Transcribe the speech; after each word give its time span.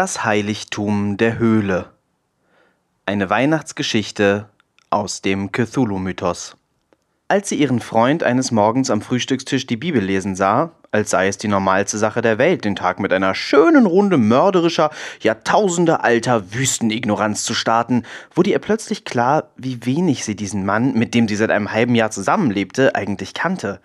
Das 0.00 0.24
Heiligtum 0.24 1.18
der 1.18 1.38
Höhle. 1.38 1.90
Eine 3.04 3.28
Weihnachtsgeschichte 3.28 4.48
aus 4.88 5.20
dem 5.20 5.52
Cthulhu-Mythos. 5.52 6.56
Als 7.28 7.50
sie 7.50 7.56
ihren 7.56 7.80
Freund 7.80 8.22
eines 8.22 8.50
Morgens 8.50 8.88
am 8.88 9.02
Frühstückstisch 9.02 9.66
die 9.66 9.76
Bibel 9.76 10.02
lesen 10.02 10.34
sah, 10.34 10.72
als 10.90 11.10
sei 11.10 11.28
es 11.28 11.36
die 11.36 11.48
normalste 11.48 11.98
Sache 11.98 12.22
der 12.22 12.38
Welt, 12.38 12.64
den 12.64 12.76
Tag 12.76 12.98
mit 12.98 13.12
einer 13.12 13.34
schönen 13.34 13.84
Runde 13.84 14.16
mörderischer, 14.16 14.88
jahrtausendealter 15.20 16.54
Wüstenignoranz 16.54 17.44
zu 17.44 17.52
starten, 17.52 18.04
wurde 18.34 18.52
ihr 18.52 18.58
plötzlich 18.58 19.04
klar, 19.04 19.50
wie 19.56 19.84
wenig 19.84 20.24
sie 20.24 20.34
diesen 20.34 20.64
Mann, 20.64 20.94
mit 20.94 21.12
dem 21.12 21.28
sie 21.28 21.36
seit 21.36 21.50
einem 21.50 21.72
halben 21.72 21.94
Jahr 21.94 22.10
zusammenlebte, 22.10 22.94
eigentlich 22.94 23.34
kannte. 23.34 23.82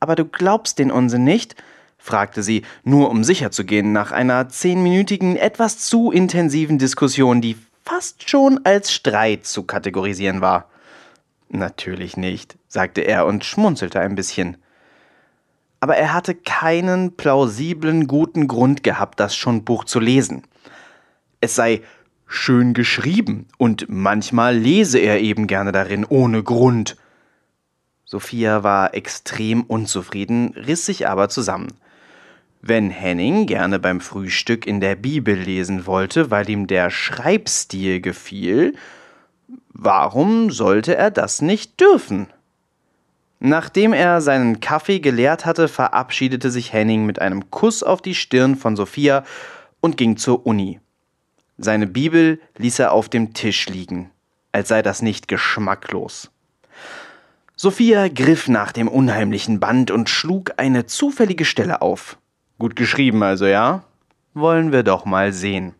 Aber 0.00 0.16
du 0.16 0.24
glaubst 0.24 0.80
den 0.80 0.90
Unsinn 0.90 1.22
nicht? 1.22 1.54
Fragte 2.04 2.42
sie, 2.42 2.64
nur 2.82 3.08
um 3.08 3.24
sicher 3.24 3.50
zu 3.50 3.64
gehen, 3.64 3.92
nach 3.92 4.12
einer 4.12 4.50
zehnminütigen, 4.50 5.36
etwas 5.36 5.78
zu 5.78 6.12
intensiven 6.12 6.78
Diskussion, 6.78 7.40
die 7.40 7.56
fast 7.82 8.28
schon 8.28 8.60
als 8.64 8.92
Streit 8.92 9.46
zu 9.46 9.62
kategorisieren 9.62 10.42
war. 10.42 10.68
Natürlich 11.48 12.18
nicht, 12.18 12.58
sagte 12.68 13.00
er 13.00 13.24
und 13.24 13.46
schmunzelte 13.46 14.00
ein 14.00 14.16
bisschen. 14.16 14.58
Aber 15.80 15.96
er 15.96 16.12
hatte 16.12 16.34
keinen 16.34 17.16
plausiblen 17.16 18.06
guten 18.06 18.48
Grund 18.48 18.82
gehabt, 18.82 19.18
das 19.18 19.34
schon 19.34 19.64
Buch 19.64 19.84
zu 19.84 19.98
lesen. 19.98 20.42
Es 21.40 21.54
sei 21.54 21.80
schön 22.26 22.74
geschrieben 22.74 23.48
und 23.56 23.86
manchmal 23.88 24.54
lese 24.54 24.98
er 24.98 25.20
eben 25.20 25.46
gerne 25.46 25.72
darin 25.72 26.04
ohne 26.04 26.42
Grund. 26.42 26.98
Sophia 28.04 28.62
war 28.62 28.92
extrem 28.92 29.62
unzufrieden, 29.62 30.52
riss 30.54 30.84
sich 30.84 31.08
aber 31.08 31.30
zusammen. 31.30 31.68
Wenn 32.66 32.88
Henning 32.88 33.44
gerne 33.44 33.78
beim 33.78 34.00
Frühstück 34.00 34.66
in 34.66 34.80
der 34.80 34.96
Bibel 34.96 35.34
lesen 35.34 35.86
wollte, 35.86 36.30
weil 36.30 36.48
ihm 36.48 36.66
der 36.66 36.88
Schreibstil 36.88 38.00
gefiel, 38.00 38.74
warum 39.68 40.50
sollte 40.50 40.96
er 40.96 41.10
das 41.10 41.42
nicht 41.42 41.78
dürfen? 41.78 42.26
Nachdem 43.38 43.92
er 43.92 44.22
seinen 44.22 44.60
Kaffee 44.60 45.00
geleert 45.00 45.44
hatte, 45.44 45.68
verabschiedete 45.68 46.50
sich 46.50 46.72
Henning 46.72 47.04
mit 47.04 47.20
einem 47.20 47.50
Kuss 47.50 47.82
auf 47.82 48.00
die 48.00 48.14
Stirn 48.14 48.56
von 48.56 48.76
Sophia 48.76 49.24
und 49.82 49.98
ging 49.98 50.16
zur 50.16 50.46
Uni. 50.46 50.80
Seine 51.58 51.86
Bibel 51.86 52.40
ließ 52.56 52.78
er 52.78 52.92
auf 52.92 53.10
dem 53.10 53.34
Tisch 53.34 53.68
liegen, 53.68 54.10
als 54.52 54.68
sei 54.68 54.80
das 54.80 55.02
nicht 55.02 55.28
geschmacklos. 55.28 56.30
Sophia 57.56 58.08
griff 58.08 58.48
nach 58.48 58.72
dem 58.72 58.88
unheimlichen 58.88 59.60
Band 59.60 59.90
und 59.90 60.08
schlug 60.08 60.54
eine 60.56 60.86
zufällige 60.86 61.44
Stelle 61.44 61.82
auf. 61.82 62.16
Gut 62.64 62.76
geschrieben 62.76 63.22
also, 63.22 63.44
ja? 63.44 63.84
Wollen 64.32 64.72
wir 64.72 64.84
doch 64.84 65.04
mal 65.04 65.34
sehen. 65.34 65.74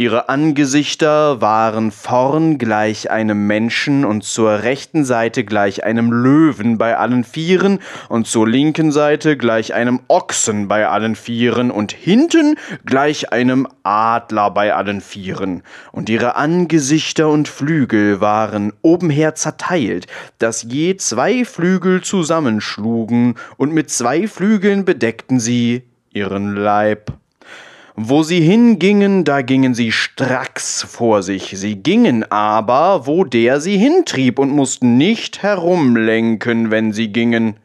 Ihre 0.00 0.30
Angesichter 0.30 1.42
waren 1.42 1.90
vorn 1.90 2.56
gleich 2.56 3.10
einem 3.10 3.46
Menschen 3.46 4.06
und 4.06 4.24
zur 4.24 4.62
rechten 4.62 5.04
Seite 5.04 5.44
gleich 5.44 5.84
einem 5.84 6.10
Löwen 6.10 6.78
bei 6.78 6.96
allen 6.96 7.22
Vieren 7.22 7.80
und 8.08 8.26
zur 8.26 8.48
linken 8.48 8.92
Seite 8.92 9.36
gleich 9.36 9.74
einem 9.74 10.00
Ochsen 10.08 10.68
bei 10.68 10.88
allen 10.88 11.16
Vieren 11.16 11.70
und 11.70 11.92
hinten 11.92 12.54
gleich 12.86 13.30
einem 13.30 13.68
Adler 13.82 14.50
bei 14.52 14.74
allen 14.74 15.02
Vieren. 15.02 15.64
Und 15.92 16.08
ihre 16.08 16.34
Angesichter 16.34 17.28
und 17.28 17.46
Flügel 17.46 18.22
waren 18.22 18.72
obenher 18.80 19.34
zerteilt, 19.34 20.06
dass 20.38 20.62
je 20.62 20.96
zwei 20.96 21.44
Flügel 21.44 22.00
zusammenschlugen 22.00 23.34
und 23.58 23.74
mit 23.74 23.90
zwei 23.90 24.28
Flügeln 24.28 24.86
bedeckten 24.86 25.40
sie 25.40 25.82
ihren 26.10 26.56
Leib. 26.56 27.20
Wo 28.02 28.22
sie 28.22 28.40
hingingen, 28.40 29.24
da 29.24 29.42
gingen 29.42 29.74
sie 29.74 29.92
stracks 29.92 30.82
vor 30.88 31.22
sich, 31.22 31.52
sie 31.54 31.76
gingen 31.76 32.24
aber, 32.32 33.06
wo 33.06 33.24
der 33.24 33.60
sie 33.60 33.76
hintrieb, 33.76 34.38
und 34.38 34.52
mussten 34.52 34.96
nicht 34.96 35.42
herumlenken, 35.42 36.70
wenn 36.70 36.94
sie 36.94 37.12
gingen. 37.12 37.56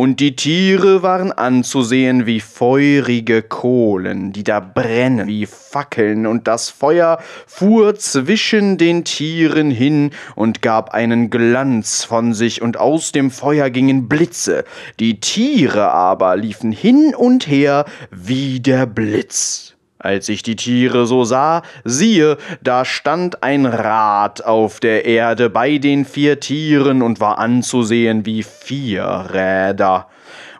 Und 0.00 0.20
die 0.20 0.36
Tiere 0.36 1.02
waren 1.02 1.32
anzusehen 1.32 2.24
wie 2.24 2.38
feurige 2.38 3.42
Kohlen, 3.42 4.32
die 4.32 4.44
da 4.44 4.60
brennen 4.60 5.26
wie 5.26 5.44
Fackeln, 5.44 6.24
und 6.24 6.46
das 6.46 6.70
Feuer 6.70 7.18
fuhr 7.48 7.96
zwischen 7.96 8.78
den 8.78 9.02
Tieren 9.02 9.72
hin 9.72 10.12
und 10.36 10.62
gab 10.62 10.94
einen 10.94 11.30
Glanz 11.30 12.04
von 12.04 12.32
sich, 12.32 12.62
und 12.62 12.76
aus 12.76 13.10
dem 13.10 13.32
Feuer 13.32 13.70
gingen 13.70 14.08
Blitze, 14.08 14.64
die 15.00 15.18
Tiere 15.18 15.90
aber 15.90 16.36
liefen 16.36 16.70
hin 16.70 17.12
und 17.16 17.48
her 17.48 17.84
wie 18.12 18.60
der 18.60 18.86
Blitz. 18.86 19.77
Als 20.00 20.28
ich 20.28 20.44
die 20.44 20.54
Tiere 20.54 21.06
so 21.06 21.24
sah, 21.24 21.62
siehe, 21.84 22.36
da 22.62 22.84
stand 22.84 23.42
ein 23.42 23.66
Rad 23.66 24.44
auf 24.44 24.78
der 24.78 25.04
Erde 25.06 25.50
bei 25.50 25.78
den 25.78 26.04
vier 26.04 26.38
Tieren 26.38 27.02
und 27.02 27.18
war 27.18 27.38
anzusehen 27.38 28.24
wie 28.24 28.44
vier 28.44 29.26
Räder. 29.32 30.06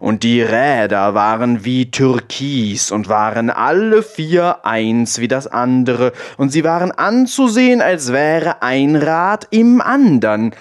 Und 0.00 0.25
die 0.25 0.43
Räder 0.43 1.15
waren 1.15 1.65
wie 1.65 1.91
Türkis 1.91 2.91
und 2.91 3.09
waren 3.09 3.50
alle 3.50 4.03
vier 4.03 4.65
eins 4.65 5.21
wie 5.21 5.28
das 5.28 5.47
andere, 5.47 6.12
und 6.37 6.50
sie 6.50 6.65
waren 6.65 6.91
anzusehen, 6.91 7.81
als 7.81 8.12
wäre 8.12 8.62
ein 8.62 8.97
Rad 8.97 9.47
im 9.50 9.81
andern. 9.81 10.53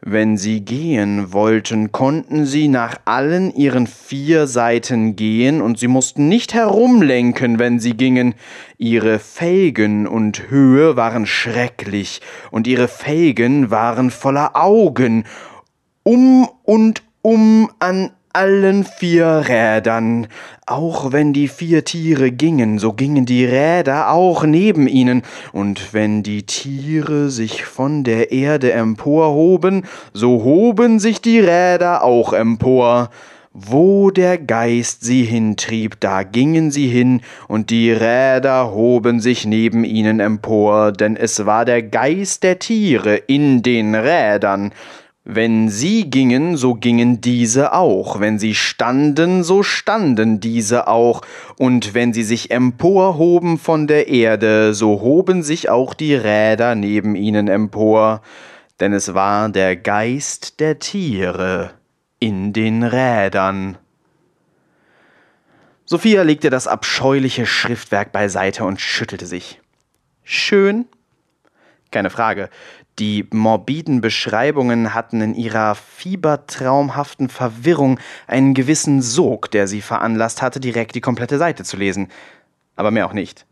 Wenn 0.00 0.36
sie 0.36 0.60
gehen 0.60 1.32
wollten, 1.32 1.90
konnten 1.90 2.46
sie 2.46 2.68
nach 2.68 3.00
allen 3.04 3.52
ihren 3.52 3.88
vier 3.88 4.46
Seiten 4.46 5.16
gehen, 5.16 5.60
und 5.60 5.80
sie 5.80 5.88
mussten 5.88 6.28
nicht 6.28 6.54
herumlenken, 6.54 7.58
wenn 7.58 7.80
sie 7.80 7.96
gingen. 7.96 8.34
Ihre 8.78 9.18
Felgen 9.18 10.06
und 10.06 10.50
Höhe 10.50 10.96
waren 10.96 11.26
schrecklich, 11.26 12.20
und 12.52 12.68
ihre 12.68 12.86
Felgen 12.86 13.72
waren 13.72 14.12
voller 14.12 14.54
Augen. 14.54 15.24
Um 16.04 16.48
und 16.62 17.02
um 17.22 17.68
an 17.80 18.12
allen 18.32 18.84
vier 18.84 19.44
Rädern. 19.48 20.26
Auch 20.66 21.12
wenn 21.12 21.32
die 21.32 21.48
vier 21.48 21.84
Tiere 21.84 22.30
gingen, 22.30 22.78
so 22.78 22.92
gingen 22.92 23.26
die 23.26 23.44
Räder 23.44 24.10
auch 24.10 24.44
neben 24.44 24.86
ihnen, 24.86 25.22
und 25.52 25.94
wenn 25.94 26.22
die 26.22 26.44
Tiere 26.44 27.30
sich 27.30 27.64
von 27.64 28.04
der 28.04 28.32
Erde 28.32 28.72
emporhoben, 28.72 29.84
so 30.12 30.44
hoben 30.44 30.98
sich 30.98 31.20
die 31.20 31.40
Räder 31.40 32.04
auch 32.04 32.32
empor. 32.32 33.10
Wo 33.54 34.10
der 34.10 34.38
Geist 34.38 35.02
sie 35.04 35.24
hintrieb, 35.24 35.98
da 35.98 36.22
gingen 36.22 36.70
sie 36.70 36.86
hin, 36.86 37.22
und 37.48 37.70
die 37.70 37.90
Räder 37.90 38.72
hoben 38.72 39.20
sich 39.20 39.46
neben 39.46 39.84
ihnen 39.84 40.20
empor, 40.20 40.92
denn 40.92 41.16
es 41.16 41.44
war 41.44 41.64
der 41.64 41.82
Geist 41.82 42.42
der 42.44 42.58
Tiere 42.58 43.16
in 43.16 43.62
den 43.62 43.94
Rädern. 43.94 44.72
Wenn 45.30 45.68
sie 45.68 46.08
gingen, 46.08 46.56
so 46.56 46.72
gingen 46.72 47.20
diese 47.20 47.74
auch, 47.74 48.18
wenn 48.18 48.38
sie 48.38 48.54
standen, 48.54 49.44
so 49.44 49.62
standen 49.62 50.40
diese 50.40 50.88
auch, 50.88 51.20
und 51.58 51.92
wenn 51.92 52.14
sie 52.14 52.22
sich 52.22 52.50
emporhoben 52.50 53.58
von 53.58 53.86
der 53.86 54.08
Erde, 54.08 54.72
so 54.72 55.02
hoben 55.02 55.42
sich 55.42 55.68
auch 55.68 55.92
die 55.92 56.14
Räder 56.14 56.74
neben 56.74 57.14
ihnen 57.14 57.46
empor, 57.46 58.22
denn 58.80 58.94
es 58.94 59.12
war 59.12 59.50
der 59.50 59.76
Geist 59.76 60.60
der 60.60 60.78
Tiere 60.78 61.72
in 62.18 62.54
den 62.54 62.82
Rädern. 62.82 63.76
Sophia 65.84 66.22
legte 66.22 66.48
das 66.48 66.66
abscheuliche 66.66 67.44
Schriftwerk 67.44 68.12
beiseite 68.12 68.64
und 68.64 68.80
schüttelte 68.80 69.26
sich. 69.26 69.60
Schön? 70.24 70.86
Keine 71.90 72.08
Frage. 72.08 72.50
Die 72.98 73.28
morbiden 73.32 74.00
Beschreibungen 74.00 74.92
hatten 74.92 75.20
in 75.20 75.34
ihrer 75.34 75.76
fiebertraumhaften 75.76 77.28
Verwirrung 77.28 78.00
einen 78.26 78.54
gewissen 78.54 79.02
Sog, 79.02 79.52
der 79.52 79.68
sie 79.68 79.82
veranlasst 79.82 80.42
hatte, 80.42 80.58
direkt 80.58 80.96
die 80.96 81.00
komplette 81.00 81.38
Seite 81.38 81.62
zu 81.62 81.76
lesen. 81.76 82.08
Aber 82.74 82.90
mehr 82.90 83.06
auch 83.06 83.12
nicht. 83.12 83.46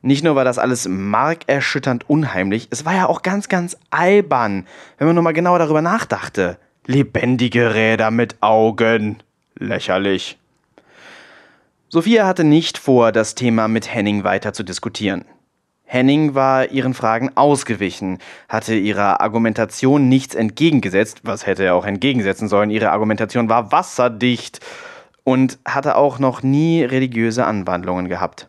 Nicht 0.00 0.24
nur 0.24 0.34
war 0.34 0.44
das 0.44 0.58
alles 0.58 0.88
markerschütternd 0.88 2.10
unheimlich, 2.10 2.66
es 2.70 2.84
war 2.84 2.94
ja 2.94 3.06
auch 3.06 3.22
ganz, 3.22 3.48
ganz 3.48 3.76
albern, 3.90 4.66
wenn 4.98 5.06
man 5.06 5.14
nur 5.14 5.22
mal 5.22 5.32
genauer 5.32 5.60
darüber 5.60 5.80
nachdachte. 5.80 6.58
Lebendige 6.84 7.74
Räder 7.74 8.10
mit 8.10 8.42
Augen. 8.42 9.22
Lächerlich. 9.56 10.38
Sophia 11.88 12.26
hatte 12.26 12.42
nicht 12.42 12.78
vor, 12.78 13.12
das 13.12 13.36
Thema 13.36 13.68
mit 13.68 13.94
Henning 13.94 14.24
weiter 14.24 14.52
zu 14.52 14.64
diskutieren. 14.64 15.24
Henning 15.92 16.34
war 16.34 16.70
ihren 16.70 16.94
Fragen 16.94 17.32
ausgewichen, 17.34 18.16
hatte 18.48 18.74
ihrer 18.74 19.20
Argumentation 19.20 20.08
nichts 20.08 20.34
entgegengesetzt, 20.34 21.20
was 21.24 21.44
hätte 21.44 21.64
er 21.64 21.74
auch 21.74 21.84
entgegensetzen 21.84 22.48
sollen. 22.48 22.70
Ihre 22.70 22.92
Argumentation 22.92 23.50
war 23.50 23.72
wasserdicht 23.72 24.60
und 25.22 25.58
hatte 25.66 25.96
auch 25.96 26.18
noch 26.18 26.42
nie 26.42 26.82
religiöse 26.82 27.44
Anwandlungen 27.44 28.08
gehabt. 28.08 28.48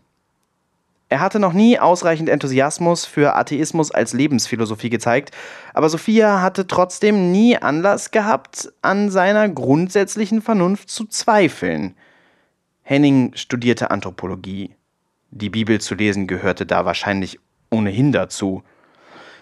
Er 1.10 1.20
hatte 1.20 1.38
noch 1.38 1.52
nie 1.52 1.78
ausreichend 1.78 2.30
Enthusiasmus 2.30 3.06
für 3.06 3.36
Atheismus 3.36 3.92
als 3.92 4.14
Lebensphilosophie 4.14 4.90
gezeigt, 4.90 5.32
aber 5.74 5.90
Sophia 5.90 6.42
hatte 6.42 6.66
trotzdem 6.66 7.34
nie 7.34 7.58
Anlass 7.58 8.12
gehabt, 8.12 8.72
an 8.82 9.10
seiner 9.10 9.50
grundsätzlichen 9.50 10.42
Vernunft 10.42 10.90
zu 10.90 11.08
zweifeln. 11.08 11.96
Henning 12.84 13.34
studierte 13.36 13.92
Anthropologie. 13.92 14.78
Die 15.36 15.50
Bibel 15.50 15.82
zu 15.82 15.96
lesen 15.96 16.28
gehörte 16.28 16.68
da 16.68 16.86
wahrscheinlich 16.86 17.40
ohnehin 17.72 18.12
dazu. 18.12 18.62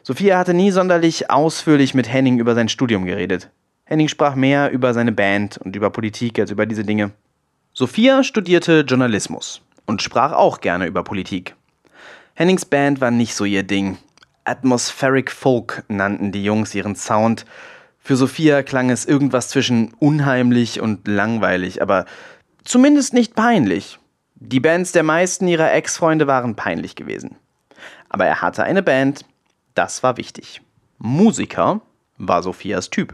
Sophia 0.03 0.37
hatte 0.37 0.53
nie 0.53 0.71
sonderlich 0.71 1.29
ausführlich 1.29 1.93
mit 1.93 2.11
Henning 2.11 2.39
über 2.39 2.55
sein 2.55 2.69
Studium 2.69 3.03
geredet. 3.03 3.49
Henning 3.83 4.07
sprach 4.07 4.35
mehr 4.35 4.71
über 4.71 4.93
seine 4.93 5.11
Band 5.11 5.57
und 5.57 5.75
über 5.75 5.89
Politik 5.89 6.39
als 6.39 6.49
über 6.49 6.65
diese 6.65 6.85
Dinge. 6.85 7.11
Sophia 7.73 8.23
studierte 8.23 8.85
Journalismus 8.87 9.61
und 9.85 10.01
sprach 10.01 10.31
auch 10.31 10.61
gerne 10.61 10.85
über 10.85 11.03
Politik. 11.03 11.55
Hennings 12.35 12.63
Band 12.63 13.01
war 13.01 13.11
nicht 13.11 13.35
so 13.35 13.43
ihr 13.43 13.63
Ding. 13.63 13.97
Atmospheric 14.45 15.29
Folk 15.29 15.83
nannten 15.89 16.31
die 16.31 16.43
Jungs 16.43 16.73
ihren 16.73 16.95
Sound. 16.95 17.45
Für 17.99 18.15
Sophia 18.15 18.63
klang 18.63 18.89
es 18.89 19.05
irgendwas 19.05 19.49
zwischen 19.49 19.93
unheimlich 19.99 20.79
und 20.79 21.05
langweilig, 21.05 21.81
aber 21.81 22.05
zumindest 22.63 23.13
nicht 23.13 23.35
peinlich. 23.35 23.99
Die 24.43 24.59
Bands 24.59 24.91
der 24.91 25.03
meisten 25.03 25.47
ihrer 25.47 25.71
Ex-Freunde 25.71 26.25
waren 26.25 26.55
peinlich 26.55 26.95
gewesen. 26.95 27.35
Aber 28.09 28.25
er 28.25 28.41
hatte 28.41 28.63
eine 28.63 28.81
Band, 28.81 29.23
das 29.75 30.01
war 30.01 30.17
wichtig. 30.17 30.63
Musiker 30.97 31.81
war 32.17 32.41
Sophias 32.41 32.89
Typ. 32.89 33.13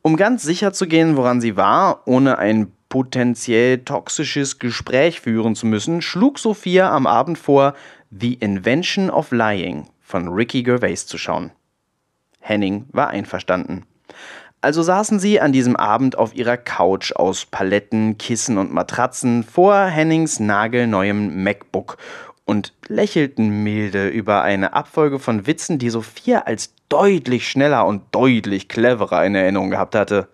Um 0.00 0.16
ganz 0.16 0.44
sicher 0.44 0.72
zu 0.72 0.86
gehen, 0.86 1.16
woran 1.16 1.40
sie 1.40 1.56
war, 1.56 2.06
ohne 2.06 2.38
ein 2.38 2.70
potenziell 2.88 3.78
toxisches 3.78 4.60
Gespräch 4.60 5.20
führen 5.20 5.56
zu 5.56 5.66
müssen, 5.66 6.02
schlug 6.02 6.38
Sophia 6.38 6.88
am 6.94 7.08
Abend 7.08 7.36
vor, 7.36 7.74
The 8.12 8.34
Invention 8.34 9.10
of 9.10 9.32
Lying 9.32 9.88
von 10.00 10.28
Ricky 10.28 10.62
Gervais 10.62 11.04
zu 11.06 11.18
schauen. 11.18 11.50
Henning 12.38 12.86
war 12.92 13.08
einverstanden. 13.08 13.86
Also 14.60 14.82
saßen 14.82 15.20
sie 15.20 15.40
an 15.40 15.52
diesem 15.52 15.76
Abend 15.76 16.18
auf 16.18 16.34
ihrer 16.34 16.56
Couch 16.56 17.12
aus 17.12 17.46
Paletten, 17.46 18.18
Kissen 18.18 18.58
und 18.58 18.72
Matratzen 18.72 19.44
vor 19.44 19.84
Hennings 19.84 20.40
nagelneuem 20.40 21.44
MacBook 21.44 21.96
und 22.44 22.72
lächelten 22.88 23.62
milde 23.62 24.08
über 24.08 24.42
eine 24.42 24.72
Abfolge 24.72 25.20
von 25.20 25.46
Witzen, 25.46 25.78
die 25.78 25.90
Sophia 25.90 26.40
als 26.40 26.74
deutlich 26.88 27.48
schneller 27.48 27.86
und 27.86 28.02
deutlich 28.10 28.68
cleverer 28.68 29.24
in 29.24 29.34
Erinnerung 29.36 29.70
gehabt 29.70 29.94
hatte. 29.94 30.28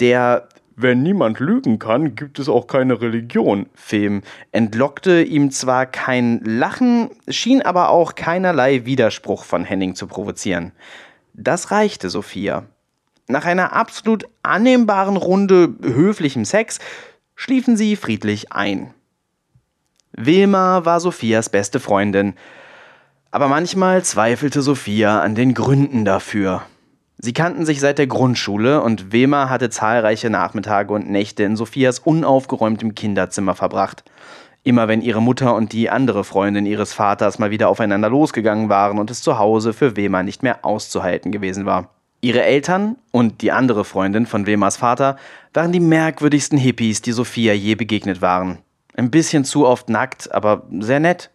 Der 0.00 0.48
wenn 0.78 1.02
niemand 1.02 1.40
lügen 1.40 1.78
kann, 1.78 2.16
gibt 2.16 2.38
es 2.38 2.50
auch 2.50 2.66
keine 2.66 3.00
Religion. 3.00 3.66
Film 3.74 4.20
entlockte 4.52 5.22
ihm 5.22 5.50
zwar 5.50 5.86
kein 5.86 6.40
Lachen, 6.44 7.08
schien 7.28 7.62
aber 7.62 7.88
auch 7.88 8.14
keinerlei 8.14 8.84
Widerspruch 8.84 9.44
von 9.44 9.64
Henning 9.64 9.94
zu 9.94 10.06
provozieren. 10.06 10.72
Das 11.32 11.70
reichte 11.70 12.10
Sophia. 12.10 12.64
Nach 13.28 13.44
einer 13.44 13.72
absolut 13.72 14.28
annehmbaren 14.42 15.16
Runde 15.16 15.74
höflichem 15.82 16.44
Sex 16.44 16.78
schliefen 17.34 17.76
sie 17.76 17.96
friedlich 17.96 18.52
ein. 18.52 18.94
Wilma 20.12 20.84
war 20.84 21.00
Sophias 21.00 21.48
beste 21.48 21.80
Freundin, 21.80 22.34
aber 23.30 23.48
manchmal 23.48 24.02
zweifelte 24.04 24.62
Sophia 24.62 25.20
an 25.20 25.34
den 25.34 25.54
Gründen 25.54 26.04
dafür. 26.04 26.62
Sie 27.18 27.32
kannten 27.32 27.66
sich 27.66 27.80
seit 27.80 27.98
der 27.98 28.06
Grundschule 28.06 28.80
und 28.82 29.12
Wema 29.12 29.48
hatte 29.48 29.70
zahlreiche 29.70 30.30
Nachmittage 30.30 30.92
und 30.92 31.10
Nächte 31.10 31.42
in 31.42 31.56
Sophias 31.56 31.98
unaufgeräumtem 31.98 32.94
Kinderzimmer 32.94 33.54
verbracht. 33.54 34.04
Immer 34.62 34.86
wenn 34.86 35.02
ihre 35.02 35.22
Mutter 35.22 35.54
und 35.54 35.72
die 35.72 35.90
andere 35.90 36.24
Freundin 36.24 36.66
ihres 36.66 36.92
Vaters 36.92 37.38
mal 37.38 37.50
wieder 37.50 37.68
aufeinander 37.68 38.10
losgegangen 38.10 38.68
waren 38.68 38.98
und 38.98 39.10
es 39.10 39.22
zu 39.22 39.38
Hause 39.38 39.72
für 39.72 39.96
Wema 39.96 40.22
nicht 40.22 40.42
mehr 40.42 40.64
auszuhalten 40.64 41.32
gewesen 41.32 41.66
war. 41.66 41.95
Ihre 42.20 42.42
Eltern 42.42 42.96
und 43.12 43.42
die 43.42 43.52
andere 43.52 43.84
Freundin 43.84 44.26
von 44.26 44.46
Wemas 44.46 44.76
Vater 44.76 45.16
waren 45.52 45.72
die 45.72 45.80
merkwürdigsten 45.80 46.58
Hippies, 46.58 47.02
die 47.02 47.12
Sophia 47.12 47.52
je 47.52 47.74
begegnet 47.74 48.22
waren. 48.22 48.58
Ein 48.94 49.10
bisschen 49.10 49.44
zu 49.44 49.66
oft 49.66 49.88
nackt, 49.88 50.32
aber 50.32 50.66
sehr 50.80 51.00
nett. 51.00 51.30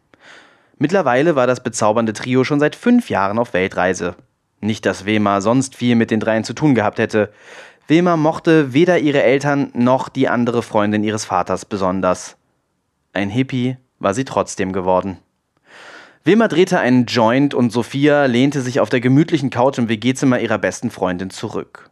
Mittlerweile 0.77 1.35
war 1.35 1.45
das 1.45 1.61
bezaubernde 1.61 2.13
Trio 2.13 2.43
schon 2.43 2.59
seit 2.59 2.75
fünf 2.75 3.09
Jahren 3.09 3.37
auf 3.37 3.53
Weltreise. 3.53 4.15
Nicht, 4.61 4.85
dass 4.85 5.05
Wema 5.05 5.41
sonst 5.41 5.75
viel 5.75 5.95
mit 5.95 6.11
den 6.11 6.19
dreien 6.19 6.43
zu 6.43 6.53
tun 6.53 6.73
gehabt 6.73 6.99
hätte. 6.99 7.31
Wema 7.87 8.17
mochte 8.17 8.73
weder 8.73 8.99
ihre 8.99 9.21
Eltern 9.21 9.71
noch 9.73 10.09
die 10.09 10.27
andere 10.27 10.63
Freundin 10.63 11.03
ihres 11.03 11.25
Vaters 11.25 11.65
besonders. 11.65 12.37
Ein 13.13 13.29
Hippie 13.29 13.77
war 13.99 14.13
sie 14.13 14.25
trotzdem 14.25 14.73
geworden. 14.73 15.17
Wilma 16.23 16.47
drehte 16.47 16.79
einen 16.79 17.07
Joint 17.07 17.55
und 17.55 17.71
Sophia 17.71 18.25
lehnte 18.25 18.61
sich 18.61 18.79
auf 18.79 18.89
der 18.89 18.99
gemütlichen 18.99 19.49
Couch 19.49 19.79
im 19.79 19.89
WG-Zimmer 19.89 20.39
ihrer 20.39 20.59
besten 20.59 20.91
Freundin 20.91 21.31
zurück. 21.31 21.89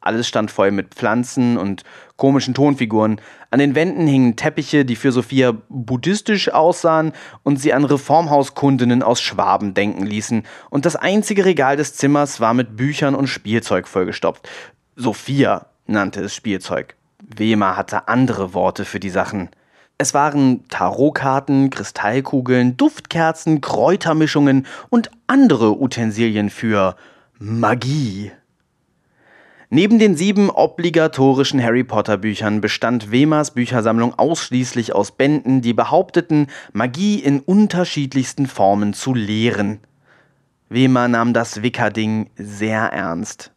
Alles 0.00 0.26
stand 0.26 0.50
voll 0.50 0.70
mit 0.70 0.94
Pflanzen 0.94 1.58
und 1.58 1.82
komischen 2.16 2.54
Tonfiguren. 2.54 3.20
An 3.50 3.58
den 3.58 3.74
Wänden 3.74 4.06
hingen 4.06 4.36
Teppiche, 4.36 4.86
die 4.86 4.96
für 4.96 5.12
Sophia 5.12 5.52
buddhistisch 5.68 6.48
aussahen 6.48 7.12
und 7.42 7.60
sie 7.60 7.74
an 7.74 7.84
Reformhauskundinnen 7.84 9.02
aus 9.02 9.20
Schwaben 9.20 9.74
denken 9.74 10.06
ließen. 10.06 10.44
Und 10.70 10.86
das 10.86 10.96
einzige 10.96 11.44
Regal 11.44 11.76
des 11.76 11.96
Zimmers 11.96 12.40
war 12.40 12.54
mit 12.54 12.78
Büchern 12.78 13.14
und 13.14 13.26
Spielzeug 13.26 13.88
vollgestopft. 13.88 14.48
Sophia 14.94 15.66
nannte 15.86 16.22
es 16.22 16.34
Spielzeug. 16.34 16.94
Wema 17.18 17.76
hatte 17.76 18.08
andere 18.08 18.54
Worte 18.54 18.86
für 18.86 19.00
die 19.00 19.10
Sachen. 19.10 19.50
Es 19.98 20.12
waren 20.12 20.68
Tarotkarten, 20.68 21.70
Kristallkugeln, 21.70 22.76
Duftkerzen, 22.76 23.62
Kräutermischungen 23.62 24.66
und 24.90 25.10
andere 25.26 25.80
Utensilien 25.80 26.50
für 26.50 26.96
Magie. 27.38 28.30
Neben 29.70 29.98
den 29.98 30.14
sieben 30.14 30.50
obligatorischen 30.50 31.62
Harry 31.62 31.82
Potter 31.82 32.18
Büchern 32.18 32.60
bestand 32.60 33.10
Wemers 33.10 33.52
Büchersammlung 33.52 34.16
ausschließlich 34.16 34.94
aus 34.94 35.12
Bänden, 35.12 35.60
die 35.62 35.72
behaupteten, 35.72 36.48
Magie 36.72 37.18
in 37.18 37.40
unterschiedlichsten 37.40 38.46
Formen 38.46 38.92
zu 38.92 39.14
lehren. 39.14 39.80
Wemer 40.68 41.08
nahm 41.08 41.32
das 41.32 41.62
Wickerding 41.62 42.30
sehr 42.36 42.82
ernst. 42.82 43.50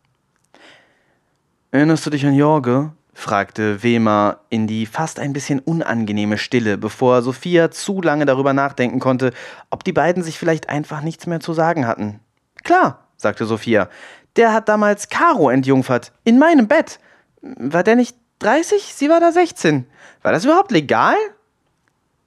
Erinnerst 1.72 2.06
du 2.06 2.10
dich 2.10 2.26
an 2.26 2.34
Jorge? 2.34 2.92
Fragte 3.20 3.84
Wemer 3.84 4.40
in 4.50 4.66
die 4.66 4.86
fast 4.86 5.20
ein 5.20 5.34
bisschen 5.34 5.60
unangenehme 5.60 6.38
Stille, 6.38 6.78
bevor 6.78 7.22
Sophia 7.22 7.70
zu 7.70 8.02
lange 8.02 8.26
darüber 8.26 8.54
nachdenken 8.54 9.00
konnte, 9.00 9.32
ob 9.70 9.84
die 9.84 9.92
beiden 9.92 10.24
sich 10.24 10.40
vielleicht 10.40 10.70
einfach 10.70 11.02
nichts 11.02 11.28
mehr 11.28 11.42
zu 11.42 11.54
sagen 11.54 11.86
hatten. 11.86 12.22
Klar, 12.64 13.08
sagte 13.18 13.46
Sophia, 13.46 13.90
der 14.38 14.54
hat 14.54 14.70
damals 14.70 15.10
Caro 15.10 15.50
entjungfert. 15.50 16.14
In 16.24 16.40
meinem 16.40 16.68
Bett. 16.68 17.00
War 17.42 17.84
der 17.84 17.98
nicht 17.98 18.16
30? 18.40 18.94
Sie 18.96 19.10
war 19.10 19.20
da 19.20 19.32
16. 19.32 19.86
War 20.22 20.32
das 20.32 20.46
überhaupt 20.46 20.72
legal? 20.72 21.16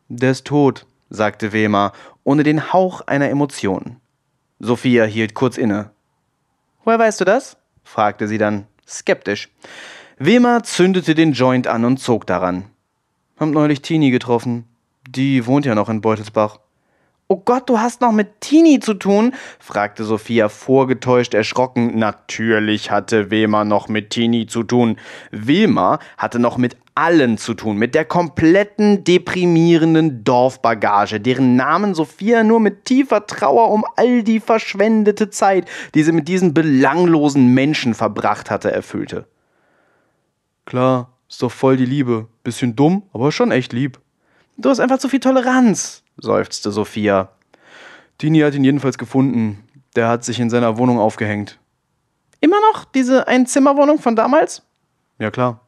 Der 0.09 0.31
ist 0.31 0.47
tot, 0.47 0.87
sagte 1.09 1.53
Wema, 1.53 1.93
ohne 2.23 2.43
den 2.43 2.73
Hauch 2.73 3.01
einer 3.03 3.31
Emotion. 3.31 3.97
Sophia 4.59 5.05
hielt 5.05 5.33
kurz 5.35 5.57
inne. 5.57 5.91
Woher 6.85 6.99
weißt 6.99 7.21
du 7.21 7.25
das? 7.25 7.57
fragte 7.83 8.29
sie 8.29 8.39
dann, 8.39 8.67
skeptisch. 8.87 9.49
Wema 10.25 10.63
zündete 10.63 11.17
den 11.17 11.33
Joint 11.33 11.67
an 11.67 11.85
und 11.85 11.97
zog 11.97 12.29
daran. 12.29 12.67
Hab 13.41 13.49
neulich 13.49 13.83
Tini 13.83 14.13
getroffen. 14.13 14.69
Die 15.09 15.47
wohnt 15.47 15.67
ja 15.67 15.75
noch 15.75 15.89
in 15.89 16.01
Beutelsbach. 16.01 16.61
Oh 17.27 17.43
Gott, 17.45 17.69
du 17.69 17.81
hast 17.81 18.01
noch 18.03 18.13
mit 18.13 18.41
Tini 18.41 18.79
zu 18.79 18.95
tun? 18.95 19.35
fragte 19.59 20.05
Sophia 20.05 20.49
vorgetäuscht 20.49 21.35
erschrocken. 21.35 21.99
Natürlich 21.99 22.93
hatte 22.93 23.33
Wema 23.33 23.65
noch 23.65 23.89
mit 23.89 24.11
Tini 24.11 24.47
zu 24.47 24.63
tun. 24.63 24.97
Wema 25.33 25.99
hatte 26.17 26.39
noch 26.39 26.57
mit 26.57 26.77
allen 26.95 27.37
zu 27.37 27.55
tun, 27.55 27.77
mit 27.77 27.97
der 27.97 28.05
kompletten 28.05 29.03
deprimierenden 29.03 30.23
Dorfbagage, 30.23 31.19
deren 31.19 31.57
Namen 31.57 31.97
Sophia 31.97 32.45
nur 32.45 32.61
mit 32.61 32.85
tiefer 32.85 33.27
Trauer 33.27 33.73
um 33.73 33.85
all 33.97 34.23
die 34.23 34.39
verschwendete 34.39 35.31
Zeit, 35.31 35.67
die 35.97 36.05
sie 36.05 36.13
mit 36.13 36.29
diesen 36.29 36.55
belanglosen 36.55 37.49
Menschen 37.49 37.95
verbracht 37.95 38.53
hatte, 38.53 38.71
erfüllte. 38.71 39.27
Klar, 40.65 41.13
ist 41.29 41.43
doch 41.43 41.53
voll 41.53 41.77
die 41.77 41.87
Liebe. 41.87 42.29
Bisschen 42.45 42.77
dumm, 42.77 43.03
aber 43.13 43.33
schon 43.33 43.51
echt 43.51 43.73
lieb. 43.73 44.01
Du 44.57 44.69
hast 44.69 44.81
einfach 44.81 44.99
zu 44.99 45.09
viel 45.09 45.21
Toleranz, 45.21 46.03
seufzte 46.19 46.71
Sophia. 46.71 47.31
Tini 48.19 48.41
hat 48.41 48.55
ihn 48.55 48.65
jedenfalls 48.65 48.99
gefunden. 48.99 49.67
Der 49.97 50.09
hat 50.09 50.25
sich 50.25 50.39
in 50.41 50.51
seiner 50.51 50.79
Wohnung 50.79 50.99
aufgehängt. 50.99 51.59
Immer 52.41 52.61
noch 52.73 52.85
diese 52.85 53.29
Einzimmerwohnung 53.29 53.99
von 53.99 54.17
damals? 54.17 54.63
Ja, 55.19 55.31
klar. 55.31 55.61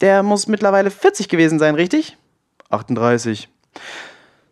Der 0.00 0.22
muss 0.22 0.46
mittlerweile 0.46 0.90
40 0.90 1.28
gewesen 1.28 1.58
sein, 1.58 1.74
richtig? 1.74 2.16
38. 2.70 3.48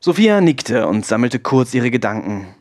Sophia 0.01 0.41
nickte 0.41 0.87
und 0.87 1.07
sammelte 1.07 1.39
kurz 1.39 1.75
ihre 1.75 1.91
Gedanken. 1.91 2.55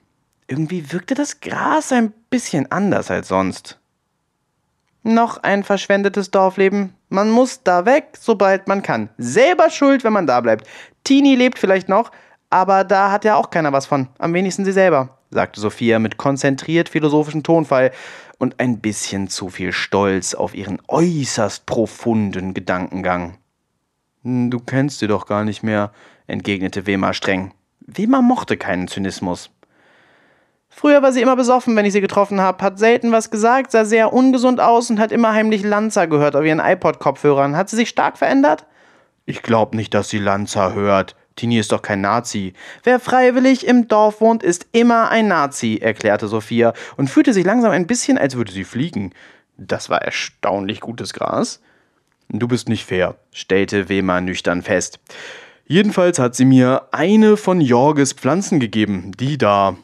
Irgendwie 0.47 0.91
wirkte 0.91 1.15
das 1.15 1.41
Gras 1.41 1.91
ein 1.91 2.13
bisschen 2.29 2.71
anders 2.71 3.11
als 3.11 3.27
sonst. 3.27 3.79
Noch 5.07 5.41
ein 5.41 5.63
verschwendetes 5.63 6.31
Dorfleben. 6.31 6.93
Man 7.07 7.31
muss 7.31 7.63
da 7.63 7.85
weg, 7.85 8.17
sobald 8.19 8.67
man 8.67 8.83
kann. 8.83 9.07
Selber 9.17 9.69
schuld, 9.69 10.03
wenn 10.03 10.11
man 10.11 10.27
da 10.27 10.41
bleibt. 10.41 10.67
Tini 11.05 11.35
lebt 11.35 11.57
vielleicht 11.57 11.87
noch, 11.87 12.11
aber 12.49 12.83
da 12.83 13.09
hat 13.09 13.23
ja 13.23 13.35
auch 13.35 13.49
keiner 13.49 13.71
was 13.71 13.85
von. 13.85 14.09
Am 14.17 14.33
wenigsten 14.33 14.65
sie 14.65 14.73
selber, 14.73 15.17
sagte 15.31 15.61
Sophia 15.61 15.99
mit 15.99 16.17
konzentriert 16.17 16.89
philosophischem 16.89 17.43
Tonfall 17.43 17.93
und 18.37 18.59
ein 18.59 18.81
bisschen 18.81 19.29
zu 19.29 19.47
viel 19.47 19.71
Stolz 19.71 20.33
auf 20.33 20.53
ihren 20.53 20.81
äußerst 20.89 21.65
profunden 21.65 22.53
Gedankengang. 22.53 23.37
Hm, 24.23 24.51
du 24.51 24.59
kennst 24.59 24.99
sie 24.99 25.07
doch 25.07 25.25
gar 25.25 25.45
nicht 25.45 25.63
mehr, 25.63 25.93
entgegnete 26.27 26.85
Wema 26.85 27.13
streng. 27.13 27.53
Wema 27.79 28.21
mochte 28.21 28.57
keinen 28.57 28.89
Zynismus. 28.89 29.51
Früher 30.79 31.01
war 31.01 31.11
sie 31.11 31.23
immer 31.23 31.35
besoffen, 31.35 31.75
wenn 31.75 31.87
ich 31.87 31.93
sie 31.93 32.01
getroffen 32.01 32.39
habe, 32.39 32.63
hat 32.63 32.77
selten 32.77 33.11
was 33.11 33.31
gesagt, 33.31 33.71
sah 33.71 33.83
sehr 33.83 34.13
ungesund 34.13 34.59
aus 34.59 34.91
und 34.91 34.99
hat 34.99 35.11
immer 35.11 35.33
heimlich 35.33 35.63
Lanza 35.63 36.05
gehört 36.05 36.35
auf 36.35 36.45
ihren 36.45 36.59
iPod-Kopfhörern. 36.59 37.57
Hat 37.57 37.67
sie 37.67 37.75
sich 37.75 37.89
stark 37.89 38.15
verändert? 38.15 38.67
Ich 39.25 39.41
glaub 39.41 39.73
nicht, 39.73 39.95
dass 39.95 40.09
sie 40.09 40.19
Lanza 40.19 40.73
hört. 40.73 41.15
Tini 41.35 41.57
ist 41.57 41.71
doch 41.71 41.81
kein 41.81 42.01
Nazi. 42.01 42.53
Wer 42.83 42.99
freiwillig 42.99 43.65
im 43.65 43.87
Dorf 43.87 44.21
wohnt, 44.21 44.43
ist 44.43 44.67
immer 44.71 45.09
ein 45.09 45.27
Nazi, 45.27 45.79
erklärte 45.81 46.27
Sophia 46.27 46.73
und 46.95 47.09
fühlte 47.09 47.33
sich 47.33 47.43
langsam 47.43 47.71
ein 47.71 47.87
bisschen, 47.87 48.19
als 48.19 48.35
würde 48.35 48.51
sie 48.51 48.63
fliegen. 48.63 49.13
Das 49.57 49.89
war 49.89 50.03
erstaunlich 50.03 50.79
gutes 50.79 51.11
Gras. 51.11 51.59
Du 52.29 52.47
bist 52.47 52.69
nicht 52.69 52.85
fair, 52.85 53.15
stellte 53.31 53.89
Wema 53.89 54.21
nüchtern 54.21 54.61
fest. 54.61 54.99
Jedenfalls 55.65 56.19
hat 56.19 56.35
sie 56.35 56.45
mir 56.45 56.83
eine 56.91 57.35
von 57.35 57.61
Jorges 57.61 58.13
Pflanzen 58.13 58.59
gegeben, 58.59 59.11
die 59.19 59.39
da. 59.39 59.75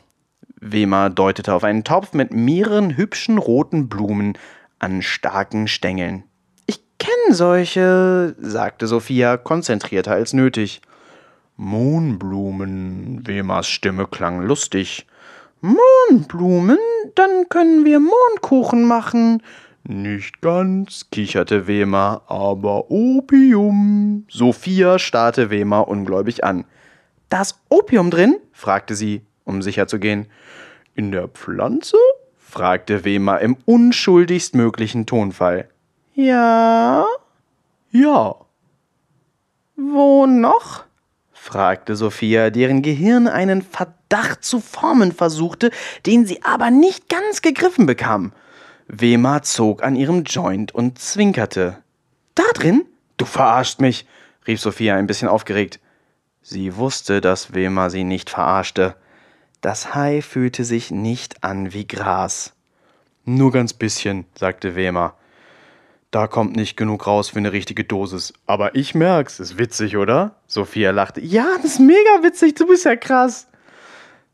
Wema 0.71 1.09
deutete 1.09 1.53
auf 1.53 1.63
einen 1.63 1.83
Topf 1.83 2.13
mit 2.13 2.33
mehreren 2.33 2.95
hübschen 2.95 3.37
roten 3.37 3.89
Blumen 3.89 4.37
an 4.79 5.01
starken 5.01 5.67
Stängeln. 5.67 6.23
Ich 6.65 6.81
kenne 6.99 7.35
solche, 7.35 8.35
sagte 8.39 8.87
Sophia, 8.87 9.37
konzentrierter 9.37 10.13
als 10.13 10.33
nötig. 10.33 10.81
Mohnblumen, 11.57 13.27
Wemas 13.27 13.67
Stimme 13.67 14.07
klang 14.07 14.41
lustig. 14.41 15.05
Mohnblumen? 15.61 16.79
Dann 17.15 17.47
können 17.49 17.85
wir 17.85 17.99
Mohnkuchen 17.99 18.85
machen. 18.85 19.43
Nicht 19.83 20.41
ganz, 20.41 21.09
kicherte 21.11 21.67
Wema, 21.67 22.21
aber 22.27 22.89
Opium. 22.89 24.25
Sophia 24.29 24.97
starrte 24.97 25.49
Wema 25.49 25.81
ungläubig 25.81 26.43
an. 26.43 26.65
Da 27.29 27.41
ist 27.41 27.59
Opium 27.69 28.09
drin? 28.09 28.37
fragte 28.51 28.95
sie, 28.95 29.21
um 29.43 29.61
sicher 29.61 29.87
zu 29.87 29.99
gehen. 29.99 30.27
In 30.95 31.11
der 31.11 31.27
Pflanze? 31.27 31.97
fragte 32.37 33.03
Wema 33.03 33.37
im 33.37 33.57
unschuldigst 33.65 34.53
möglichen 34.53 35.05
Tonfall. 35.05 35.69
Ja? 36.13 37.05
Ja. 37.89 38.35
Wo 39.75 40.25
noch? 40.27 40.83
fragte 41.31 41.95
Sophia, 41.95 42.51
deren 42.51 42.81
Gehirn 42.83 43.27
einen 43.27 43.61
Verdacht 43.61 44.43
zu 44.45 44.61
formen 44.61 45.11
versuchte, 45.11 45.71
den 46.05 46.25
sie 46.25 46.43
aber 46.43 46.69
nicht 46.71 47.09
ganz 47.09 47.41
gegriffen 47.41 47.85
bekam. 47.85 48.31
Wema 48.87 49.41
zog 49.41 49.83
an 49.83 49.95
ihrem 49.95 50.23
Joint 50.23 50.73
und 50.73 50.99
zwinkerte. 50.99 51.77
Da 52.35 52.43
drin? 52.53 52.85
Du 53.17 53.25
verarschst 53.25 53.81
mich, 53.81 54.05
rief 54.47 54.61
Sophia 54.61 54.95
ein 54.95 55.07
bisschen 55.07 55.27
aufgeregt. 55.27 55.79
Sie 56.41 56.75
wusste, 56.75 57.19
dass 57.19 57.53
Wema 57.53 57.89
sie 57.89 58.03
nicht 58.03 58.29
verarschte. 58.29 58.95
Das 59.63 59.95
Hai 59.95 60.21
fühlte 60.21 60.65
sich 60.65 60.91
nicht 60.91 61.41
an 61.41 61.71
wie 61.71 61.87
Gras. 61.87 62.51
Nur 63.23 63.53
ganz 63.53 63.71
bisschen, 63.71 64.25
sagte 64.37 64.75
Wema. 64.75 65.13
Da 66.11 66.27
kommt 66.27 66.57
nicht 66.57 66.75
genug 66.75 67.07
raus 67.07 67.29
für 67.29 67.37
eine 67.37 67.53
richtige 67.53 67.85
Dosis. 67.85 68.33
Aber 68.45 68.75
ich 68.75 68.93
merk's, 68.93 69.39
ist 69.39 69.57
witzig, 69.57 69.95
oder? 69.95 70.35
Sophia 70.47 70.91
lachte. 70.91 71.21
Ja, 71.21 71.47
das 71.61 71.75
ist 71.75 71.79
mega 71.79 72.23
witzig, 72.23 72.55
du 72.55 72.67
bist 72.67 72.83
ja 72.83 72.97
krass. 72.97 73.47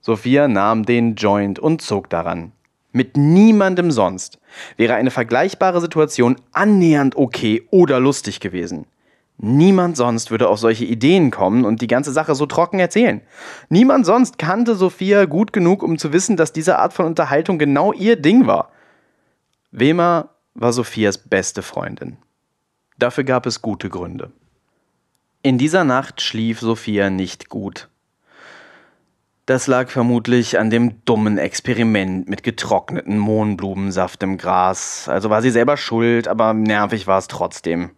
Sophia 0.01 0.48
nahm 0.48 0.83
den 0.83 1.13
Joint 1.13 1.59
und 1.59 1.83
zog 1.83 2.09
daran. 2.09 2.51
Mit 2.91 3.15
niemandem 3.15 3.91
sonst 3.91 4.39
wäre 4.77 4.95
eine 4.95 5.12
vergleichbare 5.12 5.79
Situation 5.79 6.38
annähernd 6.53 7.15
okay 7.15 7.67
oder 7.69 8.00
lustig 8.00 8.39
gewesen. 8.39 8.88
Niemand 9.41 9.96
sonst 9.96 10.31
würde 10.31 10.50
auf 10.50 10.60
solche 10.60 10.84
Ideen 10.84 11.31
kommen 11.31 11.63
und 11.63 11.81
die 11.81 11.88
ganze 11.88 12.12
Sache 12.12 12.36
so 12.36 12.46
trocken 12.46 12.79
erzählen. 12.79 13.22
Niemand 13.69 14.05
sonst 14.05 14.38
kannte 14.38 14.75
Sophia 14.75 15.24
gut 15.24 15.53
genug, 15.53 15.81
um 15.81 15.98
zu 15.98 16.12
wissen, 16.12 16.36
dass 16.36 16.51
diese 16.51 16.77
Art 16.77 16.91
von 16.91 17.05
Unterhaltung 17.05 17.58
genau 17.58 17.93
ihr 17.93 18.17
Ding 18.17 18.48
war. 18.48 18.69
Wema 19.72 20.29
war 20.55 20.74
Sophias 20.74 21.17
beste 21.17 21.62
Freundin. 21.62 22.17
Dafür 22.98 23.24
gab 23.24 23.46
es 23.46 23.62
gute 23.62 23.88
Gründe. 23.89 24.34
In 25.41 25.58
dieser 25.58 25.86
Nacht 25.86 26.19
schlief 26.19 26.60
Sophia 26.60 27.10
nicht 27.10 27.48
gut. 27.48 27.88
Das 29.46 29.67
lag 29.67 29.89
vermutlich 29.89 30.60
an 30.60 30.69
dem 30.69 31.05
dummen 31.05 31.38
Experiment 31.38 32.27
mit 32.27 32.43
getrockneten 32.43 33.17
Mohnblumensaft 33.17 34.22
im 34.22 34.38
Gras. 34.38 35.08
Also 35.08 35.29
war 35.29 35.41
sie 35.41 35.50
selber 35.50 35.77
schuld, 35.77 36.27
aber 36.27 36.53
nervig 36.53 37.08
war 37.08 37.19
es 37.19 37.29
trotzdem. 37.29 37.91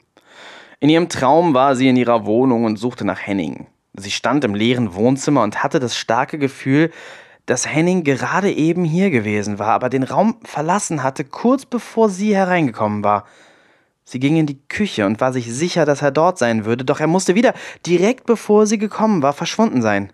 In 0.82 0.90
ihrem 0.90 1.10
Traum 1.10 1.54
war 1.54 1.76
sie 1.76 1.88
in 1.88 1.96
ihrer 1.96 2.26
Wohnung 2.26 2.64
und 2.66 2.78
suchte 2.78 3.06
nach 3.06 3.20
Henning. 3.20 3.68
Sie 3.94 4.10
stand 4.10 4.44
im 4.44 4.56
leeren 4.56 4.96
Wohnzimmer 4.96 5.44
und 5.44 5.62
hatte 5.62 5.80
das 5.80 5.96
starke 5.96 6.40
Gefühl, 6.40 6.90
dass 7.46 7.68
Henning 7.68 8.04
gerade 8.04 8.52
eben 8.52 8.84
hier 8.84 9.12
gewesen 9.12 9.60
war, 9.60 9.74
aber 9.74 9.90
den 9.90 10.02
Raum 10.02 10.38
verlassen 10.44 11.04
hatte, 11.04 11.24
kurz 11.24 11.66
bevor 11.66 12.10
sie 12.10 12.36
hereingekommen 12.36 13.04
war. 13.04 13.26
Sie 14.06 14.20
ging 14.20 14.38
in 14.38 14.48
die 14.48 14.60
Küche 14.70 15.06
und 15.06 15.22
war 15.22 15.32
sich 15.34 15.54
sicher, 15.54 15.86
dass 15.86 16.02
er 16.02 16.10
dort 16.10 16.40
sein 16.40 16.66
würde, 16.66 16.84
doch 16.84 17.00
er 17.00 17.06
musste 17.06 17.36
wieder, 17.36 17.54
direkt 17.86 18.26
bevor 18.26 18.66
sie 18.66 18.80
gekommen 18.80 19.22
war, 19.22 19.34
verschwunden 19.34 19.84
sein. 19.84 20.12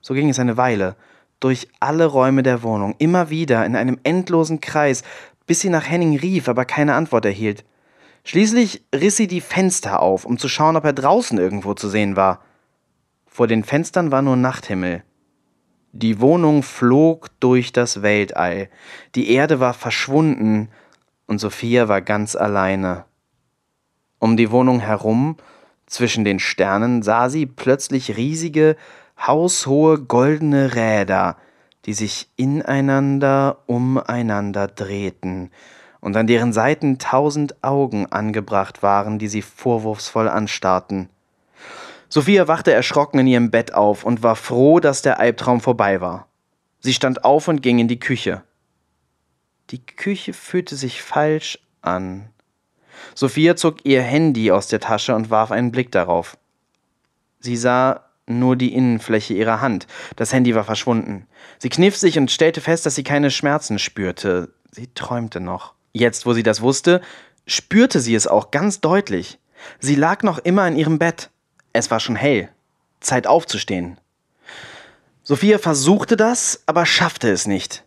So 0.00 0.14
ging 0.14 0.30
es 0.30 0.38
eine 0.38 0.56
Weile, 0.56 0.96
durch 1.38 1.68
alle 1.80 2.06
Räume 2.06 2.42
der 2.42 2.62
Wohnung, 2.62 2.94
immer 2.96 3.28
wieder 3.28 3.66
in 3.66 3.76
einem 3.76 4.00
endlosen 4.04 4.60
Kreis, 4.60 5.02
bis 5.46 5.60
sie 5.60 5.68
nach 5.68 5.86
Henning 5.86 6.18
rief, 6.18 6.48
aber 6.48 6.64
keine 6.64 6.94
Antwort 6.94 7.26
erhielt. 7.26 7.66
Schließlich 8.24 8.84
riss 8.94 9.16
sie 9.16 9.26
die 9.26 9.40
Fenster 9.40 10.00
auf, 10.00 10.24
um 10.24 10.38
zu 10.38 10.48
schauen, 10.48 10.76
ob 10.76 10.84
er 10.84 10.92
draußen 10.92 11.38
irgendwo 11.38 11.74
zu 11.74 11.88
sehen 11.88 12.16
war. 12.16 12.42
Vor 13.26 13.46
den 13.46 13.64
Fenstern 13.64 14.10
war 14.10 14.22
nur 14.22 14.36
Nachthimmel. 14.36 15.02
Die 15.92 16.20
Wohnung 16.20 16.62
flog 16.62 17.28
durch 17.40 17.72
das 17.72 18.02
Weltall, 18.02 18.68
die 19.14 19.30
Erde 19.30 19.58
war 19.58 19.72
verschwunden 19.72 20.68
und 21.26 21.38
Sophia 21.38 21.88
war 21.88 22.02
ganz 22.02 22.36
alleine. 22.36 23.04
Um 24.18 24.36
die 24.36 24.50
Wohnung 24.50 24.80
herum, 24.80 25.36
zwischen 25.86 26.24
den 26.24 26.38
Sternen, 26.38 27.02
sah 27.02 27.30
sie 27.30 27.46
plötzlich 27.46 28.16
riesige, 28.16 28.76
haushohe 29.26 29.98
goldene 29.98 30.74
Räder, 30.74 31.36
die 31.86 31.94
sich 31.94 32.28
ineinander 32.36 33.58
umeinander 33.66 34.68
drehten 34.68 35.50
und 36.00 36.16
an 36.16 36.26
deren 36.26 36.52
Seiten 36.52 36.98
tausend 36.98 37.62
Augen 37.62 38.06
angebracht 38.06 38.82
waren, 38.82 39.18
die 39.18 39.28
sie 39.28 39.42
vorwurfsvoll 39.42 40.28
anstarrten. 40.28 41.08
Sophia 42.08 42.48
wachte 42.48 42.72
erschrocken 42.72 43.18
in 43.20 43.26
ihrem 43.26 43.50
Bett 43.50 43.74
auf 43.74 44.04
und 44.04 44.22
war 44.22 44.36
froh, 44.36 44.80
dass 44.80 45.02
der 45.02 45.20
Albtraum 45.20 45.60
vorbei 45.60 46.00
war. 46.00 46.26
Sie 46.80 46.94
stand 46.94 47.24
auf 47.24 47.48
und 47.48 47.62
ging 47.62 47.78
in 47.78 47.88
die 47.88 48.00
Küche. 48.00 48.42
Die 49.70 49.84
Küche 49.84 50.32
fühlte 50.32 50.76
sich 50.76 51.02
falsch 51.02 51.58
an. 51.82 52.30
Sophia 53.14 53.56
zog 53.56 53.84
ihr 53.84 54.02
Handy 54.02 54.50
aus 54.50 54.68
der 54.68 54.80
Tasche 54.80 55.14
und 55.14 55.30
warf 55.30 55.50
einen 55.50 55.70
Blick 55.70 55.92
darauf. 55.92 56.38
Sie 57.40 57.56
sah 57.56 58.04
nur 58.26 58.56
die 58.56 58.74
Innenfläche 58.74 59.34
ihrer 59.34 59.60
Hand. 59.60 59.86
Das 60.16 60.32
Handy 60.32 60.54
war 60.54 60.64
verschwunden. 60.64 61.26
Sie 61.58 61.68
kniff 61.68 61.96
sich 61.96 62.18
und 62.18 62.30
stellte 62.30 62.60
fest, 62.60 62.86
dass 62.86 62.94
sie 62.94 63.04
keine 63.04 63.30
Schmerzen 63.30 63.78
spürte. 63.78 64.52
Sie 64.70 64.88
träumte 64.94 65.40
noch. 65.40 65.74
Jetzt, 65.92 66.26
wo 66.26 66.32
sie 66.32 66.42
das 66.42 66.60
wusste, 66.60 67.00
spürte 67.46 68.00
sie 68.00 68.14
es 68.14 68.26
auch 68.26 68.50
ganz 68.50 68.80
deutlich. 68.80 69.38
Sie 69.80 69.94
lag 69.94 70.22
noch 70.22 70.38
immer 70.38 70.66
in 70.68 70.76
ihrem 70.76 70.98
Bett. 70.98 71.30
Es 71.72 71.90
war 71.90 72.00
schon 72.00 72.16
hell. 72.16 72.50
Zeit 73.00 73.26
aufzustehen. 73.26 73.98
Sophia 75.22 75.58
versuchte 75.58 76.16
das, 76.16 76.62
aber 76.66 76.86
schaffte 76.86 77.30
es 77.30 77.46
nicht. 77.46 77.84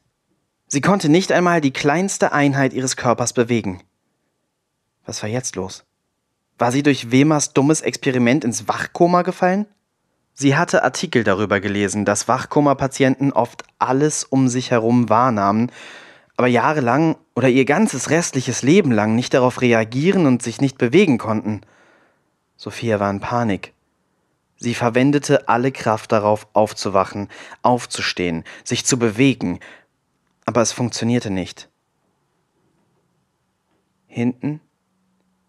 Sie 0.67 0.81
konnte 0.81 1.09
nicht 1.09 1.31
einmal 1.31 1.59
die 1.59 1.73
kleinste 1.73 2.31
Einheit 2.31 2.73
ihres 2.73 2.95
Körpers 2.95 3.33
bewegen. 3.33 3.81
Was 5.05 5.21
war 5.21 5.29
jetzt 5.29 5.55
los? 5.55 5.83
War 6.57 6.71
sie 6.71 6.83
durch 6.83 7.11
Wemas 7.11 7.53
dummes 7.53 7.81
Experiment 7.81 8.43
ins 8.43 8.67
Wachkoma 8.67 9.23
gefallen? 9.23 9.65
Sie 10.33 10.55
hatte 10.55 10.83
Artikel 10.83 11.23
darüber 11.23 11.59
gelesen, 11.59 12.05
dass 12.05 12.27
Wachkoma-Patienten 12.27 13.33
oft 13.33 13.63
alles 13.79 14.23
um 14.23 14.47
sich 14.47 14.71
herum 14.71 15.09
wahrnahmen, 15.09 15.71
aber 16.41 16.47
jahrelang 16.47 17.17
oder 17.35 17.49
ihr 17.49 17.65
ganzes 17.65 18.09
restliches 18.09 18.63
Leben 18.63 18.91
lang 18.91 19.15
nicht 19.15 19.35
darauf 19.35 19.61
reagieren 19.61 20.25
und 20.25 20.41
sich 20.41 20.59
nicht 20.59 20.79
bewegen 20.79 21.19
konnten. 21.19 21.61
Sophia 22.57 22.99
war 22.99 23.11
in 23.11 23.19
Panik. 23.19 23.75
Sie 24.55 24.73
verwendete 24.73 25.47
alle 25.47 25.71
Kraft 25.71 26.11
darauf, 26.11 26.47
aufzuwachen, 26.53 27.29
aufzustehen, 27.61 28.43
sich 28.63 28.87
zu 28.87 28.97
bewegen, 28.97 29.59
aber 30.47 30.63
es 30.63 30.71
funktionierte 30.71 31.29
nicht. 31.29 31.69
Hinten, 34.07 34.61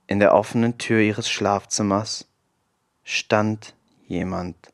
in 0.09 0.19
der 0.19 0.35
offenen 0.35 0.77
Tür 0.77 1.01
ihres 1.01 1.31
Schlafzimmers, 1.31 2.29
stand 3.03 3.75
jemand. 4.09 4.71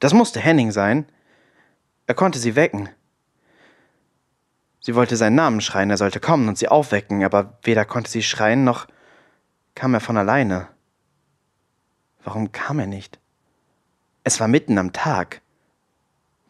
Das 0.00 0.12
musste 0.12 0.40
Henning 0.40 0.72
sein. 0.72 1.06
Er 2.08 2.14
konnte 2.14 2.40
sie 2.40 2.56
wecken. 2.56 2.88
Sie 4.88 4.94
wollte 4.94 5.18
seinen 5.18 5.34
Namen 5.34 5.60
schreien, 5.60 5.90
er 5.90 5.98
sollte 5.98 6.18
kommen 6.18 6.48
und 6.48 6.56
sie 6.56 6.68
aufwecken, 6.68 7.22
aber 7.22 7.58
weder 7.62 7.84
konnte 7.84 8.10
sie 8.10 8.22
schreien, 8.22 8.64
noch 8.64 8.86
kam 9.74 9.92
er 9.92 10.00
von 10.00 10.16
alleine. 10.16 10.68
Warum 12.24 12.52
kam 12.52 12.78
er 12.78 12.86
nicht? 12.86 13.18
Es 14.24 14.40
war 14.40 14.48
mitten 14.48 14.78
am 14.78 14.94
Tag. 14.94 15.42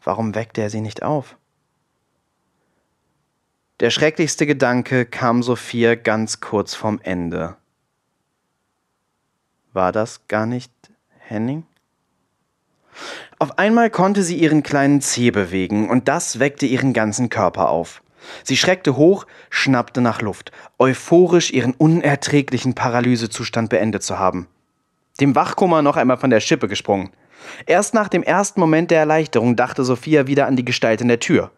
Warum 0.01 0.35
weckte 0.35 0.61
er 0.61 0.69
sie 0.69 0.79
nicht 0.79 1.03
auf? 1.03 1.35
Der 3.81 3.89
schrecklichste 3.89 4.45
Gedanke 4.45 5.05
kam 5.05 5.43
Sophia 5.43 5.95
ganz 5.95 6.39
kurz 6.39 6.75
vorm 6.75 7.01
Ende. 7.03 7.57
War 9.73 9.91
das 9.91 10.29
gar 10.29 10.45
nicht 10.45 10.71
Henning? 11.17 11.65
Auf 13.37 13.59
einmal 13.59 13.89
konnte 13.89 14.23
sie 14.23 14.37
ihren 14.37 14.63
kleinen 14.63 15.01
Zeh 15.01 15.29
bewegen, 15.31 15.89
und 15.89 16.07
das 16.07 16.39
weckte 16.39 16.65
ihren 16.65 16.93
ganzen 16.93 17.27
Körper 17.27 17.67
auf. 17.67 18.01
Sie 18.43 18.57
schreckte 18.57 18.95
hoch, 18.95 19.25
schnappte 19.49 20.01
nach 20.01 20.21
Luft, 20.21 20.51
euphorisch 20.77 21.51
ihren 21.51 21.73
unerträglichen 21.73 22.75
Paralysezustand 22.75 23.69
beendet 23.69 24.03
zu 24.03 24.19
haben. 24.19 24.47
Dem 25.19 25.35
Wachkummer 25.35 25.81
noch 25.81 25.97
einmal 25.97 26.17
von 26.17 26.29
der 26.29 26.39
Schippe 26.39 26.67
gesprungen. 26.67 27.11
Erst 27.65 27.93
nach 27.93 28.07
dem 28.07 28.23
ersten 28.23 28.59
Moment 28.59 28.91
der 28.91 28.99
Erleichterung 28.99 29.55
dachte 29.55 29.83
Sophia 29.83 30.27
wieder 30.27 30.47
an 30.47 30.55
die 30.55 30.65
Gestalt 30.65 31.01
in 31.01 31.07
der 31.07 31.19
Tür. 31.19 31.51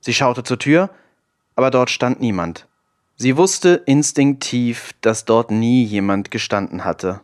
Sie 0.00 0.14
schaute 0.14 0.42
zur 0.42 0.58
Tür, 0.58 0.90
aber 1.54 1.70
dort 1.70 1.90
stand 1.90 2.20
niemand. 2.20 2.66
Sie 3.16 3.36
wusste 3.36 3.82
instinktiv, 3.86 4.92
dass 5.00 5.24
dort 5.24 5.50
nie 5.50 5.84
jemand 5.84 6.30
gestanden 6.30 6.84
hatte. 6.84 7.20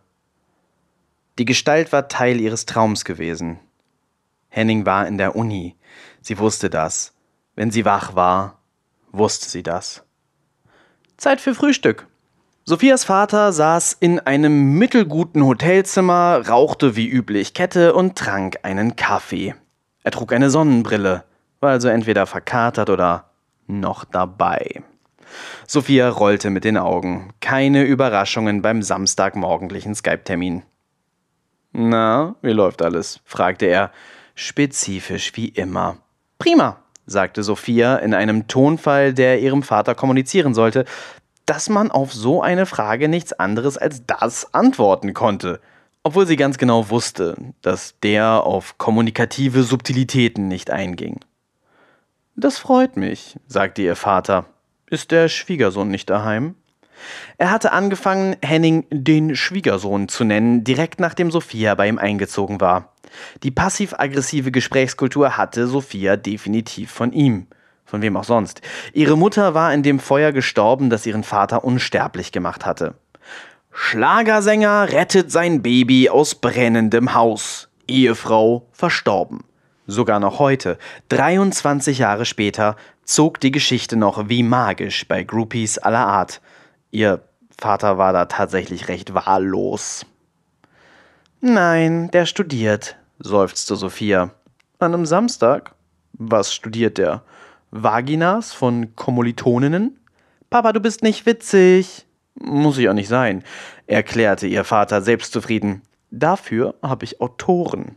Die 1.39 1.45
Gestalt 1.45 1.93
war 1.93 2.09
Teil 2.09 2.41
ihres 2.41 2.67
Traums 2.67 3.05
gewesen. 3.05 3.59
Henning 4.49 4.87
war 4.87 5.07
in 5.07 5.19
der 5.19 5.37
Uni. 5.37 5.77
Sie 6.21 6.39
wusste 6.39 6.71
das. 6.71 7.15
Wenn 7.55 7.71
sie 7.71 7.85
wach 7.85 8.15
war, 8.15 8.59
wusste 9.13 9.49
sie 9.49 9.63
das. 9.63 10.05
Zeit 11.17 11.41
für 11.41 11.55
Frühstück. 11.55 12.09
Sophias 12.65 13.05
Vater 13.05 13.53
saß 13.53 13.97
in 13.99 14.21
einem 14.21 14.75
mittelguten 14.79 15.45
Hotelzimmer, 15.45 16.43
rauchte 16.49 16.97
wie 16.97 17.09
üblich 17.09 17.55
Kette 17.55 17.95
und 17.95 18.17
trank 18.17 18.61
einen 18.63 18.97
Kaffee. 18.97 19.55
Er 20.05 20.11
trug 20.11 20.33
eine 20.33 20.51
Sonnenbrille, 20.51 21.25
war 21.61 21.71
also 21.71 21.89
entweder 21.89 22.27
verkatert 22.27 22.89
oder 22.89 23.31
noch 23.67 24.05
dabei. 24.05 24.83
Sophia 25.67 26.09
rollte 26.09 26.51
mit 26.51 26.65
den 26.65 26.77
Augen. 26.77 27.33
Keine 27.41 27.85
Überraschungen 27.85 28.63
beim 28.63 28.83
samstagmorgendlichen 28.83 29.95
Skype-Termin. 29.95 30.63
Na, 31.73 32.37
wie 32.43 32.53
läuft 32.53 32.83
alles? 32.83 33.21
fragte 33.25 33.67
er, 33.67 33.91
spezifisch 34.35 35.33
wie 35.35 35.49
immer. 35.49 35.97
Prima, 36.39 36.82
sagte 37.13 37.45
Sophia 37.45 37.97
in 37.97 38.15
einem 38.15 38.49
Tonfall, 38.49 39.15
der 39.15 39.41
ihrem 39.41 39.63
Vater 39.63 39.95
kommunizieren 39.95 40.55
sollte, 40.55 40.85
dass 41.47 41.69
man 41.69 41.91
auf 41.91 42.13
so 42.13 42.43
eine 42.43 42.67
Frage 42.67 43.09
nichts 43.09 43.33
anderes 43.33 43.79
als 43.79 44.05
das 44.07 44.53
antworten 44.55 45.15
konnte, 45.15 45.61
obwohl 46.03 46.27
sie 46.27 46.37
ganz 46.37 46.59
genau 46.59 46.91
wusste, 46.91 47.37
dass 47.61 47.95
der 48.03 48.45
auf 48.45 48.79
kommunikative 48.79 49.63
Subtilitäten 49.63 50.49
nicht 50.49 50.71
einging. 50.71 51.21
Das 52.35 52.59
freut 52.59 52.97
mich, 52.97 53.37
sagte 53.47 53.83
ihr 53.83 53.95
Vater. 53.97 54.47
Ist 54.87 55.11
der 55.11 55.29
Schwiegersohn 55.29 55.89
nicht 55.89 56.11
daheim? 56.11 56.55
Er 57.39 57.51
hatte 57.51 57.73
angefangen, 57.73 58.37
Henning 58.43 58.87
den 58.91 59.37
Schwiegersohn 59.37 60.09
zu 60.09 60.25
nennen, 60.25 60.65
direkt 60.65 61.01
nachdem 61.01 61.31
Sophia 61.31 61.75
bei 61.75 61.89
ihm 61.89 61.99
eingezogen 61.99 62.61
war. 62.61 62.92
Die 63.43 63.51
passiv-aggressive 63.51 64.51
Gesprächskultur 64.51 65.37
hatte 65.37 65.67
Sophia 65.67 66.17
definitiv 66.17 66.91
von 66.91 67.13
ihm. 67.13 67.47
Von 67.85 68.03
wem 68.03 68.17
auch 68.17 68.25
sonst. 68.25 68.63
Ihre 68.93 69.19
Mutter 69.19 69.55
war 69.55 69.75
in 69.75 69.83
dem 69.83 69.99
Feuer 69.99 70.33
gestorben, 70.33 70.89
das 70.89 71.05
ihren 71.07 71.25
Vater 71.25 71.65
unsterblich 71.65 72.33
gemacht 72.33 72.65
hatte. 72.65 72.95
Schlagersänger 73.71 74.93
rettet 74.93 75.31
sein 75.31 75.63
Baby 75.63 76.09
aus 76.09 76.35
brennendem 76.35 77.15
Haus. 77.15 77.69
Ehefrau 77.89 78.67
verstorben. 78.73 79.45
Sogar 79.87 80.21
noch 80.21 80.39
heute, 80.39 80.79
23 81.09 81.99
Jahre 81.99 82.25
später, 82.25 82.77
zog 83.05 83.41
die 83.41 83.51
Geschichte 83.51 83.97
noch 83.97 84.29
wie 84.29 84.43
magisch 84.43 85.07
bei 85.09 85.25
Groupies 85.25 85.79
aller 85.79 86.07
Art. 86.07 86.41
Ihr 86.93 87.21
Vater 87.59 87.99
war 87.99 88.13
da 88.13 88.27
tatsächlich 88.27 88.89
recht 88.89 89.15
wahllos. 89.15 90.07
Nein, 91.41 92.11
der 92.13 92.27
studiert, 92.27 92.97
seufzte 93.23 93.77
Sophia. 93.77 94.31
An 94.79 94.95
einem 94.95 95.07
Samstag? 95.07 95.75
Was 96.13 96.53
studiert 96.55 96.99
der? 96.99 97.23
Vaginas 97.71 98.53
von 98.53 98.95
Kommilitoninnen? 98.97 99.99
Papa, 100.51 100.73
du 100.73 100.81
bist 100.81 101.03
nicht 101.03 101.25
witzig. 101.25 102.07
Muss 102.35 102.79
ich 102.79 102.89
auch 102.89 102.95
nicht 102.95 103.09
sein, 103.09 103.45
erklärte 103.87 104.47
ihr 104.47 104.65
Vater 104.65 105.03
selbstzufrieden. 105.03 105.83
Dafür 106.11 106.75
habe 106.83 107.05
ich 107.05 107.21
Autoren. 107.21 107.97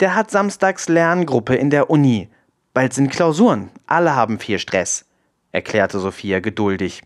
Der 0.00 0.14
hat 0.14 0.30
samstags 0.30 0.88
Lerngruppe 0.88 1.54
in 1.54 1.70
der 1.70 1.90
Uni. 1.90 2.28
Bald 2.74 2.92
sind 2.92 3.10
Klausuren. 3.10 3.70
Alle 3.86 4.14
haben 4.14 4.38
viel 4.38 4.58
Stress, 4.58 5.06
erklärte 5.50 5.98
Sophia 5.98 6.40
geduldig. 6.40 7.02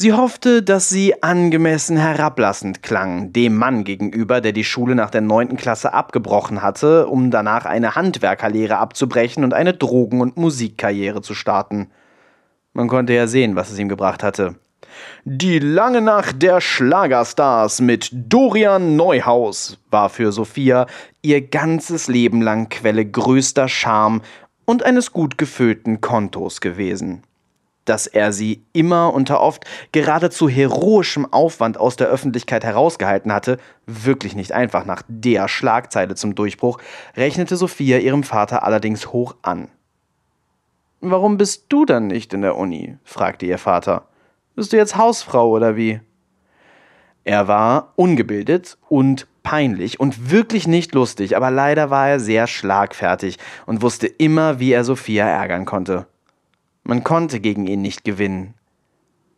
Sie 0.00 0.12
hoffte, 0.12 0.62
dass 0.62 0.88
sie 0.88 1.24
angemessen 1.24 1.96
herablassend 1.96 2.84
klang, 2.84 3.32
dem 3.32 3.56
Mann 3.56 3.82
gegenüber, 3.82 4.40
der 4.40 4.52
die 4.52 4.62
Schule 4.62 4.94
nach 4.94 5.10
der 5.10 5.22
neunten 5.22 5.56
Klasse 5.56 5.92
abgebrochen 5.92 6.62
hatte, 6.62 7.08
um 7.08 7.32
danach 7.32 7.64
eine 7.64 7.96
Handwerkerlehre 7.96 8.78
abzubrechen 8.78 9.42
und 9.42 9.54
eine 9.54 9.74
Drogen- 9.74 10.20
und 10.20 10.36
Musikkarriere 10.36 11.20
zu 11.20 11.34
starten. 11.34 11.90
Man 12.74 12.86
konnte 12.86 13.12
ja 13.12 13.26
sehen, 13.26 13.56
was 13.56 13.72
es 13.72 13.78
ihm 13.80 13.88
gebracht 13.88 14.22
hatte. 14.22 14.54
Die 15.24 15.58
lange 15.58 16.00
Nacht 16.00 16.42
der 16.42 16.60
Schlagerstars 16.60 17.80
mit 17.80 18.08
Dorian 18.12 18.94
Neuhaus 18.94 19.78
war 19.90 20.10
für 20.10 20.30
Sophia 20.30 20.86
ihr 21.22 21.44
ganzes 21.44 22.06
Leben 22.06 22.40
lang 22.40 22.68
Quelle 22.68 23.04
größter 23.04 23.66
Scham 23.66 24.22
und 24.64 24.84
eines 24.84 25.12
gut 25.12 25.38
gefüllten 25.38 26.00
Kontos 26.00 26.60
gewesen. 26.60 27.24
Dass 27.88 28.06
er 28.06 28.32
sie 28.32 28.62
immer 28.74 29.14
unter 29.14 29.40
oft 29.40 29.64
geradezu 29.92 30.48
heroischem 30.48 31.32
Aufwand 31.32 31.78
aus 31.78 31.96
der 31.96 32.08
Öffentlichkeit 32.08 32.64
herausgehalten 32.64 33.32
hatte, 33.32 33.58
wirklich 33.86 34.36
nicht 34.36 34.52
einfach 34.52 34.84
nach 34.84 35.02
der 35.08 35.48
Schlagzeile 35.48 36.14
zum 36.14 36.34
Durchbruch, 36.34 36.78
rechnete 37.16 37.56
Sophia 37.56 37.98
ihrem 37.98 38.24
Vater 38.24 38.62
allerdings 38.62 39.12
hoch 39.12 39.36
an. 39.40 39.68
Warum 41.00 41.38
bist 41.38 41.66
du 41.70 41.86
dann 41.86 42.08
nicht 42.08 42.34
in 42.34 42.42
der 42.42 42.56
Uni? 42.56 42.98
fragte 43.04 43.46
ihr 43.46 43.58
Vater. 43.58 44.08
Bist 44.54 44.72
du 44.72 44.76
jetzt 44.76 44.96
Hausfrau 44.96 45.48
oder 45.48 45.76
wie? 45.76 46.00
Er 47.24 47.48
war 47.48 47.92
ungebildet 47.96 48.76
und 48.88 49.26
peinlich 49.42 49.98
und 49.98 50.30
wirklich 50.30 50.66
nicht 50.66 50.94
lustig, 50.94 51.36
aber 51.36 51.50
leider 51.50 51.88
war 51.88 52.08
er 52.08 52.20
sehr 52.20 52.46
schlagfertig 52.46 53.38
und 53.64 53.80
wusste 53.80 54.06
immer, 54.06 54.60
wie 54.60 54.72
er 54.72 54.84
Sophia 54.84 55.26
ärgern 55.26 55.64
konnte. 55.64 56.06
Man 56.88 57.04
konnte 57.04 57.38
gegen 57.38 57.66
ihn 57.66 57.82
nicht 57.82 58.02
gewinnen. 58.02 58.54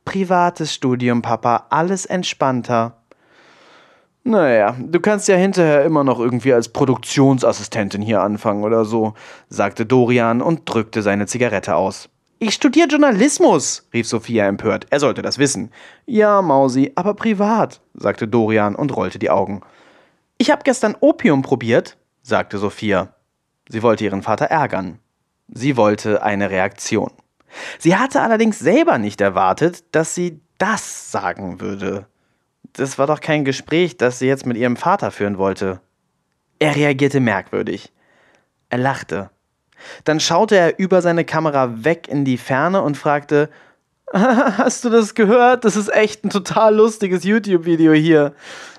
Privates 0.05 0.73
Studium, 0.73 1.21
Papa, 1.21 1.67
alles 1.71 2.07
entspannter. 2.07 3.03
Naja, 4.23 4.77
du 4.79 5.01
kannst 5.01 5.27
ja 5.27 5.35
hinterher 5.35 5.85
immer 5.85 6.05
noch 6.05 6.21
irgendwie 6.21 6.53
als 6.53 6.69
Produktionsassistentin 6.69 8.03
hier 8.03 8.23
anfangen 8.23 8.63
oder 8.63 8.85
so, 8.85 9.15
sagte 9.49 9.85
Dorian 9.85 10.43
und 10.43 10.63
drückte 10.73 11.03
seine 11.03 11.27
Zigarette 11.27 11.75
aus. 11.75 12.09
Ich 12.39 12.55
studiere 12.55 12.87
Journalismus, 12.87 13.89
rief 13.93 14.07
Sophia 14.07 14.47
empört. 14.47 14.87
Er 14.91 15.01
sollte 15.01 15.21
das 15.21 15.39
wissen. 15.39 15.73
Ja, 16.07 16.43
Mausi, 16.43 16.93
aber 16.95 17.15
privat, 17.15 17.81
sagte 17.95 18.29
Dorian 18.29 18.77
und 18.77 18.95
rollte 18.95 19.19
die 19.19 19.31
Augen. 19.31 19.63
Ich 20.39 20.53
habe 20.53 20.63
gestern 20.63 20.97
Opium 21.01 21.43
probiert, 21.43 21.99
sagte 22.23 22.59
Sophia. 22.59 23.13
Sie 23.69 23.83
wollte 23.83 24.05
ihren 24.05 24.23
Vater 24.23 24.45
ärgern. 24.45 25.01
Sie 25.49 25.77
wollte 25.77 26.23
eine 26.23 26.51
Reaktion. 26.51 27.11
Sie 27.79 27.97
hatte 27.97 28.21
allerdings 28.21 28.59
selber 28.59 28.99
nicht 28.99 29.21
erwartet, 29.21 29.85
dass 29.93 30.15
sie 30.15 30.41
das 30.59 31.11
sagen 31.11 31.61
würde. 31.61 32.07
Das 32.73 32.99
war 32.99 33.07
doch 33.07 33.21
kein 33.21 33.45
Gespräch, 33.45 33.97
das 33.97 34.19
sie 34.19 34.27
jetzt 34.27 34.47
mit 34.47 34.57
ihrem 34.57 34.77
Vater 34.77 35.11
führen 35.11 35.39
wollte. 35.39 35.81
Er 36.59 36.77
reagierte 36.77 37.21
merkwürdig. 37.21 37.93
Er 38.69 38.79
lachte. 38.79 39.31
Dann 40.05 40.21
schaute 40.21 40.57
er 40.57 40.79
über 40.79 41.03
seine 41.03 41.25
Kamera 41.25 41.85
weg 41.85 42.07
in 42.07 42.25
die 42.25 42.39
Ferne 42.39 42.83
und 42.83 42.97
fragte, 42.97 43.49
Hast 44.13 44.85
du 44.85 44.91
das 44.91 45.15
gehört? 45.15 45.65
Das 45.65 45.77
ist 45.77 45.93
echt 45.93 46.25
ein 46.25 46.31
total 46.31 46.75
lustiges 46.75 47.23
YouTube-Video 47.23 47.93
hier. 47.93 48.35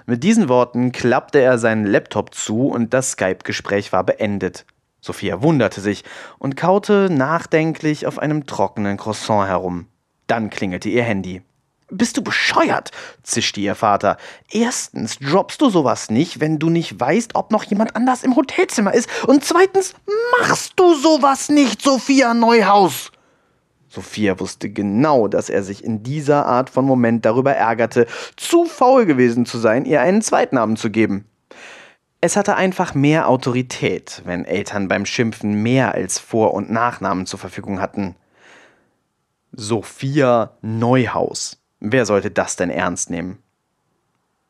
Mit 0.05 0.23
diesen 0.23 0.49
Worten 0.49 0.91
klappte 0.91 1.39
er 1.39 1.57
seinen 1.57 1.85
Laptop 1.85 2.33
zu 2.33 2.67
und 2.67 2.93
das 2.93 3.11
Skype-Gespräch 3.11 3.93
war 3.93 4.03
beendet. 4.03 4.65
Sophia 5.01 5.41
wunderte 5.41 5.81
sich 5.81 6.03
und 6.37 6.55
kaute 6.55 7.09
nachdenklich 7.11 8.05
auf 8.05 8.19
einem 8.19 8.45
trockenen 8.45 8.97
Croissant 8.97 9.47
herum. 9.47 9.87
Dann 10.27 10.51
klingelte 10.51 10.89
ihr 10.89 11.03
Handy. 11.03 11.41
Bist 11.89 12.15
du 12.15 12.23
bescheuert? 12.23 12.91
zischte 13.23 13.59
ihr 13.59 13.75
Vater. 13.75 14.15
Erstens 14.49 15.19
droppst 15.19 15.59
du 15.59 15.69
sowas 15.69 16.09
nicht, 16.09 16.39
wenn 16.39 16.57
du 16.57 16.69
nicht 16.69 16.97
weißt, 16.97 17.35
ob 17.35 17.51
noch 17.51 17.63
jemand 17.63 17.95
anders 17.97 18.23
im 18.23 18.35
Hotelzimmer 18.35 18.93
ist. 18.93 19.09
Und 19.27 19.43
zweitens 19.43 19.93
machst 20.39 20.73
du 20.77 20.95
sowas 20.95 21.49
nicht, 21.49 21.81
Sophia 21.81 22.33
Neuhaus. 22.33 23.11
Sophia 23.89 24.39
wusste 24.39 24.69
genau, 24.69 25.27
dass 25.27 25.49
er 25.49 25.63
sich 25.63 25.83
in 25.83 26.01
dieser 26.01 26.45
Art 26.45 26.69
von 26.69 26.85
Moment 26.85 27.25
darüber 27.25 27.53
ärgerte, 27.53 28.07
zu 28.37 28.63
faul 28.63 29.05
gewesen 29.05 29.45
zu 29.45 29.57
sein, 29.57 29.83
ihr 29.83 29.99
einen 29.99 30.21
Zweitnamen 30.21 30.77
zu 30.77 30.91
geben. 30.91 31.25
Es 32.23 32.37
hatte 32.37 32.55
einfach 32.55 32.93
mehr 32.93 33.27
Autorität, 33.27 34.21
wenn 34.25 34.45
Eltern 34.45 34.87
beim 34.87 35.07
Schimpfen 35.07 35.63
mehr 35.63 35.95
als 35.95 36.19
Vor- 36.19 36.53
und 36.53 36.69
Nachnamen 36.69 37.25
zur 37.25 37.39
Verfügung 37.39 37.81
hatten. 37.81 38.15
Sophia 39.51 40.51
Neuhaus. 40.61 41.57
Wer 41.79 42.05
sollte 42.05 42.29
das 42.29 42.55
denn 42.55 42.69
ernst 42.69 43.09
nehmen? 43.09 43.39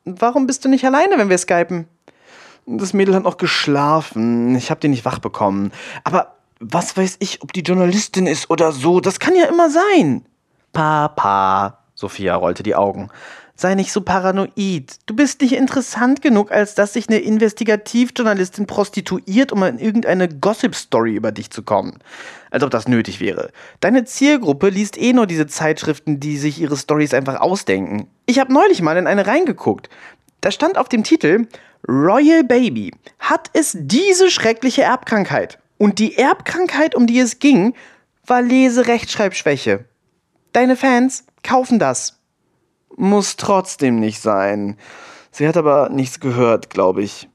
Warum 0.03 0.47
bist 0.47 0.65
du 0.65 0.69
nicht 0.69 0.85
alleine, 0.85 1.17
wenn 1.17 1.29
wir 1.29 1.37
skypen? 1.37 1.87
Das 2.65 2.91
Mädel 2.91 3.15
hat 3.15 3.23
noch 3.23 3.37
geschlafen. 3.37 4.53
Ich 4.55 4.69
hab 4.69 4.81
die 4.81 4.89
nicht 4.89 5.05
wach 5.05 5.19
bekommen. 5.19 5.71
Aber 6.03 6.35
was 6.59 6.97
weiß 6.97 7.17
ich, 7.19 7.41
ob 7.41 7.53
die 7.53 7.61
Journalistin 7.61 8.27
ist 8.27 8.49
oder 8.49 8.73
so? 8.73 8.99
Das 8.99 9.19
kann 9.19 9.35
ja 9.35 9.45
immer 9.45 9.69
sein. 9.69 10.25
Papa. 10.73 11.79
Sophia 11.95 12.35
rollte 12.35 12.63
die 12.63 12.75
Augen. 12.75 13.09
Sei 13.61 13.75
nicht 13.75 13.91
so 13.91 14.01
paranoid. 14.01 14.95
Du 15.05 15.15
bist 15.15 15.39
nicht 15.41 15.53
interessant 15.53 16.23
genug, 16.23 16.51
als 16.51 16.73
dass 16.73 16.93
sich 16.93 17.07
eine 17.07 17.19
Investigativjournalistin 17.19 18.65
prostituiert, 18.65 19.51
um 19.51 19.61
in 19.61 19.77
irgendeine 19.77 20.27
Gossip-Story 20.27 21.13
über 21.13 21.31
dich 21.31 21.51
zu 21.51 21.61
kommen. 21.61 21.99
Als 22.49 22.63
ob 22.63 22.71
das 22.71 22.87
nötig 22.87 23.19
wäre. 23.19 23.51
Deine 23.79 24.03
Zielgruppe 24.03 24.69
liest 24.69 24.99
eh 24.99 25.13
nur 25.13 25.27
diese 25.27 25.45
Zeitschriften, 25.45 26.19
die 26.19 26.39
sich 26.39 26.59
ihre 26.59 26.75
Stories 26.75 27.13
einfach 27.13 27.39
ausdenken. 27.39 28.07
Ich 28.25 28.39
habe 28.39 28.51
neulich 28.51 28.81
mal 28.81 28.97
in 28.97 29.05
eine 29.05 29.27
reingeguckt. 29.27 29.89
Da 30.41 30.49
stand 30.49 30.79
auf 30.79 30.89
dem 30.89 31.03
Titel 31.03 31.47
Royal 31.87 32.43
Baby. 32.43 32.91
Hat 33.19 33.51
es 33.53 33.77
diese 33.79 34.31
schreckliche 34.31 34.81
Erbkrankheit? 34.81 35.59
Und 35.77 35.99
die 35.99 36.17
Erbkrankheit, 36.17 36.95
um 36.95 37.05
die 37.05 37.19
es 37.19 37.37
ging, 37.37 37.75
war 38.25 38.41
Leserechtschreibschwäche. 38.41 39.85
Deine 40.51 40.75
Fans 40.75 41.25
kaufen 41.43 41.77
das. 41.77 42.20
Muss 43.01 43.35
trotzdem 43.35 43.99
nicht 43.99 44.21
sein. 44.21 44.77
Sie 45.31 45.47
hat 45.47 45.57
aber 45.57 45.89
nichts 45.89 46.19
gehört, 46.19 46.69
glaube 46.69 47.01
ich. 47.01 47.27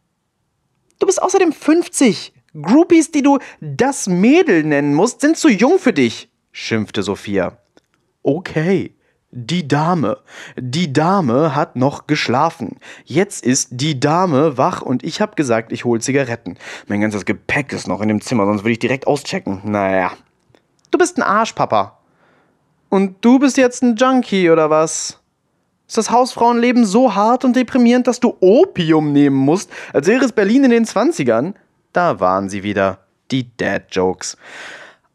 Du 1.00 1.06
bist 1.06 1.20
außerdem 1.20 1.52
50. 1.52 2.32
Groupies, 2.62 3.10
die 3.10 3.22
du 3.22 3.40
das 3.60 4.06
Mädel 4.06 4.62
nennen 4.62 4.94
musst, 4.94 5.22
sind 5.22 5.36
zu 5.36 5.48
jung 5.48 5.80
für 5.80 5.92
dich, 5.92 6.30
schimpfte 6.52 7.02
Sophia. 7.02 7.58
Okay. 8.22 8.94
Die 9.32 9.66
Dame. 9.66 10.18
Die 10.56 10.92
Dame 10.92 11.56
hat 11.56 11.74
noch 11.74 12.06
geschlafen. 12.06 12.78
Jetzt 13.04 13.44
ist 13.44 13.70
die 13.72 13.98
Dame 13.98 14.56
wach 14.56 14.82
und 14.82 15.02
ich 15.02 15.20
hab 15.20 15.34
gesagt, 15.34 15.72
ich 15.72 15.84
hol 15.84 16.00
Zigaretten. 16.00 16.58
Mein 16.86 17.00
ganzes 17.00 17.24
Gepäck 17.24 17.72
ist 17.72 17.88
noch 17.88 18.00
in 18.02 18.08
dem 18.08 18.20
Zimmer, 18.20 18.46
sonst 18.46 18.62
würde 18.62 18.70
ich 18.70 18.78
direkt 18.78 19.08
auschecken. 19.08 19.62
Naja. 19.64 20.12
Du 20.92 20.98
bist 20.98 21.16
ein 21.16 21.24
Arsch, 21.24 21.54
Papa. 21.54 21.98
Und 22.88 23.16
du 23.24 23.40
bist 23.40 23.56
jetzt 23.56 23.82
ein 23.82 23.96
Junkie, 23.96 24.48
oder 24.48 24.70
was? 24.70 25.20
Ist 25.88 25.98
das 25.98 26.10
Hausfrauenleben 26.10 26.84
so 26.84 27.14
hart 27.14 27.44
und 27.44 27.54
deprimierend, 27.54 28.08
dass 28.08 28.18
du 28.18 28.36
Opium 28.40 29.12
nehmen 29.12 29.36
musst, 29.36 29.70
als 29.92 30.08
wäre 30.08 30.24
es 30.24 30.32
Berlin 30.32 30.64
in 30.64 30.70
den 30.70 30.84
20ern? 30.84 31.54
Da 31.92 32.18
waren 32.18 32.48
sie 32.48 32.64
wieder, 32.64 32.98
die 33.30 33.56
Dad-Jokes. 33.56 34.36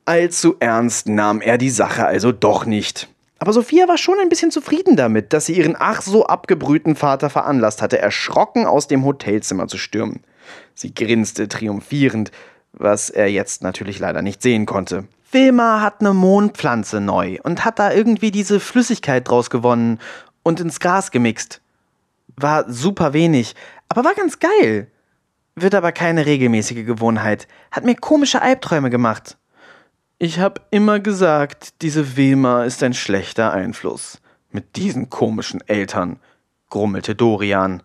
Allzu 0.05 0.55
ernst 0.59 1.09
nahm 1.09 1.41
er 1.41 1.57
die 1.57 1.69
Sache 1.69 2.05
also 2.05 2.31
doch 2.31 2.65
nicht. 2.65 3.09
Aber 3.37 3.53
Sophia 3.53 3.87
war 3.87 3.97
schon 3.97 4.19
ein 4.19 4.29
bisschen 4.29 4.51
zufrieden 4.51 4.95
damit, 4.95 5.33
dass 5.33 5.47
sie 5.47 5.57
ihren 5.57 5.75
ach 5.77 6.01
so 6.01 6.25
abgebrühten 6.25 6.95
Vater 6.95 7.29
veranlasst 7.29 7.81
hatte, 7.81 7.97
erschrocken 7.97 8.65
aus 8.65 8.87
dem 8.87 9.03
Hotelzimmer 9.03 9.67
zu 9.67 9.77
stürmen. 9.77 10.21
Sie 10.73 10.93
grinste 10.93 11.47
triumphierend, 11.47 12.31
was 12.71 13.09
er 13.09 13.29
jetzt 13.29 13.61
natürlich 13.61 13.99
leider 13.99 14.21
nicht 14.21 14.41
sehen 14.41 14.65
konnte. 14.65 15.05
Wilma 15.31 15.81
hat 15.81 16.01
eine 16.01 16.13
Mondpflanze 16.13 17.01
neu 17.01 17.39
und 17.43 17.65
hat 17.65 17.79
da 17.79 17.91
irgendwie 17.91 18.31
diese 18.31 18.59
Flüssigkeit 18.59 19.27
draus 19.27 19.49
gewonnen 19.49 19.99
und 20.43 20.59
ins 20.59 20.79
Gras 20.79 21.11
gemixt. 21.11 21.61
War 22.35 22.71
super 22.71 23.13
wenig, 23.13 23.55
aber 23.89 24.03
war 24.03 24.13
ganz 24.13 24.39
geil. 24.39 24.87
Wird 25.55 25.75
aber 25.75 25.91
keine 25.91 26.25
regelmäßige 26.25 26.85
Gewohnheit. 26.85 27.47
Hat 27.71 27.83
mir 27.83 27.95
komische 27.95 28.41
Albträume 28.41 28.89
gemacht. 28.89 29.37
Ich 30.17 30.39
hab 30.39 30.67
immer 30.71 30.99
gesagt, 30.99 31.81
diese 31.81 32.15
Wilma 32.15 32.63
ist 32.63 32.83
ein 32.83 32.93
schlechter 32.93 33.51
Einfluss. 33.51 34.21
Mit 34.51 34.75
diesen 34.75 35.09
komischen 35.09 35.61
Eltern, 35.67 36.19
grummelte 36.69 37.15
Dorian. 37.15 37.83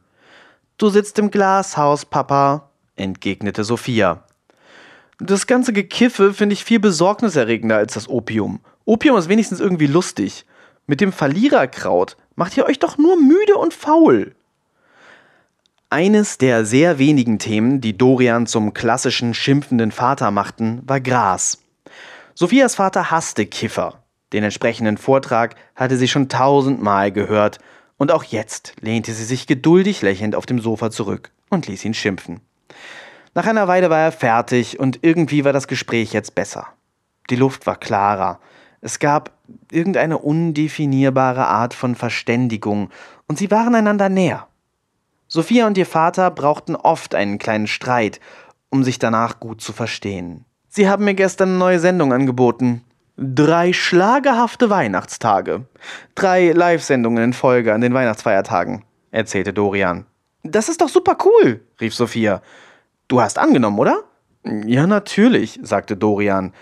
Du 0.78 0.90
sitzt 0.90 1.18
im 1.18 1.30
Glashaus, 1.30 2.04
Papa, 2.04 2.70
entgegnete 2.94 3.64
Sophia. 3.64 4.22
Das 5.18 5.46
ganze 5.46 5.72
Gekiffe 5.72 6.34
finde 6.34 6.52
ich 6.52 6.64
viel 6.64 6.78
besorgniserregender 6.78 7.76
als 7.76 7.94
das 7.94 8.08
Opium. 8.08 8.60
Opium 8.84 9.16
ist 9.16 9.28
wenigstens 9.28 9.60
irgendwie 9.60 9.86
lustig. 9.86 10.44
Mit 10.86 11.00
dem 11.00 11.12
Verliererkraut 11.12 12.16
macht 12.37 12.57
ihr 12.57 12.66
euch 12.66 12.79
doch 12.79 12.99
nur 12.99 13.16
müde 13.16 13.57
und 13.57 13.75
faul. 13.75 14.35
Eines 15.90 16.38
der 16.38 16.64
sehr 16.64 16.99
wenigen 16.99 17.38
Themen, 17.38 17.81
die 17.81 17.96
Dorian 17.96 18.46
zum 18.46 18.75
klassischen 18.75 19.35
schimpfenden 19.35 19.90
Vater 19.90 20.31
machten, 20.31 20.83
war 20.87 21.01
Gras. 21.01 21.59
Sophias 22.35 22.75
Vater 22.75 23.11
hasste 23.11 23.46
Kiffer. 23.46 24.03
Den 24.33 24.44
entsprechenden 24.44 24.99
Vortrag 24.99 25.55
hatte 25.75 25.96
sie 25.96 26.09
schon 26.09 26.29
tausendmal 26.29 27.12
gehört, 27.12 27.59
und 27.99 28.12
auch 28.12 28.25
jetzt 28.25 28.75
lehnte 28.81 29.12
sie 29.12 29.25
sich 29.25 29.46
geduldig 29.46 30.03
lächelnd 30.03 30.35
auf 30.35 30.44
dem 30.44 30.61
Sofa 30.61 30.90
zurück 30.90 31.31
und 31.49 31.66
ließ 31.66 31.85
ihn 31.85 31.94
schimpfen. 31.94 32.40
Nach 33.35 33.46
einer 33.46 33.68
Weile 33.68 33.90
war 33.90 34.01
er 34.01 34.12
fertig 34.12 34.79
und 34.79 34.99
irgendwie 35.03 35.44
war 35.44 35.53
das 35.53 35.68
Gespräch 35.68 36.12
jetzt 36.12 36.35
besser. 36.35 36.66
Die 37.31 37.37
Luft 37.37 37.66
war 37.66 37.77
klarer, 37.77 38.40
es 38.80 38.98
gab 38.98 39.32
irgendeine 39.70 40.18
undefinierbare 40.18 41.46
Art 41.46 41.74
von 41.74 41.94
Verständigung, 41.94 42.90
und 43.28 43.38
sie 43.38 43.50
waren 43.50 43.74
einander 43.74 44.08
näher. 44.08 44.46
Sophia 45.28 45.66
und 45.66 45.76
ihr 45.76 45.86
Vater 45.86 46.30
brauchten 46.30 46.76
oft 46.76 47.14
einen 47.14 47.38
kleinen 47.38 47.66
Streit, 47.66 48.20
um 48.70 48.84
sich 48.84 48.98
danach 48.98 49.40
gut 49.40 49.60
zu 49.60 49.72
verstehen. 49.72 50.44
Sie 50.68 50.88
haben 50.88 51.04
mir 51.04 51.14
gestern 51.14 51.50
eine 51.50 51.58
neue 51.58 51.80
Sendung 51.80 52.12
angeboten. 52.12 52.82
Drei 53.16 53.72
schlagerhafte 53.72 54.68
Weihnachtstage. 54.70 55.64
Drei 56.14 56.52
Live-Sendungen 56.52 57.24
in 57.24 57.32
Folge 57.32 57.72
an 57.72 57.80
den 57.80 57.94
Weihnachtsfeiertagen, 57.94 58.84
erzählte 59.10 59.52
Dorian. 59.52 60.06
Das 60.42 60.68
ist 60.68 60.80
doch 60.80 60.88
super 60.88 61.16
cool, 61.24 61.64
rief 61.80 61.94
Sophia. 61.94 62.42
Du 63.08 63.20
hast 63.20 63.38
angenommen, 63.38 63.78
oder? 63.78 64.04
Ja, 64.44 64.86
natürlich, 64.86 65.58
sagte 65.62 65.96
Dorian. 65.96 66.52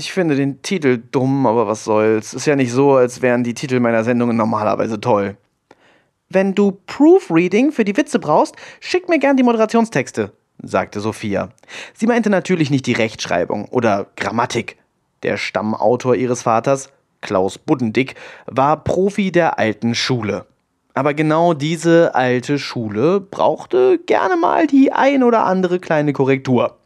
Ich 0.00 0.12
finde 0.12 0.34
den 0.34 0.62
Titel 0.62 1.02
dumm, 1.12 1.46
aber 1.46 1.66
was 1.66 1.84
soll's. 1.84 2.32
Ist 2.32 2.46
ja 2.46 2.56
nicht 2.56 2.72
so, 2.72 2.94
als 2.94 3.20
wären 3.20 3.44
die 3.44 3.52
Titel 3.52 3.80
meiner 3.80 4.02
Sendungen 4.02 4.34
normalerweise 4.34 4.98
toll. 4.98 5.36
Wenn 6.30 6.54
du 6.54 6.72
Proofreading 6.86 7.70
für 7.70 7.84
die 7.84 7.94
Witze 7.98 8.18
brauchst, 8.18 8.54
schick 8.80 9.10
mir 9.10 9.18
gern 9.18 9.36
die 9.36 9.42
Moderationstexte, 9.42 10.32
sagte 10.62 11.00
Sophia. 11.00 11.50
Sie 11.92 12.06
meinte 12.06 12.30
natürlich 12.30 12.70
nicht 12.70 12.86
die 12.86 12.94
Rechtschreibung 12.94 13.66
oder 13.66 14.06
Grammatik. 14.16 14.78
Der 15.22 15.36
Stammautor 15.36 16.14
ihres 16.14 16.44
Vaters, 16.44 16.88
Klaus 17.20 17.58
Buddendick, 17.58 18.14
war 18.46 18.82
Profi 18.82 19.30
der 19.30 19.58
alten 19.58 19.94
Schule. 19.94 20.46
Aber 20.94 21.12
genau 21.12 21.52
diese 21.52 22.14
alte 22.14 22.58
Schule 22.58 23.20
brauchte 23.20 23.98
gerne 24.06 24.38
mal 24.38 24.66
die 24.66 24.92
ein 24.92 25.22
oder 25.22 25.44
andere 25.44 25.78
kleine 25.78 26.14
Korrektur. 26.14 26.78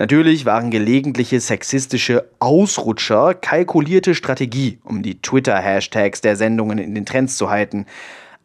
Natürlich 0.00 0.46
waren 0.46 0.70
gelegentliche 0.70 1.40
sexistische 1.40 2.30
Ausrutscher 2.38 3.34
kalkulierte 3.34 4.14
Strategie, 4.14 4.78
um 4.84 5.02
die 5.02 5.20
Twitter-Hashtags 5.20 6.20
der 6.20 6.36
Sendungen 6.36 6.78
in 6.78 6.94
den 6.94 7.04
Trends 7.04 7.36
zu 7.36 7.50
halten. 7.50 7.84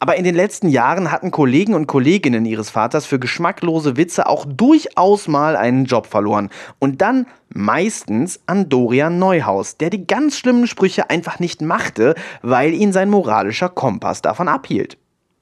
Aber 0.00 0.16
in 0.16 0.24
den 0.24 0.34
letzten 0.34 0.68
Jahren 0.68 1.12
hatten 1.12 1.30
Kollegen 1.30 1.74
und 1.74 1.86
Kolleginnen 1.86 2.44
ihres 2.44 2.70
Vaters 2.70 3.06
für 3.06 3.20
geschmacklose 3.20 3.96
Witze 3.96 4.26
auch 4.26 4.44
durchaus 4.44 5.28
mal 5.28 5.54
einen 5.54 5.84
Job 5.84 6.08
verloren. 6.08 6.50
Und 6.80 7.00
dann 7.00 7.24
meistens 7.50 8.40
an 8.46 8.68
Dorian 8.68 9.20
Neuhaus, 9.20 9.76
der 9.76 9.90
die 9.90 10.08
ganz 10.08 10.36
schlimmen 10.36 10.66
Sprüche 10.66 11.08
einfach 11.08 11.38
nicht 11.38 11.62
machte, 11.62 12.16
weil 12.42 12.74
ihn 12.74 12.92
sein 12.92 13.10
moralischer 13.10 13.68
Kompass 13.68 14.22
davon 14.22 14.48
abhielt. 14.48 14.98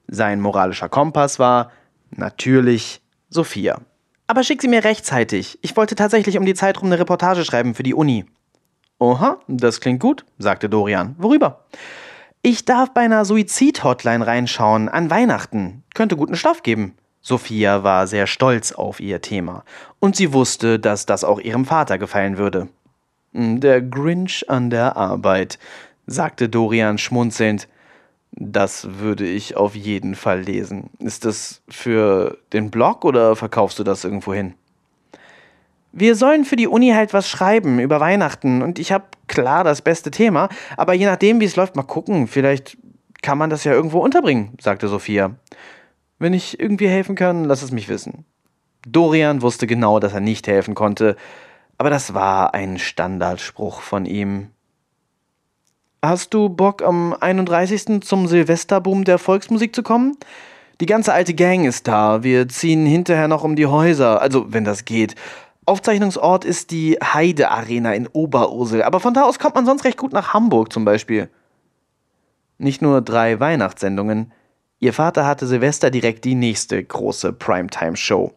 Sein 0.07 0.41
moralischer 0.41 0.89
Kompass 0.89 1.39
war 1.39 1.71
natürlich 2.11 3.01
Sophia. 3.29 3.79
Aber 4.27 4.43
schick 4.43 4.61
sie 4.61 4.67
mir 4.67 4.83
rechtzeitig. 4.83 5.59
Ich 5.61 5.75
wollte 5.75 5.95
tatsächlich 5.95 6.37
um 6.37 6.45
die 6.45 6.53
Zeit 6.53 6.79
rum 6.79 6.87
eine 6.87 6.99
Reportage 6.99 7.43
schreiben 7.45 7.75
für 7.75 7.83
die 7.83 7.93
Uni. 7.93 8.25
Oha, 8.99 9.39
das 9.47 9.81
klingt 9.81 9.99
gut, 9.99 10.25
sagte 10.37 10.69
Dorian. 10.69 11.15
Worüber? 11.17 11.65
Ich 12.41 12.65
darf 12.65 12.93
bei 12.93 13.01
einer 13.01 13.25
Suizid-Hotline 13.25 14.25
reinschauen, 14.25 14.89
an 14.89 15.09
Weihnachten. 15.09 15.83
Könnte 15.93 16.15
guten 16.15 16.35
Stoff 16.35 16.63
geben. 16.63 16.95
Sophia 17.21 17.83
war 17.83 18.05
sehr 18.05 18.27
stolz 18.27 18.73
auf 18.73 18.99
ihr 18.99 19.21
Thema. 19.21 19.63
Und 19.99 20.17
sie 20.17 20.33
wusste, 20.33 20.77
dass 20.77 21.05
das 21.05 21.23
auch 21.23 21.39
ihrem 21.39 21.65
Vater 21.65 21.97
gefallen 21.97 22.37
würde. 22.37 22.67
Der 23.31 23.81
Grinch 23.81 24.49
an 24.49 24.69
der 24.69 24.97
Arbeit, 24.97 25.57
sagte 26.05 26.49
Dorian 26.49 26.97
schmunzelnd. 26.97 27.67
Das 28.35 28.99
würde 28.99 29.27
ich 29.27 29.55
auf 29.55 29.75
jeden 29.75 30.15
Fall 30.15 30.41
lesen. 30.41 30.89
Ist 30.99 31.25
das 31.25 31.61
für 31.69 32.37
den 32.51 32.71
Blog 32.71 33.05
oder 33.05 33.35
verkaufst 33.35 33.77
du 33.77 33.83
das 33.83 34.03
irgendwo 34.03 34.33
hin? 34.33 34.55
Wir 35.91 36.15
sollen 36.15 36.43
für 36.43 36.55
die 36.55 36.67
Uni 36.67 36.89
halt 36.89 37.13
was 37.13 37.29
schreiben 37.29 37.79
über 37.79 37.99
Weihnachten 37.99 38.63
und 38.63 38.79
ich 38.79 38.91
habe 38.91 39.05
klar 39.27 39.63
das 39.63 39.83
beste 39.83 40.09
Thema, 40.09 40.49
aber 40.75 40.93
je 40.93 41.05
nachdem, 41.05 41.39
wie 41.39 41.45
es 41.45 41.55
läuft, 41.55 41.75
mal 41.75 41.83
gucken. 41.83 42.27
Vielleicht 42.27 42.77
kann 43.21 43.37
man 43.37 43.51
das 43.51 43.63
ja 43.63 43.73
irgendwo 43.73 43.99
unterbringen, 43.99 44.57
sagte 44.59 44.87
Sophia. 44.87 45.35
Wenn 46.17 46.33
ich 46.33 46.59
irgendwie 46.59 46.87
helfen 46.87 47.15
kann, 47.15 47.45
lass 47.45 47.61
es 47.61 47.71
mich 47.71 47.89
wissen. 47.89 48.25
Dorian 48.87 49.43
wusste 49.43 49.67
genau, 49.67 49.99
dass 49.99 50.13
er 50.13 50.19
nicht 50.19 50.47
helfen 50.47 50.73
konnte, 50.73 51.15
aber 51.77 51.91
das 51.91 52.15
war 52.15 52.55
ein 52.55 52.79
Standardspruch 52.79 53.81
von 53.81 54.05
ihm. 54.05 54.49
Hast 56.05 56.33
du 56.33 56.49
Bock, 56.49 56.81
am 56.81 57.15
31. 57.17 58.03
zum 58.03 58.27
Silvesterboom 58.27 59.05
der 59.05 59.17
Volksmusik 59.17 59.73
zu 59.73 59.83
kommen? 59.83 60.17
Die 60.81 60.85
ganze 60.85 61.13
alte 61.13 61.33
Gang 61.33 61.65
ist 61.65 61.87
da. 61.87 62.23
Wir 62.23 62.49
ziehen 62.49 62.85
hinterher 62.85 63.29
noch 63.29 63.45
um 63.45 63.55
die 63.55 63.67
Häuser, 63.67 64.21
also 64.21 64.51
wenn 64.51 64.65
das 64.65 64.83
geht. 64.83 65.15
Aufzeichnungsort 65.65 66.43
ist 66.43 66.71
die 66.71 66.97
Heide 67.01 67.51
Arena 67.51 67.93
in 67.93 68.07
Oberursel, 68.07 68.83
aber 68.83 68.99
von 68.99 69.13
da 69.13 69.23
aus 69.23 69.39
kommt 69.39 69.55
man 69.55 69.65
sonst 69.65 69.85
recht 69.85 69.97
gut 69.97 70.11
nach 70.11 70.33
Hamburg 70.33 70.73
zum 70.73 70.83
Beispiel. 70.83 71.29
Nicht 72.57 72.81
nur 72.81 72.99
drei 72.99 73.39
Weihnachtssendungen. 73.39 74.33
Ihr 74.79 74.91
Vater 74.91 75.25
hatte 75.25 75.47
Silvester 75.47 75.89
direkt 75.89 76.25
die 76.25 76.35
nächste 76.35 76.83
große 76.83 77.31
Primetime-Show. 77.31 78.33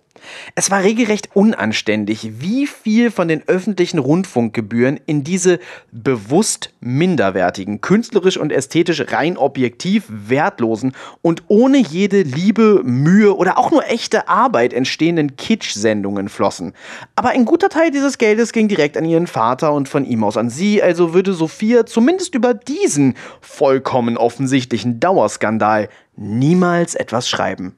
Es 0.55 0.70
war 0.70 0.83
regelrecht 0.83 1.31
unanständig, 1.35 2.40
wie 2.40 2.66
viel 2.66 3.11
von 3.11 3.29
den 3.29 3.42
öffentlichen 3.46 3.98
Rundfunkgebühren 3.98 5.00
in 5.07 5.24
diese 5.24 5.59
bewusst 5.92 6.72
minderwertigen, 6.81 7.81
künstlerisch 7.81 8.37
und 8.37 8.52
ästhetisch 8.52 9.05
rein 9.09 9.37
objektiv 9.37 10.05
wertlosen 10.09 10.92
und 11.22 11.44
ohne 11.48 11.79
jede 11.79 12.22
Liebe, 12.22 12.83
Mühe 12.85 13.37
oder 13.37 13.59
auch 13.59 13.70
nur 13.70 13.87
echte 13.87 14.29
Arbeit 14.29 14.72
entstehenden 14.72 15.37
Kitsch-Sendungen 15.37 16.29
flossen. 16.29 16.72
Aber 17.14 17.31
ein 17.31 17.44
guter 17.44 17.68
Teil 17.68 17.90
dieses 17.90 18.18
Geldes 18.18 18.52
ging 18.52 18.68
direkt 18.68 18.96
an 18.96 19.05
ihren 19.05 19.26
Vater 19.26 19.72
und 19.72 19.88
von 19.88 20.05
ihm 20.05 20.24
aus 20.24 20.37
an 20.37 20.50
sie, 20.50 20.83
also 20.83 21.14
würde 21.14 21.33
Sophia 21.33 21.87
zumindest 21.87 22.35
über 22.35 22.55
diesen 22.55 23.14
vollkommen 23.40 24.16
offensichtlichen 24.16 25.00
Dauerskandal 25.00 25.88
niemals 26.16 26.94
etwas 26.94 27.29
schreiben. 27.29 27.76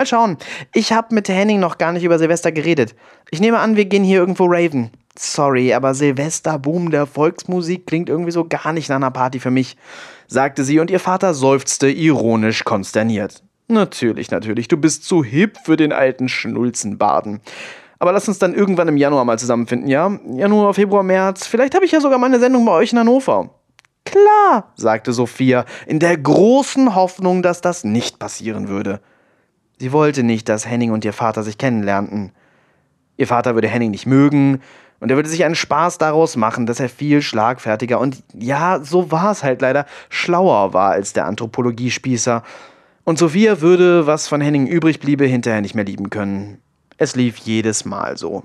Mal 0.00 0.06
schauen. 0.06 0.38
Ich 0.72 0.94
habe 0.94 1.14
mit 1.14 1.28
Henning 1.28 1.60
noch 1.60 1.76
gar 1.76 1.92
nicht 1.92 2.04
über 2.04 2.18
Silvester 2.18 2.52
geredet. 2.52 2.94
Ich 3.30 3.38
nehme 3.38 3.58
an, 3.58 3.76
wir 3.76 3.84
gehen 3.84 4.02
hier 4.02 4.20
irgendwo 4.20 4.46
raven. 4.46 4.88
Sorry, 5.14 5.74
aber 5.74 5.92
Silvesterboom 5.92 6.90
der 6.90 7.04
Volksmusik 7.04 7.86
klingt 7.86 8.08
irgendwie 8.08 8.30
so 8.30 8.46
gar 8.46 8.72
nicht 8.72 8.88
nach 8.88 8.96
einer 8.96 9.10
Party 9.10 9.40
für 9.40 9.50
mich, 9.50 9.76
sagte 10.26 10.64
sie 10.64 10.80
und 10.80 10.90
ihr 10.90 11.00
Vater 11.00 11.34
seufzte 11.34 11.90
ironisch 11.90 12.64
konsterniert. 12.64 13.42
Natürlich, 13.68 14.30
natürlich, 14.30 14.68
du 14.68 14.78
bist 14.78 15.04
zu 15.04 15.22
hip 15.22 15.58
für 15.64 15.76
den 15.76 15.92
alten 15.92 16.30
Schnulzenbaden. 16.30 17.42
Aber 17.98 18.12
lass 18.12 18.26
uns 18.26 18.38
dann 18.38 18.54
irgendwann 18.54 18.88
im 18.88 18.96
Januar 18.96 19.26
mal 19.26 19.38
zusammenfinden, 19.38 19.90
ja? 19.90 20.18
Januar, 20.32 20.72
Februar, 20.72 21.02
März. 21.02 21.46
Vielleicht 21.46 21.74
habe 21.74 21.84
ich 21.84 21.92
ja 21.92 22.00
sogar 22.00 22.18
meine 22.18 22.40
Sendung 22.40 22.64
bei 22.64 22.72
euch 22.72 22.92
in 22.94 22.98
Hannover. 23.00 23.50
Klar, 24.06 24.72
sagte 24.76 25.12
Sophia, 25.12 25.66
in 25.86 25.98
der 25.98 26.16
großen 26.16 26.94
Hoffnung, 26.94 27.42
dass 27.42 27.60
das 27.60 27.84
nicht 27.84 28.18
passieren 28.18 28.68
würde. 28.68 29.02
Sie 29.80 29.92
wollte 29.92 30.22
nicht, 30.22 30.50
dass 30.50 30.68
Henning 30.68 30.90
und 30.90 31.06
ihr 31.06 31.14
Vater 31.14 31.42
sich 31.42 31.56
kennenlernten. 31.56 32.32
Ihr 33.16 33.26
Vater 33.26 33.54
würde 33.54 33.66
Henning 33.66 33.90
nicht 33.90 34.04
mögen 34.04 34.60
und 35.00 35.10
er 35.10 35.16
würde 35.16 35.30
sich 35.30 35.42
einen 35.42 35.54
Spaß 35.54 35.96
daraus 35.96 36.36
machen, 36.36 36.66
dass 36.66 36.80
er 36.80 36.90
viel 36.90 37.22
schlagfertiger 37.22 37.98
und 37.98 38.22
ja, 38.34 38.80
so 38.84 39.10
war 39.10 39.32
es 39.32 39.42
halt 39.42 39.62
leider, 39.62 39.86
schlauer 40.10 40.74
war 40.74 40.90
als 40.90 41.14
der 41.14 41.24
Anthropologiespießer. 41.24 42.42
Und 43.04 43.18
Sophia 43.18 43.62
würde, 43.62 44.06
was 44.06 44.28
von 44.28 44.42
Henning 44.42 44.66
übrig 44.66 45.00
bliebe, 45.00 45.24
hinterher 45.24 45.62
nicht 45.62 45.74
mehr 45.74 45.86
lieben 45.86 46.10
können. 46.10 46.58
Es 46.98 47.16
lief 47.16 47.38
jedes 47.38 47.86
Mal 47.86 48.18
so. 48.18 48.42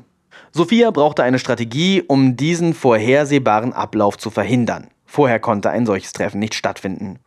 Sophia 0.54 0.90
brauchte 0.92 1.24
eine 1.24 1.40
Strategie, 1.40 2.02
um 2.02 2.38
diesen 2.38 2.74
vorhersehbaren 2.74 3.74
Ablauf 3.74 4.18
zu 4.18 4.30
verhindern. 4.30 4.88
Vorher 5.06 5.42
konnte 5.42 5.70
ein 5.70 5.86
solches 5.86 6.14
Treffen 6.14 6.40
nicht 6.40 6.54
stattfinden. 6.54 7.20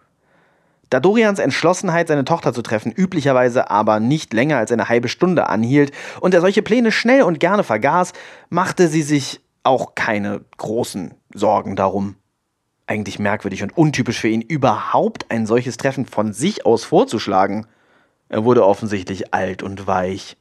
Da 0.91 1.01
Dorians 1.01 1.39
Entschlossenheit, 1.39 2.09
seine 2.09 2.25
Tochter 2.25 2.55
zu 2.55 2.63
treffen, 2.63 2.93
üblicherweise 2.93 3.71
aber 3.71 4.01
nicht 4.01 4.33
länger 4.33 4.57
als 4.57 4.73
eine 4.73 4.89
halbe 4.89 5.09
Stunde 5.09 5.49
anhielt 5.49 5.93
und 6.21 6.33
er 6.33 6.41
solche 6.41 6.63
Pläne 6.63 6.93
schnell 6.93 7.23
und 7.23 7.41
gerne 7.41 7.63
vergaß, 7.63 8.13
machte 8.49 8.89
sie 8.89 9.03
sich 9.03 9.41
auch 9.65 9.95
keine 9.95 10.41
großen 10.57 11.13
Sorgen 11.35 11.77
darum. 11.77 12.17
Eigentlich 12.87 13.19
merkwürdig 13.19 13.63
und 13.63 13.77
untypisch 13.77 14.19
für 14.19 14.29
ihn, 14.29 14.41
überhaupt 14.41 15.27
ein 15.31 15.45
solches 15.45 15.77
Treffen 15.77 16.07
von 16.07 16.33
sich 16.33 16.65
aus 16.65 16.85
vorzuschlagen. 16.85 17.67
Er 18.31 18.45
wurde 18.45 18.65
offensichtlich 18.65 19.35
alt 19.35 19.63
und 19.63 19.87
weich. 19.87 20.38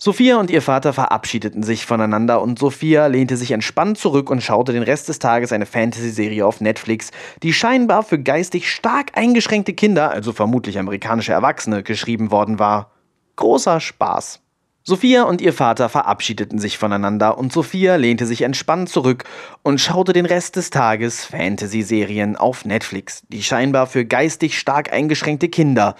Sophia 0.00 0.38
und 0.38 0.48
ihr 0.48 0.62
Vater 0.62 0.92
verabschiedeten 0.92 1.64
sich 1.64 1.84
voneinander 1.84 2.40
und 2.40 2.56
Sophia 2.56 3.08
lehnte 3.08 3.36
sich 3.36 3.50
entspannt 3.50 3.98
zurück 3.98 4.30
und 4.30 4.44
schaute 4.44 4.72
den 4.72 4.84
Rest 4.84 5.08
des 5.08 5.18
Tages 5.18 5.52
eine 5.52 5.66
Fantasy-Serie 5.66 6.46
auf 6.46 6.60
Netflix, 6.60 7.10
die 7.42 7.52
scheinbar 7.52 8.04
für 8.04 8.20
geistig 8.20 8.70
stark 8.70 9.18
eingeschränkte 9.18 9.72
Kinder, 9.72 10.12
also 10.12 10.32
vermutlich 10.32 10.78
amerikanische 10.78 11.32
Erwachsene, 11.32 11.82
geschrieben 11.82 12.30
worden 12.30 12.60
war. 12.60 12.92
Großer 13.34 13.80
Spaß. 13.80 14.40
Sophia 14.84 15.24
und 15.24 15.40
ihr 15.40 15.52
Vater 15.52 15.88
verabschiedeten 15.88 16.60
sich 16.60 16.78
voneinander 16.78 17.36
und 17.36 17.52
Sophia 17.52 17.96
lehnte 17.96 18.24
sich 18.24 18.42
entspannt 18.42 18.88
zurück 18.90 19.24
und 19.64 19.80
schaute 19.80 20.12
den 20.12 20.26
Rest 20.26 20.54
des 20.54 20.70
Tages 20.70 21.24
Fantasy-Serien 21.24 22.36
auf 22.36 22.64
Netflix, 22.64 23.24
die 23.30 23.42
scheinbar 23.42 23.88
für 23.88 24.04
geistig 24.04 24.60
stark 24.60 24.92
eingeschränkte 24.92 25.48
Kinder, 25.48 25.96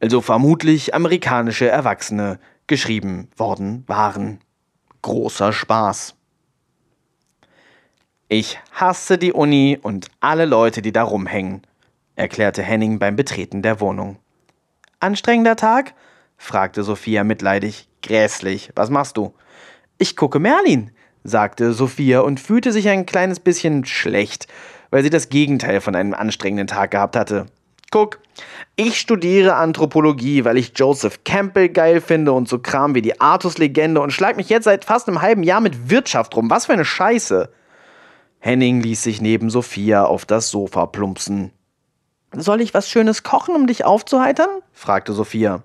also 0.00 0.22
vermutlich 0.22 0.94
amerikanische 0.94 1.68
Erwachsene, 1.68 2.38
geschrieben 2.66 3.28
worden 3.36 3.84
waren. 3.86 4.40
Großer 5.02 5.52
Spaß. 5.52 6.14
Ich 8.28 8.58
hasse 8.72 9.18
die 9.18 9.32
Uni 9.32 9.78
und 9.80 10.08
alle 10.20 10.46
Leute, 10.46 10.80
die 10.80 10.92
da 10.92 11.02
rumhängen, 11.02 11.62
erklärte 12.16 12.62
Henning 12.62 12.98
beim 12.98 13.16
Betreten 13.16 13.62
der 13.62 13.80
Wohnung. 13.80 14.16
Anstrengender 15.00 15.56
Tag? 15.56 15.94
fragte 16.38 16.82
Sophia 16.82 17.24
mitleidig. 17.24 17.88
Grässlich. 18.02 18.70
Was 18.74 18.90
machst 18.90 19.16
du? 19.16 19.34
Ich 19.98 20.16
gucke 20.16 20.38
Merlin, 20.38 20.90
sagte 21.24 21.72
Sophia 21.72 22.20
und 22.20 22.40
fühlte 22.40 22.72
sich 22.72 22.88
ein 22.88 23.06
kleines 23.06 23.38
bisschen 23.38 23.84
schlecht, 23.84 24.48
weil 24.90 25.02
sie 25.02 25.10
das 25.10 25.28
Gegenteil 25.28 25.80
von 25.80 25.94
einem 25.94 26.14
anstrengenden 26.14 26.66
Tag 26.66 26.92
gehabt 26.92 27.16
hatte. 27.16 27.46
Guck, 27.92 28.20
ich 28.74 28.98
studiere 28.98 29.54
Anthropologie, 29.54 30.46
weil 30.46 30.56
ich 30.56 30.72
Joseph 30.74 31.24
Campbell 31.24 31.68
geil 31.68 32.00
finde 32.00 32.32
und 32.32 32.48
so 32.48 32.58
Kram 32.58 32.94
wie 32.94 33.02
die 33.02 33.20
Artus-Legende 33.20 34.00
und 34.00 34.12
schlag 34.12 34.36
mich 34.38 34.48
jetzt 34.48 34.64
seit 34.64 34.86
fast 34.86 35.08
einem 35.08 35.20
halben 35.20 35.42
Jahr 35.42 35.60
mit 35.60 35.90
Wirtschaft 35.90 36.34
rum. 36.34 36.48
Was 36.48 36.66
für 36.66 36.72
eine 36.72 36.86
Scheiße. 36.86 37.50
Henning 38.40 38.80
ließ 38.80 39.02
sich 39.02 39.20
neben 39.20 39.50
Sophia 39.50 40.06
auf 40.06 40.24
das 40.24 40.48
Sofa 40.48 40.86
plumpsen. 40.86 41.52
Soll 42.34 42.62
ich 42.62 42.72
was 42.72 42.88
Schönes 42.88 43.24
kochen, 43.24 43.54
um 43.54 43.66
dich 43.66 43.84
aufzuheitern? 43.84 44.48
fragte 44.72 45.12
Sophia. 45.12 45.62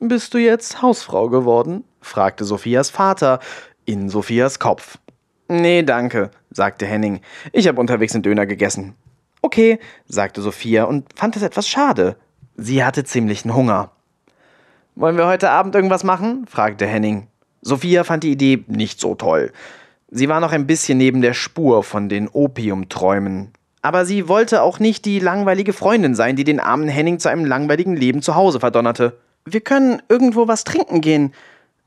Bist 0.00 0.34
du 0.34 0.38
jetzt 0.38 0.82
Hausfrau 0.82 1.28
geworden? 1.28 1.84
fragte 2.00 2.44
Sophias 2.44 2.90
Vater 2.90 3.38
in 3.84 4.08
Sophias 4.08 4.58
Kopf. 4.58 4.98
Nee, 5.46 5.84
danke, 5.84 6.32
sagte 6.50 6.84
Henning. 6.84 7.20
Ich 7.52 7.68
habe 7.68 7.80
unterwegs 7.80 8.14
einen 8.14 8.24
Döner 8.24 8.44
gegessen. 8.44 8.96
Okay, 9.42 9.78
sagte 10.06 10.42
Sophia 10.42 10.84
und 10.84 11.06
fand 11.14 11.36
es 11.36 11.42
etwas 11.42 11.68
schade. 11.68 12.16
Sie 12.56 12.84
hatte 12.84 13.04
ziemlichen 13.04 13.54
Hunger. 13.54 13.90
Wollen 14.94 15.16
wir 15.16 15.26
heute 15.26 15.50
Abend 15.50 15.74
irgendwas 15.74 16.02
machen? 16.02 16.46
fragte 16.48 16.86
Henning. 16.86 17.28
Sophia 17.62 18.04
fand 18.04 18.24
die 18.24 18.32
Idee 18.32 18.64
nicht 18.66 19.00
so 19.00 19.14
toll. 19.14 19.52
Sie 20.10 20.28
war 20.28 20.40
noch 20.40 20.52
ein 20.52 20.66
bisschen 20.66 20.98
neben 20.98 21.20
der 21.20 21.34
Spur 21.34 21.82
von 21.82 22.08
den 22.08 22.28
Opiumträumen. 22.28 23.52
Aber 23.82 24.04
sie 24.04 24.26
wollte 24.26 24.62
auch 24.62 24.80
nicht 24.80 25.04
die 25.04 25.20
langweilige 25.20 25.72
Freundin 25.72 26.14
sein, 26.14 26.34
die 26.34 26.44
den 26.44 26.60
armen 26.60 26.88
Henning 26.88 27.18
zu 27.20 27.28
einem 27.28 27.44
langweiligen 27.44 27.96
Leben 27.96 28.22
zu 28.22 28.34
Hause 28.34 28.58
verdonnerte. 28.58 29.18
Wir 29.44 29.60
können 29.60 30.02
irgendwo 30.08 30.48
was 30.48 30.64
trinken 30.64 31.00
gehen. 31.00 31.32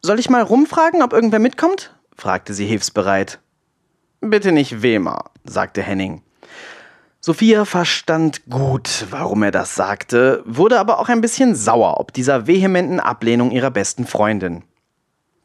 Soll 0.01 0.19
ich 0.19 0.29
mal 0.29 0.41
rumfragen, 0.41 1.01
ob 1.01 1.13
irgendwer 1.13 1.39
mitkommt? 1.39 1.93
fragte 2.15 2.53
sie 2.53 2.65
hilfsbereit. 2.65 3.39
Bitte 4.21 4.51
nicht 4.51 4.81
Wemer, 4.81 5.25
sagte 5.43 5.81
Henning. 5.81 6.21
Sophia 7.23 7.65
verstand 7.65 8.49
gut, 8.49 9.05
warum 9.11 9.43
er 9.43 9.51
das 9.51 9.75
sagte, 9.75 10.41
wurde 10.47 10.79
aber 10.79 10.97
auch 10.97 11.07
ein 11.07 11.21
bisschen 11.21 11.53
sauer 11.53 11.99
ob 11.99 12.13
dieser 12.13 12.47
vehementen 12.47 12.99
Ablehnung 12.99 13.51
ihrer 13.51 13.69
besten 13.69 14.07
Freundin. 14.07 14.63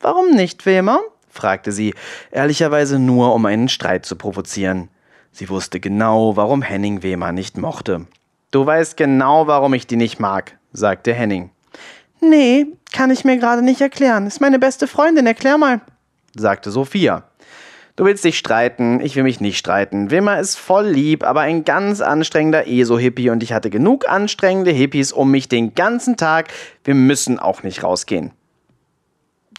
Warum 0.01 0.31
nicht, 0.31 0.65
Wemer? 0.65 1.01
fragte 1.29 1.73
sie, 1.73 1.93
ehrlicherweise 2.31 2.99
nur, 2.99 3.35
um 3.35 3.45
einen 3.45 3.69
Streit 3.69 4.07
zu 4.07 4.17
provozieren. 4.17 4.89
Sie 5.33 5.51
wusste 5.51 5.79
genau, 5.79 6.35
warum 6.35 6.63
Henning 6.63 7.03
Wemer 7.03 7.33
nicht 7.33 7.59
mochte. 7.59 8.07
Du 8.53 8.65
weißt 8.65 8.97
genau, 8.97 9.47
warum 9.47 9.75
ich 9.75 9.87
die 9.87 9.97
nicht 9.97 10.19
mag, 10.19 10.57
sagte 10.73 11.13
Henning. 11.13 11.51
Nee, 12.23 12.69
kann 12.91 13.11
ich 13.11 13.27
mir 13.27 13.37
gerade 13.37 13.61
nicht 13.61 13.83
erklären. 13.83 14.27
Ist 14.27 14.41
meine 14.41 14.59
beste 14.59 14.87
Freundin, 14.87 15.27
erklär 15.27 15.59
mal, 15.59 15.83
sagte 16.35 16.71
Sophia. 16.71 17.25
Du 17.97 18.05
willst 18.05 18.25
dich 18.25 18.37
streiten, 18.37 19.01
ich 19.01 19.17
will 19.17 19.23
mich 19.23 19.41
nicht 19.41 19.57
streiten. 19.57 20.11
Wimmer 20.11 20.39
ist 20.39 20.57
voll 20.57 20.87
lieb, 20.87 21.25
aber 21.25 21.41
ein 21.41 21.65
ganz 21.65 22.03
anstrengender 22.03 22.69
ESO-Hippie 22.69 23.31
und 23.31 23.43
ich 23.43 23.55
hatte 23.55 23.71
genug 23.71 24.07
anstrengende 24.07 24.71
Hippies 24.71 25.13
um 25.13 25.31
mich 25.31 25.49
den 25.49 25.75
ganzen 25.75 26.19
Tag. 26.19 26.53
Wir 26.85 26.95
müssen 26.95 27.39
auch 27.39 27.63
nicht 27.63 27.83
rausgehen. 27.83 28.33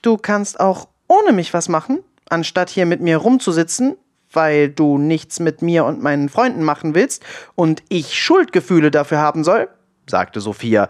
Du 0.03 0.17
kannst 0.17 0.59
auch 0.59 0.87
ohne 1.07 1.33
mich 1.33 1.51
was 1.55 1.67
machen, 1.67 2.03
anstatt 2.29 2.69
hier 2.69 2.85
mit 2.85 3.01
mir 3.01 3.17
rumzusitzen, 3.17 3.95
weil 4.31 4.69
du 4.69 4.99
nichts 4.99 5.39
mit 5.39 5.63
mir 5.63 5.85
und 5.85 6.03
meinen 6.03 6.29
Freunden 6.29 6.61
machen 6.61 6.93
willst 6.93 7.25
und 7.55 7.81
ich 7.89 8.13
Schuldgefühle 8.19 8.91
dafür 8.91 9.17
haben 9.17 9.43
soll, 9.43 9.67
sagte 10.05 10.41
Sophia, 10.41 10.89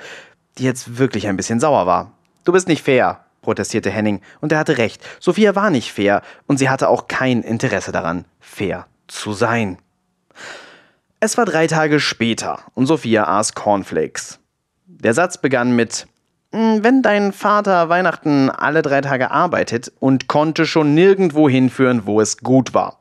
die 0.57 0.65
jetzt 0.65 0.97
wirklich 0.97 1.29
ein 1.29 1.37
bisschen 1.37 1.61
sauer 1.61 1.85
war. 1.85 2.11
Du 2.43 2.51
bist 2.51 2.67
nicht 2.67 2.83
fair, 2.83 3.23
protestierte 3.41 3.89
Henning, 3.89 4.21
und 4.41 4.51
er 4.51 4.59
hatte 4.59 4.77
recht. 4.77 5.03
Sophia 5.19 5.55
war 5.55 5.69
nicht 5.69 5.91
fair, 5.91 6.21
und 6.47 6.57
sie 6.57 6.69
hatte 6.69 6.89
auch 6.89 7.07
kein 7.07 7.41
Interesse 7.41 7.91
daran, 7.91 8.25
fair 8.39 8.87
zu 9.07 9.33
sein. 9.33 9.77
Es 11.19 11.37
war 11.37 11.45
drei 11.45 11.67
Tage 11.67 11.99
später, 11.99 12.59
und 12.73 12.85
Sophia 12.85 13.27
aß 13.27 13.53
Cornflakes. 13.53 14.39
Der 14.85 15.13
Satz 15.13 15.37
begann 15.37 15.75
mit 15.75 16.07
hm, 16.51 16.83
Wenn 16.83 17.01
dein 17.01 17.33
Vater 17.33 17.89
Weihnachten 17.89 18.49
alle 18.49 18.81
drei 18.81 19.01
Tage 19.01 19.31
arbeitet 19.31 19.91
und 19.99 20.27
konnte 20.27 20.65
schon 20.65 20.93
nirgendwo 20.93 21.49
hinführen, 21.49 22.05
wo 22.05 22.21
es 22.21 22.37
gut 22.37 22.73
war. 22.73 22.97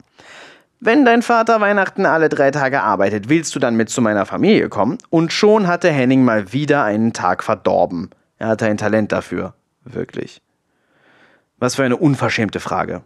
Wenn 0.81 1.05
dein 1.05 1.23
Vater 1.23 1.61
Weihnachten 1.61 2.05
alle 2.05 2.29
drei 2.29 2.51
Tage 2.51 2.83
arbeitet, 2.83 3.29
willst 3.29 3.55
du 3.55 3.59
dann 3.59 3.77
mit 3.77 3.89
zu 3.89 4.03
meiner 4.03 4.27
Familie 4.27 4.69
kommen? 4.69 4.99
Und 5.09 5.33
schon 5.33 5.67
hatte 5.67 5.91
Henning 5.91 6.23
mal 6.23 6.53
wieder 6.53 6.85
einen 6.85 7.13
Tag 7.13 7.43
verdorben. 7.43 8.11
Er 8.39 8.49
hatte 8.49 8.67
ein 8.67 8.77
Talent 8.77 9.11
dafür. 9.11 9.55
Wirklich. 9.87 10.43
Was 11.59 11.77
für 11.77 11.85
eine 11.85 11.97
unverschämte 11.97 12.61
Frage. 12.61 13.03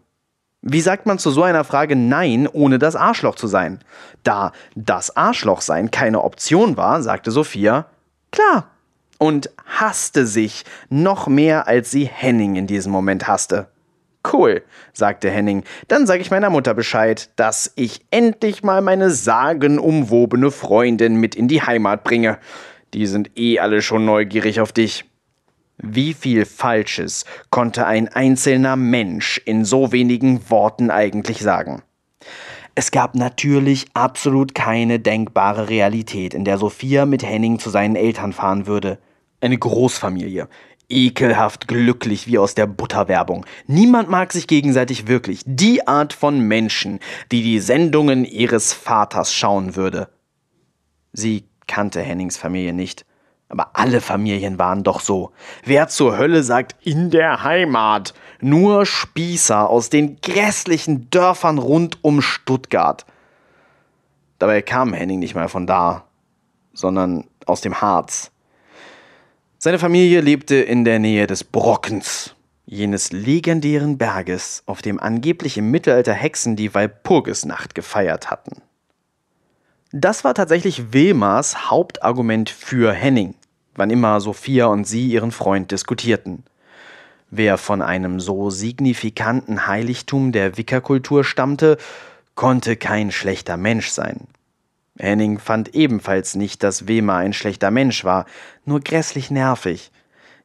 Wie 0.63 0.81
sagt 0.81 1.07
man 1.07 1.19
zu 1.19 1.31
so 1.31 1.43
einer 1.43 1.65
Frage 1.65 1.97
Nein, 1.97 2.47
ohne 2.47 2.79
das 2.79 2.97
Arschloch 2.97 3.35
zu 3.35 3.47
sein? 3.47 3.79
Da 4.25 4.53
das 4.75 5.17
Arschloch 5.17 5.61
sein 5.61 5.91
keine 5.91 6.23
Option 6.23 6.77
war, 6.77 7.03
sagte 7.03 7.31
Sophia, 7.31 7.87
klar. 8.31 8.71
Und 9.19 9.51
hasste 9.67 10.27
sich 10.27 10.65
noch 10.89 11.29
mehr, 11.29 11.69
als 11.69 11.91
sie 11.91 12.07
Henning 12.07 12.57
in 12.57 12.67
diesem 12.67 12.93
Moment 12.93 13.29
hasste. 13.29 13.69
Cool, 14.31 14.63
sagte 14.93 15.31
Henning. 15.31 15.65
Dann 15.89 16.07
sage 16.07 16.21
ich 16.21 16.31
meiner 16.31 16.51
Mutter 16.51 16.75
Bescheid, 16.75 17.31
dass 17.37 17.73
ich 17.77 18.05
endlich 18.11 18.63
mal 18.63 18.83
meine 18.83 19.11
sagenumwobene 19.11 20.51
Freundin 20.51 21.17
mit 21.17 21.35
in 21.35 21.49
die 21.49 21.63
Heimat 21.63 22.05
bringe. 22.05 22.39
Die 22.93 23.07
sind 23.07 23.39
eh 23.39 23.61
alle 23.61 23.83
schon 23.83 24.05
neugierig 24.05 24.61
auf 24.61 24.73
dich. 24.73 25.10
Wie 25.83 26.13
viel 26.15 26.45
Falsches 26.45 27.25
konnte 27.51 27.87
ein 27.87 28.09
einzelner 28.09 28.77
Mensch 28.77 29.41
in 29.45 29.65
so 29.65 29.93
wenigen 29.93 30.51
Worten 30.51 30.91
eigentlich 30.91 31.41
sagen? 31.41 31.83
Es 32.75 32.91
gab 32.91 33.15
natürlich 33.15 33.87
absolut 33.95 34.55
keine 34.55 35.01
denkbare 35.01 35.69
Realität, 35.69 36.35
in 36.35 36.45
der 36.45 36.59
Sophia 36.59 37.07
mit 37.07 37.25
Henning 37.25 37.59
zu 37.59 37.71
seinen 37.71 37.97
Eltern 37.97 38.33
fahren 38.33 38.67
würde. 38.67 38.99
Eine 39.41 39.59
Großfamilie. 39.59 40.49
Ekelhaft 40.89 41.69
glücklich 41.69 42.27
wie 42.27 42.39
aus 42.39 42.55
der 42.55 42.67
Butterwerbung. 42.67 43.47
Niemand 43.67 44.11
mag 44.11 44.33
sich 44.33 44.47
gegenseitig 44.47 45.07
wirklich. 45.07 45.43
Die 45.47 45.87
Art 45.87 46.13
von 46.13 46.41
Menschen, 46.41 47.01
die 47.33 47.43
die 47.43 47.61
Sendungen 47.61 48.25
ihres 48.25 48.73
Vaters 48.73 49.33
schauen 49.33 49.77
würde. 49.77 50.09
Sie 51.13 51.45
kannte 51.67 52.01
Hennings 52.01 52.37
Familie 52.37 52.73
nicht. 52.73 53.07
Aber 53.51 53.71
alle 53.73 54.01
Familien 54.01 54.61
waren 54.61 54.85
doch 54.85 55.01
so. 55.01 55.33
Wer 55.65 55.89
zur 55.89 56.17
Hölle 56.17 56.45
sagt 56.45 56.77
in 56.87 57.11
der 57.11 57.43
Heimat? 57.43 58.15
Nur 58.41 58.87
Spießer 58.87 59.69
aus 59.69 59.91
den 59.91 60.21
grässlichen 60.21 61.11
Dörfern 61.11 61.59
rund 61.59 61.99
um 62.03 62.23
Stuttgart. 62.23 63.05
Dabei 64.39 64.63
kam 64.63 64.95
Henning 64.95 65.19
nicht 65.19 65.35
mal 65.35 65.49
von 65.49 65.67
da, 65.67 66.05
sondern 66.73 67.25
aus 67.45 67.61
dem 67.61 67.81
Harz. 67.81 68.31
Seine 69.59 69.81
Familie 69.81 70.21
lebte 70.21 70.55
in 70.55 70.85
der 70.85 71.01
Nähe 71.01 71.27
des 71.27 71.43
Brockens, 71.43 72.37
jenes 72.67 73.11
legendären 73.11 73.99
Berges, 73.99 74.63
auf 74.67 74.81
dem 74.81 75.01
angeblich 75.01 75.59
im 75.59 75.73
Mittelalter 75.73 76.15
Hexen 76.15 76.55
die 76.55 76.73
Walpurgisnacht 76.73 77.75
gefeiert 77.75 78.31
hatten. 78.31 78.63
Das 79.93 80.23
war 80.23 80.35
tatsächlich 80.35 80.93
Wilmars 80.93 81.69
Hauptargument 81.69 82.49
für 82.49 82.93
Henning 82.93 83.35
wann 83.81 83.91
immer 83.91 84.21
Sophia 84.21 84.67
und 84.67 84.87
sie 84.87 85.09
ihren 85.09 85.33
Freund 85.33 85.73
diskutierten. 85.73 86.45
Wer 87.31 87.59
von 87.59 87.81
einem 87.81 88.21
so 88.21 88.51
signifikanten 88.51 89.67
Heiligtum 89.67 90.31
der 90.31 90.57
Wickerkultur 90.57 91.25
stammte, 91.25 91.79
konnte 92.35 92.77
kein 92.77 93.11
schlechter 93.11 93.57
Mensch 93.57 93.89
sein. 93.89 94.27
Henning 94.99 95.39
fand 95.39 95.75
ebenfalls 95.75 96.35
nicht, 96.35 96.63
dass 96.63 96.89
Wema 96.89 97.19
ein 97.19 97.33
schlechter 97.33 97.71
Mensch 97.71 98.05
war, 98.05 98.27
nur 98.65 98.81
grässlich 98.81 99.31
nervig. 99.31 99.91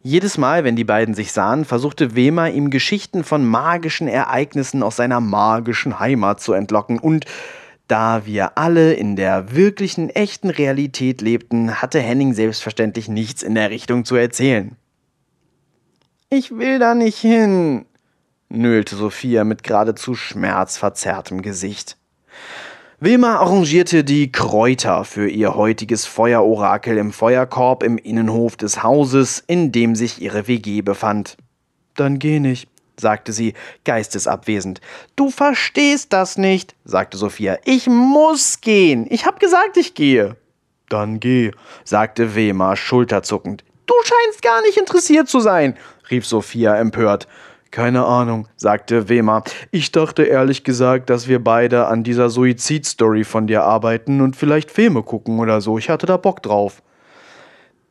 Jedes 0.02 0.38
Mal, 0.38 0.64
wenn 0.64 0.76
die 0.76 0.84
beiden 0.84 1.16
sich 1.16 1.32
sahen, 1.32 1.66
versuchte 1.66 2.16
Wema 2.16 2.48
ihm 2.48 2.70
Geschichten 2.70 3.24
von 3.24 3.44
magischen 3.44 4.08
Ereignissen 4.08 4.84
aus 4.84 4.96
seiner 4.96 5.20
magischen 5.20 6.00
Heimat 6.00 6.40
zu 6.40 6.54
entlocken 6.54 7.00
und 7.00 7.26
da 7.88 8.26
wir 8.26 8.58
alle 8.58 8.94
in 8.94 9.16
der 9.16 9.54
wirklichen, 9.56 10.10
echten 10.10 10.50
Realität 10.50 11.22
lebten, 11.22 11.82
hatte 11.82 12.00
Henning 12.00 12.34
selbstverständlich 12.34 13.08
nichts 13.08 13.44
in 13.44 13.56
der 13.56 13.70
Richtung 13.70 14.06
zu 14.06 14.16
erzählen. 14.16 14.76
Ich 16.30 16.58
will 16.58 16.80
da 16.80 16.96
nicht 16.96 17.20
hin, 17.20 17.86
nölte 18.50 18.96
Sophia 18.96 19.44
mit 19.44 19.64
geradezu 19.64 20.16
schmerzverzerrtem 20.16 21.42
Gesicht. 21.42 21.98
Wilma 23.00 23.36
arrangierte 23.36 24.04
die 24.04 24.32
Kräuter 24.32 25.04
für 25.04 25.30
ihr 25.30 25.56
heutiges 25.56 26.06
Feuerorakel 26.06 26.98
im 26.98 27.12
Feuerkorb 27.12 27.84
im 27.84 27.98
Innenhof 27.98 28.56
des 28.56 28.84
Hauses, 28.84 29.44
in 29.46 29.72
dem 29.72 29.96
sich 29.96 30.22
ihre 30.22 30.48
WG 30.48 30.82
befand. 30.82 31.38
Dann 31.96 32.20
geh 32.20 32.40
nicht, 32.40 32.70
sagte 33.00 33.34
sie, 33.34 33.54
geistesabwesend. 33.84 34.82
Du 35.16 35.30
verstehst 35.30 36.14
das 36.14 36.38
nicht, 36.38 36.76
sagte 36.86 37.18
Sophia. 37.18 37.58
Ich 37.66 37.88
muss 37.88 38.62
gehen. 38.62 39.08
Ich 39.10 39.26
hab 39.26 39.40
gesagt, 39.40 39.78
ich 39.78 39.94
gehe. 39.94 40.36
Dann 40.90 41.20
geh, 41.20 41.52
sagte 41.84 42.36
Wema 42.36 42.76
schulterzuckend. 42.76 43.64
Du 43.86 43.94
scheinst 44.04 44.42
gar 44.42 44.62
nicht 44.62 44.78
interessiert 44.78 45.28
zu 45.28 45.40
sein, 45.40 45.78
rief 46.10 46.26
Sophia 46.26 46.76
empört. 46.76 47.28
Keine 47.72 48.06
Ahnung, 48.06 48.48
sagte 48.56 49.10
Wema. 49.10 49.44
Ich 49.72 49.92
dachte 49.92 50.24
ehrlich 50.24 50.64
gesagt, 50.64 51.10
dass 51.10 51.28
wir 51.28 51.44
beide 51.44 51.88
an 51.88 52.04
dieser 52.04 52.30
Suizidstory 52.30 53.26
von 53.26 53.48
dir 53.48 53.64
arbeiten 53.64 54.22
und 54.22 54.36
vielleicht 54.38 54.72
Filme 54.72 55.04
gucken 55.04 55.40
oder 55.40 55.60
so. 55.60 55.78
Ich 55.78 55.90
hatte 55.90 56.06
da 56.06 56.18
Bock 56.18 56.42
drauf. 56.42 56.82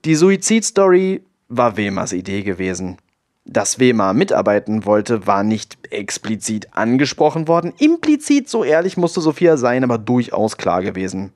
Die 0.05 0.15
Suizidstory 0.15 1.23
war 1.49 1.77
Wemas 1.77 2.13
Idee 2.13 2.43
gewesen. 2.43 2.97
Dass 3.47 3.79
Wema 3.79 4.15
mitarbeiten 4.15 4.87
wollte, 4.87 5.27
war 5.27 5.43
nicht 5.43 5.77
explizit 5.91 6.69
angesprochen 6.73 7.47
worden. 7.47 7.75
Implizit, 7.79 8.49
so 8.49 8.65
ehrlich 8.65 8.97
musste 8.97 9.21
Sophia 9.21 9.59
sein, 9.59 9.85
aber 9.85 9.99
durchaus 9.99 10.57
klar 10.57 10.83
gewesen. 10.83 11.33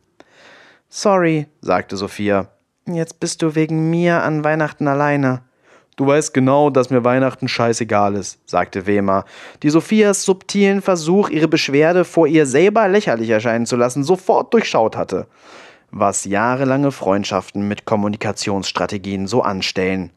Sorry, 0.89 1.49
sagte 1.61 1.99
Sophia. 1.99 2.49
Jetzt 2.87 3.21
bist 3.21 3.43
du 3.43 3.55
wegen 3.55 3.91
mir 3.91 4.23
an 4.23 4.43
Weihnachten 4.43 4.89
alleine. 4.89 5.43
Du 5.97 6.07
weißt 6.07 6.33
genau, 6.33 6.71
dass 6.71 6.89
mir 6.89 7.05
Weihnachten 7.05 7.47
scheißegal 7.47 8.15
ist, 8.15 8.39
sagte 8.49 8.87
Wema, 8.87 9.27
die 9.63 9.69
Sophias 9.69 10.23
subtilen 10.23 10.81
Versuch, 10.81 11.29
ihre 11.29 11.49
Beschwerde 11.49 12.05
vor 12.07 12.27
ihr 12.27 12.47
selber 12.47 12.89
lächerlich 12.89 13.29
erscheinen 13.29 13.67
zu 13.67 13.77
lassen, 13.77 14.03
sofort 14.03 14.55
durchschaut 14.55 14.97
hatte. 14.97 15.27
Was 15.91 16.25
jahrelange 16.25 16.93
Freundschaften 16.93 17.69
mit 17.69 17.85
Kommunikationsstrategien 17.85 19.27
so 19.27 19.43
anstellen 19.43 20.13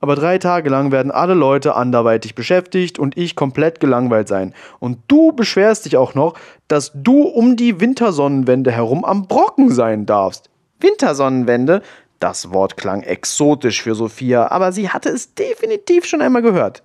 aber 0.00 0.14
drei 0.14 0.38
Tage 0.38 0.68
lang 0.68 0.92
werden 0.92 1.10
alle 1.10 1.34
Leute 1.34 1.74
anderweitig 1.74 2.34
beschäftigt 2.34 2.98
und 2.98 3.16
ich 3.16 3.34
komplett 3.34 3.80
gelangweilt 3.80 4.28
sein. 4.28 4.54
Und 4.78 4.98
du 5.08 5.32
beschwerst 5.32 5.86
dich 5.86 5.96
auch 5.96 6.14
noch, 6.14 6.34
dass 6.68 6.92
du 6.94 7.22
um 7.22 7.56
die 7.56 7.80
Wintersonnenwende 7.80 8.70
herum 8.70 9.04
am 9.04 9.26
Brocken 9.26 9.70
sein 9.70 10.06
darfst. 10.06 10.50
Wintersonnenwende? 10.80 11.82
Das 12.20 12.52
Wort 12.52 12.76
klang 12.76 13.02
exotisch 13.02 13.82
für 13.82 13.94
Sophia, 13.94 14.50
aber 14.50 14.72
sie 14.72 14.90
hatte 14.90 15.10
es 15.10 15.34
definitiv 15.34 16.06
schon 16.06 16.22
einmal 16.22 16.42
gehört. 16.42 16.82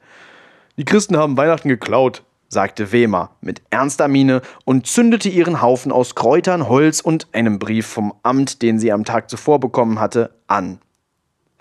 Die 0.77 0.85
Christen 0.85 1.17
haben 1.17 1.37
Weihnachten 1.37 1.69
geklaut, 1.69 2.23
sagte 2.49 2.91
Wema 2.91 3.31
mit 3.39 3.61
ernster 3.69 4.07
Miene 4.07 4.41
und 4.65 4.87
zündete 4.87 5.29
ihren 5.29 5.61
Haufen 5.61 5.91
aus 5.91 6.15
Kräutern, 6.15 6.67
Holz 6.67 6.99
und 6.99 7.27
einem 7.33 7.59
Brief 7.59 7.87
vom 7.87 8.13
Amt, 8.23 8.61
den 8.61 8.77
sie 8.77 8.91
am 8.91 9.05
Tag 9.05 9.29
zuvor 9.29 9.59
bekommen 9.59 9.99
hatte, 9.99 10.31
an. 10.47 10.79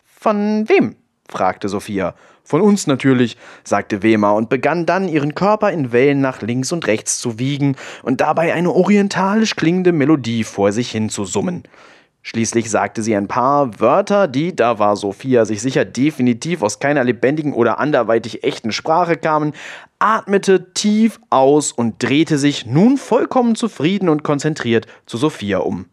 Von 0.04 0.68
wem? 0.68 0.96
Fragte 1.30 1.68
Sophia. 1.68 2.14
Von 2.42 2.60
uns 2.60 2.86
natürlich, 2.86 3.36
sagte 3.64 4.02
Wema 4.02 4.32
und 4.32 4.48
begann 4.48 4.86
dann, 4.86 5.08
ihren 5.08 5.34
Körper 5.34 5.70
in 5.70 5.92
Wellen 5.92 6.20
nach 6.20 6.42
links 6.42 6.72
und 6.72 6.86
rechts 6.86 7.18
zu 7.18 7.38
wiegen 7.38 7.76
und 8.02 8.20
dabei 8.20 8.54
eine 8.54 8.72
orientalisch 8.72 9.56
klingende 9.56 9.92
Melodie 9.92 10.44
vor 10.44 10.72
sich 10.72 10.90
hin 10.90 11.10
zu 11.10 11.24
summen. 11.24 11.64
Schließlich 12.22 12.70
sagte 12.70 13.02
sie 13.02 13.16
ein 13.16 13.28
paar 13.28 13.80
Wörter, 13.80 14.28
die, 14.28 14.54
da 14.54 14.78
war 14.78 14.96
Sophia 14.96 15.46
sich 15.46 15.62
sicher, 15.62 15.86
definitiv 15.86 16.62
aus 16.62 16.78
keiner 16.78 17.02
lebendigen 17.02 17.54
oder 17.54 17.78
anderweitig 17.78 18.44
echten 18.44 18.72
Sprache 18.72 19.16
kamen, 19.16 19.54
atmete 19.98 20.74
tief 20.74 21.18
aus 21.30 21.72
und 21.72 22.02
drehte 22.02 22.36
sich 22.36 22.66
nun 22.66 22.98
vollkommen 22.98 23.54
zufrieden 23.54 24.10
und 24.10 24.22
konzentriert 24.22 24.86
zu 25.06 25.16
Sophia 25.16 25.58
um. 25.58 25.86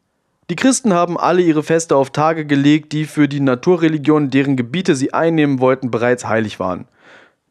Die 0.50 0.56
Christen 0.56 0.94
haben 0.94 1.20
alle 1.20 1.42
ihre 1.42 1.62
Feste 1.62 1.98
auf 1.98 2.10
Tage 2.12 2.46
gelegt, 2.46 2.94
die 2.94 3.04
für 3.04 3.28
die 3.28 3.42
Naturreligion, 3.42 4.30
deren 4.30 4.56
Gebiete 4.56 4.96
sie 4.96 5.14
einnehmen 5.14 5.60
wollten, 5.60 5.92
bereits 5.92 6.26
heilig 6.26 6.58
waren. 6.58 6.88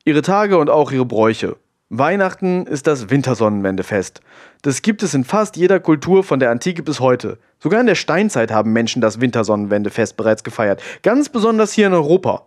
Ihre 0.07 0.22
Tage 0.22 0.57
und 0.57 0.70
auch 0.70 0.92
ihre 0.92 1.05
Bräuche. 1.05 1.57
Weihnachten 1.90 2.66
ist 2.66 2.86
das 2.86 3.11
Wintersonnenwendefest. 3.11 4.22
Das 4.62 4.80
gibt 4.80 5.03
es 5.03 5.12
in 5.12 5.24
fast 5.24 5.57
jeder 5.57 5.78
Kultur 5.78 6.24
von 6.24 6.40
der 6.40 6.51
Antike 6.51 6.82
bis 6.82 6.99
heute. 6.99 7.38
Sogar 7.59 7.80
in 7.80 7.86
der 7.86 7.97
Steinzeit 7.97 8.51
haben 8.51 8.72
Menschen 8.72 9.03
das 9.03 9.20
Wintersonnenwendefest 9.20 10.16
bereits 10.16 10.42
gefeiert. 10.42 10.82
Ganz 11.03 11.28
besonders 11.28 11.72
hier 11.72 11.88
in 11.88 11.92
Europa. 11.92 12.44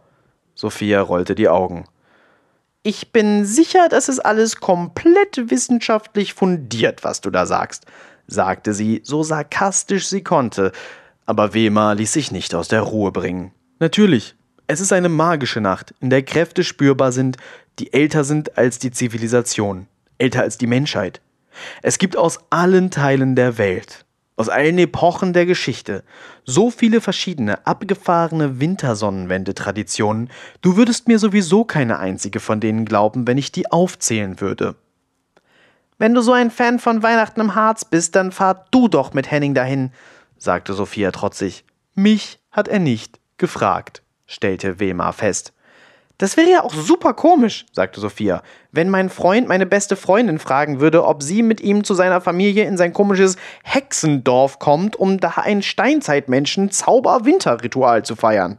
Sophia 0.56 1.00
rollte 1.00 1.36
die 1.36 1.47
Augen. 1.47 1.86
Ich 2.82 3.12
bin 3.12 3.45
sicher, 3.45 3.88
das 3.88 4.10
ist 4.10 4.20
alles 4.20 4.58
komplett 4.58 5.52
wissenschaftlich 5.52 6.34
fundiert, 6.34 7.04
was 7.04 7.22
du 7.22 7.30
da 7.30 7.45
sagst, 7.45 7.86
sagte 8.30 8.73
sie, 8.73 9.01
so 9.03 9.23
sarkastisch 9.23 10.07
sie 10.07 10.23
konnte, 10.23 10.71
aber 11.25 11.53
Wema 11.53 11.93
ließ 11.93 12.13
sich 12.13 12.32
nicht 12.32 12.55
aus 12.55 12.67
der 12.67 12.82
Ruhe 12.82 13.11
bringen. 13.11 13.51
Natürlich, 13.80 14.36
es 14.67 14.82
ist 14.82 14.93
eine 14.93 15.09
magische 15.09 15.61
Nacht, 15.61 15.93
in 15.99 16.09
der 16.09 16.23
Kräfte 16.23 16.63
spürbar 16.63 17.11
sind, 17.11 17.38
die 17.80 17.93
älter 17.93 18.23
sind 18.23 18.57
als 18.57 18.80
die 18.80 18.91
Zivilisation, 18.91 19.88
älter 20.17 20.41
als 20.41 20.57
die 20.57 20.67
Menschheit. 20.67 21.21
Es 21.82 21.97
gibt 21.97 22.17
aus 22.17 22.39
allen 22.49 22.91
Teilen 22.91 23.36
der 23.36 23.57
Welt, 23.57 24.05
aus 24.36 24.49
allen 24.49 24.77
Epochen 24.77 25.34
der 25.34 25.45
Geschichte, 25.45 26.03
so 26.45 26.71
viele 26.71 27.01
verschiedene 27.01 27.65
abgefahrene 27.65 28.59
Wintersonnenwende-Traditionen, 28.59 30.30
du 30.61 30.77
würdest 30.77 31.07
mir 31.07 31.19
sowieso 31.19 31.63
keine 31.63 31.99
einzige 31.99 32.39
von 32.39 32.59
denen 32.59 32.86
glauben, 32.86 33.27
wenn 33.27 33.38
ich 33.38 33.51
die 33.51 33.71
aufzählen 33.71 34.39
würde. 34.39 34.75
Wenn 36.00 36.14
du 36.14 36.22
so 36.22 36.32
ein 36.32 36.50
Fan 36.50 36.80
von 36.80 37.04
Weihnachten 37.04 37.41
im 37.41 37.56
Harz 37.56 37.84
bist, 37.84 38.16
dann 38.16 38.32
fahr 38.32 38.66
du 38.72 38.88
doch 38.88 39.14
mit 39.14 39.30
Henning 39.30 39.54
dahin, 39.54 39.91
sagte 40.38 40.74
Sophia 40.74 41.12
trotzig. 41.12 41.66
Mich 41.93 42.39
hat 42.52 42.70
er 42.70 42.80
nicht 42.80 43.20
gefragt, 43.38 44.02
stellte 44.26 44.80
Wema 44.80 45.12
fest. 45.12 45.52
Das 46.18 46.38
wäre 46.38 46.50
ja 46.50 46.64
auch 46.64 46.74
super 46.74 47.14
komisch, 47.14 47.66
sagte 47.74 48.00
Sophia, 48.00 48.43
wenn 48.72 48.89
mein 48.89 49.10
Freund 49.10 49.50
meine 49.50 49.66
beste 49.66 49.97
Freundin 49.97 50.39
fragen 50.39 50.80
würde, 50.80 51.06
ob 51.06 51.22
sie 51.22 51.43
mit 51.43 51.60
ihm 51.60 51.84
zu 51.84 51.93
seiner 51.93 52.22
Familie 52.22 52.64
in 52.64 52.78
sein 52.78 52.93
komisches 52.93 53.36
Hexendorf 53.64 54.58
kommt, 54.60 54.95
um 54.95 55.20
da 55.20 55.34
ein 55.36 55.62
Steinzeitmenschen 55.62 56.72
Zauber-Winterritual 56.72 58.04
zu 58.04 58.16
feiern. 58.16 58.58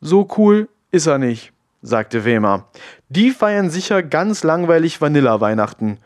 So 0.00 0.28
cool 0.36 0.68
ist 0.92 1.06
er 1.06 1.18
nicht, 1.18 1.52
sagte 1.82 2.24
Wema. 2.24 2.68
Die 3.08 3.30
feiern 3.30 3.70
sicher 3.70 4.02
ganz 4.02 4.42
langweilig 4.42 5.00
Vanilla-Weihnachten. 5.00 5.98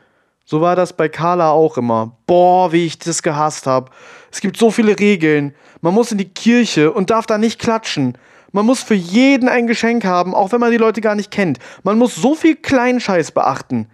So 0.45 0.61
war 0.61 0.77
das 0.77 0.93
bei 0.93 1.09
Carla 1.09 1.51
auch 1.51 1.79
immer. 1.79 2.17
Boah, 2.27 2.73
wie 2.73 2.85
ich 2.85 2.99
das 2.99 3.23
gehasst 3.23 3.67
hab. 3.67 3.95
Es 4.31 4.41
gibt 4.41 4.57
so 4.57 4.71
viele 4.71 4.99
Regeln. 4.99 5.55
Man 5.81 5.95
muss 5.95 6.13
in 6.13 6.19
die 6.19 6.29
Kirche 6.29 6.93
und 6.93 7.11
darf 7.11 7.25
da 7.25 7.39
nicht 7.39 7.59
klatschen. 7.59 8.19
Man 8.53 8.67
muss 8.67 8.83
für 8.83 8.95
jeden 8.95 9.49
ein 9.49 9.67
Geschenk 9.67 10.05
haben, 10.05 10.35
auch 10.35 10.53
wenn 10.53 10.61
man 10.61 10.73
die 10.73 10.77
Leute 10.77 11.01
gar 11.01 11.15
nicht 11.15 11.31
kennt. 11.31 11.59
Man 11.85 11.99
muss 11.99 12.17
so 12.17 12.35
viel 12.35 12.57
Kleinscheiß 12.57 13.31
beachten. 13.31 13.89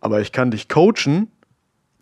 Aber 0.00 0.20
ich 0.20 0.30
kann 0.30 0.50
dich 0.50 0.68
coachen. 0.68 1.32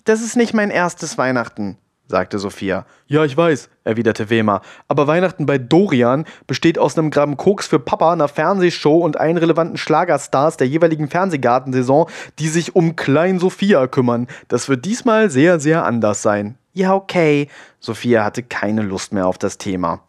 Das 0.04 0.20
ist 0.20 0.36
nicht 0.36 0.52
mein 0.52 0.70
erstes 0.70 1.16
Weihnachten, 1.16 1.78
sagte 2.06 2.38
Sophia. 2.38 2.84
Ja, 3.06 3.24
ich 3.24 3.36
weiß, 3.36 3.68
erwiderte 3.84 4.30
Wema. 4.30 4.60
Aber 4.88 5.06
Weihnachten 5.06 5.46
bei 5.46 5.58
Dorian 5.58 6.26
besteht 6.46 6.78
aus 6.78 6.96
einem 6.96 7.10
Gramm 7.10 7.36
Koks 7.36 7.66
für 7.66 7.78
Papa, 7.78 8.12
einer 8.12 8.28
Fernsehshow 8.28 8.98
und 8.98 9.18
allen 9.18 9.38
relevanten 9.38 9.76
Schlagerstars 9.76 10.56
der 10.56 10.68
jeweiligen 10.68 11.08
Fernsehgartensaison, 11.08 12.06
die 12.38 12.48
sich 12.48 12.76
um 12.76 12.96
Klein 12.96 13.38
Sophia 13.38 13.86
kümmern. 13.86 14.28
Das 14.48 14.68
wird 14.68 14.84
diesmal 14.84 15.30
sehr, 15.30 15.58
sehr 15.60 15.84
anders 15.84 16.22
sein. 16.22 16.56
Ja, 16.74 16.94
okay. 16.94 17.48
Sophia 17.80 18.24
hatte 18.24 18.42
keine 18.42 18.82
Lust 18.82 19.12
mehr 19.12 19.26
auf 19.26 19.38
das 19.38 19.58
Thema. 19.58 20.00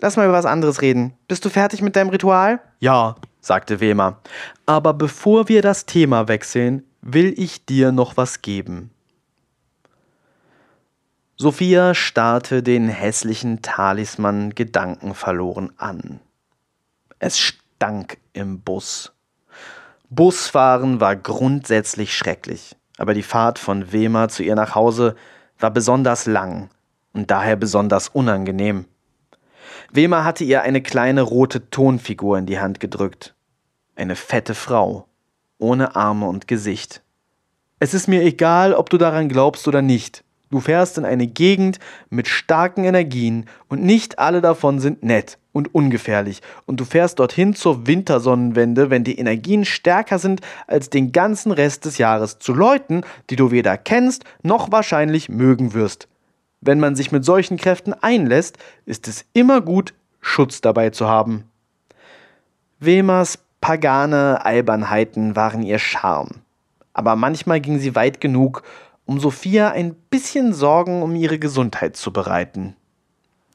Lass 0.00 0.16
mal 0.16 0.24
über 0.24 0.34
was 0.34 0.46
anderes 0.46 0.82
reden. 0.82 1.14
Bist 1.28 1.44
du 1.44 1.48
fertig 1.48 1.80
mit 1.80 1.96
deinem 1.96 2.10
Ritual? 2.10 2.60
Ja, 2.80 3.16
sagte 3.40 3.80
Wema. 3.80 4.18
Aber 4.66 4.92
bevor 4.92 5.48
wir 5.48 5.62
das 5.62 5.86
Thema 5.86 6.28
wechseln, 6.28 6.82
will 7.00 7.32
ich 7.36 7.64
dir 7.64 7.92
noch 7.92 8.16
was 8.16 8.42
geben. 8.42 8.90
Sophia 11.38 11.92
starrte 11.92 12.62
den 12.62 12.88
hässlichen 12.88 13.60
Talisman 13.60 14.54
gedankenverloren 14.54 15.70
an. 15.76 16.20
Es 17.18 17.38
stank 17.38 18.16
im 18.32 18.60
Bus. 18.60 19.12
Busfahren 20.08 20.98
war 20.98 21.14
grundsätzlich 21.14 22.16
schrecklich, 22.16 22.74
aber 22.96 23.12
die 23.12 23.22
Fahrt 23.22 23.58
von 23.58 23.92
Wema 23.92 24.30
zu 24.30 24.44
ihr 24.44 24.54
nach 24.54 24.74
Hause 24.74 25.14
war 25.58 25.70
besonders 25.70 26.24
lang 26.24 26.70
und 27.12 27.30
daher 27.30 27.56
besonders 27.56 28.08
unangenehm. 28.08 28.86
Wema 29.92 30.24
hatte 30.24 30.44
ihr 30.44 30.62
eine 30.62 30.80
kleine 30.80 31.20
rote 31.20 31.68
Tonfigur 31.68 32.38
in 32.38 32.46
die 32.46 32.60
Hand 32.60 32.80
gedrückt. 32.80 33.34
Eine 33.94 34.16
fette 34.16 34.54
Frau, 34.54 35.06
ohne 35.58 35.96
Arme 35.96 36.28
und 36.28 36.48
Gesicht. 36.48 37.02
Es 37.78 37.92
ist 37.92 38.08
mir 38.08 38.22
egal, 38.22 38.72
ob 38.72 38.88
du 38.88 38.96
daran 38.96 39.28
glaubst 39.28 39.68
oder 39.68 39.82
nicht. 39.82 40.24
Du 40.50 40.60
fährst 40.60 40.96
in 40.96 41.04
eine 41.04 41.26
Gegend 41.26 41.78
mit 42.08 42.28
starken 42.28 42.84
Energien 42.84 43.46
und 43.68 43.82
nicht 43.82 44.18
alle 44.18 44.40
davon 44.40 44.78
sind 44.78 45.02
nett 45.02 45.38
und 45.52 45.74
ungefährlich. 45.74 46.40
Und 46.66 46.78
du 46.78 46.84
fährst 46.84 47.18
dorthin 47.18 47.54
zur 47.54 47.86
Wintersonnenwende, 47.86 48.90
wenn 48.90 49.02
die 49.02 49.18
Energien 49.18 49.64
stärker 49.64 50.18
sind 50.18 50.40
als 50.68 50.88
den 50.88 51.10
ganzen 51.10 51.50
Rest 51.50 51.84
des 51.84 51.98
Jahres, 51.98 52.38
zu 52.38 52.54
Leuten, 52.54 53.02
die 53.30 53.36
du 53.36 53.50
weder 53.50 53.76
kennst 53.76 54.24
noch 54.42 54.70
wahrscheinlich 54.70 55.28
mögen 55.28 55.74
wirst. 55.74 56.06
Wenn 56.60 56.78
man 56.78 56.94
sich 56.94 57.10
mit 57.10 57.24
solchen 57.24 57.56
Kräften 57.56 57.92
einlässt, 57.92 58.58
ist 58.84 59.08
es 59.08 59.24
immer 59.32 59.60
gut, 59.60 59.94
Schutz 60.20 60.60
dabei 60.60 60.90
zu 60.90 61.08
haben. 61.08 61.44
Wemers 62.78 63.38
pagane 63.60 64.44
Albernheiten 64.44 65.34
waren 65.34 65.62
ihr 65.62 65.78
Charme. 65.78 66.42
Aber 66.92 67.16
manchmal 67.16 67.60
ging 67.60 67.78
sie 67.78 67.94
weit 67.94 68.20
genug, 68.20 68.62
um 69.06 69.20
Sophia 69.20 69.70
ein 69.70 69.94
bisschen 69.94 70.52
Sorgen 70.52 71.02
um 71.02 71.14
ihre 71.14 71.38
Gesundheit 71.38 71.96
zu 71.96 72.12
bereiten. 72.12 72.76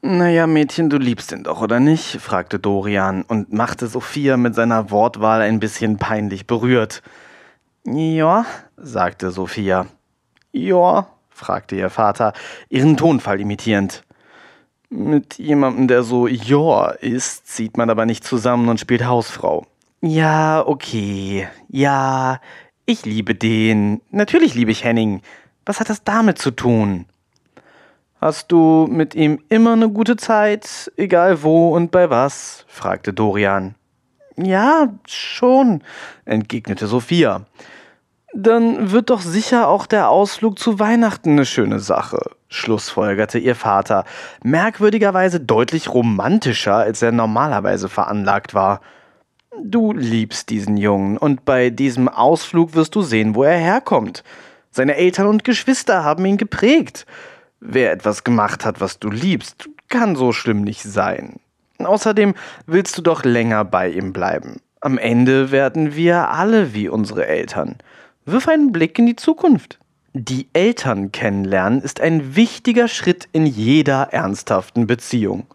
Naja, 0.04 0.48
Mädchen, 0.48 0.90
du 0.90 0.98
liebst 0.98 1.30
ihn 1.30 1.44
doch, 1.44 1.60
oder 1.60 1.78
nicht? 1.78 2.20
fragte 2.20 2.58
Dorian 2.58 3.22
und 3.22 3.52
machte 3.52 3.86
Sophia 3.86 4.36
mit 4.36 4.56
seiner 4.56 4.90
Wortwahl 4.90 5.42
ein 5.42 5.60
bisschen 5.60 5.98
peinlich 5.98 6.48
berührt. 6.48 7.02
Ja, 7.84 8.44
sagte 8.76 9.30
Sophia. 9.30 9.86
Ja, 10.50 11.06
fragte 11.30 11.76
ihr 11.76 11.88
Vater, 11.88 12.32
ihren 12.68 12.96
Tonfall 12.96 13.40
imitierend. 13.40 14.02
Mit 14.90 15.38
jemandem, 15.38 15.88
der 15.88 16.02
so 16.02 16.26
Jor 16.26 16.96
ist, 17.00 17.46
zieht 17.46 17.76
man 17.76 17.88
aber 17.88 18.04
nicht 18.04 18.24
zusammen 18.24 18.68
und 18.68 18.80
spielt 18.80 19.06
Hausfrau. 19.06 19.66
Ja, 20.00 20.66
okay. 20.66 21.48
Ja, 21.68 22.40
ich 22.86 23.06
liebe 23.06 23.34
den. 23.36 24.00
Natürlich 24.10 24.54
liebe 24.54 24.72
ich 24.72 24.84
Henning. 24.84 25.22
Was 25.66 25.80
hat 25.80 25.90
das 25.90 26.04
damit 26.04 26.38
zu 26.38 26.50
tun? 26.50 27.06
Hast 28.20 28.52
du 28.52 28.86
mit 28.88 29.14
ihm 29.14 29.40
immer 29.48 29.72
eine 29.72 29.88
gute 29.88 30.16
Zeit, 30.16 30.92
egal 30.96 31.42
wo 31.42 31.74
und 31.74 31.90
bei 31.90 32.10
was? 32.10 32.64
fragte 32.68 33.12
Dorian. 33.12 33.74
Ja, 34.36 34.88
schon, 35.06 35.82
entgegnete 36.24 36.86
Sophia 36.86 37.46
dann 38.32 38.90
wird 38.92 39.10
doch 39.10 39.20
sicher 39.20 39.68
auch 39.68 39.86
der 39.86 40.08
Ausflug 40.08 40.58
zu 40.58 40.78
Weihnachten 40.78 41.32
eine 41.32 41.46
schöne 41.46 41.78
Sache, 41.80 42.18
schlussfolgerte 42.48 43.38
ihr 43.38 43.54
Vater, 43.54 44.04
merkwürdigerweise 44.42 45.40
deutlich 45.40 45.92
romantischer, 45.92 46.76
als 46.76 47.02
er 47.02 47.12
normalerweise 47.12 47.88
veranlagt 47.88 48.54
war. 48.54 48.80
Du 49.62 49.92
liebst 49.92 50.48
diesen 50.48 50.78
Jungen, 50.78 51.18
und 51.18 51.44
bei 51.44 51.68
diesem 51.68 52.08
Ausflug 52.08 52.74
wirst 52.74 52.94
du 52.94 53.02
sehen, 53.02 53.34
wo 53.34 53.44
er 53.44 53.58
herkommt. 53.58 54.24
Seine 54.72 54.96
Eltern 54.96 55.26
und 55.26 55.44
Geschwister 55.44 56.02
haben 56.02 56.24
ihn 56.24 56.38
geprägt. 56.38 57.06
Wer 57.60 57.92
etwas 57.92 58.24
gemacht 58.24 58.64
hat, 58.64 58.80
was 58.80 58.98
du 58.98 59.10
liebst, 59.10 59.68
kann 59.88 60.16
so 60.16 60.32
schlimm 60.32 60.62
nicht 60.62 60.82
sein. 60.82 61.36
Außerdem 61.78 62.34
willst 62.66 62.96
du 62.96 63.02
doch 63.02 63.24
länger 63.24 63.64
bei 63.64 63.90
ihm 63.90 64.12
bleiben. 64.12 64.60
Am 64.80 64.98
Ende 64.98 65.50
werden 65.50 65.94
wir 65.94 66.30
alle 66.30 66.74
wie 66.74 66.88
unsere 66.88 67.26
Eltern. 67.26 67.76
Wirf 68.24 68.48
einen 68.48 68.72
Blick 68.72 68.98
in 68.98 69.06
die 69.06 69.16
Zukunft. 69.16 69.78
Die 70.14 70.48
Eltern 70.54 71.12
kennenlernen 71.12 71.82
ist 71.82 72.00
ein 72.00 72.34
wichtiger 72.34 72.88
Schritt 72.88 73.28
in 73.32 73.46
jeder 73.46 74.08
ernsthaften 74.12 74.86
Beziehung. 74.86 75.46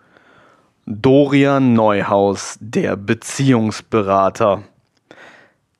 Dorian 0.86 1.74
Neuhaus, 1.74 2.58
der 2.60 2.96
Beziehungsberater. 2.96 4.64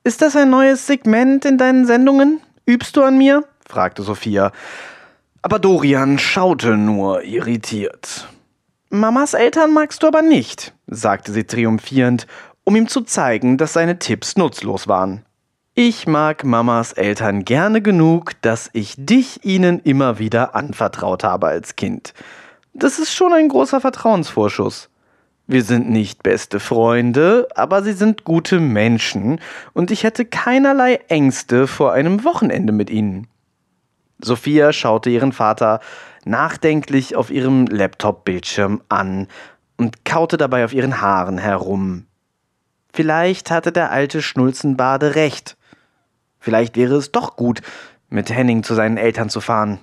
Ist 0.04 0.22
das 0.22 0.36
ein 0.36 0.50
neues 0.50 0.86
Segment 0.86 1.44
in 1.44 1.56
deinen 1.56 1.86
Sendungen? 1.86 2.40
Übst 2.68 2.98
du 2.98 3.02
an 3.02 3.16
mir? 3.16 3.44
fragte 3.66 4.02
Sophia. 4.02 4.52
Aber 5.40 5.58
Dorian 5.58 6.18
schaute 6.18 6.76
nur 6.76 7.22
irritiert. 7.22 8.28
Mamas 8.90 9.32
Eltern 9.32 9.72
magst 9.72 10.02
du 10.02 10.06
aber 10.06 10.20
nicht, 10.20 10.74
sagte 10.86 11.32
sie 11.32 11.44
triumphierend, 11.44 12.26
um 12.64 12.76
ihm 12.76 12.86
zu 12.86 13.00
zeigen, 13.00 13.56
dass 13.56 13.72
seine 13.72 13.98
Tipps 13.98 14.36
nutzlos 14.36 14.86
waren. 14.86 15.24
Ich 15.72 16.06
mag 16.06 16.44
Mamas 16.44 16.92
Eltern 16.92 17.46
gerne 17.46 17.80
genug, 17.80 18.32
dass 18.42 18.68
ich 18.74 18.96
dich 18.98 19.46
ihnen 19.46 19.80
immer 19.80 20.18
wieder 20.18 20.54
anvertraut 20.54 21.24
habe 21.24 21.46
als 21.46 21.74
Kind. 21.74 22.12
Das 22.74 22.98
ist 22.98 23.14
schon 23.14 23.32
ein 23.32 23.48
großer 23.48 23.80
Vertrauensvorschuss. 23.80 24.90
Wir 25.48 25.64
sind 25.64 25.90
nicht 25.90 26.22
beste 26.22 26.60
Freunde, 26.60 27.48
aber 27.56 27.82
sie 27.82 27.94
sind 27.94 28.22
gute 28.22 28.60
Menschen 28.60 29.40
und 29.72 29.90
ich 29.90 30.04
hätte 30.04 30.24
keinerlei 30.24 31.00
Ängste 31.08 31.66
vor 31.66 31.92
einem 31.92 32.22
Wochenende 32.22 32.72
mit 32.72 32.90
ihnen. 32.90 33.26
Sophia 34.20 34.72
schaute 34.72 35.10
ihren 35.10 35.32
Vater 35.32 35.80
nachdenklich 36.24 37.16
auf 37.16 37.30
ihrem 37.30 37.66
Laptop-Bildschirm 37.66 38.82
an 38.88 39.26
und 39.76 40.04
kaute 40.04 40.36
dabei 40.36 40.64
auf 40.64 40.72
ihren 40.72 41.00
Haaren 41.00 41.38
herum, 41.38 42.08
Vielleicht 42.92 43.50
hatte 43.50 43.72
der 43.72 43.90
alte 43.90 44.22
Schnulzenbade 44.22 45.14
recht. 45.14 45.56
Vielleicht 46.40 46.76
wäre 46.76 46.96
es 46.96 47.12
doch 47.12 47.36
gut, 47.36 47.62
mit 48.08 48.30
Henning 48.30 48.62
zu 48.62 48.74
seinen 48.74 48.96
Eltern 48.96 49.28
zu 49.28 49.40
fahren. 49.40 49.78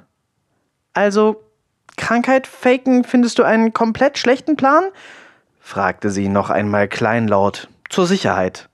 Also, 0.94 1.44
Krankheit 1.98 2.48
faken 2.48 3.04
findest 3.04 3.40
du 3.40 3.44
einen 3.44 3.74
komplett 3.74 4.18
schlechten 4.18 4.56
Plan? 4.56 4.84
Fragte 5.66 6.12
sie 6.12 6.30
noch 6.30 6.52
einmal 6.52 6.88
kleinlaut, 6.88 7.70
zur 7.90 8.06
Sicherheit. 8.06 8.70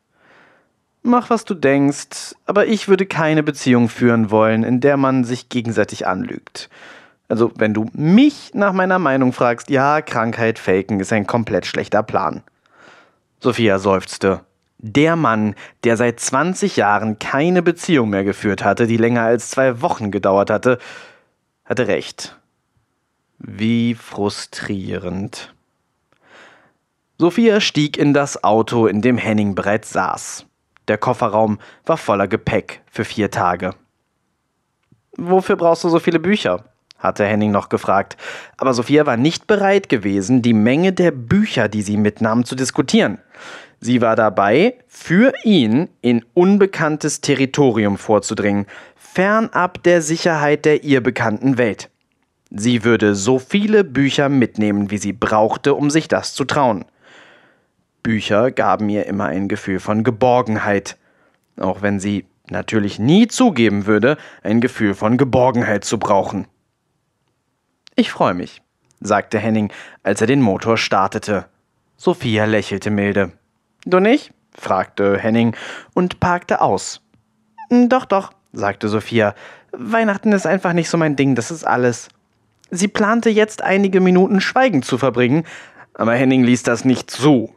Mach, 1.03 1.29
was 1.29 1.45
du 1.45 1.53
denkst, 1.53 2.35
aber 2.45 2.67
ich 2.67 2.89
würde 2.89 3.05
keine 3.05 3.43
Beziehung 3.43 3.87
führen 3.87 4.29
wollen, 4.29 4.63
in 4.63 4.81
der 4.81 4.97
man 4.97 5.23
sich 5.23 5.47
gegenseitig 5.47 6.05
anlügt. 6.05 6.69
Also, 7.29 7.53
wenn 7.55 7.73
du 7.73 7.89
mich 7.93 8.51
nach 8.53 8.73
meiner 8.73 8.99
Meinung 8.99 9.31
fragst, 9.31 9.69
ja, 9.69 10.01
Krankheit 10.01 10.59
faken 10.59 10.99
ist 10.99 11.13
ein 11.13 11.25
komplett 11.25 11.65
schlechter 11.65 12.03
Plan. 12.03 12.43
Sophia 13.39 13.79
seufzte. 13.79 14.41
Der 14.77 15.15
Mann, 15.15 15.55
der 15.85 15.95
seit 15.95 16.19
20 16.19 16.75
Jahren 16.75 17.19
keine 17.19 17.61
Beziehung 17.61 18.09
mehr 18.09 18.25
geführt 18.25 18.65
hatte, 18.65 18.85
die 18.85 18.97
länger 18.97 19.21
als 19.21 19.49
zwei 19.49 19.81
Wochen 19.81 20.11
gedauert 20.11 20.49
hatte, 20.49 20.77
hatte 21.63 21.87
recht. 21.87 22.37
Wie 23.39 23.95
frustrierend. 23.95 25.53
Sophia 27.21 27.61
stieg 27.61 27.97
in 27.99 28.15
das 28.15 28.43
Auto, 28.43 28.87
in 28.87 29.03
dem 29.03 29.15
Henning 29.15 29.53
bereits 29.53 29.91
saß. 29.91 30.47
Der 30.87 30.97
Kofferraum 30.97 31.59
war 31.85 31.97
voller 31.97 32.27
Gepäck 32.27 32.81
für 32.89 33.05
vier 33.05 33.29
Tage. 33.29 33.75
Wofür 35.17 35.55
brauchst 35.55 35.83
du 35.83 35.89
so 35.89 35.99
viele 35.99 36.19
Bücher? 36.19 36.65
hatte 36.97 37.23
Henning 37.23 37.51
noch 37.51 37.69
gefragt. 37.69 38.17
Aber 38.57 38.73
Sophia 38.73 39.05
war 39.05 39.17
nicht 39.17 39.45
bereit 39.45 39.87
gewesen, 39.87 40.41
die 40.41 40.55
Menge 40.55 40.93
der 40.93 41.11
Bücher, 41.11 41.69
die 41.69 41.83
sie 41.83 41.95
mitnahm, 41.95 42.43
zu 42.43 42.55
diskutieren. 42.55 43.19
Sie 43.79 44.01
war 44.01 44.15
dabei, 44.15 44.79
für 44.87 45.31
ihn 45.43 45.89
in 46.01 46.25
unbekanntes 46.33 47.21
Territorium 47.21 47.99
vorzudringen, 47.99 48.65
fernab 48.95 49.83
der 49.83 50.01
Sicherheit 50.01 50.65
der 50.65 50.83
ihr 50.83 51.03
bekannten 51.03 51.59
Welt. 51.59 51.91
Sie 52.49 52.83
würde 52.83 53.13
so 53.13 53.37
viele 53.37 53.83
Bücher 53.83 54.27
mitnehmen, 54.27 54.89
wie 54.89 54.97
sie 54.97 55.13
brauchte, 55.13 55.75
um 55.75 55.91
sich 55.91 56.07
das 56.07 56.33
zu 56.33 56.45
trauen. 56.45 56.85
Bücher 58.03 58.51
gaben 58.51 58.89
ihr 58.89 59.05
immer 59.05 59.25
ein 59.25 59.47
Gefühl 59.47 59.79
von 59.79 60.03
Geborgenheit, 60.03 60.97
auch 61.57 61.81
wenn 61.81 61.99
sie 61.99 62.25
natürlich 62.49 62.99
nie 62.99 63.27
zugeben 63.27 63.85
würde, 63.85 64.17
ein 64.43 64.61
Gefühl 64.61 64.93
von 64.93 65.17
Geborgenheit 65.17 65.85
zu 65.85 65.97
brauchen. 65.97 66.47
Ich 67.95 68.11
freue 68.11 68.33
mich, 68.33 68.61
sagte 68.99 69.39
Henning, 69.39 69.71
als 70.03 70.21
er 70.21 70.27
den 70.27 70.41
Motor 70.41 70.77
startete. 70.77 71.45
Sophia 71.97 72.45
lächelte 72.45 72.89
milde. 72.89 73.31
Du 73.85 73.99
nicht? 73.99 74.33
fragte 74.57 75.17
Henning 75.17 75.55
und 75.93 76.19
parkte 76.19 76.61
aus. 76.61 77.01
Doch, 77.69 78.05
doch, 78.05 78.33
sagte 78.51 78.89
Sophia. 78.89 79.33
Weihnachten 79.71 80.33
ist 80.33 80.45
einfach 80.45 80.73
nicht 80.73 80.89
so 80.89 80.97
mein 80.97 81.15
Ding, 81.15 81.35
das 81.35 81.51
ist 81.51 81.63
alles. 81.63 82.09
Sie 82.69 82.87
plante 82.87 83.29
jetzt 83.29 83.61
einige 83.61 84.01
Minuten 84.01 84.41
schweigend 84.41 84.83
zu 84.83 84.97
verbringen, 84.97 85.45
aber 85.93 86.13
Henning 86.15 86.43
ließ 86.43 86.63
das 86.63 86.85
nicht 86.85 87.09
zu. 87.11 87.53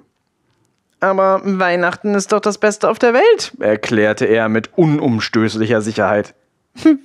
Aber 1.04 1.42
Weihnachten 1.44 2.14
ist 2.14 2.32
doch 2.32 2.40
das 2.40 2.56
Beste 2.56 2.88
auf 2.88 2.98
der 2.98 3.12
Welt, 3.12 3.52
erklärte 3.60 4.24
er 4.24 4.48
mit 4.48 4.70
unumstößlicher 4.78 5.82
Sicherheit. 5.82 6.34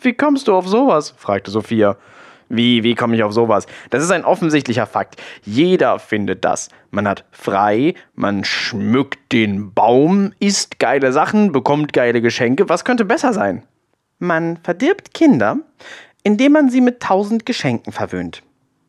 Wie 0.01 0.13
kommst 0.13 0.47
du 0.47 0.55
auf 0.55 0.69
sowas? 0.69 1.13
fragte 1.17 1.51
Sophia. 1.51 1.97
Wie, 2.47 2.83
wie 2.83 2.95
komme 2.95 3.17
ich 3.17 3.23
auf 3.23 3.33
sowas? 3.33 3.65
Das 3.89 4.01
ist 4.01 4.11
ein 4.11 4.23
offensichtlicher 4.23 4.85
Fakt. 4.85 5.21
Jeder 5.43 5.99
findet 5.99 6.45
das. 6.45 6.69
Man 6.91 7.09
hat 7.09 7.25
frei, 7.31 7.93
man 8.15 8.45
schmückt 8.45 9.33
den 9.33 9.73
Baum, 9.73 10.31
isst 10.39 10.79
geile 10.79 11.11
Sachen, 11.11 11.51
bekommt 11.51 11.91
geile 11.91 12.21
Geschenke. 12.21 12.69
Was 12.69 12.85
könnte 12.85 13.03
besser 13.03 13.33
sein? 13.33 13.63
Man 14.17 14.59
verdirbt 14.63 15.13
Kinder, 15.13 15.57
indem 16.23 16.53
man 16.53 16.69
sie 16.69 16.79
mit 16.79 17.01
tausend 17.01 17.45
Geschenken 17.45 17.91
verwöhnt. 17.91 18.43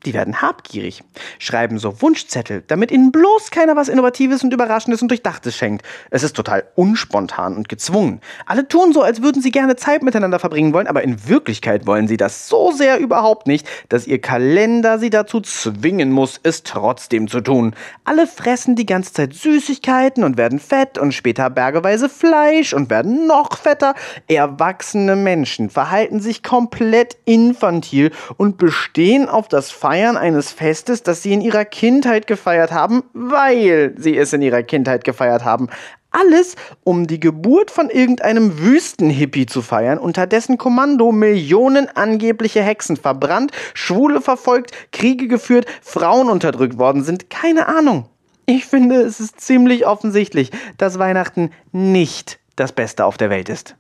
Die 0.07 0.15
werden 0.15 0.41
habgierig, 0.41 1.05
schreiben 1.39 1.79
so 1.79 2.01
Wunschzettel, 2.01 2.65
damit 2.67 2.91
ihnen 2.91 3.13
bloß 3.13 3.51
keiner 3.51 3.77
was 3.77 3.89
Innovatives 3.89 4.43
und 4.43 4.55
Überraschendes 4.55 5.03
und 5.03 5.09
Durchdachtes 5.09 5.55
schenkt. 5.55 5.85
Es 6.09 6.23
ist 6.23 6.35
total 6.35 6.65
unspontan 6.75 7.55
und 7.55 7.69
gezwungen. 7.69 8.23
Alle 8.47 8.67
tun 8.67 8.95
so, 8.95 9.03
als 9.03 9.21
würden 9.21 9.43
sie 9.43 9.51
gerne 9.51 9.77
Zeit 9.77 10.03
miteinander 10.03 10.39
verbringen 10.39 10.73
wollen, 10.73 10.87
aber 10.87 11.03
in 11.03 11.29
Wirklichkeit 11.29 11.87
wollen 11.87 12.09
sie 12.09 12.17
das 12.17 12.49
so 12.49 12.73
sehr 12.73 12.99
überhaupt 12.99 13.47
nicht, 13.47 13.69
dass 13.91 14.07
ihr 14.07 14.23
Kalender 14.23 14.99
sie 14.99 15.11
dazu 15.11 15.43
zwingen 15.43 16.13
muss, 16.13 16.41
es 16.43 16.63
trotzdem 16.63 17.29
zu 17.29 17.43
tun. 17.43 17.75
Alle 18.05 18.27
fressen 18.27 18.77
die 18.77 18.87
ganze 18.87 19.13
Zeit 19.13 19.35
Süßigkeiten 19.35 20.25
und 20.25 20.39
werden 20.39 20.61
fett 20.61 20.97
und 20.97 21.13
später 21.13 21.51
bergeweise 21.51 22.09
Fleisch 22.09 22.73
und 22.73 22.89
werden 22.89 23.27
noch 23.27 23.59
fetter. 23.59 23.95
Erwachsene 24.29 25.15
Menschen 25.15 25.69
verhalten 25.69 26.21
sich 26.21 26.43
komplett 26.43 27.19
infantil 27.27 28.13
und 28.39 28.57
bestehen 28.57 29.29
auf 29.29 29.49
das 29.49 29.71
Feiern 29.91 30.17
eines 30.17 30.53
Festes, 30.53 31.03
das 31.03 31.25
sie 31.25 31.33
in 31.33 31.41
ihrer 31.41 31.65
Kindheit 31.65 32.29
gefeiert 32.29 32.71
haben, 32.71 33.03
weil 33.13 33.93
sie 33.99 34.17
es 34.17 34.33
in 34.33 34.41
ihrer 34.41 34.63
Kindheit 34.63 35.03
gefeiert 35.03 35.45
haben. 35.45 35.69
Alles, 36.13 36.55
um 36.85 37.09
die 37.09 37.19
Geburt 37.19 37.73
von 37.73 37.91
irgendeinem 37.91 38.61
Wüstenhippie 38.61 39.47
zu 39.47 39.63
feiern, 39.63 39.99
unter 39.99 40.29
dessen 40.29 40.59
Kommando 40.59 41.11
Millionen 41.11 41.89
angebliche 41.89 42.63
Hexen 42.63 42.97
verbrannt, 42.97 43.51
Schwule 43.75 44.21
verfolgt, 44.21 44.71
Kriege 44.93 45.27
geführt, 45.27 45.67
Frauen 45.83 46.31
unterdrückt 46.31 46.79
worden 46.79 47.03
sind. 47.03 47.29
Keine 47.29 47.67
Ahnung. 47.67 48.09
Ich 48.47 48.67
finde, 48.67 49.01
es 49.01 49.19
ist 49.19 49.41
ziemlich 49.41 49.89
offensichtlich, 49.89 50.53
dass 50.79 51.01
Weihnachten 51.01 51.51
nicht 51.73 52.39
das 52.55 52.71
Beste 52.71 53.05
auf 53.05 53.17
der 53.17 53.29
Welt 53.29 53.49
ist. 53.49 53.75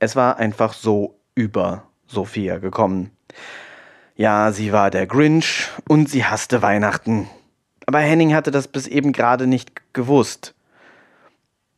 Es 0.00 0.16
war 0.16 0.36
einfach 0.36 0.74
so 0.74 1.18
über 1.34 1.84
Sophia 2.06 2.58
gekommen. 2.58 3.12
Ja, 4.20 4.52
sie 4.52 4.70
war 4.70 4.90
der 4.90 5.06
Grinch 5.06 5.70
und 5.88 6.10
sie 6.10 6.26
hasste 6.26 6.60
Weihnachten. 6.60 7.30
Aber 7.86 8.00
Henning 8.00 8.34
hatte 8.34 8.50
das 8.50 8.68
bis 8.68 8.86
eben 8.86 9.12
gerade 9.12 9.46
nicht 9.46 9.94
gewusst. 9.94 10.54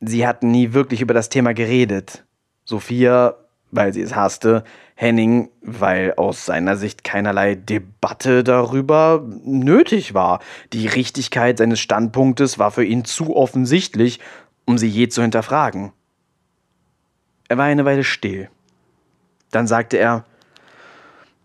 Sie 0.01 0.27
hatten 0.27 0.51
nie 0.51 0.73
wirklich 0.73 1.03
über 1.03 1.15
das 1.15 1.29
Thema 1.29 1.55
geredet. 1.55 2.25
Sophia, 2.65 3.37
weil 3.71 3.93
sie 3.93 4.03
es 4.03 4.17
hasste, 4.17 4.65
Henning, 4.97 5.51
weil 5.61 6.15
aus 6.17 6.45
seiner 6.45 6.77
Sicht 6.77 7.05
keinerlei 7.05 7.55
Debatte 7.55 8.43
darüber 8.43 9.25
nötig 9.45 10.13
war. 10.13 10.41
Die 10.73 10.89
Richtigkeit 10.89 11.59
seines 11.59 11.79
Standpunktes 11.79 12.59
war 12.59 12.73
für 12.73 12.85
ihn 12.85 13.05
zu 13.05 13.37
offensichtlich, 13.37 14.19
um 14.65 14.79
sie 14.79 14.89
je 14.89 15.07
zu 15.07 15.23
hinterfragen. 15.23 15.93
Er 17.47 17.59
war 17.59 17.67
eine 17.67 17.85
Weile 17.85 18.03
still. 18.03 18.51
Dann 19.53 19.69
sagte 19.69 19.99
er, 19.99 20.25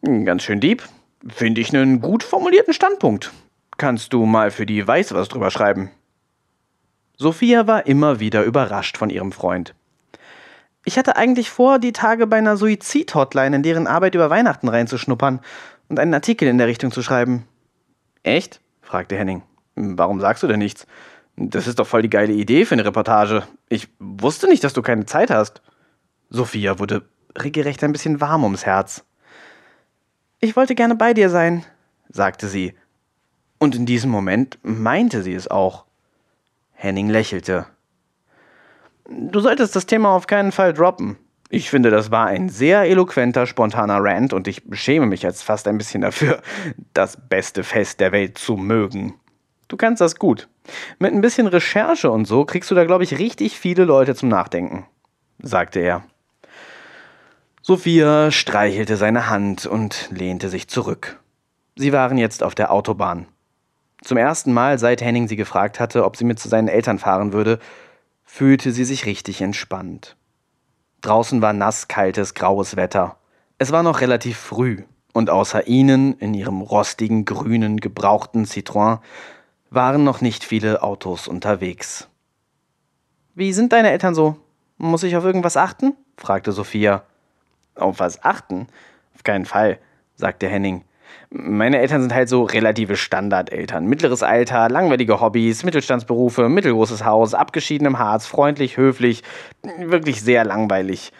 Ganz 0.01 0.43
schön 0.43 0.59
deep. 0.59 0.83
Finde 1.27 1.61
ich 1.61 1.75
einen 1.75 2.01
gut 2.01 2.23
formulierten 2.23 2.73
Standpunkt. 2.73 3.31
Kannst 3.77 4.13
du 4.13 4.25
mal 4.25 4.51
für 4.51 4.65
die 4.65 4.87
Weiß 4.87 5.13
was 5.13 5.29
drüber 5.29 5.51
schreiben? 5.51 5.91
Sophia 7.17 7.65
war 7.67 7.87
immer 7.87 8.19
wieder 8.19 8.43
überrascht 8.43 8.97
von 8.97 9.09
ihrem 9.09 9.31
Freund. 9.31 9.73
Ich 10.85 10.97
hatte 10.97 11.15
eigentlich 11.15 11.49
vor, 11.49 11.79
die 11.79 11.91
Tage 11.91 12.27
bei 12.27 12.37
einer 12.37 12.57
Suizid-Hotline 12.57 13.57
in 13.57 13.63
deren 13.63 13.87
Arbeit 13.87 14.15
über 14.15 14.29
Weihnachten 14.29 14.69
reinzuschnuppern 14.69 15.41
und 15.89 15.99
einen 15.99 16.13
Artikel 16.13 16.47
in 16.47 16.57
der 16.57 16.67
Richtung 16.67 16.91
zu 16.91 17.01
schreiben. 17.01 17.45
Echt? 18.23 18.61
fragte 18.81 19.17
Henning. 19.17 19.43
Warum 19.75 20.19
sagst 20.21 20.43
du 20.43 20.47
denn 20.47 20.59
nichts? 20.59 20.87
Das 21.35 21.67
ist 21.67 21.79
doch 21.79 21.87
voll 21.87 22.03
die 22.03 22.09
geile 22.09 22.33
Idee 22.33 22.65
für 22.65 22.75
eine 22.75 22.85
Reportage. 22.85 23.43
Ich 23.69 23.89
wusste 23.99 24.47
nicht, 24.47 24.63
dass 24.63 24.73
du 24.73 24.81
keine 24.81 25.05
Zeit 25.05 25.29
hast. 25.29 25.61
Sophia 26.29 26.79
wurde 26.79 27.03
regelrecht 27.37 27.83
ein 27.83 27.91
bisschen 27.91 28.21
warm 28.21 28.43
ums 28.43 28.65
Herz. 28.65 29.03
Ich 30.39 30.55
wollte 30.55 30.75
gerne 30.75 30.95
bei 30.95 31.15
dir 31.15 31.29
sein, 31.29 31.65
sagte 32.09 32.47
sie. 32.47 32.75
Und 33.57 33.75
in 33.75 33.87
diesem 33.87 34.11
Moment 34.11 34.59
meinte 34.61 35.23
sie 35.23 35.33
es 35.33 35.49
auch. 35.49 35.85
Henning 36.73 37.09
lächelte. 37.09 37.65
Du 39.09 39.39
solltest 39.39 39.75
das 39.75 39.87
Thema 39.87 40.11
auf 40.11 40.27
keinen 40.27 40.51
Fall 40.51 40.73
droppen. 40.73 41.17
Ich 41.49 41.71
finde, 41.71 41.89
das 41.89 42.11
war 42.11 42.27
ein 42.27 42.49
sehr 42.49 42.83
eloquenter, 42.83 43.47
spontaner 43.47 43.97
Rant 43.99 44.33
und 44.33 44.47
ich 44.47 44.61
schäme 44.73 45.07
mich 45.07 45.23
jetzt 45.23 45.43
fast 45.43 45.67
ein 45.67 45.77
bisschen 45.77 46.01
dafür, 46.01 46.41
das 46.93 47.17
beste 47.29 47.63
Fest 47.63 47.99
der 47.99 48.11
Welt 48.11 48.37
zu 48.37 48.57
mögen. 48.57 49.15
Du 49.69 49.77
kannst 49.77 50.01
das 50.01 50.17
gut. 50.17 50.49
Mit 50.99 51.13
ein 51.13 51.21
bisschen 51.21 51.47
Recherche 51.47 52.11
und 52.11 52.25
so 52.25 52.45
kriegst 52.45 52.69
du 52.69 52.75
da, 52.75 52.85
glaube 52.85 53.05
ich, 53.05 53.17
richtig 53.17 53.57
viele 53.57 53.85
Leute 53.85 54.13
zum 54.13 54.29
Nachdenken, 54.29 54.85
sagte 55.41 55.79
er. 55.79 56.03
Sophia 57.69 58.31
streichelte 58.31 58.95
seine 58.95 59.29
Hand 59.29 59.65
und 59.65 60.07
lehnte 60.09 60.47
sich 60.47 60.69
zurück. 60.69 61.21
Sie 61.75 61.91
waren 61.91 62.17
jetzt 62.17 62.41
auf 62.41 62.55
der 62.55 62.71
Autobahn. 62.71 63.27
Zum 64.01 64.15
ersten 64.15 64.53
Mal, 64.53 64.79
seit 64.79 65.01
Henning 65.01 65.27
sie 65.27 65.35
gefragt 65.35 65.77
hatte, 65.81 66.05
ob 66.05 66.15
sie 66.15 66.23
mit 66.23 66.39
zu 66.39 66.47
seinen 66.47 66.69
Eltern 66.69 66.97
fahren 66.97 67.33
würde, 67.33 67.59
fühlte 68.23 68.71
sie 68.71 68.85
sich 68.85 69.05
richtig 69.05 69.41
entspannt. 69.41 70.15
Draußen 71.01 71.41
war 71.41 71.51
nass, 71.51 71.89
kaltes, 71.89 72.35
graues 72.35 72.77
Wetter. 72.77 73.17
Es 73.57 73.73
war 73.73 73.83
noch 73.83 73.99
relativ 73.99 74.37
früh, 74.37 74.83
und 75.11 75.29
außer 75.29 75.67
ihnen, 75.67 76.17
in 76.19 76.33
ihrem 76.33 76.61
rostigen, 76.61 77.25
grünen, 77.25 77.81
gebrauchten 77.81 78.45
Citroën, 78.45 78.99
waren 79.71 80.05
noch 80.05 80.21
nicht 80.21 80.45
viele 80.45 80.83
Autos 80.83 81.27
unterwegs. 81.27 82.07
Wie 83.35 83.51
sind 83.51 83.73
deine 83.73 83.91
Eltern 83.91 84.15
so? 84.15 84.37
Muss 84.77 85.03
ich 85.03 85.17
auf 85.17 85.25
irgendwas 85.25 85.57
achten? 85.57 85.97
fragte 86.15 86.53
Sophia. 86.53 87.03
Auf 87.77 87.99
was 87.99 88.23
achten? 88.23 88.67
Auf 89.15 89.23
keinen 89.23 89.45
Fall, 89.45 89.79
sagte 90.15 90.47
Henning. 90.47 90.83
Meine 91.29 91.79
Eltern 91.79 92.01
sind 92.01 92.13
halt 92.13 92.29
so 92.29 92.43
relative 92.43 92.95
Standardeltern. 92.95 93.85
Mittleres 93.85 94.23
Alter, 94.23 94.69
langweilige 94.69 95.19
Hobbys, 95.19 95.63
Mittelstandsberufe, 95.63 96.47
mittelgroßes 96.47 97.03
Haus, 97.03 97.33
abgeschiedenem 97.33 97.99
Harz, 97.99 98.25
freundlich, 98.25 98.77
höflich, 98.77 99.23
wirklich 99.79 100.21
sehr 100.21 100.45
langweilig. 100.45 101.11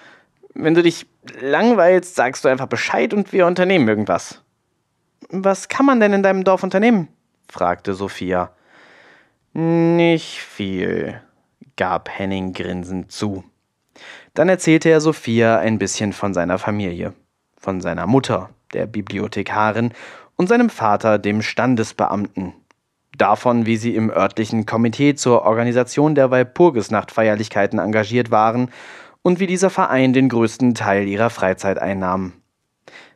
Wenn 0.54 0.74
du 0.74 0.82
dich 0.82 1.08
langweilst, 1.42 2.16
sagst 2.16 2.46
du 2.46 2.50
einfach 2.50 2.68
Bescheid 2.68 3.14
und 3.14 3.34
wir 3.34 3.46
unternehmen 3.46 3.88
irgendwas. 3.88 4.44
Was 5.30 5.68
kann 5.68 5.86
man 5.86 6.00
denn 6.00 6.14
in 6.14 6.24
deinem 6.24 6.44
Dorf 6.44 6.64
unternehmen? 6.64 7.10
fragte 7.50 7.94
Sophia. 7.94 8.52
Nicht 9.54 10.40
viel, 10.40 11.22
gab 11.76 12.10
Henning 12.10 12.54
grinsend 12.54 13.12
zu. 13.12 13.44
Dann 14.38 14.50
erzählte 14.50 14.90
er 14.90 15.02
Sophia 15.02 15.58
ein 15.58 15.80
bisschen 15.80 16.14
von 16.14 16.32
seiner 16.36 16.60
Familie, 16.60 17.14
von 17.58 17.82
seiner 17.82 18.06
Mutter, 18.06 18.52
der 18.72 18.86
Bibliothekarin, 18.86 19.94
und 20.36 20.48
seinem 20.48 20.70
Vater, 20.70 21.18
dem 21.18 21.42
Standesbeamten. 21.42 22.54
Davon, 23.18 23.66
wie 23.66 23.78
sie 23.78 23.96
im 23.96 24.12
örtlichen 24.12 24.68
Komitee 24.68 25.16
zur 25.16 25.42
Organisation 25.42 26.14
der 26.14 26.30
Walpurgisnachtfeierlichkeiten 26.30 27.80
engagiert 27.80 28.30
waren 28.30 28.70
und 29.24 29.40
wie 29.40 29.48
dieser 29.48 29.72
Verein 29.72 30.14
den 30.14 30.30
größten 30.30 30.76
Teil 30.76 31.08
ihrer 31.08 31.32
Freizeit 31.32 31.80
einnahm. 31.80 32.34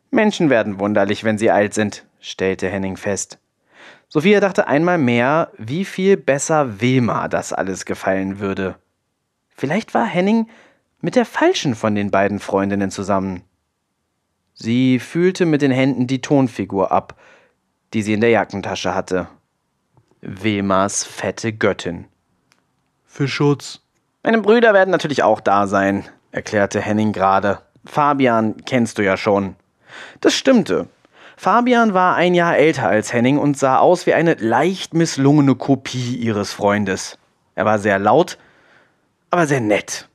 Menschen 0.10 0.50
werden 0.50 0.80
wunderlich, 0.80 1.24
wenn 1.24 1.38
sie 1.38 1.52
alt 1.52 1.76
sind, 1.76 2.04
stellte 2.20 2.68
Henning 2.68 2.98
fest. 2.98 3.38
Sophia 4.08 4.40
dachte 4.40 4.68
einmal 4.68 4.98
mehr, 4.98 5.52
wie 5.60 5.86
viel 5.86 6.18
besser 6.18 6.82
Wilma 6.82 7.28
das 7.28 7.54
alles 7.54 7.86
gefallen 7.86 8.40
würde. 8.40 8.74
Vielleicht 9.56 9.94
war 9.94 10.08
Henning 10.08 10.48
mit 11.02 11.16
der 11.16 11.26
falschen 11.26 11.76
von 11.76 11.96
den 11.96 12.12
beiden 12.12 12.40
Freundinnen 12.40 12.92
zusammen. 12.92 13.44
Sie 14.54 15.00
fühlte 15.00 15.46
mit 15.46 15.62
den 15.62 15.72
Händen 15.72 16.08
die 16.08 16.22
Tonfigur 16.22 16.92
ab, 16.92 17.20
die 17.94 18.02
sie 18.02 18.14
in 18.14 18.22
der 18.22 18.30
Jackentasche 18.30 18.94
hatte. 18.94 19.28
Wilmas 20.22 21.04
fette 21.04 21.52
Göttin. 21.52 22.06
Für 23.06 23.28
Schutz. 23.28 23.82
Meine 24.24 24.40
Brüder 24.40 24.74
werden 24.74 24.92
natürlich 24.92 25.24
auch 25.24 25.42
da 25.42 25.66
sein, 25.66 26.06
erklärte 26.32 26.80
Henning 26.80 27.12
gerade. 27.12 27.60
Fabian 27.86 28.56
kennst 28.66 29.00
du 29.00 29.04
ja 29.04 29.18
schon. 29.18 29.56
Das 30.22 30.36
stimmte. 30.36 30.88
Fabian 31.36 31.96
war 31.96 32.16
ein 32.16 32.36
Jahr 32.36 32.56
älter 32.56 32.88
als 32.88 33.12
Henning 33.12 33.40
und 33.40 33.58
sah 33.58 33.80
aus 33.80 34.06
wie 34.06 34.14
eine 34.14 34.36
leicht 34.36 34.94
misslungene 34.94 35.56
Kopie 35.56 36.16
ihres 36.18 36.54
Freundes. 36.54 37.18
Er 37.56 37.66
war 37.66 37.80
sehr 37.80 37.98
laut, 37.98 38.38
aber 39.32 39.48
sehr 39.48 39.60
nett. 39.60 40.08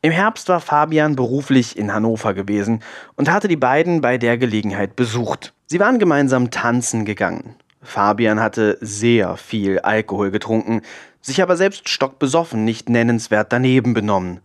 Im 0.00 0.12
Herbst 0.12 0.48
war 0.48 0.60
Fabian 0.60 1.16
beruflich 1.16 1.76
in 1.76 1.92
Hannover 1.92 2.32
gewesen 2.32 2.82
und 3.16 3.30
hatte 3.30 3.48
die 3.48 3.56
beiden 3.56 4.00
bei 4.00 4.16
der 4.16 4.38
Gelegenheit 4.38 4.94
besucht. 4.94 5.54
Sie 5.66 5.80
waren 5.80 5.98
gemeinsam 5.98 6.50
tanzen 6.50 7.04
gegangen. 7.04 7.56
Fabian 7.82 8.40
hatte 8.40 8.78
sehr 8.80 9.36
viel 9.36 9.80
Alkohol 9.80 10.30
getrunken, 10.30 10.82
sich 11.20 11.42
aber 11.42 11.56
selbst 11.56 11.88
stockbesoffen 11.88 12.64
nicht 12.64 12.88
nennenswert 12.88 13.52
daneben 13.52 13.92
benommen. 13.92 14.40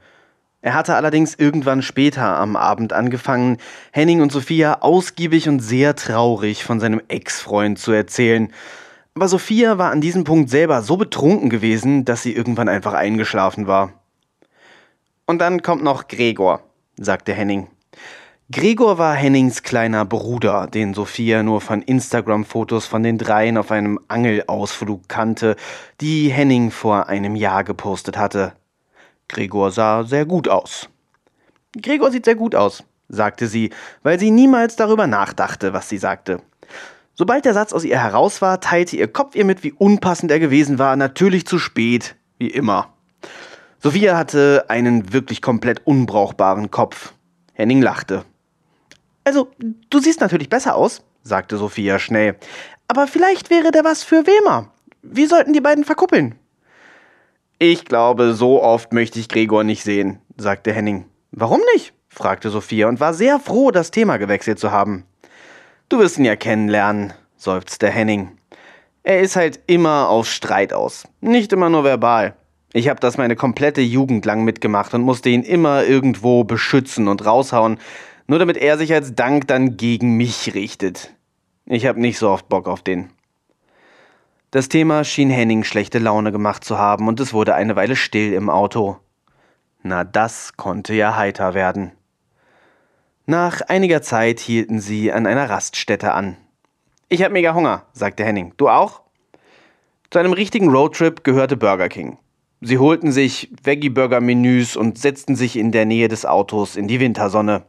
Er 0.62 0.74
hatte 0.74 0.96
allerdings 0.96 1.36
irgendwann 1.36 1.82
später 1.82 2.38
am 2.38 2.56
Abend 2.56 2.94
angefangen, 2.94 3.58
Henning 3.92 4.22
und 4.22 4.32
Sophia 4.32 4.82
ausgiebig 4.82 5.50
und 5.50 5.60
sehr 5.60 5.96
traurig 5.96 6.64
von 6.64 6.80
seinem 6.80 7.02
Ex-Freund 7.10 7.78
zu 7.78 7.92
erzählen. 7.92 8.52
Aber 9.14 9.28
Sophia 9.28 9.78
war 9.78 9.92
an 9.92 10.02
diesem 10.02 10.24
Punkt 10.24 10.50
selber 10.50 10.82
so 10.82 10.98
betrunken 10.98 11.50
gewesen, 11.50 12.06
dass 12.06 12.24
sie 12.24 12.34
irgendwann 12.34 12.70
einfach 12.70 12.94
eingeschlafen 12.94 13.68
war. 13.68 14.03
Und 15.26 15.40
dann 15.40 15.62
kommt 15.62 15.84
noch 15.84 16.08
Gregor, 16.08 16.62
sagte 16.98 17.34
Henning. 17.34 17.68
Gregor 18.52 18.98
war 18.98 19.16
Hennings 19.16 19.64
kleiner 19.64 20.04
Bruder, 20.06 20.68
den 20.68 20.94
Sophia 20.94 21.44
nur 21.44 21.62
von 21.62 21.82
Instagram-Fotos 21.82 22.86
von 22.86 23.02
den 23.02 23.18
dreien 23.18 23.58
auf 23.58 23.72
einem 23.72 24.00
Angelausflug 24.10 25.08
kannte, 25.08 25.56
die 26.02 26.30
Henning 26.30 26.70
vor 26.70 27.08
einem 27.08 27.36
Jahr 27.36 27.64
gepostet 27.64 28.18
hatte. 28.18 28.54
Gregor 29.30 29.72
sah 29.72 30.04
sehr 30.04 30.26
gut 30.26 30.50
aus. 30.50 30.90
Gregor 31.82 32.12
sieht 32.12 32.26
sehr 32.26 32.36
gut 32.36 32.54
aus, 32.54 32.84
sagte 33.08 33.48
sie, 33.48 33.72
weil 34.04 34.20
sie 34.20 34.30
niemals 34.30 34.76
darüber 34.76 35.08
nachdachte, 35.08 35.74
was 35.74 35.88
sie 35.90 35.98
sagte. 35.98 36.42
Sobald 37.16 37.46
der 37.46 37.54
Satz 37.54 37.74
aus 37.74 37.86
ihr 37.86 38.00
heraus 38.00 38.42
war, 38.42 38.60
teilte 38.60 38.98
ihr 38.98 39.08
Kopf 39.08 39.36
ihr 39.36 39.46
mit, 39.46 39.64
wie 39.64 39.72
unpassend 39.72 40.32
er 40.32 40.40
gewesen 40.40 40.80
war, 40.80 40.96
natürlich 40.96 41.48
zu 41.48 41.60
spät, 41.60 42.16
wie 42.38 42.50
immer. 42.50 42.94
Sophia 43.84 44.16
hatte 44.16 44.64
einen 44.70 45.12
wirklich 45.12 45.42
komplett 45.42 45.86
unbrauchbaren 45.86 46.72
Kopf. 46.72 47.14
Henning 47.52 47.82
lachte. 47.82 48.24
Also, 49.26 49.52
du 49.90 50.00
siehst 50.00 50.22
natürlich 50.22 50.48
besser 50.48 50.76
aus, 50.76 51.04
sagte 51.22 51.58
Sophia 51.58 52.00
schnell. 52.00 52.38
Aber 52.88 53.08
vielleicht 53.08 53.50
wäre 53.50 53.72
der 53.72 53.84
was 53.84 54.04
für 54.04 54.26
Wilma. 54.26 54.72
Wir 55.02 55.28
sollten 55.28 55.52
die 55.52 55.60
beiden 55.60 55.84
verkuppeln. 55.84 56.36
Ich 57.60 57.84
glaube, 57.84 58.34
so 58.36 58.64
oft 58.64 58.94
möchte 58.94 59.20
ich 59.20 59.28
Gregor 59.28 59.66
nicht 59.66 59.84
sehen, 59.84 60.20
sagte 60.38 60.72
Henning. 60.72 61.04
Warum 61.32 61.60
nicht? 61.74 61.94
fragte 62.08 62.52
Sophia 62.52 62.88
und 62.88 63.02
war 63.02 63.14
sehr 63.14 63.38
froh, 63.38 63.70
das 63.70 63.92
Thema 63.92 64.16
gewechselt 64.16 64.60
zu 64.60 64.72
haben. 64.72 65.04
Du 65.90 66.00
wirst 66.00 66.18
ihn 66.18 66.26
ja 66.26 66.38
kennenlernen, 66.38 67.12
seufzte 67.36 67.90
Henning. 67.90 68.38
Er 69.04 69.20
ist 69.20 69.36
halt 69.36 69.60
immer 69.68 70.08
auf 70.08 70.30
Streit 70.30 70.72
aus, 70.72 71.06
nicht 71.20 71.52
immer 71.52 71.70
nur 71.70 71.84
verbal. 71.84 72.38
Ich 72.76 72.90
habe 72.90 73.00
das 73.00 73.20
meine 73.20 73.36
komplette 73.36 73.82
Jugend 73.82 74.26
lang 74.26 74.44
mitgemacht 74.44 74.96
und 74.96 75.04
musste 75.04 75.30
ihn 75.30 75.44
immer 75.44 75.84
irgendwo 75.84 76.44
beschützen 76.44 77.08
und 77.08 77.24
raushauen, 77.24 77.78
nur 78.26 78.40
damit 78.40 78.58
er 78.58 78.80
sich 78.80 78.92
als 78.94 79.14
Dank 79.14 79.48
dann 79.48 79.78
gegen 79.78 80.18
mich 80.18 80.56
richtet. 80.56 81.14
Ich 81.68 81.86
habe 81.86 82.02
nicht 82.02 82.18
so 82.18 82.30
oft 82.30 82.50
Bock 82.50 82.68
auf 82.68 82.82
den. 82.82 83.12
Das 84.50 84.70
Thema 84.70 85.04
schien 85.04 85.30
Henning 85.30 85.64
schlechte 85.64 86.00
Laune 86.00 86.32
gemacht 86.32 86.64
zu 86.64 86.80
haben 86.80 87.08
und 87.08 87.20
es 87.20 87.32
wurde 87.32 87.54
eine 87.54 87.76
Weile 87.76 87.96
still 87.96 88.34
im 88.34 88.50
Auto. 88.50 88.98
Na, 89.84 90.04
das 90.04 90.58
konnte 90.58 90.96
ja 90.96 91.16
heiter 91.16 91.54
werden. 91.54 91.92
Nach 93.28 93.62
einiger 93.62 94.02
Zeit 94.02 94.40
hielten 94.40 94.80
sie 94.80 95.12
an 95.12 95.28
einer 95.28 95.48
Raststätte 95.48 96.14
an. 96.14 96.38
Ich 97.08 97.22
hab 97.22 97.32
mega 97.32 97.54
Hunger, 97.54 97.86
sagte 97.94 98.26
Henning. 98.26 98.54
Du 98.58 98.68
auch? 98.68 99.02
Zu 100.10 100.18
einem 100.18 100.34
richtigen 100.34 100.70
Roadtrip 100.70 101.24
gehörte 101.24 101.56
Burger 101.56 101.90
King. 101.90 102.18
Sie 102.66 102.78
holten 102.78 103.12
sich 103.12 103.52
Veggie-Burger-Menüs 103.62 104.78
und 104.78 104.98
setzten 104.98 105.36
sich 105.36 105.58
in 105.58 105.74
der 105.74 105.84
Nähe 105.86 106.08
des 106.08 106.26
Autos 106.26 106.78
in 106.78 106.88
die 106.88 107.02
Wintersonne. 107.02 107.64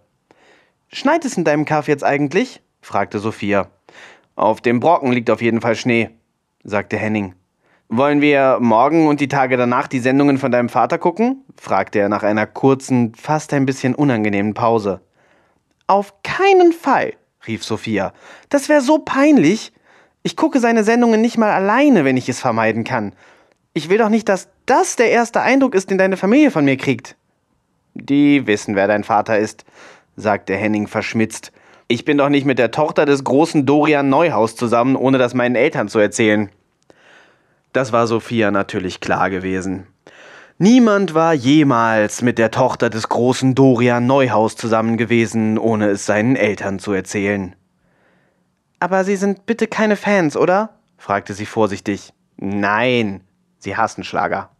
Schneit 0.86 1.24
es 1.24 1.36
in 1.36 1.42
deinem 1.42 1.64
Kaff 1.64 1.88
jetzt 1.88 2.04
eigentlich? 2.04 2.62
fragte 2.80 3.18
Sophia. 3.18 3.66
Auf 4.36 4.60
dem 4.60 4.78
Brocken 4.78 5.10
liegt 5.10 5.30
auf 5.30 5.42
jeden 5.42 5.60
Fall 5.60 5.74
Schnee, 5.74 6.10
sagte 6.62 6.96
Henning. 6.96 7.34
Wollen 7.88 8.20
wir 8.20 8.58
morgen 8.60 9.08
und 9.08 9.18
die 9.18 9.26
Tage 9.26 9.56
danach 9.56 9.88
die 9.88 9.98
Sendungen 9.98 10.38
von 10.38 10.52
deinem 10.52 10.68
Vater 10.68 10.98
gucken? 10.98 11.42
fragte 11.56 11.98
er 11.98 12.08
nach 12.08 12.22
einer 12.22 12.46
kurzen, 12.46 13.16
fast 13.16 13.52
ein 13.52 13.66
bisschen 13.66 13.96
unangenehmen 13.96 14.54
Pause. 14.54 15.00
Auf 15.88 16.22
keinen 16.22 16.72
Fall, 16.72 17.14
rief 17.48 17.64
Sophia. 17.64 18.12
Das 18.48 18.68
wäre 18.68 18.80
so 18.80 18.98
peinlich. 18.98 19.72
Ich 20.22 20.36
gucke 20.36 20.60
seine 20.60 20.84
Sendungen 20.84 21.20
nicht 21.20 21.36
mal 21.36 21.50
alleine, 21.50 22.04
wenn 22.04 22.16
ich 22.16 22.28
es 22.28 22.38
vermeiden 22.38 22.84
kann. 22.84 23.12
Ich 23.76 23.88
will 23.88 23.98
doch 23.98 24.08
nicht, 24.08 24.28
dass 24.28 24.48
das 24.66 24.94
der 24.94 25.10
erste 25.10 25.40
Eindruck 25.40 25.74
ist, 25.74 25.90
den 25.90 25.98
deine 25.98 26.16
Familie 26.16 26.52
von 26.52 26.64
mir 26.64 26.76
kriegt. 26.76 27.16
Die 27.94 28.46
wissen, 28.46 28.76
wer 28.76 28.86
dein 28.86 29.02
Vater 29.02 29.36
ist, 29.36 29.64
sagte 30.16 30.54
Henning 30.54 30.86
verschmitzt. 30.86 31.52
Ich 31.88 32.04
bin 32.04 32.16
doch 32.16 32.28
nicht 32.28 32.46
mit 32.46 32.60
der 32.60 32.70
Tochter 32.70 33.04
des 33.04 33.24
großen 33.24 33.66
Dorian 33.66 34.08
Neuhaus 34.08 34.54
zusammen, 34.54 34.94
ohne 34.94 35.18
das 35.18 35.34
meinen 35.34 35.56
Eltern 35.56 35.88
zu 35.88 35.98
erzählen. 35.98 36.50
Das 37.72 37.92
war 37.92 38.06
Sophia 38.06 38.52
natürlich 38.52 39.00
klar 39.00 39.28
gewesen. 39.28 39.88
Niemand 40.58 41.14
war 41.14 41.34
jemals 41.34 42.22
mit 42.22 42.38
der 42.38 42.52
Tochter 42.52 42.90
des 42.90 43.08
großen 43.08 43.56
Dorian 43.56 44.06
Neuhaus 44.06 44.54
zusammen 44.54 44.96
gewesen, 44.96 45.58
ohne 45.58 45.88
es 45.88 46.06
seinen 46.06 46.36
Eltern 46.36 46.78
zu 46.78 46.92
erzählen. 46.92 47.56
Aber 48.78 49.02
Sie 49.02 49.16
sind 49.16 49.46
bitte 49.46 49.66
keine 49.66 49.96
Fans, 49.96 50.36
oder? 50.36 50.76
fragte 50.96 51.34
sie 51.34 51.46
vorsichtig. 51.46 52.12
Nein, 52.36 53.22
Sie 53.64 53.76
hassen 53.76 54.04
Schlager. 54.04 54.50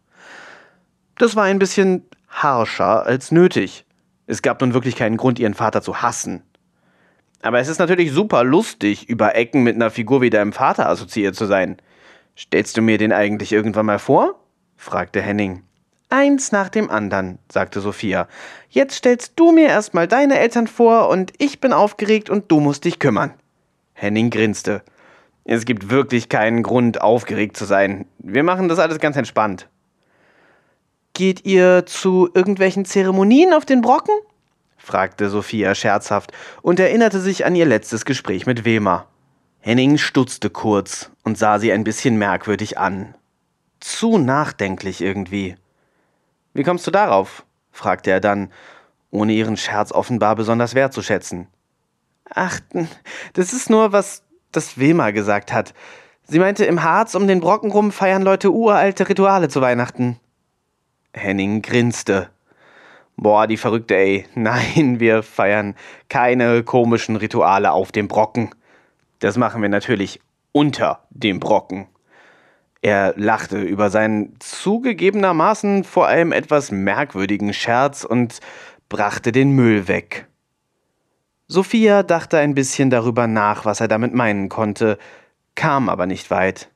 Das 1.17 1.35
war 1.35 1.43
ein 1.45 1.59
bisschen 1.59 2.05
harscher 2.27 3.05
als 3.05 3.31
nötig. 3.31 3.85
Es 4.27 4.41
gab 4.41 4.59
nun 4.59 4.73
wirklich 4.73 4.95
keinen 4.95 5.15
Grund, 5.15 5.39
ihren 5.39 5.53
Vater 5.53 5.81
zu 5.81 6.01
hassen. 6.01 6.43
Aber 7.41 7.59
es 7.59 7.67
ist 7.67 7.77
natürlich 7.77 8.11
super 8.11 8.43
lustig, 8.43 9.07
über 9.07 9.35
Ecken 9.35 9.63
mit 9.63 9.75
einer 9.75 9.91
Figur 9.91 10.21
wie 10.21 10.31
deinem 10.31 10.51
Vater 10.51 10.89
assoziiert 10.89 11.35
zu 11.35 11.45
sein. 11.45 11.77
Stellst 12.35 12.75
du 12.75 12.81
mir 12.81 12.97
den 12.97 13.13
eigentlich 13.13 13.53
irgendwann 13.53 13.85
mal 13.85 13.99
vor? 13.99 14.39
fragte 14.75 15.21
Henning. 15.21 15.63
Eins 16.09 16.51
nach 16.51 16.69
dem 16.69 16.89
anderen, 16.89 17.37
sagte 17.51 17.81
Sophia. 17.81 18.27
Jetzt 18.69 18.95
stellst 18.95 19.33
du 19.35 19.51
mir 19.51 19.67
erstmal 19.67 20.07
deine 20.07 20.39
Eltern 20.39 20.65
vor 20.67 21.09
und 21.09 21.33
ich 21.37 21.61
bin 21.61 21.73
aufgeregt 21.73 22.31
und 22.31 22.51
du 22.51 22.59
musst 22.59 22.85
dich 22.85 22.99
kümmern. 22.99 23.33
Henning 23.93 24.31
grinste. 24.31 24.81
Es 25.45 25.65
gibt 25.65 25.91
wirklich 25.91 26.27
keinen 26.27 26.63
Grund, 26.63 27.01
aufgeregt 27.01 27.55
zu 27.55 27.65
sein. 27.65 28.07
Wir 28.17 28.43
machen 28.43 28.67
das 28.67 28.79
alles 28.79 28.99
ganz 28.99 29.15
entspannt. 29.15 29.69
Geht 31.13 31.45
ihr 31.45 31.85
zu 31.85 32.29
irgendwelchen 32.33 32.83
Zeremonien 32.83 33.53
auf 33.53 33.63
den 33.63 33.81
Brocken? 33.81 34.13
fragte 34.75 35.29
Sophia 35.29 35.73
scherzhaft 35.73 36.31
und 36.61 36.79
erinnerte 36.79 37.19
sich 37.19 37.45
an 37.45 37.55
ihr 37.55 37.65
letztes 37.65 38.05
Gespräch 38.05 38.45
mit 38.45 38.65
Wema. 38.65 39.07
Henning 39.59 39.97
stutzte 39.97 40.49
kurz 40.49 41.11
und 41.23 41.37
sah 41.37 41.59
sie 41.59 41.71
ein 41.71 41.83
bisschen 41.83 42.17
merkwürdig 42.17 42.77
an. 42.77 43.15
Zu 43.79 44.17
nachdenklich 44.17 45.01
irgendwie. 45.01 45.55
Wie 46.53 46.63
kommst 46.63 46.85
du 46.85 46.91
darauf? 46.91 47.45
fragte 47.71 48.09
er 48.11 48.19
dann, 48.19 48.51
ohne 49.11 49.33
ihren 49.33 49.57
Scherz 49.57 49.91
offenbar 49.91 50.35
besonders 50.35 50.75
wertzuschätzen. 50.75 51.47
Ach, 52.29 52.59
das 53.33 53.53
ist 53.53 53.69
nur, 53.69 53.91
was 53.91 54.24
das 54.55 54.77
Wilma 54.77 55.11
gesagt 55.11 55.53
hat. 55.53 55.73
Sie 56.23 56.39
meinte, 56.39 56.65
im 56.65 56.83
Harz 56.83 57.13
um 57.15 57.27
den 57.27 57.39
Brocken 57.39 57.71
rum 57.71 57.91
feiern 57.91 58.23
Leute 58.23 58.51
uralte 58.51 59.07
Rituale 59.07 59.49
zu 59.49 59.61
Weihnachten. 59.61 60.19
Henning 61.13 61.61
grinste. 61.61 62.29
Boah, 63.17 63.47
die 63.47 63.57
Verrückte, 63.57 63.95
ey. 63.95 64.25
Nein, 64.35 64.99
wir 64.99 65.23
feiern 65.23 65.75
keine 66.09 66.63
komischen 66.63 67.15
Rituale 67.15 67.71
auf 67.71 67.91
dem 67.91 68.07
Brocken. 68.07 68.49
Das 69.19 69.37
machen 69.37 69.61
wir 69.61 69.69
natürlich 69.69 70.19
unter 70.51 70.99
dem 71.09 71.39
Brocken. 71.39 71.87
Er 72.81 73.13
lachte 73.17 73.61
über 73.61 73.89
seinen 73.89 74.35
zugegebenermaßen 74.39 75.83
vor 75.83 76.07
allem 76.07 76.31
etwas 76.31 76.71
merkwürdigen 76.71 77.53
Scherz 77.53 78.03
und 78.03 78.39
brachte 78.89 79.31
den 79.31 79.51
Müll 79.51 79.87
weg. 79.87 80.27
Sophia 81.47 82.01
dachte 82.01 82.39
ein 82.39 82.55
bisschen 82.55 82.89
darüber 82.89 83.27
nach, 83.27 83.65
was 83.65 83.79
er 83.79 83.87
damit 83.87 84.15
meinen 84.15 84.49
konnte, 84.49 84.97
kam 85.53 85.89
aber 85.89 86.07
nicht 86.07 86.31
weit. 86.31 86.69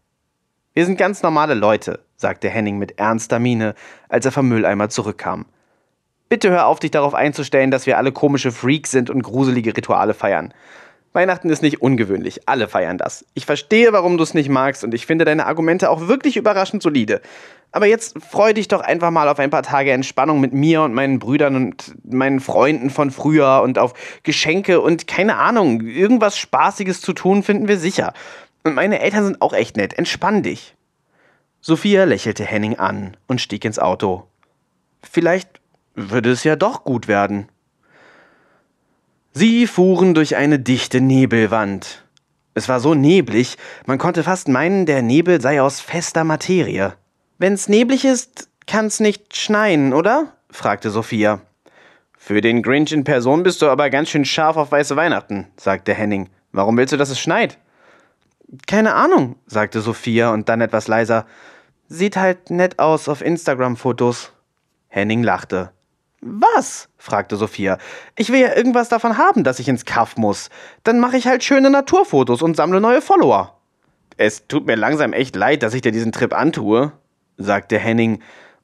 Wir 0.76 0.86
sind 0.86 0.98
ganz 0.98 1.24
normale 1.24 1.56
Leute, 1.56 2.06
sagte 2.18 2.50
Henning 2.50 2.78
mit 2.78 3.00
ernster 3.00 3.40
Miene, 3.40 3.74
als 4.10 4.26
er 4.26 4.32
vom 4.32 4.48
Mülleimer 4.48 4.90
zurückkam. 4.90 5.48
Bitte 6.30 6.52
hör 6.52 6.68
auf, 6.68 6.80
dich 6.80 6.92
darauf 6.92 7.16
einzustellen, 7.16 7.72
dass 7.72 7.88
wir 7.88 7.98
alle 7.98 8.12
komische 8.12 8.52
Freaks 8.52 8.92
sind 8.92 9.10
und 9.10 9.24
gruselige 9.24 9.76
Rituale 9.76 10.14
feiern. 10.14 10.54
Weihnachten 11.12 11.50
ist 11.50 11.64
nicht 11.64 11.82
ungewöhnlich, 11.82 12.48
alle 12.48 12.68
feiern 12.68 12.98
das. 12.98 13.26
Ich 13.34 13.46
verstehe, 13.46 13.94
warum 13.94 14.18
du 14.18 14.24
es 14.24 14.36
nicht 14.36 14.50
magst 14.50 14.84
und 14.84 14.94
ich 14.94 15.06
finde 15.08 15.26
deine 15.26 15.48
Argumente 15.48 15.90
auch 15.90 16.08
wirklich 16.08 16.38
überraschend 16.38 16.84
solide. 16.84 17.22
Aber 17.72 17.86
jetzt 17.86 18.18
freu 18.20 18.54
dich 18.54 18.68
doch 18.68 18.82
einfach 18.82 19.12
mal 19.12 19.28
auf 19.28 19.40
ein 19.40 19.50
paar 19.50 19.64
Tage 19.64 19.92
Entspannung 19.92 20.40
mit 20.40 20.54
mir 20.54 20.82
und 20.82 20.94
meinen 20.94 21.20
Brüdern 21.20 21.56
und 21.56 21.96
meinen 22.04 22.40
Freunden 22.40 22.90
von 22.90 23.12
früher 23.12 23.62
und 23.64 23.80
auf 23.80 23.94
Geschenke 24.24 24.82
und 24.82 25.08
keine 25.08 25.38
Ahnung, 25.38 25.82
irgendwas 25.82 26.38
Spaßiges 26.38 27.02
zu 27.02 27.14
tun 27.14 27.44
finden 27.44 27.68
wir 27.68 27.78
sicher. 27.78 28.14
Und 28.64 28.76
meine 28.76 29.00
Eltern 29.00 29.26
sind 29.26 29.42
auch 29.42 29.54
echt 29.54 29.78
nett. 29.78 29.98
Entspann 29.98 30.44
dich. 30.44 30.76
Sophia 31.62 32.06
lächelte 32.06 32.46
Henning 32.46 32.78
an 32.78 33.18
und 33.28 33.42
stieg 33.42 33.66
ins 33.66 33.80
Auto. 33.80 34.28
Vielleicht 35.04 35.60
würde 35.96 36.32
es 36.32 36.44
ja 36.44 36.56
doch 36.56 36.84
gut 36.84 37.08
werden. 37.08 37.50
Sie 39.32 39.68
fuhren 39.68 40.14
durch 40.14 40.36
eine 40.36 40.60
dichte 40.60 41.02
Nebelwand. 41.02 42.04
Es 42.56 42.68
war 42.68 42.80
so 42.80 42.96
neblig, 42.96 43.58
man 43.86 44.00
konnte 44.00 44.24
fast 44.24 44.48
meinen, 44.48 44.86
der 44.86 45.02
Nebel 45.02 45.40
sei 45.40 45.62
aus 45.62 45.80
fester 45.80 46.24
Materie. 46.24 46.94
Wenn's 47.38 47.70
neblig 47.70 48.06
ist, 48.06 48.50
kann's 48.66 49.00
nicht 49.00 49.38
schneien, 49.38 49.94
oder? 49.94 50.34
fragte 50.50 50.90
Sophia. 50.90 51.42
Für 52.18 52.42
den 52.42 52.64
Grinch 52.64 52.92
in 52.92 53.04
Person 53.04 53.44
bist 53.44 53.62
du 53.62 53.70
aber 53.70 53.90
ganz 53.90 54.10
schön 54.10 54.26
scharf 54.26 54.58
auf 54.58 54.72
weiße 54.72 54.96
Weihnachten, 54.96 55.48
sagte 55.58 55.94
Henning. 55.94 56.30
Warum 56.52 56.76
willst 56.76 56.92
du, 56.92 56.98
dass 56.98 57.10
es 57.10 57.20
schneit? 57.20 57.60
Keine 58.68 58.96
Ahnung, 58.96 59.36
sagte 59.46 59.80
Sophia 59.80 60.34
und 60.34 60.50
dann 60.50 60.60
etwas 60.60 60.88
leiser. 60.88 61.28
Sieht 61.88 62.18
halt 62.18 62.50
nett 62.50 62.80
aus 62.80 63.08
auf 63.08 63.22
Instagram-Fotos. 63.22 64.34
Henning 64.88 65.24
lachte. 65.24 65.72
Was? 66.20 66.89
Fragte 67.00 67.38
Sophia. 67.38 67.80
Ich 68.16 68.32
will 68.32 68.40
ja 68.40 68.56
irgendwas 68.56 68.90
davon 68.90 69.18
haben, 69.18 69.44
dass 69.44 69.60
ich 69.60 69.68
ins 69.68 69.86
Kaff 69.86 70.18
muss. 70.18 70.50
Dann 70.84 71.00
mache 71.00 71.18
ich 71.18 71.26
halt 71.26 71.44
schöne 71.44 71.72
Naturfotos 71.72 72.44
und 72.44 72.56
sammle 72.56 72.80
neue 72.80 73.02
Follower. 73.02 73.58
Es 74.18 74.48
tut 74.48 74.68
mir 74.68 74.76
langsam 74.76 75.14
echt 75.14 75.36
leid, 75.36 75.64
dass 75.64 75.74
ich 75.74 75.82
dir 75.82 75.94
diesen 75.94 76.12
Trip 76.12 76.34
antue, 76.34 76.92
sagte 77.38 77.80
Henning, 77.80 78.22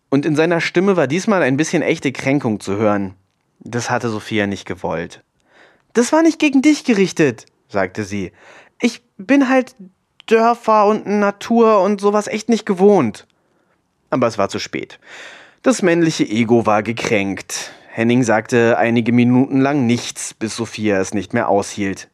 und 0.10 0.26
in 0.26 0.36
seiner 0.36 0.62
Stimme 0.62 0.98
war 0.98 1.08
diesmal 1.08 1.42
ein 1.42 1.58
bisschen 1.58 1.82
echte 1.82 2.12
Kränkung 2.12 2.60
zu 2.60 2.76
hören. 2.76 3.16
Das 3.60 3.90
hatte 3.90 4.10
Sophia 4.10 4.48
nicht 4.48 4.66
gewollt. 4.66 5.24
Das 5.94 6.12
war 6.12 6.22
nicht 6.22 6.40
gegen 6.40 6.62
dich 6.62 6.84
gerichtet, 6.84 7.46
sagte 7.70 8.04
sie. 8.04 8.34
Ich 8.82 9.02
bin 9.18 9.50
halt 9.50 9.76
Dörfer 10.26 10.86
und 10.88 11.08
Natur 11.08 11.82
und 11.82 12.02
sowas 12.02 12.28
echt 12.28 12.50
nicht 12.50 12.66
gewohnt. 12.66 13.26
Aber 14.10 14.28
es 14.28 14.38
war 14.38 14.50
zu 14.50 14.60
spät. 14.60 15.00
Das 15.64 15.82
männliche 15.82 16.26
Ego 16.26 16.66
war 16.66 16.84
gekränkt. 16.84 17.72
Henning 17.96 18.24
sagte 18.24 18.78
einige 18.78 19.14
Minuten 19.14 19.62
lang 19.62 19.86
nichts, 19.86 20.34
bis 20.34 20.58
Sophia 20.58 21.00
es 21.00 21.14
nicht 21.14 21.34
mehr 21.34 21.48
aushielt. 21.48 22.10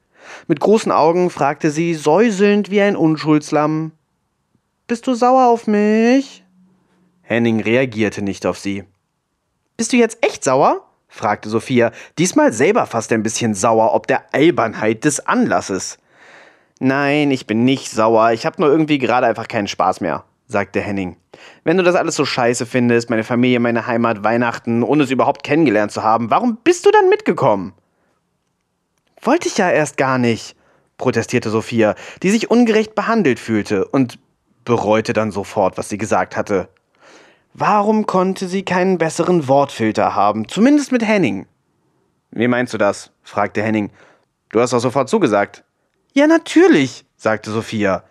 Mit 0.45 0.59
großen 0.59 0.91
Augen 0.91 1.31
fragte 1.31 1.71
sie, 1.71 1.95
säuselnd 1.95 2.69
wie 2.69 2.81
ein 2.81 2.95
Unschuldslamm: 2.95 3.91
Bist 4.85 5.07
du 5.07 5.15
sauer 5.15 5.47
auf 5.47 5.65
mich? 5.65 6.43
Henning 7.23 7.61
reagierte 7.61 8.21
nicht 8.21 8.45
auf 8.45 8.59
sie. 8.59 8.83
Bist 9.75 9.91
du 9.91 9.97
jetzt 9.97 10.23
echt 10.23 10.43
sauer? 10.43 10.87
fragte 11.07 11.49
Sophia, 11.49 11.91
diesmal 12.19 12.53
selber 12.53 12.85
fast 12.85 13.11
ein 13.11 13.23
bisschen 13.23 13.55
sauer 13.55 13.95
ob 13.95 14.05
der 14.05 14.35
Albernheit 14.35 15.03
des 15.03 15.25
Anlasses. 15.25 15.97
Nein, 16.79 17.31
ich 17.31 17.47
bin 17.47 17.63
nicht 17.63 17.89
sauer, 17.89 18.33
ich 18.33 18.45
hab 18.45 18.59
nur 18.59 18.69
irgendwie 18.69 18.99
gerade 18.99 19.25
einfach 19.25 19.47
keinen 19.47 19.67
Spaß 19.67 19.99
mehr, 20.01 20.25
sagte 20.45 20.79
Henning. 20.79 21.17
Wenn 21.63 21.77
du 21.77 21.83
das 21.83 21.95
alles 21.95 22.15
so 22.15 22.25
scheiße 22.25 22.65
findest, 22.65 23.09
meine 23.09 23.23
Familie, 23.23 23.59
meine 23.59 23.87
Heimat, 23.87 24.23
Weihnachten, 24.23 24.83
ohne 24.83 25.03
es 25.03 25.11
überhaupt 25.11 25.43
kennengelernt 25.43 25.91
zu 25.91 26.03
haben, 26.03 26.31
warum 26.31 26.57
bist 26.63 26.85
du 26.85 26.91
dann 26.91 27.09
mitgekommen? 27.09 27.73
Wollte 29.21 29.47
ich 29.47 29.57
ja 29.57 29.69
erst 29.69 29.97
gar 29.97 30.17
nicht, 30.17 30.55
protestierte 30.97 31.49
Sophia, 31.49 31.95
die 32.23 32.31
sich 32.31 32.49
ungerecht 32.49 32.95
behandelt 32.95 33.39
fühlte 33.39 33.85
und 33.85 34.17
bereute 34.65 35.13
dann 35.13 35.31
sofort, 35.31 35.77
was 35.77 35.89
sie 35.89 35.97
gesagt 35.97 36.35
hatte. 36.35 36.69
Warum 37.53 38.05
konnte 38.05 38.47
sie 38.47 38.63
keinen 38.63 38.97
besseren 38.97 39.47
Wortfilter 39.47 40.15
haben, 40.15 40.47
zumindest 40.47 40.91
mit 40.91 41.05
Henning? 41.05 41.45
Wie 42.31 42.47
meinst 42.47 42.73
du 42.73 42.77
das? 42.77 43.11
fragte 43.23 43.61
Henning. 43.61 43.91
Du 44.49 44.59
hast 44.59 44.73
doch 44.73 44.79
sofort 44.79 45.09
zugesagt. 45.09 45.63
Ja, 46.13 46.27
natürlich, 46.27 47.05
sagte 47.17 47.51
Sophia. 47.51 48.03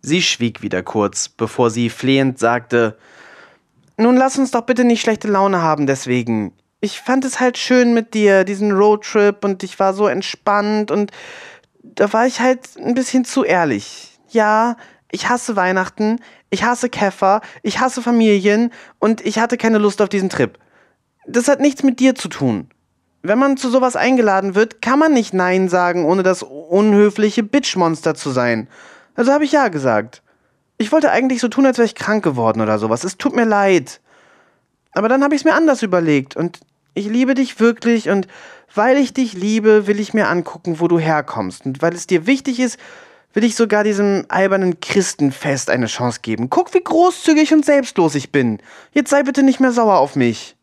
Sie 0.00 0.22
schwieg 0.22 0.62
wieder 0.62 0.82
kurz, 0.82 1.28
bevor 1.28 1.70
sie 1.70 1.90
flehend 1.90 2.38
sagte 2.38 2.96
Nun 3.96 4.16
lass 4.16 4.38
uns 4.38 4.50
doch 4.50 4.62
bitte 4.62 4.84
nicht 4.84 5.00
schlechte 5.00 5.28
Laune 5.28 5.62
haben 5.62 5.86
deswegen. 5.86 6.52
Ich 6.80 7.00
fand 7.00 7.24
es 7.24 7.40
halt 7.40 7.58
schön 7.58 7.92
mit 7.92 8.14
dir, 8.14 8.44
diesen 8.44 8.70
Roadtrip, 8.70 9.44
und 9.44 9.64
ich 9.64 9.80
war 9.80 9.94
so 9.94 10.06
entspannt 10.06 10.90
und 10.92 11.10
da 11.82 12.12
war 12.12 12.26
ich 12.26 12.40
halt 12.40 12.68
ein 12.76 12.94
bisschen 12.94 13.24
zu 13.24 13.42
ehrlich. 13.42 14.18
Ja, 14.28 14.76
ich 15.10 15.28
hasse 15.28 15.56
Weihnachten, 15.56 16.20
ich 16.50 16.62
hasse 16.62 16.88
Käfer, 16.88 17.40
ich 17.62 17.80
hasse 17.80 18.02
Familien 18.02 18.72
und 18.98 19.24
ich 19.24 19.38
hatte 19.38 19.56
keine 19.56 19.78
Lust 19.78 20.00
auf 20.02 20.08
diesen 20.08 20.28
Trip. 20.28 20.58
Das 21.26 21.48
hat 21.48 21.60
nichts 21.60 21.82
mit 21.82 21.98
dir 21.98 22.14
zu 22.14 22.28
tun. 22.28 22.68
Wenn 23.22 23.38
man 23.38 23.56
zu 23.56 23.68
sowas 23.68 23.96
eingeladen 23.96 24.54
wird, 24.54 24.80
kann 24.80 24.98
man 24.98 25.12
nicht 25.12 25.34
Nein 25.34 25.68
sagen, 25.68 26.04
ohne 26.04 26.22
das 26.22 26.42
unhöfliche 26.42 27.42
Bitchmonster 27.42 28.14
zu 28.14 28.30
sein. 28.30 28.68
Also 29.18 29.32
habe 29.32 29.44
ich 29.44 29.50
ja 29.50 29.66
gesagt. 29.66 30.22
Ich 30.76 30.92
wollte 30.92 31.10
eigentlich 31.10 31.40
so 31.40 31.48
tun, 31.48 31.66
als 31.66 31.76
wäre 31.76 31.86
ich 31.86 31.96
krank 31.96 32.22
geworden 32.22 32.60
oder 32.60 32.78
sowas. 32.78 33.02
Es 33.02 33.18
tut 33.18 33.34
mir 33.34 33.44
leid. 33.44 34.00
Aber 34.92 35.08
dann 35.08 35.24
habe 35.24 35.34
ich 35.34 35.40
es 35.40 35.44
mir 35.44 35.54
anders 35.54 35.82
überlegt 35.82 36.36
und 36.36 36.60
ich 36.94 37.06
liebe 37.08 37.34
dich 37.34 37.58
wirklich 37.58 38.10
und 38.10 38.28
weil 38.76 38.96
ich 38.96 39.12
dich 39.12 39.32
liebe, 39.32 39.88
will 39.88 39.98
ich 39.98 40.14
mir 40.14 40.28
angucken, 40.28 40.78
wo 40.78 40.86
du 40.86 41.00
herkommst. 41.00 41.66
Und 41.66 41.82
weil 41.82 41.94
es 41.94 42.06
dir 42.06 42.28
wichtig 42.28 42.60
ist, 42.60 42.78
will 43.32 43.42
ich 43.42 43.56
sogar 43.56 43.82
diesem 43.82 44.24
albernen 44.28 44.78
Christenfest 44.78 45.68
eine 45.68 45.86
Chance 45.86 46.20
geben. 46.22 46.48
Guck, 46.48 46.72
wie 46.72 46.84
großzügig 46.84 47.52
und 47.52 47.64
selbstlos 47.64 48.14
ich 48.14 48.30
bin. 48.30 48.60
Jetzt 48.92 49.10
sei 49.10 49.24
bitte 49.24 49.42
nicht 49.42 49.58
mehr 49.58 49.72
sauer 49.72 49.98
auf 49.98 50.14
mich. 50.14 50.54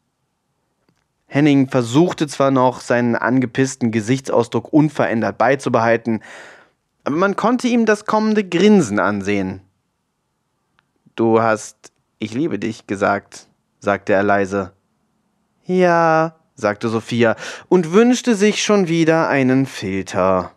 Henning 1.28 1.68
versuchte 1.68 2.28
zwar 2.28 2.52
noch, 2.52 2.80
seinen 2.80 3.18
angepissten 3.18 3.92
Gesichtsausdruck 3.92 4.72
unverändert 4.72 5.38
beizubehalten, 5.38 6.22
aber 7.06 7.16
man 7.16 7.36
konnte 7.36 7.68
ihm 7.68 7.86
das 7.86 8.06
kommende 8.06 8.44
Grinsen 8.44 9.00
ansehen. 9.00 9.62
Du 11.16 11.42
hast 11.42 11.94
Ich 12.18 12.34
liebe 12.34 12.60
dich 12.60 12.88
gesagt, 12.88 13.48
sagte 13.80 14.14
er 14.14 14.24
leise. 14.24 14.74
Ja, 15.66 16.36
sagte 16.56 16.90
Sophia 16.90 17.36
und 17.70 17.92
wünschte 17.92 18.36
sich 18.36 18.64
schon 18.64 18.88
wieder 18.88 19.30
einen 19.30 19.66
Filter. 19.66 20.52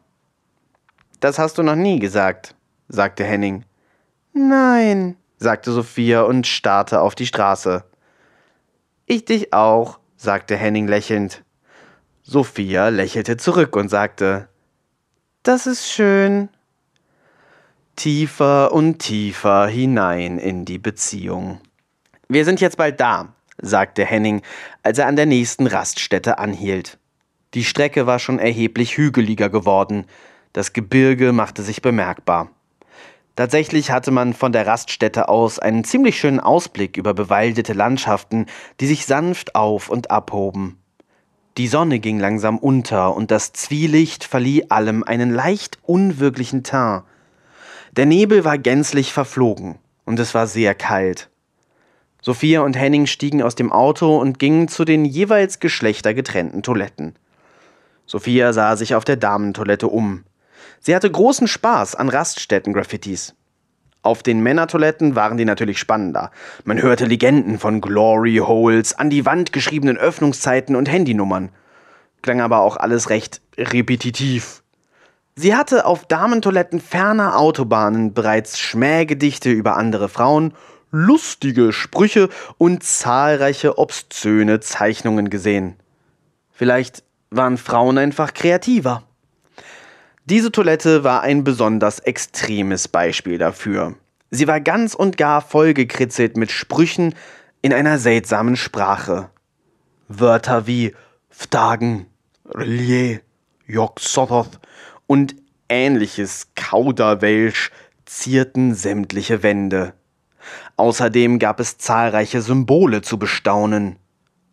Das 1.20 1.38
hast 1.38 1.58
du 1.58 1.62
noch 1.62 1.76
nie 1.76 1.98
gesagt, 1.98 2.54
sagte 2.88 3.24
Henning. 3.24 3.64
Nein, 4.32 5.16
sagte 5.36 5.72
Sophia 5.72 6.22
und 6.22 6.46
starrte 6.46 7.00
auf 7.00 7.14
die 7.14 7.26
Straße. 7.26 7.84
Ich 9.06 9.24
dich 9.24 9.52
auch, 9.52 9.98
sagte 10.16 10.56
Henning 10.56 10.86
lächelnd. 10.86 11.44
Sophia 12.22 12.88
lächelte 12.88 13.36
zurück 13.36 13.74
und 13.74 13.88
sagte 13.88 14.47
Das 15.42 15.66
ist 15.66 15.88
schön. 15.88 16.48
tiefer 17.96 18.72
und 18.72 18.98
tiefer 18.98 19.66
hinein 19.66 20.38
in 20.38 20.64
die 20.64 20.78
Beziehung. 20.78 21.60
Wir 22.28 22.44
sind 22.44 22.60
jetzt 22.60 22.76
bald 22.76 23.00
da, 23.00 23.34
sagte 23.60 24.04
Henning, 24.04 24.42
als 24.82 24.98
er 24.98 25.06
an 25.06 25.16
der 25.16 25.26
nächsten 25.26 25.66
Raststätte 25.66 26.38
anhielt. 26.38 26.98
Die 27.54 27.64
Strecke 27.64 28.06
war 28.06 28.18
schon 28.18 28.38
erheblich 28.38 28.96
hügeliger 28.96 29.48
geworden, 29.48 30.06
das 30.52 30.72
Gebirge 30.72 31.32
machte 31.32 31.62
sich 31.62 31.82
bemerkbar. 31.82 32.50
Tatsächlich 33.36 33.90
hatte 33.90 34.10
man 34.10 34.34
von 34.34 34.52
der 34.52 34.66
Raststätte 34.66 35.28
aus 35.28 35.58
einen 35.58 35.84
ziemlich 35.84 36.18
schönen 36.18 36.40
Ausblick 36.40 36.96
über 36.96 37.14
bewaldete 37.14 37.72
Landschaften, 37.72 38.46
die 38.80 38.86
sich 38.86 39.06
sanft 39.06 39.54
auf 39.54 39.88
und 39.88 40.10
abhoben. 40.10 40.78
Die 41.58 41.66
Sonne 41.66 41.98
ging 41.98 42.20
langsam 42.20 42.56
unter 42.56 43.16
und 43.16 43.32
das 43.32 43.52
Zwielicht 43.52 44.22
verlieh 44.22 44.66
allem 44.68 45.02
einen 45.02 45.30
leicht 45.30 45.78
unwirklichen 45.82 46.62
Teint. 46.62 47.02
Der 47.96 48.06
Nebel 48.06 48.44
war 48.44 48.58
gänzlich 48.58 49.12
verflogen 49.12 49.76
und 50.04 50.20
es 50.20 50.34
war 50.34 50.46
sehr 50.46 50.76
kalt. 50.76 51.30
Sophia 52.22 52.60
und 52.60 52.74
Henning 52.74 53.06
stiegen 53.06 53.42
aus 53.42 53.56
dem 53.56 53.72
Auto 53.72 54.18
und 54.18 54.38
gingen 54.38 54.68
zu 54.68 54.84
den 54.84 55.04
jeweils 55.04 55.58
geschlechtergetrennten 55.58 56.62
Toiletten. 56.62 57.16
Sophia 58.06 58.52
sah 58.52 58.76
sich 58.76 58.94
auf 58.94 59.04
der 59.04 59.16
Damentoilette 59.16 59.88
um. 59.88 60.22
Sie 60.78 60.94
hatte 60.94 61.10
großen 61.10 61.48
Spaß 61.48 61.96
an 61.96 62.08
Raststätten-Graffitis. 62.08 63.34
Auf 64.08 64.22
den 64.22 64.40
Männertoiletten 64.40 65.16
waren 65.16 65.36
die 65.36 65.44
natürlich 65.44 65.78
spannender. 65.78 66.30
Man 66.64 66.80
hörte 66.80 67.04
Legenden 67.04 67.58
von 67.58 67.82
Glory 67.82 68.36
Holes, 68.36 68.98
an 68.98 69.10
die 69.10 69.26
Wand 69.26 69.52
geschriebenen 69.52 69.98
Öffnungszeiten 69.98 70.76
und 70.76 70.90
Handynummern. 70.90 71.50
Klang 72.22 72.40
aber 72.40 72.60
auch 72.60 72.78
alles 72.78 73.10
recht 73.10 73.42
repetitiv. 73.58 74.62
Sie 75.36 75.54
hatte 75.54 75.84
auf 75.84 76.06
Damentoiletten 76.06 76.80
ferner 76.80 77.38
Autobahnen 77.38 78.14
bereits 78.14 78.58
Schmähgedichte 78.58 79.50
über 79.50 79.76
andere 79.76 80.08
Frauen, 80.08 80.54
lustige 80.90 81.74
Sprüche 81.74 82.30
und 82.56 82.82
zahlreiche 82.82 83.76
obszöne 83.76 84.60
Zeichnungen 84.60 85.28
gesehen. 85.28 85.76
Vielleicht 86.50 87.02
waren 87.28 87.58
Frauen 87.58 87.98
einfach 87.98 88.32
kreativer. 88.32 89.02
Diese 90.30 90.52
Toilette 90.52 91.04
war 91.04 91.22
ein 91.22 91.42
besonders 91.42 92.00
extremes 92.00 92.86
Beispiel 92.86 93.38
dafür. 93.38 93.94
Sie 94.30 94.46
war 94.46 94.60
ganz 94.60 94.92
und 94.92 95.16
gar 95.16 95.40
vollgekritzelt 95.40 96.36
mit 96.36 96.50
Sprüchen 96.50 97.14
in 97.62 97.72
einer 97.72 97.96
seltsamen 97.96 98.54
Sprache. 98.56 99.30
Wörter 100.06 100.66
wie 100.66 100.94
Vtagen, 101.30 102.08
Rlier, 102.44 103.20
Joksothoth 103.66 104.60
und 105.06 105.34
ähnliches 105.70 106.48
Kauderwelsch 106.54 107.70
zierten 108.04 108.74
sämtliche 108.74 109.42
Wände. 109.42 109.94
Außerdem 110.76 111.38
gab 111.38 111.58
es 111.58 111.78
zahlreiche 111.78 112.42
Symbole 112.42 113.00
zu 113.00 113.18
bestaunen. 113.18 113.96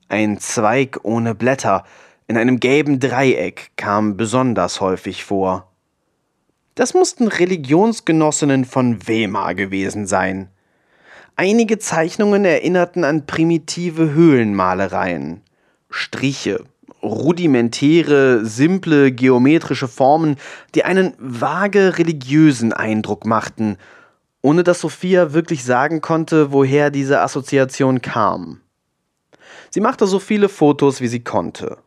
Ein 0.07 0.39
Zweig 0.39 0.99
ohne 1.03 1.35
Blätter 1.35 1.83
in 2.27 2.37
einem 2.37 2.59
gelben 2.59 2.99
Dreieck 2.99 3.71
kam 3.75 4.17
besonders 4.17 4.81
häufig 4.81 5.23
vor. 5.23 5.71
Das 6.73 6.93
mussten 6.93 7.27
Religionsgenossinnen 7.27 8.65
von 8.65 9.07
Weimar 9.07 9.55
gewesen 9.55 10.07
sein. 10.07 10.49
Einige 11.35 11.79
Zeichnungen 11.79 12.45
erinnerten 12.45 13.03
an 13.03 13.25
primitive 13.25 14.13
Höhlenmalereien. 14.13 15.41
Striche, 15.89 16.63
rudimentäre, 17.03 18.45
simple 18.45 19.11
geometrische 19.11 19.87
Formen, 19.87 20.37
die 20.73 20.83
einen 20.83 21.13
vage 21.17 21.97
religiösen 21.97 22.73
Eindruck 22.73 23.25
machten, 23.25 23.77
ohne 24.41 24.63
dass 24.63 24.81
Sophia 24.81 25.33
wirklich 25.33 25.63
sagen 25.63 26.01
konnte, 26.01 26.51
woher 26.51 26.89
diese 26.89 27.21
Assoziation 27.21 28.01
kam. 28.01 28.61
Sie 29.69 29.81
machte 29.81 30.07
so 30.07 30.19
viele 30.19 30.49
Fotos, 30.49 31.01
wie 31.01 31.07
sie 31.07 31.23
konnte. 31.23 31.77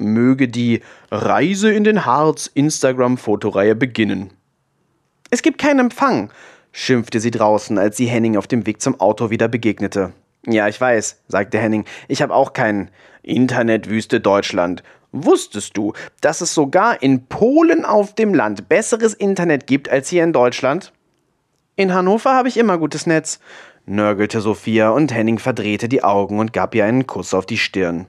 Möge 0.00 0.48
die 0.48 0.80
Reise 1.10 1.72
in 1.72 1.84
den 1.84 2.04
Harz 2.04 2.50
Instagram-Fotoreihe 2.52 3.74
beginnen. 3.74 4.30
Es 5.30 5.42
gibt 5.42 5.58
keinen 5.58 5.80
Empfang, 5.80 6.30
schimpfte 6.72 7.20
sie 7.20 7.30
draußen, 7.30 7.78
als 7.78 7.96
sie 7.96 8.06
Henning 8.06 8.36
auf 8.36 8.46
dem 8.46 8.66
Weg 8.66 8.80
zum 8.80 8.98
Auto 9.00 9.30
wieder 9.30 9.48
begegnete. 9.48 10.12
Ja, 10.46 10.68
ich 10.68 10.80
weiß, 10.80 11.22
sagte 11.28 11.58
Henning, 11.58 11.84
ich 12.08 12.22
habe 12.22 12.34
auch 12.34 12.52
keinen. 12.52 12.90
Internetwüste 13.22 14.20
Deutschland. 14.20 14.82
Wusstest 15.12 15.76
du, 15.76 15.92
dass 16.20 16.40
es 16.40 16.54
sogar 16.54 17.02
in 17.02 17.26
Polen 17.26 17.84
auf 17.84 18.14
dem 18.14 18.32
Land 18.32 18.68
besseres 18.68 19.12
Internet 19.12 19.66
gibt 19.66 19.88
als 19.88 20.08
hier 20.08 20.24
in 20.24 20.32
Deutschland? 20.32 20.92
In 21.76 21.92
Hannover 21.92 22.34
habe 22.34 22.48
ich 22.48 22.56
immer 22.56 22.78
gutes 22.78 23.06
Netz, 23.06 23.40
nörgelte 23.86 24.40
Sophia 24.40 24.90
und 24.90 25.12
Henning 25.12 25.38
verdrehte 25.38 25.88
die 25.88 26.04
Augen 26.04 26.38
und 26.38 26.52
gab 26.52 26.74
ihr 26.74 26.84
einen 26.84 27.06
Kuss 27.06 27.34
auf 27.34 27.46
die 27.46 27.58
Stirn. 27.58 28.06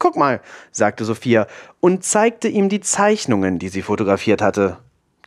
Guck 0.00 0.16
mal, 0.16 0.40
sagte 0.72 1.04
Sophia 1.04 1.46
und 1.78 2.02
zeigte 2.04 2.48
ihm 2.48 2.70
die 2.70 2.80
Zeichnungen, 2.80 3.58
die 3.58 3.68
sie 3.68 3.82
fotografiert 3.82 4.40
hatte. 4.40 4.78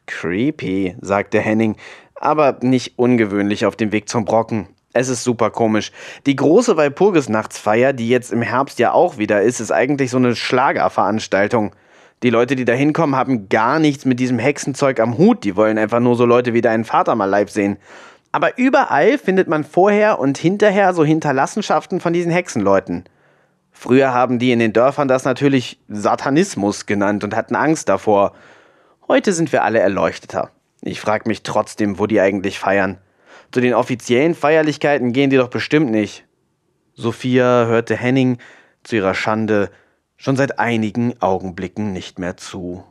Creepy, 0.07 0.95
sagte 0.99 1.39
Henning, 1.39 1.75
aber 2.15 2.57
nicht 2.61 2.97
ungewöhnlich 2.97 3.67
auf 3.67 3.75
dem 3.75 3.91
Weg 3.91 4.09
zum 4.09 4.25
Brocken. 4.25 4.67
Es 4.91 5.09
ist 5.09 5.23
super 5.23 5.51
komisch. 5.51 5.91
Die 6.25 6.35
große 6.35 6.75
Walpurgisnachtsfeier, 6.75 7.93
die 7.93 8.09
jetzt 8.09 8.33
im 8.33 8.41
Herbst 8.41 8.79
ja 8.79 8.93
auch 8.93 9.19
wieder 9.19 9.43
ist, 9.43 9.59
ist 9.59 9.71
eigentlich 9.71 10.09
so 10.09 10.17
eine 10.17 10.35
Schlagerveranstaltung. 10.35 11.75
Die 12.23 12.31
Leute, 12.31 12.55
die 12.55 12.65
da 12.65 12.73
hinkommen, 12.73 13.15
haben 13.15 13.49
gar 13.49 13.77
nichts 13.77 14.05
mit 14.05 14.19
diesem 14.19 14.39
Hexenzeug 14.39 14.99
am 14.99 15.19
Hut. 15.19 15.43
Die 15.43 15.55
wollen 15.55 15.77
einfach 15.77 15.99
nur 15.99 16.15
so 16.15 16.25
Leute 16.25 16.55
wie 16.55 16.61
deinen 16.61 16.83
Vater 16.83 17.13
mal 17.13 17.25
live 17.25 17.51
sehen. 17.51 17.77
Aber 18.31 18.57
überall 18.57 19.19
findet 19.19 19.47
man 19.47 19.63
vorher 19.63 20.17
und 20.17 20.39
hinterher 20.39 20.95
so 20.95 21.05
Hinterlassenschaften 21.05 21.99
von 21.99 22.13
diesen 22.13 22.31
Hexenleuten. 22.31 23.03
Früher 23.73 24.13
haben 24.13 24.39
die 24.39 24.51
in 24.51 24.59
den 24.59 24.71
Dörfern 24.71 25.07
das 25.07 25.25
natürlich 25.25 25.79
Satanismus 25.89 26.85
genannt 26.85 27.23
und 27.23 27.35
hatten 27.35 27.55
Angst 27.55 27.89
davor. 27.89 28.33
Heute 29.07 29.33
sind 29.33 29.51
wir 29.51 29.63
alle 29.63 29.79
erleuchteter. 29.79 30.51
Ich 30.81 31.01
frage 31.01 31.27
mich 31.27 31.43
trotzdem, 31.43 31.99
wo 31.99 32.05
die 32.05 32.21
eigentlich 32.21 32.59
feiern. 32.59 32.99
Zu 33.51 33.59
den 33.59 33.73
offiziellen 33.73 34.35
Feierlichkeiten 34.35 35.11
gehen 35.11 35.29
die 35.29 35.37
doch 35.37 35.49
bestimmt 35.49 35.91
nicht. 35.91 36.25
Sophia 36.93 37.65
hörte 37.65 37.97
Henning 37.97 38.37
zu 38.83 38.95
ihrer 38.95 39.15
Schande 39.15 39.69
schon 40.15 40.35
seit 40.35 40.59
einigen 40.59 41.21
Augenblicken 41.21 41.91
nicht 41.91 42.19
mehr 42.19 42.37
zu. 42.37 42.83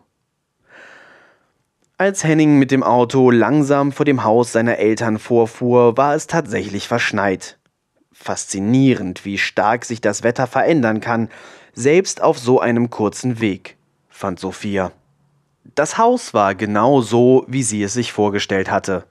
Als 1.97 2.25
Henning 2.25 2.59
mit 2.59 2.73
dem 2.73 2.83
Auto 2.83 3.31
langsam 3.31 3.93
vor 3.93 4.05
dem 4.05 4.25
Haus 4.25 4.53
seiner 4.53 4.79
Eltern 4.79 5.19
vorfuhr, 5.19 5.97
war 5.97 6.15
es 6.15 6.27
tatsächlich 6.27 6.89
verschneit. 6.89 7.59
Faszinierend, 8.23 9.25
wie 9.25 9.37
stark 9.37 9.85
sich 9.85 10.01
das 10.01 10.23
Wetter 10.23 10.47
verändern 10.47 11.01
kann, 11.01 11.29
selbst 11.75 12.23
auf 12.23 12.39
so 12.39 12.61
einem 12.61 12.89
kurzen 12.89 13.41
Weg, 13.41 13.77
fand 14.09 14.39
Sophia. 14.39 14.93
Das 15.75 15.99
Haus 15.99 16.33
war 16.33 16.55
genau 16.55 17.01
so, 17.01 17.45
wie 17.49 17.65
sie 17.65 17.83
es 17.83 17.95
sich 17.95 18.13
vorgestellt 18.13 18.71
hatte. 18.71 19.07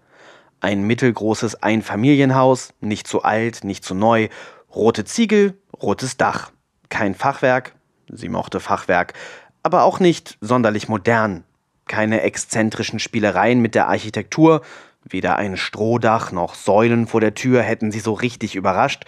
Ein 0.61 0.83
mittelgroßes 0.83 1.61
Einfamilienhaus, 1.61 2.73
nicht 2.79 3.05
zu 3.05 3.23
alt, 3.23 3.65
nicht 3.65 3.83
zu 3.83 3.95
neu, 3.95 4.29
rote 4.73 5.03
Ziegel, 5.03 5.57
rotes 5.81 6.15
Dach. 6.15 6.53
Kein 6.87 7.13
Fachwerk, 7.13 7.75
sie 8.07 8.29
mochte 8.29 8.61
Fachwerk, 8.61 9.13
aber 9.61 9.83
auch 9.83 9.99
nicht 9.99 10.37
sonderlich 10.39 10.87
modern. 10.87 11.43
Keine 11.85 12.21
exzentrischen 12.21 12.99
Spielereien 12.99 13.59
mit 13.59 13.75
der 13.75 13.89
Architektur, 13.89 14.61
weder 15.03 15.37
ein 15.37 15.57
Strohdach 15.57 16.31
noch 16.31 16.55
Säulen 16.55 17.07
vor 17.07 17.21
der 17.21 17.33
Tür 17.33 17.61
hätten 17.61 17.91
sie 17.91 17.99
so 17.99 18.13
richtig 18.13 18.55
überrascht. 18.55 19.05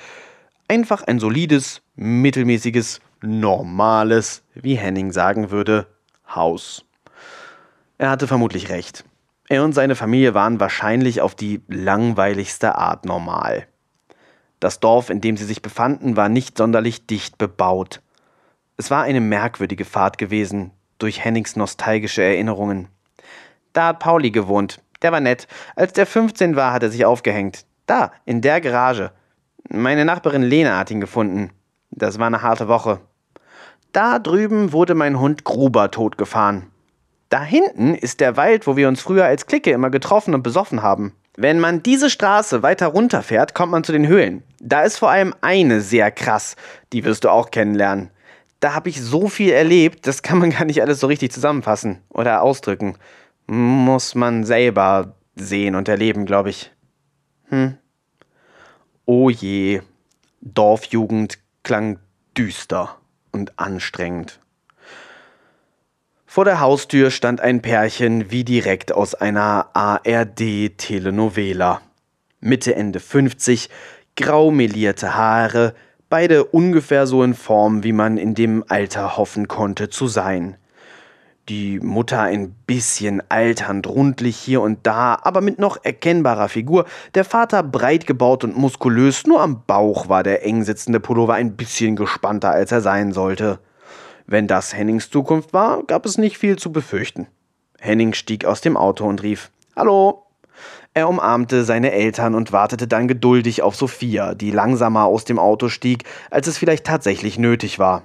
Einfach 0.67 1.03
ein 1.03 1.19
solides, 1.19 1.81
mittelmäßiges, 1.95 2.99
normales, 3.21 4.43
wie 4.53 4.75
Henning 4.75 5.11
sagen 5.11 5.51
würde, 5.51 5.87
Haus. 6.27 6.85
Er 7.97 8.09
hatte 8.09 8.27
vermutlich 8.27 8.69
recht. 8.69 9.05
Er 9.49 9.63
und 9.63 9.73
seine 9.73 9.95
Familie 9.95 10.33
waren 10.33 10.59
wahrscheinlich 10.59 11.21
auf 11.21 11.35
die 11.35 11.61
langweiligste 11.67 12.75
Art 12.75 13.05
normal. 13.05 13.67
Das 14.59 14.79
Dorf, 14.79 15.09
in 15.09 15.21
dem 15.21 15.37
sie 15.37 15.45
sich 15.45 15.61
befanden, 15.61 16.15
war 16.15 16.29
nicht 16.29 16.57
sonderlich 16.57 17.05
dicht 17.05 17.37
bebaut. 17.37 18.01
Es 18.77 18.89
war 18.89 19.03
eine 19.03 19.21
merkwürdige 19.21 19.85
Fahrt 19.85 20.17
gewesen, 20.17 20.71
durch 20.97 21.23
Hennings 21.23 21.55
nostalgische 21.55 22.23
Erinnerungen. 22.23 22.87
Da 23.73 23.87
hat 23.87 23.99
Pauli 23.99 24.31
gewohnt. 24.31 24.81
Der 25.03 25.11
war 25.11 25.19
nett. 25.19 25.47
Als 25.75 25.93
der 25.93 26.05
15 26.05 26.55
war, 26.55 26.73
hat 26.73 26.83
er 26.83 26.89
sich 26.89 27.05
aufgehängt. 27.05 27.65
Da, 27.85 28.11
in 28.25 28.41
der 28.41 28.61
Garage. 28.61 29.11
Meine 29.69 30.05
Nachbarin 30.05 30.41
Lena 30.41 30.77
hat 30.77 30.91
ihn 30.91 31.01
gefunden. 31.01 31.51
Das 31.91 32.17
war 32.17 32.27
eine 32.27 32.41
harte 32.41 32.67
Woche. 32.67 32.99
Da 33.91 34.17
drüben 34.17 34.71
wurde 34.71 34.95
mein 34.95 35.19
Hund 35.19 35.43
Gruber 35.43 35.91
totgefahren. 35.91 36.71
Da 37.29 37.43
hinten 37.43 37.93
ist 37.93 38.19
der 38.19 38.37
Wald, 38.37 38.65
wo 38.65 38.77
wir 38.77 38.87
uns 38.87 39.01
früher 39.01 39.25
als 39.25 39.45
Clique 39.45 39.71
immer 39.71 39.89
getroffen 39.89 40.33
und 40.33 40.43
besoffen 40.43 40.81
haben. 40.81 41.13
Wenn 41.35 41.59
man 41.59 41.83
diese 41.83 42.09
Straße 42.09 42.63
weiter 42.63 42.87
runterfährt, 42.87 43.55
kommt 43.55 43.71
man 43.71 43.83
zu 43.83 43.91
den 43.91 44.07
Höhlen. 44.07 44.43
Da 44.59 44.83
ist 44.83 44.97
vor 44.97 45.09
allem 45.09 45.33
eine 45.41 45.81
sehr 45.81 46.11
krass, 46.11 46.55
die 46.93 47.03
wirst 47.05 47.23
du 47.23 47.29
auch 47.29 47.51
kennenlernen. 47.51 48.11
Da 48.59 48.75
habe 48.75 48.89
ich 48.89 49.01
so 49.01 49.27
viel 49.27 49.51
erlebt, 49.51 50.07
das 50.07 50.21
kann 50.21 50.37
man 50.37 50.49
gar 50.57 50.65
nicht 50.65 50.81
alles 50.81 50.99
so 50.99 51.07
richtig 51.07 51.31
zusammenfassen 51.31 51.99
oder 52.09 52.43
ausdrücken. 52.43 52.97
Muss 53.47 54.15
man 54.15 54.43
selber 54.43 55.15
sehen 55.35 55.75
und 55.75 55.87
erleben, 55.87 56.25
glaube 56.25 56.49
ich. 56.49 56.71
Hm. 57.49 57.77
Oh 59.05 59.29
je, 59.29 59.81
Dorfjugend 60.41 61.37
klang 61.63 61.99
düster 62.37 62.97
und 63.31 63.57
anstrengend. 63.59 64.39
Vor 66.25 66.45
der 66.45 66.59
Haustür 66.59 67.11
stand 67.11 67.41
ein 67.41 67.61
Pärchen 67.61 68.31
wie 68.31 68.43
direkt 68.43 68.91
aus 68.91 69.13
einer 69.13 69.69
ARD-Telenovela. 69.73 71.81
Mitte, 72.39 72.75
Ende 72.75 72.99
50, 72.99 73.69
grau 74.15 74.49
melierte 74.49 75.15
Haare, 75.15 75.75
beide 76.09 76.45
ungefähr 76.45 77.05
so 77.07 77.23
in 77.23 77.35
Form, 77.35 77.83
wie 77.83 77.93
man 77.93 78.17
in 78.17 78.33
dem 78.33 78.63
Alter 78.67 79.15
hoffen 79.15 79.47
konnte 79.47 79.89
zu 79.89 80.07
sein. 80.07 80.57
Die 81.49 81.79
Mutter 81.79 82.21
ein 82.21 82.51
bisschen 82.65 83.21
alternd, 83.29 83.85
rundlich 83.87 84.37
hier 84.37 84.61
und 84.61 84.79
da, 84.83 85.17
aber 85.21 85.41
mit 85.41 85.59
noch 85.59 85.77
erkennbarer 85.83 86.47
Figur. 86.47 86.85
Der 87.15 87.25
Vater 87.25 87.63
breit 87.63 88.07
gebaut 88.07 88.45
und 88.45 88.57
muskulös, 88.57 89.27
nur 89.27 89.41
am 89.41 89.63
Bauch 89.65 90.07
war 90.07 90.23
der 90.23 90.45
eng 90.45 90.63
sitzende 90.63 91.01
Pullover 91.01 91.33
ein 91.33 91.57
bisschen 91.57 91.97
gespannter, 91.97 92.51
als 92.51 92.71
er 92.71 92.79
sein 92.79 93.11
sollte. 93.11 93.59
Wenn 94.25 94.47
das 94.47 94.73
Hennings 94.73 95.09
Zukunft 95.09 95.51
war, 95.51 95.83
gab 95.83 96.05
es 96.05 96.17
nicht 96.17 96.37
viel 96.37 96.57
zu 96.57 96.71
befürchten. 96.71 97.27
Henning 97.81 98.13
stieg 98.13 98.45
aus 98.45 98.61
dem 98.61 98.77
Auto 98.77 99.05
und 99.05 99.21
rief 99.21 99.51
Hallo. 99.75 100.23
Er 100.93 101.09
umarmte 101.09 101.65
seine 101.65 101.91
Eltern 101.91 102.35
und 102.35 102.53
wartete 102.53 102.87
dann 102.87 103.09
geduldig 103.09 103.63
auf 103.63 103.75
Sophia, 103.75 104.33
die 104.35 104.51
langsamer 104.51 105.05
aus 105.05 105.25
dem 105.25 105.39
Auto 105.39 105.67
stieg, 105.67 106.05
als 106.31 106.47
es 106.47 106.57
vielleicht 106.57 106.85
tatsächlich 106.85 107.37
nötig 107.37 107.79
war. 107.79 108.03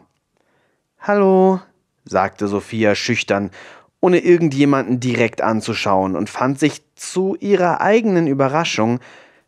Hallo, 0.98 1.60
sagte 2.08 2.48
Sophia 2.48 2.94
schüchtern, 2.94 3.50
ohne 4.00 4.18
irgendjemanden 4.18 5.00
direkt 5.00 5.42
anzuschauen 5.42 6.16
und 6.16 6.30
fand 6.30 6.58
sich 6.58 6.82
zu 6.94 7.36
ihrer 7.40 7.80
eigenen 7.80 8.26
Überraschung 8.26 9.00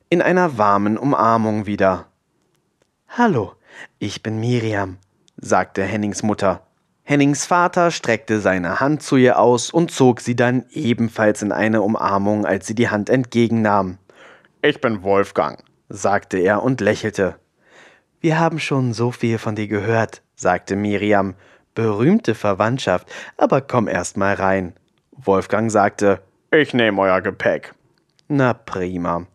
in 0.08 0.22
einer 0.22 0.58
warmen 0.58 0.98
Umarmung 0.98 1.66
wieder. 1.66 2.06
Hallo, 3.08 3.52
ich 3.98 4.22
bin 4.22 4.40
Miriam, 4.40 4.98
sagte 5.36 5.82
Hennings 5.84 6.22
Mutter. 6.22 6.62
Hennings 7.02 7.46
Vater 7.46 7.90
streckte 7.90 8.40
seine 8.40 8.78
Hand 8.78 9.02
zu 9.02 9.16
ihr 9.16 9.38
aus 9.38 9.70
und 9.70 9.90
zog 9.90 10.20
sie 10.20 10.36
dann 10.36 10.64
ebenfalls 10.70 11.42
in 11.42 11.50
eine 11.50 11.82
Umarmung, 11.82 12.46
als 12.46 12.66
sie 12.66 12.74
die 12.74 12.88
Hand 12.88 13.10
entgegennahm. 13.10 13.98
Ich 14.62 14.80
bin 14.80 15.02
Wolfgang, 15.02 15.62
sagte 15.88 16.38
er 16.38 16.62
und 16.62 16.80
lächelte. 16.80 17.36
Wir 18.20 18.38
haben 18.38 18.60
schon 18.60 18.92
so 18.92 19.10
viel 19.10 19.38
von 19.38 19.54
dir 19.54 19.66
gehört, 19.66 20.22
sagte 20.36 20.76
Miriam. 20.76 21.34
Berühmte 21.74 22.34
Verwandtschaft, 22.34 23.08
aber 23.36 23.60
komm 23.60 23.88
erst 23.88 24.16
mal 24.16 24.34
rein. 24.34 24.74
Wolfgang 25.12 25.70
sagte, 25.70 26.20
ich 26.50 26.74
nehme 26.74 27.00
euer 27.02 27.20
Gepäck. 27.20 27.74
Na 28.28 28.54
prima. 28.54 29.26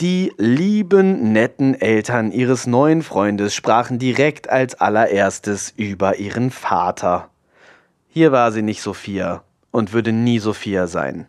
Die 0.00 0.32
lieben, 0.38 1.32
netten 1.32 1.78
Eltern 1.78 2.32
ihres 2.32 2.66
neuen 2.66 3.02
Freundes 3.02 3.54
sprachen 3.54 3.98
direkt 3.98 4.48
als 4.48 4.74
allererstes 4.80 5.74
über 5.76 6.16
ihren 6.16 6.50
Vater. 6.50 7.28
Hier 8.08 8.32
war 8.32 8.50
sie 8.52 8.62
nicht 8.62 8.80
Sophia 8.80 9.44
und 9.70 9.92
würde 9.92 10.12
nie 10.12 10.38
Sophia 10.38 10.86
sein. 10.86 11.28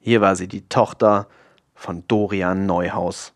Hier 0.00 0.22
war 0.22 0.36
sie 0.36 0.48
die 0.48 0.66
Tochter 0.68 1.28
von 1.74 2.04
Dorian 2.08 2.64
Neuhaus. 2.64 3.34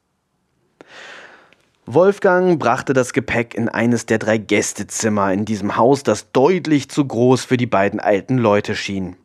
Wolfgang 1.94 2.60
brachte 2.60 2.92
das 2.92 3.12
Gepäck 3.12 3.52
in 3.56 3.68
eines 3.68 4.06
der 4.06 4.18
drei 4.18 4.38
Gästezimmer 4.38 5.32
in 5.32 5.44
diesem 5.44 5.76
Haus, 5.76 6.04
das 6.04 6.30
deutlich 6.30 6.88
zu 6.88 7.04
groß 7.04 7.44
für 7.44 7.56
die 7.56 7.66
beiden 7.66 7.98
alten 7.98 8.38
Leute 8.38 8.76
schien. 8.76 9.16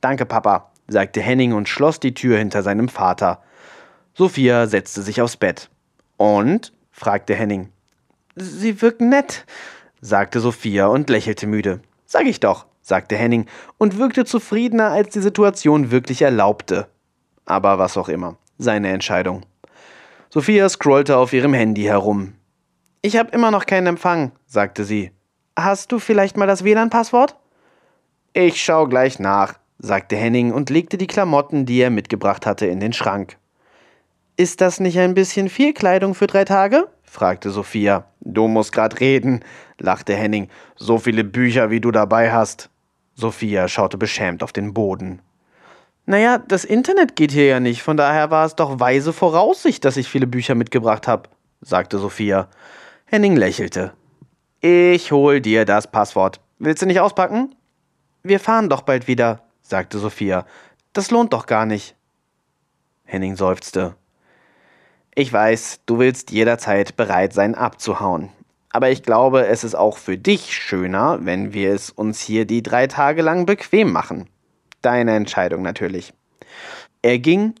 Danke, 0.00 0.24
Papa, 0.24 0.70
sagte 0.88 1.20
Henning 1.20 1.52
und 1.52 1.68
schloss 1.68 2.00
die 2.00 2.14
Tür 2.14 2.38
hinter 2.38 2.62
seinem 2.62 2.88
Vater. 2.88 3.42
Sophia 4.14 4.66
setzte 4.66 5.02
sich 5.02 5.20
aufs 5.20 5.36
Bett. 5.36 5.68
Und? 6.16 6.72
fragte 6.90 7.34
Henning. 7.34 7.68
Sie 8.34 8.80
wirken 8.80 9.10
nett, 9.10 9.44
sagte 10.00 10.40
Sophia 10.40 10.86
und 10.86 11.10
lächelte 11.10 11.46
müde. 11.46 11.80
Sag 12.06 12.24
ich 12.24 12.40
doch, 12.40 12.64
sagte 12.80 13.16
Henning 13.16 13.44
und 13.76 13.98
wirkte 13.98 14.24
zufriedener, 14.24 14.90
als 14.90 15.10
die 15.10 15.20
Situation 15.20 15.90
wirklich 15.90 16.22
erlaubte. 16.22 16.86
Aber 17.44 17.78
was 17.78 17.98
auch 17.98 18.08
immer, 18.08 18.38
seine 18.56 18.88
Entscheidung. 18.88 19.44
Sophia 20.36 20.68
scrollte 20.68 21.16
auf 21.16 21.32
ihrem 21.32 21.54
Handy 21.54 21.84
herum. 21.84 22.34
Ich 23.00 23.16
habe 23.16 23.30
immer 23.30 23.50
noch 23.50 23.64
keinen 23.64 23.86
Empfang, 23.86 24.32
sagte 24.44 24.84
sie. 24.84 25.10
Hast 25.58 25.92
du 25.92 25.98
vielleicht 25.98 26.36
mal 26.36 26.44
das 26.44 26.62
WLAN-Passwort? 26.62 27.36
Ich 28.34 28.62
schau 28.62 28.86
gleich 28.86 29.18
nach, 29.18 29.54
sagte 29.78 30.14
Henning 30.14 30.52
und 30.52 30.68
legte 30.68 30.98
die 30.98 31.06
Klamotten, 31.06 31.64
die 31.64 31.78
er 31.78 31.88
mitgebracht 31.88 32.44
hatte, 32.44 32.66
in 32.66 32.80
den 32.80 32.92
Schrank. 32.92 33.38
Ist 34.36 34.60
das 34.60 34.78
nicht 34.78 34.98
ein 34.98 35.14
bisschen 35.14 35.48
viel 35.48 35.72
Kleidung 35.72 36.14
für 36.14 36.26
drei 36.26 36.44
Tage? 36.44 36.86
fragte 37.02 37.48
Sophia. 37.48 38.04
Du 38.20 38.46
musst 38.46 38.72
grad 38.72 39.00
reden, 39.00 39.42
lachte 39.78 40.14
Henning. 40.14 40.50
So 40.74 40.98
viele 40.98 41.24
Bücher, 41.24 41.70
wie 41.70 41.80
du 41.80 41.92
dabei 41.92 42.30
hast. 42.30 42.68
Sophia 43.14 43.68
schaute 43.68 43.96
beschämt 43.96 44.42
auf 44.42 44.52
den 44.52 44.74
Boden. 44.74 45.22
Naja, 46.08 46.38
das 46.38 46.64
Internet 46.64 47.16
geht 47.16 47.32
hier 47.32 47.46
ja 47.46 47.60
nicht, 47.60 47.82
von 47.82 47.96
daher 47.96 48.30
war 48.30 48.46
es 48.46 48.54
doch 48.54 48.78
weise 48.78 49.12
Voraussicht, 49.12 49.84
dass 49.84 49.96
ich 49.96 50.08
viele 50.08 50.28
Bücher 50.28 50.54
mitgebracht 50.54 51.08
habe, 51.08 51.28
sagte 51.60 51.98
Sophia. 51.98 52.48
Henning 53.06 53.36
lächelte. 53.36 53.92
Ich 54.60 55.10
hol 55.10 55.40
dir 55.40 55.64
das 55.64 55.90
Passwort. 55.90 56.40
Willst 56.60 56.80
du 56.80 56.86
nicht 56.86 57.00
auspacken? 57.00 57.56
Wir 58.22 58.38
fahren 58.38 58.68
doch 58.68 58.82
bald 58.82 59.08
wieder, 59.08 59.42
sagte 59.62 59.98
Sophia. 59.98 60.46
Das 60.92 61.10
lohnt 61.10 61.32
doch 61.32 61.46
gar 61.46 61.66
nicht. 61.66 61.96
Henning 63.04 63.34
seufzte. 63.34 63.96
Ich 65.14 65.32
weiß, 65.32 65.80
du 65.86 65.98
willst 65.98 66.30
jederzeit 66.30 66.96
bereit 66.96 67.32
sein 67.32 67.56
abzuhauen. 67.56 68.30
Aber 68.70 68.90
ich 68.90 69.02
glaube, 69.02 69.46
es 69.46 69.64
ist 69.64 69.74
auch 69.74 69.98
für 69.98 70.18
dich 70.18 70.54
schöner, 70.54 71.18
wenn 71.22 71.52
wir 71.52 71.72
es 71.72 71.90
uns 71.90 72.20
hier 72.20 72.44
die 72.44 72.62
drei 72.62 72.86
Tage 72.86 73.22
lang 73.22 73.44
bequem 73.44 73.90
machen. 73.90 74.28
Deine 74.86 75.16
Entscheidung 75.16 75.62
natürlich. 75.62 76.14
Er 77.02 77.18
ging 77.18 77.56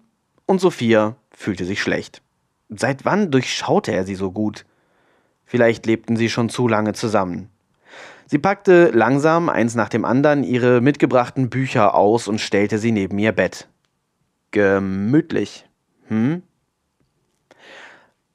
und 0.46 0.60
Sophia 0.60 1.16
fühlte 1.32 1.64
sich 1.64 1.82
schlecht. 1.82 2.22
Seit 2.68 3.04
wann 3.04 3.32
durchschaute 3.32 3.90
er 3.90 4.04
sie 4.04 4.14
so 4.14 4.30
gut? 4.30 4.64
Vielleicht 5.44 5.86
lebten 5.86 6.16
sie 6.16 6.30
schon 6.30 6.50
zu 6.50 6.68
lange 6.68 6.92
zusammen. 6.92 7.50
Sie 8.26 8.38
packte 8.38 8.92
langsam 8.94 9.48
eins 9.48 9.74
nach 9.74 9.88
dem 9.88 10.04
anderen 10.04 10.44
ihre 10.44 10.80
mitgebrachten 10.80 11.50
Bücher 11.50 11.96
aus 11.96 12.28
und 12.28 12.40
stellte 12.40 12.78
sie 12.78 12.92
neben 12.92 13.18
ihr 13.18 13.32
Bett. 13.32 13.66
Gemütlich. 14.52 15.68
Hm? 16.06 16.44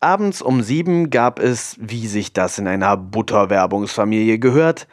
Abends 0.02 0.42
um 0.42 0.64
sieben 0.64 1.10
gab 1.10 1.39
es, 1.39 1.78
wie 1.80 2.08
sich 2.08 2.34
das 2.34 2.58
in 2.58 2.68
einer 2.68 2.98
Butterwerbungsfamilie 2.98 4.38
gehört, 4.38 4.89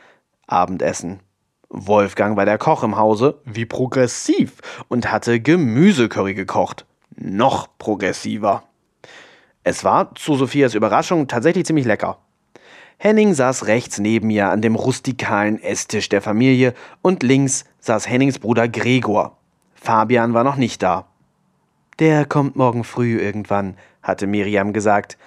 Abendessen. 0.47 1.19
Wolfgang 1.71 2.37
war 2.37 2.47
der 2.47 2.59
Koch 2.59 2.83
im 2.83 2.97
Hause, 2.97 3.41
wie 3.45 3.67
progressiv, 3.67 4.55
und 4.89 5.13
hatte 5.13 5.41
Gemüsecurry 5.41 6.35
gekocht. 6.35 6.87
Noch 7.17 7.69
progressiver. 7.79 8.63
Es 9.65 9.85
war, 9.85 10.15
zu 10.15 10.37
Sophias 10.37 10.75
Überraschung, 10.75 11.29
tatsächlich 11.29 11.67
ziemlich 11.67 11.85
lecker. 11.85 12.19
Henning 12.97 13.35
saß 13.35 13.67
rechts 13.67 13.99
neben 13.99 14.31
ihr 14.31 14.49
an 14.49 14.63
dem 14.63 14.75
rustikalen 14.75 15.63
Esstisch 15.63 16.09
der 16.09 16.23
Familie 16.23 16.75
und 17.03 17.23
links 17.23 17.65
saß 17.81 18.09
Hennings 18.09 18.39
Bruder 18.39 18.67
Gregor. 18.67 19.37
Fabian 19.75 20.35
war 20.35 20.43
noch 20.43 20.57
nicht 20.57 20.83
da. 20.83 21.07
Der 21.99 22.25
kommt 22.25 22.57
morgen 22.57 22.83
früh 22.83 23.21
irgendwann, 23.21 23.77
hatte 24.03 24.27
Miriam 24.27 24.73
gesagt. 24.73 25.19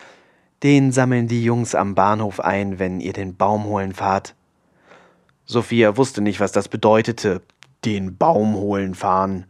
Den 0.64 0.92
sammeln 0.92 1.28
die 1.28 1.44
Jungs 1.44 1.76
am 1.76 1.96
Bahnhof 1.96 2.40
ein, 2.40 2.80
wenn 2.80 3.00
ihr 3.00 3.14
den 3.14 3.36
Baum 3.36 3.66
holen 3.66 3.94
fahrt. 3.94 4.36
Sophia 5.52 5.98
wusste 5.98 6.22
nicht, 6.22 6.40
was 6.40 6.54
das 6.54 6.70
bedeutete, 6.70 7.42
den 7.84 8.16
Baum 8.16 8.56
holen 8.56 8.96
fahren. 8.96 9.46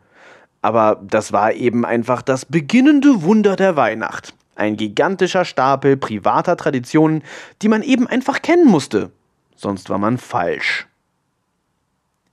Aber 0.63 0.99
das 1.03 1.31
war 1.31 1.53
eben 1.53 1.85
einfach 1.85 2.23
das 2.23 2.43
beginnende 2.45 3.21
Wunder 3.21 3.55
der 3.55 3.75
Weihnacht. 3.75 4.33
Ein 4.55 4.77
gigantischer 4.77 5.45
Stapel 5.45 5.97
privater 5.97 6.57
Traditionen, 6.57 7.23
die 7.61 7.67
man 7.67 7.83
eben 7.83 8.07
einfach 8.07 8.41
kennen 8.41 8.65
musste. 8.65 9.11
Sonst 9.55 9.91
war 9.91 9.99
man 9.99 10.17
falsch. 10.17 10.87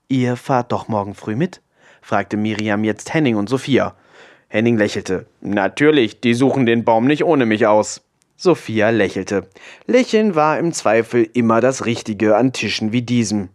Ihr 0.08 0.36
fahrt 0.36 0.72
doch 0.72 0.88
morgen 0.88 1.14
früh 1.14 1.36
mit? 1.36 1.60
fragte 2.00 2.38
Miriam 2.38 2.84
jetzt 2.84 3.12
Henning 3.12 3.36
und 3.36 3.50
Sophia. 3.50 3.94
Henning 4.48 4.78
lächelte. 4.78 5.26
Natürlich, 5.42 6.22
die 6.22 6.32
suchen 6.32 6.64
den 6.64 6.84
Baum 6.84 7.06
nicht 7.06 7.22
ohne 7.22 7.44
mich 7.44 7.66
aus. 7.66 8.00
Sophia 8.38 8.88
lächelte. 8.88 9.46
Lächeln 9.86 10.34
war 10.34 10.58
im 10.58 10.72
Zweifel 10.72 11.28
immer 11.34 11.60
das 11.60 11.84
Richtige 11.84 12.34
an 12.36 12.54
Tischen 12.54 12.92
wie 12.92 13.02
diesem. 13.02 13.50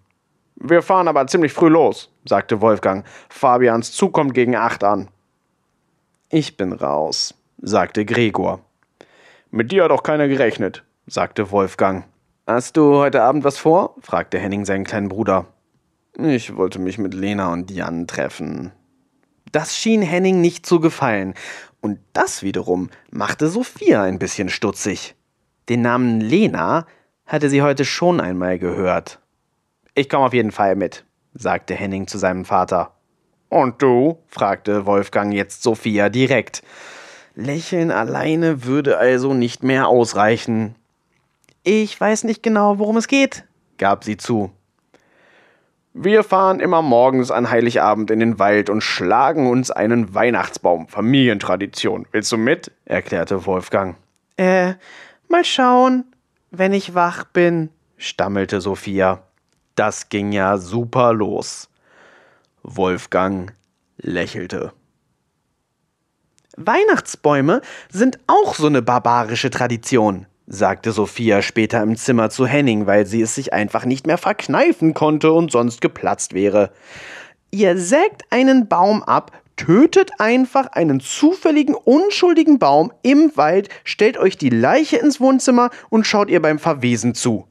Wir 0.65 0.81
fahren 0.81 1.09
aber 1.09 1.27
ziemlich 1.27 1.51
früh 1.51 1.67
los, 1.67 2.09
sagte 2.23 2.61
Wolfgang. 2.61 3.05
Fabians 3.29 3.91
Zug 3.91 4.13
kommt 4.13 4.33
gegen 4.33 4.55
acht 4.55 4.85
an. 4.85 5.09
Ich 6.29 6.55
bin 6.55 6.71
raus, 6.71 7.35
sagte 7.61 8.05
Gregor. 8.05 8.61
Mit 9.51 9.73
dir 9.73 9.83
hat 9.83 9.91
auch 9.91 10.03
keiner 10.03 10.29
gerechnet, 10.29 10.85
sagte 11.05 11.51
Wolfgang. 11.51 12.05
Hast 12.47 12.77
du 12.77 12.95
heute 12.95 13.23
Abend 13.23 13.43
was 13.43 13.57
vor? 13.57 13.95
fragte 13.99 14.39
Henning 14.39 14.63
seinen 14.63 14.85
kleinen 14.85 15.09
Bruder. 15.09 15.47
Ich 16.17 16.55
wollte 16.55 16.79
mich 16.79 16.97
mit 16.97 17.13
Lena 17.13 17.51
und 17.51 17.69
Jan 17.69 18.07
treffen, 18.07 18.71
Das 19.51 19.75
schien 19.75 20.01
Henning 20.01 20.39
nicht 20.39 20.65
zu 20.65 20.79
gefallen. 20.79 21.33
Und 21.81 21.99
das 22.13 22.41
wiederum 22.41 22.89
machte 23.11 23.49
Sophia 23.49 24.03
ein 24.03 24.17
bisschen 24.17 24.47
stutzig. 24.47 25.15
Den 25.67 25.81
Namen 25.81 26.21
Lena 26.21 26.85
hatte 27.25 27.49
sie 27.49 27.61
heute 27.61 27.83
schon 27.83 28.21
einmal 28.21 28.59
gehört. 28.59 29.19
Ich 29.95 30.09
komme 30.09 30.25
auf 30.25 30.33
jeden 30.33 30.51
Fall 30.51 30.75
mit, 30.75 31.05
sagte 31.33 31.75
Henning 31.75 32.07
zu 32.07 32.17
seinem 32.17 32.45
Vater. 32.45 32.93
Und 33.49 33.81
du? 33.81 34.17
fragte 34.27 34.87
Wolfgang 34.87 35.31
jetzt 35.33 35.61
Sophia 35.61 36.09
direkt. 36.09 36.63
Lächeln 37.35 37.91
alleine 37.91 38.65
würde 38.65 38.97
also 38.97 39.33
nicht 39.35 39.63
mehr 39.63 39.87
ausreichen. 39.87 40.75
Ich 41.63 41.99
weiß 41.99 42.23
nicht 42.23 42.41
genau, 42.41 42.79
worum 42.79 42.97
es 42.97 43.07
geht, 43.07 43.45
gab 43.77 44.03
sie 44.03 44.17
zu. 44.17 44.51
Wir 45.93 46.23
fahren 46.23 46.59
immer 46.59 46.81
morgens 46.81 47.29
an 47.29 47.51
Heiligabend 47.51 48.09
in 48.09 48.19
den 48.19 48.39
Wald 48.39 48.71
und 48.71 48.81
schlagen 48.81 49.47
uns 49.47 49.69
einen 49.69 50.15
Weihnachtsbaum. 50.15 50.87
Familientradition. 50.87 52.07
Willst 52.11 52.31
du 52.31 52.37
mit? 52.37 52.71
erklärte 52.85 53.45
Wolfgang. 53.45 53.95
Äh, 54.37 54.73
mal 55.27 55.45
schauen, 55.45 56.05
wenn 56.49 56.73
ich 56.73 56.95
wach 56.95 57.25
bin, 57.25 57.69
stammelte 57.97 58.59
Sophia. 58.59 59.21
Das 59.75 60.09
ging 60.09 60.31
ja 60.31 60.57
super 60.57 61.13
los. 61.13 61.69
Wolfgang 62.61 63.53
lächelte. 63.97 64.73
Weihnachtsbäume 66.55 67.61
sind 67.89 68.19
auch 68.27 68.53
so 68.53 68.67
eine 68.67 68.83
barbarische 68.83 69.49
Tradition, 69.49 70.27
sagte 70.45 70.91
Sophia 70.91 71.41
später 71.41 71.81
im 71.81 71.95
Zimmer 71.95 72.29
zu 72.29 72.45
Henning, 72.45 72.85
weil 72.85 73.07
sie 73.07 73.21
es 73.21 73.33
sich 73.33 73.53
einfach 73.53 73.85
nicht 73.85 74.05
mehr 74.05 74.19
verkneifen 74.19 74.93
konnte 74.93 75.31
und 75.31 75.51
sonst 75.51 75.81
geplatzt 75.81 76.33
wäre. 76.33 76.71
Ihr 77.49 77.77
sägt 77.77 78.31
einen 78.31 78.67
Baum 78.67 79.01
ab, 79.01 79.31
tötet 79.55 80.11
einfach 80.19 80.67
einen 80.67 80.99
zufälligen, 80.99 81.75
unschuldigen 81.75 82.59
Baum 82.59 82.91
im 83.01 83.31
Wald, 83.35 83.69
stellt 83.83 84.17
euch 84.17 84.37
die 84.37 84.49
Leiche 84.49 84.97
ins 84.97 85.19
Wohnzimmer 85.19 85.71
und 85.89 86.05
schaut 86.05 86.29
ihr 86.29 86.41
beim 86.41 86.59
Verwesen 86.59 87.15
zu. 87.15 87.47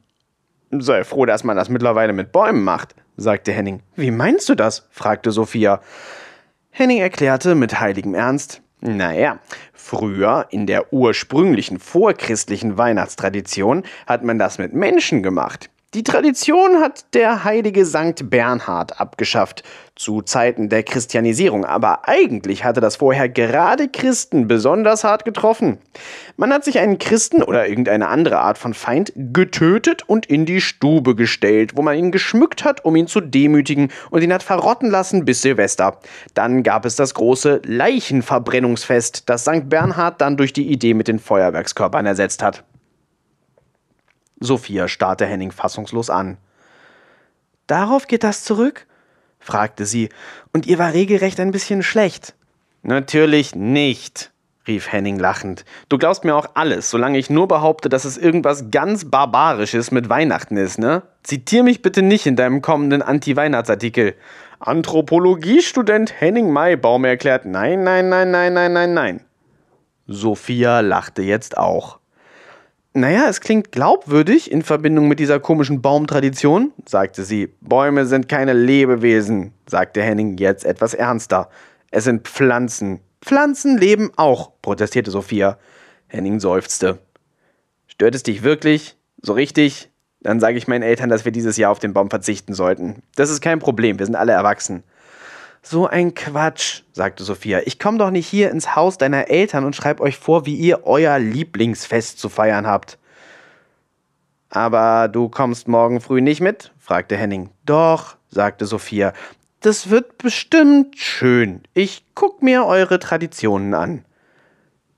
Sei 0.81 1.03
froh, 1.03 1.25
dass 1.25 1.43
man 1.43 1.57
das 1.57 1.69
mittlerweile 1.69 2.13
mit 2.13 2.31
Bäumen 2.31 2.63
macht, 2.63 2.95
sagte 3.17 3.51
Henning. 3.51 3.81
Wie 3.95 4.11
meinst 4.11 4.49
du 4.49 4.55
das? 4.55 4.87
fragte 4.91 5.31
Sophia. 5.31 5.81
Henning 6.71 6.99
erklärte 6.99 7.55
mit 7.55 7.79
heiligem 7.79 8.15
Ernst, 8.15 8.61
naja, 8.81 9.39
früher 9.71 10.47
in 10.49 10.67
der 10.67 10.91
ursprünglichen 10.91 11.79
vorchristlichen 11.79 12.77
Weihnachtstradition 12.77 13.83
hat 14.07 14.23
man 14.23 14.39
das 14.39 14.57
mit 14.57 14.73
Menschen 14.73 15.23
gemacht. 15.23 15.69
Die 15.93 16.01
Tradition 16.01 16.79
hat 16.79 17.13
der 17.13 17.43
heilige 17.43 17.85
Sankt 17.85 18.31
Bernhard 18.31 18.99
abgeschafft, 18.99 19.61
zu 19.95 20.23
Zeiten 20.23 20.67
der 20.67 20.81
Christianisierung, 20.81 21.65
aber 21.65 22.07
eigentlich 22.07 22.63
hatte 22.63 22.81
das 22.81 22.95
vorher 22.95 23.29
gerade 23.29 23.87
Christen 23.87 24.47
besonders 24.47 25.03
hart 25.03 25.23
getroffen. 25.23 25.77
Man 26.35 26.51
hat 26.51 26.65
sich 26.65 26.79
einen 26.79 26.97
Christen 26.97 27.43
oder 27.43 27.67
irgendeine 27.67 28.07
andere 28.07 28.39
Art 28.39 28.57
von 28.57 28.73
Feind 28.73 29.13
getötet 29.15 30.01
und 30.09 30.25
in 30.25 30.47
die 30.47 30.61
Stube 30.61 31.13
gestellt, 31.13 31.77
wo 31.77 31.83
man 31.83 31.95
ihn 31.95 32.11
geschmückt 32.11 32.63
hat, 32.63 32.83
um 32.83 32.95
ihn 32.95 33.05
zu 33.05 33.21
demütigen 33.21 33.91
und 34.09 34.23
ihn 34.23 34.33
hat 34.33 34.41
verrotten 34.41 34.89
lassen 34.89 35.25
bis 35.25 35.43
Silvester. 35.43 35.99
Dann 36.33 36.63
gab 36.63 36.85
es 36.85 36.95
das 36.95 37.13
große 37.13 37.61
Leichenverbrennungsfest, 37.65 39.29
das 39.29 39.43
Sankt 39.43 39.69
Bernhard 39.69 40.19
dann 40.21 40.37
durch 40.37 40.53
die 40.53 40.71
Idee 40.71 40.95
mit 40.95 41.07
den 41.07 41.19
Feuerwerkskörpern 41.19 42.07
ersetzt 42.07 42.41
hat. 42.41 42.63
Sophia 44.43 44.87
starrte 44.87 45.25
Henning 45.25 45.51
fassungslos 45.51 46.09
an. 46.09 46.37
Darauf 47.67 48.07
geht 48.07 48.23
das 48.23 48.43
zurück? 48.43 48.85
fragte 49.39 49.85
sie, 49.85 50.09
und 50.53 50.65
ihr 50.65 50.79
war 50.79 50.93
regelrecht 50.93 51.39
ein 51.39 51.51
bisschen 51.51 51.83
schlecht. 51.83 52.35
Natürlich 52.81 53.55
nicht, 53.55 54.31
rief 54.67 54.91
Henning 54.91 55.17
lachend. 55.17 55.63
Du 55.89 55.97
glaubst 55.97 56.25
mir 56.25 56.35
auch 56.35 56.47
alles, 56.55 56.89
solange 56.89 57.17
ich 57.17 57.29
nur 57.29 57.47
behaupte, 57.47 57.89
dass 57.89 58.05
es 58.05 58.17
irgendwas 58.17 58.69
ganz 58.71 59.09
Barbarisches 59.09 59.91
mit 59.91 60.09
Weihnachten 60.09 60.57
ist, 60.57 60.77
ne? 60.77 61.03
Zitier 61.23 61.63
mich 61.63 61.81
bitte 61.81 62.01
nicht 62.01 62.25
in 62.25 62.35
deinem 62.35 62.61
kommenden 62.61 63.01
Anti-Weihnachtsartikel. 63.01 64.15
Anthropologiestudent 64.59 66.19
Henning 66.19 66.51
Maybaum 66.51 67.05
erklärt, 67.05 67.45
nein, 67.45 67.83
nein, 67.83 68.09
nein, 68.09 68.31
nein, 68.31 68.53
nein, 68.53 68.73
nein, 68.73 68.93
nein. 68.93 69.21
Sophia 70.07 70.81
lachte 70.81 71.21
jetzt 71.21 71.57
auch. 71.57 71.99
Naja, 72.95 73.27
es 73.27 73.41
klingt 73.41 73.71
glaubwürdig 73.71 74.51
in 74.51 74.61
Verbindung 74.61 75.07
mit 75.07 75.19
dieser 75.19 75.39
komischen 75.39 75.81
Baumtradition, 75.81 76.71
sagte 76.85 77.23
sie. 77.23 77.49
Bäume 77.59 78.05
sind 78.05 78.29
keine 78.29 78.53
Lebewesen, 78.53 79.51
sagte 79.65 80.03
Henning 80.03 80.37
jetzt 80.37 80.63
etwas 80.63 80.93
ernster. 80.93 81.49
Es 81.89 82.03
sind 82.03 82.27
Pflanzen. 82.27 82.99
Pflanzen 83.19 83.79
leben 83.79 84.11
auch, 84.15 84.51
protestierte 84.61 85.09
Sophia. 85.09 85.57
Henning 86.07 86.39
seufzte. 86.39 86.99
Stört 87.87 88.13
es 88.13 88.21
dich 88.21 88.43
wirklich? 88.43 88.95
So 89.23 89.33
richtig? 89.33 89.89
Dann 90.21 90.39
sage 90.39 90.57
ich 90.57 90.67
meinen 90.67 90.83
Eltern, 90.83 91.09
dass 91.09 91.25
wir 91.25 91.31
dieses 91.31 91.57
Jahr 91.57 91.71
auf 91.71 91.79
den 91.79 91.93
Baum 91.93 92.11
verzichten 92.11 92.53
sollten. 92.53 93.01
Das 93.15 93.31
ist 93.31 93.41
kein 93.41 93.57
Problem, 93.57 93.97
wir 93.97 94.05
sind 94.05 94.15
alle 94.15 94.33
erwachsen. 94.33 94.83
So 95.65 95.87
ein 95.87 96.13
Quatsch, 96.13 96.81
sagte 96.91 97.23
Sophia. 97.23 97.61
Ich 97.65 97.79
komme 97.79 97.97
doch 97.97 98.11
nicht 98.11 98.27
hier 98.27 98.51
ins 98.51 98.75
Haus 98.75 98.97
deiner 98.97 99.29
Eltern 99.29 99.63
und 99.63 99.77
schreibe 99.77 100.03
euch 100.03 100.17
vor, 100.17 100.45
wie 100.45 100.55
ihr 100.55 100.85
euer 100.85 101.17
Lieblingsfest 101.19 102.19
zu 102.19 102.27
feiern 102.27 102.67
habt. 102.67 102.99
Aber 104.49 105.07
du 105.07 105.29
kommst 105.29 105.69
morgen 105.69 106.01
früh 106.01 106.19
nicht 106.19 106.41
mit? 106.41 106.73
fragte 106.77 107.15
Henning. 107.15 107.49
Doch, 107.65 108.17
sagte 108.29 108.65
Sophia. 108.65 109.13
Das 109.61 109.89
wird 109.89 110.17
bestimmt 110.17 110.99
schön. 110.99 111.61
Ich 111.73 112.03
guck 112.13 112.43
mir 112.43 112.65
eure 112.65 112.99
Traditionen 112.99 113.73
an. 113.73 114.03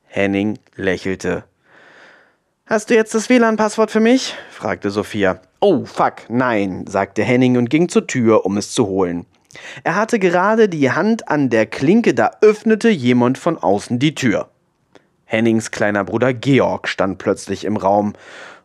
Henning 0.06 0.58
lächelte. 0.76 1.44
Hast 2.66 2.90
du 2.90 2.96
jetzt 2.96 3.14
das 3.14 3.30
WLAN-Passwort 3.30 3.92
für 3.92 4.00
mich? 4.00 4.34
fragte 4.50 4.90
Sophia. 4.90 5.40
Oh, 5.60 5.86
fuck, 5.86 6.28
nein, 6.28 6.88
sagte 6.88 7.24
Henning 7.24 7.58
und 7.58 7.70
ging 7.70 7.88
zur 7.88 8.08
Tür, 8.08 8.46
um 8.46 8.58
es 8.58 8.72
zu 8.72 8.88
holen. 8.88 9.28
Er 9.84 9.96
hatte 9.96 10.20
gerade 10.20 10.70
die 10.70 10.92
Hand 10.92 11.28
an 11.28 11.50
der 11.50 11.66
Klinke, 11.66 12.14
da 12.14 12.32
öffnete 12.42 12.90
jemand 12.90 13.38
von 13.38 13.58
außen 13.58 14.00
die 14.00 14.16
Tür. 14.16 14.50
Hennings 15.26 15.72
kleiner 15.72 16.04
Bruder 16.04 16.34
Georg 16.34 16.88
stand 16.88 17.18
plötzlich 17.18 17.66
im 17.66 17.78
Raum, 17.78 18.14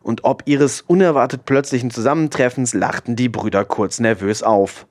und 0.03 0.23
ob 0.23 0.43
ihres 0.45 0.81
unerwartet 0.81 1.45
plötzlichen 1.45 1.91
Zusammentreffens 1.91 2.73
lachten 2.73 3.15
die 3.15 3.29
Brüder 3.29 3.65
kurz 3.65 3.99
nervös 3.99 4.41
auf. 4.41 4.87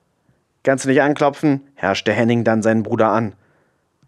Kannst 0.62 0.84
du 0.84 0.88
nicht 0.88 1.02
anklopfen? 1.02 1.62
herrschte 1.74 2.12
Henning 2.12 2.44
dann 2.44 2.62
seinen 2.62 2.82
Bruder 2.82 3.08
an. 3.08 3.34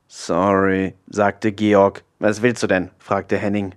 Sorry, 0.06 0.94
sagte 1.08 1.52
Georg. 1.52 2.04
Was 2.18 2.42
willst 2.42 2.62
du 2.62 2.66
denn? 2.66 2.90
fragte 2.98 3.38
Henning. 3.38 3.74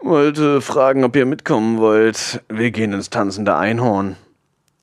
Wollte 0.00 0.60
fragen, 0.60 1.04
ob 1.04 1.16
ihr 1.16 1.24
mitkommen 1.24 1.78
wollt. 1.78 2.42
Wir 2.48 2.70
gehen 2.70 2.92
ins 2.92 3.08
tanzende 3.08 3.56
Einhorn. 3.56 4.16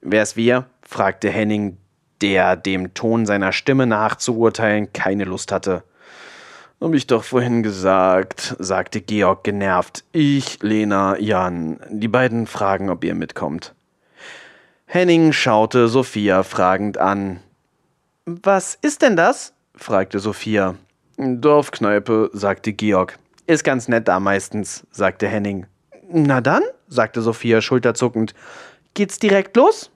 Wer's 0.02 0.36
wir? 0.36 0.66
fragte 0.82 1.30
Henning, 1.30 1.78
der 2.22 2.56
dem 2.56 2.94
Ton 2.94 3.26
seiner 3.26 3.52
Stimme 3.52 3.88
nach 3.88 4.16
zu 4.16 4.38
urteilen 4.38 4.94
keine 4.94 5.24
Lust 5.24 5.52
hatte. 5.52 5.84
Hab 6.80 6.94
ich 6.96 7.06
doch 7.06 7.24
vorhin 7.24 7.62
gesagt, 7.62 8.56
sagte 8.58 9.02
Georg 9.02 9.44
genervt. 9.44 10.04
Ich, 10.14 10.64
Lena, 10.64 11.18
Jan. 11.20 11.80
Die 11.90 12.08
beiden 12.08 12.48
fragen, 12.48 12.90
ob 12.90 13.04
ihr 13.04 13.14
mitkommt. 13.14 13.76
Henning 14.88 15.32
schaute 15.32 15.88
Sophia 15.88 16.44
fragend 16.44 16.98
an. 16.98 17.40
Was 18.26 18.76
ist 18.82 19.04
denn 19.04 19.16
das? 19.16 19.54
fragte 19.76 20.20
Sophia. 20.20 20.76
Dorfkneipe, 21.18 22.32
sagte 22.34 22.74
Georg. 22.74 23.20
Ist 23.46 23.64
ganz 23.64 23.88
nett 23.88 24.08
da 24.08 24.20
meistens, 24.20 24.86
sagte 24.92 25.28
Henning. 25.28 25.68
Na 26.12 26.42
dann, 26.42 26.64
sagte 26.88 27.22
Sophia 27.22 27.62
schulterzuckend. 27.62 28.34
Geht's 28.96 29.20
direkt 29.20 29.56
los? 29.56 29.92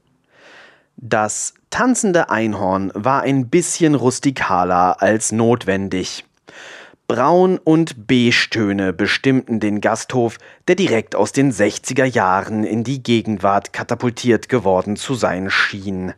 Das 0.97 1.55
tanzende 1.75 2.29
Einhorn 2.29 2.89
war 2.93 3.23
ein 3.23 3.49
bisschen 3.49 3.95
rustikaler 3.95 5.01
als 5.01 5.33
notwendig. 5.33 6.23
Braun- 7.05 7.57
und 7.57 8.07
Beige-Töne 8.07 8.93
bestimmten 8.93 9.59
den 9.59 9.81
Gasthof, 9.81 10.37
der 10.69 10.75
direkt 10.75 11.17
aus 11.17 11.33
den 11.33 11.51
60er 11.51 12.05
Jahren 12.05 12.63
in 12.63 12.85
die 12.85 13.03
Gegenwart 13.03 13.73
katapultiert 13.73 14.47
geworden 14.47 14.95
zu 14.95 15.15
sein 15.15 15.49
schien. 15.49 16.13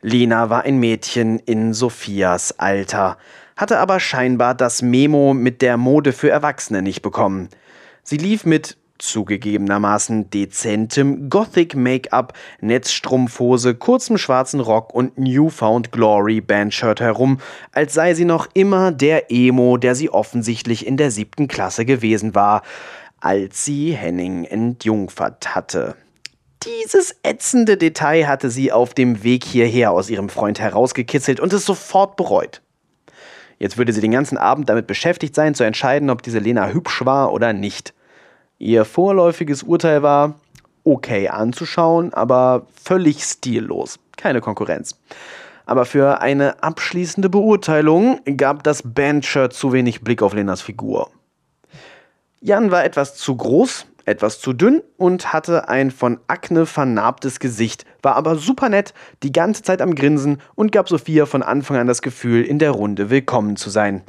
Lena 0.00 0.48
war 0.48 0.62
ein 0.62 0.78
Mädchen 0.78 1.40
in 1.40 1.74
Sophias 1.74 2.60
Alter, 2.60 3.18
hatte 3.56 3.80
aber 3.80 3.98
scheinbar 3.98 4.54
das 4.54 4.80
Memo 4.80 5.34
mit 5.34 5.60
der 5.60 5.76
Mode 5.76 6.12
für 6.12 6.30
Erwachsene 6.30 6.82
nicht 6.82 7.02
bekommen. 7.02 7.48
Sie 8.04 8.16
lief 8.16 8.44
mit 8.44 8.76
zugegebenermaßen 8.98 10.30
dezentem 10.30 11.30
Gothic-Make-up, 11.30 12.34
Netzstrumpfhose, 12.60 13.74
kurzem 13.74 14.18
schwarzen 14.18 14.60
Rock 14.60 14.94
und 14.94 15.18
Newfound 15.18 15.92
Glory 15.92 16.40
Bandshirt 16.40 17.00
herum, 17.00 17.38
als 17.72 17.94
sei 17.94 18.14
sie 18.14 18.24
noch 18.24 18.48
immer 18.54 18.92
der 18.92 19.30
Emo, 19.30 19.76
der 19.76 19.94
sie 19.94 20.10
offensichtlich 20.10 20.86
in 20.86 20.96
der 20.96 21.10
siebten 21.10 21.48
Klasse 21.48 21.84
gewesen 21.84 22.34
war, 22.34 22.62
als 23.20 23.64
sie 23.64 23.92
Henning 23.92 24.44
entjungfert 24.44 25.54
hatte. 25.54 25.96
dieses 26.66 27.16
ätzende 27.22 27.76
Detail 27.76 28.26
hatte 28.26 28.50
sie 28.50 28.72
auf 28.72 28.92
dem 28.92 29.22
Weg 29.22 29.44
hierher 29.44 29.92
aus 29.92 30.10
ihrem 30.10 30.28
Freund 30.28 30.60
herausgekitzelt 30.60 31.40
und 31.40 31.52
es 31.52 31.64
sofort 31.64 32.16
bereut. 32.16 32.62
Jetzt 33.58 33.78
würde 33.78 33.92
sie 33.92 34.00
den 34.00 34.12
ganzen 34.12 34.38
Abend 34.38 34.68
damit 34.68 34.86
beschäftigt 34.86 35.34
sein, 35.34 35.54
zu 35.54 35.64
entscheiden, 35.64 36.10
ob 36.10 36.22
diese 36.22 36.38
Lena 36.38 36.68
hübsch 36.68 37.04
war 37.04 37.32
oder 37.32 37.52
nicht. 37.52 37.94
Ihr 38.58 38.84
vorläufiges 38.84 39.62
Urteil 39.62 40.02
war, 40.02 40.34
okay 40.84 41.28
anzuschauen, 41.28 42.12
aber 42.12 42.66
völlig 42.82 43.22
stillos. 43.22 43.98
Keine 44.16 44.40
Konkurrenz. 44.40 44.96
Aber 45.66 45.84
für 45.84 46.20
eine 46.20 46.62
abschließende 46.62 47.28
Beurteilung 47.28 48.20
gab 48.36 48.64
das 48.64 48.82
Bandshirt 48.82 49.52
zu 49.52 49.72
wenig 49.72 50.00
Blick 50.00 50.22
auf 50.22 50.32
Lenas 50.32 50.62
Figur. 50.62 51.10
Jan 52.40 52.70
war 52.70 52.84
etwas 52.84 53.16
zu 53.16 53.36
groß, 53.36 53.86
etwas 54.06 54.40
zu 54.40 54.54
dünn 54.54 54.82
und 54.96 55.32
hatte 55.32 55.68
ein 55.68 55.90
von 55.90 56.18
Akne 56.26 56.66
vernarbtes 56.66 57.40
Gesicht, 57.40 57.84
war 58.02 58.16
aber 58.16 58.36
super 58.36 58.68
nett, 58.70 58.94
die 59.22 59.32
ganze 59.32 59.62
Zeit 59.62 59.82
am 59.82 59.94
Grinsen 59.94 60.40
und 60.54 60.72
gab 60.72 60.88
Sophia 60.88 61.26
von 61.26 61.42
Anfang 61.42 61.76
an 61.76 61.86
das 61.86 62.00
Gefühl, 62.00 62.42
in 62.42 62.58
der 62.58 62.70
Runde 62.70 63.10
willkommen 63.10 63.56
zu 63.56 63.70
sein. 63.70 64.02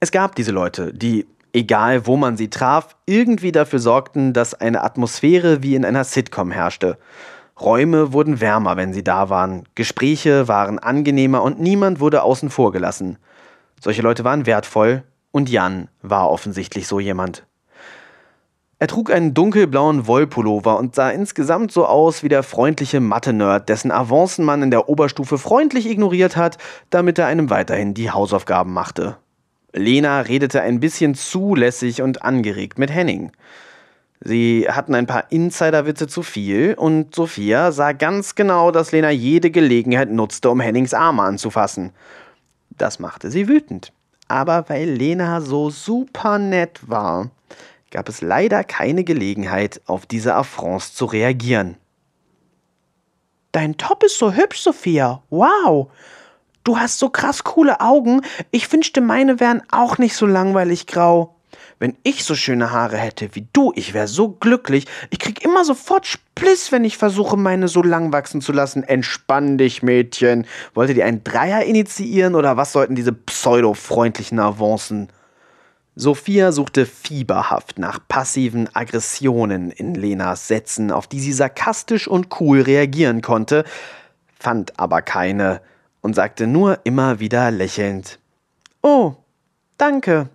Es 0.00 0.12
gab 0.12 0.34
diese 0.34 0.52
Leute, 0.52 0.94
die, 0.94 1.26
egal 1.56 2.06
wo 2.06 2.18
man 2.18 2.36
sie 2.36 2.50
traf, 2.50 2.96
irgendwie 3.06 3.50
dafür 3.50 3.78
sorgten, 3.78 4.34
dass 4.34 4.52
eine 4.52 4.84
Atmosphäre 4.84 5.62
wie 5.62 5.74
in 5.74 5.86
einer 5.86 6.04
Sitcom 6.04 6.50
herrschte. 6.50 6.98
Räume 7.58 8.12
wurden 8.12 8.42
wärmer, 8.42 8.76
wenn 8.76 8.92
sie 8.92 9.02
da 9.02 9.30
waren, 9.30 9.64
Gespräche 9.74 10.48
waren 10.48 10.78
angenehmer 10.78 11.42
und 11.42 11.58
niemand 11.58 11.98
wurde 11.98 12.22
außen 12.22 12.50
vor 12.50 12.72
gelassen. 12.72 13.16
Solche 13.80 14.02
Leute 14.02 14.22
waren 14.22 14.44
wertvoll 14.44 15.04
und 15.32 15.48
Jan 15.48 15.88
war 16.02 16.30
offensichtlich 16.30 16.86
so 16.86 17.00
jemand. 17.00 17.46
Er 18.78 18.88
trug 18.88 19.10
einen 19.10 19.32
dunkelblauen 19.32 20.06
Wollpullover 20.06 20.76
und 20.76 20.94
sah 20.94 21.08
insgesamt 21.08 21.72
so 21.72 21.86
aus 21.86 22.22
wie 22.22 22.28
der 22.28 22.42
freundliche 22.42 23.00
Mathe-Nerd, 23.00 23.70
dessen 23.70 23.90
Avancen 23.90 24.44
man 24.44 24.62
in 24.62 24.70
der 24.70 24.90
Oberstufe 24.90 25.38
freundlich 25.38 25.88
ignoriert 25.88 26.36
hat, 26.36 26.58
damit 26.90 27.18
er 27.18 27.24
einem 27.24 27.48
weiterhin 27.48 27.94
die 27.94 28.10
Hausaufgaben 28.10 28.74
machte. 28.74 29.16
Lena 29.76 30.22
redete 30.22 30.62
ein 30.62 30.80
bisschen 30.80 31.14
zulässig 31.14 32.02
und 32.02 32.22
angeregt 32.22 32.78
mit 32.78 32.90
Henning. 32.90 33.30
Sie 34.20 34.66
hatten 34.68 34.94
ein 34.94 35.06
paar 35.06 35.30
Insiderwitze 35.30 36.08
zu 36.08 36.22
viel 36.22 36.74
und 36.74 37.14
Sophia 37.14 37.70
sah 37.70 37.92
ganz 37.92 38.34
genau, 38.34 38.70
dass 38.70 38.92
Lena 38.92 39.10
jede 39.10 39.50
Gelegenheit 39.50 40.10
nutzte, 40.10 40.50
um 40.50 40.60
Hennings 40.60 40.94
Arme 40.94 41.22
anzufassen. 41.22 41.92
Das 42.70 42.98
machte 42.98 43.30
sie 43.30 43.48
wütend. 43.48 43.92
Aber 44.28 44.68
weil 44.68 44.88
Lena 44.88 45.40
so 45.40 45.70
super 45.70 46.38
nett 46.38 46.80
war, 46.88 47.30
gab 47.90 48.08
es 48.08 48.22
leider 48.22 48.64
keine 48.64 49.04
Gelegenheit, 49.04 49.80
auf 49.86 50.06
diese 50.06 50.34
Affronts 50.34 50.94
zu 50.94 51.04
reagieren. 51.04 51.76
Dein 53.52 53.76
Top 53.76 54.02
ist 54.02 54.18
so 54.18 54.32
hübsch, 54.32 54.60
Sophia. 54.60 55.22
Wow. 55.30 55.90
Du 56.66 56.80
hast 56.80 56.98
so 56.98 57.10
krass 57.10 57.44
coole 57.44 57.80
Augen. 57.80 58.22
Ich 58.50 58.72
wünschte, 58.72 59.00
meine 59.00 59.38
wären 59.38 59.62
auch 59.70 59.98
nicht 59.98 60.16
so 60.16 60.26
langweilig 60.26 60.88
grau. 60.88 61.36
Wenn 61.78 61.96
ich 62.02 62.24
so 62.24 62.34
schöne 62.34 62.72
Haare 62.72 62.96
hätte 62.96 63.36
wie 63.36 63.46
du, 63.52 63.72
ich 63.76 63.94
wäre 63.94 64.08
so 64.08 64.30
glücklich. 64.30 64.86
Ich 65.10 65.20
krieg 65.20 65.44
immer 65.44 65.64
sofort 65.64 66.08
Spliss, 66.08 66.72
wenn 66.72 66.84
ich 66.84 66.96
versuche, 66.96 67.36
meine 67.36 67.68
so 67.68 67.84
lang 67.84 68.10
wachsen 68.10 68.40
zu 68.40 68.50
lassen. 68.50 68.82
Entspann 68.82 69.58
dich, 69.58 69.84
Mädchen. 69.84 70.44
Wolltet 70.74 70.96
ihr 70.96 71.06
einen 71.06 71.22
Dreier 71.22 71.62
initiieren 71.62 72.34
oder 72.34 72.56
was 72.56 72.72
sollten 72.72 72.96
diese 72.96 73.12
pseudo-freundlichen 73.12 74.40
Avancen? 74.40 75.08
Sophia 75.94 76.50
suchte 76.50 76.84
fieberhaft 76.84 77.78
nach 77.78 78.00
passiven 78.08 78.68
Aggressionen 78.74 79.70
in 79.70 79.94
Lenas 79.94 80.48
Sätzen, 80.48 80.90
auf 80.90 81.06
die 81.06 81.20
sie 81.20 81.32
sarkastisch 81.32 82.08
und 82.08 82.40
cool 82.40 82.60
reagieren 82.60 83.22
konnte, 83.22 83.64
fand 84.36 84.80
aber 84.80 85.00
keine 85.00 85.60
und 86.00 86.14
sagte 86.14 86.46
nur 86.46 86.80
immer 86.84 87.20
wieder 87.20 87.50
lächelnd: 87.50 88.18
Oh, 88.82 89.14
danke. 89.78 90.28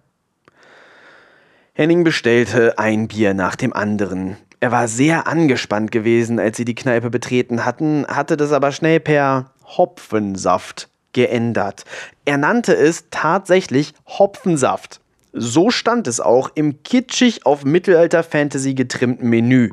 Henning 1.74 2.04
bestellte 2.04 2.78
ein 2.78 3.08
Bier 3.08 3.34
nach 3.34 3.56
dem 3.56 3.74
anderen. 3.74 4.38
Er 4.60 4.72
war 4.72 4.88
sehr 4.88 5.26
angespannt 5.26 5.92
gewesen, 5.92 6.40
als 6.40 6.58
sie 6.58 6.66
die 6.66 6.76
Kneipe 6.76 7.10
betreten 7.10 7.66
hatten, 7.66 8.06
hatte 8.08 8.38
das 8.38 8.52
aber 8.52 8.72
schnell 8.72 9.00
per 9.00 9.52
Hopfensaft 9.66 10.90
geändert. 11.14 11.86
Er 12.26 12.38
nannte 12.38 12.76
es 12.76 13.06
tatsächlich 13.10 13.94
Hopfensaft. 14.06 15.02
So 15.34 15.72
stand 15.72 16.08
es 16.08 16.20
auch 16.20 16.52
im 16.56 16.84
kitschig 16.84 17.46
auf 17.46 17.64
Mittelalter-Fantasy 17.64 18.74
getrimmten 18.74 19.30
Menü. 19.30 19.72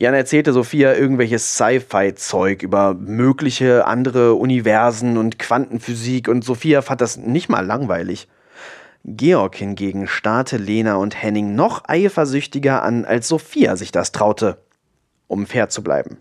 Jan 0.00 0.14
erzählte 0.14 0.54
Sophia 0.54 0.94
irgendwelches 0.94 1.56
Sci-Fi-Zeug 1.58 2.62
über 2.62 2.94
mögliche 2.94 3.86
andere 3.86 4.32
Universen 4.32 5.18
und 5.18 5.38
Quantenphysik 5.38 6.26
und 6.26 6.42
Sophia 6.42 6.80
fand 6.80 7.02
das 7.02 7.18
nicht 7.18 7.50
mal 7.50 7.66
langweilig. 7.66 8.26
Georg 9.04 9.56
hingegen 9.56 10.06
starrte 10.06 10.56
Lena 10.56 10.94
und 10.94 11.22
Henning 11.22 11.54
noch 11.54 11.82
eifersüchtiger 11.86 12.82
an, 12.82 13.04
als 13.04 13.28
Sophia 13.28 13.76
sich 13.76 13.92
das 13.92 14.10
traute. 14.10 14.62
Um 15.26 15.44
fair 15.44 15.68
zu 15.68 15.82
bleiben. 15.82 16.16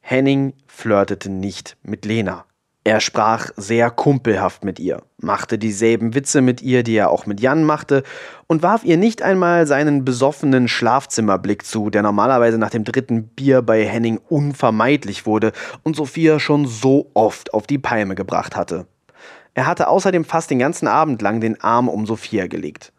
Henning 0.00 0.52
flirtete 0.66 1.30
nicht 1.30 1.78
mit 1.82 2.04
Lena. 2.04 2.44
Er 2.86 3.00
sprach 3.00 3.50
sehr 3.56 3.90
kumpelhaft 3.90 4.64
mit 4.64 4.78
ihr, 4.78 5.02
machte 5.18 5.58
dieselben 5.58 6.14
Witze 6.14 6.40
mit 6.40 6.62
ihr, 6.62 6.84
die 6.84 6.94
er 6.94 7.10
auch 7.10 7.26
mit 7.26 7.40
Jan 7.40 7.64
machte, 7.64 8.04
und 8.46 8.62
warf 8.62 8.84
ihr 8.84 8.96
nicht 8.96 9.22
einmal 9.22 9.66
seinen 9.66 10.04
besoffenen 10.04 10.68
Schlafzimmerblick 10.68 11.66
zu, 11.66 11.90
der 11.90 12.02
normalerweise 12.02 12.58
nach 12.58 12.70
dem 12.70 12.84
dritten 12.84 13.26
Bier 13.26 13.62
bei 13.62 13.84
Henning 13.84 14.20
unvermeidlich 14.28 15.26
wurde 15.26 15.50
und 15.82 15.96
Sophia 15.96 16.38
schon 16.38 16.68
so 16.68 17.10
oft 17.14 17.52
auf 17.54 17.66
die 17.66 17.78
Palme 17.78 18.14
gebracht 18.14 18.54
hatte. 18.54 18.86
Er 19.54 19.66
hatte 19.66 19.88
außerdem 19.88 20.24
fast 20.24 20.52
den 20.52 20.60
ganzen 20.60 20.86
Abend 20.86 21.20
lang 21.22 21.40
den 21.40 21.60
Arm 21.60 21.88
um 21.88 22.06
Sophia 22.06 22.46
gelegt. 22.46 22.92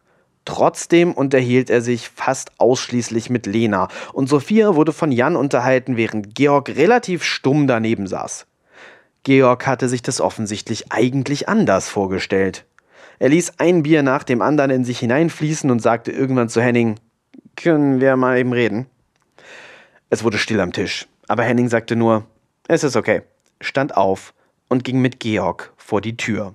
Trotzdem 0.43 1.13
unterhielt 1.13 1.69
er 1.69 1.79
sich 1.79 2.09
fast 2.09 2.51
ausschließlich 2.57 3.29
mit 3.29 3.45
Lena, 3.45 3.87
und 4.11 4.27
Sophia 4.27 4.75
wurde 4.75 4.91
von 4.91 5.13
Jan 5.13 5.37
unterhalten, 5.37 5.95
während 5.95 6.35
Georg 6.35 6.75
relativ 6.75 7.23
stumm 7.23 7.67
daneben 7.67 8.05
saß. 8.05 8.47
Georg 9.27 9.67
hatte 9.67 9.89
sich 9.89 10.01
das 10.01 10.21
offensichtlich 10.21 10.93
eigentlich 10.93 11.49
anders 11.49 11.89
vorgestellt. 11.89 12.63
Er 13.19 13.27
ließ 13.27 13.55
ein 13.57 13.83
Bier 13.83 14.01
nach 14.01 14.23
dem 14.23 14.41
anderen 14.41 14.71
in 14.71 14.85
sich 14.85 14.99
hineinfließen 14.99 15.69
und 15.69 15.81
sagte 15.81 16.13
irgendwann 16.13 16.47
zu 16.47 16.61
Henning, 16.61 16.97
können 17.57 17.99
wir 17.99 18.15
mal 18.15 18.37
eben 18.37 18.53
reden? 18.53 18.85
Es 20.09 20.23
wurde 20.23 20.37
still 20.37 20.61
am 20.61 20.71
Tisch, 20.71 21.09
aber 21.27 21.43
Henning 21.43 21.67
sagte 21.67 21.97
nur, 21.97 22.25
es 22.69 22.85
ist 22.85 22.95
okay, 22.95 23.21
stand 23.59 23.97
auf 23.97 24.33
und 24.69 24.85
ging 24.85 25.01
mit 25.01 25.19
Georg 25.19 25.73
vor 25.75 25.99
die 25.99 26.15
Tür. 26.15 26.53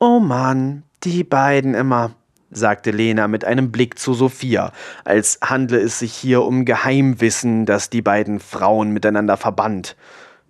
Oh 0.00 0.20
Mann, 0.20 0.84
die 1.04 1.22
beiden 1.22 1.74
immer, 1.74 2.12
sagte 2.50 2.92
Lena 2.92 3.28
mit 3.28 3.44
einem 3.44 3.72
Blick 3.72 3.98
zu 3.98 4.14
Sophia, 4.14 4.72
als 5.04 5.38
handle 5.44 5.80
es 5.80 5.98
sich 5.98 6.14
hier 6.14 6.44
um 6.44 6.64
Geheimwissen, 6.64 7.66
das 7.66 7.90
die 7.90 8.00
beiden 8.00 8.40
Frauen 8.40 8.92
miteinander 8.92 9.36
verband 9.36 9.96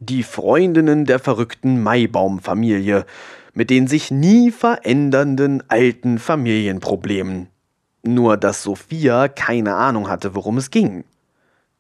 die 0.00 0.22
Freundinnen 0.22 1.04
der 1.04 1.18
verrückten 1.18 1.82
Maibaum-Familie, 1.82 3.06
mit 3.54 3.70
den 3.70 3.86
sich 3.86 4.10
nie 4.10 4.50
verändernden 4.50 5.62
alten 5.68 6.18
Familienproblemen. 6.18 7.48
Nur 8.02 8.36
dass 8.36 8.62
Sophia 8.62 9.28
keine 9.28 9.74
Ahnung 9.74 10.08
hatte, 10.08 10.34
worum 10.34 10.58
es 10.58 10.70
ging. 10.70 11.04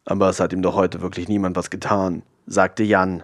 Aber 0.04 0.28
es 0.28 0.40
hat 0.40 0.52
ihm 0.52 0.62
doch 0.62 0.74
heute 0.74 1.00
wirklich 1.00 1.28
niemand 1.28 1.56
was 1.56 1.70
getan, 1.70 2.22
sagte 2.46 2.82
Jan. 2.82 3.22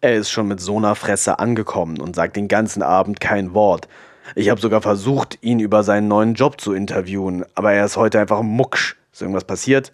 Er 0.00 0.16
ist 0.16 0.30
schon 0.30 0.48
mit 0.48 0.60
so 0.60 0.78
einer 0.78 0.94
Fresse 0.94 1.38
angekommen 1.38 2.00
und 2.00 2.16
sagt 2.16 2.36
den 2.36 2.48
ganzen 2.48 2.82
Abend 2.82 3.20
kein 3.20 3.52
Wort. 3.52 3.86
Ich 4.34 4.48
habe 4.48 4.60
sogar 4.60 4.80
versucht, 4.80 5.38
ihn 5.42 5.60
über 5.60 5.82
seinen 5.82 6.08
neuen 6.08 6.34
Job 6.34 6.60
zu 6.60 6.72
interviewen, 6.72 7.44
aber 7.54 7.72
er 7.72 7.84
ist 7.84 7.96
heute 7.96 8.20
einfach 8.20 8.42
mucksch. 8.42 8.96
Ist 9.12 9.20
irgendwas 9.20 9.44
passiert? 9.44 9.92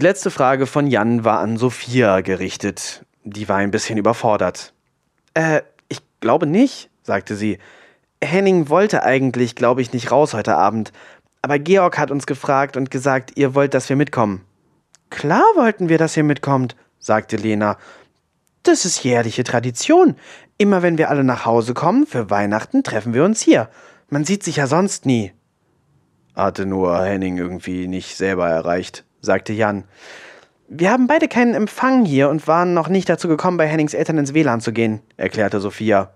Die 0.00 0.06
letzte 0.06 0.30
Frage 0.30 0.66
von 0.66 0.86
Jan 0.86 1.24
war 1.24 1.40
an 1.40 1.58
Sophia 1.58 2.22
gerichtet. 2.22 3.04
Die 3.22 3.50
war 3.50 3.58
ein 3.58 3.70
bisschen 3.70 3.98
überfordert. 3.98 4.72
Äh, 5.34 5.60
ich 5.90 6.00
glaube 6.20 6.46
nicht, 6.46 6.88
sagte 7.02 7.36
sie. 7.36 7.58
Henning 8.24 8.70
wollte 8.70 9.02
eigentlich, 9.02 9.56
glaube 9.56 9.82
ich, 9.82 9.92
nicht 9.92 10.10
raus 10.10 10.32
heute 10.32 10.56
Abend. 10.56 10.92
Aber 11.42 11.58
Georg 11.58 11.98
hat 11.98 12.10
uns 12.10 12.24
gefragt 12.24 12.78
und 12.78 12.90
gesagt, 12.90 13.32
ihr 13.36 13.54
wollt, 13.54 13.74
dass 13.74 13.90
wir 13.90 13.96
mitkommen. 13.96 14.40
Klar 15.10 15.44
wollten 15.54 15.90
wir, 15.90 15.98
dass 15.98 16.16
ihr 16.16 16.24
mitkommt, 16.24 16.76
sagte 16.98 17.36
Lena. 17.36 17.76
Das 18.62 18.86
ist 18.86 19.04
jährliche 19.04 19.44
Tradition. 19.44 20.16
Immer 20.56 20.80
wenn 20.80 20.96
wir 20.96 21.10
alle 21.10 21.24
nach 21.24 21.44
Hause 21.44 21.74
kommen, 21.74 22.06
für 22.06 22.30
Weihnachten 22.30 22.82
treffen 22.84 23.12
wir 23.12 23.22
uns 23.22 23.42
hier. 23.42 23.68
Man 24.08 24.24
sieht 24.24 24.44
sich 24.44 24.56
ja 24.56 24.66
sonst 24.66 25.04
nie. 25.04 25.34
Hatte 26.34 26.64
nur 26.64 27.04
Henning 27.04 27.36
irgendwie 27.36 27.86
nicht 27.86 28.16
selber 28.16 28.48
erreicht 28.48 29.04
sagte 29.20 29.52
Jan. 29.52 29.84
Wir 30.68 30.90
haben 30.90 31.08
beide 31.08 31.26
keinen 31.26 31.54
Empfang 31.54 32.04
hier 32.04 32.28
und 32.28 32.46
waren 32.46 32.74
noch 32.74 32.88
nicht 32.88 33.08
dazu 33.08 33.26
gekommen, 33.26 33.56
bei 33.56 33.66
Hennings 33.66 33.94
Eltern 33.94 34.18
ins 34.18 34.34
WLAN 34.34 34.60
zu 34.60 34.72
gehen, 34.72 35.00
erklärte 35.16 35.60
Sophia. 35.60 36.12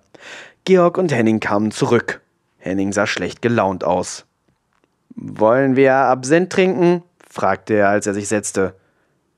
Georg 0.64 0.96
und 0.96 1.12
Henning 1.12 1.40
kamen 1.40 1.72
zurück. 1.72 2.22
Henning 2.58 2.92
sah 2.92 3.06
schlecht 3.06 3.42
gelaunt 3.42 3.84
aus. 3.84 4.26
Wollen 5.16 5.76
wir 5.76 5.94
Absinth 5.94 6.50
trinken? 6.50 7.02
fragte 7.28 7.74
er, 7.74 7.88
als 7.88 8.06
er 8.06 8.14
sich 8.14 8.28
setzte. 8.28 8.76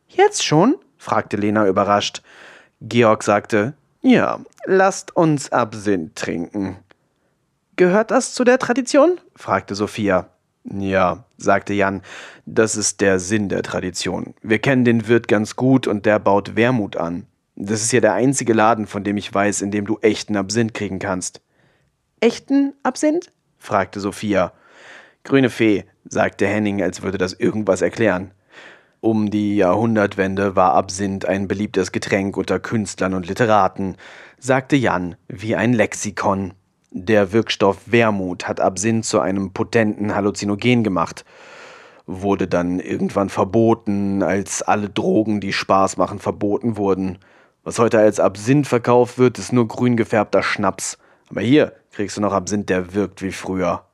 Jetzt 0.08 0.44
schon? 0.44 0.76
fragte 0.98 1.36
Lena 1.36 1.66
überrascht. 1.66 2.22
Georg 2.82 3.22
sagte, 3.22 3.74
ja, 4.02 4.40
lasst 4.66 5.16
uns 5.16 5.50
Absinth 5.50 6.14
trinken. 6.14 6.76
Gehört 7.76 8.10
das 8.10 8.34
zu 8.34 8.44
der 8.44 8.58
Tradition? 8.58 9.18
fragte 9.34 9.74
Sophia. 9.74 10.28
Ja, 10.72 11.24
sagte 11.36 11.74
Jan, 11.74 12.02
das 12.44 12.76
ist 12.76 13.00
der 13.00 13.18
Sinn 13.18 13.48
der 13.48 13.62
Tradition. 13.62 14.34
Wir 14.42 14.58
kennen 14.58 14.84
den 14.84 15.06
Wirt 15.06 15.28
ganz 15.28 15.56
gut 15.56 15.86
und 15.86 16.06
der 16.06 16.18
baut 16.18 16.56
Wermut 16.56 16.96
an. 16.96 17.26
Das 17.54 17.82
ist 17.82 17.92
ja 17.92 18.00
der 18.00 18.14
einzige 18.14 18.52
Laden, 18.52 18.86
von 18.86 19.04
dem 19.04 19.16
ich 19.16 19.32
weiß, 19.32 19.62
in 19.62 19.70
dem 19.70 19.86
du 19.86 19.98
echten 20.00 20.36
Absinth 20.36 20.74
kriegen 20.74 20.98
kannst. 20.98 21.40
Echten 22.20 22.74
Absinth? 22.82 23.30
fragte 23.58 24.00
Sophia. 24.00 24.52
Grüne 25.24 25.50
Fee, 25.50 25.84
sagte 26.04 26.46
Henning, 26.46 26.82
als 26.82 27.02
würde 27.02 27.18
das 27.18 27.32
irgendwas 27.32 27.82
erklären. 27.82 28.32
Um 29.00 29.30
die 29.30 29.56
Jahrhundertwende 29.56 30.56
war 30.56 30.74
Absinth 30.74 31.26
ein 31.26 31.48
beliebtes 31.48 31.92
Getränk 31.92 32.36
unter 32.36 32.58
Künstlern 32.58 33.14
und 33.14 33.26
Literaten, 33.26 33.96
sagte 34.38 34.76
Jan 34.76 35.16
wie 35.28 35.54
ein 35.56 35.72
Lexikon. 35.72 36.54
Der 36.98 37.30
Wirkstoff 37.30 37.76
Wermut 37.84 38.48
hat 38.48 38.58
Absinth 38.58 39.04
zu 39.04 39.20
einem 39.20 39.50
potenten 39.50 40.14
Halluzinogen 40.14 40.82
gemacht. 40.82 41.26
Wurde 42.06 42.48
dann 42.48 42.80
irgendwann 42.80 43.28
verboten, 43.28 44.22
als 44.22 44.62
alle 44.62 44.88
Drogen, 44.88 45.42
die 45.42 45.52
Spaß 45.52 45.98
machen, 45.98 46.20
verboten 46.20 46.78
wurden. 46.78 47.18
Was 47.64 47.78
heute 47.78 47.98
als 47.98 48.18
Absinth 48.18 48.66
verkauft 48.66 49.18
wird, 49.18 49.38
ist 49.38 49.52
nur 49.52 49.68
grün 49.68 49.98
gefärbter 49.98 50.42
Schnaps. 50.42 50.96
Aber 51.28 51.42
hier 51.42 51.74
kriegst 51.92 52.16
du 52.16 52.22
noch 52.22 52.32
Absinth, 52.32 52.70
der 52.70 52.94
wirkt 52.94 53.20
wie 53.20 53.32
früher. 53.32 53.84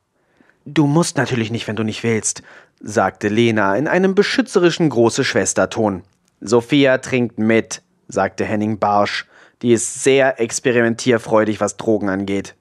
Du 0.63 0.87
musst 0.87 1.17
natürlich 1.17 1.51
nicht, 1.51 1.67
wenn 1.67 1.75
du 1.75 1.83
nicht 1.83 2.03
willst, 2.03 2.41
sagte 2.79 3.27
Lena 3.27 3.75
in 3.75 3.89
einem 3.89 4.15
beschützerischen 4.15 4.87
große 4.87 5.25
Schwesterton. 5.25 6.03
Sophia 6.39 6.99
trinkt 6.99 7.37
mit, 7.37 7.81
sagte 8.07 8.45
Henning 8.45 8.79
barsch. 8.79 9.27
Die 9.61 9.73
ist 9.73 10.05
sehr 10.05 10.39
experimentierfreudig, 10.39 11.59
was 11.59 11.75
Drogen 11.75 12.07
angeht. 12.07 12.55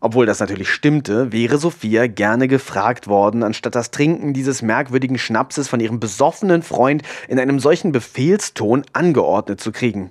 Obwohl 0.00 0.26
das 0.26 0.38
natürlich 0.38 0.70
stimmte, 0.70 1.32
wäre 1.32 1.58
Sophia 1.58 2.06
gerne 2.06 2.46
gefragt 2.46 3.08
worden, 3.08 3.42
anstatt 3.42 3.74
das 3.74 3.90
Trinken 3.90 4.32
dieses 4.32 4.62
merkwürdigen 4.62 5.18
Schnapses 5.18 5.68
von 5.68 5.80
ihrem 5.80 5.98
besoffenen 5.98 6.62
Freund 6.62 7.02
in 7.26 7.40
einem 7.40 7.58
solchen 7.58 7.90
Befehlston 7.90 8.84
angeordnet 8.92 9.60
zu 9.60 9.72
kriegen. 9.72 10.10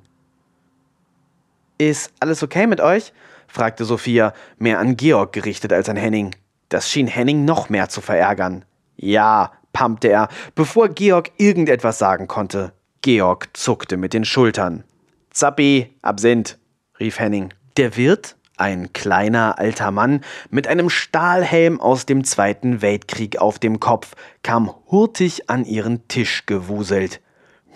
Ist 1.77 2.11
alles 2.19 2.43
okay 2.43 2.67
mit 2.67 2.81
euch? 2.81 3.13
fragte 3.47 3.85
Sophia, 3.85 4.33
mehr 4.57 4.79
an 4.79 4.97
Georg 4.97 5.31
gerichtet 5.31 5.71
als 5.71 5.87
an 5.87 5.95
Henning. 5.95 6.35
Das 6.69 6.89
schien 6.89 7.07
Henning 7.07 7.45
noch 7.45 7.69
mehr 7.69 7.87
zu 7.87 8.01
verärgern. 8.01 8.65
Ja, 8.97 9.53
pumpte 9.71 10.09
er, 10.09 10.27
bevor 10.53 10.89
Georg 10.89 11.31
irgendetwas 11.37 11.97
sagen 11.97 12.27
konnte. 12.27 12.73
Georg 13.01 13.49
zuckte 13.53 13.95
mit 13.95 14.13
den 14.13 14.25
Schultern. 14.25 14.83
Zappi, 15.29 15.95
Absinth, 16.01 16.57
rief 16.99 17.19
Henning. 17.19 17.53
Der 17.77 17.95
Wirt 17.95 18.36
ein 18.57 18.91
kleiner 18.93 19.59
alter 19.59 19.91
Mann 19.91 20.21
mit 20.49 20.67
einem 20.67 20.89
Stahlhelm 20.89 21.79
aus 21.79 22.05
dem 22.05 22.23
Zweiten 22.23 22.81
Weltkrieg 22.81 23.37
auf 23.37 23.59
dem 23.59 23.79
Kopf 23.79 24.15
kam 24.43 24.73
hurtig 24.87 25.49
an 25.49 25.65
ihren 25.65 26.07
Tisch 26.07 26.45
gewuselt. 26.45 27.21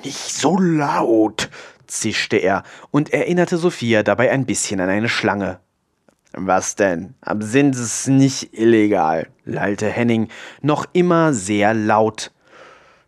Nicht 0.03 0.17
so 0.17 0.57
laut, 0.57 1.49
zischte 1.87 2.37
er 2.37 2.63
und 2.89 3.13
erinnerte 3.13 3.57
Sophia 3.57 4.03
dabei 4.03 4.31
ein 4.31 4.45
bisschen 4.45 4.79
an 4.79 4.89
eine 4.89 5.09
Schlange. 5.09 5.59
Was 6.33 6.75
denn? 6.75 7.15
Absinth 7.21 7.75
ist 7.75 8.07
nicht 8.07 8.57
illegal, 8.57 9.27
lallte 9.43 9.89
Henning, 9.89 10.29
noch 10.61 10.85
immer 10.93 11.33
sehr 11.33 11.73
laut. 11.73 12.31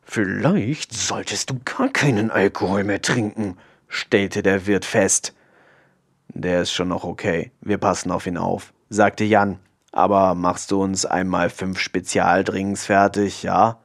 Vielleicht 0.04 0.94
solltest 0.94 1.50
du 1.50 1.60
gar 1.64 1.88
keinen 1.88 2.30
Alkohol 2.30 2.84
mehr 2.84 3.02
trinken, 3.02 3.58
stellte 3.88 4.44
der 4.44 4.68
Wirt 4.68 4.84
fest. 4.84 5.34
Der 6.34 6.62
ist 6.62 6.72
schon 6.72 6.88
noch 6.88 7.04
okay. 7.04 7.52
Wir 7.62 7.78
passen 7.78 8.12
auf 8.12 8.28
ihn 8.28 8.38
auf, 8.38 8.74
sagte 8.90 9.24
Jan. 9.24 9.60
Aber 9.92 10.34
machst 10.34 10.72
du 10.72 10.82
uns 10.82 11.06
einmal 11.06 11.50
fünf 11.50 11.80
Spezialdrinks 11.80 12.86
fertig, 12.86 13.44
ja? 13.44 13.80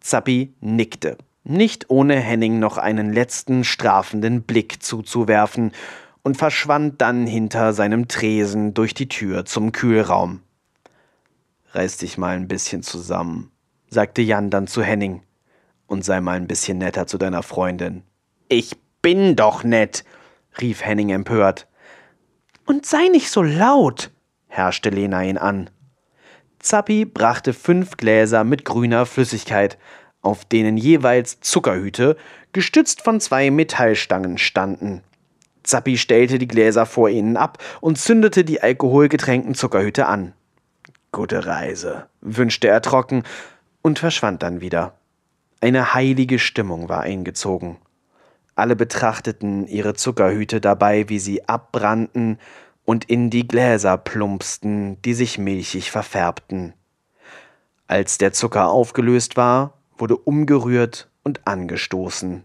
Zappi 0.00 0.52
nickte, 0.60 1.16
nicht 1.44 1.88
ohne 1.88 2.16
Henning 2.16 2.58
noch 2.58 2.78
einen 2.78 3.12
letzten 3.12 3.62
strafenden 3.62 4.42
Blick 4.42 4.82
zuzuwerfen, 4.82 5.70
und 6.24 6.38
verschwand 6.38 7.00
dann 7.00 7.26
hinter 7.26 7.74
seinem 7.74 8.08
Tresen 8.08 8.74
durch 8.74 8.94
die 8.94 9.08
Tür 9.08 9.44
zum 9.44 9.72
Kühlraum. 9.72 10.40
Reiß 11.72 11.98
dich 11.98 12.18
mal 12.18 12.34
ein 12.34 12.48
bisschen 12.48 12.82
zusammen, 12.82 13.52
sagte 13.88 14.22
Jan 14.22 14.50
dann 14.50 14.66
zu 14.66 14.82
Henning, 14.82 15.22
und 15.86 16.04
sei 16.04 16.20
mal 16.20 16.36
ein 16.36 16.48
bisschen 16.48 16.78
netter 16.78 17.06
zu 17.06 17.18
deiner 17.18 17.42
Freundin. 17.42 18.02
Ich 18.48 18.74
bin 19.02 19.36
doch 19.36 19.64
nett, 19.64 20.04
rief 20.60 20.84
Henning 20.84 21.10
empört. 21.10 21.66
Und 22.66 22.86
sei 22.86 23.08
nicht 23.08 23.30
so 23.30 23.42
laut, 23.42 24.10
herrschte 24.48 24.90
Lena 24.90 25.22
ihn 25.22 25.38
an. 25.38 25.70
Zappi 26.58 27.04
brachte 27.04 27.52
fünf 27.52 27.96
Gläser 27.96 28.42
mit 28.44 28.64
grüner 28.64 29.04
Flüssigkeit, 29.04 29.78
auf 30.22 30.44
denen 30.44 30.78
jeweils 30.78 31.40
Zuckerhüte, 31.40 32.16
gestützt 32.52 33.02
von 33.02 33.20
zwei 33.20 33.50
Metallstangen, 33.50 34.38
standen. 34.38 35.02
Zappi 35.62 35.98
stellte 35.98 36.38
die 36.38 36.48
Gläser 36.48 36.86
vor 36.86 37.10
ihnen 37.10 37.36
ab 37.36 37.58
und 37.80 37.98
zündete 37.98 38.44
die 38.44 38.62
alkoholgetränkten 38.62 39.54
Zuckerhüte 39.54 40.06
an. 40.06 40.32
Gute 41.12 41.46
Reise, 41.46 42.06
wünschte 42.20 42.68
er 42.68 42.80
trocken 42.80 43.24
und 43.82 43.98
verschwand 43.98 44.42
dann 44.42 44.60
wieder. 44.60 44.94
Eine 45.60 45.94
heilige 45.94 46.38
Stimmung 46.38 46.88
war 46.88 47.02
eingezogen. 47.02 47.76
Alle 48.56 48.76
betrachteten 48.76 49.66
ihre 49.66 49.94
Zuckerhüte 49.94 50.60
dabei, 50.60 51.08
wie 51.08 51.18
sie 51.18 51.48
abbrannten 51.48 52.38
und 52.84 53.04
in 53.04 53.30
die 53.30 53.48
Gläser 53.48 53.96
plumpsten, 53.96 55.00
die 55.02 55.14
sich 55.14 55.38
milchig 55.38 55.90
verfärbten. 55.90 56.74
Als 57.86 58.18
der 58.18 58.32
Zucker 58.32 58.68
aufgelöst 58.68 59.36
war, 59.36 59.78
wurde 59.96 60.16
umgerührt 60.16 61.08
und 61.22 61.46
angestoßen. 61.46 62.44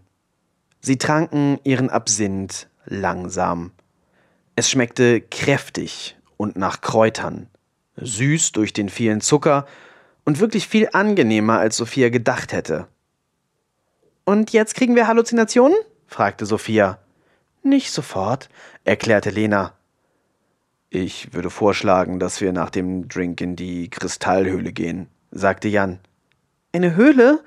Sie 0.80 0.98
tranken 0.98 1.58
ihren 1.62 1.90
Absinth 1.90 2.68
langsam. 2.86 3.72
Es 4.56 4.70
schmeckte 4.70 5.20
kräftig 5.20 6.16
und 6.36 6.56
nach 6.56 6.80
Kräutern, 6.80 7.48
süß 7.96 8.52
durch 8.52 8.72
den 8.72 8.88
vielen 8.88 9.20
Zucker 9.20 9.66
und 10.24 10.40
wirklich 10.40 10.66
viel 10.66 10.88
angenehmer, 10.92 11.58
als 11.58 11.76
Sophia 11.76 12.08
gedacht 12.08 12.52
hätte. 12.52 12.88
Und 14.24 14.52
jetzt 14.52 14.74
kriegen 14.74 14.96
wir 14.96 15.06
Halluzinationen? 15.06 15.76
Fragte 16.10 16.44
Sophia. 16.44 16.98
Nicht 17.62 17.92
sofort, 17.92 18.48
erklärte 18.84 19.30
Lena. 19.30 19.74
Ich 20.90 21.32
würde 21.32 21.50
vorschlagen, 21.50 22.18
dass 22.18 22.40
wir 22.40 22.52
nach 22.52 22.70
dem 22.70 23.08
Drink 23.08 23.40
in 23.40 23.54
die 23.54 23.88
Kristallhöhle 23.88 24.72
gehen, 24.72 25.06
sagte 25.30 25.68
Jan. 25.68 26.00
Eine 26.72 26.96
Höhle? 26.96 27.44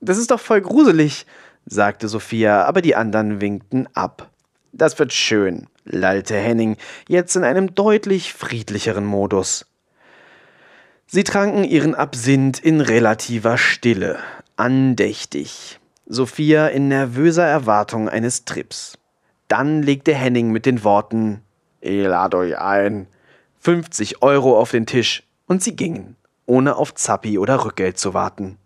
Das 0.00 0.16
ist 0.16 0.30
doch 0.30 0.38
voll 0.38 0.60
gruselig, 0.60 1.26
sagte 1.66 2.06
Sophia, 2.06 2.64
aber 2.64 2.82
die 2.82 2.94
anderen 2.94 3.40
winkten 3.40 3.88
ab. 3.94 4.30
Das 4.72 4.96
wird 4.98 5.12
schön, 5.12 5.66
lallte 5.84 6.36
Henning, 6.36 6.76
jetzt 7.08 7.34
in 7.34 7.42
einem 7.42 7.74
deutlich 7.74 8.32
friedlicheren 8.32 9.04
Modus. 9.04 9.66
Sie 11.06 11.24
tranken 11.24 11.64
ihren 11.64 11.96
Absinth 11.96 12.60
in 12.60 12.80
relativer 12.80 13.58
Stille, 13.58 14.18
andächtig. 14.56 15.80
Sophia 16.06 16.68
in 16.68 16.88
nervöser 16.88 17.46
Erwartung 17.46 18.10
eines 18.10 18.44
Trips. 18.44 18.98
Dann 19.48 19.82
legte 19.82 20.14
Henning 20.14 20.50
mit 20.50 20.66
den 20.66 20.84
Worten 20.84 21.40
Ich 21.80 22.04
lade 22.04 22.36
euch 22.36 22.58
ein 22.58 23.06
50 23.60 24.22
Euro 24.22 24.58
auf 24.58 24.70
den 24.70 24.84
Tisch 24.84 25.22
und 25.46 25.62
sie 25.62 25.74
gingen, 25.74 26.16
ohne 26.44 26.76
auf 26.76 26.94
Zappi 26.94 27.38
oder 27.38 27.64
Rückgeld 27.64 27.98
zu 27.98 28.12
warten. 28.12 28.58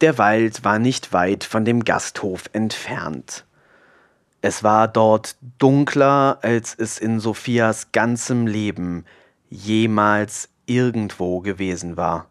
Der 0.00 0.16
Wald 0.16 0.64
war 0.64 0.78
nicht 0.78 1.12
weit 1.12 1.44
von 1.44 1.66
dem 1.66 1.84
Gasthof 1.84 2.44
entfernt. 2.54 3.44
Es 4.40 4.62
war 4.62 4.88
dort 4.88 5.36
dunkler, 5.58 6.38
als 6.40 6.74
es 6.74 6.98
in 6.98 7.20
Sophias 7.20 7.92
ganzem 7.92 8.46
Leben 8.46 9.04
jemals 9.50 10.48
irgendwo 10.64 11.40
gewesen 11.40 11.98
war. 11.98 12.26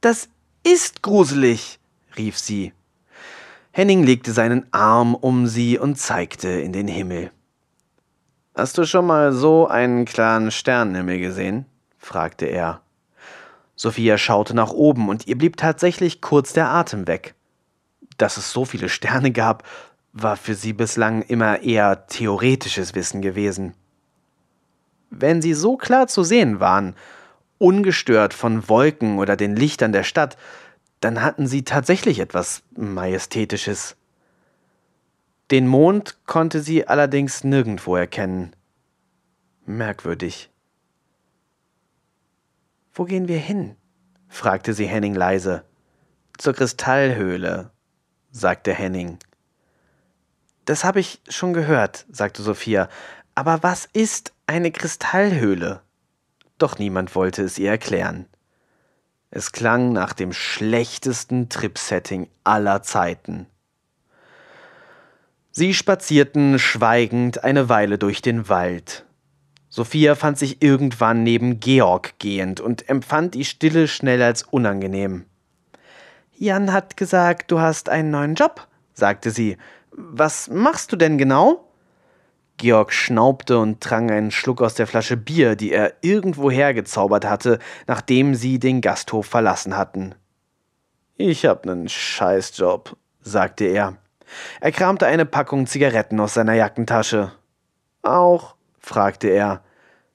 Das 0.00 0.28
ist 0.62 1.02
gruselig, 1.02 1.80
rief 2.16 2.38
sie. 2.38 2.72
Henning 3.76 4.04
legte 4.04 4.30
seinen 4.30 4.72
Arm 4.72 5.16
um 5.16 5.48
sie 5.48 5.80
und 5.80 5.98
zeigte 5.98 6.48
in 6.48 6.72
den 6.72 6.86
Himmel. 6.86 7.32
Hast 8.54 8.78
du 8.78 8.84
schon 8.84 9.04
mal 9.04 9.32
so 9.32 9.66
einen 9.66 10.04
klaren 10.04 10.52
Sternenhimmel 10.52 11.18
gesehen? 11.18 11.66
fragte 11.98 12.46
er. 12.46 12.82
Sophia 13.74 14.16
schaute 14.16 14.54
nach 14.54 14.70
oben 14.70 15.08
und 15.08 15.26
ihr 15.26 15.36
blieb 15.36 15.56
tatsächlich 15.56 16.20
kurz 16.20 16.52
der 16.52 16.68
Atem 16.68 17.08
weg. 17.08 17.34
Dass 18.16 18.36
es 18.36 18.52
so 18.52 18.64
viele 18.64 18.88
Sterne 18.88 19.32
gab, 19.32 19.64
war 20.12 20.36
für 20.36 20.54
sie 20.54 20.72
bislang 20.72 21.22
immer 21.22 21.62
eher 21.62 22.06
theoretisches 22.06 22.94
Wissen 22.94 23.22
gewesen. 23.22 23.74
Wenn 25.10 25.42
sie 25.42 25.54
so 25.54 25.76
klar 25.76 26.06
zu 26.06 26.22
sehen 26.22 26.60
waren, 26.60 26.94
ungestört 27.58 28.34
von 28.34 28.68
Wolken 28.68 29.18
oder 29.18 29.34
den 29.34 29.56
Lichtern 29.56 29.90
der 29.90 30.04
Stadt, 30.04 30.36
dann 31.04 31.22
hatten 31.22 31.46
sie 31.46 31.64
tatsächlich 31.64 32.18
etwas 32.18 32.62
Majestätisches. 32.74 33.96
Den 35.50 35.66
Mond 35.66 36.24
konnte 36.24 36.62
sie 36.62 36.88
allerdings 36.88 37.44
nirgendwo 37.44 37.94
erkennen. 37.94 38.56
Merkwürdig. 39.66 40.50
Wo 42.94 43.04
gehen 43.04 43.28
wir 43.28 43.38
hin? 43.38 43.76
fragte 44.28 44.72
sie 44.72 44.86
Henning 44.86 45.14
leise. 45.14 45.64
Zur 46.38 46.54
Kristallhöhle, 46.54 47.70
sagte 48.30 48.72
Henning. 48.72 49.18
Das 50.64 50.84
habe 50.84 51.00
ich 51.00 51.20
schon 51.28 51.52
gehört, 51.52 52.06
sagte 52.10 52.42
Sophia. 52.42 52.88
Aber 53.34 53.62
was 53.62 53.84
ist 53.92 54.32
eine 54.46 54.72
Kristallhöhle? 54.72 55.82
Doch 56.56 56.78
niemand 56.78 57.14
wollte 57.14 57.42
es 57.42 57.58
ihr 57.58 57.70
erklären. 57.70 58.26
Es 59.36 59.50
klang 59.50 59.92
nach 59.92 60.12
dem 60.12 60.32
schlechtesten 60.32 61.48
Trip-Setting 61.48 62.28
aller 62.44 62.84
Zeiten. 62.84 63.46
Sie 65.50 65.74
spazierten 65.74 66.60
schweigend 66.60 67.42
eine 67.42 67.68
Weile 67.68 67.98
durch 67.98 68.22
den 68.22 68.48
Wald. 68.48 69.04
Sophia 69.68 70.14
fand 70.14 70.38
sich 70.38 70.62
irgendwann 70.62 71.24
neben 71.24 71.58
Georg 71.58 72.16
gehend 72.20 72.60
und 72.60 72.88
empfand 72.88 73.34
die 73.34 73.44
Stille 73.44 73.88
schnell 73.88 74.22
als 74.22 74.44
unangenehm. 74.44 75.24
Jan 76.36 76.72
hat 76.72 76.96
gesagt, 76.96 77.50
du 77.50 77.58
hast 77.58 77.88
einen 77.88 78.12
neuen 78.12 78.36
Job, 78.36 78.68
sagte 78.92 79.32
sie. 79.32 79.56
Was 79.90 80.48
machst 80.48 80.92
du 80.92 80.96
denn 80.96 81.18
genau? 81.18 81.63
Georg 82.56 82.92
schnaubte 82.92 83.58
und 83.58 83.80
trank 83.80 84.10
einen 84.10 84.30
Schluck 84.30 84.62
aus 84.62 84.74
der 84.74 84.86
Flasche 84.86 85.16
Bier, 85.16 85.56
die 85.56 85.72
er 85.72 85.94
irgendwo 86.02 86.50
hergezaubert 86.50 87.24
hatte, 87.24 87.58
nachdem 87.86 88.34
sie 88.34 88.58
den 88.58 88.80
Gasthof 88.80 89.26
verlassen 89.26 89.76
hatten. 89.76 90.14
Ich 91.16 91.46
hab 91.46 91.66
nen 91.66 91.88
Scheißjob, 91.88 92.96
sagte 93.20 93.64
er. 93.64 93.96
Er 94.60 94.72
kramte 94.72 95.06
eine 95.06 95.26
Packung 95.26 95.66
Zigaretten 95.66 96.18
aus 96.20 96.34
seiner 96.34 96.54
Jackentasche. 96.54 97.32
Auch? 98.02 98.56
fragte 98.78 99.28
er. 99.28 99.62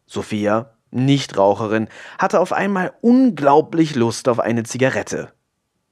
Sophia, 0.05 0.71
Nichtraucherin, 0.91 1.87
hatte 2.17 2.39
auf 2.39 2.51
einmal 2.51 2.93
unglaublich 3.01 3.95
Lust 3.95 4.27
auf 4.27 4.39
eine 4.39 4.63
Zigarette. 4.63 5.31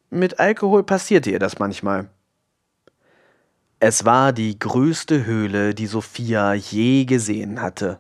Mit 0.10 0.40
Alkohol 0.40 0.84
passierte 0.84 1.32
ihr 1.32 1.40
das 1.40 1.60
manchmal. 1.60 2.10
Es 3.80 4.06
war 4.06 4.34
die 4.34 4.58
größte 4.58 5.26
Höhle, 5.26 5.76
die 5.76 5.86
Sophia 5.86 6.56
je 6.56 7.06
gesehen 7.06 7.62
hatte. 7.62 8.00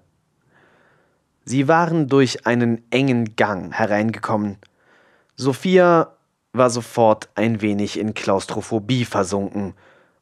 Sie 1.45 1.67
waren 1.67 2.07
durch 2.07 2.47
einen 2.47 2.81
engen 2.89 3.35
Gang 3.35 3.71
hereingekommen. 3.71 4.57
Sophia 5.35 6.13
war 6.51 6.71
sofort 6.71 7.29
ein 7.35 7.61
wenig 7.61 7.99
in 7.99 8.15
Klaustrophobie 8.15 9.05
versunken 9.05 9.75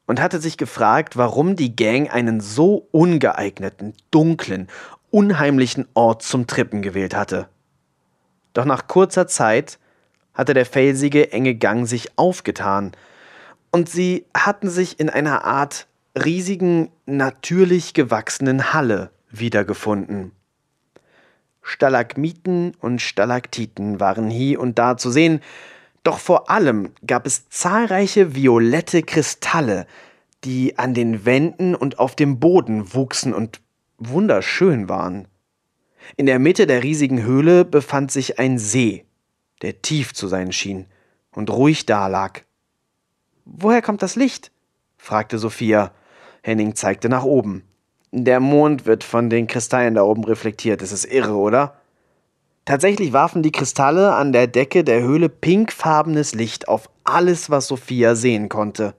und 0.06 0.20
hatte 0.20 0.42
sich 0.42 0.58
gefragt, 0.58 1.16
warum 1.16 1.56
die 1.56 1.74
Gang 1.74 2.12
einen 2.12 2.42
so 2.42 2.86
ungeeigneten, 2.92 3.94
dunklen, 4.10 4.68
unheimlichen 5.10 5.88
Ort 5.94 6.22
zum 6.22 6.46
Trippen 6.46 6.82
gewählt 6.82 7.16
hatte. 7.16 7.48
Doch 8.52 8.66
nach 8.66 8.88
kurzer 8.88 9.26
Zeit 9.26 9.78
hatte 10.34 10.52
der 10.52 10.66
felsige, 10.66 11.32
enge 11.32 11.54
Gang 11.54 11.88
sich 11.88 12.18
aufgetan, 12.18 12.92
und 13.76 13.90
sie 13.90 14.24
hatten 14.34 14.70
sich 14.70 14.98
in 15.00 15.10
einer 15.10 15.44
Art 15.44 15.86
riesigen, 16.18 16.88
natürlich 17.04 17.92
gewachsenen 17.92 18.72
Halle 18.72 19.10
wiedergefunden. 19.30 20.32
Stalagmiten 21.60 22.72
und 22.80 23.02
Stalaktiten 23.02 24.00
waren 24.00 24.30
hier 24.30 24.60
und 24.60 24.78
da 24.78 24.96
zu 24.96 25.10
sehen, 25.10 25.42
doch 26.04 26.18
vor 26.18 26.48
allem 26.48 26.94
gab 27.06 27.26
es 27.26 27.50
zahlreiche 27.50 28.34
violette 28.34 29.02
Kristalle, 29.02 29.86
die 30.42 30.78
an 30.78 30.94
den 30.94 31.26
Wänden 31.26 31.74
und 31.74 31.98
auf 31.98 32.16
dem 32.16 32.40
Boden 32.40 32.94
wuchsen 32.94 33.34
und 33.34 33.60
wunderschön 33.98 34.88
waren. 34.88 35.28
In 36.16 36.24
der 36.24 36.38
Mitte 36.38 36.66
der 36.66 36.82
riesigen 36.82 37.22
Höhle 37.24 37.66
befand 37.66 38.10
sich 38.10 38.38
ein 38.38 38.58
See, 38.58 39.04
der 39.60 39.82
tief 39.82 40.14
zu 40.14 40.28
sein 40.28 40.50
schien 40.50 40.86
und 41.30 41.50
ruhig 41.50 41.84
dalag. 41.84 42.45
Woher 43.46 43.80
kommt 43.80 44.02
das 44.02 44.16
Licht? 44.16 44.50
fragte 44.98 45.38
Sophia. 45.38 45.92
Henning 46.42 46.74
zeigte 46.74 47.08
nach 47.08 47.24
oben. 47.24 47.62
Der 48.10 48.40
Mond 48.40 48.86
wird 48.86 49.04
von 49.04 49.30
den 49.30 49.46
Kristallen 49.46 49.94
da 49.94 50.02
oben 50.02 50.24
reflektiert. 50.24 50.82
Das 50.82 50.90
ist 50.90 51.04
irre, 51.04 51.34
oder? 51.34 51.76
Tatsächlich 52.64 53.12
warfen 53.12 53.44
die 53.44 53.52
Kristalle 53.52 54.14
an 54.14 54.32
der 54.32 54.48
Decke 54.48 54.82
der 54.82 55.00
Höhle 55.00 55.28
pinkfarbenes 55.28 56.34
Licht 56.34 56.66
auf 56.66 56.90
alles, 57.04 57.48
was 57.48 57.68
Sophia 57.68 58.16
sehen 58.16 58.48
konnte. 58.48 58.94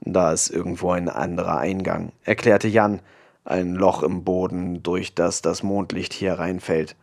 Da 0.00 0.32
ist 0.32 0.50
irgendwo 0.50 0.90
ein 0.90 1.08
anderer 1.08 1.58
Eingang, 1.58 2.12
erklärte 2.24 2.68
Jan. 2.68 3.00
Ein 3.44 3.74
Loch 3.74 4.02
im 4.02 4.24
Boden, 4.24 4.82
durch 4.82 5.14
das 5.14 5.40
das 5.40 5.62
Mondlicht 5.62 6.12
hier 6.12 6.34
reinfällt. 6.34 6.96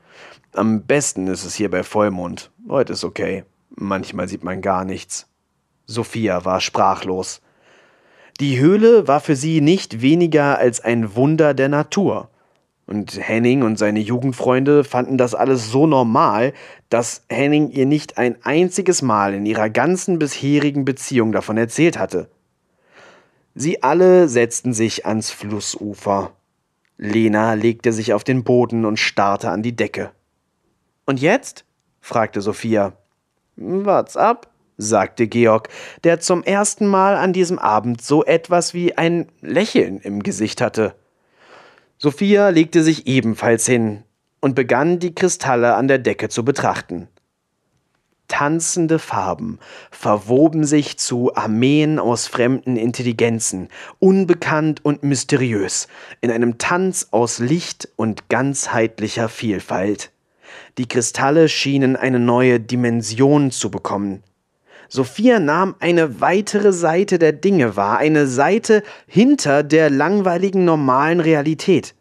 Am 0.54 0.82
besten 0.84 1.28
ist 1.28 1.46
es 1.46 1.56
hier 1.56 1.72
bei 1.72 1.84
Vollmond. 1.84 2.52
Heute 2.68 2.94
ist 2.94 3.06
okay. 3.06 3.46
Manchmal 3.70 4.28
sieht 4.28 4.44
man 4.44 4.62
gar 4.62 4.84
nichts. 4.84 5.30
Sophia 5.86 6.46
war 6.46 6.62
sprachlos. 6.62 7.42
Die 8.40 8.60
Höhle 8.60 9.08
war 9.08 9.20
für 9.20 9.36
sie 9.36 9.62
nicht 9.62 10.02
weniger 10.02 10.58
als 10.58 10.82
ein 10.82 11.16
Wunder 11.16 11.54
der 11.54 11.70
Natur. 11.70 12.30
Und 12.86 13.18
Henning 13.18 13.64
und 13.64 13.78
seine 13.78 14.00
Jugendfreunde 14.00 14.84
fanden 14.84 15.18
das 15.18 15.36
alles 15.36 15.72
so 15.72 15.88
normal, 15.88 16.54
dass 16.90 17.24
Henning 17.30 17.70
ihr 17.70 17.86
nicht 17.86 18.18
ein 18.18 18.38
einziges 18.44 19.02
Mal 19.02 19.34
in 19.34 19.46
ihrer 19.46 19.70
ganzen 19.70 20.20
bisherigen 20.20 20.84
Beziehung 20.84 21.32
davon 21.32 21.58
erzählt 21.58 21.98
hatte. 21.98 22.30
Sie 23.56 23.84
alle 23.84 24.28
setzten 24.28 24.74
sich 24.74 25.06
ans 25.06 25.30
Flussufer. 25.30 26.32
Lena 26.98 27.54
legte 27.54 27.94
sich 27.94 28.14
auf 28.14 28.24
den 28.24 28.44
Boden 28.44 28.86
und 28.86 28.98
starrte 28.98 29.50
an 29.50 29.62
die 29.62 29.76
Decke. 29.76 30.12
Und 31.06 31.22
jetzt? 31.22 31.66
fragte 32.02 32.42
Sophia. 32.42 32.94
Wart's 33.56 34.18
ab, 34.18 34.53
sagte 34.78 35.28
Georg, 35.28 35.70
der 36.04 36.20
zum 36.20 36.44
ersten 36.44 36.88
Mal 36.88 37.16
an 37.16 37.34
diesem 37.34 37.60
Abend 37.60 38.02
so 38.02 38.24
etwas 38.24 38.74
wie 38.74 38.98
ein 38.98 39.28
Lächeln 39.42 40.00
im 40.00 40.24
Gesicht 40.24 40.62
hatte. 40.62 40.96
Sophia 41.98 42.50
legte 42.50 42.84
sich 42.84 43.08
ebenfalls 43.08 43.66
hin 43.66 44.04
und 44.42 44.56
begann 44.56 45.00
die 45.00 45.16
Kristalle 45.16 45.76
an 45.76 45.88
der 45.88 46.00
Decke 46.00 46.30
zu 46.30 46.44
betrachten. 46.44 47.08
Tanzende 48.28 49.00
Farben 49.00 49.60
verwoben 49.92 50.64
sich 50.64 50.98
zu 50.98 51.36
Armeen 51.36 52.00
aus 52.00 52.28
fremden 52.28 52.78
Intelligenzen, 52.78 53.70
unbekannt 54.00 54.84
und 54.84 55.04
mysteriös, 55.04 55.88
in 56.20 56.32
einem 56.32 56.58
Tanz 56.58 57.10
aus 57.12 57.40
Licht 57.40 57.90
und 57.96 58.30
ganzheitlicher 58.30 59.30
Vielfalt. 59.30 60.12
Die 60.78 60.88
Kristalle 60.88 61.48
schienen 61.48 61.96
eine 61.96 62.20
neue 62.20 62.60
Dimension 62.60 63.52
zu 63.52 63.70
bekommen, 63.70 64.24
Sophia 64.90 65.40
nahm 65.40 65.76
eine 65.80 66.22
weitere 66.22 66.74
Seite 66.74 67.20
der 67.20 67.34
Dinge 67.34 67.76
wahr, 67.76 67.98
eine 67.98 68.28
Seite 68.28 68.84
hinter 69.08 69.64
der 69.64 69.90
langweiligen 69.90 70.66
normalen 70.66 71.20
Realität. 71.20 71.96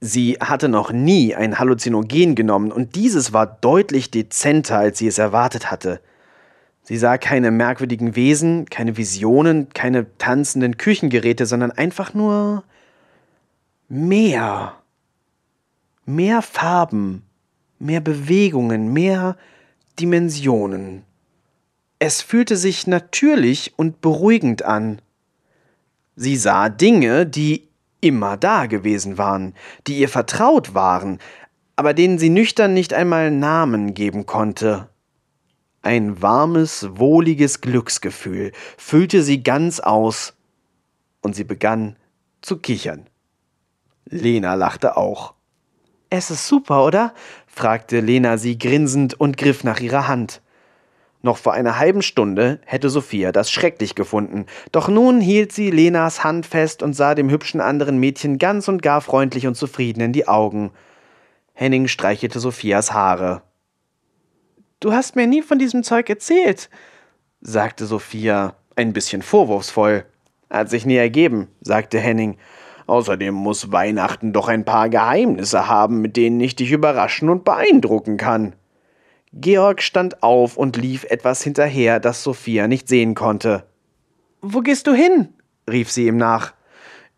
Sie 0.00 0.34
hatte 0.34 0.68
noch 0.68 0.92
nie 0.92 1.34
ein 1.34 1.58
Halluzinogen 1.58 2.34
genommen 2.34 2.72
und 2.72 2.94
dieses 2.94 3.32
war 3.32 3.46
deutlich 3.46 4.10
dezenter, 4.10 4.78
als 4.78 4.98
sie 4.98 5.06
es 5.06 5.18
erwartet 5.18 5.70
hatte. 5.70 6.00
Sie 6.82 6.98
sah 6.98 7.16
keine 7.16 7.50
merkwürdigen 7.50 8.14
Wesen, 8.14 8.66
keine 8.66 8.98
Visionen, 8.98 9.70
keine 9.70 10.18
tanzenden 10.18 10.76
Küchengeräte, 10.76 11.46
sondern 11.46 11.70
einfach 11.70 12.12
nur 12.12 12.64
mehr. 13.88 14.74
Mehr 16.04 16.42
Farben, 16.42 17.22
mehr 17.78 18.02
Bewegungen, 18.02 18.92
mehr 18.92 19.38
Dimensionen. 19.98 21.04
Es 21.98 22.22
fühlte 22.22 22.56
sich 22.56 22.86
natürlich 22.86 23.74
und 23.76 24.00
beruhigend 24.00 24.64
an. 24.64 25.00
Sie 26.16 26.36
sah 26.36 26.68
Dinge, 26.68 27.26
die 27.26 27.68
immer 28.00 28.36
da 28.36 28.66
gewesen 28.66 29.18
waren, 29.18 29.54
die 29.86 29.98
ihr 29.98 30.08
vertraut 30.08 30.74
waren, 30.74 31.18
aber 31.76 31.94
denen 31.94 32.18
sie 32.18 32.30
nüchtern 32.30 32.74
nicht 32.74 32.92
einmal 32.92 33.30
Namen 33.30 33.94
geben 33.94 34.26
konnte. 34.26 34.88
Ein 35.82 36.22
warmes, 36.22 36.86
wohliges 36.92 37.60
Glücksgefühl 37.60 38.52
füllte 38.76 39.22
sie 39.22 39.42
ganz 39.42 39.80
aus, 39.80 40.34
und 41.20 41.34
sie 41.34 41.44
begann 41.44 41.96
zu 42.42 42.58
kichern. 42.58 43.06
Lena 44.04 44.54
lachte 44.54 44.96
auch. 44.96 45.34
Es 46.10 46.30
ist 46.30 46.46
super, 46.46 46.84
oder? 46.84 47.14
fragte 47.46 48.00
Lena 48.00 48.36
sie 48.36 48.58
grinsend 48.58 49.18
und 49.18 49.36
griff 49.36 49.64
nach 49.64 49.80
ihrer 49.80 50.06
Hand. 50.06 50.42
Noch 51.24 51.38
vor 51.38 51.54
einer 51.54 51.78
halben 51.78 52.02
Stunde 52.02 52.60
hätte 52.66 52.90
Sophia 52.90 53.32
das 53.32 53.50
schrecklich 53.50 53.94
gefunden, 53.94 54.44
doch 54.72 54.88
nun 54.88 55.22
hielt 55.22 55.52
sie 55.52 55.70
Lenas 55.70 56.22
Hand 56.22 56.44
fest 56.44 56.82
und 56.82 56.92
sah 56.92 57.14
dem 57.14 57.30
hübschen 57.30 57.62
anderen 57.62 57.96
Mädchen 57.96 58.36
ganz 58.36 58.68
und 58.68 58.82
gar 58.82 59.00
freundlich 59.00 59.46
und 59.46 59.54
zufrieden 59.54 60.02
in 60.02 60.12
die 60.12 60.28
Augen. 60.28 60.70
Henning 61.54 61.88
streichelte 61.88 62.40
Sophias 62.40 62.92
Haare. 62.92 63.40
Du 64.80 64.92
hast 64.92 65.16
mir 65.16 65.26
nie 65.26 65.40
von 65.40 65.58
diesem 65.58 65.82
Zeug 65.82 66.10
erzählt, 66.10 66.68
sagte 67.40 67.86
Sophia, 67.86 68.56
ein 68.76 68.92
bisschen 68.92 69.22
vorwurfsvoll. 69.22 70.04
Hat 70.50 70.68
sich 70.68 70.84
nie 70.84 70.96
ergeben, 70.96 71.48
sagte 71.62 71.98
Henning. 72.00 72.36
Außerdem 72.86 73.32
muss 73.32 73.72
Weihnachten 73.72 74.34
doch 74.34 74.48
ein 74.48 74.66
paar 74.66 74.90
Geheimnisse 74.90 75.68
haben, 75.68 76.02
mit 76.02 76.18
denen 76.18 76.38
ich 76.40 76.54
dich 76.54 76.70
überraschen 76.70 77.30
und 77.30 77.44
beeindrucken 77.44 78.18
kann. 78.18 78.56
Georg 79.36 79.82
stand 79.82 80.22
auf 80.22 80.56
und 80.56 80.76
lief 80.76 81.04
etwas 81.04 81.42
hinterher, 81.42 81.98
das 81.98 82.22
Sophia 82.22 82.68
nicht 82.68 82.88
sehen 82.88 83.16
konnte. 83.16 83.64
Wo 84.40 84.60
gehst 84.60 84.86
du 84.86 84.92
hin? 84.92 85.34
rief 85.68 85.90
sie 85.90 86.06
ihm 86.06 86.16
nach. 86.16 86.54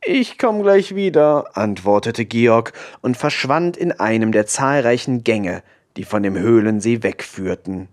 Ich 0.02 0.38
komm 0.38 0.62
gleich 0.62 0.94
wieder, 0.94 1.56
antwortete 1.56 2.24
Georg 2.24 2.72
und 3.02 3.16
verschwand 3.16 3.76
in 3.76 3.92
einem 3.92 4.32
der 4.32 4.46
zahlreichen 4.46 5.24
Gänge, 5.24 5.62
die 5.96 6.04
von 6.04 6.22
dem 6.22 6.38
Höhlensee 6.38 7.02
wegführten. 7.02 7.88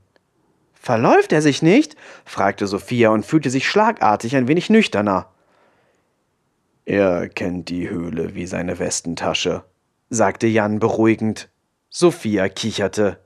Verläuft 0.74 1.34
er 1.34 1.42
sich 1.42 1.62
nicht? 1.62 1.98
fragte 2.24 2.68
Sophia 2.68 3.10
und 3.10 3.26
fühlte 3.26 3.50
sich 3.50 3.68
schlagartig 3.68 4.36
ein 4.36 4.48
wenig 4.48 4.70
nüchterner. 4.70 5.28
Er 6.86 7.28
kennt 7.30 7.70
die 7.70 7.90
Höhle 7.90 8.36
wie 8.36 8.46
seine 8.46 8.80
Westentasche, 8.80 9.64
sagte 10.10 10.48
Jan 10.48 10.80
beruhigend. 10.80 11.50
Sophia 11.90 12.50
kicherte. 12.50 13.23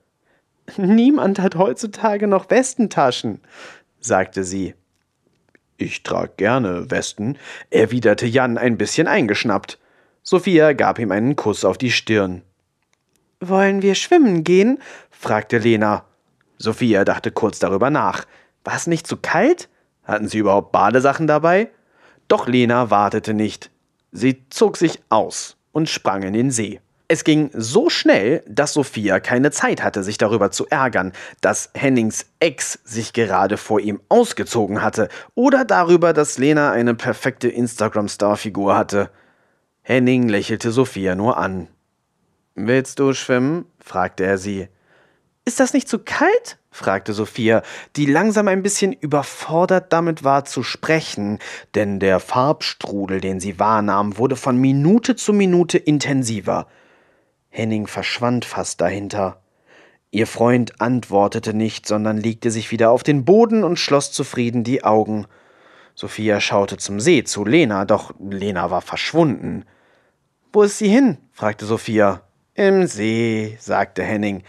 Niemand 0.77 1.39
hat 1.39 1.55
heutzutage 1.55 2.27
noch 2.27 2.49
Westentaschen, 2.49 3.41
sagte 3.99 4.43
sie. 4.43 4.75
Ich 5.77 6.03
trag 6.03 6.37
gerne 6.37 6.89
Westen, 6.89 7.37
erwiderte 7.69 8.25
Jan 8.25 8.57
ein 8.57 8.77
bisschen 8.77 9.07
eingeschnappt. 9.07 9.79
Sophia 10.23 10.73
gab 10.73 10.99
ihm 10.99 11.11
einen 11.11 11.35
Kuss 11.35 11.63
auf 11.63 11.77
die 11.77 11.91
Stirn. 11.91 12.41
Wollen 13.39 13.81
wir 13.81 13.95
schwimmen 13.95 14.43
gehen? 14.43 14.79
fragte 15.11 15.59
Lena. 15.59 16.05
Sophia 16.57 17.05
dachte 17.05 17.31
kurz 17.31 17.59
darüber 17.59 17.89
nach. 17.91 18.25
War 18.63 18.75
es 18.75 18.87
nicht 18.87 19.05
zu 19.05 19.17
kalt? 19.17 19.69
Hatten 20.03 20.27
sie 20.27 20.39
überhaupt 20.39 20.71
Badesachen 20.71 21.27
dabei? 21.27 21.69
Doch 22.27 22.47
Lena 22.47 22.89
wartete 22.89 23.33
nicht. 23.33 23.69
Sie 24.11 24.43
zog 24.49 24.77
sich 24.77 24.99
aus 25.09 25.57
und 25.71 25.89
sprang 25.89 26.23
in 26.23 26.33
den 26.33 26.49
See. 26.49 26.81
Es 27.09 27.23
ging 27.23 27.51
so 27.53 27.89
schnell, 27.89 28.43
dass 28.47 28.73
Sophia 28.73 29.21
keine 29.21 29.51
Zeit 29.51 29.81
hatte, 29.81 30.03
sich 30.03 30.17
darüber 30.17 30.51
zu 30.51 30.67
ärgern, 30.67 31.13
dass 31.39 31.69
Hennings 31.73 32.25
Ex 32.41 32.79
sich 32.83 33.13
gerade 33.13 33.55
vor 33.55 33.79
ihm 33.79 34.01
ausgezogen 34.09 34.81
hatte 34.81 35.07
oder 35.33 35.63
darüber, 35.63 36.11
dass 36.11 36.37
Lena 36.37 36.71
eine 36.71 36.95
perfekte 36.95 37.47
Instagram-Star-Figur 37.47 38.75
hatte. 38.75 39.09
Henning 39.83 40.27
lächelte 40.27 40.71
Sophia 40.71 41.15
nur 41.15 41.37
an. 41.37 41.69
Willst 42.55 42.99
du 42.99 43.13
schwimmen? 43.13 43.65
fragte 43.79 44.25
er 44.25 44.37
sie. 44.37 44.67
Ist 45.45 45.61
das 45.61 45.73
nicht 45.73 45.87
zu 45.87 45.99
kalt? 45.99 46.57
fragte 46.71 47.13
Sophia, 47.13 47.61
die 47.95 48.05
langsam 48.05 48.49
ein 48.49 48.63
bisschen 48.63 48.91
überfordert 48.91 49.93
damit 49.93 50.25
war 50.25 50.43
zu 50.43 50.61
sprechen, 50.61 51.39
denn 51.73 52.01
der 52.01 52.19
Farbstrudel, 52.19 53.21
den 53.21 53.39
sie 53.39 53.59
wahrnahm, 53.59 54.17
wurde 54.17 54.35
von 54.35 54.57
Minute 54.57 55.15
zu 55.15 55.31
Minute 55.31 55.77
intensiver. 55.77 56.67
Henning 57.49 57.87
verschwand 57.87 58.45
fast 58.45 58.81
dahinter. 58.81 59.41
Ihr 60.11 60.27
Freund 60.27 60.79
antwortete 60.79 61.53
nicht, 61.53 61.85
sondern 61.85 62.17
legte 62.17 62.51
sich 62.51 62.71
wieder 62.71 62.91
auf 62.91 63.03
den 63.03 63.25
Boden 63.25 63.63
und 63.63 63.77
schloss 63.77 64.11
zufrieden 64.11 64.63
die 64.63 64.83
Augen. 64.83 65.27
Sophia 65.95 66.39
schaute 66.39 66.77
zum 66.77 66.99
See 66.99 67.23
zu 67.23 67.43
Lena, 67.43 67.85
doch 67.85 68.13
Lena 68.19 68.69
war 68.71 68.81
verschwunden. 68.81 69.65
Wo 70.53 70.63
ist 70.63 70.77
sie 70.77 70.87
hin? 70.87 71.17
fragte 71.33 71.65
Sophia. 71.65 72.21
Im 72.53 72.87
See, 72.87 73.57
sagte 73.59 74.03
Henning. 74.03 74.43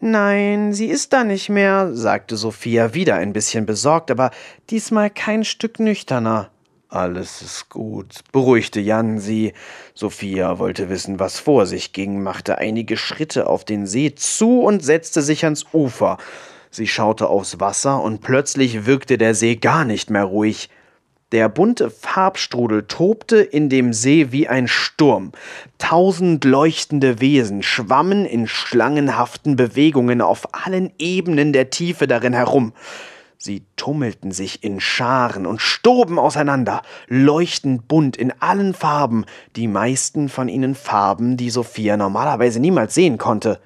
Nein, 0.00 0.72
sie 0.72 0.86
ist 0.86 1.12
da 1.12 1.22
nicht 1.22 1.48
mehr, 1.48 1.94
sagte 1.94 2.36
Sophia 2.36 2.92
wieder 2.92 3.14
ein 3.14 3.32
bisschen 3.32 3.66
besorgt, 3.66 4.10
aber 4.10 4.32
diesmal 4.68 5.10
kein 5.10 5.44
Stück 5.44 5.78
nüchterner. 5.78 6.50
Alles 6.92 7.40
ist 7.40 7.70
gut, 7.70 8.20
beruhigte 8.32 8.78
Jan 8.78 9.18
sie. 9.18 9.54
Sophia 9.94 10.58
wollte 10.58 10.90
wissen, 10.90 11.18
was 11.18 11.38
vor 11.38 11.64
sich 11.64 11.94
ging, 11.94 12.22
machte 12.22 12.58
einige 12.58 12.98
Schritte 12.98 13.46
auf 13.46 13.64
den 13.64 13.86
See 13.86 14.14
zu 14.14 14.60
und 14.60 14.84
setzte 14.84 15.22
sich 15.22 15.44
ans 15.44 15.64
Ufer. 15.72 16.18
Sie 16.70 16.86
schaute 16.86 17.28
aufs 17.28 17.58
Wasser 17.60 18.02
und 18.02 18.20
plötzlich 18.20 18.84
wirkte 18.84 19.16
der 19.16 19.34
See 19.34 19.56
gar 19.56 19.86
nicht 19.86 20.10
mehr 20.10 20.24
ruhig. 20.24 20.68
Der 21.32 21.48
bunte 21.48 21.88
Farbstrudel 21.88 22.82
tobte 22.82 23.38
in 23.38 23.70
dem 23.70 23.94
See 23.94 24.30
wie 24.30 24.46
ein 24.48 24.68
Sturm. 24.68 25.32
Tausend 25.78 26.44
leuchtende 26.44 27.22
Wesen 27.22 27.62
schwammen 27.62 28.26
in 28.26 28.46
schlangenhaften 28.46 29.56
Bewegungen 29.56 30.20
auf 30.20 30.46
allen 30.66 30.92
Ebenen 30.98 31.54
der 31.54 31.70
Tiefe 31.70 32.06
darin 32.06 32.34
herum. 32.34 32.74
Sie 33.44 33.66
tummelten 33.74 34.30
sich 34.30 34.62
in 34.62 34.78
Scharen 34.78 35.46
und 35.46 35.60
stoben 35.60 36.16
auseinander, 36.16 36.82
leuchtend 37.08 37.88
bunt 37.88 38.16
in 38.16 38.32
allen 38.40 38.72
Farben, 38.72 39.24
die 39.56 39.66
meisten 39.66 40.28
von 40.28 40.48
ihnen 40.48 40.76
Farben, 40.76 41.36
die 41.36 41.50
Sophia 41.50 41.96
normalerweise 41.96 42.60
niemals 42.60 42.94
sehen 42.94 43.18
konnte. 43.18 43.60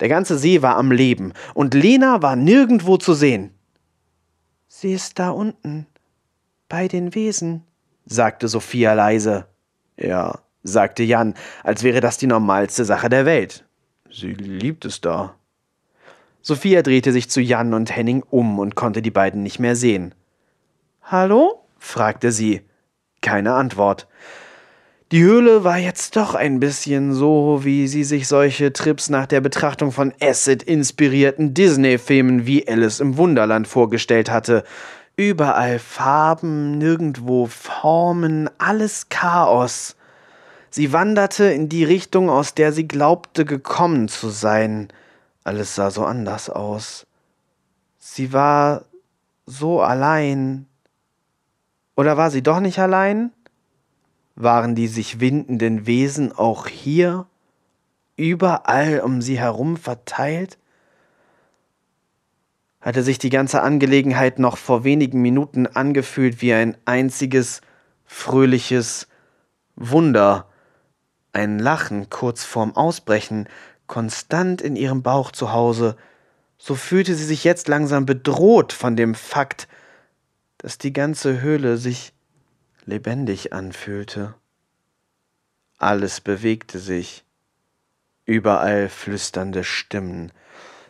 Der 0.00 0.10
ganze 0.10 0.36
See 0.36 0.60
war 0.60 0.76
am 0.76 0.92
Leben, 0.92 1.32
und 1.54 1.72
Lena 1.72 2.20
war 2.20 2.36
nirgendwo 2.36 2.98
zu 2.98 3.14
sehen. 3.14 3.54
Sie 4.66 4.92
ist 4.92 5.18
da 5.18 5.30
unten, 5.30 5.86
bei 6.68 6.86
den 6.86 7.14
Wesen, 7.14 7.64
sagte 8.04 8.46
Sophia 8.46 8.92
leise. 8.92 9.46
Ja, 9.96 10.40
sagte 10.64 11.02
Jan, 11.02 11.32
als 11.64 11.82
wäre 11.82 12.00
das 12.00 12.18
die 12.18 12.26
normalste 12.26 12.84
Sache 12.84 13.08
der 13.08 13.24
Welt. 13.24 13.64
Sie 14.10 14.34
liebt 14.34 14.84
es 14.84 15.00
da. 15.00 15.37
Sophia 16.42 16.82
drehte 16.82 17.12
sich 17.12 17.28
zu 17.28 17.40
Jan 17.40 17.74
und 17.74 17.94
Henning 17.94 18.22
um 18.30 18.58
und 18.58 18.74
konnte 18.74 19.02
die 19.02 19.10
beiden 19.10 19.42
nicht 19.42 19.58
mehr 19.58 19.76
sehen. 19.76 20.14
Hallo? 21.02 21.64
fragte 21.78 22.32
sie. 22.32 22.62
Keine 23.20 23.54
Antwort. 23.54 24.06
Die 25.10 25.22
Höhle 25.22 25.64
war 25.64 25.78
jetzt 25.78 26.16
doch 26.16 26.34
ein 26.34 26.60
bisschen 26.60 27.14
so, 27.14 27.60
wie 27.62 27.88
sie 27.88 28.04
sich 28.04 28.28
solche 28.28 28.74
Trips 28.74 29.08
nach 29.08 29.24
der 29.24 29.40
Betrachtung 29.40 29.90
von 29.90 30.12
Acid-inspirierten 30.20 31.54
Disney-Filmen 31.54 32.46
wie 32.46 32.68
Alice 32.68 33.00
im 33.00 33.16
Wunderland 33.16 33.66
vorgestellt 33.66 34.30
hatte. 34.30 34.64
Überall 35.16 35.78
Farben, 35.78 36.76
nirgendwo 36.76 37.46
Formen, 37.46 38.50
alles 38.58 39.08
Chaos. 39.08 39.96
Sie 40.68 40.92
wanderte 40.92 41.44
in 41.44 41.70
die 41.70 41.84
Richtung, 41.84 42.28
aus 42.28 42.52
der 42.52 42.72
sie 42.72 42.86
glaubte 42.86 43.46
gekommen 43.46 44.08
zu 44.08 44.28
sein. 44.28 44.88
Alles 45.48 45.74
sah 45.74 45.90
so 45.90 46.04
anders 46.04 46.50
aus. 46.50 47.06
Sie 47.98 48.34
war 48.34 48.84
so 49.46 49.80
allein. 49.80 50.66
Oder 51.96 52.18
war 52.18 52.30
sie 52.30 52.42
doch 52.42 52.60
nicht 52.60 52.78
allein? 52.78 53.32
Waren 54.34 54.74
die 54.74 54.88
sich 54.88 55.20
windenden 55.20 55.86
Wesen 55.86 56.32
auch 56.32 56.66
hier, 56.66 57.24
überall 58.16 59.00
um 59.00 59.22
sie 59.22 59.38
herum 59.38 59.78
verteilt? 59.78 60.58
hatte 62.82 63.02
sich 63.02 63.18
die 63.18 63.30
ganze 63.30 63.62
Angelegenheit 63.62 64.38
noch 64.38 64.58
vor 64.58 64.84
wenigen 64.84 65.22
Minuten 65.22 65.66
angefühlt 65.66 66.42
wie 66.42 66.52
ein 66.52 66.76
einziges, 66.84 67.62
fröhliches 68.04 69.08
Wunder. 69.76 70.46
Ein 71.32 71.58
Lachen 71.58 72.10
kurz 72.10 72.44
vorm 72.44 72.76
Ausbrechen, 72.76 73.48
konstant 73.88 74.62
in 74.62 74.76
ihrem 74.76 75.02
Bauch 75.02 75.32
zu 75.32 75.52
Hause. 75.52 75.96
So 76.56 76.76
fühlte 76.76 77.14
sie 77.14 77.24
sich 77.24 77.42
jetzt 77.42 77.66
langsam 77.66 78.06
bedroht 78.06 78.72
von 78.72 78.94
dem 78.94 79.16
Fakt, 79.16 79.66
dass 80.58 80.78
die 80.78 80.92
ganze 80.92 81.40
Höhle 81.40 81.76
sich 81.76 82.12
lebendig 82.84 83.52
anfühlte. 83.52 84.34
Alles 85.78 86.20
bewegte 86.20 86.78
sich, 86.78 87.24
überall 88.24 88.88
flüsternde 88.88 89.64
Stimmen, 89.64 90.32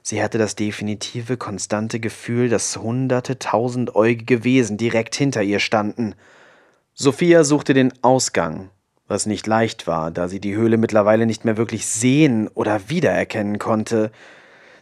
Sie 0.09 0.23
hatte 0.23 0.39
das 0.39 0.57
definitive, 0.57 1.37
konstante 1.37 2.01
Gefühl, 2.01 2.49
dass 2.49 2.79
hunderte 2.79 3.39
tausendäugige 3.39 4.43
Wesen 4.43 4.79
direkt 4.79 5.15
hinter 5.15 5.43
ihr 5.43 5.61
standen. 5.61 6.15
Sophia 6.95 7.45
suchte 7.45 7.75
den 7.75 7.93
Ausgang, 8.03 8.70
was 9.09 9.27
nicht 9.27 9.47
leicht 9.47 9.87
war, 9.87 10.11
da 10.11 10.29
sie 10.29 10.39
die 10.39 10.55
Höhle 10.55 10.77
mittlerweile 10.77 11.27
nicht 11.27 11.45
mehr 11.45 11.57
wirklich 11.57 11.87
sehen 11.87 12.49
oder 12.55 12.89
wiedererkennen 12.89 13.59
konnte. 13.59 14.13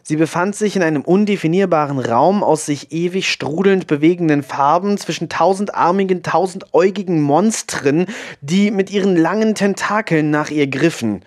Sie 0.03 0.17
befand 0.17 0.55
sich 0.55 0.75
in 0.75 0.83
einem 0.83 1.01
undefinierbaren 1.01 1.99
Raum 1.99 2.43
aus 2.43 2.65
sich 2.65 2.91
ewig 2.91 3.29
strudelnd 3.29 3.87
bewegenden 3.87 4.43
Farben 4.43 4.97
zwischen 4.97 5.27
tausendarmigen, 5.27 6.23
tausendäugigen 6.23 7.21
Monstren, 7.21 8.05
die 8.41 8.71
mit 8.71 8.91
ihren 8.91 9.15
langen 9.15 9.55
Tentakeln 9.55 10.29
nach 10.29 10.49
ihr 10.49 10.67
griffen. 10.67 11.25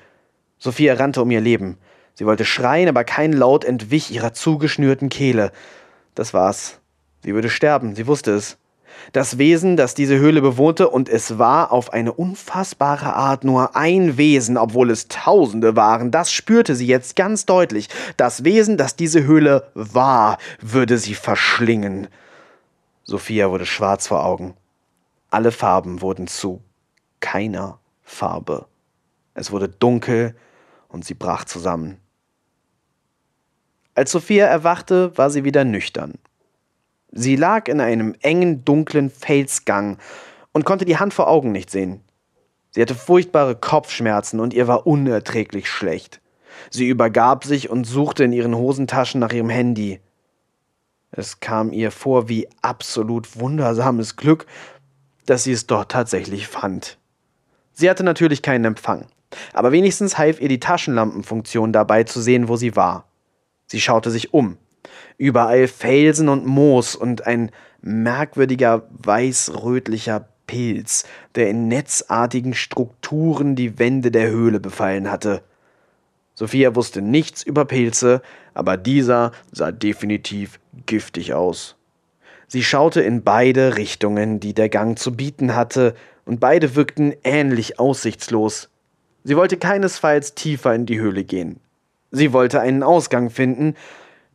Sophia 0.59 0.95
rannte 0.95 1.23
um 1.23 1.31
ihr 1.31 1.41
Leben. 1.41 1.79
Sie 2.15 2.27
wollte 2.27 2.45
schreien, 2.45 2.89
aber 2.89 3.05
kein 3.05 3.33
Laut 3.33 3.65
entwich 3.65 4.11
ihrer 4.11 4.35
zugeschnürten 4.35 5.09
Kehle. 5.09 5.53
Das 6.15 6.35
war's. 6.35 6.81
Sie 7.23 7.35
würde 7.35 7.51
sterben, 7.51 7.95
sie 7.95 8.07
wusste 8.07 8.33
es. 8.33 8.57
Das 9.13 9.39
Wesen, 9.39 9.77
das 9.77 9.95
diese 9.95 10.19
Höhle 10.19 10.41
bewohnte, 10.41 10.89
und 10.89 11.09
es 11.09 11.39
war 11.39 11.73
auf 11.73 11.93
eine 11.93 12.13
unfassbare 12.13 13.15
Art 13.15 13.45
nur 13.45 13.77
ein 13.77 14.17
Wesen, 14.17 14.57
obwohl 14.57 14.91
es 14.91 15.09
Tausende 15.09 15.77
waren, 15.77 16.11
das 16.11 16.33
spürte 16.33 16.75
sie 16.75 16.87
jetzt 16.87 17.17
ganz 17.17 17.47
deutlich. 17.47 17.89
Das 18.17 18.45
Wesen, 18.45 18.77
das 18.77 18.97
diese 18.97 19.25
Höhle 19.25 19.71
war, 19.75 20.39
würde 20.61 20.99
sie 20.99 21.15
verschlingen. 21.15 22.09
Sophia 23.05 23.51
wurde 23.51 23.67
schwarz 23.67 24.07
vor 24.07 24.25
Augen. 24.25 24.55
Alle 25.31 25.53
Farben 25.53 26.01
wurden 26.01 26.27
zu 26.27 26.63
keiner 27.21 27.79
Farbe. 28.03 28.67
Es 29.35 29.51
wurde 29.53 29.69
dunkel 29.69 30.35
und 30.89 31.05
sie 31.05 31.15
brach 31.15 31.45
zusammen. 31.45 31.99
Als 33.95 34.13
Sophia 34.13 34.47
erwachte, 34.47 35.17
war 35.17 35.31
sie 35.31 35.45
wieder 35.45 35.65
nüchtern. 35.65 36.15
Sie 37.13 37.37
lag 37.37 37.69
in 37.69 37.81
einem 37.81 38.15
engen, 38.21 38.65
dunklen 38.65 39.11
Felsgang 39.11 39.99
und 40.53 40.65
konnte 40.65 40.85
die 40.85 40.99
Hand 40.99 41.13
vor 41.15 41.29
Augen 41.29 41.53
nicht 41.53 41.71
sehen. 41.71 42.03
Sie 42.71 42.81
hatte 42.81 42.95
furchtbare 42.95 43.57
Kopfschmerzen 43.57 44.39
und 44.39 44.55
ihr 44.55 44.69
war 44.69 44.87
unerträglich 44.87 45.69
schlecht. 45.69 46.21
Sie 46.71 46.87
übergab 46.87 47.45
sich 47.45 47.69
und 47.69 47.85
suchte 47.85 48.25
in 48.25 48.33
ihren 48.33 48.57
Hosentaschen 48.57 49.21
nach 49.21 49.33
ihrem 49.33 49.49
Handy. 49.49 50.01
Es 51.11 51.41
kam 51.41 51.73
ihr 51.73 51.91
vor 51.91 52.29
wie 52.29 52.49
absolut 52.63 53.41
wundersames 53.41 54.17
Glück, 54.17 54.47
dass 55.27 55.45
sie 55.45 55.53
es 55.53 55.67
dort 55.67 55.91
tatsächlich 55.91 56.47
fand. 56.47 56.99
Sie 57.73 57.91
hatte 57.91 58.05
natürlich 58.05 58.43
keinen 58.43 58.65
Empfang, 58.65 59.07
aber 59.53 59.73
wenigstens 59.73 60.19
half 60.19 60.41
ihr 60.41 60.49
die 60.49 60.61
Taschenlampenfunktion 60.61 61.73
dabei 61.73 62.05
zu 62.05 62.21
sehen, 62.21 62.49
wo 62.49 62.57
sie 62.57 62.77
war. 62.77 63.09
Sie 63.67 63.81
schaute 63.81 64.11
sich 64.11 64.33
um. 64.33 64.59
Überall 65.21 65.69
Felsen 65.69 66.31
und 66.31 66.47
Moos 66.47 66.97
und 66.97 67.27
ein 67.27 67.51
merkwürdiger 67.83 68.85
weiß-rötlicher 68.89 70.27
Pilz, 70.47 71.05
der 71.35 71.51
in 71.51 71.69
netzartigen 71.69 72.55
Strukturen 72.55 73.55
die 73.55 73.79
Wände 73.79 74.11
der 74.11 74.31
Höhle 74.31 74.61
befallen 74.61 75.11
hatte. 75.11 75.43
Sophia 76.33 76.75
wusste 76.75 77.03
nichts 77.03 77.43
über 77.43 77.67
Pilze, 77.67 78.23
aber 78.55 78.79
dieser 78.79 79.33
sah 79.53 79.73
definitiv 79.73 80.59
giftig 80.87 81.35
aus. 81.35 81.77
Sie 82.49 82.65
schaute 82.65 83.03
in 83.03 83.23
beide 83.23 83.77
Richtungen, 83.77 84.41
die 84.41 84.55
der 84.55 84.71
Gang 84.71 84.99
zu 84.99 85.15
bieten 85.15 85.55
hatte, 85.55 85.95
und 86.25 86.41
beide 86.41 86.77
wirkten 86.77 87.13
ähnlich 87.25 87.79
aussichtslos. 87.79 88.71
Sie 89.25 89.37
wollte 89.37 89.59
keinesfalls 89.59 90.35
tiefer 90.35 90.75
in 90.75 90.87
die 90.87 90.99
Höhle 90.99 91.25
gehen. 91.25 91.61
Sie 92.11 92.33
wollte 92.33 92.63
einen 92.63 92.83
Ausgang 92.83 93.29
finden, 93.29 93.75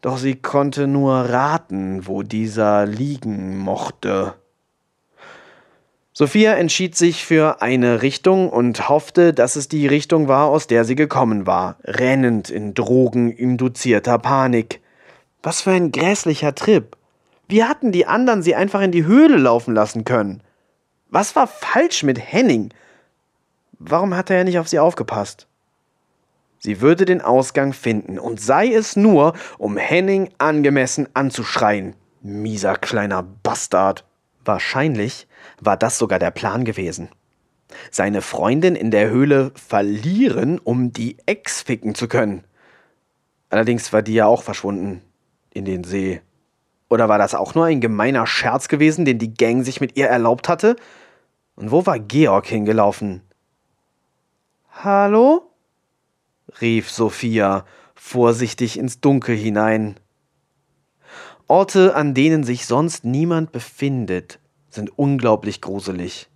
doch 0.06 0.20
sie 0.20 0.36
konnte 0.36 0.86
nur 0.86 1.16
raten, 1.16 2.06
wo 2.06 2.22
dieser 2.22 2.86
liegen 2.86 3.58
mochte. 3.58 4.36
Sophia 6.14 6.54
entschied 6.54 6.96
sich 6.96 7.26
für 7.26 7.64
eine 7.64 8.04
Richtung 8.04 8.52
und 8.52 8.88
hoffte, 8.88 9.34
dass 9.34 9.56
es 9.56 9.68
die 9.68 9.88
Richtung 9.88 10.28
war, 10.28 10.46
aus 10.46 10.68
der 10.68 10.86
sie 10.86 10.94
gekommen 10.94 11.48
war, 11.48 11.78
rennend 11.84 12.52
in 12.52 12.76
drogeninduzierter 12.76 14.20
Panik. 14.20 14.80
Was 15.42 15.62
für 15.62 15.72
ein 15.72 15.92
grässlicher 15.92 16.54
Trip. 16.54 16.96
Wie 17.48 17.64
hatten 17.64 17.92
die 17.92 18.06
anderen 18.06 18.44
sie 18.44 18.54
einfach 18.54 18.82
in 18.82 18.92
die 18.92 19.06
Höhle 19.06 19.38
laufen 19.38 19.74
lassen 19.74 20.04
können? 20.06 20.44
Was 21.10 21.36
war 21.36 21.48
falsch 21.48 22.04
mit 22.04 22.20
Henning? 22.20 22.70
Warum 23.80 24.16
hatte 24.16 24.36
er 24.36 24.44
nicht 24.44 24.60
auf 24.60 24.68
sie 24.68 24.78
aufgepasst? 24.78 25.48
Sie 26.66 26.82
würde 26.82 27.06
den 27.06 27.22
Ausgang 27.22 27.74
finden, 27.74 28.18
und 28.18 28.42
sei 28.42 28.74
es 28.74 28.96
nur, 28.96 29.34
um 29.60 29.78
Henning 29.78 30.32
angemessen 30.40 31.08
anzuschreien. 31.14 31.96
Mieser 32.24 32.76
kleiner 32.76 33.22
Bastard. 33.22 34.04
Wahrscheinlich 34.44 35.28
war 35.62 35.78
das 35.78 36.00
sogar 36.00 36.18
der 36.18 36.32
Plan 36.32 36.66
gewesen. 36.66 37.10
Seine 37.92 38.24
Freundin 38.24 38.76
in 38.76 38.90
der 38.90 39.12
Höhle 39.12 39.52
verlieren, 39.54 40.58
um 40.58 40.92
die 40.92 41.18
Ex 41.28 41.62
ficken 41.62 41.94
zu 41.94 42.08
können. 42.08 42.44
Allerdings 43.52 43.94
war 43.94 44.02
die 44.02 44.16
ja 44.16 44.26
auch 44.26 44.42
verschwunden 44.42 45.04
in 45.52 45.66
den 45.66 45.84
See. 45.84 46.20
Oder 46.90 47.08
war 47.08 47.20
das 47.20 47.36
auch 47.36 47.54
nur 47.54 47.66
ein 47.66 47.80
gemeiner 47.80 48.26
Scherz 48.26 48.70
gewesen, 48.70 49.06
den 49.06 49.20
die 49.20 49.36
Gang 49.36 49.64
sich 49.64 49.82
mit 49.82 49.98
ihr 49.98 50.08
erlaubt 50.08 50.50
hatte? 50.50 50.78
Und 51.58 51.70
wo 51.70 51.86
war 51.86 52.00
Georg 52.00 52.48
hingelaufen? 52.48 53.22
Hallo? 54.72 55.52
Rief 56.62 56.90
Sophia 56.90 57.66
vorsichtig 57.96 58.78
ins 58.78 59.02
Dunkel 59.02 59.36
hinein. 59.36 60.00
Orte, 61.48 61.96
an 61.96 62.14
denen 62.14 62.44
sich 62.44 62.66
sonst 62.66 63.06
niemand 63.06 63.52
befindet, 63.52 64.40
sind 64.70 64.98
unglaublich 64.98 65.62
gruselig. 65.62 66.28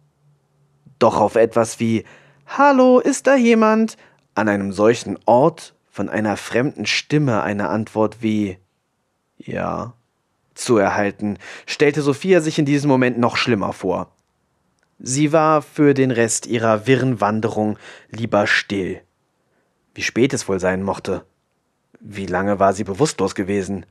Doch 1.00 1.20
auf 1.20 1.36
etwas 1.36 1.80
wie 1.80 2.04
Hallo, 2.46 3.00
ist 3.00 3.28
da 3.28 3.36
jemand? 3.36 3.98
an 4.40 4.48
einem 4.48 4.72
solchen 4.72 5.20
Ort 5.26 5.76
von 5.92 6.10
einer 6.10 6.38
fremden 6.38 6.86
Stimme 6.86 7.44
eine 7.44 7.70
Antwort 7.70 8.22
wie 8.22 8.58
Ja 9.38 9.94
zu 10.54 10.78
erhalten, 10.78 11.38
stellte 11.66 12.02
Sophia 12.02 12.42
sich 12.42 12.58
in 12.58 12.66
diesem 12.66 12.90
Moment 12.90 13.18
noch 13.18 13.38
schlimmer 13.38 13.74
vor. 13.74 14.12
Sie 14.98 15.32
war 15.32 15.62
für 15.62 15.94
den 15.94 16.12
Rest 16.12 16.48
ihrer 16.48 16.88
wirren 16.88 17.22
Wanderung 17.22 17.78
lieber 18.10 18.48
still. 18.48 19.02
Wie 20.00 20.04
spät 20.04 20.34
es 20.34 20.48
wohl 20.48 20.62
sein 20.62 20.82
mochte. 20.82 21.26
Wie 22.00 22.26
lange 22.26 22.58
war 22.58 22.72
sie 22.72 22.86
bewusstlos 22.86 23.36
gewesen? 23.36 23.86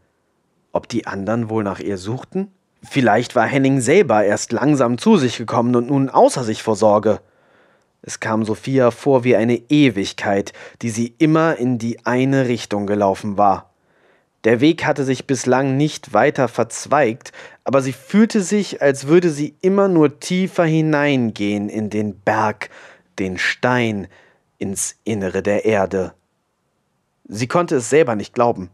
Ob 0.72 0.89
die 0.89 1.06
anderen 1.06 1.51
wohl 1.51 1.62
nach 1.62 1.80
ihr 1.80 1.98
suchten? 1.98 2.51
Vielleicht 2.82 3.36
war 3.36 3.47
Henning 3.47 3.82
selber 3.82 4.24
erst 4.24 4.52
langsam 4.52 4.97
zu 4.97 5.18
sich 5.18 5.36
gekommen 5.36 5.76
und 5.76 5.89
nun 5.90 6.09
außer 6.09 6.44
sich 6.44 6.62
vor 6.62 6.76
Sorge. 6.76 7.20
Es 8.01 8.20
kam 8.20 8.47
Sophia 8.47 8.90
vor 8.90 9.22
wie 9.22 9.36
eine 9.36 9.56
Ewigkeit, 9.68 10.55
die 10.80 10.89
sie 10.89 11.12
immer 11.18 11.56
in 11.56 11.76
die 11.76 12.06
eine 12.06 12.48
Richtung 12.48 12.86
gelaufen 12.86 13.36
war. 13.36 13.74
Der 14.44 14.62
Weg 14.62 14.86
hatte 14.86 15.05
sich 15.05 15.26
bislang 15.26 15.76
nicht 15.76 16.14
weiter 16.14 16.48
verzweigt, 16.48 17.32
aber 17.64 17.82
sie 17.82 17.93
fühlte 17.93 18.40
sich, 18.40 18.80
als 18.80 19.09
würde 19.09 19.28
sie 19.28 19.56
immer 19.60 19.89
nur 19.89 20.20
tiefer 20.20 20.64
hineingehen 20.64 21.68
in 21.68 21.90
den 21.90 22.18
Berg, 22.18 22.70
den 23.18 23.36
Stein, 23.36 24.09
ins 24.59 24.97
Innere 25.05 25.43
der 25.43 25.64
Erde. 25.64 26.14
Sie 27.24 27.48
konnte 27.48 27.76
es 27.76 27.90
selber 27.90 28.16
nicht 28.16 28.35
glauben 28.35 28.70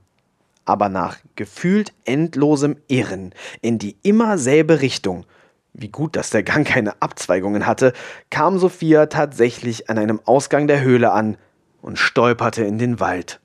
aber 0.64 0.88
nach 0.88 1.18
gefühlt 1.36 1.92
endlosem 2.04 2.76
Irren 2.88 3.34
in 3.60 3.78
die 3.78 3.96
immer 4.02 4.38
selbe 4.38 4.80
Richtung, 4.80 5.26
wie 5.72 5.88
gut, 5.88 6.16
dass 6.16 6.30
der 6.30 6.42
Gang 6.42 6.66
keine 6.66 7.00
Abzweigungen 7.02 7.66
hatte, 7.66 7.92
kam 8.30 8.58
Sophia 8.58 9.06
tatsächlich 9.06 9.90
an 9.90 9.98
einem 9.98 10.20
Ausgang 10.24 10.66
der 10.66 10.82
Höhle 10.82 11.12
an 11.12 11.36
und 11.82 11.98
stolperte 11.98 12.64
in 12.64 12.78
den 12.78 13.00
Wald. 13.00 13.40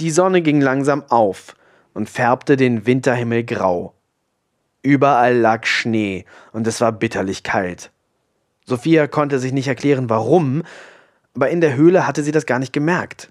Die 0.00 0.10
Sonne 0.10 0.42
ging 0.42 0.60
langsam 0.60 1.02
auf 1.08 1.56
und 1.94 2.08
färbte 2.08 2.56
den 2.56 2.86
Winterhimmel 2.86 3.44
grau. 3.44 3.94
Überall 4.82 5.36
lag 5.36 5.66
Schnee 5.66 6.24
und 6.52 6.66
es 6.66 6.80
war 6.80 6.92
bitterlich 6.92 7.42
kalt. 7.42 7.90
Sophia 8.64 9.08
konnte 9.08 9.38
sich 9.38 9.52
nicht 9.52 9.66
erklären, 9.66 10.08
warum, 10.08 10.62
aber 11.34 11.50
in 11.50 11.60
der 11.60 11.76
Höhle 11.76 12.06
hatte 12.06 12.22
sie 12.22 12.32
das 12.32 12.46
gar 12.46 12.58
nicht 12.58 12.72
gemerkt. 12.72 13.30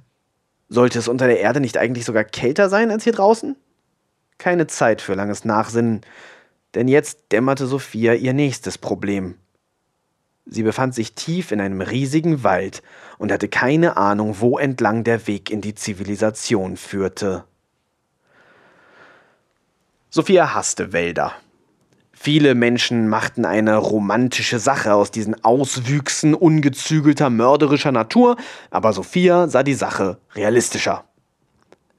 Sollte 0.70 1.00
es 1.00 1.08
unter 1.08 1.28
der 1.28 1.40
Erde 1.40 1.60
nicht 1.60 1.78
eigentlich 1.78 2.06
sogar 2.06 2.24
kälter 2.24 2.70
sein 2.70 2.92
als 2.92 3.04
hier 3.04 3.14
draußen? 3.14 3.56
Keine 4.38 4.68
Zeit 4.68 5.02
für 5.02 5.14
langes 5.14 5.46
Nachsinnen, 5.46 6.02
denn 6.76 6.88
jetzt 6.88 7.32
dämmerte 7.32 7.68
Sophia 7.68 8.14
ihr 8.14 8.34
nächstes 8.34 8.78
Problem. 8.78 9.36
Sie 10.46 10.64
befand 10.64 10.96
sich 10.96 11.14
tief 11.14 11.52
in 11.52 11.60
einem 11.60 11.82
riesigen 11.82 12.44
Wald 12.44 12.82
und 13.18 13.32
hatte 13.32 13.50
keine 13.50 13.98
Ahnung, 13.98 14.38
wo 14.40 14.58
entlang 14.58 15.04
der 15.04 15.28
Weg 15.28 15.50
in 15.50 15.62
die 15.62 15.76
Zivilisation 15.76 16.78
führte. 16.78 17.44
Sophia 20.10 20.54
hasste 20.54 20.94
Wälder. 20.94 21.34
Viele 22.20 22.56
Menschen 22.56 23.08
machten 23.08 23.46
eine 23.46 23.78
romantische 23.78 24.58
Sache 24.60 24.96
aus 24.96 25.12
diesen 25.12 25.46
Auswüchsen 25.46 26.34
ungezügelter 26.34 27.30
mörderischer 27.30 27.92
Natur, 27.92 28.38
aber 28.72 28.92
Sophia 28.92 29.48
sah 29.48 29.62
die 29.62 29.76
Sache 29.76 30.18
realistischer. 30.34 31.06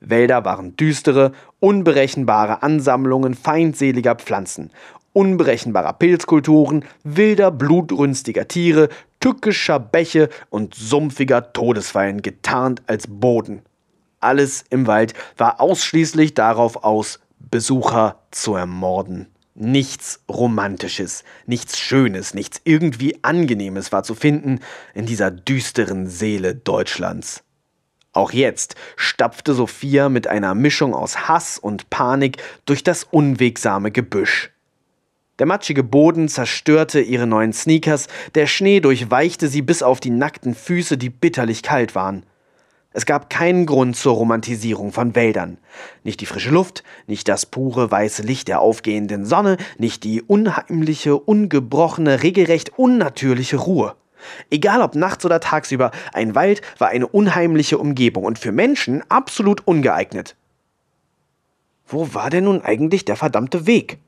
Wälder 0.01 0.45
waren 0.45 0.77
düstere, 0.77 1.33
unberechenbare 1.61 2.63
Ansammlungen 2.63 3.35
feindseliger 3.35 4.17
Pflanzen, 4.17 4.71
unberechenbarer 5.13 5.95
Pilzkulturen, 5.95 6.85
wilder, 7.05 7.51
blutrünstiger 7.51 8.49
Tiere, 8.49 8.89
tückischer 9.21 9.79
Bäche 9.79 10.31
und 10.51 10.75
sumpfiger 10.75 11.53
Todesfallen 11.53 12.23
getarnt 12.23 12.83
als 12.87 13.07
Boden. 13.09 13.63
Alles 14.21 14.65
im 14.69 14.89
Wald 14.89 15.15
war 15.37 15.61
ausschließlich 15.61 16.35
darauf 16.35 16.85
aus, 16.85 17.21
Besucher 17.39 18.17
zu 18.33 18.57
ermorden. 18.57 19.29
Nichts 19.61 20.21
Romantisches, 20.29 21.25
nichts 21.47 21.81
Schönes, 21.81 22.33
nichts 22.33 22.61
irgendwie 22.63 23.19
Angenehmes 23.23 23.91
war 23.91 24.05
zu 24.05 24.15
finden 24.15 24.61
in 24.95 25.05
dieser 25.05 25.33
düsteren 25.33 26.07
Seele 26.07 26.55
Deutschlands. 26.55 27.43
Auch 28.13 28.31
jetzt 28.31 28.77
stapfte 28.95 29.55
Sophia 29.55 30.09
mit 30.11 30.29
einer 30.29 30.55
Mischung 30.55 30.95
aus 30.95 31.27
Hass 31.27 31.59
und 31.59 31.91
Panik 31.91 32.37
durch 32.67 32.85
das 32.85 33.03
unwegsame 33.03 33.91
Gebüsch. 33.91 34.53
Der 35.41 35.47
matschige 35.47 35.83
Boden 35.83 36.29
zerstörte 36.29 37.01
ihre 37.01 37.27
neuen 37.27 37.53
Sneakers, 37.53 38.07
der 38.37 38.47
Schnee 38.47 38.79
durchweichte 38.79 39.49
sie 39.49 39.63
bis 39.63 39.83
auf 39.83 39.99
die 39.99 40.11
nackten 40.11 40.55
Füße, 40.55 40.97
die 40.97 41.11
bitterlich 41.11 41.65
kalt 41.65 41.97
waren. 41.97 42.23
Es 42.93 43.05
gab 43.05 43.29
keinen 43.29 43.67
Grund 43.67 43.97
zur 43.97 44.15
Romantisierung 44.15 44.93
von 44.93 45.15
Wäldern. 45.15 45.59
Nicht 46.05 46.21
die 46.21 46.27
frische 46.27 46.51
Luft, 46.51 46.83
nicht 47.07 47.29
das 47.29 47.45
pure 47.45 47.91
weiße 47.91 48.23
Licht 48.23 48.49
der 48.49 48.61
aufgehenden 48.61 49.27
Sonne, 49.27 49.59
nicht 49.77 50.05
die 50.05 50.23
unheimliche, 50.23 51.17
ungebrochene, 51.17 52.23
regelrecht 52.23 52.79
unnatürliche 52.79 53.59
Ruhe. 53.59 53.95
Egal 54.51 54.81
ob 54.81 54.95
nachts 54.95 55.25
oder 55.25 55.39
tagsüber, 55.39 55.91
ein 56.13 56.35
Wald 56.35 56.63
war 56.79 56.89
eine 56.89 57.07
unheimliche 57.07 57.79
Umgebung 57.79 58.25
und 58.25 58.39
für 58.39 58.53
Menschen 58.53 59.03
absolut 59.11 59.67
ungeeignet. 59.67 60.35
Wo 61.87 62.15
war 62.15 62.31
denn 62.31 62.45
nun 62.45 62.63
eigentlich 62.63 63.05
der 63.05 63.17
verdammte 63.17 63.67
Weg? 63.67 63.99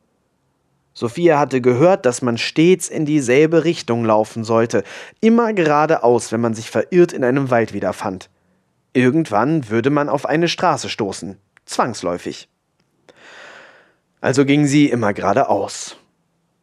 Sophia 0.94 1.38
hatte 1.38 1.60
gehört, 1.60 2.04
dass 2.06 2.22
man 2.22 2.38
stets 2.38 2.88
in 2.88 3.06
dieselbe 3.06 3.64
Richtung 3.64 4.04
laufen 4.04 4.42
sollte, 4.42 4.84
immer 5.20 5.52
geradeaus, 5.52 6.32
wenn 6.32 6.40
man 6.40 6.54
sich 6.54 6.70
verirrt 6.70 7.12
in 7.12 7.24
einem 7.24 7.50
Wald 7.50 7.72
wiederfand. 7.72 8.28
Irgendwann 8.92 9.68
würde 9.68 9.90
man 9.90 10.08
auf 10.08 10.26
eine 10.26 10.48
Straße 10.48 10.88
stoßen, 10.88 11.36
zwangsläufig. 11.64 12.48
Also 14.20 14.44
ging 14.44 14.66
sie 14.66 14.90
immer 14.90 15.14
geradeaus, 15.14 15.96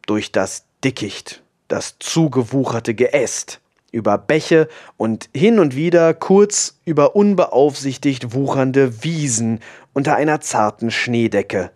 durch 0.06 0.30
das 0.30 0.66
Dickicht, 0.84 1.42
das 1.66 1.96
zugewucherte 1.98 2.94
Geäst, 2.94 3.60
über 3.90 4.18
Bäche 4.18 4.68
und 4.96 5.28
hin 5.34 5.58
und 5.58 5.74
wieder 5.74 6.14
kurz 6.14 6.78
über 6.84 7.16
unbeaufsichtigt 7.16 8.34
wuchernde 8.34 9.02
Wiesen 9.02 9.60
unter 9.92 10.14
einer 10.14 10.40
zarten 10.40 10.90
Schneedecke. 10.90 11.72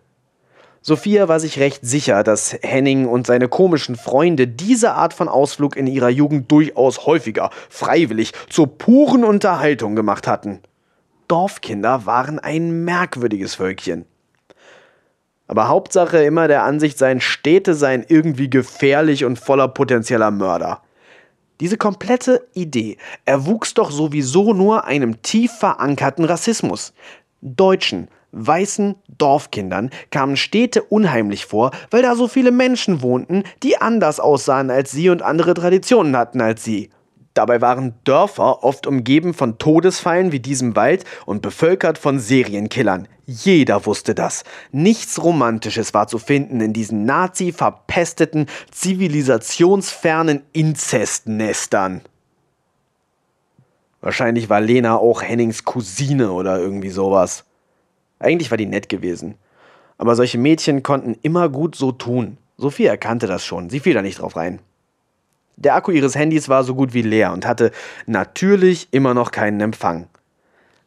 Sophia 0.85 1.29
war 1.29 1.39
sich 1.39 1.59
recht 1.59 1.79
sicher, 1.85 2.23
dass 2.23 2.57
Henning 2.61 3.07
und 3.07 3.25
seine 3.25 3.47
komischen 3.47 3.95
Freunde 3.95 4.49
diese 4.49 4.91
Art 4.91 5.13
von 5.13 5.29
Ausflug 5.29 5.77
in 5.77 5.87
ihrer 5.87 6.09
Jugend 6.09 6.51
durchaus 6.51 7.05
häufiger, 7.05 7.51
freiwillig, 7.69 8.33
zur 8.49 8.77
puren 8.77 9.23
Unterhaltung 9.23 9.95
gemacht 9.95 10.27
hatten. 10.27 10.59
Dorfkinder 11.29 12.05
waren 12.05 12.37
ein 12.37 12.83
merkwürdiges 12.83 13.55
Völkchen. 13.55 14.03
Aber 15.47 15.69
Hauptsache 15.69 16.21
immer 16.21 16.49
der 16.49 16.63
Ansicht 16.63 16.97
sein, 16.97 17.21
Städte 17.21 17.75
seien 17.75 18.03
irgendwie 18.05 18.49
gefährlich 18.49 19.23
und 19.23 19.39
voller 19.39 19.69
potenzieller 19.69 20.31
Mörder. 20.31 20.81
Diese 21.61 21.77
komplette 21.77 22.45
Idee 22.55 22.97
erwuchs 23.23 23.73
doch 23.73 23.89
sowieso 23.89 24.53
nur 24.53 24.83
einem 24.83 25.21
tief 25.21 25.53
verankerten 25.53 26.25
Rassismus. 26.25 26.93
Deutschen, 27.41 28.09
weißen 28.33 28.95
Dorfkindern 29.17 29.89
kamen 30.11 30.35
Städte 30.35 30.83
unheimlich 30.83 31.45
vor, 31.45 31.71
weil 31.91 32.01
da 32.01 32.15
so 32.15 32.27
viele 32.27 32.51
Menschen 32.51 33.01
wohnten, 33.01 33.43
die 33.63 33.77
anders 33.77 34.19
aussahen 34.19 34.69
als 34.69 34.91
sie 34.91 35.09
und 35.09 35.21
andere 35.21 35.53
Traditionen 35.53 36.17
hatten 36.17 36.41
als 36.41 36.63
sie. 36.63 36.89
Dabei 37.33 37.61
waren 37.61 37.95
Dörfer 38.03 38.63
oft 38.63 38.85
umgeben 38.85 39.33
von 39.33 39.57
Todesfallen 39.57 40.31
wie 40.31 40.39
diesem 40.39 40.75
Wald 40.75 41.03
und 41.25 41.41
bevölkert 41.41 41.97
von 41.97 42.19
Serienkillern. 42.19 43.07
Jeder 43.25 43.85
wusste 43.85 44.13
das. 44.13 44.43
Nichts 44.71 45.23
Romantisches 45.23 45.93
war 45.93 46.07
zu 46.07 46.19
finden 46.19 46.61
in 46.61 46.73
diesen 46.73 47.05
nazi-verpesteten, 47.05 48.47
zivilisationsfernen 48.69 50.43
Inzestnestern. 50.51 52.01
Wahrscheinlich 54.01 54.49
war 54.49 54.61
Lena 54.61 54.97
auch 54.97 55.23
Hennings 55.23 55.63
Cousine 55.63 56.31
oder 56.33 56.59
irgendwie 56.59 56.89
sowas. 56.89 57.45
Eigentlich 58.23 58.51
war 58.51 58.57
die 58.57 58.65
nett 58.65 58.89
gewesen. 58.89 59.35
Aber 59.97 60.15
solche 60.15 60.37
Mädchen 60.37 60.81
konnten 60.81 61.15
immer 61.21 61.49
gut 61.49 61.75
so 61.75 61.91
tun. 61.91 62.37
Sophie 62.57 62.85
erkannte 62.85 63.27
das 63.27 63.45
schon, 63.45 63.69
sie 63.69 63.79
fiel 63.79 63.93
da 63.93 64.01
nicht 64.01 64.19
drauf 64.19 64.35
rein. 64.35 64.59
Der 65.55 65.75
Akku 65.75 65.91
ihres 65.91 66.15
Handys 66.15 66.49
war 66.49 66.63
so 66.63 66.73
gut 66.73 66.93
wie 66.93 67.01
leer 67.01 67.31
und 67.31 67.45
hatte 67.45 67.71
natürlich 68.05 68.87
immer 68.91 69.13
noch 69.13 69.31
keinen 69.31 69.61
Empfang. 69.61 70.07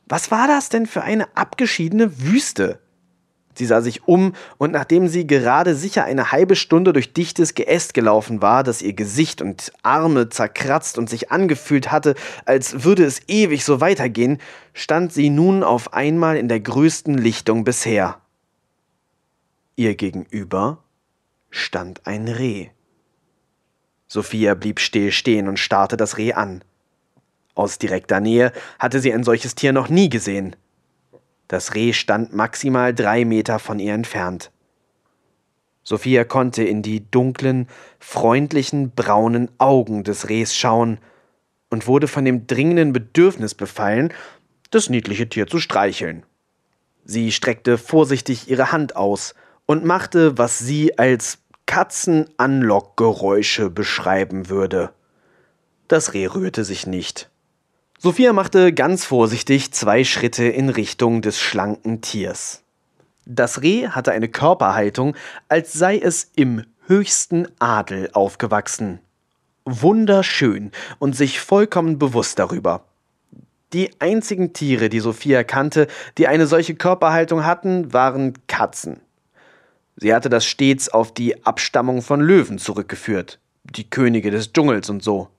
Was 0.08 0.30
war 0.30 0.48
das 0.48 0.68
denn 0.68 0.86
für 0.86 1.02
eine 1.02 1.36
abgeschiedene 1.36 2.20
Wüste? 2.20 2.78
Sie 3.56 3.64
sah 3.64 3.80
sich 3.80 4.06
um 4.06 4.34
und 4.58 4.72
nachdem 4.72 5.08
sie 5.08 5.26
gerade 5.26 5.74
sicher 5.74 6.04
eine 6.04 6.30
halbe 6.30 6.56
Stunde 6.56 6.92
durch 6.92 7.14
dichtes 7.14 7.54
Geäst 7.54 7.94
gelaufen 7.94 8.42
war, 8.42 8.62
das 8.62 8.82
ihr 8.82 8.92
Gesicht 8.92 9.40
und 9.40 9.72
Arme 9.82 10.28
zerkratzt 10.28 10.98
und 10.98 11.08
sich 11.08 11.32
angefühlt 11.32 11.90
hatte, 11.90 12.14
als 12.44 12.84
würde 12.84 13.04
es 13.04 13.22
ewig 13.28 13.64
so 13.64 13.80
weitergehen, 13.80 14.38
stand 14.74 15.12
sie 15.12 15.30
nun 15.30 15.62
auf 15.62 15.94
einmal 15.94 16.36
in 16.36 16.48
der 16.48 16.60
größten 16.60 17.16
Lichtung 17.16 17.64
bisher. 17.64 18.20
Ihr 19.74 19.94
gegenüber 19.94 20.84
stand 21.50 22.06
ein 22.06 22.28
Reh. 22.28 22.68
Sophia 24.06 24.54
blieb 24.54 24.80
still 24.80 25.12
stehen 25.12 25.48
und 25.48 25.58
starrte 25.58 25.96
das 25.96 26.18
Reh 26.18 26.34
an. 26.34 26.62
Aus 27.54 27.78
direkter 27.78 28.20
Nähe 28.20 28.52
hatte 28.78 29.00
sie 29.00 29.12
ein 29.12 29.24
solches 29.24 29.54
Tier 29.54 29.72
noch 29.72 29.88
nie 29.88 30.10
gesehen. 30.10 30.56
Das 31.48 31.74
Reh 31.74 31.92
stand 31.92 32.32
maximal 32.34 32.94
drei 32.94 33.24
Meter 33.24 33.58
von 33.58 33.78
ihr 33.78 33.94
entfernt. 33.94 34.50
Sophia 35.82 36.24
konnte 36.24 36.64
in 36.64 36.82
die 36.82 37.08
dunklen, 37.10 37.68
freundlichen, 38.00 38.90
braunen 38.90 39.50
Augen 39.58 40.02
des 40.02 40.28
Rehs 40.28 40.56
schauen 40.56 40.98
und 41.70 41.86
wurde 41.86 42.08
von 42.08 42.24
dem 42.24 42.48
dringenden 42.48 42.92
Bedürfnis 42.92 43.54
befallen, 43.54 44.12
das 44.70 44.90
niedliche 44.90 45.28
Tier 45.28 45.46
zu 45.46 45.60
streicheln. 45.60 46.24
Sie 47.04 47.30
streckte 47.30 47.78
vorsichtig 47.78 48.50
ihre 48.50 48.72
Hand 48.72 48.96
aus 48.96 49.36
und 49.64 49.84
machte, 49.84 50.38
was 50.38 50.58
sie 50.58 50.98
als 50.98 51.38
Katzenanlockgeräusche 51.66 53.70
beschreiben 53.70 54.48
würde. 54.48 54.90
Das 55.86 56.14
Reh 56.14 56.26
rührte 56.26 56.64
sich 56.64 56.88
nicht. 56.88 57.30
Sophia 57.98 58.34
machte 58.34 58.74
ganz 58.74 59.06
vorsichtig 59.06 59.72
zwei 59.72 60.04
Schritte 60.04 60.44
in 60.44 60.68
Richtung 60.68 61.22
des 61.22 61.40
schlanken 61.40 62.02
Tiers. 62.02 62.62
Das 63.24 63.62
Reh 63.62 63.88
hatte 63.88 64.12
eine 64.12 64.28
Körperhaltung, 64.28 65.16
als 65.48 65.72
sei 65.72 65.98
es 65.98 66.30
im 66.36 66.62
höchsten 66.86 67.48
Adel 67.58 68.10
aufgewachsen. 68.12 69.00
Wunderschön 69.64 70.72
und 70.98 71.16
sich 71.16 71.40
vollkommen 71.40 71.98
bewusst 71.98 72.38
darüber. 72.38 72.84
Die 73.72 73.90
einzigen 73.98 74.52
Tiere, 74.52 74.90
die 74.90 75.00
Sophia 75.00 75.42
kannte, 75.42 75.88
die 76.18 76.28
eine 76.28 76.46
solche 76.46 76.74
Körperhaltung 76.74 77.44
hatten, 77.44 77.92
waren 77.94 78.34
Katzen. 78.46 79.00
Sie 79.96 80.14
hatte 80.14 80.28
das 80.28 80.44
stets 80.44 80.90
auf 80.90 81.14
die 81.14 81.44
Abstammung 81.46 82.02
von 82.02 82.20
Löwen 82.20 82.58
zurückgeführt, 82.58 83.40
die 83.64 83.88
Könige 83.88 84.30
des 84.30 84.52
Dschungels 84.52 84.90
und 84.90 85.02
so. 85.02 85.30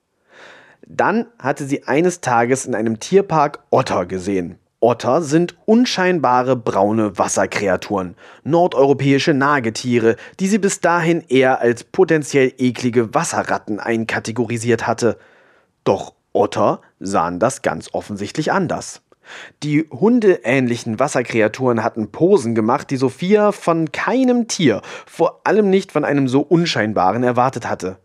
Dann 0.85 1.25
hatte 1.39 1.65
sie 1.65 1.83
eines 1.83 2.21
Tages 2.21 2.65
in 2.65 2.75
einem 2.75 2.99
Tierpark 2.99 3.63
Otter 3.69 4.05
gesehen. 4.05 4.57
Otter 4.79 5.23
sind 5.23 5.57
unscheinbare 5.65 6.55
braune 6.55 7.17
Wasserkreaturen, 7.17 8.15
nordeuropäische 8.43 9.33
Nagetiere, 9.33 10.17
die 10.39 10.47
sie 10.47 10.59
bis 10.59 10.81
dahin 10.81 11.23
eher 11.27 11.61
als 11.61 11.83
potenziell 11.83 12.53
eklige 12.59 13.13
Wasserratten 13.15 13.79
einkategorisiert 13.79 14.85
hatte. 14.85 15.17
Doch 15.83 16.13
Otter 16.31 16.81
sahen 16.99 17.39
das 17.39 17.63
ganz 17.63 17.89
offensichtlich 17.93 18.51
anders. 18.51 19.01
Die 19.63 19.87
hundeähnlichen 19.89 20.99
Wasserkreaturen 20.99 21.83
hatten 21.83 22.11
Posen 22.11 22.53
gemacht, 22.53 22.91
die 22.91 22.97
Sophia 22.97 23.51
von 23.51 23.91
keinem 23.91 24.47
Tier, 24.47 24.81
vor 25.07 25.41
allem 25.43 25.71
nicht 25.71 25.91
von 25.91 26.05
einem 26.05 26.27
so 26.27 26.41
unscheinbaren, 26.41 27.23
erwartet 27.23 27.67
hatte 27.67 27.97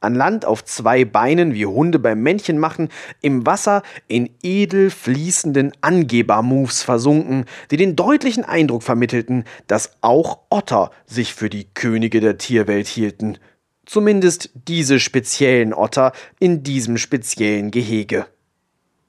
an 0.00 0.14
Land 0.14 0.44
auf 0.44 0.64
zwei 0.64 1.04
Beinen 1.04 1.54
wie 1.54 1.66
Hunde 1.66 1.98
beim 1.98 2.22
Männchen 2.22 2.58
machen, 2.58 2.88
im 3.20 3.46
Wasser 3.46 3.82
in 4.08 4.30
edel 4.42 4.90
fließenden 4.90 5.72
Angeber-Moves 5.80 6.82
versunken, 6.82 7.44
die 7.70 7.76
den 7.76 7.96
deutlichen 7.96 8.44
Eindruck 8.44 8.82
vermittelten, 8.82 9.44
dass 9.66 9.92
auch 10.00 10.40
Otter 10.48 10.90
sich 11.06 11.34
für 11.34 11.50
die 11.50 11.64
Könige 11.74 12.20
der 12.20 12.38
Tierwelt 12.38 12.88
hielten. 12.88 13.38
Zumindest 13.84 14.50
diese 14.54 15.00
speziellen 15.00 15.74
Otter 15.74 16.12
in 16.38 16.62
diesem 16.62 16.96
speziellen 16.96 17.70
Gehege. 17.70 18.26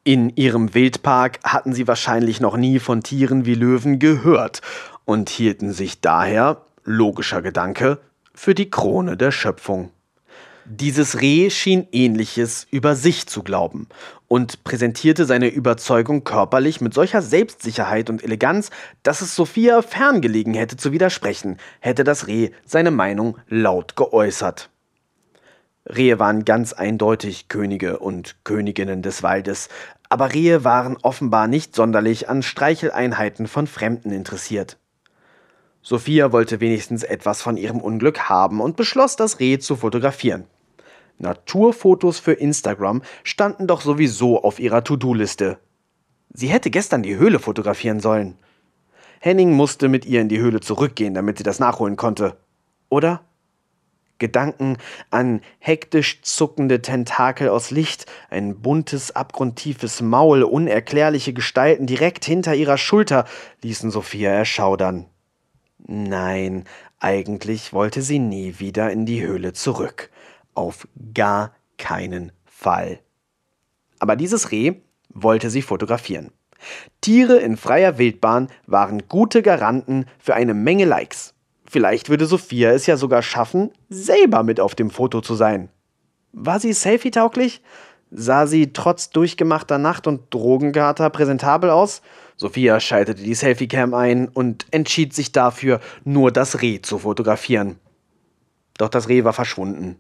In 0.03 0.29
ihrem 0.35 0.73
Wildpark 0.73 1.39
hatten 1.43 1.73
sie 1.73 1.87
wahrscheinlich 1.87 2.41
noch 2.41 2.57
nie 2.57 2.79
von 2.79 3.03
Tieren 3.03 3.45
wie 3.45 3.53
Löwen 3.53 3.99
gehört 3.99 4.61
und 5.05 5.29
hielten 5.29 5.73
sich 5.73 6.01
daher, 6.01 6.65
logischer 6.83 7.43
Gedanke, 7.43 7.99
für 8.33 8.55
die 8.55 8.71
Krone 8.71 9.17
der 9.17 9.31
Schöpfung. 9.31 9.91
Dieses 10.65 11.21
Reh 11.21 11.49
schien 11.49 11.87
ähnliches 11.91 12.67
über 12.69 12.95
sich 12.95 13.27
zu 13.27 13.41
glauben 13.41 13.87
und 14.27 14.63
präsentierte 14.63 15.25
seine 15.25 15.47
Überzeugung 15.47 16.23
körperlich 16.23 16.81
mit 16.81 16.93
solcher 16.93 17.21
Selbstsicherheit 17.21 18.09
und 18.09 18.23
Eleganz, 18.23 18.69
dass 19.03 19.21
es 19.21 19.35
Sophia 19.35 19.81
ferngelegen 19.81 20.53
hätte 20.53 20.77
zu 20.77 20.91
widersprechen, 20.91 21.57
hätte 21.79 22.03
das 22.03 22.27
Reh 22.27 22.51
seine 22.65 22.91
Meinung 22.91 23.37
laut 23.47 23.95
geäußert. 23.95 24.69
Rehe 25.87 26.19
waren 26.19 26.45
ganz 26.45 26.73
eindeutig 26.73 27.47
Könige 27.47 27.97
und 27.97 28.35
Königinnen 28.43 29.01
des 29.01 29.23
Waldes, 29.23 29.67
aber 30.09 30.33
Rehe 30.33 30.63
waren 30.63 30.97
offenbar 31.01 31.47
nicht 31.47 31.75
sonderlich 31.75 32.29
an 32.29 32.43
Streicheleinheiten 32.43 33.47
von 33.47 33.65
Fremden 33.65 34.11
interessiert. 34.11 34.77
Sophia 35.83 36.31
wollte 36.31 36.59
wenigstens 36.59 37.03
etwas 37.03 37.41
von 37.41 37.57
ihrem 37.57 37.79
Unglück 37.79 38.29
haben 38.29 38.61
und 38.61 38.75
beschloss, 38.75 39.15
das 39.15 39.39
Reh 39.39 39.57
zu 39.57 39.75
fotografieren. 39.75 40.45
Naturfotos 41.17 42.19
für 42.19 42.33
Instagram 42.33 43.01
standen 43.23 43.67
doch 43.67 43.81
sowieso 43.81 44.43
auf 44.43 44.59
ihrer 44.59 44.83
To-Do-Liste. 44.83 45.59
Sie 46.33 46.47
hätte 46.47 46.69
gestern 46.69 47.03
die 47.03 47.17
Höhle 47.17 47.39
fotografieren 47.39 47.99
sollen. 47.99 48.37
Henning 49.19 49.51
musste 49.53 49.87
mit 49.87 50.05
ihr 50.05 50.21
in 50.21 50.29
die 50.29 50.39
Höhle 50.39 50.61
zurückgehen, 50.61 51.13
damit 51.13 51.37
sie 51.37 51.43
das 51.43 51.59
nachholen 51.59 51.95
konnte. 51.95 52.37
Oder? 52.89 53.21
Gedanken 54.17 54.77
an 55.09 55.41
hektisch 55.59 56.21
zuckende 56.21 56.81
Tentakel 56.81 57.49
aus 57.49 57.71
Licht, 57.71 58.05
ein 58.29 58.61
buntes, 58.61 59.15
abgrundtiefes 59.15 60.01
Maul, 60.01 60.43
unerklärliche 60.43 61.33
Gestalten 61.33 61.87
direkt 61.87 62.23
hinter 62.23 62.53
ihrer 62.53 62.77
Schulter 62.77 63.25
ließen 63.63 63.89
Sophia 63.89 64.31
erschaudern. 64.31 65.07
Nein, 65.87 66.65
eigentlich 66.99 67.73
wollte 67.73 68.01
sie 68.01 68.19
nie 68.19 68.59
wieder 68.59 68.91
in 68.91 69.05
die 69.05 69.21
Höhle 69.21 69.53
zurück. 69.53 70.09
Auf 70.53 70.87
gar 71.13 71.53
keinen 71.77 72.31
Fall. 72.45 72.99
Aber 73.99 74.15
dieses 74.15 74.51
Reh 74.51 74.73
wollte 75.09 75.49
sie 75.49 75.61
fotografieren. 75.61 76.31
Tiere 77.01 77.37
in 77.37 77.57
freier 77.57 77.97
Wildbahn 77.97 78.47
waren 78.67 79.07
gute 79.07 79.41
Garanten 79.41 80.05
für 80.19 80.35
eine 80.35 80.53
Menge 80.53 80.85
Likes. 80.85 81.33
Vielleicht 81.65 82.09
würde 82.09 82.25
Sophia 82.25 82.71
es 82.71 82.85
ja 82.85 82.97
sogar 82.97 83.21
schaffen, 83.21 83.71
selber 83.89 84.43
mit 84.43 84.59
auf 84.59 84.75
dem 84.75 84.89
Foto 84.89 85.21
zu 85.21 85.35
sein. 85.35 85.69
War 86.33 86.59
sie 86.59 86.73
selfie-tauglich? 86.73 87.61
Sah 88.11 88.45
sie 88.45 88.73
trotz 88.73 89.09
durchgemachter 89.09 89.77
Nacht 89.77 90.05
und 90.05 90.33
Drogenkater 90.33 91.09
präsentabel 91.09 91.69
aus? 91.69 92.01
Sophia 92.41 92.79
schaltete 92.79 93.21
die 93.21 93.35
Selfie-Cam 93.35 93.93
ein 93.93 94.27
und 94.27 94.65
entschied 94.71 95.13
sich 95.13 95.31
dafür, 95.31 95.79
nur 96.05 96.31
das 96.31 96.63
Reh 96.63 96.81
zu 96.81 96.97
fotografieren. 96.97 97.77
Doch 98.79 98.89
das 98.89 99.09
Reh 99.09 99.23
war 99.23 99.33
verschwunden. 99.33 99.99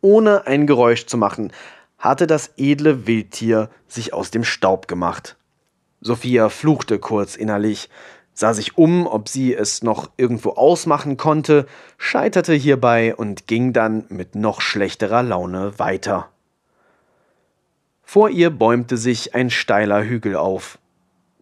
Ohne 0.00 0.46
ein 0.46 0.68
Geräusch 0.68 1.06
zu 1.06 1.18
machen, 1.18 1.52
hatte 1.98 2.28
das 2.28 2.52
edle 2.56 3.08
Wildtier 3.08 3.68
sich 3.88 4.14
aus 4.14 4.30
dem 4.30 4.44
Staub 4.44 4.86
gemacht. 4.86 5.34
Sophia 6.00 6.50
fluchte 6.50 7.00
kurz 7.00 7.34
innerlich, 7.34 7.90
sah 8.32 8.54
sich 8.54 8.78
um, 8.78 9.08
ob 9.08 9.28
sie 9.28 9.52
es 9.52 9.82
noch 9.82 10.12
irgendwo 10.16 10.50
ausmachen 10.50 11.16
konnte, 11.16 11.66
scheiterte 11.98 12.54
hierbei 12.54 13.12
und 13.16 13.48
ging 13.48 13.72
dann 13.72 14.04
mit 14.08 14.36
noch 14.36 14.60
schlechterer 14.60 15.24
Laune 15.24 15.76
weiter. 15.80 16.28
Vor 18.04 18.30
ihr 18.30 18.50
bäumte 18.50 18.96
sich 18.96 19.34
ein 19.34 19.50
steiler 19.50 20.04
Hügel 20.04 20.36
auf. 20.36 20.78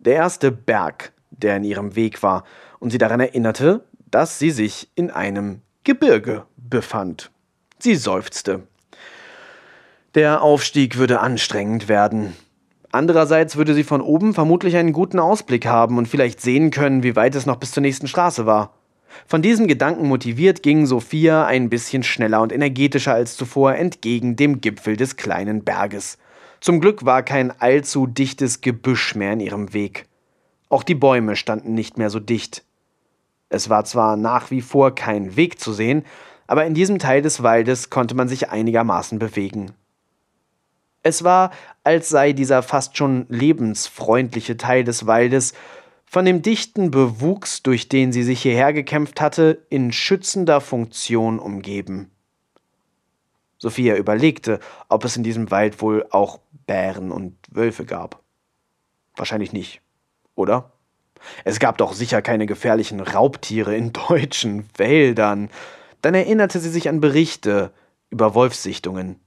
Der 0.04 0.16
erste 0.16 0.52
Berg, 0.52 1.12
der 1.30 1.56
in 1.56 1.64
ihrem 1.64 1.96
Weg 1.96 2.22
war 2.22 2.44
und 2.78 2.90
sie 2.90 2.98
daran 2.98 3.20
erinnerte, 3.20 3.84
dass 4.10 4.38
sie 4.38 4.50
sich 4.50 4.90
in 4.94 5.10
einem 5.10 5.62
Gebirge 5.82 6.44
befand. 6.56 7.30
Sie 7.78 7.94
seufzte. 7.94 8.62
Der 10.14 10.42
Aufstieg 10.42 10.96
würde 10.96 11.20
anstrengend 11.20 11.88
werden. 11.88 12.36
Andererseits 12.92 13.56
würde 13.56 13.74
sie 13.74 13.82
von 13.82 14.00
oben 14.00 14.34
vermutlich 14.34 14.76
einen 14.76 14.92
guten 14.92 15.18
Ausblick 15.18 15.66
haben 15.66 15.98
und 15.98 16.06
vielleicht 16.06 16.40
sehen 16.40 16.70
können, 16.70 17.02
wie 17.02 17.16
weit 17.16 17.34
es 17.34 17.46
noch 17.46 17.56
bis 17.56 17.72
zur 17.72 17.80
nächsten 17.80 18.06
Straße 18.06 18.46
war. 18.46 18.74
Von 19.26 19.42
diesem 19.42 19.66
Gedanken 19.66 20.06
motiviert 20.06 20.62
ging 20.62 20.86
Sophia 20.86 21.46
ein 21.46 21.70
bisschen 21.70 22.02
schneller 22.02 22.42
und 22.42 22.52
energetischer 22.52 23.14
als 23.14 23.36
zuvor 23.36 23.74
entgegen 23.74 24.36
dem 24.36 24.60
Gipfel 24.60 24.96
des 24.96 25.16
kleinen 25.16 25.64
Berges. 25.64 26.18
Zum 26.64 26.80
Glück 26.80 27.04
war 27.04 27.22
kein 27.22 27.50
allzu 27.60 28.06
dichtes 28.06 28.62
Gebüsch 28.62 29.14
mehr 29.14 29.34
in 29.34 29.40
ihrem 29.40 29.74
Weg. 29.74 30.06
Auch 30.70 30.82
die 30.82 30.94
Bäume 30.94 31.36
standen 31.36 31.74
nicht 31.74 31.98
mehr 31.98 32.08
so 32.08 32.20
dicht. 32.20 32.64
Es 33.50 33.68
war 33.68 33.84
zwar 33.84 34.16
nach 34.16 34.50
wie 34.50 34.62
vor 34.62 34.94
kein 34.94 35.36
Weg 35.36 35.60
zu 35.60 35.74
sehen, 35.74 36.06
aber 36.46 36.64
in 36.64 36.72
diesem 36.72 36.98
Teil 36.98 37.20
des 37.20 37.42
Waldes 37.42 37.90
konnte 37.90 38.14
man 38.14 38.28
sich 38.28 38.48
einigermaßen 38.48 39.18
bewegen. 39.18 39.72
Es 41.02 41.22
war, 41.22 41.50
als 41.82 42.08
sei 42.08 42.32
dieser 42.32 42.62
fast 42.62 42.96
schon 42.96 43.26
lebensfreundliche 43.28 44.56
Teil 44.56 44.84
des 44.84 45.06
Waldes 45.06 45.52
von 46.06 46.24
dem 46.24 46.40
dichten 46.40 46.90
Bewuchs, 46.90 47.62
durch 47.62 47.90
den 47.90 48.10
sie 48.10 48.22
sich 48.22 48.40
hierher 48.40 48.72
gekämpft 48.72 49.20
hatte, 49.20 49.66
in 49.68 49.92
schützender 49.92 50.62
Funktion 50.62 51.40
umgeben. 51.40 52.10
Sophia 53.58 53.96
überlegte, 53.96 54.60
ob 54.88 55.04
es 55.04 55.18
in 55.18 55.22
diesem 55.22 55.50
Wald 55.50 55.82
wohl 55.82 56.06
auch 56.10 56.40
Bären 56.66 57.10
und 57.10 57.36
Wölfe 57.50 57.84
gab. 57.84 58.22
Wahrscheinlich 59.16 59.52
nicht, 59.52 59.80
oder? 60.34 60.72
Es 61.44 61.58
gab 61.58 61.78
doch 61.78 61.92
sicher 61.92 62.22
keine 62.22 62.46
gefährlichen 62.46 63.00
Raubtiere 63.00 63.76
in 63.76 63.92
deutschen 64.08 64.68
Wäldern. 64.76 65.50
Dann 66.02 66.14
erinnerte 66.14 66.60
sie 66.60 66.70
sich 66.70 66.88
an 66.88 67.00
Berichte 67.00 67.72
über 68.10 68.34
Wolfssichtungen. 68.34 69.20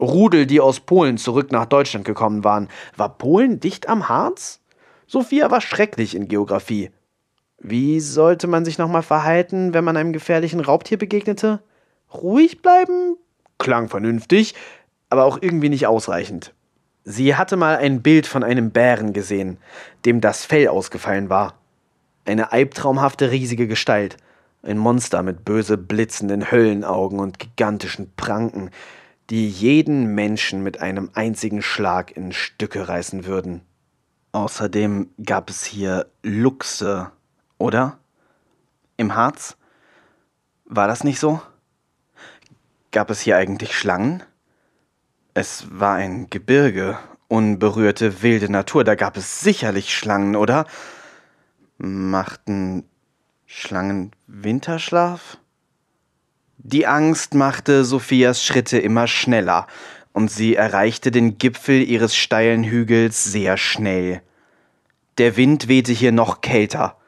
Rudel, 0.00 0.46
die 0.46 0.60
aus 0.60 0.80
Polen 0.80 1.16
zurück 1.16 1.52
nach 1.52 1.66
Deutschland 1.66 2.04
gekommen 2.04 2.44
waren. 2.44 2.68
War 2.96 3.16
Polen 3.16 3.60
dicht 3.60 3.88
am 3.88 4.08
Harz? 4.08 4.60
Sophia 5.06 5.50
war 5.50 5.60
schrecklich 5.60 6.14
in 6.14 6.28
Geographie. 6.28 6.90
Wie 7.58 8.00
sollte 8.00 8.48
man 8.48 8.64
sich 8.64 8.78
nochmal 8.78 9.02
verhalten, 9.02 9.72
wenn 9.74 9.84
man 9.84 9.96
einem 9.96 10.12
gefährlichen 10.12 10.60
Raubtier 10.60 10.98
begegnete? 10.98 11.62
Ruhig 12.12 12.60
bleiben? 12.60 13.16
Klang 13.58 13.88
vernünftig, 13.88 14.54
aber 15.08 15.24
auch 15.24 15.38
irgendwie 15.40 15.68
nicht 15.68 15.86
ausreichend. 15.86 16.54
Sie 17.04 17.34
hatte 17.34 17.56
mal 17.56 17.76
ein 17.76 18.02
Bild 18.02 18.26
von 18.26 18.44
einem 18.44 18.70
Bären 18.70 19.12
gesehen, 19.12 19.58
dem 20.04 20.20
das 20.20 20.44
Fell 20.44 20.68
ausgefallen 20.68 21.28
war. 21.28 21.54
Eine 22.24 22.52
albtraumhafte 22.52 23.32
riesige 23.32 23.66
Gestalt, 23.66 24.16
ein 24.62 24.78
Monster 24.78 25.22
mit 25.24 25.44
böse 25.44 25.76
blitzenden 25.76 26.52
Höllenaugen 26.52 27.18
und 27.18 27.40
gigantischen 27.40 28.12
Pranken, 28.16 28.70
die 29.30 29.48
jeden 29.48 30.14
Menschen 30.14 30.62
mit 30.62 30.80
einem 30.80 31.10
einzigen 31.14 31.62
Schlag 31.62 32.16
in 32.16 32.32
Stücke 32.32 32.88
reißen 32.88 33.24
würden. 33.24 33.62
Außerdem 34.30 35.10
gab 35.24 35.50
es 35.50 35.64
hier 35.64 36.06
Luchse, 36.22 37.10
oder? 37.58 37.98
Im 38.96 39.16
Harz? 39.16 39.56
War 40.64 40.86
das 40.86 41.02
nicht 41.02 41.18
so? 41.18 41.40
Gab 42.92 43.10
es 43.10 43.20
hier 43.20 43.36
eigentlich 43.36 43.76
Schlangen? 43.76 44.22
Es 45.34 45.64
war 45.70 45.94
ein 45.94 46.28
Gebirge, 46.28 46.98
unberührte 47.28 48.22
wilde 48.22 48.52
Natur, 48.52 48.84
da 48.84 48.94
gab 48.96 49.16
es 49.16 49.40
sicherlich 49.40 49.96
Schlangen, 49.96 50.36
oder? 50.36 50.66
Machten 51.78 52.84
Schlangen 53.46 54.12
Winterschlaf? 54.26 55.38
Die 56.58 56.86
Angst 56.86 57.32
machte 57.32 57.86
Sophias 57.86 58.44
Schritte 58.44 58.78
immer 58.78 59.06
schneller, 59.06 59.68
und 60.12 60.30
sie 60.30 60.54
erreichte 60.54 61.10
den 61.10 61.38
Gipfel 61.38 61.82
ihres 61.82 62.14
steilen 62.14 62.62
Hügels 62.62 63.24
sehr 63.24 63.56
schnell. 63.56 64.20
Der 65.16 65.38
Wind 65.38 65.66
wehte 65.66 65.92
hier 65.92 66.12
noch 66.12 66.42
kälter. 66.42 66.98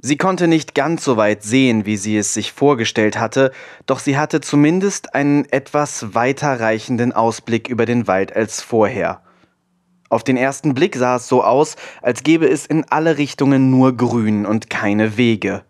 Sie 0.00 0.16
konnte 0.16 0.48
nicht 0.48 0.74
ganz 0.74 1.04
so 1.04 1.16
weit 1.16 1.42
sehen, 1.42 1.86
wie 1.86 1.96
sie 1.96 2.16
es 2.16 2.34
sich 2.34 2.52
vorgestellt 2.52 3.18
hatte, 3.18 3.52
doch 3.86 3.98
sie 3.98 4.16
hatte 4.16 4.40
zumindest 4.40 5.14
einen 5.14 5.44
etwas 5.50 6.14
weiter 6.14 6.58
reichenden 6.58 7.12
Ausblick 7.12 7.68
über 7.68 7.86
den 7.86 8.06
Wald 8.06 8.34
als 8.34 8.62
vorher. 8.62 9.22
Auf 10.08 10.24
den 10.24 10.36
ersten 10.36 10.74
Blick 10.74 10.96
sah 10.96 11.16
es 11.16 11.28
so 11.28 11.42
aus, 11.42 11.76
als 12.02 12.22
gäbe 12.22 12.46
es 12.46 12.66
in 12.66 12.84
alle 12.90 13.16
Richtungen 13.16 13.70
nur 13.70 13.96
Grün 13.96 14.44
und 14.44 14.68
keine 14.68 15.16
Wege. 15.16 15.64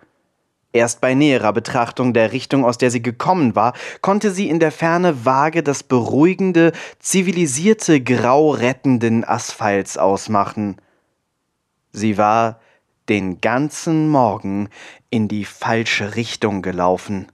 Erst 0.72 1.02
bei 1.02 1.12
näherer 1.12 1.52
Betrachtung 1.52 2.14
der 2.14 2.32
Richtung, 2.32 2.64
aus 2.64 2.78
der 2.78 2.90
sie 2.90 3.02
gekommen 3.02 3.54
war, 3.54 3.74
konnte 4.00 4.30
sie 4.30 4.48
in 4.48 4.58
der 4.58 4.72
Ferne 4.72 5.26
vage 5.26 5.62
das 5.62 5.82
beruhigende, 5.82 6.72
zivilisierte 6.98 8.00
Grau 8.00 8.50
rettenden 8.50 9.22
Asphalts 9.22 9.98
ausmachen. 9.98 10.80
Sie 11.92 12.16
war 12.16 12.61
den 13.08 13.40
ganzen 13.40 14.08
Morgen 14.08 14.68
in 15.10 15.28
die 15.28 15.44
falsche 15.44 16.14
Richtung 16.14 16.62
gelaufen. 16.62 17.26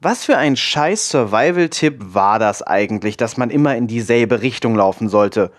Was 0.00 0.24
für 0.24 0.36
ein 0.36 0.56
scheiß 0.56 1.08
Survival-Tipp 1.10 1.96
war 2.14 2.38
das 2.38 2.62
eigentlich, 2.62 3.16
dass 3.16 3.36
man 3.36 3.50
immer 3.50 3.76
in 3.76 3.88
dieselbe 3.88 4.42
Richtung 4.42 4.76
laufen 4.76 5.08
sollte? 5.08 5.50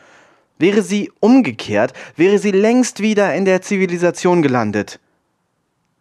Wäre 0.58 0.82
sie 0.82 1.12
umgekehrt, 1.20 1.94
wäre 2.16 2.40
sie 2.40 2.52
längst 2.52 3.02
wieder 3.02 3.34
in 3.36 3.46
der 3.46 3.62
Zivilisation 3.62 4.42
gelandet. 4.42 5.00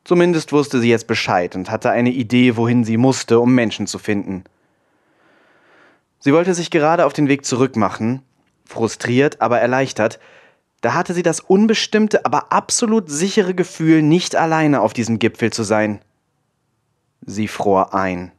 Zumindest 0.04 0.52
wusste 0.52 0.80
sie 0.80 0.88
jetzt 0.88 1.06
Bescheid 1.06 1.54
und 1.54 1.70
hatte 1.70 1.90
eine 1.90 2.10
Idee, 2.10 2.56
wohin 2.56 2.84
sie 2.84 2.96
musste, 2.96 3.40
um 3.40 3.54
Menschen 3.54 3.86
zu 3.86 3.98
finden. 3.98 4.44
Sie 6.20 6.32
wollte 6.32 6.54
sich 6.54 6.70
gerade 6.70 7.06
auf 7.06 7.12
den 7.12 7.28
Weg 7.28 7.44
zurück 7.44 7.76
machen, 7.76 8.22
frustriert, 8.64 9.40
aber 9.40 9.60
erleichtert, 9.60 10.18
da 10.80 10.94
hatte 10.94 11.14
sie 11.14 11.22
das 11.22 11.40
unbestimmte, 11.40 12.24
aber 12.24 12.52
absolut 12.52 13.10
sichere 13.10 13.54
Gefühl, 13.54 14.02
nicht 14.02 14.36
alleine 14.36 14.80
auf 14.80 14.92
diesem 14.92 15.18
Gipfel 15.18 15.52
zu 15.52 15.64
sein. 15.64 16.00
Sie 17.20 17.48
fror 17.48 17.94
ein. 17.94 18.32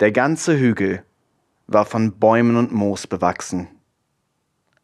Der 0.00 0.12
ganze 0.12 0.58
Hügel 0.58 1.02
war 1.66 1.84
von 1.84 2.18
Bäumen 2.18 2.56
und 2.56 2.72
Moos 2.72 3.06
bewachsen. 3.06 3.68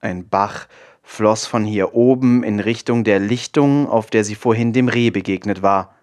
Ein 0.01 0.29
Bach 0.29 0.69
floss 1.03 1.47
von 1.47 1.65
hier 1.65 1.95
oben 1.95 2.43
in 2.43 2.61
Richtung 2.61 3.05
der 3.05 3.19
Lichtung, 3.19 3.89
auf 3.89 4.11
der 4.11 4.25
sie 4.25 4.35
vorhin 4.35 4.73
dem 4.73 4.89
Reh 4.89 5.11
begegnet 5.11 5.63
war. 5.63 5.95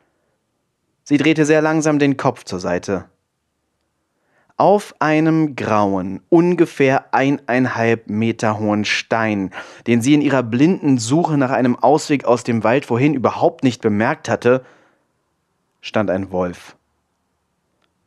Sie 1.04 1.18
drehte 1.18 1.46
sehr 1.46 1.62
langsam 1.62 2.00
den 2.00 2.16
Kopf 2.16 2.44
zur 2.44 2.60
Seite. 2.60 3.10
Auf 4.64 4.96
einem 5.00 5.58
grauen, 5.58 6.22
ungefähr 6.30 7.14
eineinhalb 7.14 8.10
Meter 8.10 8.60
hohen 8.60 8.86
Stein, 8.86 9.52
den 9.88 10.02
sie 10.02 10.14
in 10.14 10.22
ihrer 10.22 10.42
blinden 10.42 11.00
Suche 11.00 11.38
nach 11.38 11.52
einem 11.52 11.76
Ausweg 11.76 12.24
aus 12.24 12.46
dem 12.46 12.64
Wald 12.64 12.86
vorhin 12.86 13.14
überhaupt 13.14 13.66
nicht 13.66 13.82
bemerkt 13.82 14.30
hatte, 14.30 14.64
stand 15.82 16.10
ein 16.10 16.32
Wolf. 16.32 16.78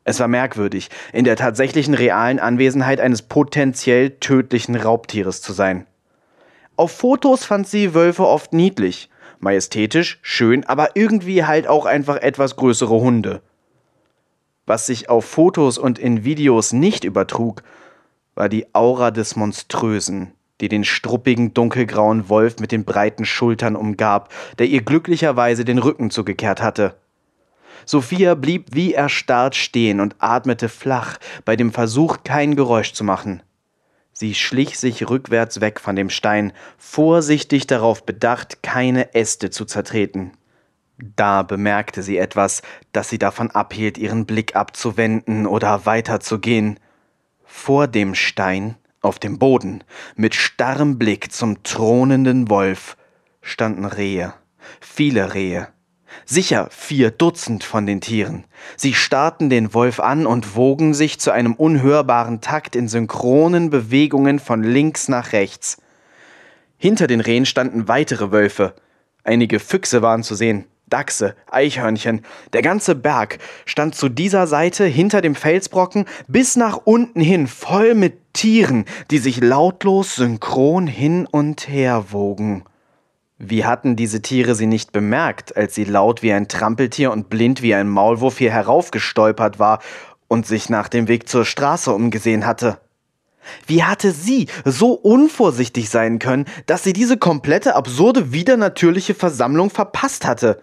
Es 0.03 0.19
war 0.19 0.27
merkwürdig, 0.27 0.89
in 1.13 1.25
der 1.25 1.35
tatsächlichen 1.35 1.93
realen 1.93 2.39
Anwesenheit 2.39 3.01
eines 3.01 3.21
potenziell 3.21 4.09
tödlichen 4.19 4.75
Raubtieres 4.75 5.43
zu 5.43 5.53
sein. 5.53 5.85
Auf 6.75 6.91
Fotos 6.91 7.45
fand 7.45 7.67
sie 7.67 7.93
Wölfe 7.93 8.25
oft 8.25 8.51
niedlich, 8.51 9.11
majestätisch, 9.37 10.17
schön, 10.23 10.63
aber 10.63 10.95
irgendwie 10.95 11.45
halt 11.45 11.67
auch 11.67 11.85
einfach 11.85 12.15
etwas 12.15 12.55
größere 12.55 12.99
Hunde. 12.99 13.43
Was 14.67 14.85
sich 14.85 15.09
auf 15.09 15.23
Fotos 15.23 15.77
und 15.77 15.97
in 15.97 16.25
Videos 16.25 16.73
nicht 16.73 17.05
übertrug, 17.05 17.63
war 18.35 18.49
die 18.49 18.67
Aura 18.75 19.11
des 19.11 19.37
Monströsen, 19.37 20.33
die 20.59 20.67
den 20.67 20.83
struppigen 20.83 21.53
dunkelgrauen 21.53 22.27
Wolf 22.27 22.59
mit 22.59 22.73
den 22.73 22.83
breiten 22.83 23.23
Schultern 23.23 23.77
umgab, 23.77 24.31
der 24.59 24.67
ihr 24.67 24.81
glücklicherweise 24.81 25.63
den 25.63 25.77
Rücken 25.77 26.11
zugekehrt 26.11 26.61
hatte. 26.61 26.95
Sophia 27.85 28.35
blieb 28.35 28.65
wie 28.73 28.93
erstarrt 28.93 29.55
stehen 29.55 30.01
und 30.01 30.17
atmete 30.19 30.67
flach, 30.67 31.17
bei 31.45 31.55
dem 31.55 31.71
Versuch, 31.71 32.17
kein 32.25 32.57
Geräusch 32.57 32.91
zu 32.91 33.05
machen. 33.05 33.41
Sie 34.11 34.35
schlich 34.35 34.77
sich 34.77 35.09
rückwärts 35.09 35.61
weg 35.61 35.79
von 35.79 35.95
dem 35.95 36.09
Stein, 36.09 36.51
vorsichtig 36.77 37.67
darauf 37.67 38.05
bedacht, 38.05 38.63
keine 38.63 39.15
Äste 39.15 39.49
zu 39.49 39.63
zertreten. 39.63 40.33
Da 40.97 41.43
bemerkte 41.43 42.01
sie 42.01 42.17
etwas, 42.17 42.61
das 42.91 43.09
sie 43.09 43.19
davon 43.19 43.51
abhielt, 43.51 43.97
ihren 43.97 44.25
Blick 44.25 44.55
abzuwenden 44.55 45.45
oder 45.45 45.85
weiterzugehen. 45.85 46.79
Vor 47.45 47.87
dem 47.87 48.15
Stein, 48.15 48.75
auf 49.01 49.19
dem 49.19 49.37
Boden, 49.37 49.83
mit 50.15 50.33
starrem 50.33 50.97
Blick 50.97 51.31
zum 51.31 51.61
thronenden 51.63 52.49
Wolf, 52.49 52.97
standen 53.41 53.85
Rehe, 53.85 54.33
viele 54.81 55.35
Rehe, 55.35 55.67
sicher 56.25 56.67
vier 56.71 57.11
Dutzend 57.11 57.63
von 57.63 57.85
den 57.85 58.01
Tieren. 58.01 58.45
Sie 58.75 58.93
starrten 58.93 59.49
den 59.49 59.73
Wolf 59.75 59.99
an 59.99 60.25
und 60.25 60.55
wogen 60.55 60.93
sich 60.95 61.19
zu 61.19 61.31
einem 61.31 61.53
unhörbaren 61.53 62.41
Takt 62.41 62.75
in 62.75 62.87
synchronen 62.87 63.69
Bewegungen 63.69 64.39
von 64.39 64.63
links 64.63 65.07
nach 65.07 65.31
rechts. 65.31 65.77
Hinter 66.77 67.07
den 67.07 67.21
Rehen 67.21 67.45
standen 67.45 67.87
weitere 67.87 68.31
Wölfe. 68.31 68.73
Einige 69.23 69.59
Füchse 69.59 70.01
waren 70.01 70.23
zu 70.23 70.35
sehen, 70.35 70.65
Dachse, 70.87 71.35
Eichhörnchen, 71.51 72.21
der 72.53 72.61
ganze 72.61 72.95
Berg 72.95 73.39
stand 73.65 73.93
zu 73.93 74.07
dieser 74.07 74.47
Seite 74.47 74.85
hinter 74.85 75.21
dem 75.21 75.35
Felsbrocken 75.35 76.05
bis 76.27 76.55
nach 76.55 76.77
unten 76.85 77.19
hin 77.19 77.47
voll 77.47 77.93
mit 77.93 78.33
Tieren, 78.33 78.85
die 79.11 79.17
sich 79.17 79.41
lautlos 79.41 80.15
synchron 80.15 80.87
hin 80.87 81.27
und 81.29 81.67
her 81.67 82.05
wogen. 82.11 82.63
Wie 83.37 83.65
hatten 83.65 83.95
diese 83.95 84.21
Tiere 84.21 84.55
sie 84.55 84.65
nicht 84.65 84.93
bemerkt, 84.93 85.57
als 85.57 85.75
sie 85.75 85.83
laut 85.83 86.23
wie 86.23 86.31
ein 86.31 86.47
Trampeltier 86.47 87.11
und 87.11 87.29
blind 87.29 87.61
wie 87.61 87.75
ein 87.75 87.89
Maulwurf 87.89 88.37
hier 88.37 88.51
heraufgestolpert 88.51 89.59
war 89.59 89.79
und 90.27 90.47
sich 90.47 90.69
nach 90.69 90.87
dem 90.87 91.07
Weg 91.07 91.27
zur 91.27 91.45
Straße 91.45 91.91
umgesehen 91.91 92.45
hatte? 92.45 92.79
Wie 93.65 93.83
hatte 93.83 94.11
sie 94.11 94.47
so 94.65 94.91
unvorsichtig 94.93 95.89
sein 95.89 96.19
können, 96.19 96.45
dass 96.65 96.83
sie 96.83 96.93
diese 96.93 97.17
komplette 97.17 97.75
absurde 97.75 98.31
widernatürliche 98.31 99.15
Versammlung 99.15 99.69
verpasst 99.69 100.25
hatte? 100.25 100.61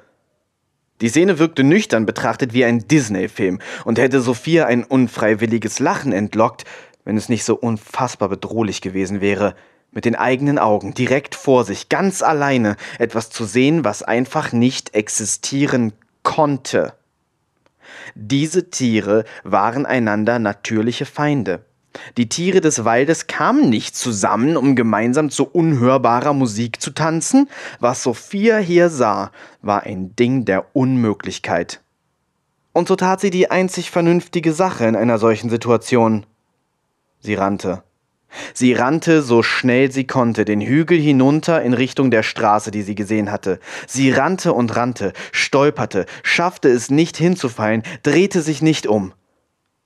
Die 1.01 1.09
Szene 1.09 1.39
wirkte 1.39 1.65
nüchtern 1.65 2.07
betrachtet 2.07 2.53
wie 2.53 2.65
ein 2.65 2.87
Disney-Film 2.87 3.61
und 3.85 3.99
hätte 3.99 4.21
Sophia 4.21 4.67
ein 4.67 4.85
unfreiwilliges 4.85 5.81
Lachen 5.81 6.13
entlockt, 6.13 6.65
wenn 7.05 7.17
es 7.17 7.29
nicht 7.29 7.45
so 7.45 7.57
unfassbar 7.57 8.29
bedrohlich 8.29 8.81
gewesen 8.81 9.21
wäre 9.21 9.55
mit 9.95 10.05
den 10.05 10.17
eigenen 10.17 10.59
Augen 10.59 10.93
direkt 10.93 11.35
vor 11.35 11.65
sich, 11.65 11.89
ganz 11.89 12.21
alleine, 12.23 12.77
etwas 12.99 13.31
zu 13.31 13.45
sehen, 13.45 13.85
was 13.85 14.03
einfach 14.03 14.53
nicht 14.53 14.95
existieren 14.95 15.93
konnte. 16.23 16.95
Diese 18.15 18.71
Tiere 18.71 19.25
waren 19.45 19.87
einander 19.87 20.39
natürliche 20.39 21.07
Feinde. 21.07 21.65
Die 22.17 22.29
Tiere 22.29 22.61
des 22.61 22.85
Waldes 22.85 23.27
kamen 23.27 23.71
nicht 23.71 23.97
zusammen, 23.97 24.57
um 24.57 24.77
gemeinsam 24.77 25.31
zu 25.31 25.45
unhörbarer 25.45 26.33
Musik 26.33 26.81
zu 26.81 26.91
tanzen. 26.91 27.49
Was 27.81 28.03
Sophia 28.03 28.59
hier 28.59 28.91
sah, 28.91 29.31
war 29.63 29.85
ein 29.85 30.15
Ding 30.17 30.45
der 30.45 30.75
Unmöglichkeit. 30.75 31.81
Und 32.73 32.89
so 32.89 32.97
tat 32.97 33.21
sie 33.21 33.31
die 33.31 33.51
einzig 33.51 33.91
vernünftige 33.91 34.53
Sache 34.53 34.85
in 34.87 34.97
einer 34.97 35.19
solchen 35.19 35.49
Situation. 35.49 36.27
Sie 37.21 37.35
rannte. 37.35 37.85
Sie 38.53 38.73
rannte 38.73 39.23
so 39.23 39.43
schnell 39.43 39.93
sie 39.93 40.07
konnte 40.07 40.45
den 40.45 40.61
Hügel 40.61 40.99
hinunter 40.99 41.63
in 41.63 41.73
Richtung 41.73 42.11
der 42.11 42.23
Straße, 42.23 42.71
die 42.71 42.83
sie 42.83 42.95
gesehen 42.95 43.31
hatte. 43.31 43.61
Sie 43.87 44.11
rannte 44.11 44.53
und 44.53 44.75
rannte, 44.75 45.13
stolperte, 45.33 46.07
schaffte 46.23 46.69
es 46.69 46.91
nicht 46.91 47.17
hinzufallen, 47.17 47.83
drehte 48.03 48.43
sich 48.43 48.61
nicht 48.61 48.87
um. 48.87 49.13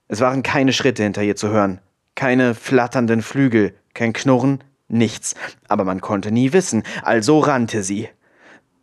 Es 0.09 0.21
waren 0.21 0.43
keine 0.43 0.73
Schritte 0.73 1.03
hinter 1.03 1.23
ihr 1.23 1.37
zu 1.37 1.49
hören, 1.49 1.81
keine 2.19 2.57
flatternden 2.57 3.23
Flügel, 3.23 3.75
kein 3.95 4.13
Knurren, 4.13 4.65
nichts, 4.89 5.37
aber 5.69 5.85
man 5.85 6.01
konnte 6.01 6.33
nie 6.33 6.53
wissen, 6.53 6.83
also 7.05 7.39
rannte 7.39 7.85
sie. 7.85 8.09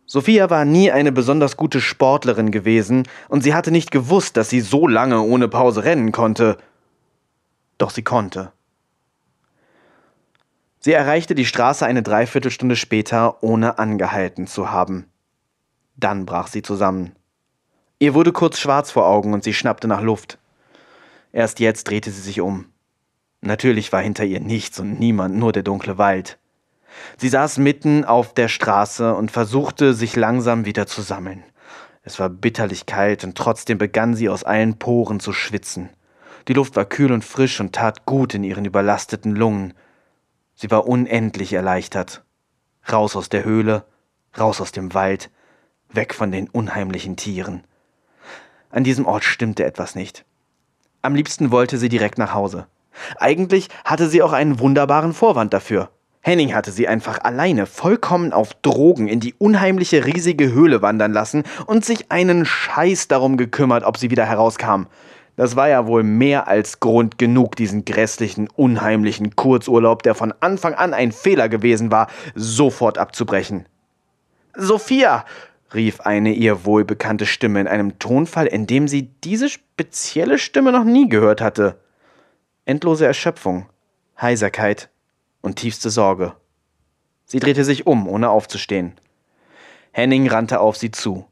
Sophia 0.06 0.48
war 0.48 0.64
nie 0.64 0.90
eine 0.90 1.12
besonders 1.12 1.58
gute 1.58 1.82
Sportlerin 1.82 2.50
gewesen, 2.50 3.06
und 3.28 3.42
sie 3.42 3.52
hatte 3.52 3.70
nicht 3.70 3.90
gewusst, 3.90 4.38
dass 4.38 4.48
sie 4.48 4.62
so 4.62 4.88
lange 4.88 5.20
ohne 5.20 5.48
Pause 5.48 5.84
rennen 5.84 6.12
konnte. 6.12 6.56
Doch 7.76 7.90
sie 7.90 8.02
konnte. 8.02 8.52
Sie 10.78 10.94
erreichte 10.94 11.34
die 11.34 11.44
Straße 11.44 11.84
eine 11.84 12.02
Dreiviertelstunde 12.02 12.74
später, 12.74 13.42
ohne 13.42 13.78
angehalten 13.78 14.46
zu 14.46 14.70
haben. 14.70 15.10
Dann 15.96 16.24
brach 16.24 16.46
sie 16.46 16.62
zusammen. 16.62 17.14
Ihr 17.98 18.14
wurde 18.14 18.32
kurz 18.32 18.58
schwarz 18.58 18.90
vor 18.90 19.04
Augen 19.06 19.34
und 19.34 19.44
sie 19.44 19.52
schnappte 19.52 19.88
nach 19.88 20.00
Luft. 20.00 20.38
Erst 21.32 21.60
jetzt 21.60 21.90
drehte 21.90 22.10
sie 22.10 22.22
sich 22.22 22.40
um. 22.40 22.72
Natürlich 23.46 23.92
war 23.92 24.02
hinter 24.02 24.24
ihr 24.24 24.40
nichts 24.40 24.80
und 24.80 24.98
niemand, 24.98 25.36
nur 25.36 25.52
der 25.52 25.62
dunkle 25.62 25.98
Wald. 25.98 26.36
Sie 27.16 27.28
saß 27.28 27.58
mitten 27.58 28.04
auf 28.04 28.34
der 28.34 28.48
Straße 28.48 29.14
und 29.14 29.30
versuchte, 29.30 29.94
sich 29.94 30.16
langsam 30.16 30.64
wieder 30.64 30.88
zu 30.88 31.00
sammeln. 31.00 31.44
Es 32.02 32.18
war 32.18 32.28
bitterlich 32.28 32.86
kalt 32.86 33.22
und 33.22 33.38
trotzdem 33.38 33.78
begann 33.78 34.16
sie 34.16 34.28
aus 34.28 34.42
allen 34.42 34.80
Poren 34.80 35.20
zu 35.20 35.32
schwitzen. 35.32 35.90
Die 36.48 36.54
Luft 36.54 36.74
war 36.74 36.86
kühl 36.86 37.12
und 37.12 37.24
frisch 37.24 37.60
und 37.60 37.72
tat 37.72 38.04
gut 38.04 38.34
in 38.34 38.42
ihren 38.42 38.64
überlasteten 38.64 39.36
Lungen. 39.36 39.74
Sie 40.56 40.70
war 40.72 40.88
unendlich 40.88 41.52
erleichtert. 41.52 42.24
Raus 42.90 43.14
aus 43.14 43.28
der 43.28 43.44
Höhle, 43.44 43.84
raus 44.36 44.60
aus 44.60 44.72
dem 44.72 44.92
Wald, 44.92 45.30
weg 45.88 46.14
von 46.14 46.32
den 46.32 46.48
unheimlichen 46.48 47.14
Tieren. 47.14 47.62
An 48.70 48.82
diesem 48.82 49.06
Ort 49.06 49.22
stimmte 49.22 49.64
etwas 49.64 49.94
nicht. 49.94 50.24
Am 51.02 51.14
liebsten 51.14 51.52
wollte 51.52 51.78
sie 51.78 51.88
direkt 51.88 52.18
nach 52.18 52.34
Hause. 52.34 52.66
Eigentlich 53.18 53.68
hatte 53.84 54.08
sie 54.08 54.22
auch 54.22 54.32
einen 54.32 54.58
wunderbaren 54.58 55.12
Vorwand 55.12 55.52
dafür. 55.52 55.90
Henning 56.20 56.54
hatte 56.54 56.72
sie 56.72 56.88
einfach 56.88 57.20
alleine, 57.22 57.66
vollkommen 57.66 58.32
auf 58.32 58.54
Drogen, 58.54 59.06
in 59.06 59.20
die 59.20 59.34
unheimliche 59.34 60.06
riesige 60.06 60.52
Höhle 60.52 60.82
wandern 60.82 61.12
lassen 61.12 61.44
und 61.66 61.84
sich 61.84 62.10
einen 62.10 62.44
Scheiß 62.44 63.06
darum 63.06 63.36
gekümmert, 63.36 63.84
ob 63.84 63.96
sie 63.96 64.10
wieder 64.10 64.24
herauskam. 64.24 64.86
Das 65.36 65.54
war 65.54 65.68
ja 65.68 65.86
wohl 65.86 66.02
mehr 66.02 66.48
als 66.48 66.80
Grund 66.80 67.18
genug, 67.18 67.54
diesen 67.54 67.84
grässlichen, 67.84 68.48
unheimlichen 68.56 69.36
Kurzurlaub, 69.36 70.02
der 70.02 70.16
von 70.16 70.34
Anfang 70.40 70.74
an 70.74 70.94
ein 70.94 71.12
Fehler 71.12 71.48
gewesen 71.48 71.92
war, 71.92 72.08
sofort 72.34 72.98
abzubrechen. 72.98 73.66
Sophia! 74.56 75.24
rief 75.74 76.00
eine 76.00 76.32
ihr 76.32 76.64
wohlbekannte 76.64 77.26
Stimme 77.26 77.60
in 77.60 77.68
einem 77.68 77.98
Tonfall, 77.98 78.46
in 78.46 78.66
dem 78.66 78.88
sie 78.88 79.10
diese 79.22 79.48
spezielle 79.48 80.38
Stimme 80.38 80.72
noch 80.72 80.84
nie 80.84 81.08
gehört 81.08 81.40
hatte. 81.40 81.78
Endlose 82.68 83.06
Erschöpfung, 83.06 83.66
Heiserkeit 84.20 84.90
und 85.40 85.54
tiefste 85.54 85.88
Sorge. 85.88 86.34
Sie 87.24 87.38
drehte 87.38 87.64
sich 87.64 87.86
um, 87.86 88.08
ohne 88.08 88.28
aufzustehen. 88.28 88.96
Henning 89.92 90.26
rannte 90.26 90.58
auf 90.58 90.76
sie 90.76 90.90
zu. 90.90 91.26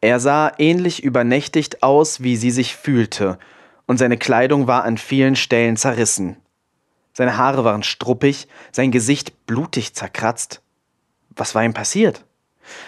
Er 0.00 0.18
sah 0.18 0.52
ähnlich 0.58 1.04
übernächtigt 1.04 1.84
aus, 1.84 2.24
wie 2.24 2.36
sie 2.36 2.50
sich 2.50 2.74
fühlte, 2.74 3.38
und 3.86 3.98
seine 3.98 4.18
Kleidung 4.18 4.66
war 4.66 4.82
an 4.82 4.98
vielen 4.98 5.36
Stellen 5.36 5.76
zerrissen. 5.76 6.38
Seine 7.12 7.36
Haare 7.36 7.62
waren 7.62 7.84
struppig, 7.84 8.48
sein 8.72 8.90
Gesicht 8.90 9.46
blutig 9.46 9.94
zerkratzt. 9.94 10.60
Was 11.30 11.54
war 11.54 11.62
ihm 11.62 11.72
passiert? 11.72 12.24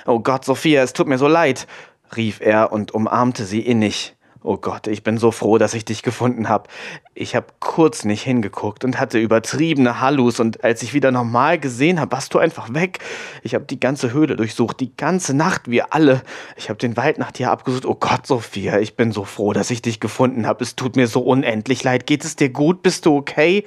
Oh 0.06 0.18
Gott, 0.18 0.44
Sophia, 0.44 0.82
es 0.82 0.92
tut 0.92 1.06
mir 1.06 1.18
so 1.18 1.28
leid, 1.28 1.68
rief 2.16 2.40
er 2.40 2.72
und 2.72 2.90
umarmte 2.94 3.44
sie 3.44 3.60
innig. 3.60 4.16
Oh 4.44 4.56
Gott, 4.56 4.88
ich 4.88 5.04
bin 5.04 5.18
so 5.18 5.30
froh, 5.30 5.56
dass 5.56 5.72
ich 5.72 5.84
dich 5.84 6.02
gefunden 6.02 6.48
habe. 6.48 6.68
Ich 7.14 7.36
habe 7.36 7.46
kurz 7.60 8.04
nicht 8.04 8.22
hingeguckt 8.22 8.84
und 8.84 8.98
hatte 8.98 9.20
übertriebene 9.20 10.00
Hallus 10.00 10.40
und 10.40 10.64
als 10.64 10.82
ich 10.82 10.94
wieder 10.94 11.12
normal 11.12 11.60
gesehen 11.60 12.00
habe, 12.00 12.10
warst 12.10 12.34
du 12.34 12.40
einfach 12.40 12.74
weg. 12.74 12.98
Ich 13.44 13.54
habe 13.54 13.66
die 13.66 13.78
ganze 13.78 14.12
Höhle 14.12 14.34
durchsucht, 14.34 14.80
die 14.80 14.96
ganze 14.96 15.32
Nacht, 15.34 15.70
wir 15.70 15.94
alle. 15.94 16.22
Ich 16.56 16.70
habe 16.70 16.78
den 16.78 16.96
Wald 16.96 17.18
nach 17.18 17.30
dir 17.30 17.52
abgesucht. 17.52 17.86
Oh 17.86 17.94
Gott, 17.94 18.26
Sophia, 18.26 18.80
ich 18.80 18.96
bin 18.96 19.12
so 19.12 19.24
froh, 19.24 19.52
dass 19.52 19.70
ich 19.70 19.80
dich 19.80 20.00
gefunden 20.00 20.44
habe. 20.44 20.64
Es 20.64 20.74
tut 20.74 20.96
mir 20.96 21.06
so 21.06 21.20
unendlich 21.20 21.84
leid. 21.84 22.06
Geht 22.06 22.24
es 22.24 22.34
dir 22.34 22.50
gut? 22.50 22.82
Bist 22.82 23.06
du 23.06 23.16
okay? 23.16 23.64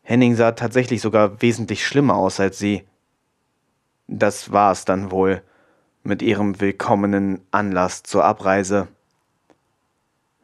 Henning 0.00 0.34
sah 0.34 0.52
tatsächlich 0.52 1.02
sogar 1.02 1.42
wesentlich 1.42 1.86
schlimmer 1.86 2.16
aus 2.16 2.40
als 2.40 2.58
sie. 2.58 2.84
Das 4.08 4.50
war 4.50 4.72
es 4.72 4.86
dann 4.86 5.10
wohl 5.10 5.42
mit 6.02 6.22
ihrem 6.22 6.58
willkommenen 6.58 7.42
Anlass 7.50 8.02
zur 8.02 8.24
Abreise. 8.24 8.88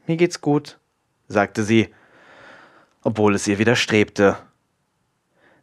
Mir 0.09 0.16
geht's 0.16 0.40
gut, 0.40 0.78
sagte 1.28 1.62
sie, 1.62 1.90
obwohl 3.02 3.35
es 3.35 3.47
ihr 3.47 3.59
widerstrebte. 3.59 4.39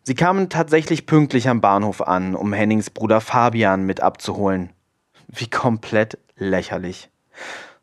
Sie 0.04 0.14
kamen 0.14 0.50
tatsächlich 0.50 1.08
pünktlich 1.08 1.50
am 1.50 1.62
Bahnhof 1.62 2.04
an, 2.04 2.36
um 2.36 2.54
Hennings 2.54 2.92
Bruder 2.92 3.22
Fabian 3.22 3.88
mit 3.88 4.02
abzuholen. 4.02 4.70
Wie 5.28 5.50
komplett 5.50 6.20
lächerlich. 6.36 7.10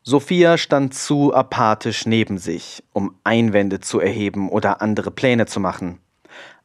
Sophia 0.03 0.57
stand 0.57 0.93
zu 0.93 1.33
apathisch 1.33 2.05
neben 2.05 2.37
sich, 2.37 2.81
um 2.93 3.19
Einwände 3.25 3.81
zu 3.81 3.99
erheben 3.99 4.47
oder 4.47 4.81
andere 4.81 5.11
Pläne 5.11 5.47
zu 5.47 5.59
machen. 5.59 5.99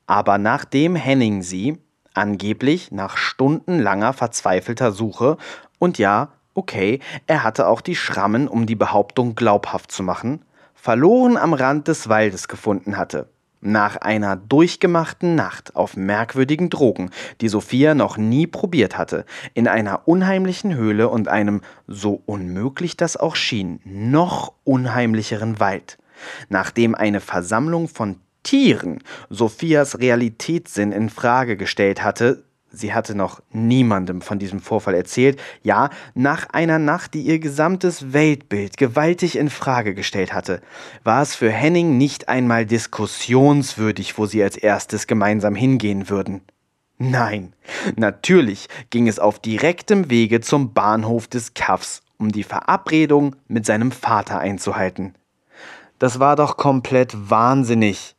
Aber 0.07 0.39
nachdem 0.39 0.95
Henning 0.95 1.43
sie, 1.43 1.77
angeblich 2.15 2.93
nach 2.93 3.16
stundenlanger 3.16 4.12
verzweifelter 4.12 4.93
Suche, 4.93 5.39
und 5.81 5.99
ja, 5.99 6.38
Okay, 6.59 6.99
er 7.29 7.45
hatte 7.45 7.69
auch 7.69 7.81
die 7.81 7.95
Schrammen, 7.95 8.49
um 8.49 8.67
die 8.67 8.75
Behauptung 8.75 9.37
glaubhaft 9.37 9.93
zu 9.93 10.03
machen, 10.03 10.45
verloren 10.75 11.37
am 11.37 11.55
Rand 11.55 11.87
des 11.87 12.09
Waldes 12.09 12.49
gefunden 12.49 12.97
hatte. 12.97 13.29
Nach 13.61 13.95
einer 13.99 14.35
durchgemachten 14.35 15.37
Nacht 15.37 15.77
auf 15.77 15.97
merkwürdigen 15.97 16.69
Drogen, 16.69 17.11
die 17.41 17.49
Sophia 17.49 17.95
noch 17.95 18.17
nie 18.17 18.49
probiert 18.49 18.99
hatte, 18.99 19.25
in 19.55 19.69
einer 19.69 20.09
unheimlichen 20.09 20.75
Höhle 20.75 21.09
und 21.11 21.29
einem, 21.29 21.61
so 21.87 22.23
unmöglich 22.27 22.97
das 22.97 23.17
auch 23.17 23.37
schien, 23.37 23.79
noch 23.85 24.53
unheimlicheren 24.65 25.61
Wald. 25.61 25.97
Nachdem 26.49 26.97
eine 26.97 27.21
Versammlung 27.21 27.87
von 27.87 28.17
Tieren 28.43 28.99
Sophias 29.31 30.01
Realitätssinn 30.01 30.91
in 30.91 31.09
Frage 31.09 31.57
gestellt 31.57 32.03
hatte, 32.03 32.43
Sie 32.70 32.93
hatte 32.93 33.15
noch 33.15 33.40
niemandem 33.51 34.20
von 34.20 34.39
diesem 34.39 34.61
Vorfall 34.61 34.95
erzählt, 34.95 35.40
ja, 35.62 35.89
nach 36.15 36.51
einer 36.51 36.78
Nacht, 36.78 37.15
die 37.15 37.23
ihr 37.23 37.39
gesamtes 37.39 38.12
Weltbild 38.12 38.77
gewaltig 38.77 39.36
in 39.36 39.49
Frage 39.49 39.95
gestellt 39.95 40.35
hatte, 40.35 40.61
war 41.03 41.23
es 41.23 41.35
für 41.35 41.51
Henning 41.51 41.97
nicht 41.97 42.28
einmal 42.28 42.66
diskussionswürdig, 42.66 44.19
wo 44.19 44.27
sie 44.27 44.43
als 44.43 44.57
erstes 44.57 45.07
gemeinsam 45.07 45.55
hingehen 45.55 46.11
würden. 46.11 46.43
Nein, 46.99 47.55
natürlich 47.97 48.69
ging 48.90 49.09
es 49.09 49.19
auf 49.19 49.39
direktem 49.39 50.11
Wege 50.11 50.40
zum 50.40 50.74
Bahnhof 50.74 51.28
des 51.28 51.55
Kaffs, 51.55 52.03
um 52.19 52.32
die 52.32 52.43
Verabredung 52.43 53.36
mit 53.47 53.65
seinem 53.65 53.93
Vater 53.93 54.40
einzuhalten. 54.40 55.15
Das 55.99 56.20
war 56.20 56.36
doch 56.36 56.57
komplett 56.57 57.31
wahnsinnig. 57.31 58.15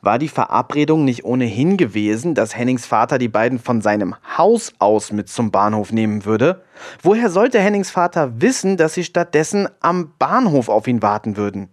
War 0.00 0.18
die 0.18 0.28
Verabredung 0.28 1.04
nicht 1.04 1.24
ohnehin 1.24 1.76
gewesen, 1.76 2.34
dass 2.34 2.56
Hennings 2.56 2.86
Vater 2.86 3.18
die 3.18 3.28
beiden 3.28 3.58
von 3.58 3.80
seinem 3.80 4.14
Haus 4.36 4.72
aus 4.78 5.12
mit 5.12 5.28
zum 5.28 5.50
Bahnhof 5.50 5.92
nehmen 5.92 6.24
würde? 6.24 6.64
Woher 7.02 7.30
sollte 7.30 7.60
Hennings 7.60 7.90
Vater 7.90 8.40
wissen, 8.40 8.76
dass 8.76 8.94
sie 8.94 9.04
stattdessen 9.04 9.68
am 9.80 10.12
Bahnhof 10.18 10.68
auf 10.68 10.86
ihn 10.86 11.02
warten 11.02 11.36
würden? 11.36 11.68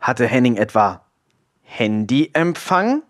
Hatte 0.00 0.26
Henning 0.26 0.56
etwa 0.56 1.04
Handyempfang? 1.62 3.02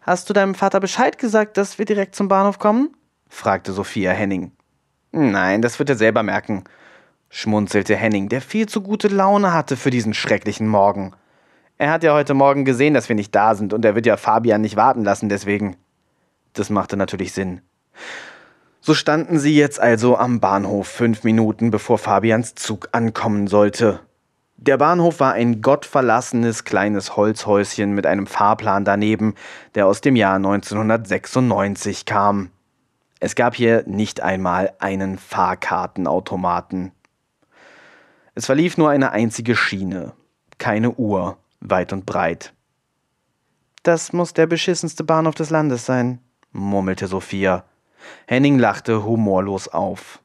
Hast 0.00 0.28
du 0.28 0.32
deinem 0.32 0.54
Vater 0.54 0.80
Bescheid 0.80 1.18
gesagt, 1.18 1.56
dass 1.56 1.78
wir 1.78 1.84
direkt 1.84 2.14
zum 2.14 2.28
Bahnhof 2.28 2.58
kommen? 2.58 2.96
fragte 3.28 3.72
Sophia 3.72 4.12
Henning. 4.12 4.52
Nein, 5.12 5.60
das 5.62 5.78
wird 5.78 5.90
er 5.90 5.96
selber 5.96 6.22
merken, 6.22 6.64
schmunzelte 7.28 7.96
Henning, 7.96 8.28
der 8.28 8.40
viel 8.40 8.66
zu 8.66 8.80
gute 8.80 9.08
Laune 9.08 9.52
hatte 9.52 9.76
für 9.76 9.90
diesen 9.90 10.14
schrecklichen 10.14 10.68
Morgen. 10.68 11.12
Er 11.80 11.90
hat 11.90 12.02
ja 12.04 12.12
heute 12.12 12.34
Morgen 12.34 12.66
gesehen, 12.66 12.92
dass 12.92 13.08
wir 13.08 13.16
nicht 13.16 13.34
da 13.34 13.54
sind 13.54 13.72
und 13.72 13.86
er 13.86 13.94
wird 13.94 14.04
ja 14.04 14.18
Fabian 14.18 14.60
nicht 14.60 14.76
warten 14.76 15.02
lassen, 15.02 15.30
deswegen. 15.30 15.78
Das 16.52 16.68
machte 16.68 16.98
natürlich 16.98 17.32
Sinn. 17.32 17.62
So 18.82 18.92
standen 18.92 19.38
sie 19.38 19.56
jetzt 19.56 19.80
also 19.80 20.18
am 20.18 20.40
Bahnhof 20.40 20.88
fünf 20.88 21.24
Minuten, 21.24 21.70
bevor 21.70 21.96
Fabians 21.96 22.54
Zug 22.54 22.90
ankommen 22.92 23.46
sollte. 23.46 24.00
Der 24.58 24.76
Bahnhof 24.76 25.20
war 25.20 25.32
ein 25.32 25.62
gottverlassenes 25.62 26.64
kleines 26.64 27.16
Holzhäuschen 27.16 27.94
mit 27.94 28.04
einem 28.04 28.26
Fahrplan 28.26 28.84
daneben, 28.84 29.34
der 29.74 29.86
aus 29.86 30.02
dem 30.02 30.16
Jahr 30.16 30.36
1996 30.36 32.04
kam. 32.04 32.50
Es 33.20 33.34
gab 33.34 33.54
hier 33.54 33.84
nicht 33.86 34.20
einmal 34.20 34.74
einen 34.80 35.16
Fahrkartenautomaten. 35.16 36.92
Es 38.34 38.44
verlief 38.44 38.76
nur 38.76 38.90
eine 38.90 39.12
einzige 39.12 39.56
Schiene, 39.56 40.12
keine 40.58 40.90
Uhr 40.90 41.38
weit 41.60 41.92
und 41.92 42.06
breit. 42.06 42.52
Das 43.82 44.12
muss 44.12 44.34
der 44.34 44.46
beschissenste 44.46 45.04
Bahnhof 45.04 45.34
des 45.34 45.50
Landes 45.50 45.86
sein, 45.86 46.18
murmelte 46.52 47.06
Sophia. 47.06 47.64
Henning 48.26 48.58
lachte 48.58 49.04
humorlos 49.04 49.68
auf. 49.68 50.20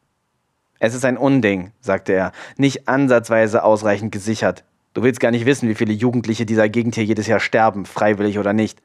Es 0.80 0.94
ist 0.94 1.06
ein 1.06 1.18
Unding, 1.18 1.72
sagte 1.80 2.14
er, 2.14 2.32
nicht 2.58 2.88
ansatzweise 2.88 3.64
ausreichend 3.64 4.12
gesichert. 4.12 4.64
Du 4.94 5.04
willst 5.04 5.20
gar 5.20 5.32
nicht 5.32 5.46
wissen, 5.46 5.70
wie 5.70 5.76
viele 5.76 5.94
Jugendliche 5.94 6.46
dieser 6.46 6.70
Gegend 6.70 6.96
hier 6.96 7.06
jedes 7.06 7.28
Jahr 7.28 7.40
sterben, 7.40 7.86
freiwillig 7.86 8.40
oder 8.40 8.54
nicht. 8.54 8.82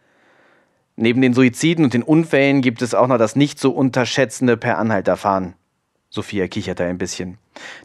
Neben 0.97 1.23
den 1.23 1.35
Suiziden 1.35 1.85
und 1.85 1.95
den 1.95 2.03
Unfällen 2.03 2.63
gibt 2.63 2.83
es 2.83 2.95
auch 2.95 3.07
noch 3.07 3.19
das 3.19 3.37
nicht 3.37 3.59
zu 3.59 3.75
unterschätzende 3.75 4.57
Per-Anhalter-Fahren. 4.57 5.55
Sophia 6.11 6.49
kicherte 6.49 6.85
ein 6.85 6.99
bisschen. 6.99 7.39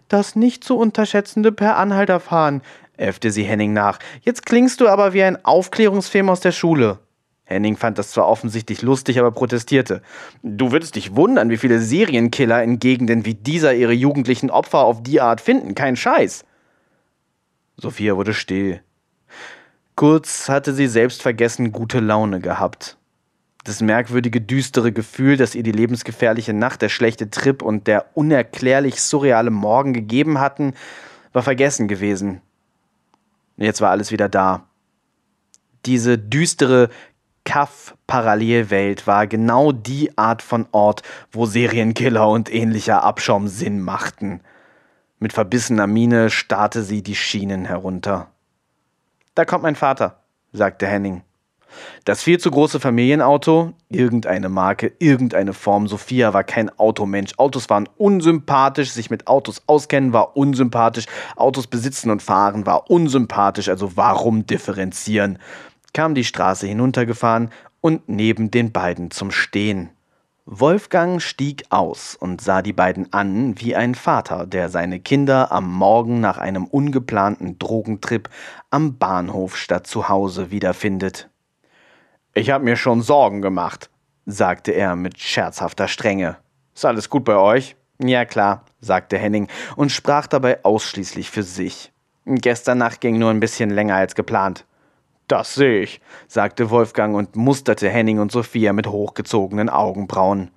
Das 0.07 0.35
nicht 0.35 0.63
zu 0.63 0.77
unterschätzende 0.77 1.51
Per-Anhalter-Fahren 1.51 2.61
äffte 2.97 3.31
sie 3.31 3.43
Henning 3.43 3.73
nach. 3.73 3.99
Jetzt 4.21 4.45
klingst 4.45 4.81
du 4.81 4.87
aber 4.87 5.13
wie 5.13 5.23
ein 5.23 5.43
Aufklärungsfilm 5.43 6.29
aus 6.29 6.39
der 6.39 6.51
Schule. 6.51 6.99
Henning 7.45 7.77
fand 7.77 7.99
das 7.99 8.11
zwar 8.11 8.27
offensichtlich 8.27 8.81
lustig, 8.81 9.19
aber 9.19 9.31
protestierte. 9.31 10.01
Du 10.41 10.71
würdest 10.71 10.95
dich 10.95 11.15
wundern, 11.15 11.51
wie 11.51 11.57
viele 11.57 11.79
Serienkiller 11.79 12.63
in 12.63 12.79
Gegenden 12.79 13.23
wie 13.25 13.35
dieser 13.35 13.75
ihre 13.75 13.93
jugendlichen 13.93 14.49
Opfer 14.49 14.79
auf 14.79 15.03
die 15.03 15.21
Art 15.21 15.41
finden. 15.41 15.75
Kein 15.75 15.95
Scheiß. 15.95 16.43
Sophia 17.77 18.15
wurde 18.15 18.33
still. 18.33 18.81
Kurz 19.95 20.49
hatte 20.49 20.73
sie 20.73 20.87
selbst 20.87 21.21
vergessen 21.21 21.71
gute 21.71 21.99
Laune 21.99 22.39
gehabt. 22.39 22.97
Das 23.63 23.81
merkwürdige, 23.81 24.41
düstere 24.41 24.91
Gefühl, 24.91 25.37
das 25.37 25.55
ihr 25.55 25.63
die 25.63 25.71
lebensgefährliche 25.71 26.53
Nacht, 26.53 26.81
der 26.81 26.89
schlechte 26.89 27.29
Trip 27.29 27.61
und 27.61 27.87
der 27.87 28.05
unerklärlich 28.13 29.01
surreale 29.01 29.51
Morgen 29.51 29.93
gegeben 29.93 30.39
hatten, 30.39 30.73
war 31.33 31.43
vergessen 31.43 31.87
gewesen. 31.87 32.41
Jetzt 33.57 33.81
war 33.81 33.91
alles 33.91 34.11
wieder 34.11 34.29
da. 34.29 34.67
Diese 35.85 36.17
düstere 36.17 36.89
Kaff-Parallelwelt 37.45 39.07
war 39.07 39.27
genau 39.27 39.71
die 39.71 40.17
Art 40.17 40.41
von 40.41 40.67
Ort, 40.71 41.03
wo 41.31 41.45
Serienkiller 41.45 42.27
und 42.27 42.53
ähnlicher 42.53 43.03
Abschaum 43.03 43.47
Sinn 43.47 43.79
machten. 43.79 44.41
Mit 45.19 45.31
verbissener 45.31 45.87
Miene 45.87 46.29
starrte 46.29 46.83
sie 46.83 47.01
die 47.01 47.15
Schienen 47.15 47.65
herunter. 47.65 48.31
Da 49.35 49.45
kommt 49.45 49.63
mein 49.63 49.75
Vater, 49.75 50.23
sagte 50.51 50.87
Henning. 50.87 51.23
Das 52.03 52.23
viel 52.23 52.39
zu 52.39 52.51
große 52.51 52.79
Familienauto, 52.79 53.73
irgendeine 53.89 54.49
Marke, 54.49 54.93
irgendeine 54.99 55.53
Form. 55.53 55.87
Sophia 55.87 56.33
war 56.33 56.43
kein 56.43 56.69
Automensch. 56.77 57.33
Autos 57.37 57.69
waren 57.69 57.89
unsympathisch, 57.97 58.91
sich 58.91 59.09
mit 59.09 59.27
Autos 59.27 59.63
auskennen 59.67 60.13
war 60.13 60.37
unsympathisch, 60.37 61.05
Autos 61.35 61.67
besitzen 61.67 62.11
und 62.11 62.21
fahren 62.21 62.65
war 62.65 62.89
unsympathisch, 62.89 63.69
also 63.69 63.95
warum 63.95 64.45
differenzieren? 64.45 65.39
Kam 65.93 66.15
die 66.15 66.23
Straße 66.23 66.67
hinuntergefahren 66.67 67.49
und 67.81 68.09
neben 68.09 68.51
den 68.51 68.71
beiden 68.71 69.11
zum 69.11 69.31
Stehen. 69.31 69.89
Wolfgang 70.47 71.23
stieg 71.23 71.63
aus 71.69 72.15
und 72.15 72.39
sah 72.39 72.61
die 72.61 72.71
beiden 72.71 73.11
an 73.11 73.59
wie 73.59 73.75
ein 73.75 73.95
Vater, 73.95 74.45
der 74.45 74.69
seine 74.69 74.99
Kinder 74.99 75.51
am 75.51 75.73
Morgen 75.73 76.19
nach 76.19 76.37
einem 76.37 76.65
ungeplanten 76.65 77.57
Drogentrip 77.57 78.29
am 78.69 78.99
Bahnhof 78.99 79.57
statt 79.57 79.87
zu 79.87 80.07
Hause 80.07 80.51
wiederfindet. 80.51 81.31
Ich 82.37 82.49
habe 82.49 82.65
mir 82.65 82.75
schon 82.75 83.01
Sorgen 83.01 83.41
gemacht, 83.41 83.89
sagte 84.25 84.73
er 84.73 84.97
mit 84.97 85.17
scherzhafter 85.17 85.87
Strenge. 85.87 86.35
Ist 86.75 86.83
alles 86.83 87.09
gut 87.09 87.23
bei 87.23 87.37
euch? 87.37 87.77
Ja 87.97 88.25
klar, 88.25 88.65
sagte 88.81 89.17
Henning 89.17 89.47
und 89.77 89.89
sprach 89.89 90.27
dabei 90.27 90.61
ausschließlich 90.65 91.31
für 91.31 91.43
sich. 91.43 91.93
Gestern 92.25 92.79
Nacht 92.79 92.99
ging 92.99 93.17
nur 93.17 93.29
ein 93.29 93.39
bisschen 93.39 93.69
länger 93.69 93.95
als 93.95 94.15
geplant. 94.15 94.65
Das 95.29 95.55
sehe 95.55 95.79
ich, 95.79 96.01
sagte 96.27 96.69
Wolfgang 96.71 97.15
und 97.15 97.37
musterte 97.37 97.87
Henning 97.87 98.19
und 98.19 98.33
Sophia 98.33 98.73
mit 98.73 98.87
hochgezogenen 98.87 99.69
Augenbrauen. 99.69 100.51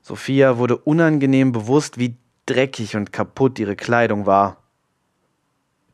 Sophia 0.00 0.56
wurde 0.56 0.78
unangenehm 0.78 1.52
bewusst, 1.52 1.98
wie 1.98 2.16
dreckig 2.46 2.96
und 2.96 3.12
kaputt 3.12 3.58
ihre 3.58 3.76
Kleidung 3.76 4.24
war. 4.24 4.62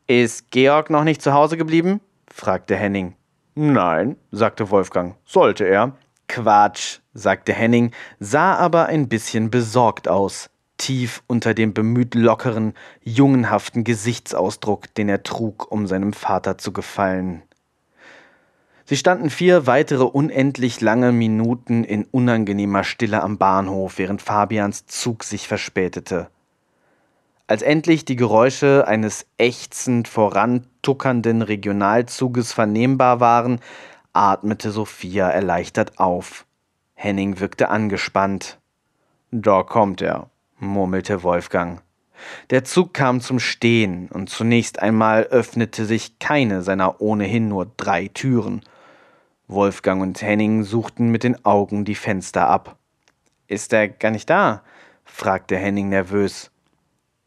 Ist 0.07 0.49
Georg 0.49 0.89
noch 0.89 1.03
nicht 1.03 1.21
zu 1.21 1.33
Hause 1.33 1.57
geblieben? 1.57 1.99
fragte 2.31 2.77
Henning. 2.77 3.17
Nein, 3.55 4.15
sagte 4.31 4.69
Wolfgang. 4.71 5.15
Sollte 5.25 5.65
er. 5.65 5.95
Quatsch, 6.27 6.99
sagte 7.13 7.53
Henning, 7.53 7.91
sah 8.19 8.55
aber 8.55 8.87
ein 8.87 9.07
bisschen 9.07 9.51
besorgt 9.51 10.07
aus, 10.07 10.49
tief 10.77 11.21
unter 11.27 11.53
dem 11.53 11.73
bemüht 11.73 12.15
lockeren, 12.15 12.73
jungenhaften 13.03 13.83
Gesichtsausdruck, 13.83 14.93
den 14.95 15.09
er 15.09 15.23
trug, 15.23 15.71
um 15.71 15.85
seinem 15.85 16.13
Vater 16.13 16.57
zu 16.57 16.71
gefallen. 16.71 17.43
Sie 18.85 18.97
standen 18.97 19.29
vier 19.29 19.67
weitere 19.67 20.03
unendlich 20.03 20.81
lange 20.81 21.11
Minuten 21.11 21.83
in 21.83 22.05
unangenehmer 22.05 22.83
Stille 22.83 23.21
am 23.21 23.37
Bahnhof, 23.37 23.97
während 23.97 24.21
Fabians 24.21 24.85
Zug 24.87 25.23
sich 25.23 25.47
verspätete. 25.47 26.29
Als 27.45 27.61
endlich 27.61 28.05
die 28.05 28.15
Geräusche 28.15 28.87
eines 28.87 29.25
ächzend 29.37 30.07
vorantuckernden 30.07 31.41
Regionalzuges 31.41 32.53
vernehmbar 32.53 33.19
waren, 33.19 33.59
atmete 34.13 34.71
Sophia 34.71 35.29
erleichtert 35.29 35.99
auf. 35.99 36.45
Henning 36.93 37.41
wirkte 37.41 37.69
angespannt. 37.69 38.59
Da 39.31 39.63
kommt 39.63 40.01
er, 40.01 40.29
murmelte 40.59 41.23
Wolfgang. 41.23 41.81
Der 42.49 42.63
Zug 42.63 42.93
kam 42.93 43.19
zum 43.19 43.39
Stehen, 43.39 44.07
und 44.07 44.29
zunächst 44.29 44.81
einmal 44.81 45.23
öffnete 45.23 45.85
sich 45.85 46.19
keine 46.19 46.61
seiner 46.61 47.01
ohnehin 47.01 47.49
nur 47.49 47.69
drei 47.75 48.07
Türen. 48.07 48.61
Wolfgang 49.49 50.01
und 50.01 50.21
Henning 50.21 50.63
suchten 50.63 51.09
mit 51.09 51.23
den 51.23 51.43
Augen 51.43 51.83
die 51.83 51.95
Fenster 51.95 52.47
ab. 52.47 52.77
Ist 53.47 53.73
er 53.73 53.89
gar 53.89 54.11
nicht 54.11 54.29
da? 54.29 54.63
fragte 55.03 55.57
Henning 55.57 55.89
nervös. 55.89 56.52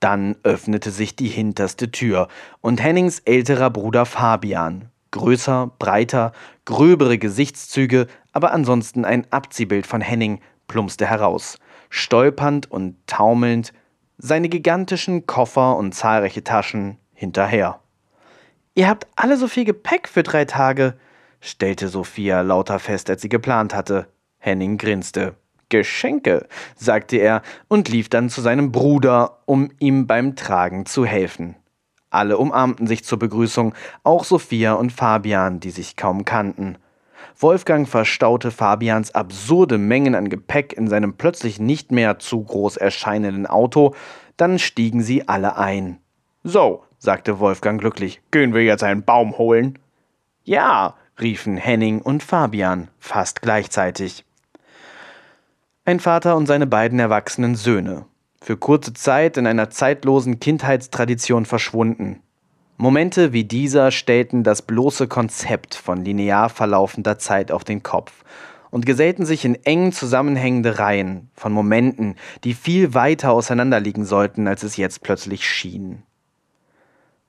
Dann 0.01 0.36
öffnete 0.43 0.90
sich 0.90 1.16
die 1.16 1.28
hinterste 1.28 1.90
Tür, 1.90 2.28
und 2.60 2.82
Hennings 2.82 3.20
älterer 3.20 3.70
Bruder 3.70 4.05
Fabian, 4.05 4.90
größer, 5.10 5.73
breiter, 5.78 6.32
gröbere 6.64 7.18
Gesichtszüge, 7.18 8.06
aber 8.32 8.52
ansonsten 8.52 9.05
ein 9.05 9.27
Abziehbild 9.32 9.86
von 9.86 10.01
Henning, 10.01 10.40
plumpste 10.68 11.06
heraus, 11.06 11.59
stolpernd 11.89 12.70
und 12.70 12.97
taumelnd, 13.06 13.73
seine 14.18 14.48
gigantischen 14.48 15.27
Koffer 15.27 15.77
und 15.77 15.94
zahlreiche 15.94 16.44
Taschen 16.44 16.98
hinterher. 17.12 17.81
Ihr 18.74 18.89
habt 18.89 19.06
alle 19.16 19.36
so 19.36 19.48
viel 19.48 19.64
Gepäck 19.64 20.09
für 20.09 20.23
drei 20.23 20.44
Tage, 20.44 20.98
stellte 21.40 21.89
Sophia 21.89 22.43
lauter 22.43 22.78
fest, 22.78 23.09
als 23.09 23.23
sie 23.23 23.28
geplant 23.28 23.74
hatte. 23.74 24.09
Henning 24.39 24.77
grinste. 24.77 25.35
Geschenke, 25.68 26.47
sagte 26.76 27.16
er 27.16 27.43
und 27.68 27.88
lief 27.88 28.09
dann 28.09 28.28
zu 28.28 28.40
seinem 28.40 28.72
Bruder, 28.72 29.38
um 29.47 29.70
ihm 29.78 30.06
beim 30.06 30.36
Tragen 30.36 30.86
zu 30.86 31.05
helfen. 31.05 31.56
Alle 32.10 32.38
umarmten 32.38 32.86
sich 32.86 33.05
zur 33.05 33.18
Begrüßung, 33.18 33.74
auch 34.02 34.24
Sophia 34.24 34.74
und 34.74 34.93
Fabian, 34.93 35.60
die 35.60 35.70
sich 35.70 35.97
kaum 35.97 36.24
kannten. 36.24 36.78
Wolfgang 37.38 37.88
verstaute 37.88 38.51
Fabians 38.51 39.14
absurde 39.14 39.76
Mengen 39.76 40.14
an 40.14 40.30
Gepäck 40.30 40.72
in 40.72 40.88
seinem 40.88 41.14
plötzlich 41.14 41.60
nicht 41.60 41.93
mehr 41.93 42.18
zu 42.18 42.43
groß 42.43 42.76
erscheinenden 42.76 43.47
Auto, 43.47 43.94
dann 44.36 44.59
stiegen 44.59 45.02
sie 45.02 45.28
alle 45.28 45.56
ein. 45.56 45.98
So, 46.44 46.84
sagte 46.98 47.40
Wolfgang 47.40 47.80
glücklich, 47.80 48.22
gehen 48.30 48.55
wir 48.55 48.62
jetzt 48.62 48.84
einen 48.84 49.05
Baum 49.05 49.36
holen? 49.36 49.78
Ja, 50.44 50.94
riefen 51.20 51.56
Henning 51.56 52.01
und 52.01 52.22
Fabian 52.22 52.88
fast 52.98 53.43
gleichzeitig. 53.43 54.26
Ein 55.88 56.00
Vater 56.00 56.36
und 56.36 56.46
seine 56.46 56.66
beiden 56.66 56.98
erwachsenen 56.98 57.54
Söhne, 57.54 58.06
für 58.40 58.56
kurze 58.56 58.92
Zeit 58.92 59.36
in 59.36 59.46
einer 59.46 59.70
zeitlosen 59.70 60.40
Kindheitstradition 60.40 61.46
verschwunden. 61.46 62.24
Momente 62.76 63.32
wie 63.32 63.44
dieser 63.44 63.92
stellten 63.92 64.42
das 64.42 64.62
bloße 64.62 65.06
Konzept 65.06 65.76
von 65.76 66.04
linear 66.04 66.48
verlaufender 66.48 67.20
Zeit 67.20 67.52
auf 67.52 67.62
den 67.62 67.84
Kopf 67.84 68.24
und 68.72 68.84
gesellten 68.84 69.24
sich 69.24 69.44
in 69.44 69.54
eng 69.64 69.92
zusammenhängende 69.92 70.80
Reihen 70.80 71.30
von 71.34 71.52
Momenten, 71.52 72.16
die 72.42 72.54
viel 72.54 72.92
weiter 72.92 73.30
auseinanderliegen 73.30 74.04
sollten, 74.04 74.48
als 74.48 74.64
es 74.64 74.76
jetzt 74.76 75.04
plötzlich 75.04 75.48
schien. 75.48 76.02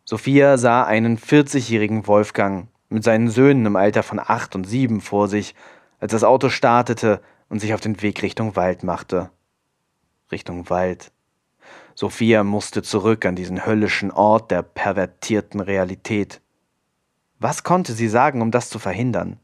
Sophia 0.03 0.57
sah 0.57 0.84
einen 0.84 1.19
40-jährigen 1.19 2.07
Wolfgang 2.07 2.69
mit 2.89 3.03
seinen 3.03 3.29
Söhnen 3.29 3.67
im 3.67 3.75
Alter 3.75 4.01
von 4.01 4.19
acht 4.19 4.55
und 4.55 4.63
sieben 4.63 4.99
vor 4.99 5.27
sich, 5.27 5.53
als 5.99 6.11
das 6.11 6.23
Auto 6.23 6.49
startete 6.49 7.21
und 7.49 7.60
sich 7.60 7.74
auf 7.74 7.82
den 7.82 8.02
Weg 8.02 8.22
Richtung 8.24 8.56
Wald 8.56 8.84
machte. 8.84 9.32
Richtung 10.32 10.69
Wald. 10.69 11.11
Sophia 11.95 12.44
musste 12.44 12.84
zurück 12.84 13.26
an 13.26 13.36
diesen 13.36 13.65
höllischen 13.65 14.11
Ort 14.11 14.52
der 14.52 14.61
pervertierten 14.61 15.60
Realität. 15.60 16.41
Was 17.40 17.64
konnte 17.64 17.94
sie 17.94 18.07
sagen, 18.07 18.41
um 18.41 18.52
das 18.52 18.69
zu 18.69 18.80
verhindern? 18.80 19.40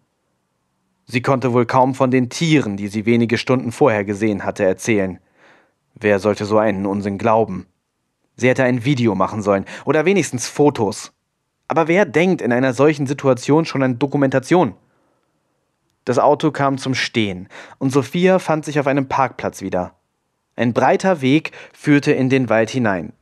Sie 1.05 1.21
konnte 1.21 1.53
wohl 1.53 1.65
kaum 1.65 1.95
von 1.95 2.11
den 2.11 2.29
Tieren, 2.29 2.77
die 2.77 2.87
sie 2.87 3.05
wenige 3.05 3.37
Stunden 3.37 3.71
vorher 3.71 4.05
gesehen 4.05 4.45
hatte, 4.45 4.63
erzählen. 4.63 5.19
Wer 5.95 6.19
sollte 6.19 6.45
so 6.45 6.57
einen 6.57 6.85
Unsinn 6.85 7.17
glauben? 7.17 7.67
Sie 8.35 8.49
hätte 8.49 8.63
ein 8.63 8.85
Video 8.85 9.15
machen 9.15 9.41
sollen 9.41 9.65
oder 9.85 10.05
wenigstens 10.05 10.47
Fotos. 10.47 11.13
Aber 11.67 11.87
wer 11.87 12.05
denkt 12.05 12.41
in 12.41 12.51
einer 12.51 12.73
solchen 12.73 13.07
Situation 13.07 13.65
schon 13.65 13.83
an 13.83 13.99
Dokumentation? 13.99 14.75
Das 16.05 16.19
Auto 16.19 16.51
kam 16.51 16.77
zum 16.77 16.95
Stehen 16.95 17.47
und 17.77 17.91
Sophia 17.91 18.39
fand 18.39 18.65
sich 18.65 18.79
auf 18.79 18.87
einem 18.87 19.07
Parkplatz 19.07 19.61
wieder. 19.61 19.95
Ein 20.55 20.73
breiter 20.73 21.21
Weg 21.21 21.51
führte 21.73 22.11
in 22.11 22.29
den 22.29 22.49
Wald 22.49 22.69
hinein. 22.69 23.13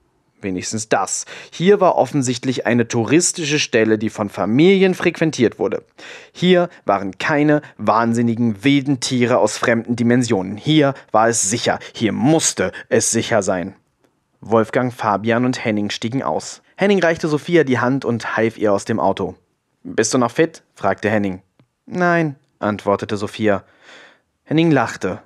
Wenigstens 0.42 0.90
das. 0.90 1.26
Hier 1.52 1.80
war 1.80 1.96
offensichtlich 1.96 2.66
eine 2.66 2.88
touristische 2.88 3.60
Stelle, 3.60 4.00
die 4.00 4.10
von 4.10 4.30
Familien 4.30 4.96
frequentiert 4.96 5.60
wurde. 5.60 5.84
Hier 6.32 6.70
waren 6.86 7.18
keine 7.20 7.62
wahnsinnigen 7.78 8.64
wilden 8.64 9.00
Tiere 9.00 9.38
aus 9.38 9.58
fremden 9.58 9.96
Dimensionen. 9.96 10.58
Hier 10.58 10.96
war 11.12 11.30
es 11.30 11.44
sicher. 11.44 11.78
Hier 11.94 12.12
musste 12.12 12.72
es 12.90 13.12
sicher 13.12 13.44
sein. 13.44 13.76
Wolfgang, 14.42 14.92
Fabian 14.92 15.46
und 15.46 15.64
Henning 15.64 15.92
stiegen 15.92 16.24
aus. 16.24 16.64
Henning 16.76 17.00
reichte 17.00 17.28
Sophia 17.28 17.64
die 17.64 17.78
Hand 17.78 18.04
und 18.04 18.36
half 18.36 18.58
ihr 18.58 18.74
aus 18.74 18.86
dem 18.86 19.00
Auto. 19.00 19.36
Bist 19.84 20.14
du 20.16 20.18
noch 20.18 20.32
fit? 20.32 20.64
fragte 20.74 21.12
Henning. 21.12 21.44
Nein, 21.86 22.36
antwortete 22.62 23.18
Sophia. 23.18 23.64
Henning 24.44 24.72
lachte. 24.72 25.22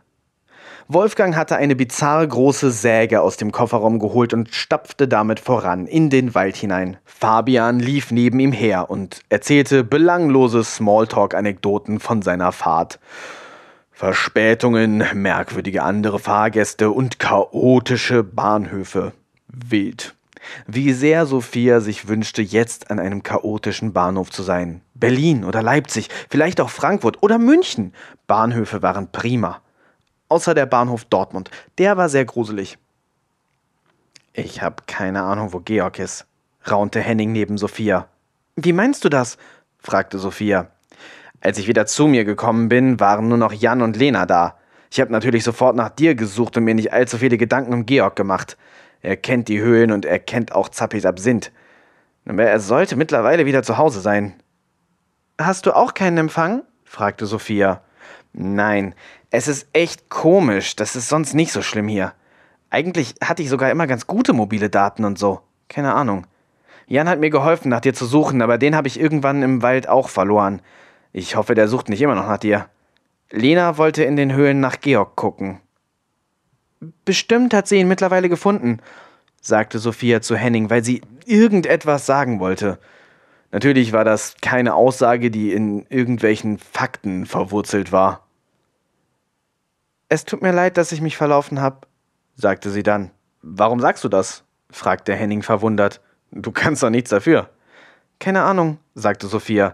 Wolfgang 0.87 1.35
hatte 1.35 1.55
eine 1.55 1.75
bizarre 1.75 2.27
große 2.27 2.69
Säge 2.69 3.21
aus 3.21 3.37
dem 3.37 3.51
Kofferraum 3.51 3.97
geholt 3.97 4.33
und 4.33 4.53
stapfte 4.53 5.07
damit 5.07 5.39
voran 5.39 5.87
in 5.87 6.11
den 6.11 6.35
Wald 6.35 6.55
hinein. 6.55 6.97
Fabian 7.05 7.79
lief 7.79 8.11
neben 8.11 8.39
ihm 8.39 8.51
her 8.51 8.91
und 8.91 9.21
erzählte 9.29 9.83
belanglose 9.83 10.63
Smalltalk-Anekdoten 10.63 11.99
von 11.99 12.21
seiner 12.21 12.51
Fahrt. 12.51 12.99
Verspätungen, 13.91 15.03
merkwürdige 15.13 15.81
andere 15.81 16.19
Fahrgäste 16.19 16.91
und 16.91 17.17
chaotische 17.17 18.23
Bahnhöfe. 18.23 19.13
Wild. 19.47 20.14
Wie 20.67 20.93
sehr 20.93 21.25
Sophia 21.25 21.79
sich 21.79 22.07
wünschte, 22.07 22.41
jetzt 22.41 22.91
an 22.91 22.99
einem 22.99 23.23
chaotischen 23.23 23.93
Bahnhof 23.93 24.31
zu 24.31 24.43
sein. 24.43 24.81
Berlin 24.93 25.43
oder 25.43 25.61
Leipzig, 25.61 26.09
vielleicht 26.29 26.61
auch 26.61 26.69
Frankfurt 26.69 27.21
oder 27.23 27.37
München. 27.37 27.93
Bahnhöfe 28.27 28.81
waren 28.81 29.11
prima. 29.11 29.61
Außer 30.29 30.53
der 30.53 30.65
Bahnhof 30.65 31.05
Dortmund. 31.05 31.51
Der 31.77 31.97
war 31.97 32.09
sehr 32.09 32.25
gruselig. 32.25 32.77
Ich 34.33 34.61
habe 34.61 34.83
keine 34.87 35.23
Ahnung, 35.23 35.53
wo 35.53 35.59
Georg 35.59 35.99
ist, 35.99 36.25
raunte 36.69 36.99
Henning 36.99 37.31
neben 37.31 37.57
Sophia. 37.57 38.07
Wie 38.55 38.73
meinst 38.73 39.05
du 39.05 39.09
das? 39.09 39.37
fragte 39.79 40.19
Sophia. 40.19 40.71
Als 41.41 41.57
ich 41.57 41.67
wieder 41.67 41.85
zu 41.85 42.07
mir 42.07 42.25
gekommen 42.25 42.69
bin, 42.69 42.99
waren 42.99 43.27
nur 43.27 43.37
noch 43.37 43.53
Jan 43.53 43.81
und 43.81 43.97
Lena 43.97 44.25
da. 44.25 44.57
Ich 44.91 44.99
habe 44.99 45.11
natürlich 45.11 45.43
sofort 45.43 45.75
nach 45.75 45.89
dir 45.89 46.15
gesucht 46.15 46.57
und 46.57 46.63
mir 46.63 46.73
nicht 46.73 46.91
allzu 46.91 47.17
viele 47.17 47.37
Gedanken 47.37 47.73
um 47.73 47.85
Georg 47.85 48.15
gemacht. 48.15 48.57
Er 49.01 49.17
kennt 49.17 49.47
die 49.47 49.59
Höhlen 49.59 49.91
und 49.91 50.05
er 50.05 50.19
kennt 50.19 50.51
auch 50.53 50.69
Zappis 50.69 51.05
Absinth. 51.05 51.51
Aber 52.25 52.43
er 52.43 52.59
sollte 52.59 52.95
mittlerweile 52.95 53.45
wieder 53.45 53.63
zu 53.63 53.77
Hause 53.77 54.01
sein. 54.01 54.33
Hast 55.39 55.65
du 55.65 55.75
auch 55.75 55.93
keinen 55.93 56.17
Empfang? 56.17 56.63
fragte 56.83 57.25
Sophia. 57.25 57.81
Nein, 58.33 58.95
es 59.29 59.47
ist 59.47 59.67
echt 59.73 60.09
komisch. 60.09 60.75
Das 60.75 60.95
ist 60.95 61.09
sonst 61.09 61.33
nicht 61.33 61.51
so 61.51 61.61
schlimm 61.61 61.87
hier. 61.87 62.13
Eigentlich 62.69 63.15
hatte 63.23 63.43
ich 63.43 63.49
sogar 63.49 63.71
immer 63.71 63.87
ganz 63.87 64.07
gute 64.07 64.33
mobile 64.33 64.69
Daten 64.69 65.05
und 65.05 65.19
so. 65.19 65.41
Keine 65.69 65.93
Ahnung. 65.93 66.27
Jan 66.87 67.09
hat 67.09 67.19
mir 67.19 67.29
geholfen, 67.29 67.69
nach 67.69 67.81
dir 67.81 67.93
zu 67.93 68.05
suchen, 68.05 68.41
aber 68.41 68.57
den 68.57 68.75
habe 68.75 68.87
ich 68.87 68.99
irgendwann 68.99 69.41
im 69.43 69.61
Wald 69.61 69.89
auch 69.89 70.09
verloren. 70.09 70.61
Ich 71.13 71.35
hoffe, 71.35 71.55
der 71.55 71.67
sucht 71.67 71.89
nicht 71.89 72.01
immer 72.01 72.15
noch 72.15 72.27
nach 72.27 72.37
dir. 72.37 72.67
Lena 73.31 73.77
wollte 73.77 74.03
in 74.03 74.15
den 74.15 74.33
Höhlen 74.33 74.59
nach 74.59 74.79
Georg 74.79 75.15
gucken. 75.15 75.61
Bestimmt 77.05 77.53
hat 77.53 77.67
sie 77.67 77.77
ihn 77.77 77.87
mittlerweile 77.87 78.29
gefunden, 78.29 78.79
sagte 79.41 79.79
Sophia 79.79 80.21
zu 80.21 80.35
Henning, 80.35 80.69
weil 80.69 80.83
sie 80.83 81.01
irgendetwas 81.25 82.05
sagen 82.05 82.39
wollte. 82.39 82.79
Natürlich 83.51 83.93
war 83.93 84.03
das 84.03 84.35
keine 84.41 84.73
Aussage, 84.73 85.31
die 85.31 85.53
in 85.53 85.85
irgendwelchen 85.89 86.57
Fakten 86.57 87.25
verwurzelt 87.25 87.91
war. 87.91 88.27
Es 90.09 90.25
tut 90.25 90.41
mir 90.41 90.51
leid, 90.51 90.77
dass 90.77 90.91
ich 90.91 91.01
mich 91.01 91.17
verlaufen 91.17 91.61
habe, 91.61 91.87
sagte 92.35 92.69
sie 92.69 92.83
dann. 92.83 93.11
Warum 93.41 93.79
sagst 93.79 94.03
du 94.03 94.09
das? 94.09 94.43
fragte 94.69 95.13
Henning 95.15 95.41
verwundert. 95.41 96.01
Du 96.31 96.51
kannst 96.51 96.83
doch 96.83 96.89
nichts 96.89 97.09
dafür. 97.11 97.49
Keine 98.19 98.43
Ahnung, 98.43 98.79
sagte 98.93 99.27
Sophia. 99.27 99.73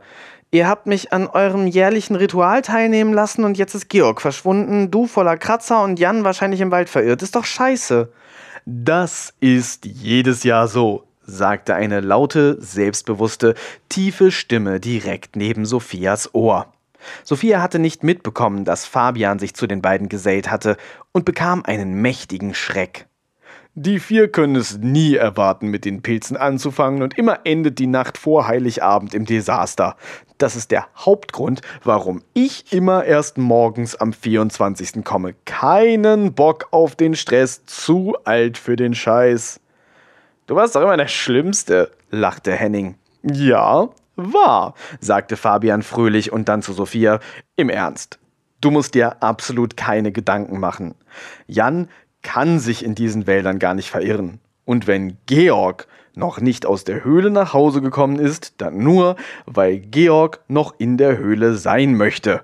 Ihr 0.54 0.68
habt 0.68 0.86
mich 0.86 1.14
an 1.14 1.28
eurem 1.28 1.66
jährlichen 1.66 2.18
Ritual 2.18 2.62
teilnehmen 2.62 3.14
lassen 3.14 3.46
und 3.46 3.58
jetzt 3.58 3.74
ist 3.74 3.88
Georg 3.88 4.20
verschwunden, 4.20 4.92
du 4.92 5.08
voller 5.08 5.38
Kratzer 5.38 5.82
und 5.82 5.98
Jan 5.98 6.26
wahrscheinlich 6.26 6.60
im 6.60 6.72
Wald 6.72 6.90
verirrt. 6.90 7.22
Ist 7.22 7.38
doch 7.38 7.46
scheiße. 7.46 8.12
Das 8.66 9.34
ist 9.40 9.86
jedes 9.86 10.44
Jahr 10.44 10.68
so, 10.68 11.08
sagte 11.22 11.74
eine 11.74 12.02
laute, 12.02 12.62
selbstbewusste, 12.62 13.56
tiefe 13.88 14.30
Stimme 14.30 14.82
direkt 14.82 15.38
neben 15.38 15.66
Sophias 15.66 16.36
Ohr. 16.36 16.68
Sophia 17.24 17.62
hatte 17.62 17.80
nicht 17.80 18.04
mitbekommen, 18.04 18.66
dass 18.66 18.86
Fabian 18.86 19.40
sich 19.40 19.56
zu 19.56 19.68
den 19.68 19.82
beiden 19.82 20.10
gesellt 20.10 20.52
hatte 20.52 20.76
und 21.14 21.24
bekam 21.24 21.64
einen 21.64 22.02
mächtigen 22.02 22.54
Schreck. 22.54 23.08
Die 23.74 24.00
vier 24.00 24.30
können 24.30 24.58
es 24.58 24.80
nie 24.80 25.16
erwarten, 25.16 25.68
mit 25.68 25.86
den 25.86 26.02
Pilzen 26.02 26.36
anzufangen 26.36 27.02
und 27.02 27.18
immer 27.18 27.40
endet 27.46 27.80
die 27.80 27.88
Nacht 27.88 28.18
vor 28.18 28.46
Heiligabend 28.46 29.14
im 29.14 29.26
Desaster. 29.26 29.96
Das 30.38 30.58
ist 30.58 30.72
der 30.72 30.88
Hauptgrund, 30.98 31.62
warum 31.86 32.22
ich 32.34 32.74
immer 32.74 33.06
erst 33.06 33.38
morgens 33.38 33.96
am 33.96 34.12
24. 34.12 35.06
komme. 35.06 35.36
Keinen 35.46 36.34
Bock 36.34 36.68
auf 36.72 36.98
den 36.98 37.16
Stress, 37.16 37.66
zu 37.66 38.18
alt 38.26 38.58
für 38.58 38.76
den 38.76 38.94
Scheiß. 38.94 39.62
Du 40.48 40.56
warst 40.56 40.76
doch 40.76 40.82
immer 40.82 40.98
der 40.98 41.08
Schlimmste, 41.08 41.92
lachte 42.10 42.52
Henning. 42.52 42.96
Ja, 43.24 43.88
wahr, 44.18 44.74
sagte 45.00 45.38
Fabian 45.38 45.82
fröhlich 45.82 46.34
und 46.34 46.50
dann 46.50 46.62
zu 46.62 46.74
Sophia, 46.74 47.22
im 47.56 47.70
Ernst. 47.70 48.20
Du 48.60 48.70
musst 48.70 48.96
dir 48.96 49.24
absolut 49.24 49.78
keine 49.78 50.12
Gedanken 50.12 50.60
machen. 50.60 50.94
Jan 51.48 51.88
kann 52.22 52.60
sich 52.60 52.84
in 52.84 52.96
diesen 52.96 53.28
Wäldern 53.28 53.60
gar 53.60 53.74
nicht 53.74 53.90
verirren. 53.90 54.40
Und 54.66 54.88
wenn 54.88 55.18
Georg 55.26 55.88
noch 56.14 56.40
nicht 56.42 56.66
aus 56.66 56.84
der 56.84 57.04
Höhle 57.04 57.32
nach 57.32 57.54
Hause 57.54 57.82
gekommen 57.82 58.20
ist, 58.20 58.56
dann 58.58 58.78
nur, 58.78 59.16
weil 59.46 59.80
Georg 59.80 60.42
noch 60.48 60.76
in 60.78 60.98
der 60.98 61.18
Höhle 61.18 61.56
sein 61.56 61.96
möchte. 61.96 62.42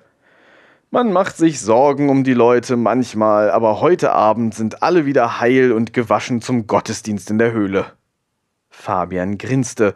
Man 0.90 1.12
macht 1.12 1.36
sich 1.36 1.60
Sorgen 1.60 2.10
um 2.10 2.24
die 2.24 2.34
Leute 2.34 2.78
manchmal, 2.78 3.52
aber 3.52 3.82
heute 3.82 4.14
Abend 4.14 4.56
sind 4.56 4.82
alle 4.84 5.06
wieder 5.06 5.42
heil 5.42 5.74
und 5.74 5.92
gewaschen 5.92 6.42
zum 6.42 6.66
Gottesdienst 6.66 7.30
in 7.30 7.38
der 7.38 7.52
Höhle. 7.52 7.86
Fabian 8.70 9.38
grinste 9.38 9.96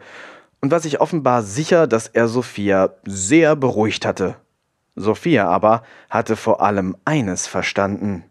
und 0.60 0.70
war 0.70 0.80
sich 0.80 1.00
offenbar 1.00 1.42
sicher, 1.42 1.86
dass 1.86 2.08
er 2.08 2.28
Sophia 2.28 2.90
sehr 3.06 3.56
beruhigt 3.56 4.04
hatte. 4.04 4.36
Sophia 4.94 5.48
aber 5.48 5.82
hatte 6.10 6.36
vor 6.36 6.60
allem 6.60 6.96
eines 7.06 7.46
verstanden. 7.46 8.24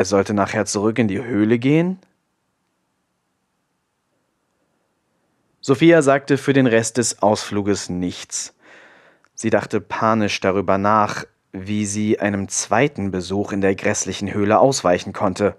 Er 0.00 0.06
sollte 0.06 0.32
nachher 0.32 0.64
zurück 0.64 0.98
in 0.98 1.08
die 1.08 1.22
Höhle 1.22 1.58
gehen? 1.58 1.98
Sophia 5.60 6.00
sagte 6.00 6.38
für 6.38 6.54
den 6.54 6.66
Rest 6.66 6.96
des 6.96 7.20
Ausfluges 7.20 7.90
nichts. 7.90 8.54
Sie 9.34 9.50
dachte 9.50 9.82
panisch 9.82 10.40
darüber 10.40 10.78
nach, 10.78 11.26
wie 11.52 11.84
sie 11.84 12.18
einem 12.18 12.48
zweiten 12.48 13.10
Besuch 13.10 13.52
in 13.52 13.60
der 13.60 13.74
grässlichen 13.74 14.32
Höhle 14.32 14.58
ausweichen 14.58 15.12
konnte. 15.12 15.56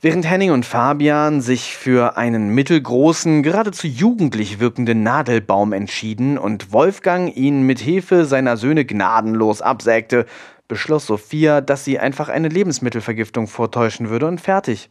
Während 0.00 0.28
Henning 0.28 0.50
und 0.50 0.66
Fabian 0.66 1.40
sich 1.40 1.76
für 1.76 2.16
einen 2.16 2.48
mittelgroßen, 2.48 3.44
geradezu 3.44 3.86
jugendlich 3.86 4.58
wirkenden 4.58 5.04
Nadelbaum 5.04 5.72
entschieden 5.72 6.36
und 6.36 6.72
Wolfgang 6.72 7.34
ihn 7.36 7.62
mit 7.62 7.78
Hilfe 7.78 8.24
seiner 8.24 8.56
Söhne 8.56 8.84
gnadenlos 8.84 9.62
absägte, 9.62 10.26
beschloss 10.68 11.06
Sophia, 11.06 11.60
dass 11.60 11.84
sie 11.84 11.98
einfach 11.98 12.28
eine 12.28 12.48
Lebensmittelvergiftung 12.48 13.46
vortäuschen 13.46 14.08
würde 14.08 14.26
und 14.26 14.40
fertig. 14.40 14.90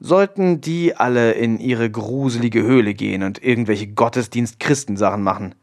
Sollten 0.00 0.60
die 0.60 0.94
alle 0.94 1.32
in 1.32 1.58
ihre 1.58 1.90
gruselige 1.90 2.62
Höhle 2.62 2.94
gehen 2.94 3.22
und 3.22 3.42
irgendwelche 3.42 3.88
Gottesdienst-Christensachen 3.88 5.22
machen. 5.22 5.54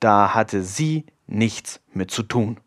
Da 0.00 0.34
hatte 0.34 0.62
sie 0.62 1.06
nichts 1.26 1.80
mit 1.92 2.10
zu 2.10 2.22
tun. 2.22 2.58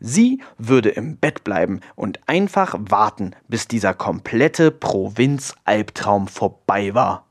Sie 0.00 0.42
würde 0.56 0.90
im 0.90 1.16
Bett 1.16 1.44
bleiben 1.44 1.80
und 1.94 2.20
einfach 2.26 2.74
warten, 2.78 3.34
bis 3.48 3.68
dieser 3.68 3.94
komplette 3.94 4.70
Provinz-Albtraum 4.70 6.28
vorbei 6.28 6.94
war. 6.94 7.26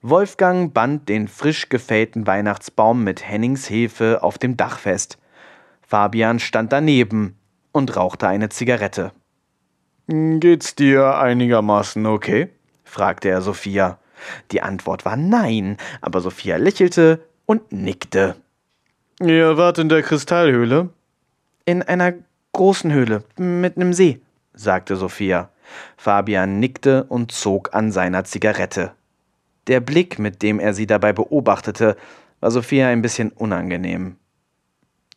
Wolfgang 0.00 0.72
band 0.72 1.08
den 1.08 1.26
frisch 1.26 1.68
gefällten 1.68 2.26
Weihnachtsbaum 2.26 3.02
mit 3.02 3.26
Hennings 3.26 3.66
Hilfe 3.66 4.22
auf 4.22 4.38
dem 4.38 4.56
Dach 4.56 4.78
fest. 4.78 5.18
Fabian 5.88 6.38
stand 6.38 6.70
daneben 6.70 7.38
und 7.72 7.96
rauchte 7.96 8.28
eine 8.28 8.50
Zigarette. 8.50 9.12
Geht's 10.06 10.74
dir 10.74 11.16
einigermaßen 11.16 12.04
okay? 12.04 12.50
fragte 12.84 13.30
er 13.30 13.40
Sophia. 13.40 13.98
Die 14.50 14.60
Antwort 14.60 15.06
war 15.06 15.16
nein, 15.16 15.78
aber 16.02 16.20
Sophia 16.20 16.56
lächelte 16.56 17.20
und 17.46 17.72
nickte. 17.72 18.36
Ihr 19.18 19.56
wart 19.56 19.78
in 19.78 19.88
der 19.88 20.02
Kristallhöhle? 20.02 20.90
In 21.64 21.82
einer 21.82 22.12
großen 22.52 22.92
Höhle 22.92 23.24
mit 23.38 23.78
nem 23.78 23.94
See, 23.94 24.20
sagte 24.52 24.96
Sophia. 24.96 25.48
Fabian 25.96 26.60
nickte 26.60 27.04
und 27.04 27.32
zog 27.32 27.74
an 27.74 27.92
seiner 27.92 28.24
Zigarette. 28.24 28.92
Der 29.68 29.80
Blick, 29.80 30.18
mit 30.18 30.42
dem 30.42 30.60
er 30.60 30.74
sie 30.74 30.86
dabei 30.86 31.14
beobachtete, 31.14 31.96
war 32.40 32.50
Sophia 32.50 32.88
ein 32.88 33.00
bisschen 33.00 33.30
unangenehm. 33.30 34.16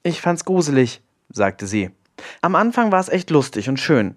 Ich 0.04 0.22
fand's 0.22 0.46
gruselig, 0.46 1.02
sagte 1.30 1.68
sie. 1.68 1.92
Am 2.42 2.56
Anfang 2.56 2.92
war 2.92 3.00
es 3.00 3.10
echt 3.10 3.30
lustig 3.30 3.70
und 3.70 3.80
schön. 3.80 4.16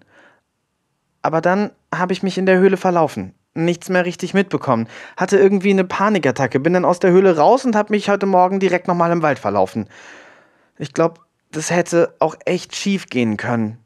Aber 1.21 1.41
dann 1.41 1.71
habe 1.93 2.13
ich 2.13 2.23
mich 2.23 2.37
in 2.37 2.45
der 2.45 2.59
Höhle 2.59 2.77
verlaufen. 2.77 3.33
Nichts 3.53 3.89
mehr 3.89 4.05
richtig 4.05 4.33
mitbekommen. 4.33 4.87
Hatte 5.15 5.37
irgendwie 5.37 5.71
eine 5.71 5.85
Panikattacke, 5.85 6.59
bin 6.59 6.73
dann 6.73 6.85
aus 6.85 6.99
der 6.99 7.11
Höhle 7.11 7.37
raus 7.37 7.65
und 7.65 7.75
habe 7.75 7.93
mich 7.93 8.09
heute 8.09 8.25
Morgen 8.25 8.59
direkt 8.59 8.87
nochmal 8.87 9.11
im 9.11 9.21
Wald 9.21 9.39
verlaufen. 9.39 9.87
Ich 10.77 10.93
glaube, 10.93 11.21
das 11.51 11.71
hätte 11.71 12.13
auch 12.19 12.35
echt 12.45 12.75
schief 12.75 13.07
gehen 13.07 13.37
können. 13.37 13.77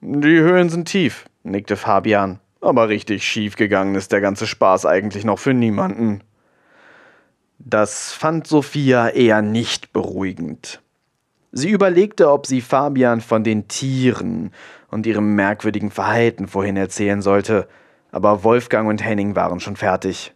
Die 0.00 0.40
Höhlen 0.40 0.70
sind 0.70 0.86
tief, 0.86 1.26
nickte 1.42 1.76
Fabian. 1.76 2.40
Aber 2.62 2.88
richtig 2.88 3.24
schief 3.24 3.56
gegangen 3.56 3.94
ist 3.94 4.12
der 4.12 4.20
ganze 4.20 4.46
Spaß 4.46 4.86
eigentlich 4.86 5.24
noch 5.24 5.38
für 5.38 5.54
niemanden. 5.54 6.22
Das 7.58 8.12
fand 8.12 8.46
Sophia 8.46 9.08
eher 9.08 9.42
nicht 9.42 9.92
beruhigend. 9.92 10.80
Sie 11.52 11.70
überlegte, 11.70 12.30
ob 12.30 12.46
sie 12.46 12.60
Fabian 12.60 13.20
von 13.20 13.42
den 13.42 13.66
Tieren 13.66 14.52
und 14.88 15.06
ihrem 15.06 15.34
merkwürdigen 15.34 15.90
Verhalten 15.90 16.46
vorhin 16.46 16.76
erzählen 16.76 17.22
sollte, 17.22 17.66
aber 18.12 18.44
Wolfgang 18.44 18.88
und 18.88 19.04
Henning 19.04 19.34
waren 19.34 19.60
schon 19.60 19.76
fertig. 19.76 20.34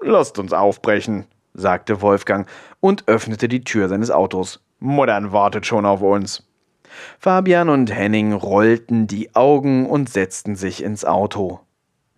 Lasst 0.00 0.38
uns 0.38 0.52
aufbrechen, 0.52 1.26
sagte 1.54 2.00
Wolfgang 2.00 2.48
und 2.80 3.08
öffnete 3.08 3.48
die 3.48 3.64
Tür 3.64 3.88
seines 3.88 4.10
Autos. 4.10 4.60
Muttern 4.78 5.32
wartet 5.32 5.66
schon 5.66 5.86
auf 5.86 6.00
uns. 6.00 6.44
Fabian 7.18 7.68
und 7.68 7.94
Henning 7.94 8.32
rollten 8.32 9.06
die 9.06 9.34
Augen 9.34 9.86
und 9.86 10.10
setzten 10.10 10.56
sich 10.56 10.82
ins 10.82 11.04
Auto. 11.04 11.60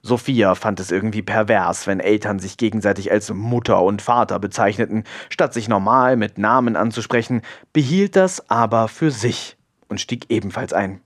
Sophia 0.06 0.54
fand 0.54 0.80
es 0.80 0.90
irgendwie 0.90 1.22
pervers, 1.22 1.86
wenn 1.86 1.98
Eltern 1.98 2.38
sich 2.38 2.58
gegenseitig 2.58 3.10
als 3.10 3.32
Mutter 3.32 3.80
und 3.82 4.02
Vater 4.02 4.38
bezeichneten, 4.38 5.04
statt 5.30 5.54
sich 5.54 5.66
normal 5.66 6.18
mit 6.18 6.36
Namen 6.36 6.76
anzusprechen, 6.76 7.40
behielt 7.72 8.14
das 8.14 8.50
aber 8.50 8.88
für 8.88 9.10
sich 9.10 9.56
und 9.88 10.02
stieg 10.02 10.26
ebenfalls 10.28 10.74
ein. 10.74 11.00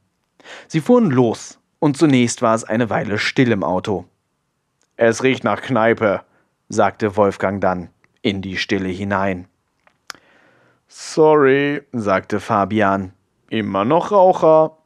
Sie 0.66 0.80
fuhren 0.80 1.12
los, 1.12 1.60
und 1.78 1.96
zunächst 1.96 2.42
war 2.42 2.56
es 2.56 2.64
eine 2.64 2.90
Weile 2.90 3.18
still 3.18 3.52
im 3.52 3.62
Auto. 3.62 4.04
Es 4.96 5.22
riecht 5.22 5.44
nach 5.44 5.62
Kneipe, 5.62 6.22
sagte 6.68 7.16
Wolfgang 7.16 7.60
dann 7.60 7.90
in 8.22 8.42
die 8.42 8.56
Stille 8.56 8.88
hinein. 8.88 9.46
Sorry, 10.88 11.82
sagte 11.92 12.40
Fabian. 12.40 13.12
Immer 13.48 13.84
noch 13.84 14.10
Raucher? 14.10 14.76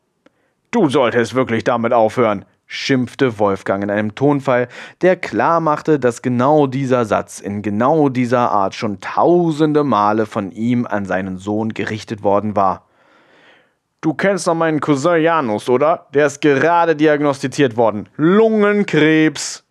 Du 0.71 0.91
solltest 0.91 1.35
wirklich 1.35 1.65
damit 1.65 1.95
aufhören, 1.95 2.45
schimpfte 2.73 3.39
Wolfgang 3.39 3.85
in 3.85 3.91
einem 3.91 4.15
Tonfall, 4.15 4.67
der 5.03 5.17
klar 5.17 5.61
machte, 5.61 5.99
dass 5.99 6.23
genau 6.23 6.67
dieser 6.67 7.05
Satz 7.05 7.39
in 7.39 7.61
genau 7.61 8.09
dieser 8.09 8.51
Art 8.51 8.75
schon 8.75 8.99
tausende 9.01 9.85
Male 9.85 10.25
von 10.25 10.51
ihm 10.53 10.87
an 10.87 11.05
seinen 11.05 11.37
Sohn 11.37 11.75
gerichtet 11.75 12.23
worden 12.23 12.57
war. 12.57 12.87
Du 14.01 14.15
kennst 14.15 14.47
doch 14.47 14.55
meinen 14.55 14.81
Cousin 14.81 15.21
Janus, 15.21 15.69
oder? 15.69 16.07
Der 16.15 16.27
ist 16.27 16.41
gerade 16.41 16.97
diagnostiziert 16.97 17.77
worden. 17.77 18.09
Lungenkrebs. 18.17 19.65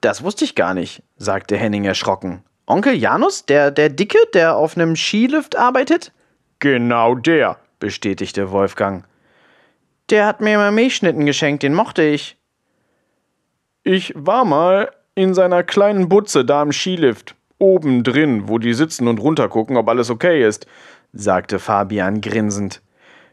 Das 0.00 0.22
wusste 0.22 0.44
ich 0.44 0.54
gar 0.54 0.74
nicht, 0.74 1.02
sagte 1.16 1.56
Henning 1.56 1.84
erschrocken. 1.84 2.44
Onkel 2.66 2.94
Janus, 2.94 3.46
der, 3.46 3.72
der 3.72 3.88
Dicke, 3.88 4.18
der 4.32 4.56
auf 4.56 4.76
einem 4.76 4.94
Skilift 4.94 5.58
arbeitet? 5.58 6.12
Genau 6.60 7.16
der, 7.16 7.56
bestätigte 7.80 8.52
Wolfgang. 8.52 9.04
Der 10.10 10.26
hat 10.26 10.40
mir 10.40 10.54
immer 10.54 10.70
Milchschnitten 10.70 11.26
geschenkt, 11.26 11.62
den 11.62 11.74
mochte 11.74 12.02
ich. 12.02 12.36
Ich 13.82 14.12
war 14.16 14.44
mal 14.44 14.90
in 15.14 15.34
seiner 15.34 15.62
kleinen 15.62 16.08
Butze 16.08 16.44
da 16.44 16.62
im 16.62 16.72
Skilift, 16.72 17.34
oben 17.58 18.04
drin, 18.04 18.48
wo 18.48 18.58
die 18.58 18.72
sitzen 18.72 19.08
und 19.08 19.18
runtergucken, 19.18 19.76
ob 19.76 19.88
alles 19.88 20.10
okay 20.10 20.46
ist, 20.46 20.66
sagte 21.12 21.58
Fabian 21.58 22.20
grinsend. 22.20 22.80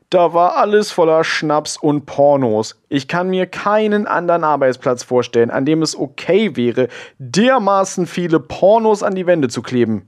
Da 0.09 0.33
war 0.33 0.57
alles 0.57 0.91
voller 0.91 1.23
Schnaps 1.23 1.77
und 1.77 2.05
Pornos. 2.05 2.79
Ich 2.89 3.07
kann 3.07 3.29
mir 3.29 3.47
keinen 3.47 4.05
anderen 4.05 4.43
Arbeitsplatz 4.43 5.03
vorstellen, 5.03 5.51
an 5.51 5.65
dem 5.65 5.81
es 5.81 5.97
okay 5.97 6.55
wäre, 6.55 6.89
dermaßen 7.17 8.05
viele 8.05 8.39
Pornos 8.39 9.01
an 9.01 9.15
die 9.15 9.25
Wände 9.25 9.47
zu 9.47 9.61
kleben. 9.61 10.07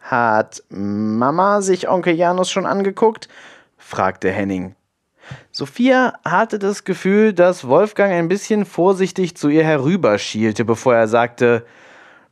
Hat 0.00 0.62
Mama 0.68 1.62
sich 1.62 1.88
Onkel 1.88 2.14
Janus 2.14 2.50
schon 2.50 2.66
angeguckt? 2.66 3.28
fragte 3.76 4.30
Henning. 4.30 4.74
Sophia 5.50 6.14
hatte 6.24 6.58
das 6.58 6.84
Gefühl, 6.84 7.32
dass 7.32 7.66
Wolfgang 7.66 8.12
ein 8.12 8.28
bisschen 8.28 8.64
vorsichtig 8.64 9.36
zu 9.36 9.48
ihr 9.48 9.64
herüberschielte, 9.64 10.64
bevor 10.64 10.94
er 10.94 11.08
sagte, 11.08 11.64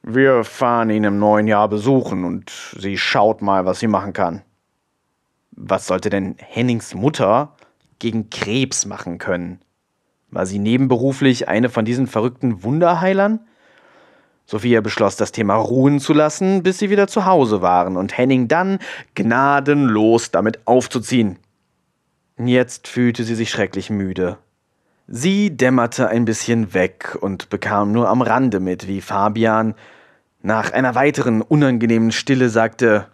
wir 0.02 0.44
fahren 0.44 0.90
ihn 0.90 1.04
im 1.04 1.18
neuen 1.18 1.46
Jahr 1.46 1.68
besuchen 1.68 2.24
und 2.24 2.52
sie 2.78 2.98
schaut 2.98 3.40
mal, 3.40 3.64
was 3.64 3.80
sie 3.80 3.86
machen 3.86 4.12
kann. 4.12 4.42
Was 5.52 5.86
sollte 5.86 6.10
denn 6.10 6.36
Hennings 6.38 6.94
Mutter 6.94 7.54
gegen 7.98 8.28
Krebs 8.28 8.84
machen 8.84 9.18
können? 9.18 9.60
War 10.30 10.46
sie 10.46 10.58
nebenberuflich 10.58 11.48
eine 11.48 11.70
von 11.70 11.84
diesen 11.84 12.06
verrückten 12.06 12.64
Wunderheilern? 12.64 13.40
Sophia 14.46 14.82
beschloss, 14.82 15.16
das 15.16 15.32
Thema 15.32 15.54
ruhen 15.54 16.00
zu 16.00 16.12
lassen, 16.12 16.62
bis 16.62 16.78
sie 16.78 16.90
wieder 16.90 17.06
zu 17.06 17.24
Hause 17.24 17.62
waren 17.62 17.96
und 17.96 18.18
Henning 18.18 18.46
dann 18.46 18.80
gnadenlos 19.14 20.32
damit 20.32 20.66
aufzuziehen. 20.66 21.38
Jetzt 22.36 22.88
fühlte 22.88 23.24
sie 23.24 23.34
sich 23.34 23.50
schrecklich 23.50 23.90
müde. 23.90 24.38
Sie 25.06 25.56
dämmerte 25.56 26.08
ein 26.08 26.24
bisschen 26.24 26.74
weg 26.74 27.16
und 27.20 27.50
bekam 27.50 27.92
nur 27.92 28.08
am 28.08 28.22
Rande 28.22 28.58
mit, 28.58 28.88
wie 28.88 29.00
Fabian 29.00 29.74
nach 30.42 30.72
einer 30.72 30.94
weiteren 30.94 31.42
unangenehmen 31.42 32.10
Stille 32.10 32.48
sagte 32.48 33.08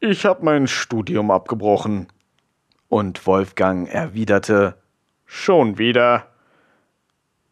Ich 0.00 0.24
hab 0.24 0.42
mein 0.42 0.66
Studium 0.68 1.30
abgebrochen. 1.30 2.06
Und 2.88 3.26
Wolfgang 3.26 3.88
erwiderte 3.92 4.76
Schon 5.26 5.78
wieder. 5.78 6.28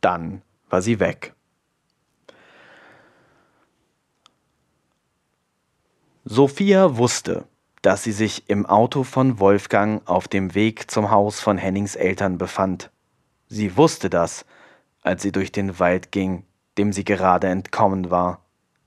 Dann 0.00 0.42
war 0.70 0.80
sie 0.80 1.00
weg. 1.00 1.34
Sophia 6.24 6.96
wusste, 6.96 7.44
dass 7.82 8.04
sie 8.04 8.12
sich 8.12 8.48
im 8.48 8.64
Auto 8.64 9.02
von 9.02 9.40
Wolfgang 9.40 10.02
auf 10.08 10.28
dem 10.28 10.54
Weg 10.54 10.90
zum 10.90 11.10
Haus 11.10 11.40
von 11.40 11.58
Hennings 11.58 11.96
Eltern 11.96 12.38
befand. 12.38 12.90
Sie 13.48 13.76
wusste 13.76 14.08
das, 14.08 14.44
als 15.02 15.22
sie 15.22 15.32
durch 15.32 15.52
den 15.52 15.78
Wald 15.80 16.12
ging, 16.12 16.44
dem 16.78 16.92
sie 16.92 17.04
gerade 17.04 17.48
entkommen 17.48 18.10
war. 18.10 18.40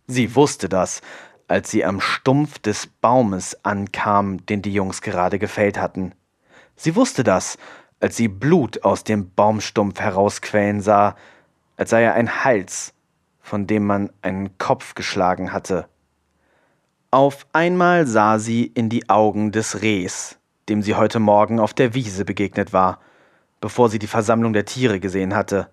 Sie 0.08 0.36
wusste 0.36 0.70
das, 0.70 1.02
als 1.48 1.70
sie 1.70 1.86
am 1.86 2.00
Stumpf 2.02 2.58
des 2.60 2.88
Baumes 2.88 3.64
ankam, 3.64 4.46
den 4.46 4.62
die 4.62 4.74
Jungs 4.74 5.02
gerade 5.02 5.40
gefällt 5.40 5.78
hatten. 5.78 6.14
Sie 6.76 6.96
wusste 6.96 7.24
das, 7.24 7.58
als 8.00 8.16
sie 8.16 8.28
Blut 8.28 8.84
aus 8.84 9.04
dem 9.04 9.32
Baumstumpf 9.32 10.00
herausquellen 10.00 10.82
sah, 10.82 11.16
als 11.76 11.90
sei 11.90 12.04
er 12.04 12.14
ein 12.14 12.44
Hals, 12.44 12.94
von 13.42 13.68
dem 13.68 13.86
man 13.86 14.10
einen 14.22 14.58
Kopf 14.58 14.96
geschlagen 14.96 15.52
hatte. 15.52 15.88
Auf 17.16 17.48
einmal 17.54 18.06
sah 18.08 18.40
sie 18.40 18.66
in 18.66 18.90
die 18.90 19.10
Augen 19.10 19.54
des 19.54 19.82
Rehs, 19.82 20.38
dem 20.68 20.82
sie 20.82 20.96
heute 20.96 21.20
Morgen 21.20 21.62
auf 21.62 21.74
der 21.74 21.94
Wiese 21.94 22.26
begegnet 22.26 22.74
war, 22.74 23.00
bevor 23.62 23.88
sie 23.88 24.00
die 24.00 24.08
Versammlung 24.08 24.52
der 24.52 24.66
Tiere 24.66 25.00
gesehen 25.00 25.34
hatte. 25.34 25.70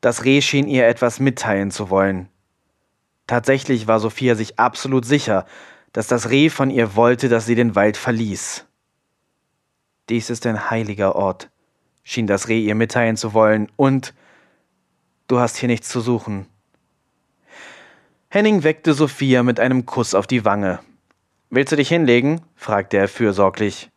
Das 0.00 0.24
Reh 0.24 0.40
schien 0.40 0.68
ihr 0.68 0.86
etwas 0.86 1.20
mitteilen 1.20 1.70
zu 1.70 1.90
wollen. 1.90 2.30
Tatsächlich 3.26 3.88
war 3.88 4.00
Sophia 4.00 4.34
sich 4.34 4.58
absolut 4.58 5.04
sicher, 5.04 5.44
dass 5.92 6.06
das 6.06 6.30
Reh 6.30 6.48
von 6.48 6.70
ihr 6.70 6.96
wollte, 6.96 7.28
dass 7.28 7.44
sie 7.44 7.54
den 7.54 7.74
Wald 7.74 7.98
verließ. 7.98 8.64
Dies 10.08 10.30
ist 10.30 10.46
ein 10.46 10.70
heiliger 10.70 11.14
Ort, 11.14 11.50
schien 12.04 12.26
das 12.26 12.48
Reh 12.48 12.62
ihr 12.64 12.74
mitteilen 12.74 13.18
zu 13.18 13.34
wollen, 13.34 13.70
und 13.76 14.14
du 15.28 15.40
hast 15.40 15.58
hier 15.58 15.68
nichts 15.68 15.90
zu 15.90 16.00
suchen. 16.00 16.46
Henning 18.34 18.64
weckte 18.64 18.94
Sophia 18.94 19.42
mit 19.42 19.60
einem 19.60 19.84
Kuss 19.84 20.14
auf 20.14 20.26
die 20.26 20.46
Wange. 20.46 20.78
Willst 21.50 21.70
du 21.70 21.76
dich 21.76 21.90
hinlegen? 21.90 22.40
fragte 22.56 22.96
er 22.96 23.06
fürsorglich. 23.06 23.90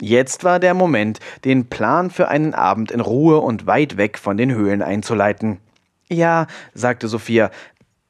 Jetzt 0.00 0.44
war 0.44 0.60
der 0.60 0.74
Moment, 0.74 1.18
den 1.44 1.68
Plan 1.68 2.10
für 2.10 2.28
einen 2.28 2.54
Abend 2.54 2.92
in 2.92 3.00
Ruhe 3.00 3.40
und 3.40 3.66
weit 3.66 3.96
weg 3.96 4.16
von 4.16 4.36
den 4.36 4.52
Höhlen 4.52 4.80
einzuleiten. 4.80 5.58
Ja, 6.08 6.46
sagte 6.72 7.08
Sophia, 7.08 7.50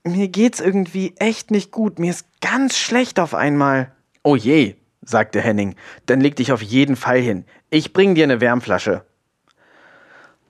mir 0.05 0.29
geht's 0.29 0.61
irgendwie 0.61 1.15
echt 1.17 1.51
nicht 1.51 1.71
gut, 1.71 1.99
mir 1.99 2.11
ist 2.11 2.27
ganz 2.43 2.77
schlecht 2.77 3.19
auf 3.19 3.33
einmal. 3.33 3.91
Oh 4.23 4.37
je, 4.37 4.75
sagte 5.01 5.41
Henning, 5.41 5.77
dann 6.05 6.21
leg 6.21 6.37
dich 6.37 6.53
auf 6.53 6.61
jeden 6.61 6.95
Fall 6.95 7.21
hin. 7.21 7.47
Ich 7.71 7.95
bring 7.95 8.15
dir 8.15 8.25
eine 8.25 8.43
Wärmflasche. 8.43 9.07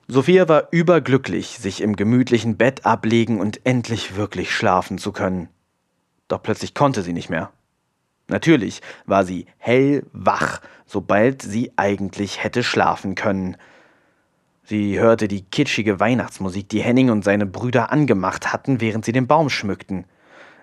Sophia 0.07 0.47
war 0.47 0.67
überglücklich, 0.69 1.57
sich 1.57 1.81
im 1.81 1.95
gemütlichen 1.95 2.57
Bett 2.57 2.85
ablegen 2.85 3.39
und 3.39 3.65
endlich 3.65 4.15
wirklich 4.15 4.53
schlafen 4.53 4.99
zu 4.99 5.11
können. 5.11 5.49
Doch 6.27 6.43
plötzlich 6.43 6.75
konnte 6.75 7.01
sie 7.01 7.13
nicht 7.13 7.29
mehr. 7.29 7.51
Natürlich 8.27 8.81
war 9.05 9.23
sie 9.23 9.47
hellwach, 9.57 10.61
sobald 10.85 11.41
sie 11.41 11.71
eigentlich 11.75 12.43
hätte 12.43 12.63
schlafen 12.63 13.15
können. 13.15 13.57
Sie 14.63 14.99
hörte 14.99 15.27
die 15.27 15.43
kitschige 15.43 15.99
Weihnachtsmusik, 15.99 16.69
die 16.69 16.81
Henning 16.81 17.09
und 17.09 17.23
seine 17.23 17.45
Brüder 17.47 17.91
angemacht 17.91 18.53
hatten, 18.53 18.81
während 18.81 19.05
sie 19.05 19.11
den 19.11 19.27
Baum 19.27 19.49
schmückten. 19.49 20.05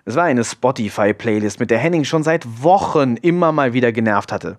Es 0.05 0.15
war 0.15 0.23
eine 0.23 0.43
Spotify-Playlist, 0.43 1.59
mit 1.59 1.71
der 1.71 1.79
Henning 1.79 2.03
schon 2.03 2.23
seit 2.23 2.63
Wochen 2.63 3.15
immer 3.17 3.51
mal 3.51 3.73
wieder 3.73 3.93
genervt 3.93 4.33
hatte. 4.33 4.57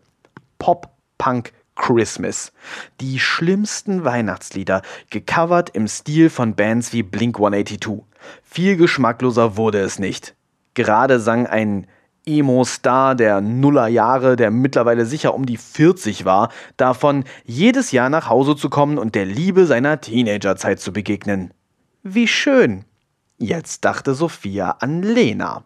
Pop, 0.58 0.88
Punk, 1.18 1.52
Christmas. 1.76 2.52
Die 3.00 3.18
schlimmsten 3.18 4.04
Weihnachtslieder, 4.04 4.82
gecovert 5.10 5.70
im 5.70 5.88
Stil 5.88 6.30
von 6.30 6.54
Bands 6.54 6.92
wie 6.92 7.02
Blink 7.02 7.36
182. 7.36 8.04
Viel 8.42 8.76
geschmackloser 8.76 9.56
wurde 9.56 9.80
es 9.80 9.98
nicht. 9.98 10.34
Gerade 10.74 11.20
sang 11.20 11.46
ein 11.46 11.86
Emo-Star 12.26 13.14
der 13.14 13.40
Nullerjahre, 13.40 14.36
der 14.36 14.50
mittlerweile 14.50 15.04
sicher 15.04 15.34
um 15.34 15.44
die 15.46 15.58
40 15.58 16.24
war, 16.24 16.50
davon, 16.76 17.24
jedes 17.44 17.92
Jahr 17.92 18.08
nach 18.08 18.28
Hause 18.28 18.56
zu 18.56 18.70
kommen 18.70 18.98
und 18.98 19.14
der 19.14 19.26
Liebe 19.26 19.66
seiner 19.66 20.00
Teenagerzeit 20.00 20.80
zu 20.80 20.92
begegnen. 20.92 21.52
Wie 22.02 22.28
schön! 22.28 22.84
Jetzt 23.38 23.84
dachte 23.84 24.14
Sophia 24.14 24.76
an 24.80 25.02
Lena. 25.02 25.64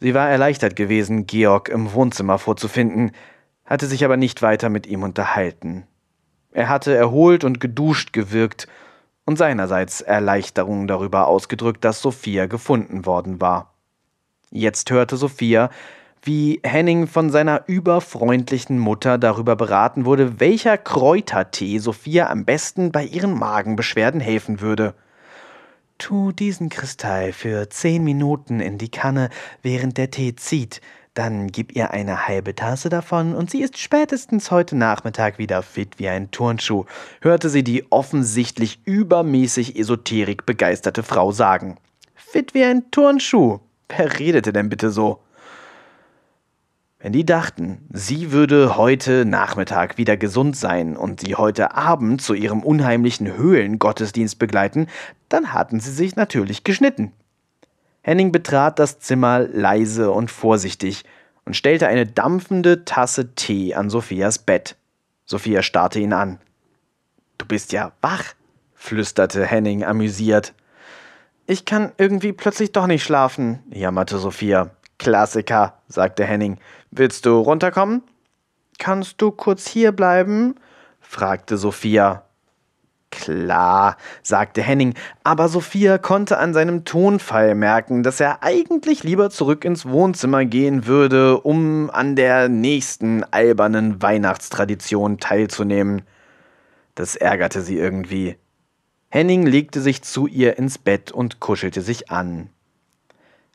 Sie 0.00 0.14
war 0.14 0.28
erleichtert 0.28 0.76
gewesen, 0.76 1.26
Georg 1.26 1.68
im 1.68 1.92
Wohnzimmer 1.92 2.38
vorzufinden, 2.38 3.12
hatte 3.64 3.86
sich 3.86 4.04
aber 4.04 4.16
nicht 4.16 4.42
weiter 4.42 4.68
mit 4.68 4.86
ihm 4.86 5.02
unterhalten. 5.02 5.86
Er 6.52 6.68
hatte 6.68 6.94
erholt 6.94 7.44
und 7.44 7.60
geduscht 7.60 8.12
gewirkt 8.12 8.68
und 9.24 9.36
seinerseits 9.36 10.00
Erleichterung 10.00 10.86
darüber 10.86 11.26
ausgedrückt, 11.26 11.84
dass 11.84 12.00
Sophia 12.00 12.46
gefunden 12.46 13.06
worden 13.06 13.40
war. 13.40 13.74
Jetzt 14.50 14.90
hörte 14.90 15.16
Sophia, 15.16 15.70
wie 16.22 16.60
Henning 16.62 17.06
von 17.06 17.30
seiner 17.30 17.64
überfreundlichen 17.66 18.78
Mutter 18.78 19.18
darüber 19.18 19.56
beraten 19.56 20.04
wurde, 20.04 20.40
welcher 20.40 20.78
Kräutertee 20.78 21.78
Sophia 21.78 22.30
am 22.30 22.44
besten 22.44 22.92
bei 22.92 23.04
ihren 23.04 23.36
Magenbeschwerden 23.36 24.20
helfen 24.20 24.60
würde. 24.60 24.94
Tu 25.98 26.32
diesen 26.32 26.70
Kristall 26.70 27.32
für 27.32 27.68
zehn 27.68 28.02
Minuten 28.04 28.60
in 28.60 28.78
die 28.78 28.90
Kanne, 28.90 29.28
während 29.62 29.98
der 29.98 30.10
Tee 30.10 30.34
zieht, 30.34 30.80
dann 31.14 31.48
gib 31.48 31.74
ihr 31.74 31.92
eine 31.92 32.26
halbe 32.26 32.54
Tasse 32.54 32.88
davon 32.88 33.34
und 33.34 33.50
sie 33.50 33.62
ist 33.62 33.78
spätestens 33.78 34.50
heute 34.50 34.76
Nachmittag 34.76 35.38
wieder 35.38 35.62
fit 35.62 35.98
wie 35.98 36.08
ein 36.08 36.30
Turnschuh, 36.32 36.84
hörte 37.20 37.48
sie 37.48 37.62
die 37.62 37.90
offensichtlich 37.90 38.80
übermäßig 38.84 39.78
esoterik 39.78 40.44
begeisterte 40.44 41.04
Frau 41.04 41.30
sagen. 41.30 41.76
Fit 42.14 42.52
wie 42.52 42.64
ein 42.64 42.90
Turnschuh. 42.90 43.60
Wer 43.88 44.18
redete 44.18 44.52
denn 44.52 44.68
bitte 44.68 44.90
so? 44.90 45.20
Wenn 46.98 47.12
die 47.12 47.26
dachten, 47.26 47.86
sie 47.92 48.32
würde 48.32 48.76
heute 48.76 49.24
Nachmittag 49.26 49.98
wieder 49.98 50.16
gesund 50.16 50.56
sein 50.56 50.96
und 50.96 51.20
sie 51.20 51.34
heute 51.36 51.74
Abend 51.74 52.22
zu 52.22 52.32
ihrem 52.32 52.62
unheimlichen 52.62 53.36
Höhlengottesdienst 53.36 54.38
begleiten, 54.38 54.88
dann 55.28 55.52
hatten 55.52 55.80
sie 55.80 55.92
sich 55.92 56.16
natürlich 56.16 56.64
geschnitten. 56.64 57.12
Henning 58.06 58.32
betrat 58.32 58.78
das 58.78 58.98
Zimmer 59.00 59.40
leise 59.40 60.10
und 60.10 60.30
vorsichtig 60.30 61.04
und 61.46 61.56
stellte 61.56 61.88
eine 61.88 62.06
dampfende 62.06 62.84
Tasse 62.84 63.34
Tee 63.34 63.74
an 63.74 63.88
Sophias 63.88 64.38
Bett. 64.38 64.76
Sophia 65.24 65.62
starrte 65.62 66.00
ihn 66.00 66.12
an. 66.12 66.38
Du 67.38 67.46
bist 67.46 67.72
ja 67.72 67.92
wach, 68.02 68.34
flüsterte 68.74 69.46
Henning 69.46 69.84
amüsiert. 69.84 70.52
Ich 71.46 71.64
kann 71.64 71.92
irgendwie 71.96 72.34
plötzlich 72.34 72.72
doch 72.72 72.86
nicht 72.86 73.04
schlafen, 73.04 73.60
jammerte 73.70 74.18
Sophia. 74.18 74.70
Klassiker, 74.98 75.78
sagte 75.88 76.24
Henning. 76.24 76.58
Willst 76.90 77.24
du 77.24 77.38
runterkommen? 77.38 78.02
Kannst 78.78 79.22
du 79.22 79.30
kurz 79.30 79.66
hier 79.66 79.92
bleiben? 79.92 80.56
fragte 81.00 81.56
Sophia. 81.56 82.23
Klar, 83.14 83.96
sagte 84.22 84.60
Henning, 84.60 84.94
aber 85.22 85.48
Sophia 85.48 85.98
konnte 85.98 86.38
an 86.38 86.52
seinem 86.52 86.84
Tonfall 86.84 87.54
merken, 87.54 88.02
dass 88.02 88.18
er 88.18 88.42
eigentlich 88.42 89.04
lieber 89.04 89.30
zurück 89.30 89.64
ins 89.64 89.86
Wohnzimmer 89.86 90.44
gehen 90.44 90.86
würde, 90.86 91.40
um 91.40 91.90
an 91.90 92.16
der 92.16 92.48
nächsten 92.48 93.22
albernen 93.22 94.02
Weihnachtstradition 94.02 95.18
teilzunehmen. 95.18 96.02
Das 96.96 97.14
ärgerte 97.14 97.62
sie 97.62 97.78
irgendwie. 97.78 98.36
Henning 99.10 99.46
legte 99.46 99.80
sich 99.80 100.02
zu 100.02 100.26
ihr 100.26 100.58
ins 100.58 100.76
Bett 100.76 101.12
und 101.12 101.38
kuschelte 101.38 101.82
sich 101.82 102.10
an. 102.10 102.50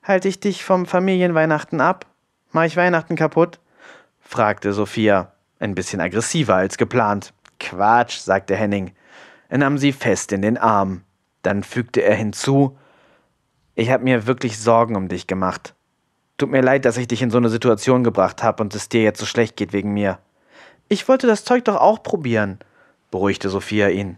Halte 0.04 0.30
ich 0.30 0.40
dich 0.40 0.64
vom 0.64 0.86
Familienweihnachten 0.86 1.82
ab? 1.82 2.06
Mach 2.54 2.64
ich 2.64 2.78
Weihnachten 2.78 3.18
kaputt? 3.18 3.60
fragte 4.22 4.72
Sophia, 4.72 5.34
ein 5.60 5.76
bisschen 5.76 6.00
aggressiver 6.00 6.56
als 6.56 6.78
geplant. 6.78 7.34
Quatsch, 7.60 8.20
sagte 8.20 8.56
Henning. 8.56 8.94
Er 9.50 9.58
nahm 9.58 9.78
sie 9.78 9.92
fest 9.92 10.32
in 10.32 10.42
den 10.42 10.58
Arm. 10.58 11.02
Dann 11.42 11.64
fügte 11.64 12.02
er 12.02 12.16
hinzu 12.16 12.78
Ich 13.76 13.90
habe 13.90 14.04
mir 14.04 14.28
wirklich 14.28 14.60
Sorgen 14.60 14.96
um 14.96 15.08
dich 15.08 15.28
gemacht. 15.28 15.74
Tut 16.38 16.52
mir 16.52 16.62
leid, 16.62 16.86
dass 16.86 16.98
ich 16.98 17.08
dich 17.08 17.22
in 17.22 17.32
so 17.32 17.38
eine 17.38 17.50
Situation 17.50 18.04
gebracht 18.04 18.44
habe 18.44 18.64
und 18.64 18.74
es 18.74 18.88
dir 18.88 19.02
jetzt 19.02 19.20
so 19.20 19.26
schlecht 19.26 19.58
geht 19.58 19.74
wegen 19.74 19.94
mir. 19.94 20.20
Ich 20.88 21.08
wollte 21.08 21.28
das 21.28 21.44
Zeug 21.44 21.66
doch 21.66 21.76
auch 21.76 22.02
probieren, 22.02 22.60
beruhigte 23.12 23.50
Sophia 23.50 23.90
ihn. 23.90 24.18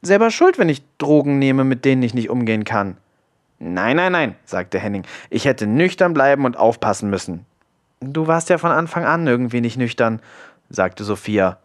Selber 0.00 0.30
schuld, 0.30 0.58
wenn 0.58 0.68
ich 0.68 0.82
Drogen 0.96 1.38
nehme, 1.38 1.64
mit 1.64 1.84
denen 1.84 2.02
ich 2.02 2.14
nicht 2.14 2.30
umgehen 2.30 2.64
kann. 2.64 2.96
Nein, 3.58 3.96
nein, 3.96 4.12
nein, 4.12 4.36
sagte 4.44 4.78
Henning. 4.78 5.04
Ich 5.30 5.44
hätte 5.44 5.66
nüchtern 5.66 6.14
bleiben 6.14 6.44
und 6.44 6.56
aufpassen 6.56 7.10
müssen. 7.10 7.44
Du 8.00 8.28
warst 8.28 8.48
ja 8.48 8.58
von 8.58 8.70
Anfang 8.70 9.04
an 9.04 9.26
irgendwie 9.26 9.60
nicht 9.60 9.76
nüchtern, 9.76 10.22
sagte 10.70 11.02
Sophia. 11.02 11.58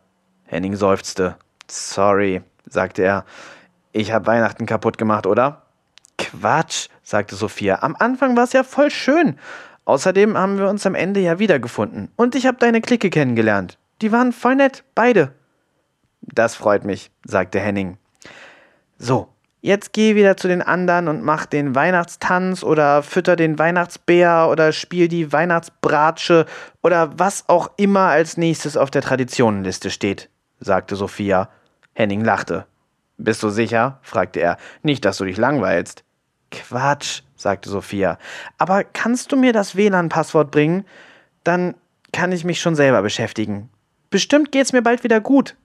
Henning 0.45 0.75
seufzte. 0.75 1.37
Sorry, 1.67 2.41
sagte 2.73 3.03
er. 3.03 3.25
Ich 3.91 4.11
hab 4.11 4.25
Weihnachten 4.25 4.65
kaputt 4.65 4.97
gemacht, 4.97 5.27
oder? 5.27 5.61
Quatsch, 6.17 6.89
sagte 7.03 7.35
Sophia. 7.35 7.81
Am 7.81 7.95
Anfang 7.97 8.35
war 8.35 8.43
es 8.43 8.53
ja 8.53 8.63
voll 8.63 8.91
schön. 8.91 9.37
Außerdem 9.85 10.37
haben 10.37 10.57
wir 10.57 10.69
uns 10.69 10.85
am 10.85 10.95
Ende 10.95 11.19
ja 11.19 11.39
wiedergefunden. 11.39 12.11
Und 12.15 12.35
ich 12.35 12.45
hab 12.45 12.59
deine 12.59 12.81
Clique 12.81 13.09
kennengelernt. 13.09 13.77
Die 14.01 14.11
waren 14.11 14.31
voll 14.31 14.55
nett, 14.55 14.83
beide. 14.95 15.33
Das 16.21 16.55
freut 16.55 16.85
mich, 16.85 17.11
sagte 17.25 17.59
Henning. 17.59 17.97
So, 18.97 19.27
jetzt 19.61 19.91
geh 19.91 20.15
wieder 20.15 20.37
zu 20.37 20.47
den 20.47 20.61
anderen 20.61 21.07
und 21.09 21.23
mach 21.23 21.45
den 21.45 21.75
Weihnachtstanz 21.75 22.63
oder 22.63 23.03
fütter 23.03 23.35
den 23.35 23.59
Weihnachtsbär 23.59 24.47
oder 24.49 24.71
spiel 24.71 25.09
die 25.09 25.33
Weihnachtsbratsche 25.33 26.45
oder 26.81 27.19
was 27.19 27.49
auch 27.49 27.71
immer 27.75 28.07
als 28.07 28.37
nächstes 28.37 28.77
auf 28.77 28.89
der 28.89 29.01
Traditionenliste 29.01 29.89
steht, 29.89 30.29
sagte 30.59 30.95
Sophia. 30.95 31.49
Henning 31.93 32.23
lachte. 32.23 32.65
Bist 33.17 33.43
du 33.43 33.49
sicher? 33.49 33.99
fragte 34.01 34.39
er. 34.39 34.57
Nicht, 34.81 35.05
dass 35.05 35.17
du 35.17 35.25
dich 35.25 35.37
langweilst. 35.37 36.03
Quatsch, 36.51 37.21
sagte 37.35 37.69
Sophia. 37.69 38.17
Aber 38.57 38.83
kannst 38.83 39.31
du 39.31 39.37
mir 39.37 39.53
das 39.53 39.75
WLAN-Passwort 39.75 40.51
bringen? 40.51 40.85
Dann 41.43 41.75
kann 42.11 42.31
ich 42.31 42.43
mich 42.43 42.61
schon 42.61 42.75
selber 42.75 43.01
beschäftigen. 43.01 43.69
Bestimmt 44.09 44.51
geht's 44.51 44.73
mir 44.73 44.81
bald 44.81 45.03
wieder 45.03 45.19
gut. 45.19 45.55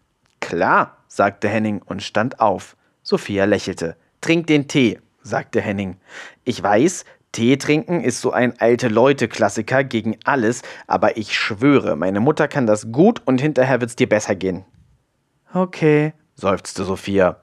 Klar, 0.40 0.96
sagte 1.08 1.48
Henning 1.48 1.82
und 1.82 2.02
stand 2.02 2.40
auf. 2.40 2.76
Sophia 3.02 3.44
lächelte. 3.44 3.96
Trink 4.20 4.46
den 4.46 4.68
Tee, 4.68 4.98
sagte 5.22 5.60
Henning. 5.60 5.96
Ich 6.44 6.62
weiß, 6.62 7.04
Tee 7.32 7.56
trinken 7.56 8.02
ist 8.02 8.20
so 8.20 8.32
ein 8.32 8.58
alte 8.58 8.88
Leute-Klassiker 8.88 9.84
gegen 9.84 10.16
alles, 10.24 10.62
aber 10.86 11.16
ich 11.16 11.36
schwöre, 11.36 11.96
meine 11.96 12.20
Mutter 12.20 12.48
kann 12.48 12.66
das 12.66 12.90
gut 12.90 13.20
und 13.26 13.40
hinterher 13.40 13.80
wird's 13.80 13.96
dir 13.96 14.08
besser 14.08 14.34
gehen. 14.34 14.64
Okay, 15.54 16.12
seufzte 16.34 16.84
Sophia. 16.84 17.40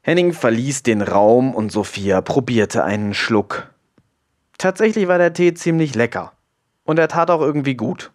Henning 0.00 0.32
verließ 0.32 0.82
den 0.82 1.02
Raum 1.02 1.54
und 1.54 1.70
Sophia 1.70 2.20
probierte 2.20 2.84
einen 2.84 3.12
Schluck. 3.12 3.70
Tatsächlich 4.56 5.08
war 5.08 5.18
der 5.18 5.32
Tee 5.32 5.52
ziemlich 5.52 5.94
lecker. 5.94 6.32
Und 6.84 6.98
er 6.98 7.08
tat 7.08 7.30
auch 7.30 7.40
irgendwie 7.40 7.74
gut. 7.74 8.12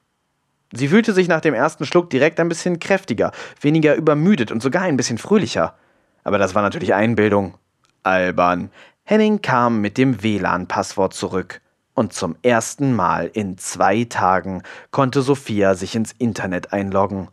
Sie 0.73 0.87
fühlte 0.87 1.13
sich 1.13 1.27
nach 1.27 1.41
dem 1.41 1.53
ersten 1.53 1.85
Schluck 1.85 2.09
direkt 2.09 2.39
ein 2.39 2.49
bisschen 2.49 2.79
kräftiger, 2.79 3.31
weniger 3.59 3.95
übermüdet 3.95 4.51
und 4.51 4.63
sogar 4.63 4.83
ein 4.83 4.97
bisschen 4.97 5.17
fröhlicher. 5.17 5.75
Aber 6.23 6.37
das 6.37 6.55
war 6.55 6.61
natürlich 6.61 6.93
Einbildung. 6.93 7.55
Albern. 8.03 8.71
Henning 9.03 9.41
kam 9.41 9.81
mit 9.81 9.97
dem 9.97 10.23
WLAN-Passwort 10.23 11.13
zurück. 11.13 11.61
Und 11.93 12.13
zum 12.13 12.37
ersten 12.41 12.95
Mal 12.95 13.29
in 13.33 13.57
zwei 13.57 14.05
Tagen 14.05 14.63
konnte 14.91 15.21
Sophia 15.21 15.75
sich 15.75 15.95
ins 15.95 16.13
Internet 16.13 16.71
einloggen. 16.71 17.27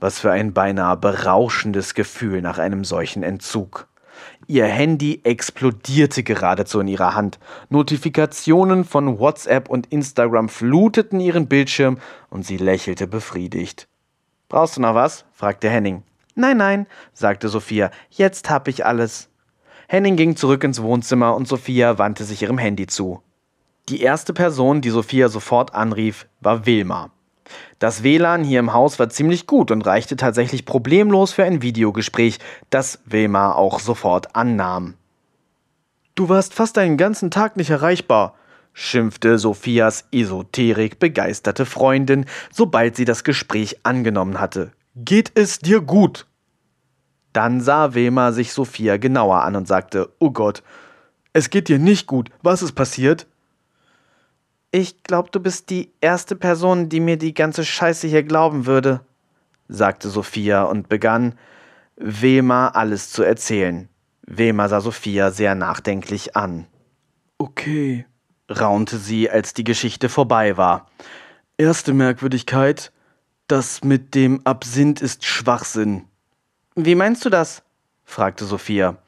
Was 0.00 0.20
für 0.20 0.30
ein 0.30 0.52
beinahe 0.52 0.96
berauschendes 0.96 1.94
Gefühl 1.94 2.40
nach 2.40 2.58
einem 2.58 2.84
solchen 2.84 3.22
Entzug. 3.22 3.88
Ihr 4.46 4.66
Handy 4.66 5.20
explodierte 5.24 6.22
geradezu 6.22 6.80
in 6.80 6.88
ihrer 6.88 7.14
Hand. 7.14 7.38
Notifikationen 7.68 8.84
von 8.84 9.18
WhatsApp 9.18 9.68
und 9.68 9.88
Instagram 9.88 10.48
fluteten 10.48 11.20
ihren 11.20 11.48
Bildschirm 11.48 11.98
und 12.30 12.46
sie 12.46 12.56
lächelte 12.56 13.06
befriedigt. 13.06 13.88
Brauchst 14.48 14.76
du 14.76 14.80
noch 14.80 14.94
was? 14.94 15.24
fragte 15.32 15.68
Henning. 15.68 16.02
Nein, 16.34 16.56
nein, 16.56 16.86
sagte 17.12 17.48
Sophia, 17.48 17.90
jetzt 18.10 18.48
hab 18.48 18.68
ich 18.68 18.86
alles. 18.86 19.28
Henning 19.88 20.16
ging 20.16 20.36
zurück 20.36 20.64
ins 20.64 20.82
Wohnzimmer 20.82 21.34
und 21.34 21.48
Sophia 21.48 21.98
wandte 21.98 22.24
sich 22.24 22.42
ihrem 22.42 22.58
Handy 22.58 22.86
zu. 22.86 23.22
Die 23.88 24.02
erste 24.02 24.32
Person, 24.32 24.80
die 24.80 24.90
Sophia 24.90 25.28
sofort 25.28 25.74
anrief, 25.74 26.26
war 26.40 26.66
Wilma. 26.66 27.10
Das 27.78 28.02
WLAN 28.02 28.44
hier 28.44 28.60
im 28.60 28.72
Haus 28.72 28.98
war 28.98 29.08
ziemlich 29.08 29.46
gut 29.46 29.70
und 29.70 29.86
reichte 29.86 30.16
tatsächlich 30.16 30.64
problemlos 30.64 31.32
für 31.32 31.44
ein 31.44 31.62
Videogespräch, 31.62 32.38
das 32.70 33.00
Wilma 33.04 33.52
auch 33.52 33.80
sofort 33.80 34.34
annahm. 34.34 34.94
Du 36.14 36.28
warst 36.28 36.54
fast 36.54 36.78
einen 36.78 36.96
ganzen 36.96 37.30
Tag 37.30 37.56
nicht 37.56 37.70
erreichbar, 37.70 38.34
schimpfte 38.72 39.38
Sophias 39.38 40.06
Esoterik 40.12 40.98
begeisterte 40.98 41.66
Freundin, 41.66 42.26
sobald 42.52 42.96
sie 42.96 43.04
das 43.04 43.24
Gespräch 43.24 43.78
angenommen 43.84 44.40
hatte. 44.40 44.72
Geht 44.96 45.32
es 45.34 45.60
dir 45.60 45.80
gut? 45.80 46.26
Dann 47.32 47.60
sah 47.60 47.94
Wilma 47.94 48.32
sich 48.32 48.52
Sophia 48.52 48.96
genauer 48.96 49.42
an 49.42 49.54
und 49.54 49.68
sagte, 49.68 50.08
Oh 50.18 50.30
Gott, 50.30 50.62
es 51.32 51.50
geht 51.50 51.68
dir 51.68 51.78
nicht 51.78 52.06
gut. 52.06 52.30
Was 52.42 52.62
ist 52.62 52.72
passiert? 52.72 53.26
Ich 54.70 55.02
glaube, 55.02 55.30
du 55.30 55.40
bist 55.40 55.70
die 55.70 55.92
erste 56.00 56.36
Person, 56.36 56.88
die 56.88 57.00
mir 57.00 57.16
die 57.16 57.32
ganze 57.32 57.64
Scheiße 57.64 58.06
hier 58.06 58.22
glauben 58.22 58.66
würde, 58.66 59.00
sagte 59.68 60.10
Sophia 60.10 60.64
und 60.64 60.88
begann, 60.88 61.38
Wilma 61.96 62.68
alles 62.68 63.10
zu 63.10 63.22
erzählen. 63.22 63.88
Wilma 64.26 64.68
sah 64.68 64.80
Sophia 64.80 65.30
sehr 65.30 65.54
nachdenklich 65.54 66.36
an. 66.36 66.66
Okay, 67.38 68.04
raunte 68.50 68.98
sie, 68.98 69.30
als 69.30 69.54
die 69.54 69.64
Geschichte 69.64 70.10
vorbei 70.10 70.58
war. 70.58 70.90
Erste 71.56 71.94
Merkwürdigkeit, 71.94 72.92
das 73.46 73.82
mit 73.82 74.14
dem 74.14 74.46
Absinth 74.46 75.00
ist 75.00 75.24
Schwachsinn. 75.24 76.04
Wie 76.74 76.94
meinst 76.94 77.24
du 77.24 77.30
das? 77.30 77.62
fragte 78.04 78.44
Sophia. 78.44 78.98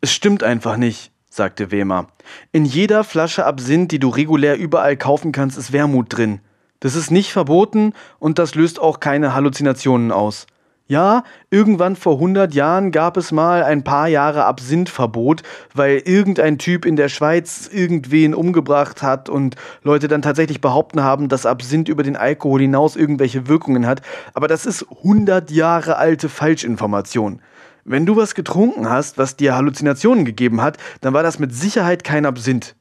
Es 0.00 0.12
stimmt 0.12 0.44
einfach 0.44 0.76
nicht, 0.76 1.10
sagte 1.36 1.70
Wehmer. 1.70 2.08
In 2.50 2.64
jeder 2.64 3.04
Flasche 3.04 3.46
Absinth, 3.46 3.92
die 3.92 3.98
du 3.98 4.08
regulär 4.08 4.56
überall 4.56 4.96
kaufen 4.96 5.32
kannst, 5.32 5.56
ist 5.56 5.72
Wermut 5.72 6.16
drin. 6.16 6.40
Das 6.80 6.94
ist 6.94 7.10
nicht 7.10 7.32
verboten 7.32 7.92
und 8.18 8.38
das 8.38 8.54
löst 8.54 8.80
auch 8.80 9.00
keine 9.00 9.34
Halluzinationen 9.34 10.12
aus. 10.12 10.46
Ja, 10.88 11.24
irgendwann 11.50 11.96
vor 11.96 12.14
100 12.14 12.54
Jahren 12.54 12.92
gab 12.92 13.16
es 13.16 13.32
mal 13.32 13.64
ein 13.64 13.82
paar 13.82 14.06
Jahre 14.06 14.44
Absinthverbot, 14.44 15.42
weil 15.74 16.00
irgendein 16.04 16.58
Typ 16.58 16.86
in 16.86 16.94
der 16.94 17.08
Schweiz 17.08 17.68
irgendwen 17.72 18.34
umgebracht 18.34 19.02
hat 19.02 19.28
und 19.28 19.56
Leute 19.82 20.06
dann 20.06 20.22
tatsächlich 20.22 20.60
behaupten 20.60 21.02
haben, 21.02 21.28
dass 21.28 21.44
Absinth 21.44 21.88
über 21.88 22.04
den 22.04 22.14
Alkohol 22.14 22.60
hinaus 22.60 22.94
irgendwelche 22.94 23.48
Wirkungen 23.48 23.84
hat. 23.84 24.00
Aber 24.32 24.46
das 24.46 24.64
ist 24.64 24.86
100 24.98 25.50
Jahre 25.50 25.96
alte 25.96 26.28
Falschinformation. 26.28 27.40
Wenn 27.88 28.04
du 28.04 28.16
was 28.16 28.34
getrunken 28.34 28.90
hast, 28.90 29.16
was 29.16 29.36
dir 29.36 29.54
Halluzinationen 29.54 30.24
gegeben 30.24 30.60
hat, 30.60 30.76
dann 31.02 31.14
war 31.14 31.22
das 31.22 31.38
mit 31.38 31.54
Sicherheit 31.54 32.02
kein 32.02 32.26
Absinth. 32.26 32.74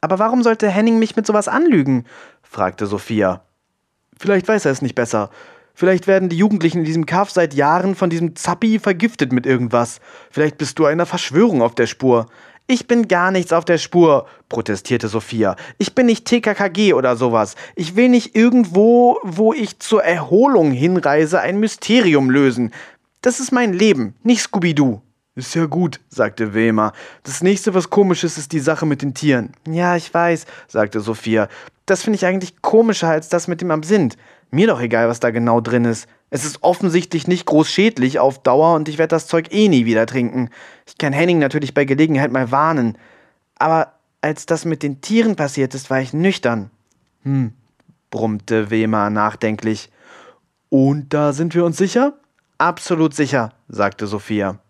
Aber 0.00 0.20
warum 0.20 0.44
sollte 0.44 0.68
Henning 0.68 1.00
mich 1.00 1.16
mit 1.16 1.26
sowas 1.26 1.48
anlügen? 1.48 2.04
fragte 2.40 2.86
Sophia. 2.86 3.42
Vielleicht 4.16 4.46
weiß 4.46 4.64
er 4.64 4.70
es 4.70 4.80
nicht 4.80 4.94
besser. 4.94 5.30
Vielleicht 5.74 6.06
werden 6.06 6.28
die 6.28 6.36
Jugendlichen 6.36 6.78
in 6.78 6.84
diesem 6.84 7.04
Kaff 7.04 7.32
seit 7.32 7.52
Jahren 7.52 7.96
von 7.96 8.10
diesem 8.10 8.36
Zappi 8.36 8.78
vergiftet 8.78 9.32
mit 9.32 9.44
irgendwas. 9.44 9.98
Vielleicht 10.30 10.56
bist 10.56 10.78
du 10.78 10.84
einer 10.84 11.06
Verschwörung 11.06 11.60
auf 11.60 11.74
der 11.74 11.88
Spur. 11.88 12.26
Ich 12.68 12.86
bin 12.86 13.08
gar 13.08 13.32
nichts 13.32 13.52
auf 13.52 13.64
der 13.64 13.78
Spur, 13.78 14.26
protestierte 14.48 15.08
Sophia. 15.08 15.56
Ich 15.78 15.96
bin 15.96 16.06
nicht 16.06 16.26
TKKG 16.26 16.92
oder 16.92 17.16
sowas. 17.16 17.56
Ich 17.74 17.96
will 17.96 18.08
nicht 18.08 18.36
irgendwo, 18.36 19.18
wo 19.24 19.52
ich 19.52 19.80
zur 19.80 20.04
Erholung 20.04 20.70
hinreise, 20.70 21.40
ein 21.40 21.58
Mysterium 21.58 22.30
lösen. 22.30 22.70
Das 23.22 23.38
ist 23.38 23.52
mein 23.52 23.72
Leben, 23.72 24.14
nicht 24.24 24.42
Scooby-Doo. 24.42 25.00
Ist 25.36 25.54
ja 25.54 25.66
gut, 25.66 26.00
sagte 26.08 26.52
Wilma. 26.52 26.92
Das 27.22 27.42
nächste, 27.42 27.72
was 27.72 27.88
komisch 27.88 28.24
ist, 28.24 28.36
ist 28.36 28.52
die 28.52 28.60
Sache 28.60 28.84
mit 28.84 29.00
den 29.00 29.14
Tieren. 29.14 29.52
Ja, 29.66 29.96
ich 29.96 30.12
weiß, 30.12 30.44
sagte 30.66 31.00
Sophia. 31.00 31.48
Das 31.86 32.02
finde 32.02 32.16
ich 32.16 32.26
eigentlich 32.26 32.60
komischer 32.60 33.08
als 33.08 33.28
das 33.28 33.48
mit 33.48 33.60
dem 33.60 33.70
Absinth. 33.70 34.18
Mir 34.50 34.66
doch 34.66 34.80
egal, 34.80 35.08
was 35.08 35.20
da 35.20 35.30
genau 35.30 35.60
drin 35.60 35.84
ist. 35.86 36.06
Es 36.28 36.44
ist 36.44 36.62
offensichtlich 36.62 37.28
nicht 37.28 37.46
groß 37.46 37.70
schädlich 37.70 38.18
auf 38.18 38.42
Dauer 38.42 38.74
und 38.74 38.88
ich 38.88 38.98
werde 38.98 39.14
das 39.14 39.28
Zeug 39.28 39.52
eh 39.52 39.68
nie 39.68 39.86
wieder 39.86 40.04
trinken. 40.04 40.50
Ich 40.86 40.98
kann 40.98 41.12
Henning 41.12 41.38
natürlich 41.38 41.74
bei 41.74 41.84
Gelegenheit 41.84 42.32
mal 42.32 42.50
warnen. 42.50 42.98
Aber 43.54 43.94
als 44.20 44.46
das 44.46 44.64
mit 44.64 44.82
den 44.82 45.00
Tieren 45.00 45.36
passiert 45.36 45.74
ist, 45.74 45.90
war 45.90 46.00
ich 46.00 46.12
nüchtern. 46.12 46.70
Hm, 47.22 47.52
brummte 48.10 48.70
Wema 48.70 49.10
nachdenklich. 49.10 49.90
Und 50.68 51.14
da 51.14 51.32
sind 51.32 51.54
wir 51.54 51.64
uns 51.64 51.76
sicher? 51.76 52.14
Absolut 52.62 53.12
sicher, 53.12 53.50
sagte 53.66 54.06
Sophia. 54.06 54.60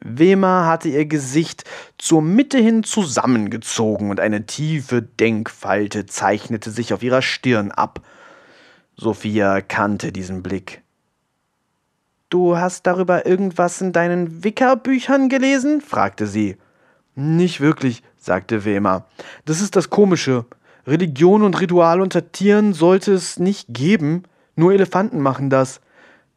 Wema 0.00 0.66
hatte 0.66 0.88
ihr 0.88 1.06
Gesicht 1.06 1.62
zur 1.96 2.20
Mitte 2.20 2.58
hin 2.58 2.82
zusammengezogen 2.82 4.10
und 4.10 4.18
eine 4.18 4.44
tiefe 4.44 5.02
Denkfalte 5.02 6.06
zeichnete 6.06 6.72
sich 6.72 6.92
auf 6.92 7.04
ihrer 7.04 7.22
Stirn 7.22 7.70
ab. 7.70 8.00
Sophia 8.96 9.60
kannte 9.60 10.10
diesen 10.10 10.42
Blick. 10.42 10.82
Du 12.28 12.56
hast 12.56 12.88
darüber 12.88 13.24
irgendwas 13.24 13.80
in 13.80 13.92
deinen 13.92 14.42
Wickerbüchern 14.42 15.28
gelesen? 15.28 15.80
fragte 15.80 16.26
sie. 16.26 16.56
Nicht 17.14 17.60
wirklich, 17.60 18.02
sagte 18.16 18.64
Wema. 18.64 19.06
Das 19.44 19.60
ist 19.60 19.76
das 19.76 19.90
Komische. 19.90 20.44
Religion 20.88 21.44
und 21.44 21.60
Ritual 21.60 22.00
unter 22.00 22.32
Tieren 22.32 22.72
sollte 22.72 23.12
es 23.12 23.38
nicht 23.38 23.68
geben. 23.68 24.24
Nur 24.56 24.72
Elefanten 24.72 25.20
machen 25.20 25.50
das. 25.50 25.80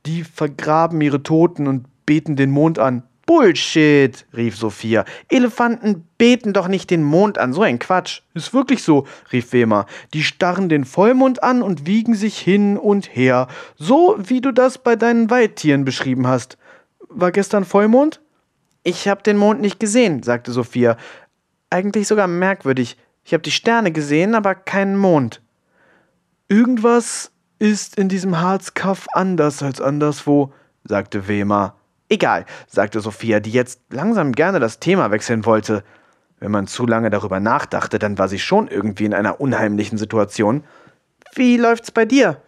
Die 0.05 0.23
vergraben 0.23 0.99
ihre 1.01 1.23
Toten 1.23 1.67
und 1.67 1.85
beten 2.05 2.35
den 2.35 2.51
Mond 2.51 2.79
an. 2.79 3.03
Bullshit, 3.25 4.25
rief 4.35 4.57
Sophia. 4.57 5.05
Elefanten 5.29 6.07
beten 6.17 6.53
doch 6.53 6.67
nicht 6.67 6.89
den 6.89 7.03
Mond 7.03 7.37
an, 7.37 7.53
so 7.53 7.61
ein 7.61 7.79
Quatsch. 7.79 8.21
Ist 8.33 8.53
wirklich 8.53 8.83
so, 8.83 9.07
rief 9.31 9.53
Wema. 9.53 9.85
Die 10.13 10.23
starren 10.23 10.69
den 10.69 10.85
Vollmond 10.85 11.43
an 11.43 11.61
und 11.61 11.85
wiegen 11.85 12.15
sich 12.15 12.37
hin 12.37 12.77
und 12.77 13.15
her, 13.15 13.47
so 13.77 14.17
wie 14.17 14.41
du 14.41 14.51
das 14.51 14.79
bei 14.79 14.95
deinen 14.95 15.29
Waldtieren 15.29 15.85
beschrieben 15.85 16.27
hast. 16.27 16.57
War 17.07 17.31
gestern 17.31 17.63
Vollmond? 17.63 18.21
Ich 18.83 19.07
hab 19.07 19.23
den 19.23 19.37
Mond 19.37 19.61
nicht 19.61 19.79
gesehen, 19.79 20.23
sagte 20.23 20.51
Sophia. 20.51 20.97
Eigentlich 21.69 22.07
sogar 22.07 22.27
merkwürdig. 22.27 22.97
Ich 23.23 23.33
hab 23.33 23.43
die 23.43 23.51
Sterne 23.51 23.91
gesehen, 23.91 24.33
aber 24.33 24.55
keinen 24.55 24.97
Mond. 24.97 25.41
Irgendwas 26.47 27.31
ist 27.61 27.95
in 27.95 28.09
diesem 28.09 28.41
Harzkaff 28.41 29.05
anders 29.13 29.61
als 29.61 29.79
anderswo, 29.79 30.51
sagte 30.83 31.27
Wema. 31.27 31.75
Egal, 32.09 32.45
sagte 32.67 33.01
Sophia, 33.01 33.39
die 33.39 33.51
jetzt 33.51 33.81
langsam 33.91 34.31
gerne 34.31 34.59
das 34.59 34.79
Thema 34.79 35.11
wechseln 35.11 35.45
wollte. 35.45 35.83
Wenn 36.39 36.49
man 36.49 36.65
zu 36.65 36.87
lange 36.87 37.11
darüber 37.11 37.39
nachdachte, 37.39 37.99
dann 37.99 38.17
war 38.17 38.27
sie 38.27 38.39
schon 38.39 38.67
irgendwie 38.67 39.05
in 39.05 39.13
einer 39.13 39.39
unheimlichen 39.39 39.99
Situation. 39.99 40.63
Wie 41.35 41.55
läuft's 41.57 41.91
bei 41.91 42.03
dir? 42.03 42.41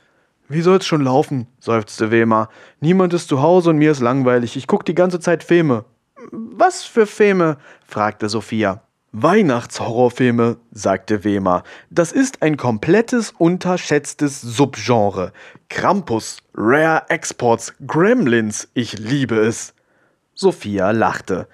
Wie 0.49 0.61
soll's 0.61 0.87
schon 0.87 1.03
laufen? 1.03 1.45
seufzte 1.59 2.09
Wilma. 2.09 2.49
Niemand 2.79 3.13
ist 3.13 3.29
zu 3.29 3.39
Hause 3.43 3.69
und 3.69 3.77
mir 3.77 3.91
ist 3.91 4.01
langweilig. 4.01 4.57
Ich 4.57 4.65
guck 4.65 4.83
die 4.83 4.95
ganze 4.95 5.19
Zeit 5.19 5.43
Filme. 5.43 5.85
Was 6.31 6.83
für 6.85 7.05
Filme? 7.05 7.57
fragte 7.85 8.29
Sophia. 8.29 8.81
Weihnachtshorrorfilme, 9.15 10.57
sagte 10.71 11.23
Wehmer. 11.23 11.61
Das 11.91 12.11
ist 12.11 12.41
ein 12.41 12.57
komplettes 12.57 13.31
unterschätztes 13.37 14.41
Subgenre. 14.41 15.33
Krampus, 15.69 16.39
Rare 16.55 17.03
Exports, 17.09 17.75
Gremlins, 17.85 18.69
ich 18.73 18.97
liebe 18.97 19.35
es. 19.35 19.75
Sophia 20.33 20.89
lachte. 20.89 21.47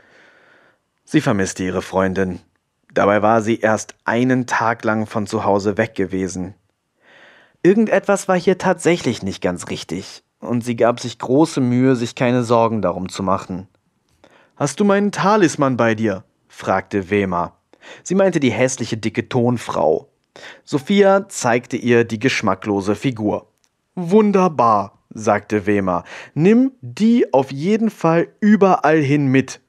Sie 1.04 1.20
vermisste 1.20 1.66
ihre 1.66 1.82
Freundin. 1.82 2.40
Dabei 2.94 3.22
war 3.22 3.42
sie 3.42 3.60
erst 3.60 3.96
einen 4.06 4.48
Tag 4.48 4.86
lang 4.86 5.06
von 5.06 5.28
zu 5.28 5.44
Hause 5.44 5.78
weg 5.78 5.96
gewesen. 5.96 6.56
Irgendetwas 7.62 8.30
war 8.30 8.40
hier 8.40 8.58
tatsächlich 8.58 9.22
nicht 9.22 9.42
ganz 9.42 9.68
richtig, 9.70 10.24
und 10.40 10.64
sie 10.64 10.78
gab 10.78 11.02
sich 11.02 11.20
große 11.20 11.60
Mühe, 11.60 11.98
sich 11.98 12.16
keine 12.16 12.44
Sorgen 12.46 12.82
darum 12.82 13.10
zu 13.10 13.22
machen. 13.22 13.68
Hast 14.56 14.80
du 14.80 14.86
meinen 14.86 15.12
Talisman 15.12 15.76
bei 15.76 15.94
dir? 15.94 16.24
Fragte 16.60 17.10
Wema. 17.10 17.58
Sie 18.04 18.16
meinte 18.16 18.42
die 18.42 18.52
hässliche 18.52 18.98
dicke 18.98 19.30
Tonfrau. 19.30 20.10
Sophia 20.66 21.30
zeigte 21.30 21.78
ihr 21.78 22.04
die 22.04 22.20
geschmacklose 22.20 22.96
Figur. 22.96 23.48
Wunderbar, 23.96 25.00
sagte 25.10 25.66
Wema. 25.66 26.04
Nimm 26.34 26.74
die 26.82 27.34
auf 27.34 27.52
jeden 27.52 27.90
Fall 27.90 28.28
überall 28.42 29.00
hin 29.00 29.28
mit. 29.28 29.62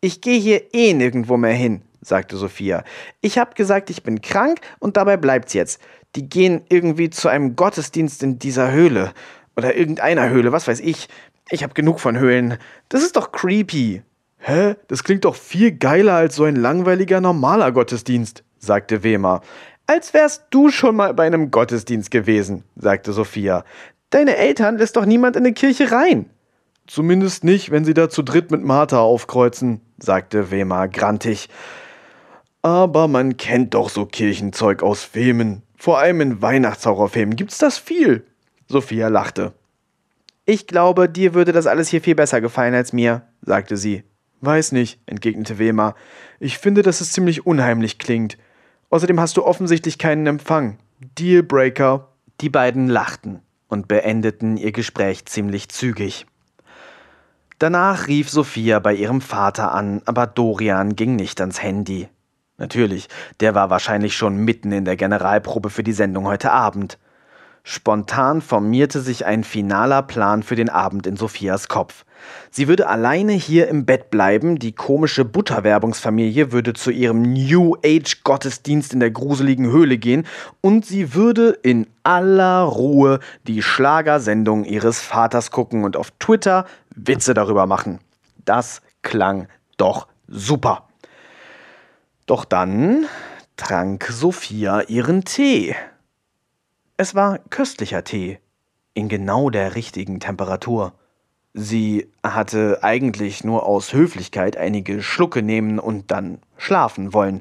Ich 0.00 0.20
gehe 0.20 0.38
hier 0.38 0.72
eh 0.72 0.94
nirgendwo 0.94 1.36
mehr 1.36 1.52
hin, 1.52 1.82
sagte 2.00 2.36
Sophia. 2.36 2.84
Ich 3.20 3.38
hab 3.38 3.56
gesagt, 3.56 3.90
ich 3.90 4.04
bin 4.04 4.20
krank 4.20 4.60
und 4.78 4.96
dabei 4.96 5.16
bleibt's 5.16 5.52
jetzt. 5.52 5.80
Die 6.14 6.28
gehen 6.28 6.62
irgendwie 6.68 7.10
zu 7.10 7.28
einem 7.28 7.56
Gottesdienst 7.56 8.22
in 8.22 8.38
dieser 8.38 8.70
Höhle. 8.70 9.12
Oder 9.56 9.74
irgendeiner 9.74 10.28
Höhle, 10.28 10.52
was 10.52 10.68
weiß 10.68 10.78
ich. 10.78 11.08
Ich 11.50 11.64
hab 11.64 11.74
genug 11.74 11.98
von 11.98 12.16
Höhlen. 12.16 12.58
Das 12.88 13.02
ist 13.02 13.16
doch 13.16 13.32
creepy. 13.32 14.02
Hä? 14.48 14.76
Das 14.86 15.02
klingt 15.02 15.24
doch 15.24 15.34
viel 15.34 15.72
geiler 15.72 16.14
als 16.14 16.36
so 16.36 16.44
ein 16.44 16.54
langweiliger 16.54 17.20
normaler 17.20 17.72
Gottesdienst, 17.72 18.44
sagte 18.60 19.02
Wema. 19.02 19.40
Als 19.88 20.14
wärst 20.14 20.44
du 20.50 20.70
schon 20.70 20.94
mal 20.94 21.14
bei 21.14 21.26
einem 21.26 21.50
Gottesdienst 21.50 22.12
gewesen, 22.12 22.62
sagte 22.76 23.12
Sophia. 23.12 23.64
Deine 24.10 24.36
Eltern 24.36 24.78
lässt 24.78 24.94
doch 24.94 25.04
niemand 25.04 25.34
in 25.34 25.42
eine 25.42 25.52
Kirche 25.52 25.90
rein. 25.90 26.30
Zumindest 26.86 27.42
nicht, 27.42 27.72
wenn 27.72 27.84
sie 27.84 27.92
da 27.92 28.08
zu 28.08 28.22
dritt 28.22 28.52
mit 28.52 28.62
Martha 28.62 29.00
aufkreuzen, 29.00 29.80
sagte 29.98 30.52
Wema 30.52 30.86
grantig. 30.86 31.48
Aber 32.62 33.08
man 33.08 33.36
kennt 33.36 33.74
doch 33.74 33.88
so 33.88 34.06
Kirchenzeug 34.06 34.84
aus 34.84 35.02
Filmen. 35.02 35.62
Vor 35.76 35.98
allem 35.98 36.20
in 36.20 36.40
Weihnachtshorrorfilmen 36.40 37.34
gibt's 37.34 37.58
das 37.58 37.78
viel. 37.78 38.24
Sophia 38.68 39.08
lachte. 39.08 39.54
Ich 40.44 40.68
glaube, 40.68 41.08
dir 41.08 41.34
würde 41.34 41.50
das 41.50 41.66
alles 41.66 41.88
hier 41.88 42.00
viel 42.00 42.14
besser 42.14 42.40
gefallen 42.40 42.74
als 42.74 42.92
mir, 42.92 43.22
sagte 43.42 43.76
sie. 43.76 44.04
Weiß 44.40 44.72
nicht, 44.72 45.00
entgegnete 45.06 45.58
Wema. 45.58 45.94
Ich 46.38 46.58
finde, 46.58 46.82
dass 46.82 47.00
es 47.00 47.12
ziemlich 47.12 47.46
unheimlich 47.46 47.98
klingt. 47.98 48.36
Außerdem 48.90 49.18
hast 49.20 49.36
du 49.36 49.44
offensichtlich 49.44 49.98
keinen 49.98 50.26
Empfang. 50.26 50.78
Dealbreaker. 51.18 52.08
Die 52.40 52.50
beiden 52.50 52.88
lachten 52.88 53.40
und 53.68 53.88
beendeten 53.88 54.56
ihr 54.58 54.72
Gespräch 54.72 55.24
ziemlich 55.24 55.70
zügig. 55.70 56.26
Danach 57.58 58.06
rief 58.08 58.28
Sophia 58.28 58.78
bei 58.80 58.94
ihrem 58.94 59.22
Vater 59.22 59.72
an, 59.72 60.02
aber 60.04 60.26
Dorian 60.26 60.94
ging 60.94 61.16
nicht 61.16 61.40
ans 61.40 61.62
Handy. 61.62 62.08
Natürlich, 62.58 63.08
der 63.40 63.54
war 63.54 63.70
wahrscheinlich 63.70 64.14
schon 64.14 64.36
mitten 64.36 64.72
in 64.72 64.84
der 64.84 64.96
Generalprobe 64.96 65.70
für 65.70 65.82
die 65.82 65.92
Sendung 65.92 66.26
heute 66.26 66.52
Abend. 66.52 66.98
Spontan 67.62 68.42
formierte 68.42 69.00
sich 69.00 69.24
ein 69.26 69.44
finaler 69.44 70.02
Plan 70.02 70.42
für 70.42 70.54
den 70.54 70.68
Abend 70.68 71.06
in 71.06 71.16
Sophias 71.16 71.68
Kopf. 71.68 72.04
Sie 72.50 72.68
würde 72.68 72.88
alleine 72.88 73.32
hier 73.32 73.68
im 73.68 73.84
Bett 73.84 74.10
bleiben, 74.10 74.58
die 74.58 74.72
komische 74.72 75.24
Butterwerbungsfamilie 75.24 76.52
würde 76.52 76.72
zu 76.72 76.90
ihrem 76.90 77.22
New 77.22 77.76
Age 77.84 78.22
Gottesdienst 78.24 78.92
in 78.92 79.00
der 79.00 79.10
gruseligen 79.10 79.70
Höhle 79.70 79.98
gehen 79.98 80.26
und 80.60 80.86
sie 80.86 81.14
würde 81.14 81.50
in 81.62 81.86
aller 82.02 82.62
Ruhe 82.62 83.20
die 83.46 83.62
Schlagersendung 83.62 84.64
ihres 84.64 85.00
Vaters 85.00 85.50
gucken 85.50 85.84
und 85.84 85.96
auf 85.96 86.10
Twitter 86.18 86.66
Witze 86.94 87.34
darüber 87.34 87.66
machen. 87.66 88.00
Das 88.44 88.80
klang 89.02 89.48
doch 89.76 90.08
super. 90.28 90.88
Doch 92.26 92.44
dann 92.44 93.06
trank 93.56 94.08
Sophia 94.10 94.80
ihren 94.82 95.24
Tee. 95.24 95.74
Es 96.96 97.14
war 97.14 97.38
köstlicher 97.50 98.04
Tee, 98.04 98.38
in 98.94 99.08
genau 99.08 99.50
der 99.50 99.74
richtigen 99.74 100.18
Temperatur. 100.18 100.94
Sie 101.58 102.06
hatte 102.22 102.80
eigentlich 102.82 103.42
nur 103.42 103.64
aus 103.64 103.94
Höflichkeit 103.94 104.58
einige 104.58 105.02
Schlucke 105.02 105.42
nehmen 105.42 105.78
und 105.78 106.10
dann 106.10 106.38
schlafen 106.58 107.14
wollen, 107.14 107.40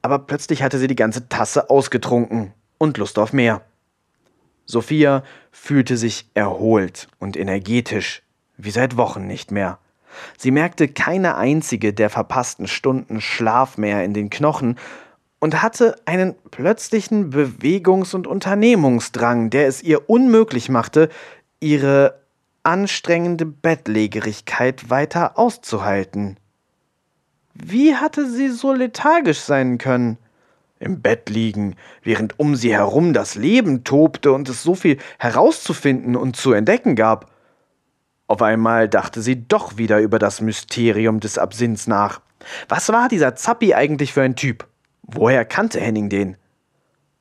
aber 0.00 0.20
plötzlich 0.20 0.62
hatte 0.62 0.78
sie 0.78 0.86
die 0.86 0.96
ganze 0.96 1.28
Tasse 1.28 1.68
ausgetrunken 1.68 2.54
und 2.78 2.96
Lust 2.96 3.18
auf 3.18 3.34
mehr. 3.34 3.60
Sophia 4.64 5.22
fühlte 5.50 5.98
sich 5.98 6.30
erholt 6.32 7.08
und 7.18 7.36
energetisch, 7.36 8.22
wie 8.56 8.70
seit 8.70 8.96
Wochen 8.96 9.26
nicht 9.26 9.50
mehr. 9.50 9.78
Sie 10.38 10.50
merkte 10.50 10.88
keine 10.88 11.36
einzige 11.36 11.92
der 11.92 12.08
verpassten 12.08 12.66
Stunden 12.66 13.20
Schlaf 13.20 13.76
mehr 13.76 14.02
in 14.02 14.14
den 14.14 14.30
Knochen 14.30 14.78
und 15.40 15.60
hatte 15.60 15.96
einen 16.06 16.36
plötzlichen 16.50 17.28
Bewegungs- 17.28 18.14
und 18.14 18.26
Unternehmungsdrang, 18.26 19.50
der 19.50 19.66
es 19.66 19.82
ihr 19.82 20.08
unmöglich 20.08 20.70
machte, 20.70 21.10
ihre 21.60 22.21
anstrengende 22.64 23.46
Bettlägerigkeit 23.46 24.90
weiter 24.90 25.38
auszuhalten. 25.38 26.36
Wie 27.54 27.96
hatte 27.96 28.28
sie 28.30 28.48
so 28.48 28.72
lethargisch 28.72 29.40
sein 29.40 29.78
können? 29.78 30.18
Im 30.78 31.00
Bett 31.00 31.30
liegen, 31.30 31.76
während 32.02 32.38
um 32.40 32.56
sie 32.56 32.72
herum 32.72 33.12
das 33.12 33.34
Leben 33.36 33.84
tobte 33.84 34.32
und 34.32 34.48
es 34.48 34.62
so 34.62 34.74
viel 34.74 34.98
herauszufinden 35.18 36.16
und 36.16 36.36
zu 36.36 36.52
entdecken 36.52 36.96
gab. 36.96 37.30
Auf 38.26 38.42
einmal 38.42 38.88
dachte 38.88 39.22
sie 39.22 39.46
doch 39.46 39.76
wieder 39.76 40.00
über 40.00 40.18
das 40.18 40.40
Mysterium 40.40 41.20
des 41.20 41.38
Absinths 41.38 41.86
nach. 41.86 42.20
Was 42.68 42.88
war 42.88 43.08
dieser 43.08 43.36
Zappi 43.36 43.74
eigentlich 43.74 44.12
für 44.12 44.22
ein 44.22 44.34
Typ? 44.34 44.66
Woher 45.02 45.44
kannte 45.44 45.80
Henning 45.80 46.08
den? 46.08 46.36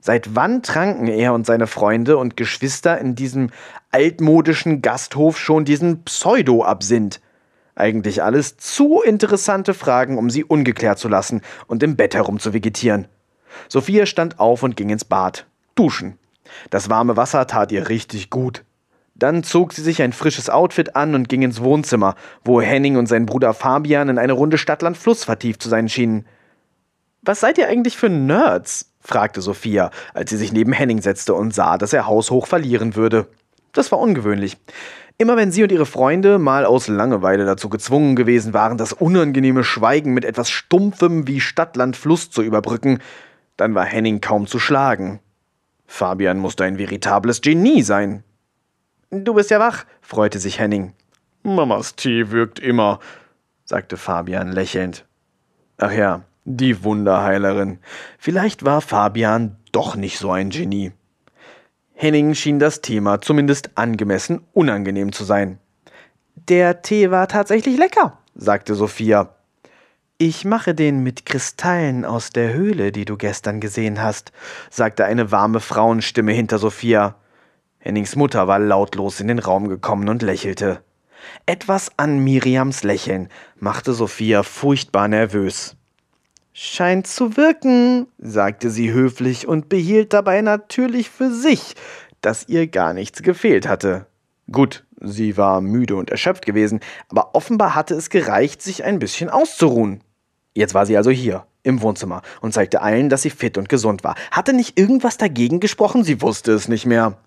Seit 0.02 0.36
wann 0.36 0.64
tranken 0.64 1.08
er 1.08 1.32
und 1.34 1.46
seine 1.46 1.68
Freunde 1.68 2.18
und 2.18 2.36
Geschwister 2.36 2.98
in 2.98 3.14
diesem 3.14 3.52
altmodischen 3.92 4.82
Gasthof 4.82 5.38
schon 5.38 5.64
diesen 5.64 6.04
Pseudo-Absinth? 6.04 7.22
Eigentlich 7.76 8.24
alles 8.24 8.58
zu 8.58 9.02
interessante 9.02 9.76
Fragen, 9.76 10.18
um 10.18 10.32
sie 10.32 10.44
ungeklärt 10.44 10.98
zu 10.98 11.08
lassen 11.08 11.42
und 11.68 11.84
im 11.84 11.96
Bett 11.96 12.16
herum 12.16 12.40
zu. 12.40 12.52
Sophia 13.68 14.06
stand 14.08 14.40
auf 14.40 14.64
und 14.64 14.76
ging 14.76 14.90
ins 14.90 15.06
Bad. 15.06 15.46
Duschen. 15.76 16.18
Das 16.72 16.90
warme 16.90 17.16
Wasser 17.16 17.46
tat 17.46 17.72
ihr 17.72 17.88
richtig 17.88 18.32
gut. 18.32 18.64
Dann 19.14 19.44
zog 19.44 19.72
sie 19.74 19.84
sich 19.84 20.02
ein 20.02 20.14
frisches 20.14 20.50
Outfit 20.50 20.96
an 20.96 21.14
und 21.14 21.30
ging 21.30 21.44
ins 21.44 21.62
Wohnzimmer, 21.62 22.16
wo 22.44 22.60
Henning 22.60 22.98
und 22.98 23.06
sein 23.06 23.28
Bruder 23.28 23.54
Fabian 23.54 24.10
in 24.10 24.18
eine 24.18 24.34
Runde 24.34 24.58
Stadtland-Fluss 24.58 25.26
vertieft 25.26 25.62
zu 25.62 25.70
sein 25.70 25.90
schienen. 25.90 26.26
Was 27.24 27.40
seid 27.40 27.58
ihr 27.58 27.68
eigentlich 27.68 27.98
für 27.98 28.10
Nerds? 28.10 28.92
fragte 29.00 29.42
Sophia, 29.42 29.92
als 30.14 30.30
sie 30.30 30.38
sich 30.38 30.52
neben 30.52 30.74
Henning 30.74 31.02
setzte 31.02 31.34
und 31.34 31.54
sah, 31.54 31.78
dass 31.78 31.94
er 31.94 32.08
haushoch 32.08 32.48
verlieren 32.48 32.96
würde. 32.96 33.28
Das 33.74 33.92
war 33.92 34.00
ungewöhnlich. 34.00 34.58
Immer 35.18 35.38
wenn 35.38 35.52
sie 35.52 35.62
und 35.62 35.72
ihre 35.72 35.86
Freunde 35.86 36.40
mal 36.40 36.66
aus 36.66 36.88
Langeweile 36.88 37.46
dazu 37.46 37.70
gezwungen 37.70 38.16
gewesen 38.16 38.54
waren, 38.54 38.78
das 38.78 38.94
unangenehme 38.94 39.64
Schweigen 39.64 40.14
mit 40.14 40.26
etwas 40.26 40.50
Stumpfem 40.50 41.28
wie 41.28 41.40
Stadtland-Fluss 41.40 42.32
zu 42.32 42.42
überbrücken, 42.42 43.00
dann 43.56 43.76
war 43.76 43.86
Henning 43.86 44.22
kaum 44.22 44.48
zu 44.48 44.58
schlagen. 44.58 45.20
Fabian 45.86 46.40
musste 46.40 46.64
ein 46.64 46.80
veritables 46.80 47.42
Genie 47.42 47.84
sein. 47.84 48.24
Du 49.12 49.36
bist 49.36 49.52
ja 49.52 49.60
wach, 49.60 49.86
freute 50.02 50.40
sich 50.40 50.58
Henning. 50.58 50.94
Mamas 51.44 51.96
Tee 51.96 52.32
wirkt 52.32 52.60
immer, 52.60 53.00
sagte 53.66 53.98
Fabian 53.98 54.52
lächelnd. 54.52 55.06
Ach 55.78 55.92
ja, 55.92 56.24
die 56.46 56.84
Wunderheilerin. 56.84 57.80
Vielleicht 58.18 58.66
war 58.66 58.82
Fabian 58.82 59.58
doch 59.72 59.96
nicht 59.96 60.18
so 60.18 60.32
ein 60.32 60.50
Genie. 60.50 60.92
Henning 61.94 62.34
schien 62.34 62.60
das 62.60 62.82
Thema 62.82 63.22
zumindest 63.22 63.72
angemessen 63.76 64.42
unangenehm 64.54 65.12
zu 65.12 65.24
sein. 65.24 65.60
Der 66.36 66.82
Tee 66.82 67.12
war 67.12 67.28
tatsächlich 67.28 67.78
lecker, 67.78 68.18
sagte 68.34 68.74
Sophia. 68.76 69.36
Ich 70.18 70.46
mache 70.46 70.76
den 70.76 71.04
mit 71.04 71.26
Kristallen 71.26 72.06
aus 72.06 72.30
der 72.30 72.54
Höhle, 72.54 72.92
die 72.92 73.06
du 73.06 73.18
gestern 73.18 73.60
gesehen 73.60 74.02
hast, 74.02 74.32
sagte 74.70 75.06
eine 75.06 75.32
warme 75.32 75.60
Frauenstimme 75.60 76.32
hinter 76.32 76.60
Sophia. 76.60 77.16
Hennings 77.80 78.16
Mutter 78.16 78.48
war 78.48 78.60
lautlos 78.60 79.20
in 79.20 79.28
den 79.28 79.40
Raum 79.40 79.68
gekommen 79.68 80.10
und 80.10 80.22
lächelte. 80.22 80.84
Etwas 81.46 81.92
an 81.98 82.24
Miriams 82.24 82.84
Lächeln 82.84 83.30
machte 83.60 83.94
Sophia 83.94 84.44
furchtbar 84.44 85.08
nervös. 85.08 85.76
Scheint 86.54 87.08
zu 87.08 87.38
wirken, 87.38 88.08
sagte 88.18 88.70
sie 88.70 88.92
höflich 88.92 89.48
und 89.48 89.70
behielt 89.70 90.12
dabei 90.12 90.42
natürlich 90.42 91.10
für 91.10 91.32
sich, 91.32 91.76
dass 92.20 92.50
ihr 92.50 92.68
gar 92.68 92.94
nichts 92.94 93.24
gefehlt 93.24 93.68
hatte. 93.68 94.06
Gut, 94.52 94.84
sie 95.00 95.38
war 95.38 95.62
müde 95.62 95.96
und 95.96 96.10
erschöpft 96.10 96.46
gewesen, 96.46 96.82
aber 97.08 97.36
offenbar 97.36 97.74
hatte 97.74 97.96
es 97.96 98.10
gereicht, 98.10 98.62
sich 98.62 98.84
ein 98.84 99.00
bisschen 99.00 99.30
auszuruhen. 99.30 100.02
Jetzt 100.54 100.74
war 100.74 100.86
sie 100.86 100.98
also 100.98 101.10
hier, 101.10 101.46
im 101.64 101.82
Wohnzimmer, 101.82 102.22
und 102.42 102.54
zeigte 102.54 102.82
allen, 102.82 103.08
dass 103.08 103.22
sie 103.22 103.30
fit 103.30 103.58
und 103.58 103.70
gesund 103.70 104.04
war. 104.04 104.16
Hatte 104.32 104.52
nicht 104.52 104.78
irgendwas 104.78 105.16
dagegen 105.16 105.62
gesprochen? 105.62 106.04
Sie 106.04 106.22
wusste 106.22 106.52
es 106.52 106.68
nicht 106.68 106.86
mehr. 106.86 107.18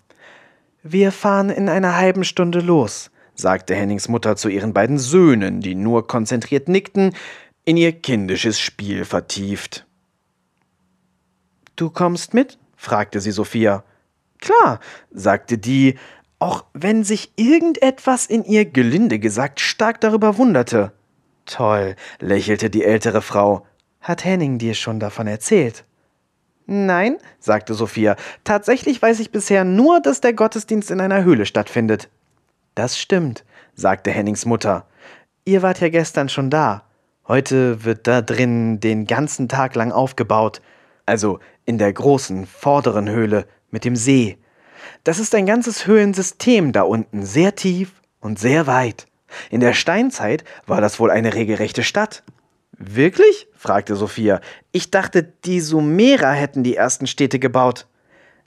Wir 0.82 1.12
fahren 1.12 1.48
in 1.48 1.70
einer 1.70 1.96
halben 1.96 2.24
Stunde 2.24 2.60
los, 2.60 3.10
sagte 3.34 3.74
Hennings 3.74 4.08
Mutter 4.08 4.36
zu 4.36 4.50
ihren 4.50 4.74
beiden 4.74 4.98
Söhnen, 4.98 5.62
die 5.62 5.74
nur 5.74 6.06
konzentriert 6.06 6.68
nickten, 6.68 7.14
in 7.64 7.76
ihr 7.76 7.92
kindisches 7.92 8.60
Spiel 8.60 9.04
vertieft. 9.04 9.86
Du 11.76 11.90
kommst 11.90 12.34
mit? 12.34 12.58
fragte 12.76 13.20
sie 13.20 13.30
Sophia. 13.30 13.84
Klar, 14.38 14.80
sagte 15.10 15.58
die, 15.58 15.98
auch 16.38 16.64
wenn 16.74 17.04
sich 17.04 17.32
irgendetwas 17.36 18.26
in 18.26 18.44
ihr 18.44 18.66
gelinde 18.66 19.18
gesagt 19.18 19.60
stark 19.60 20.00
darüber 20.00 20.36
wunderte. 20.36 20.92
Toll, 21.46 21.96
lächelte 22.20 22.68
die 22.68 22.84
ältere 22.84 23.22
Frau. 23.22 23.66
Hat 24.00 24.24
Henning 24.24 24.58
dir 24.58 24.74
schon 24.74 25.00
davon 25.00 25.26
erzählt? 25.26 25.84
Nein, 26.66 27.18
sagte 27.38 27.74
Sophia. 27.74 28.16
Tatsächlich 28.42 29.00
weiß 29.00 29.20
ich 29.20 29.30
bisher 29.30 29.64
nur, 29.64 30.00
dass 30.00 30.20
der 30.20 30.32
Gottesdienst 30.32 30.90
in 30.90 31.00
einer 31.00 31.24
Höhle 31.24 31.46
stattfindet. 31.46 32.08
Das 32.74 32.98
stimmt, 32.98 33.44
sagte 33.74 34.10
Hennings 34.10 34.46
Mutter. 34.46 34.86
Ihr 35.44 35.62
wart 35.62 35.80
ja 35.80 35.88
gestern 35.88 36.28
schon 36.28 36.50
da. 36.50 36.83
Heute 37.26 37.84
wird 37.84 38.06
da 38.06 38.20
drin 38.20 38.80
den 38.80 39.06
ganzen 39.06 39.48
Tag 39.48 39.74
lang 39.74 39.92
aufgebaut. 39.92 40.60
Also 41.06 41.38
in 41.64 41.78
der 41.78 41.90
großen, 41.90 42.46
vorderen 42.46 43.08
Höhle 43.08 43.46
mit 43.70 43.86
dem 43.86 43.96
See. 43.96 44.36
Das 45.04 45.18
ist 45.18 45.34
ein 45.34 45.46
ganzes 45.46 45.86
Höhlensystem 45.86 46.72
da 46.72 46.82
unten, 46.82 47.24
sehr 47.24 47.54
tief 47.54 48.02
und 48.20 48.38
sehr 48.38 48.66
weit. 48.66 49.06
In 49.50 49.60
der 49.60 49.72
Steinzeit 49.72 50.44
war 50.66 50.82
das 50.82 51.00
wohl 51.00 51.10
eine 51.10 51.32
regelrechte 51.34 51.82
Stadt. 51.82 52.22
Wirklich? 52.76 53.48
fragte 53.56 53.96
Sophia. 53.96 54.42
Ich 54.70 54.90
dachte, 54.90 55.22
die 55.22 55.60
Sumerer 55.60 56.32
hätten 56.32 56.62
die 56.62 56.76
ersten 56.76 57.06
Städte 57.06 57.38
gebaut. 57.38 57.86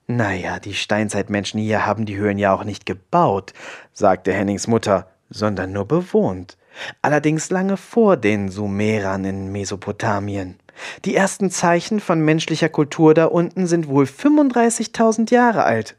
Naja, 0.05 0.59
die 0.59 0.75
Steinzeitmenschen 0.75 1.59
hier 1.59 1.85
haben 1.87 2.05
die 2.05 2.15
Höhlen 2.15 2.37
ja 2.37 2.53
auch 2.53 2.63
nicht 2.63 2.85
gebaut, 2.85 3.53
sagte 3.91 4.33
Hennings 4.33 4.67
Mutter, 4.67 5.09
sondern 5.29 5.71
nur 5.71 5.87
bewohnt 5.87 6.57
allerdings 7.01 7.49
lange 7.49 7.77
vor 7.77 8.17
den 8.17 8.49
Sumerern 8.49 9.25
in 9.25 9.51
Mesopotamien. 9.51 10.59
Die 11.05 11.15
ersten 11.15 11.49
Zeichen 11.49 11.99
von 11.99 12.21
menschlicher 12.21 12.69
Kultur 12.69 13.13
da 13.13 13.25
unten 13.25 13.67
sind 13.67 13.87
wohl 13.87 14.05
35.000 14.05 15.31
Jahre 15.31 15.63
alt. 15.63 15.95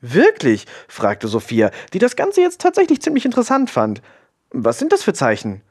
Wirklich? 0.00 0.66
fragte 0.86 1.28
Sophia, 1.28 1.70
die 1.92 1.98
das 1.98 2.14
Ganze 2.14 2.40
jetzt 2.40 2.60
tatsächlich 2.60 3.02
ziemlich 3.02 3.24
interessant 3.24 3.70
fand. 3.70 4.00
Was 4.50 4.78
sind 4.78 4.92
das 4.92 5.02
für 5.02 5.14
Zeichen? 5.14 5.62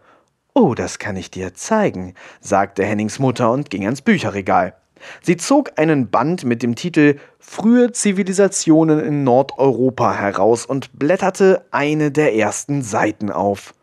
Oh, 0.53 0.74
das 0.74 1.00
kann 1.00 1.16
ich 1.16 1.32
dir 1.32 1.53
zeigen, 1.53 2.16
sagte 2.42 2.84
Hennings 2.84 3.19
Mutter 3.19 3.52
und 3.52 3.69
ging 3.69 3.86
ans 3.86 4.02
Bücherregal. 4.02 4.76
Sie 5.22 5.38
zog 5.38 5.74
einen 5.77 6.10
Band 6.10 6.44
mit 6.44 6.64
dem 6.64 6.76
Titel 6.76 7.19
Frühe 7.40 7.92
Zivilisationen 7.92 9.00
in 9.00 9.24
Nordeuropa 9.24 10.14
heraus 10.14 10.66
und 10.66 10.98
blätterte 10.98 11.66
eine 11.72 12.11
der 12.11 12.36
ersten 12.36 12.82
Seiten 12.82 13.32
auf. 13.32 13.74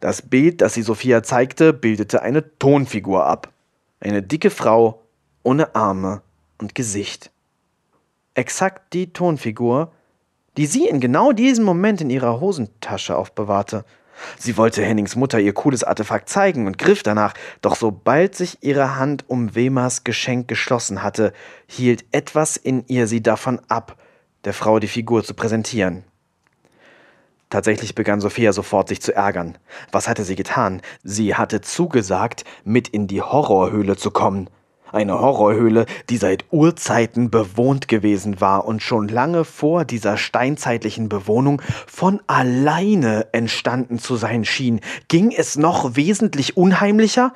Das 0.00 0.22
Bild, 0.22 0.60
das 0.60 0.74
sie 0.74 0.82
Sophia 0.82 1.22
zeigte, 1.22 1.72
bildete 1.72 2.22
eine 2.22 2.58
Tonfigur 2.58 3.26
ab. 3.26 3.52
Eine 4.00 4.22
dicke 4.22 4.50
Frau 4.50 5.02
ohne 5.42 5.74
Arme 5.74 6.22
und 6.58 6.74
Gesicht. 6.74 7.30
Exakt 8.34 8.92
die 8.92 9.12
Tonfigur, 9.12 9.92
die 10.56 10.66
sie 10.66 10.86
in 10.86 11.00
genau 11.00 11.32
diesem 11.32 11.64
Moment 11.64 12.00
in 12.00 12.10
ihrer 12.10 12.40
Hosentasche 12.40 13.16
aufbewahrte. 13.16 13.84
Sie 14.38 14.56
wollte 14.56 14.84
Hennings 14.84 15.16
Mutter 15.16 15.40
ihr 15.40 15.54
cooles 15.54 15.84
Artefakt 15.84 16.28
zeigen 16.28 16.66
und 16.66 16.78
griff 16.78 17.02
danach, 17.02 17.34
doch 17.62 17.74
sobald 17.74 18.34
sich 18.34 18.58
ihre 18.60 18.96
Hand 18.96 19.24
um 19.28 19.54
Wemas 19.54 20.04
Geschenk 20.04 20.48
geschlossen 20.48 21.02
hatte, 21.02 21.32
hielt 21.66 22.04
etwas 22.12 22.56
in 22.56 22.84
ihr 22.86 23.06
sie 23.06 23.22
davon 23.22 23.60
ab, 23.68 23.96
der 24.44 24.52
Frau 24.52 24.78
die 24.78 24.88
Figur 24.88 25.24
zu 25.24 25.34
präsentieren. 25.34 26.04
Tatsächlich 27.50 27.96
begann 27.96 28.20
Sophia 28.20 28.52
sofort 28.52 28.88
sich 28.88 29.02
zu 29.02 29.12
ärgern. 29.12 29.58
Was 29.90 30.08
hatte 30.08 30.22
sie 30.22 30.36
getan? 30.36 30.80
Sie 31.02 31.34
hatte 31.34 31.60
zugesagt, 31.60 32.44
mit 32.64 32.88
in 32.88 33.08
die 33.08 33.22
Horrorhöhle 33.22 33.96
zu 33.96 34.12
kommen. 34.12 34.48
Eine 34.92 35.18
Horrorhöhle, 35.20 35.86
die 36.08 36.16
seit 36.16 36.44
Urzeiten 36.52 37.30
bewohnt 37.30 37.88
gewesen 37.88 38.40
war 38.40 38.64
und 38.66 38.82
schon 38.82 39.08
lange 39.08 39.44
vor 39.44 39.84
dieser 39.84 40.16
steinzeitlichen 40.16 41.08
Bewohnung 41.08 41.60
von 41.86 42.20
alleine 42.28 43.28
entstanden 43.32 43.98
zu 43.98 44.16
sein 44.16 44.44
schien. 44.44 44.80
Ging 45.08 45.32
es 45.32 45.56
noch 45.56 45.96
wesentlich 45.96 46.56
unheimlicher? 46.56 47.32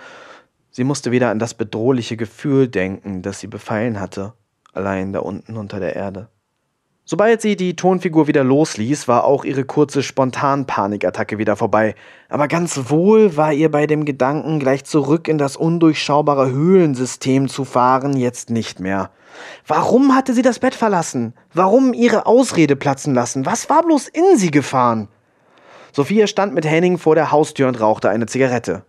Sie 0.71 0.85
musste 0.85 1.13
wieder 1.13 1.31
an 1.31 1.39
das 1.39 1.55
bedrohliche 1.55 2.17
Gefühl 2.17 2.69
denken, 2.69 3.23
das 3.23 3.39
sie 3.39 3.47
befallen 3.47 4.01
hatte, 4.01 4.33
allein 4.73 5.13
da 5.13 5.21
unten 5.21 5.57
unter 5.57 5.79
der 5.79 5.95
Erde. 5.95 6.29
Sobald 7.07 7.43
sie 7.43 7.55
die 7.55 7.77
Tonfigur 7.77 8.29
wieder 8.29 8.43
losließ, 8.43 9.09
war 9.09 9.25
auch 9.25 9.45
ihre 9.45 9.67
kurze 9.67 10.03
Spontan-Panikattacke 10.03 11.37
wieder 11.37 11.55
vorbei. 11.55 11.95
Aber 12.31 12.49
ganz 12.49 12.89
wohl 12.89 13.37
war 13.37 13.53
ihr 13.53 13.71
bei 13.71 13.87
dem 13.87 14.07
Gedanken, 14.07 14.59
gleich 14.59 14.85
zurück 14.85 15.29
in 15.29 15.37
das 15.37 15.57
undurchschaubare 15.57 16.51
Höhlensystem 16.51 17.49
zu 17.49 17.67
fahren, 17.67 18.17
jetzt 18.17 18.49
nicht 18.49 18.81
mehr. 18.81 19.11
Warum 19.67 20.15
hatte 20.15 20.33
sie 20.33 20.41
das 20.41 20.61
Bett 20.61 20.75
verlassen? 20.75 21.35
Warum 21.53 21.93
ihre 21.93 22.25
Ausrede 22.25 22.75
platzen 22.75 23.13
lassen? 23.13 23.45
Was 23.45 23.69
war 23.69 23.83
bloß 23.83 24.09
in 24.09 24.39
sie 24.39 24.51
gefahren? 24.51 25.09
Sophia 25.93 26.27
stand 26.27 26.55
mit 26.55 26.65
Henning 26.65 26.97
vor 26.97 27.15
der 27.15 27.31
Haustür 27.31 27.69
und 27.69 27.81
rauchte 27.81 28.09
eine 28.09 28.25
Zigarette. 28.25 28.83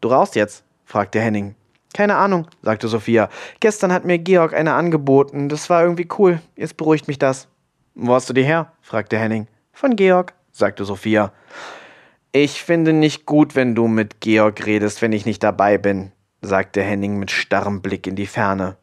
Du 0.00 0.10
rauchst 0.10 0.36
jetzt? 0.36 0.62
fragte 0.84 1.20
Henning. 1.20 1.56
Keine 1.94 2.16
Ahnung, 2.16 2.46
sagte 2.62 2.88
Sophia. 2.88 3.28
Gestern 3.60 3.92
hat 3.92 4.04
mir 4.04 4.18
Georg 4.18 4.54
eine 4.54 4.74
angeboten. 4.74 5.48
Das 5.48 5.68
war 5.68 5.82
irgendwie 5.82 6.08
cool. 6.18 6.40
Jetzt 6.56 6.76
beruhigt 6.76 7.08
mich 7.08 7.18
das. 7.18 7.48
Wo 7.94 8.14
hast 8.14 8.28
du 8.28 8.32
die 8.32 8.44
her? 8.44 8.72
fragte 8.80 9.18
Henning. 9.18 9.46
Von 9.72 9.96
Georg, 9.96 10.32
sagte 10.52 10.84
Sophia. 10.84 11.32
Ich 12.32 12.62
finde 12.62 12.94
nicht 12.94 13.26
gut, 13.26 13.54
wenn 13.54 13.74
du 13.74 13.88
mit 13.88 14.20
Georg 14.20 14.64
redest, 14.64 15.02
wenn 15.02 15.12
ich 15.12 15.26
nicht 15.26 15.42
dabei 15.42 15.76
bin, 15.76 16.12
sagte 16.40 16.82
Henning 16.82 17.18
mit 17.18 17.30
starrem 17.30 17.82
Blick 17.82 18.06
in 18.06 18.16
die 18.16 18.26
Ferne. 18.26 18.76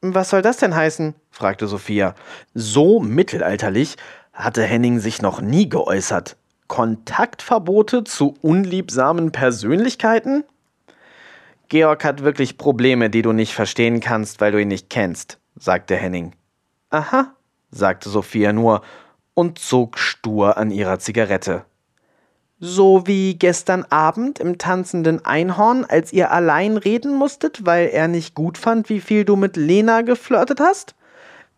Was 0.00 0.30
soll 0.30 0.42
das 0.42 0.58
denn 0.58 0.74
heißen? 0.74 1.14
fragte 1.30 1.66
Sophia. 1.66 2.14
So 2.54 3.00
mittelalterlich 3.00 3.96
hatte 4.32 4.62
Henning 4.62 5.00
sich 5.00 5.22
noch 5.22 5.40
nie 5.40 5.68
geäußert. 5.68 6.36
Kontaktverbote 6.68 8.04
zu 8.04 8.34
unliebsamen 8.40 9.32
Persönlichkeiten? 9.32 10.44
Georg 11.72 12.04
hat 12.04 12.22
wirklich 12.22 12.58
Probleme, 12.58 13.08
die 13.08 13.22
du 13.22 13.32
nicht 13.32 13.54
verstehen 13.54 14.00
kannst, 14.00 14.42
weil 14.42 14.52
du 14.52 14.60
ihn 14.60 14.68
nicht 14.68 14.90
kennst, 14.90 15.38
sagte 15.58 15.96
Henning. 15.96 16.32
Aha, 16.90 17.32
sagte 17.70 18.10
Sophia 18.10 18.52
nur 18.52 18.82
und 19.32 19.58
zog 19.58 19.98
stur 19.98 20.58
an 20.58 20.70
ihrer 20.70 20.98
Zigarette. 20.98 21.64
So 22.60 23.06
wie 23.06 23.36
gestern 23.38 23.86
Abend 23.88 24.38
im 24.38 24.58
tanzenden 24.58 25.24
Einhorn, 25.24 25.86
als 25.86 26.12
ihr 26.12 26.30
allein 26.30 26.76
reden 26.76 27.14
musstet, 27.14 27.64
weil 27.64 27.88
er 27.88 28.06
nicht 28.06 28.34
gut 28.34 28.58
fand, 28.58 28.90
wie 28.90 29.00
viel 29.00 29.24
du 29.24 29.36
mit 29.36 29.56
Lena 29.56 30.02
geflirtet 30.02 30.60
hast? 30.60 30.94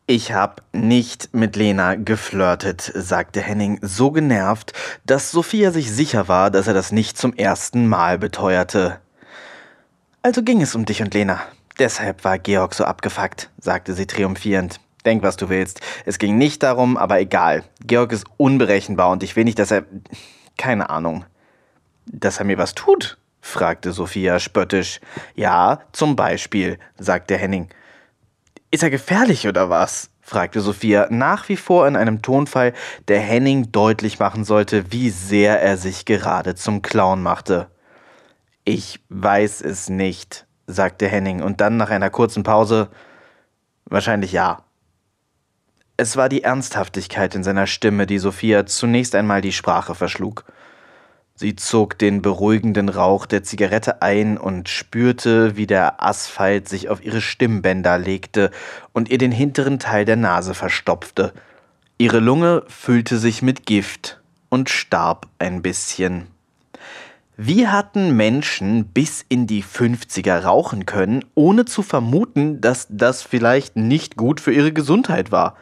Ich 0.06 0.32
hab 0.32 0.62
nicht 0.72 1.34
mit 1.34 1.56
Lena 1.56 1.96
geflirtet, 1.96 2.92
sagte 2.94 3.40
Henning 3.40 3.80
so 3.82 4.12
genervt, 4.12 4.74
dass 5.04 5.32
Sophia 5.32 5.72
sich 5.72 5.90
sicher 5.90 6.28
war, 6.28 6.52
dass 6.52 6.68
er 6.68 6.74
das 6.74 6.92
nicht 6.92 7.18
zum 7.18 7.34
ersten 7.34 7.88
Mal 7.88 8.16
beteuerte. 8.16 9.00
Also 10.24 10.42
ging 10.42 10.62
es 10.62 10.74
um 10.74 10.86
dich 10.86 11.02
und 11.02 11.12
Lena. 11.12 11.42
Deshalb 11.78 12.24
war 12.24 12.38
Georg 12.38 12.72
so 12.72 12.84
abgefuckt, 12.84 13.50
sagte 13.58 13.92
sie 13.92 14.06
triumphierend. 14.06 14.80
Denk, 15.04 15.22
was 15.22 15.36
du 15.36 15.50
willst. 15.50 15.82
Es 16.06 16.18
ging 16.18 16.38
nicht 16.38 16.62
darum, 16.62 16.96
aber 16.96 17.20
egal. 17.20 17.62
Georg 17.86 18.10
ist 18.10 18.24
unberechenbar 18.38 19.10
und 19.10 19.22
ich 19.22 19.36
will 19.36 19.44
nicht, 19.44 19.58
dass 19.58 19.70
er 19.70 19.84
keine 20.56 20.88
Ahnung. 20.88 21.26
Dass 22.06 22.38
er 22.38 22.46
mir 22.46 22.56
was 22.56 22.74
tut? 22.74 23.18
fragte 23.42 23.92
Sophia 23.92 24.40
spöttisch. 24.40 24.98
Ja, 25.34 25.80
zum 25.92 26.16
Beispiel, 26.16 26.78
sagte 26.96 27.36
Henning. 27.36 27.68
Ist 28.70 28.82
er 28.82 28.88
gefährlich 28.88 29.46
oder 29.46 29.68
was? 29.68 30.08
fragte 30.22 30.62
Sophia, 30.62 31.06
nach 31.10 31.50
wie 31.50 31.58
vor 31.58 31.86
in 31.86 31.96
einem 31.96 32.22
Tonfall, 32.22 32.72
der 33.08 33.20
Henning 33.20 33.72
deutlich 33.72 34.20
machen 34.20 34.46
sollte, 34.46 34.90
wie 34.90 35.10
sehr 35.10 35.60
er 35.60 35.76
sich 35.76 36.06
gerade 36.06 36.54
zum 36.54 36.80
Clown 36.80 37.22
machte. 37.22 37.68
Ich 38.64 39.00
weiß 39.08 39.60
es 39.60 39.88
nicht, 39.88 40.46
sagte 40.66 41.06
Henning, 41.06 41.42
und 41.42 41.60
dann 41.60 41.76
nach 41.76 41.90
einer 41.90 42.10
kurzen 42.10 42.42
Pause 42.42 42.88
Wahrscheinlich 43.86 44.32
ja. 44.32 44.64
Es 45.96 46.16
war 46.16 46.28
die 46.28 46.42
Ernsthaftigkeit 46.42 47.34
in 47.34 47.44
seiner 47.44 47.66
Stimme, 47.66 48.06
die 48.06 48.18
Sophia 48.18 48.66
zunächst 48.66 49.14
einmal 49.14 49.40
die 49.40 49.52
Sprache 49.52 49.94
verschlug. 49.94 50.44
Sie 51.36 51.56
zog 51.56 51.98
den 51.98 52.22
beruhigenden 52.22 52.88
Rauch 52.88 53.26
der 53.26 53.42
Zigarette 53.42 54.02
ein 54.02 54.38
und 54.38 54.68
spürte, 54.68 55.56
wie 55.56 55.66
der 55.66 56.02
Asphalt 56.02 56.68
sich 56.68 56.88
auf 56.88 57.04
ihre 57.04 57.20
Stimmbänder 57.20 57.98
legte 57.98 58.50
und 58.92 59.10
ihr 59.10 59.18
den 59.18 59.32
hinteren 59.32 59.78
Teil 59.78 60.04
der 60.04 60.16
Nase 60.16 60.54
verstopfte. 60.54 61.32
Ihre 61.98 62.20
Lunge 62.20 62.62
füllte 62.68 63.18
sich 63.18 63.42
mit 63.42 63.66
Gift 63.66 64.20
und 64.48 64.70
starb 64.70 65.28
ein 65.38 65.62
bisschen. 65.62 66.33
Wie 67.36 67.66
hatten 67.66 68.16
Menschen 68.16 68.84
bis 68.86 69.24
in 69.28 69.48
die 69.48 69.64
50er 69.64 70.42
rauchen 70.42 70.86
können, 70.86 71.24
ohne 71.34 71.64
zu 71.64 71.82
vermuten, 71.82 72.60
dass 72.60 72.86
das 72.88 73.22
vielleicht 73.22 73.74
nicht 73.74 74.16
gut 74.16 74.40
für 74.40 74.52
ihre 74.52 74.72
Gesundheit 74.72 75.32
war? 75.32 75.56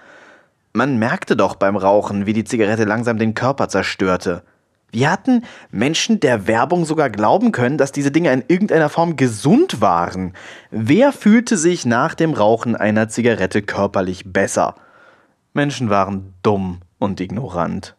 Man 0.74 0.98
merkte 0.98 1.34
doch 1.34 1.54
beim 1.54 1.76
Rauchen, 1.76 2.26
wie 2.26 2.34
die 2.34 2.44
Zigarette 2.44 2.84
langsam 2.84 3.16
den 3.16 3.32
Körper 3.32 3.70
zerstörte. 3.70 4.42
Wie 4.90 5.08
hatten 5.08 5.44
Menschen 5.70 6.20
der 6.20 6.46
Werbung 6.46 6.84
sogar 6.84 7.08
glauben 7.08 7.52
können, 7.52 7.78
dass 7.78 7.90
diese 7.90 8.10
Dinge 8.10 8.30
in 8.34 8.44
irgendeiner 8.48 8.90
Form 8.90 9.16
gesund 9.16 9.80
waren? 9.80 10.34
Wer 10.70 11.10
fühlte 11.12 11.56
sich 11.56 11.86
nach 11.86 12.14
dem 12.14 12.34
Rauchen 12.34 12.76
einer 12.76 13.08
Zigarette 13.08 13.62
körperlich 13.62 14.30
besser? 14.30 14.74
Menschen 15.54 15.88
waren 15.88 16.34
dumm 16.42 16.80
und 16.98 17.18
ignorant. 17.18 17.96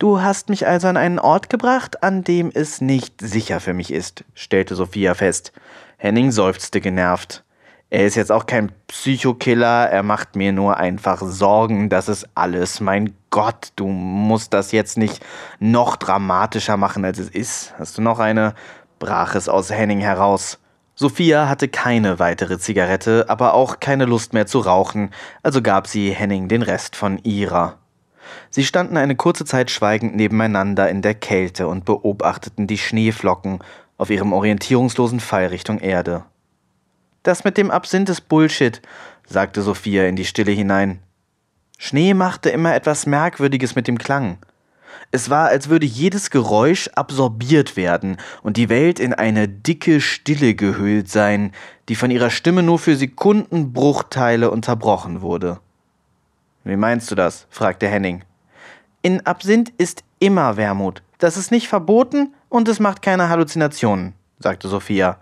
Du 0.00 0.22
hast 0.22 0.48
mich 0.48 0.66
also 0.66 0.88
an 0.88 0.96
einen 0.96 1.18
Ort 1.18 1.50
gebracht, 1.50 2.02
an 2.02 2.24
dem 2.24 2.50
es 2.54 2.80
nicht 2.80 3.20
sicher 3.20 3.60
für 3.60 3.74
mich 3.74 3.92
ist, 3.92 4.24
stellte 4.32 4.74
Sophia 4.74 5.12
fest. 5.12 5.52
Henning 5.98 6.30
seufzte 6.30 6.80
genervt. 6.80 7.44
Er 7.90 8.06
ist 8.06 8.14
jetzt 8.14 8.32
auch 8.32 8.46
kein 8.46 8.72
Psychokiller, 8.88 9.90
er 9.90 10.02
macht 10.02 10.36
mir 10.36 10.52
nur 10.52 10.78
einfach 10.78 11.20
Sorgen, 11.20 11.90
das 11.90 12.08
ist 12.08 12.26
alles. 12.34 12.80
Mein 12.80 13.12
Gott, 13.28 13.72
du 13.76 13.88
musst 13.88 14.54
das 14.54 14.72
jetzt 14.72 14.96
nicht 14.96 15.22
noch 15.58 15.96
dramatischer 15.96 16.78
machen, 16.78 17.04
als 17.04 17.18
es 17.18 17.28
ist. 17.28 17.74
Hast 17.78 17.98
du 17.98 18.02
noch 18.02 18.20
eine? 18.20 18.54
brach 19.00 19.34
es 19.34 19.50
aus 19.50 19.70
Henning 19.70 20.00
heraus. 20.00 20.60
Sophia 20.94 21.46
hatte 21.46 21.68
keine 21.68 22.18
weitere 22.18 22.58
Zigarette, 22.58 23.26
aber 23.28 23.52
auch 23.52 23.80
keine 23.80 24.06
Lust 24.06 24.32
mehr 24.32 24.46
zu 24.46 24.60
rauchen, 24.60 25.10
also 25.42 25.60
gab 25.60 25.86
sie 25.86 26.10
Henning 26.10 26.48
den 26.48 26.62
Rest 26.62 26.96
von 26.96 27.18
ihrer. 27.18 27.79
Sie 28.50 28.64
standen 28.64 28.96
eine 28.96 29.16
kurze 29.16 29.44
Zeit 29.44 29.70
schweigend 29.70 30.16
nebeneinander 30.16 30.88
in 30.88 31.02
der 31.02 31.14
Kälte 31.14 31.68
und 31.68 31.84
beobachteten 31.84 32.66
die 32.66 32.78
Schneeflocken 32.78 33.60
auf 33.96 34.10
ihrem 34.10 34.32
orientierungslosen 34.32 35.20
Fall 35.20 35.46
Richtung 35.46 35.78
Erde. 35.78 36.24
Das 37.22 37.44
mit 37.44 37.58
dem 37.58 37.70
Absinth 37.70 38.08
ist 38.08 38.28
Bullshit, 38.28 38.80
sagte 39.26 39.62
Sophia 39.62 40.06
in 40.06 40.16
die 40.16 40.24
Stille 40.24 40.52
hinein. 40.52 41.00
Schnee 41.78 42.14
machte 42.14 42.50
immer 42.50 42.74
etwas 42.74 43.06
Merkwürdiges 43.06 43.74
mit 43.74 43.88
dem 43.88 43.98
Klang. 43.98 44.38
Es 45.12 45.28
war, 45.28 45.48
als 45.48 45.68
würde 45.68 45.86
jedes 45.86 46.30
Geräusch 46.30 46.88
absorbiert 46.94 47.76
werden 47.76 48.16
und 48.42 48.56
die 48.56 48.68
Welt 48.68 49.00
in 49.00 49.12
eine 49.12 49.48
dicke 49.48 50.00
Stille 50.00 50.54
gehüllt 50.54 51.10
sein, 51.10 51.52
die 51.88 51.94
von 51.96 52.10
ihrer 52.10 52.30
Stimme 52.30 52.62
nur 52.62 52.78
für 52.78 52.96
Sekundenbruchteile 52.96 54.50
unterbrochen 54.50 55.20
wurde. 55.20 55.58
Wie 56.64 56.76
meinst 56.76 57.10
du 57.10 57.14
das? 57.14 57.46
fragte 57.50 57.88
Henning. 57.88 58.24
In 59.02 59.26
Absinth 59.26 59.72
ist 59.78 60.04
immer 60.18 60.56
Wermut. 60.56 61.02
Das 61.18 61.36
ist 61.36 61.50
nicht 61.50 61.68
verboten 61.68 62.34
und 62.48 62.68
es 62.68 62.80
macht 62.80 63.02
keine 63.02 63.28
Halluzinationen, 63.28 64.14
sagte 64.38 64.68
Sophia. 64.68 65.18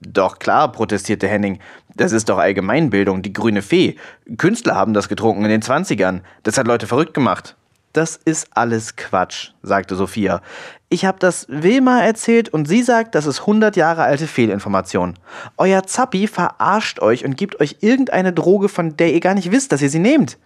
Doch 0.00 0.38
klar, 0.38 0.70
protestierte 0.72 1.28
Henning. 1.28 1.58
Das 1.94 2.12
ist 2.12 2.28
doch 2.28 2.38
Allgemeinbildung, 2.38 3.22
die 3.22 3.32
grüne 3.32 3.62
Fee. 3.62 3.96
Künstler 4.36 4.74
haben 4.74 4.92
das 4.92 5.08
getrunken 5.08 5.44
in 5.44 5.50
den 5.50 5.62
Zwanzigern. 5.62 6.20
Das 6.42 6.58
hat 6.58 6.66
Leute 6.66 6.86
verrückt 6.86 7.14
gemacht. 7.14 7.56
Das 7.94 8.16
ist 8.22 8.48
alles 8.50 8.96
Quatsch, 8.96 9.52
sagte 9.62 9.96
Sophia. 9.96 10.42
Ich 10.90 11.06
habe 11.06 11.18
das 11.18 11.46
Wilma 11.48 12.00
erzählt 12.00 12.50
und 12.50 12.68
sie 12.68 12.82
sagt, 12.82 13.14
das 13.14 13.24
ist 13.24 13.40
100 13.40 13.74
Jahre 13.76 14.02
alte 14.02 14.26
Fehlinformation. 14.26 15.14
Euer 15.56 15.84
Zappi 15.84 16.26
verarscht 16.26 17.00
euch 17.00 17.24
und 17.24 17.38
gibt 17.38 17.58
euch 17.58 17.78
irgendeine 17.80 18.34
Droge, 18.34 18.68
von 18.68 18.98
der 18.98 19.14
ihr 19.14 19.20
gar 19.20 19.32
nicht 19.32 19.50
wisst, 19.50 19.72
dass 19.72 19.80
ihr 19.80 19.88
sie 19.88 19.98
nehmt. 19.98 20.36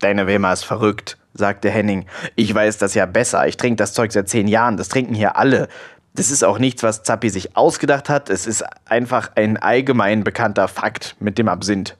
Deine 0.00 0.26
Wilma 0.26 0.52
ist 0.52 0.64
verrückt, 0.64 1.18
sagte 1.34 1.70
Henning. 1.70 2.06
Ich 2.36 2.54
weiß 2.54 2.78
das 2.78 2.94
ja 2.94 3.06
besser. 3.06 3.46
Ich 3.46 3.56
trinke 3.56 3.76
das 3.76 3.92
Zeug 3.92 4.12
seit 4.12 4.28
zehn 4.28 4.48
Jahren. 4.48 4.76
Das 4.76 4.88
trinken 4.88 5.14
hier 5.14 5.36
alle. 5.36 5.68
Das 6.14 6.30
ist 6.30 6.44
auch 6.44 6.58
nichts, 6.58 6.82
was 6.82 7.02
Zappi 7.02 7.30
sich 7.30 7.56
ausgedacht 7.56 8.08
hat. 8.08 8.30
Es 8.30 8.46
ist 8.46 8.64
einfach 8.86 9.30
ein 9.34 9.56
allgemein 9.56 10.24
bekannter 10.24 10.68
Fakt 10.68 11.16
mit 11.20 11.38
dem 11.38 11.48
Absinth. 11.48 11.96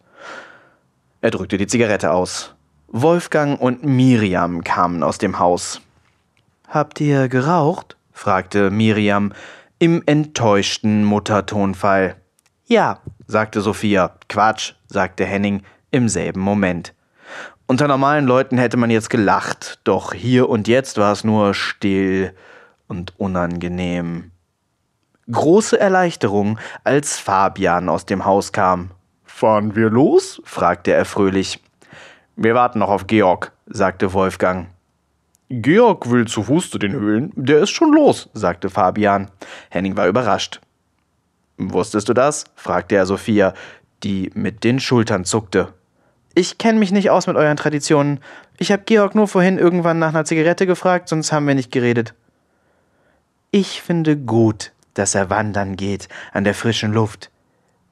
Er 1.21 1.31
drückte 1.31 1.59
die 1.59 1.67
Zigarette 1.67 2.13
aus. 2.13 2.55
Wolfgang 2.89 3.61
und 3.61 3.85
Miriam 3.85 4.65
kamen 4.65 5.03
aus 5.03 5.19
dem 5.19 5.39
Haus. 5.39 5.81
Habt 6.69 7.01
ihr 7.01 7.29
geraucht? 7.29 7.97
fragte 8.13 8.71
Miriam 8.71 9.33
im 9.79 10.03
enttäuschten 10.07 11.05
Muttertonfall. 11.05 12.17
Ja, 12.67 13.01
sagte 13.27 13.61
Sophia. 13.61 14.17
Quatsch, 14.29 14.75
sagte 14.89 15.25
Henning 15.25 15.63
im 15.91 16.09
selben 16.09 16.41
Moment. 16.41 16.95
Unter 17.71 17.87
normalen 17.87 18.25
Leuten 18.25 18.57
hätte 18.57 18.79
man 18.79 18.89
jetzt 18.89 19.11
gelacht, 19.11 19.81
doch 19.85 20.15
hier 20.15 20.49
und 20.49 20.69
jetzt 20.69 20.97
war 20.97 21.13
es 21.13 21.23
nur 21.23 21.53
still 21.53 22.33
und 22.87 23.13
unangenehm. 23.21 24.31
Große 25.31 25.79
Erleichterung, 25.79 26.59
als 26.83 27.19
Fabian 27.19 27.91
aus 27.91 28.07
dem 28.07 28.25
Haus 28.25 28.53
kam. 28.53 28.93
Fahren 29.23 29.77
wir 29.77 29.91
los? 29.91 30.41
fragte 30.45 30.93
er 30.93 31.05
fröhlich. 31.05 31.63
Wir 32.37 32.55
warten 32.55 32.79
noch 32.79 32.89
auf 32.89 33.07
Georg, 33.07 33.53
sagte 33.67 34.15
Wolfgang. 34.15 34.69
Georg 35.51 36.11
will 36.11 36.27
zu 36.27 36.45
Fuß 36.45 36.71
zu 36.71 36.79
den 36.79 36.93
Höhlen. 36.93 37.35
Der 37.37 37.59
ist 37.59 37.71
schon 37.71 37.93
los, 37.93 38.31
sagte 38.33 38.71
Fabian. 38.71 39.31
Henning 39.69 39.95
war 39.95 40.09
überrascht. 40.09 40.63
Wusstest 41.59 42.09
du 42.09 42.15
das? 42.15 42.45
fragte 42.55 42.95
er 42.95 43.05
Sophia, 43.05 43.53
die 44.03 44.31
mit 44.33 44.65
den 44.65 44.81
Schultern 44.81 45.27
zuckte. 45.27 45.75
Ich 46.39 46.57
kenne 46.57 46.79
mich 46.79 46.93
nicht 46.93 47.11
aus 47.11 47.27
mit 47.27 47.35
euren 47.35 47.57
Traditionen. 47.57 48.21
Ich 48.59 48.71
habe 48.71 48.85
Georg 48.87 49.17
nur 49.17 49.27
vorhin 49.27 49.59
irgendwann 49.59 49.99
nach 49.99 50.11
einer 50.11 50.25
Zigarette 50.25 50.69
gefragt, 50.69 51.09
sonst 51.09 51.33
haben 51.33 51.49
wir 51.49 51.57
nicht 51.57 51.73
geredet. 51.73 52.15
Ich 53.51 53.83
finde 53.83 54.17
gut, 54.17 54.71
dass 54.95 55.17
er 55.17 55.31
wandern 55.31 55.75
geht 55.75 56.09
an 56.33 56.45
der 56.45 56.55
frischen 56.55 56.93
Luft. 56.93 57.33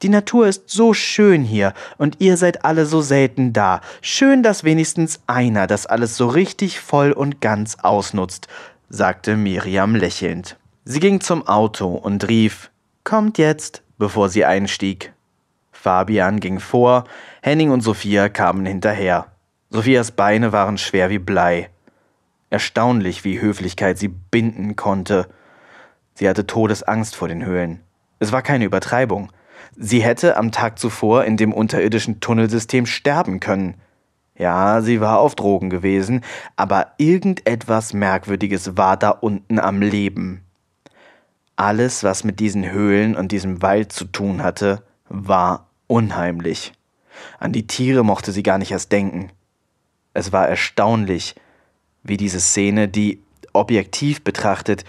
Die 0.03 0.09
Natur 0.09 0.47
ist 0.47 0.71
so 0.71 0.95
schön 0.95 1.43
hier 1.43 1.73
und 1.99 2.21
ihr 2.21 2.37
seid 2.37 2.65
alle 2.65 2.87
so 2.87 3.01
selten 3.01 3.53
da. 3.53 3.81
Schön, 4.01 4.45
dass 4.45 4.63
wenigstens 4.63 5.19
einer 5.27 5.67
das 5.67 5.87
alles 5.87 6.17
so 6.17 6.29
richtig 6.29 6.79
voll 6.79 7.11
und 7.11 7.41
ganz 7.41 7.79
ausnutzt, 7.83 8.47
sagte 8.89 9.37
Miriam 9.37 9.97
lächelnd. 9.97 10.57
Sie 10.85 11.01
ging 11.01 11.21
zum 11.21 11.49
Auto 11.49 11.89
und 11.89 12.29
rief 12.29 12.71
Kommt 13.03 13.39
jetzt, 13.39 13.83
bevor 13.99 14.29
sie 14.29 14.45
einstieg. 14.45 15.13
Fabian 15.87 16.41
ging 16.41 16.59
vor, 16.59 17.05
Henning 17.47 17.71
und 17.71 17.81
Sophia 17.81 18.29
kamen 18.29 18.67
hinterher. 18.67 19.27
Sophias 19.71 20.11
Beine 20.11 20.51
waren 20.51 20.79
schwer 20.79 21.11
wie 21.11 21.21
Blei. 21.21 21.71
Erstaunlich, 22.51 23.23
wie 23.23 23.41
Höflichkeit 23.41 23.99
sie 23.99 24.09
binden 24.09 24.75
konnte. 24.75 25.29
Sie 26.15 26.29
hatte 26.29 26.49
Todesangst 26.49 27.15
vor 27.15 27.29
den 27.29 27.45
Höhlen. 27.45 27.83
Es 28.19 28.33
war 28.33 28.43
keine 28.43 28.65
Übertreibung. 28.65 29.31
Sie 29.77 30.03
hätte 30.03 30.37
am 30.37 30.51
Tag 30.51 30.81
zuvor 30.81 31.23
in 31.23 31.37
dem 31.37 31.53
unterirdischen 31.53 32.19
Tunnelsystem 32.19 32.85
sterben 32.85 33.39
können. 33.39 33.75
Ja, 34.37 34.83
sie 34.83 35.01
war 35.01 35.21
auf 35.21 35.37
Drogen 35.37 35.71
gewesen, 35.71 36.25
aber 36.57 36.95
irgendetwas 36.99 37.93
Merkwürdiges 37.93 38.77
war 38.77 38.97
da 38.97 39.11
unten 39.11 39.61
am 39.61 39.83
Leben. 39.83 40.43
Alles, 41.55 42.03
was 42.03 42.25
mit 42.25 42.41
diesen 42.41 42.69
Höhlen 42.69 43.15
und 43.15 43.31
diesem 43.31 43.63
Wald 43.63 43.93
zu 43.93 44.07
tun 44.07 44.43
hatte, 44.43 44.83
war 45.09 45.69
unheimlich. 45.87 46.73
An 47.39 47.53
die 47.53 47.67
Tiere 47.67 48.05
mochte 48.05 48.33
sie 48.33 48.43
gar 48.43 48.59
nicht 48.59 48.73
erst 48.73 48.93
denken. 48.93 49.31
Es 50.15 50.33
war 50.33 50.49
erstaunlich, 50.49 51.35
wie 52.03 52.17
diese 52.17 52.41
Szene, 52.41 52.89
die 52.89 53.23
objektiv 53.53 54.23
betrachtet 54.23 54.85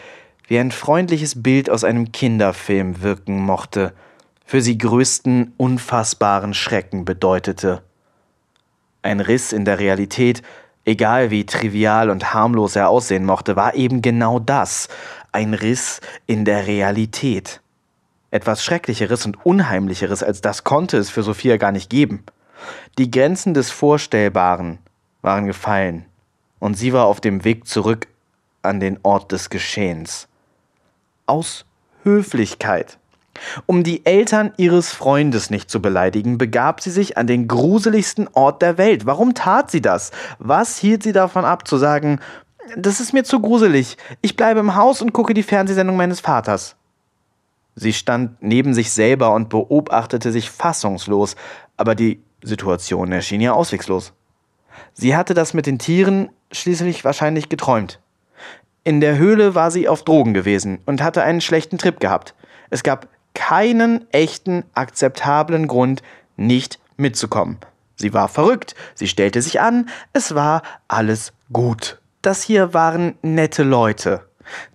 wie 0.48 0.58
ein 0.58 0.72
freundliches 0.72 1.44
Bild 1.44 1.70
aus 1.70 1.84
einem 1.84 2.12
Kinderfilm 2.12 3.02
wirken 3.02 3.40
mochte, 3.40 3.94
für 4.46 4.62
sie 4.62 4.78
größten 4.78 5.54
unfassbaren 5.58 6.54
Schrecken 6.54 7.04
bedeutete. 7.04 7.84
Ein 9.02 9.20
Riss 9.20 9.52
in 9.52 9.66
der 9.66 9.80
Realität, 9.80 10.42
egal 10.86 11.32
wie 11.32 11.46
trivial 11.46 12.10
und 12.10 12.34
harmlos 12.34 12.78
er 12.78 12.90
aussehen 12.90 13.26
mochte, 13.26 13.58
war 13.58 13.76
eben 13.76 14.02
genau 14.02 14.40
das, 14.40 14.88
ein 15.34 15.54
Riss 15.54 16.00
in 16.26 16.46
der 16.46 16.66
Realität. 16.66 17.62
Etwas 18.38 18.64
Schrecklicheres 18.64 19.26
und 19.26 19.44
Unheimlicheres 19.48 20.22
als 20.22 20.42
das 20.42 20.64
konnte 20.64 20.98
es 20.98 21.10
für 21.10 21.24
Sophia 21.24 21.58
gar 21.58 21.72
nicht 21.72 21.90
geben. 21.90 22.24
Die 23.00 23.10
Grenzen 23.10 23.56
des 23.56 23.72
Vorstellbaren 23.72 24.78
waren 25.24 25.48
gefallen, 25.48 26.06
und 26.60 26.76
sie 26.76 26.94
war 26.94 27.06
auf 27.06 27.20
dem 27.20 27.44
Weg 27.44 27.66
zurück 27.66 28.06
an 28.62 28.80
den 28.80 29.00
Ort 29.02 29.32
des 29.32 29.50
Geschehens. 29.50 30.28
Aus 31.26 31.66
Höflichkeit 32.04 33.00
um 33.66 33.84
die 33.84 34.06
Eltern 34.06 34.52
ihres 34.58 34.92
Freundes 34.92 35.50
nicht 35.50 35.72
zu 35.72 35.82
beleidigen, 35.82 36.38
begab 36.38 36.82
sie 36.82 36.92
sich 36.92 37.18
an 37.18 37.26
den 37.26 37.48
gruseligsten 37.48 38.28
Ort 38.34 38.62
der 38.62 38.78
Welt. 38.78 39.08
Warum 39.08 39.34
tat 39.34 39.72
sie 39.72 39.82
das? 39.82 40.12
Was 40.38 40.78
hielt 40.78 41.02
sie 41.02 41.12
davon 41.12 41.44
ab, 41.44 41.68
zu 41.68 41.78
sagen, 41.78 42.20
das 42.76 43.00
ist 43.00 43.14
mir 43.14 43.24
zu 43.24 43.40
gruselig, 43.40 43.98
ich 44.22 44.36
bleibe 44.36 44.60
im 44.60 44.76
Haus 44.76 45.02
und 45.02 45.14
gucke 45.14 45.34
die 45.34 45.44
Fernsehsendung 45.44 45.98
meines 45.98 46.20
Vaters? 46.20 46.76
Sie 47.80 47.94
stand 47.94 48.42
neben 48.42 48.74
sich 48.74 48.92
selber 48.92 49.36
und 49.36 49.50
beobachtete 49.50 50.32
sich 50.32 50.50
fassungslos, 50.50 51.36
aber 51.78 51.94
die 51.94 52.24
Situation 52.42 53.12
erschien 53.12 53.40
ihr 53.40 53.54
auswegslos. 53.54 54.14
Sie 54.94 55.16
hatte 55.16 55.36
das 55.36 55.54
mit 55.54 55.68
den 55.68 55.78
Tieren 55.78 56.32
schließlich 56.52 57.06
wahrscheinlich 57.06 57.50
geträumt. 57.50 58.00
In 58.84 59.00
der 59.00 59.20
Höhle 59.20 59.54
war 59.54 59.70
sie 59.70 59.88
auf 59.88 60.04
Drogen 60.04 60.34
gewesen 60.34 60.80
und 60.88 61.04
hatte 61.04 61.22
einen 61.22 61.40
schlechten 61.40 61.78
Trip 61.78 62.00
gehabt. 62.00 62.34
Es 62.72 62.82
gab 62.82 63.10
keinen 63.36 64.12
echten, 64.12 64.64
akzeptablen 64.74 65.68
Grund, 65.68 66.02
nicht 66.36 66.80
mitzukommen. 66.96 67.58
Sie 67.96 68.12
war 68.12 68.28
verrückt, 68.28 68.74
sie 68.96 69.08
stellte 69.08 69.44
sich 69.44 69.62
an, 69.62 69.88
es 70.14 70.34
war 70.34 70.64
alles 70.88 71.32
gut. 71.54 72.02
Das 72.24 72.42
hier 72.42 72.74
waren 72.74 73.20
nette 73.22 73.62
Leute. 73.62 74.27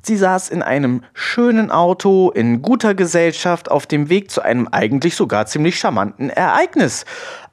Sie 0.03 0.17
saß 0.17 0.49
in 0.49 0.63
einem 0.63 1.03
schönen 1.15 1.71
Auto, 1.71 2.31
in 2.31 2.63
guter 2.63 2.95
Gesellschaft, 2.95 3.71
auf 3.71 3.87
dem 3.87 4.09
Weg 4.09 4.31
zu 4.31 4.43
einem 4.43 4.69
eigentlich 4.69 5.17
sogar 5.17 5.47
ziemlich 5.47 5.79
charmanten 5.79 6.31
Ereignis. 6.31 7.05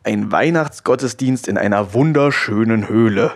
Ein 0.04 0.32
Weihnachtsgottesdienst 0.32 1.48
in 1.48 1.58
einer 1.58 1.94
wunderschönen 1.94 2.88
Höhle. 2.88 3.34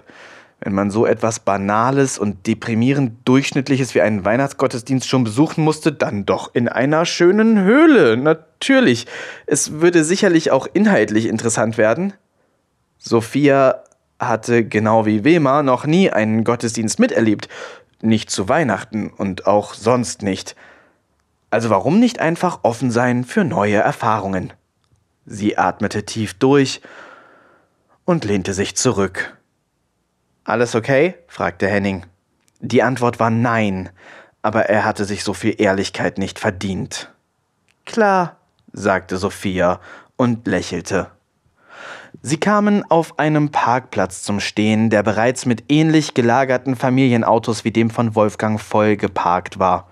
Wenn 0.63 0.73
man 0.73 0.91
so 0.91 1.05
etwas 1.05 1.41
Banales 1.41 2.17
und 2.17 2.47
deprimierend 2.47 3.27
Durchschnittliches 3.27 3.95
wie 3.95 4.01
einen 4.01 4.23
Weihnachtsgottesdienst 4.23 5.09
schon 5.09 5.25
besuchen 5.25 5.61
musste, 5.61 5.91
dann 5.91 6.25
doch 6.25 6.55
in 6.55 6.69
einer 6.69 7.05
schönen 7.05 7.61
Höhle. 7.65 8.15
Natürlich. 8.15 9.05
Es 9.45 9.81
würde 9.81 10.05
sicherlich 10.05 10.51
auch 10.51 10.65
inhaltlich 10.71 11.25
interessant 11.25 11.77
werden. 11.77 12.13
Sophia 12.97 13.83
hatte 14.19 14.63
genau 14.63 15.05
wie 15.05 15.25
Wema 15.25 15.63
noch 15.63 15.85
nie 15.85 16.09
einen 16.09 16.45
Gottesdienst 16.45 16.97
miterlebt. 16.97 17.49
Nicht 18.05 18.29
zu 18.29 18.49
Weihnachten 18.49 19.07
und 19.07 19.47
auch 19.47 19.73
sonst 19.73 20.23
nicht. 20.23 20.57
Also 21.49 21.69
warum 21.69 22.01
nicht 22.01 22.19
einfach 22.19 22.59
offen 22.63 22.91
sein 22.91 23.23
für 23.23 23.45
neue 23.45 23.77
Erfahrungen? 23.77 24.51
Sie 25.25 25.57
atmete 25.57 26.05
tief 26.05 26.33
durch 26.33 26.81
und 28.03 28.25
lehnte 28.25 28.53
sich 28.53 28.75
zurück. 28.75 29.37
Alles 30.43 30.75
okay? 30.75 31.15
fragte 31.27 31.69
Henning. 31.69 32.05
Die 32.59 32.83
Antwort 32.83 33.21
war 33.21 33.29
nein, 33.29 33.89
aber 34.41 34.65
er 34.65 34.83
hatte 34.83 35.05
sich 35.05 35.23
so 35.23 35.33
viel 35.33 35.55
Ehrlichkeit 35.57 36.17
nicht 36.17 36.39
verdient. 36.39 37.09
Klar, 37.85 38.35
sagte 38.73 39.15
Sophia 39.15 39.79
und 40.17 40.45
lächelte. 40.45 41.09
Sie 42.25 42.37
kamen 42.37 42.89
auf 42.89 43.19
einem 43.19 43.49
Parkplatz 43.49 44.23
zum 44.23 44.39
Stehen, 44.39 44.89
der 44.89 45.03
bereits 45.03 45.45
mit 45.45 45.65
ähnlich 45.67 46.13
gelagerten 46.13 46.77
Familienautos 46.77 47.65
wie 47.65 47.71
dem 47.71 47.89
von 47.89 48.15
Wolfgang 48.15 48.61
voll 48.61 48.95
geparkt 48.95 49.59
war. 49.59 49.91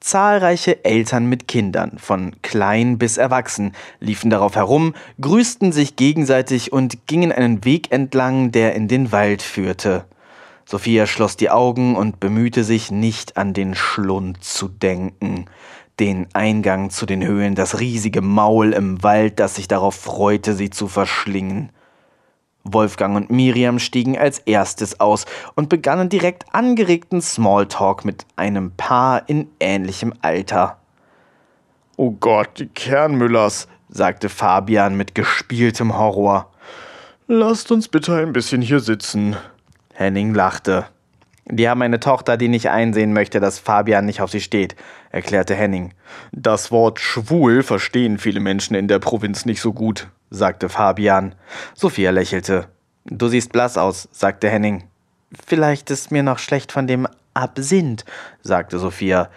Zahlreiche 0.00 0.86
Eltern 0.86 1.26
mit 1.26 1.46
Kindern, 1.48 1.98
von 1.98 2.34
klein 2.40 2.96
bis 2.96 3.18
erwachsen, 3.18 3.72
liefen 4.00 4.30
darauf 4.30 4.56
herum, 4.56 4.94
grüßten 5.20 5.70
sich 5.70 5.96
gegenseitig 5.96 6.72
und 6.72 7.06
gingen 7.06 7.30
einen 7.30 7.62
Weg 7.66 7.92
entlang, 7.92 8.52
der 8.52 8.74
in 8.74 8.88
den 8.88 9.12
Wald 9.12 9.42
führte. 9.42 10.06
Sophia 10.64 11.06
schloss 11.06 11.36
die 11.36 11.50
Augen 11.50 11.94
und 11.94 12.20
bemühte 12.20 12.64
sich, 12.64 12.90
nicht 12.90 13.36
an 13.36 13.52
den 13.52 13.74
Schlund 13.74 14.42
zu 14.42 14.68
denken, 14.68 15.44
den 16.00 16.28
Eingang 16.34 16.90
zu 16.90 17.06
den 17.06 17.24
Höhlen, 17.24 17.54
das 17.54 17.80
riesige 17.80 18.20
Maul 18.20 18.72
im 18.72 19.02
Wald, 19.02 19.40
das 19.40 19.54
sich 19.54 19.68
darauf 19.68 19.94
freute, 19.94 20.54
sie 20.54 20.70
zu 20.70 20.88
verschlingen. 20.88 21.70
Wolfgang 22.64 23.16
und 23.16 23.30
Miriam 23.30 23.78
stiegen 23.78 24.18
als 24.18 24.40
erstes 24.40 25.00
aus 25.00 25.24
und 25.54 25.68
begannen 25.68 26.08
direkt 26.08 26.44
angeregten 26.52 27.22
Smalltalk 27.22 28.04
mit 28.04 28.26
einem 28.36 28.72
Paar 28.72 29.28
in 29.28 29.48
ähnlichem 29.60 30.12
Alter. 30.20 30.78
Oh 31.96 32.10
Gott, 32.10 32.58
die 32.58 32.66
Kernmüllers, 32.66 33.68
sagte 33.88 34.28
Fabian 34.28 34.96
mit 34.96 35.14
gespieltem 35.14 35.96
Horror. 35.96 36.50
Lasst 37.28 37.72
uns 37.72 37.88
bitte 37.88 38.14
ein 38.16 38.32
bisschen 38.32 38.60
hier 38.60 38.80
sitzen. 38.80 39.36
Henning 39.94 40.34
lachte. 40.34 40.86
Die 41.48 41.68
haben 41.68 41.82
eine 41.82 42.00
Tochter, 42.00 42.36
die 42.36 42.48
nicht 42.48 42.70
einsehen 42.70 43.12
möchte, 43.12 43.38
dass 43.38 43.60
Fabian 43.60 44.04
nicht 44.04 44.20
auf 44.20 44.32
sie 44.32 44.40
steht, 44.40 44.74
erklärte 45.10 45.54
Henning. 45.54 45.94
Das 46.32 46.72
Wort 46.72 46.98
schwul 46.98 47.62
verstehen 47.62 48.18
viele 48.18 48.40
Menschen 48.40 48.74
in 48.74 48.88
der 48.88 48.98
Provinz 48.98 49.46
nicht 49.46 49.60
so 49.60 49.72
gut, 49.72 50.08
sagte 50.30 50.68
Fabian. 50.68 51.36
Sophia 51.74 52.10
lächelte. 52.10 52.66
Du 53.04 53.28
siehst 53.28 53.52
blass 53.52 53.78
aus, 53.78 54.08
sagte 54.10 54.50
Henning. 54.50 54.84
Vielleicht 55.46 55.90
ist 55.90 56.10
mir 56.10 56.24
noch 56.24 56.40
schlecht 56.40 56.72
von 56.72 56.88
dem 56.88 57.06
Absinth, 57.34 58.04
sagte 58.42 58.80
Sophia. 58.80 59.30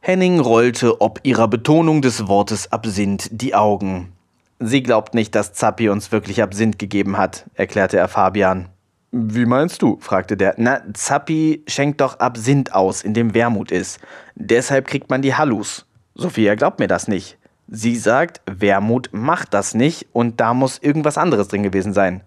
Henning 0.00 0.40
rollte 0.40 1.02
ob 1.02 1.20
ihrer 1.22 1.48
Betonung 1.48 2.00
des 2.00 2.28
Wortes 2.28 2.72
Absinth 2.72 3.28
die 3.30 3.54
Augen. 3.54 4.12
Sie 4.58 4.82
glaubt 4.82 5.12
nicht, 5.12 5.34
dass 5.34 5.52
Zappi 5.52 5.90
uns 5.90 6.12
wirklich 6.12 6.42
Absinth 6.42 6.78
gegeben 6.78 7.18
hat, 7.18 7.44
erklärte 7.54 7.98
er 7.98 8.08
Fabian. 8.08 8.68
Wie 9.14 9.44
meinst 9.44 9.82
du? 9.82 9.98
fragte 10.00 10.38
der. 10.38 10.54
Na, 10.56 10.80
Zappi 10.94 11.62
schenkt 11.66 12.00
doch 12.00 12.18
Absinth 12.18 12.72
aus, 12.72 13.02
in 13.02 13.12
dem 13.12 13.34
Wermut 13.34 13.70
ist. 13.70 14.00
Deshalb 14.36 14.88
kriegt 14.88 15.10
man 15.10 15.20
die 15.20 15.34
Hallus. 15.34 15.84
Sophia 16.14 16.54
glaubt 16.54 16.78
mir 16.78 16.88
das 16.88 17.08
nicht. 17.08 17.36
Sie 17.68 17.96
sagt, 17.96 18.40
Wermut 18.46 19.10
macht 19.12 19.52
das 19.52 19.74
nicht 19.74 20.06
und 20.12 20.40
da 20.40 20.54
muss 20.54 20.78
irgendwas 20.78 21.18
anderes 21.18 21.48
drin 21.48 21.62
gewesen 21.62 21.92
sein. 21.92 22.22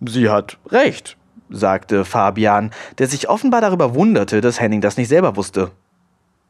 Sie 0.00 0.30
hat 0.30 0.58
recht, 0.68 1.16
sagte 1.50 2.04
Fabian, 2.04 2.70
der 2.98 3.08
sich 3.08 3.28
offenbar 3.28 3.60
darüber 3.60 3.92
wunderte, 3.94 4.40
dass 4.40 4.60
Henning 4.60 4.80
das 4.80 4.96
nicht 4.96 5.08
selber 5.08 5.34
wusste. 5.34 5.72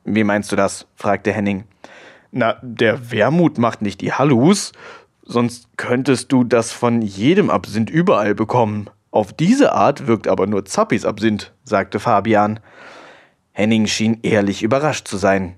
Wie 0.04 0.24
meinst 0.24 0.52
du 0.52 0.56
das? 0.56 0.86
fragte 0.96 1.32
Henning. 1.32 1.64
Na, 2.30 2.58
der 2.60 3.10
Wermut 3.10 3.56
macht 3.56 3.80
nicht 3.80 4.02
die 4.02 4.12
Hallus, 4.12 4.72
sonst 5.22 5.66
könntest 5.78 6.30
du 6.30 6.44
das 6.44 6.72
von 6.72 7.00
jedem 7.00 7.48
Absinth 7.48 7.88
überall 7.88 8.34
bekommen. 8.34 8.90
Auf 9.10 9.32
diese 9.32 9.72
Art 9.72 10.06
wirkt 10.06 10.28
aber 10.28 10.46
nur 10.46 10.64
Zappis 10.64 11.04
Absinth, 11.04 11.52
sagte 11.64 11.98
Fabian. 11.98 12.60
Henning 13.52 13.86
schien 13.86 14.20
ehrlich 14.22 14.62
überrascht 14.62 15.08
zu 15.08 15.16
sein. 15.16 15.56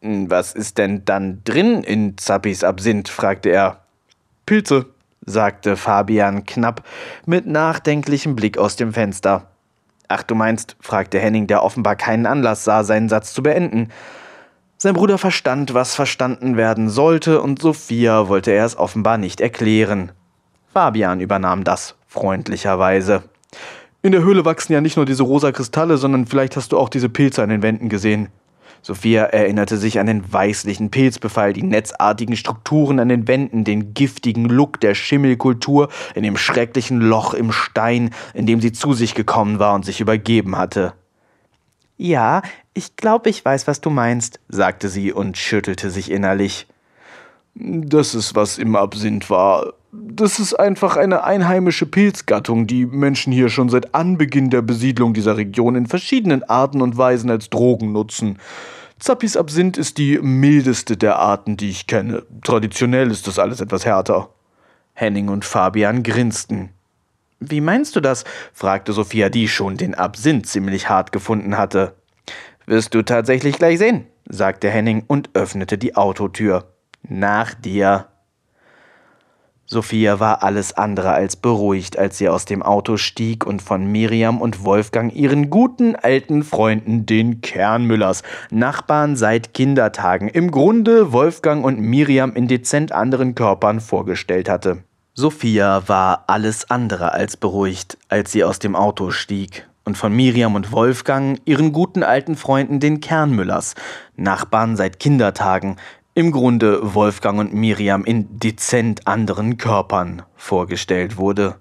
Hm, 0.00 0.30
was 0.30 0.54
ist 0.54 0.78
denn 0.78 1.04
dann 1.04 1.42
drin 1.44 1.82
in 1.82 2.16
Zappis 2.16 2.64
Absinth? 2.64 3.08
fragte 3.08 3.50
er. 3.50 3.82
Pilze, 4.46 4.86
sagte 5.26 5.76
Fabian 5.76 6.44
knapp, 6.44 6.84
mit 7.26 7.46
nachdenklichem 7.46 8.34
Blick 8.34 8.58
aus 8.58 8.76
dem 8.76 8.94
Sein 14.76 14.94
Bruder 14.94 15.18
verstand, 15.18 15.72
was 15.72 15.94
verstanden 15.94 16.56
werden 16.56 16.90
sollte, 16.90 17.40
und 17.40 17.60
Sophia 17.60 18.28
wollte 18.28 18.50
er 18.50 18.66
es 18.66 18.76
offenbar 18.76 19.18
nicht 19.18 19.40
erklären. 19.40 20.12
Fabian 20.72 21.20
übernahm 21.20 21.64
das 21.64 21.94
freundlicherweise. 22.14 23.24
In 24.02 24.12
der 24.12 24.22
Höhle 24.22 24.44
wachsen 24.44 24.72
ja 24.72 24.80
nicht 24.80 24.96
nur 24.96 25.06
diese 25.06 25.24
rosa 25.24 25.50
Kristalle, 25.50 25.96
sondern 25.96 26.26
vielleicht 26.26 26.56
hast 26.56 26.72
du 26.72 26.78
auch 26.78 26.88
diese 26.88 27.08
Pilze 27.08 27.42
an 27.42 27.48
den 27.48 27.62
Wänden 27.62 27.88
gesehen. 27.88 28.28
Sophia 28.82 29.24
erinnerte 29.24 29.78
sich 29.78 29.98
an 29.98 30.06
den 30.06 30.30
weißlichen 30.30 30.90
Pilzbefall, 30.90 31.54
die 31.54 31.62
netzartigen 31.62 32.36
Strukturen 32.36 33.00
an 33.00 33.08
den 33.08 33.26
Wänden, 33.26 33.64
den 33.64 33.94
giftigen 33.94 34.44
Look 34.44 34.78
der 34.80 34.94
Schimmelkultur 34.94 35.88
in 36.14 36.22
dem 36.22 36.36
schrecklichen 36.36 37.00
Loch 37.00 37.34
im 37.34 37.50
Stein, 37.50 38.10
in 38.34 38.46
dem 38.46 38.60
sie 38.60 38.72
zu 38.72 38.92
sich 38.92 39.14
gekommen 39.14 39.58
war 39.58 39.74
und 39.74 39.84
sich 39.84 40.00
übergeben 40.00 40.56
hatte. 40.56 40.92
Ja, 41.96 42.42
ich 42.74 42.96
glaube, 42.96 43.30
ich 43.30 43.44
weiß, 43.44 43.66
was 43.66 43.80
du 43.80 43.90
meinst, 43.90 44.38
sagte 44.48 44.88
sie 44.88 45.12
und 45.12 45.38
schüttelte 45.38 45.90
sich 45.90 46.10
innerlich. 46.10 46.66
Das 47.54 48.14
ist, 48.14 48.34
was 48.34 48.58
im 48.58 48.76
Absinth 48.76 49.30
war. 49.30 49.72
Das 49.96 50.40
ist 50.40 50.54
einfach 50.54 50.96
eine 50.96 51.24
einheimische 51.24 51.86
Pilzgattung, 51.86 52.66
die 52.66 52.84
Menschen 52.84 53.32
hier 53.32 53.48
schon 53.48 53.68
seit 53.68 53.94
Anbeginn 53.94 54.50
der 54.50 54.62
Besiedlung 54.62 55.14
dieser 55.14 55.36
Region 55.36 55.76
in 55.76 55.86
verschiedenen 55.86 56.42
Arten 56.44 56.82
und 56.82 56.96
Weisen 56.98 57.30
als 57.30 57.48
Drogen 57.48 57.92
nutzen. 57.92 58.38
Zappis 58.98 59.36
Absinth 59.36 59.76
ist 59.76 59.98
die 59.98 60.18
mildeste 60.18 60.96
der 60.96 61.18
Arten, 61.18 61.56
die 61.56 61.70
ich 61.70 61.86
kenne. 61.86 62.24
Traditionell 62.42 63.10
ist 63.10 63.26
das 63.26 63.38
alles 63.38 63.60
etwas 63.60 63.84
härter. 63.84 64.30
Henning 64.94 65.28
und 65.28 65.44
Fabian 65.44 66.02
grinsten. 66.02 66.70
Wie 67.38 67.60
meinst 67.60 67.94
du 67.94 68.00
das? 68.00 68.24
fragte 68.52 68.92
Sophia, 68.92 69.28
die 69.28 69.48
schon 69.48 69.76
den 69.76 69.94
Absinth 69.94 70.46
ziemlich 70.46 70.88
hart 70.88 71.12
gefunden 71.12 71.56
hatte. 71.56 71.94
Wirst 72.66 72.94
du 72.94 73.02
tatsächlich 73.02 73.58
gleich 73.58 73.78
sehen, 73.78 74.06
sagte 74.28 74.70
Henning 74.70 75.04
und 75.06 75.30
öffnete 75.34 75.76
die 75.78 75.96
Autotür. 75.96 76.72
Nach 77.02 77.54
dir. 77.54 78.08
Sophia 79.66 80.20
war 80.20 80.42
alles 80.42 80.76
andere 80.76 81.12
als 81.12 81.36
beruhigt, 81.36 81.98
als 81.98 82.18
sie 82.18 82.28
aus 82.28 82.44
dem 82.44 82.62
Auto 82.62 82.98
stieg 82.98 83.46
und 83.46 83.62
von 83.62 83.86
Miriam 83.86 84.42
und 84.42 84.62
Wolfgang 84.62 85.14
ihren 85.14 85.48
guten 85.48 85.96
alten 85.96 86.42
Freunden, 86.42 87.06
den 87.06 87.40
Kernmüllers, 87.40 88.22
Nachbarn 88.50 89.16
seit 89.16 89.54
Kindertagen, 89.54 90.28
im 90.28 90.50
Grunde 90.50 91.12
Wolfgang 91.12 91.64
und 91.64 91.80
Miriam 91.80 92.34
in 92.34 92.46
dezent 92.46 92.92
anderen 92.92 93.34
Körpern 93.34 93.80
vorgestellt 93.80 94.50
hatte. 94.50 94.84
Sophia 95.14 95.88
war 95.88 96.24
alles 96.26 96.70
andere 96.70 97.12
als 97.12 97.38
beruhigt, 97.38 97.96
als 98.08 98.32
sie 98.32 98.44
aus 98.44 98.58
dem 98.58 98.76
Auto 98.76 99.12
stieg 99.12 99.66
und 99.84 99.96
von 99.96 100.14
Miriam 100.14 100.56
und 100.56 100.72
Wolfgang, 100.72 101.40
ihren 101.46 101.72
guten 101.72 102.02
alten 102.02 102.36
Freunden, 102.36 102.80
den 102.80 103.00
Kernmüllers, 103.00 103.74
Nachbarn 104.16 104.76
seit 104.76 104.98
Kindertagen, 104.98 105.76
im 106.14 106.30
Grunde 106.30 106.94
Wolfgang 106.94 107.40
und 107.40 107.52
Miriam 107.52 108.04
in 108.04 108.38
dezent 108.38 109.06
anderen 109.06 109.58
Körpern 109.58 110.22
vorgestellt 110.36 111.16
wurde. 111.16 111.56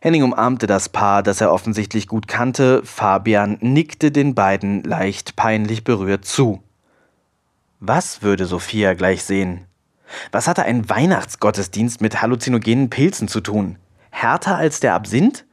Henning 0.00 0.22
umarmte 0.22 0.68
das 0.68 0.88
Paar, 0.88 1.24
das 1.24 1.40
er 1.40 1.52
offensichtlich 1.52 2.06
gut 2.06 2.28
kannte, 2.28 2.82
Fabian 2.84 3.58
nickte 3.60 4.12
den 4.12 4.36
beiden 4.36 4.84
leicht 4.84 5.34
peinlich 5.34 5.82
berührt 5.82 6.24
zu. 6.24 6.62
Was 7.80 8.22
würde 8.22 8.46
Sophia 8.46 8.94
gleich 8.94 9.24
sehen? 9.24 9.66
Was 10.30 10.46
hatte 10.46 10.62
ein 10.62 10.88
Weihnachtsgottesdienst 10.88 12.00
mit 12.00 12.22
halluzinogenen 12.22 12.88
Pilzen 12.88 13.26
zu 13.26 13.40
tun? 13.40 13.78
Härter 14.10 14.56
als 14.56 14.78
der 14.78 14.94
Absinth? 14.94 15.44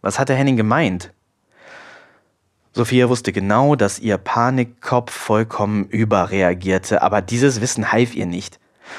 Was 0.00 0.18
hatte 0.18 0.34
Henning 0.34 0.56
gemeint? 0.56 1.13
Sophia 2.76 3.08
wusste 3.08 3.32
genau, 3.32 3.76
dass 3.76 4.00
ihr 4.00 4.18
Panikkopf 4.18 5.12
vollkommen 5.12 5.84
überreagierte, 5.84 7.02
aber 7.02 7.22
dieses 7.22 7.60
Wissen 7.60 7.92
half 7.92 8.16
ihr 8.16 8.26
nicht. 8.26 8.58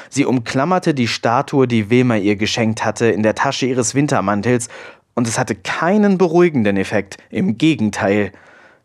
Sie 0.09 0.23
umklammerte 0.23 0.93
die 0.93 1.09
Statue, 1.09 1.67
die 1.67 1.89
Wilma 1.89 2.15
ihr 2.15 2.37
geschenkt 2.37 2.85
hatte, 2.85 3.07
in 3.07 3.21
der 3.21 3.35
Tasche 3.35 3.65
ihres 3.65 3.93
Wintermantels, 3.93 4.69
und 5.13 5.27
es 5.27 5.37
hatte 5.37 5.55
keinen 5.55 6.17
beruhigenden 6.17 6.77
Effekt, 6.77 7.17
im 7.29 7.57
Gegenteil. 7.57 8.31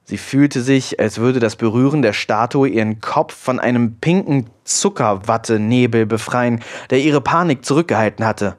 Sie 0.03 0.19
fühlte 0.19 0.61
sich, 0.61 0.99
als 0.99 1.19
würde 1.19 1.39
das 1.39 1.55
Berühren 1.55 2.03
der 2.03 2.13
Statue 2.13 2.69
ihren 2.69 3.01
Kopf 3.01 3.33
von 3.33 3.61
einem 3.61 3.95
pinken 4.01 4.51
Zuckerwattenebel 4.65 6.05
befreien, 6.05 6.65
der 6.91 6.99
ihre 6.99 7.21
Panik 7.21 7.65
zurückgehalten 7.65 8.25
hatte. 8.27 8.57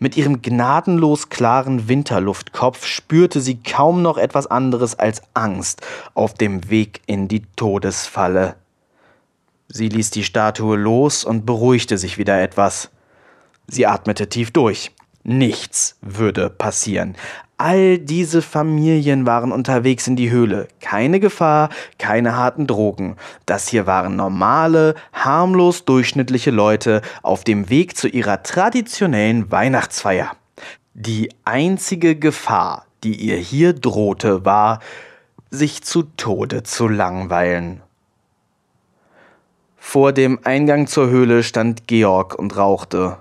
Mit 0.00 0.16
ihrem 0.16 0.42
gnadenlos 0.42 1.28
klaren 1.28 1.88
Winterluftkopf 1.88 2.86
spürte 2.86 3.40
sie 3.40 3.60
kaum 3.60 4.00
noch 4.00 4.16
etwas 4.16 4.46
anderes 4.46 4.96
als 4.96 5.22
Angst 5.34 5.80
auf 6.14 6.34
dem 6.34 6.70
Weg 6.70 7.00
in 7.06 7.26
die 7.26 7.42
Todesfalle. 7.56 8.54
Sie 9.66 9.88
ließ 9.88 10.10
die 10.10 10.22
Statue 10.22 10.76
los 10.76 11.24
und 11.24 11.44
beruhigte 11.44 11.98
sich 11.98 12.16
wieder 12.16 12.40
etwas. 12.40 12.90
Sie 13.66 13.86
atmete 13.86 14.28
tief 14.28 14.52
durch. 14.52 14.92
Nichts 15.24 15.98
würde 16.00 16.48
passieren. 16.48 17.16
All 17.60 17.98
diese 17.98 18.40
Familien 18.40 19.26
waren 19.26 19.50
unterwegs 19.50 20.06
in 20.06 20.14
die 20.14 20.30
Höhle. 20.30 20.68
Keine 20.80 21.18
Gefahr, 21.18 21.70
keine 21.98 22.36
harten 22.36 22.68
Drogen. 22.68 23.16
Das 23.46 23.66
hier 23.66 23.84
waren 23.84 24.14
normale, 24.14 24.94
harmlos 25.12 25.84
durchschnittliche 25.84 26.52
Leute 26.52 27.02
auf 27.22 27.42
dem 27.42 27.68
Weg 27.68 27.96
zu 27.96 28.06
ihrer 28.06 28.44
traditionellen 28.44 29.50
Weihnachtsfeier. 29.50 30.36
Die 30.94 31.30
einzige 31.44 32.14
Gefahr, 32.14 32.86
die 33.02 33.16
ihr 33.16 33.38
hier 33.38 33.72
drohte, 33.72 34.44
war, 34.44 34.78
sich 35.50 35.82
zu 35.82 36.04
Tode 36.16 36.62
zu 36.62 36.86
langweilen. 36.86 37.82
Vor 39.78 40.12
dem 40.12 40.38
Eingang 40.44 40.86
zur 40.86 41.08
Höhle 41.08 41.42
stand 41.42 41.88
Georg 41.88 42.38
und 42.38 42.56
rauchte. 42.56 43.16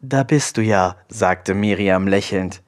Da 0.00 0.22
bist 0.22 0.58
du 0.58 0.62
ja, 0.62 0.94
sagte 1.08 1.54
Miriam 1.54 2.06
lächelnd. 2.06 2.62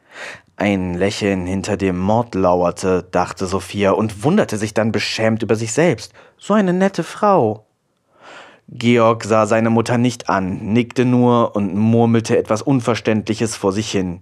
Ein 0.61 0.93
Lächeln 0.93 1.47
hinter 1.47 1.79
dem 1.79 1.99
Mord 1.99 2.35
lauerte, 2.35 3.09
dachte 3.11 3.47
Sophia 3.47 3.93
und 3.93 4.25
wunderte 4.25 4.59
sich 4.59 4.75
dann 4.75 4.93
beschämt 4.93 5.43
über 5.43 5.57
sich 5.57 5.73
selbst. 5.73 6.13
So 6.37 6.53
eine 6.53 6.75
nette 6.75 7.03
Frau. 7.03 7.65
Georg 8.69 9.25
sah 9.25 9.47
seine 9.47 9.71
Mutter 9.71 9.97
nicht 9.97 10.29
an, 10.29 10.75
nickte 10.75 11.07
nur 11.07 11.57
und 11.57 11.75
murmelte 11.75 12.37
etwas 12.37 12.61
Unverständliches 12.61 13.57
vor 13.57 13.73
sich 13.73 13.91
hin. 13.91 14.21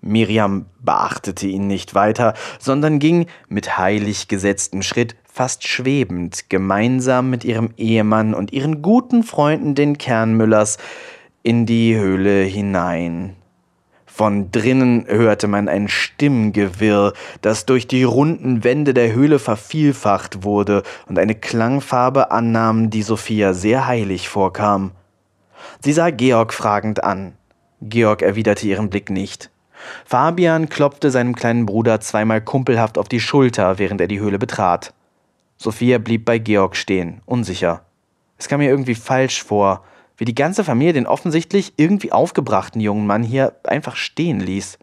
Miriam 0.00 0.66
beachtete 0.78 1.48
ihn 1.48 1.66
nicht 1.66 1.96
weiter, 1.96 2.34
sondern 2.60 3.00
ging 3.00 3.26
mit 3.48 3.76
heilig 3.76 4.28
gesetztem 4.28 4.82
Schritt, 4.82 5.16
fast 5.24 5.66
schwebend, 5.66 6.48
gemeinsam 6.48 7.28
mit 7.28 7.44
ihrem 7.44 7.70
Ehemann 7.76 8.34
und 8.34 8.52
ihren 8.52 8.82
guten 8.82 9.24
Freunden 9.24 9.74
den 9.74 9.98
Kernmüllers 9.98 10.78
in 11.42 11.66
die 11.66 11.96
Höhle 11.96 12.44
hinein. 12.44 13.34
Von 14.14 14.52
drinnen 14.52 15.06
hörte 15.08 15.48
man 15.48 15.70
ein 15.70 15.88
Stimmgewirr, 15.88 17.14
das 17.40 17.64
durch 17.64 17.88
die 17.88 18.02
runden 18.02 18.62
Wände 18.62 18.92
der 18.92 19.14
Höhle 19.14 19.38
vervielfacht 19.38 20.44
wurde 20.44 20.82
und 21.06 21.18
eine 21.18 21.34
Klangfarbe 21.34 22.30
annahm, 22.30 22.90
die 22.90 23.00
Sophia 23.00 23.54
sehr 23.54 23.86
heilig 23.86 24.28
vorkam. 24.28 24.90
Sie 25.80 25.94
sah 25.94 26.10
Georg 26.10 26.52
fragend 26.52 27.02
an. 27.02 27.32
Georg 27.80 28.20
erwiderte 28.20 28.66
ihren 28.66 28.90
Blick 28.90 29.08
nicht. 29.08 29.50
Fabian 30.04 30.68
klopfte 30.68 31.10
seinem 31.10 31.34
kleinen 31.34 31.64
Bruder 31.64 32.00
zweimal 32.00 32.42
kumpelhaft 32.42 32.98
auf 32.98 33.08
die 33.08 33.18
Schulter, 33.20 33.78
während 33.78 34.02
er 34.02 34.08
die 34.08 34.20
Höhle 34.20 34.38
betrat. 34.38 34.92
Sophia 35.56 35.96
blieb 35.96 36.26
bei 36.26 36.36
Georg 36.36 36.76
stehen, 36.76 37.22
unsicher. 37.24 37.86
Es 38.36 38.46
kam 38.46 38.60
ihr 38.60 38.68
irgendwie 38.68 38.94
falsch 38.94 39.42
vor, 39.42 39.84
wie 40.22 40.24
die 40.24 40.36
ganze 40.36 40.62
Familie 40.62 40.92
den 40.92 41.08
offensichtlich 41.08 41.72
irgendwie 41.78 42.12
aufgebrachten 42.12 42.80
jungen 42.80 43.08
Mann 43.08 43.24
hier 43.24 43.56
einfach 43.64 43.96
stehen 43.96 44.38
ließ. 44.38 44.78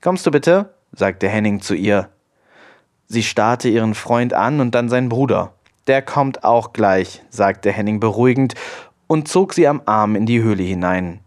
Kommst 0.00 0.24
du 0.24 0.30
bitte? 0.30 0.72
sagte 0.90 1.28
Henning 1.28 1.60
zu 1.60 1.74
ihr. 1.74 2.08
Sie 3.08 3.22
starrte 3.22 3.68
ihren 3.68 3.94
Freund 3.94 4.32
an 4.32 4.60
und 4.60 4.74
dann 4.74 4.88
seinen 4.88 5.10
Bruder. 5.10 5.52
Der 5.86 6.00
kommt 6.00 6.44
auch 6.44 6.72
gleich, 6.72 7.22
sagte 7.28 7.70
Henning 7.70 8.00
beruhigend 8.00 8.54
und 9.06 9.28
zog 9.28 9.52
sie 9.52 9.68
am 9.68 9.82
Arm 9.84 10.16
in 10.16 10.24
die 10.24 10.40
Höhle 10.40 10.62
hinein. 10.62 11.20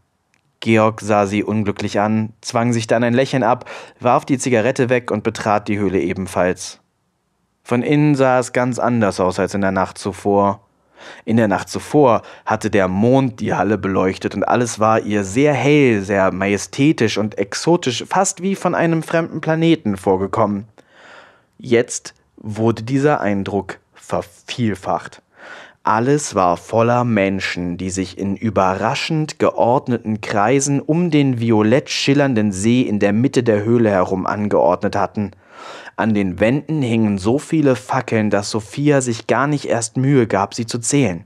Georg 0.59 0.99
sah 0.99 1.27
sie 1.27 1.43
unglücklich 1.43 1.99
an, 1.99 2.33
zwang 2.41 2.73
sich 2.73 2.87
dann 2.87 3.03
ein 3.03 3.13
Lächeln 3.13 3.43
ab, 3.43 3.69
warf 3.99 4.25
die 4.25 4.39
Zigarette 4.39 4.89
weg 4.89 5.11
und 5.11 5.21
betrat 5.21 5.67
die 5.67 5.77
Höhle 5.77 6.01
ebenfalls. 6.01 6.79
Von 7.61 7.83
innen 7.83 8.15
sah 8.15 8.39
es 8.39 8.51
ganz 8.51 8.79
anders 8.79 9.19
aus 9.19 9.37
als 9.37 9.53
in 9.53 9.61
der 9.61 9.71
Nacht 9.71 9.99
zuvor. 9.99 10.65
In 11.25 11.37
der 11.37 11.47
Nacht 11.47 11.69
zuvor 11.69 12.21
hatte 12.45 12.69
der 12.69 12.87
Mond 12.87 13.39
die 13.39 13.53
Halle 13.53 13.77
beleuchtet 13.77 14.35
und 14.35 14.43
alles 14.43 14.79
war 14.79 14.99
ihr 15.01 15.23
sehr 15.23 15.53
hell, 15.53 16.01
sehr 16.01 16.31
majestätisch 16.31 17.17
und 17.17 17.37
exotisch, 17.37 18.03
fast 18.07 18.41
wie 18.41 18.55
von 18.55 18.75
einem 18.75 19.03
fremden 19.03 19.41
Planeten 19.41 19.97
vorgekommen. 19.97 20.65
Jetzt 21.57 22.13
wurde 22.37 22.83
dieser 22.83 23.21
Eindruck 23.21 23.79
vervielfacht. 23.93 25.21
Alles 25.83 26.35
war 26.35 26.57
voller 26.57 27.03
Menschen, 27.03 27.75
die 27.77 27.89
sich 27.89 28.19
in 28.19 28.35
überraschend 28.35 29.39
geordneten 29.39 30.21
Kreisen 30.21 30.79
um 30.79 31.09
den 31.09 31.39
violett 31.39 31.89
schillernden 31.89 32.51
See 32.51 32.81
in 32.81 32.99
der 32.99 33.13
Mitte 33.13 33.41
der 33.41 33.63
Höhle 33.63 33.89
herum 33.89 34.27
angeordnet 34.27 34.95
hatten. 34.95 35.31
An 35.95 36.13
den 36.13 36.39
Wänden 36.39 36.81
hingen 36.81 37.17
so 37.17 37.39
viele 37.39 37.75
Fackeln, 37.75 38.29
dass 38.29 38.49
Sophia 38.49 39.01
sich 39.01 39.27
gar 39.27 39.47
nicht 39.47 39.65
erst 39.65 39.97
Mühe 39.97 40.27
gab, 40.27 40.53
sie 40.53 40.65
zu 40.65 40.79
zählen. 40.79 41.25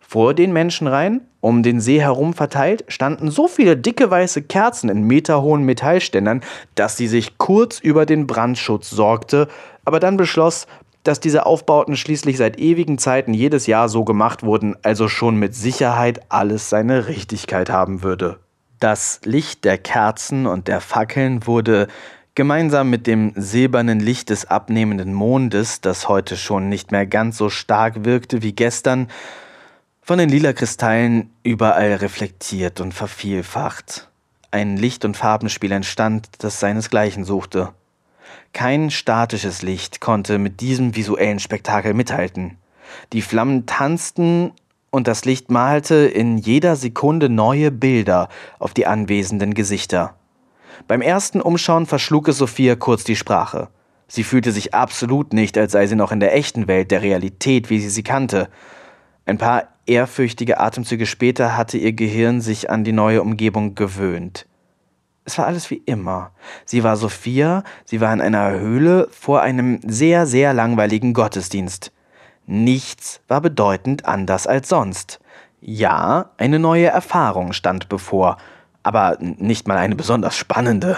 Vor 0.00 0.34
den 0.34 0.52
Menschenreihen, 0.52 1.22
um 1.40 1.62
den 1.62 1.80
See 1.80 2.00
herum 2.00 2.34
verteilt, 2.34 2.84
standen 2.88 3.30
so 3.30 3.48
viele 3.48 3.76
dicke 3.76 4.10
weiße 4.10 4.42
Kerzen 4.42 4.88
in 4.88 5.02
meterhohen 5.02 5.64
Metallständern, 5.64 6.42
dass 6.74 6.96
sie 6.96 7.08
sich 7.08 7.36
kurz 7.38 7.80
über 7.80 8.06
den 8.06 8.26
Brandschutz 8.26 8.90
sorgte, 8.90 9.48
aber 9.84 10.00
dann 10.00 10.16
beschloss, 10.16 10.66
dass 11.04 11.20
diese 11.20 11.46
Aufbauten 11.46 11.96
schließlich 11.96 12.36
seit 12.36 12.58
ewigen 12.58 12.98
Zeiten 12.98 13.34
jedes 13.34 13.66
Jahr 13.66 13.88
so 13.88 14.04
gemacht 14.04 14.42
wurden, 14.42 14.76
also 14.82 15.08
schon 15.08 15.36
mit 15.36 15.54
Sicherheit 15.54 16.20
alles 16.30 16.70
seine 16.70 17.08
Richtigkeit 17.08 17.68
haben 17.68 18.02
würde. 18.02 18.38
Das 18.80 19.20
Licht 19.24 19.64
der 19.64 19.78
Kerzen 19.78 20.46
und 20.46 20.66
der 20.66 20.80
Fackeln 20.80 21.46
wurde 21.46 21.88
gemeinsam 22.34 22.90
mit 22.90 23.06
dem 23.06 23.32
silbernen 23.36 24.00
Licht 24.00 24.30
des 24.30 24.46
abnehmenden 24.46 25.14
Mondes, 25.14 25.80
das 25.80 26.08
heute 26.08 26.36
schon 26.36 26.68
nicht 26.68 26.90
mehr 26.90 27.06
ganz 27.06 27.38
so 27.38 27.48
stark 27.48 28.04
wirkte 28.04 28.42
wie 28.42 28.52
gestern, 28.52 29.08
von 30.02 30.18
den 30.18 30.28
lila 30.28 30.52
Kristallen 30.52 31.30
überall 31.42 31.94
reflektiert 31.94 32.80
und 32.80 32.92
vervielfacht. 32.92 34.10
Ein 34.50 34.76
Licht- 34.76 35.04
und 35.04 35.16
Farbenspiel 35.16 35.72
entstand, 35.72 36.28
das 36.38 36.60
seinesgleichen 36.60 37.24
suchte. 37.24 37.70
Kein 38.52 38.90
statisches 38.90 39.62
Licht 39.62 40.00
konnte 40.00 40.38
mit 40.38 40.60
diesem 40.60 40.94
visuellen 40.94 41.38
Spektakel 41.38 41.94
mithalten. 41.94 42.58
Die 43.12 43.22
Flammen 43.22 43.66
tanzten 43.66 44.52
und 44.90 45.08
das 45.08 45.24
Licht 45.24 45.50
malte 45.50 45.94
in 45.94 46.38
jeder 46.38 46.76
Sekunde 46.76 47.28
neue 47.28 47.70
Bilder 47.70 48.28
auf 48.58 48.74
die 48.74 48.86
anwesenden 48.86 49.54
Gesichter. 49.54 50.14
Beim 50.86 51.00
ersten 51.00 51.40
Umschauen 51.40 51.86
verschlug 51.86 52.28
es 52.28 52.38
Sophia 52.38 52.76
kurz 52.76 53.04
die 53.04 53.16
Sprache. 53.16 53.68
Sie 54.06 54.22
fühlte 54.22 54.52
sich 54.52 54.74
absolut 54.74 55.32
nicht, 55.32 55.56
als 55.56 55.72
sei 55.72 55.86
sie 55.86 55.96
noch 55.96 56.12
in 56.12 56.20
der 56.20 56.34
echten 56.34 56.68
Welt, 56.68 56.90
der 56.90 57.02
Realität, 57.02 57.70
wie 57.70 57.80
sie 57.80 57.88
sie 57.88 58.02
kannte. 58.02 58.50
Ein 59.24 59.38
paar 59.38 59.68
ehrfürchtige 59.86 60.60
Atemzüge 60.60 61.06
später 61.06 61.56
hatte 61.56 61.78
ihr 61.78 61.94
Gehirn 61.94 62.42
sich 62.42 62.68
an 62.68 62.84
die 62.84 62.92
neue 62.92 63.22
Umgebung 63.22 63.74
gewöhnt. 63.74 64.46
Es 65.24 65.38
war 65.38 65.46
alles 65.46 65.70
wie 65.70 65.82
immer. 65.86 66.32
Sie 66.66 66.84
war 66.84 66.98
Sophia, 66.98 67.64
sie 67.86 68.02
war 68.02 68.12
in 68.12 68.20
einer 68.20 68.50
Höhle 68.50 69.08
vor 69.10 69.40
einem 69.40 69.80
sehr, 69.86 70.26
sehr 70.26 70.52
langweiligen 70.52 71.14
Gottesdienst. 71.14 71.92
Nichts 72.46 73.22
war 73.26 73.40
bedeutend 73.40 74.04
anders 74.04 74.46
als 74.46 74.68
sonst. 74.68 75.18
Ja, 75.62 76.30
eine 76.36 76.58
neue 76.58 76.88
Erfahrung 76.88 77.54
stand 77.54 77.88
bevor, 77.88 78.36
aber 78.84 79.18
nicht 79.20 79.66
mal 79.66 79.78
eine 79.78 79.96
besonders 79.96 80.36
spannende. 80.36 80.96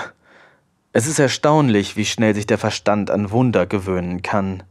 Es 0.92 1.06
ist 1.06 1.18
erstaunlich, 1.18 1.96
wie 1.96 2.04
schnell 2.04 2.34
sich 2.34 2.46
der 2.46 2.58
Verstand 2.58 3.10
an 3.10 3.30
Wunder 3.30 3.64
gewöhnen 3.64 4.20
kann. 4.22 4.62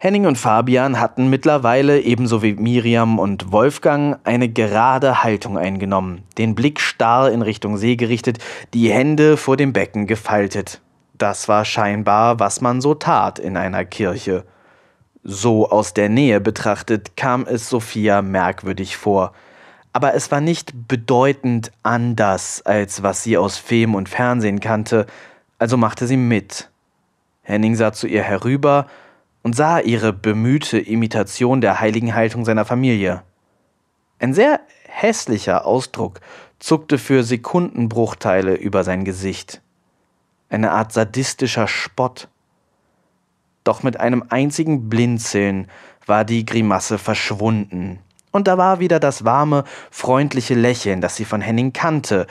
Henning 0.00 0.26
und 0.26 0.38
Fabian 0.38 1.00
hatten 1.00 1.28
mittlerweile, 1.28 2.00
ebenso 2.00 2.40
wie 2.40 2.54
Miriam 2.54 3.18
und 3.18 3.50
Wolfgang, 3.50 4.20
eine 4.22 4.48
gerade 4.48 5.24
Haltung 5.24 5.58
eingenommen, 5.58 6.22
den 6.38 6.54
Blick 6.54 6.80
starr 6.80 7.32
in 7.32 7.42
Richtung 7.42 7.76
See 7.76 7.96
gerichtet, 7.96 8.38
die 8.74 8.90
Hände 8.90 9.36
vor 9.36 9.56
dem 9.56 9.72
Becken 9.72 10.06
gefaltet. 10.06 10.80
Das 11.14 11.48
war 11.48 11.64
scheinbar, 11.64 12.38
was 12.38 12.60
man 12.60 12.80
so 12.80 12.94
tat 12.94 13.40
in 13.40 13.56
einer 13.56 13.84
Kirche. 13.84 14.44
So 15.24 15.68
aus 15.68 15.94
der 15.94 16.08
Nähe 16.08 16.40
betrachtet 16.40 17.16
kam 17.16 17.44
es 17.44 17.68
Sophia 17.68 18.22
merkwürdig 18.22 18.96
vor. 18.96 19.32
Aber 19.92 20.14
es 20.14 20.30
war 20.30 20.40
nicht 20.40 20.88
bedeutend 20.88 21.72
anders, 21.82 22.62
als 22.62 23.02
was 23.02 23.22
sie 23.22 23.36
aus 23.36 23.56
Film 23.56 23.94
und 23.94 24.08
Fernsehen 24.08 24.60
kannte, 24.60 25.06
also 25.58 25.76
machte 25.76 26.06
sie 26.06 26.16
mit. 26.16 26.70
Henning 27.42 27.74
sah 27.74 27.92
zu 27.92 28.06
ihr 28.06 28.22
herüber, 28.22 28.86
und 29.42 29.54
sah 29.54 29.78
ihre 29.78 30.12
bemühte 30.12 30.78
Imitation 30.78 31.60
der 31.60 31.80
heiligen 31.80 32.14
Haltung 32.14 32.44
seiner 32.44 32.64
Familie. 32.64 33.22
Ein 34.18 34.34
sehr 34.34 34.60
hässlicher 34.86 35.64
Ausdruck 35.64 36.20
zuckte 36.58 36.98
für 36.98 37.22
Sekundenbruchteile 37.22 38.54
über 38.54 38.84
sein 38.84 39.04
Gesicht. 39.04 39.62
Eine 40.50 40.72
Art 40.72 40.92
sadistischer 40.92 41.68
Spott. 41.68 42.28
Doch 43.64 43.82
mit 43.82 44.00
einem 44.00 44.24
einzigen 44.28 44.88
Blinzeln 44.88 45.68
war 46.04 46.24
die 46.24 46.44
Grimasse 46.44 46.98
verschwunden. 46.98 48.00
Und 48.38 48.46
da 48.46 48.56
war 48.56 48.78
wieder 48.78 49.00
das 49.00 49.24
warme, 49.24 49.64
freundliche 49.90 50.54
Lächeln, 50.54 51.00
das 51.00 51.16
sie 51.16 51.24
von 51.24 51.40
Henning 51.40 51.72
kannte, 51.72 52.28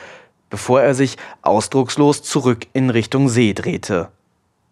bevor 0.50 0.82
er 0.82 0.94
sich 0.94 1.18
ausdruckslos 1.42 2.24
zurück 2.24 2.66
in 2.72 2.90
Richtung 2.90 3.28
See 3.28 3.54
drehte. 3.54 4.08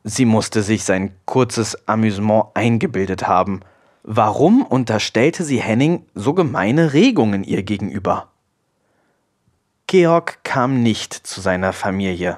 Sie 0.05 0.23
musste 0.23 0.63
sich 0.63 0.85
sein 0.85 1.13
kurzes 1.25 1.89
Amüsement 1.89 2.45
eingebildet 2.53 3.27
haben. 3.27 3.59
Warum 4.03 4.61
unterstellte 4.61 5.43
sie 5.43 5.59
Henning 5.59 6.05
so 6.15 6.33
gemeine 6.33 6.93
Regungen 6.93 7.43
ihr 7.43 7.63
gegenüber? 7.63 8.29
Georg 9.87 10.39
kam 10.45 10.83
nicht 10.83 11.13
zu 11.13 11.41
seiner 11.41 11.73
Familie. 11.73 12.37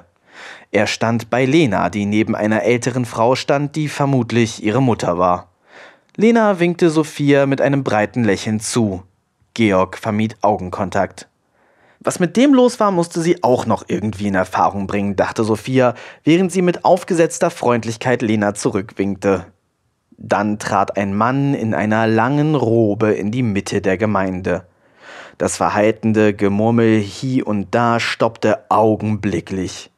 Er 0.72 0.88
stand 0.88 1.30
bei 1.30 1.44
Lena, 1.44 1.88
die 1.88 2.04
neben 2.04 2.34
einer 2.34 2.64
älteren 2.64 3.04
Frau 3.04 3.36
stand, 3.36 3.76
die 3.76 3.86
vermutlich 3.86 4.60
ihre 4.60 4.82
Mutter 4.82 5.18
war. 5.18 5.47
Lena 6.20 6.58
winkte 6.58 6.90
Sophia 6.90 7.46
mit 7.46 7.60
einem 7.60 7.84
breiten 7.84 8.24
Lächeln 8.24 8.58
zu. 8.58 9.04
Georg 9.54 9.96
vermied 9.96 10.36
Augenkontakt. 10.40 11.28
Was 12.00 12.18
mit 12.18 12.36
dem 12.36 12.54
los 12.54 12.80
war, 12.80 12.90
musste 12.90 13.20
sie 13.20 13.44
auch 13.44 13.66
noch 13.66 13.84
irgendwie 13.86 14.26
in 14.26 14.34
Erfahrung 14.34 14.88
bringen, 14.88 15.14
dachte 15.14 15.44
Sophia, 15.44 15.94
während 16.24 16.50
sie 16.50 16.60
mit 16.60 16.84
aufgesetzter 16.84 17.50
Freundlichkeit 17.50 18.20
Lena 18.20 18.54
zurückwinkte. 18.54 19.46
Dann 20.16 20.58
trat 20.58 20.96
ein 20.96 21.14
Mann 21.14 21.54
in 21.54 21.72
einer 21.72 22.08
langen 22.08 22.56
Robe 22.56 23.12
in 23.12 23.30
die 23.30 23.44
Mitte 23.44 23.80
der 23.80 23.96
Gemeinde. 23.96 24.66
Das 25.38 25.56
verhaltende 25.56 26.34
Gemurmel 26.34 26.98
hie 26.98 27.44
und 27.44 27.76
da 27.76 28.00
stoppte 28.00 28.64
augenblicklich. 28.70 29.92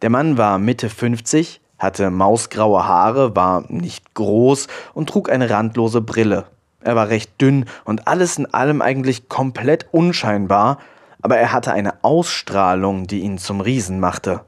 Der 0.00 0.08
Mann 0.08 0.38
war 0.38 0.58
Mitte 0.58 0.88
50, 0.88 1.60
hatte 1.84 2.10
mausgraue 2.10 2.88
Haare, 2.88 3.36
war 3.36 3.64
nicht 3.68 4.14
groß 4.14 4.66
und 4.94 5.08
trug 5.08 5.30
eine 5.30 5.48
randlose 5.50 6.00
Brille. 6.00 6.46
Er 6.80 6.96
war 6.96 7.08
recht 7.08 7.40
dünn 7.40 7.66
und 7.84 8.08
alles 8.08 8.38
in 8.38 8.52
allem 8.52 8.82
eigentlich 8.82 9.28
komplett 9.28 9.86
unscheinbar, 9.92 10.78
aber 11.22 11.36
er 11.36 11.52
hatte 11.52 11.72
eine 11.72 12.02
Ausstrahlung, 12.02 13.06
die 13.06 13.20
ihn 13.20 13.38
zum 13.38 13.60
Riesen 13.60 14.00
machte. 14.00 14.40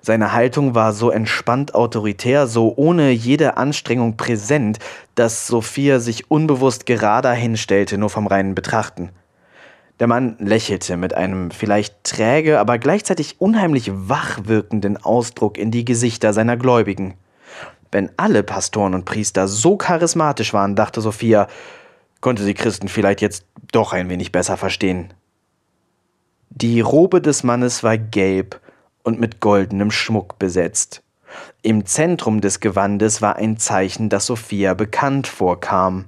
Seine 0.00 0.32
Haltung 0.32 0.74
war 0.74 0.92
so 0.92 1.10
entspannt 1.10 1.74
autoritär, 1.74 2.46
so 2.46 2.72
ohne 2.76 3.10
jede 3.10 3.56
Anstrengung 3.56 4.16
präsent, 4.16 4.78
dass 5.14 5.46
Sophia 5.46 6.00
sich 6.00 6.30
unbewusst 6.30 6.86
gerader 6.86 7.32
hinstellte, 7.32 7.98
nur 7.98 8.10
vom 8.10 8.26
reinen 8.26 8.54
Betrachten. 8.54 9.10
Der 10.02 10.08
Mann 10.08 10.34
lächelte 10.40 10.96
mit 10.96 11.14
einem 11.14 11.52
vielleicht 11.52 12.02
träge, 12.02 12.58
aber 12.58 12.78
gleichzeitig 12.78 13.40
unheimlich 13.40 13.92
wach 13.94 14.40
wirkenden 14.46 14.96
Ausdruck 14.96 15.56
in 15.56 15.70
die 15.70 15.84
Gesichter 15.84 16.32
seiner 16.32 16.56
Gläubigen. 16.56 17.14
Wenn 17.92 18.10
alle 18.16 18.42
Pastoren 18.42 18.94
und 18.94 19.04
Priester 19.04 19.46
so 19.46 19.76
charismatisch 19.76 20.52
waren, 20.52 20.74
dachte 20.74 21.00
Sophia, 21.00 21.46
konnte 22.20 22.42
sie 22.42 22.54
Christen 22.54 22.88
vielleicht 22.88 23.20
jetzt 23.20 23.46
doch 23.70 23.92
ein 23.92 24.08
wenig 24.08 24.32
besser 24.32 24.56
verstehen. 24.56 25.14
Die 26.50 26.80
Robe 26.80 27.20
des 27.20 27.44
Mannes 27.44 27.84
war 27.84 27.96
gelb 27.96 28.60
und 29.04 29.20
mit 29.20 29.38
goldenem 29.38 29.92
Schmuck 29.92 30.36
besetzt. 30.36 31.04
Im 31.62 31.86
Zentrum 31.86 32.40
des 32.40 32.58
Gewandes 32.58 33.22
war 33.22 33.36
ein 33.36 33.56
Zeichen, 33.56 34.08
das 34.08 34.26
Sophia 34.26 34.74
bekannt 34.74 35.28
vorkam. 35.28 36.06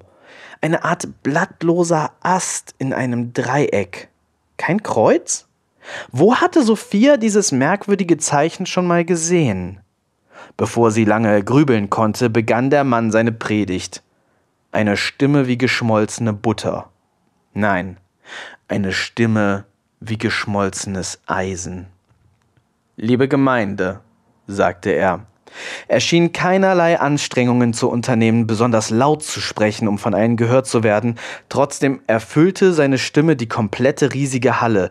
Eine 0.65 0.83
Art 0.83 1.23
blattloser 1.23 2.13
Ast 2.23 2.75
in 2.79 2.95
einem 2.95 3.35
Dreieck. 3.35 4.09
Kein 4.57 4.83
Kreuz? 4.83 5.47
Wo 6.11 6.37
hatte 6.37 6.63
Sophia 6.63 7.19
dieses 7.19 7.53
merkwürdige 7.53 8.17
Zeichen 8.17 8.65
schon 8.65 8.87
mal 8.87 9.05
gesehen? 9.05 9.81
Bevor 10.57 10.91
sie 10.91 11.05
lange 11.05 11.45
grübeln 11.45 11.91
konnte, 11.91 12.31
begann 12.31 12.71
der 12.71 12.83
Mann 12.83 13.11
seine 13.11 13.31
Predigt. 13.31 14.03
Eine 14.73 14.97
Stimme 14.97 15.49
wie 15.49 15.59
geschmolzene 15.59 16.33
Butter. 16.33 16.89
Nein, 17.53 17.99
eine 18.67 18.93
Stimme 18.93 19.67
wie 20.01 20.17
geschmolzenes 20.17 21.21
Eisen. 21.27 21.89
Liebe 22.97 23.29
Gemeinde, 23.29 24.01
sagte 24.47 24.93
er, 24.93 25.27
er 25.89 26.01
schien 26.01 26.33
keinerlei 26.33 26.99
Anstrengungen 26.99 27.73
zu 27.73 27.89
unternehmen, 27.89 28.47
besonders 28.47 28.91
laut 28.91 29.23
zu 29.23 29.41
sprechen, 29.41 29.89
um 29.89 29.99
von 29.99 30.15
allen 30.15 30.37
gehört 30.37 30.67
zu 30.67 30.83
werden, 30.83 31.19
trotzdem 31.49 32.01
erfüllte 32.07 32.73
seine 32.73 32.99
Stimme 32.99 33.37
die 33.37 33.49
komplette 33.49 34.13
riesige 34.15 34.61
Halle, 34.61 34.91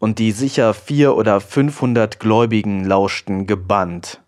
und 0.00 0.18
die 0.18 0.32
sicher 0.32 0.74
vier 0.74 1.14
oder 1.14 1.40
fünfhundert 1.40 2.20
Gläubigen 2.20 2.84
lauschten 2.84 3.46
gebannt. 3.46 4.20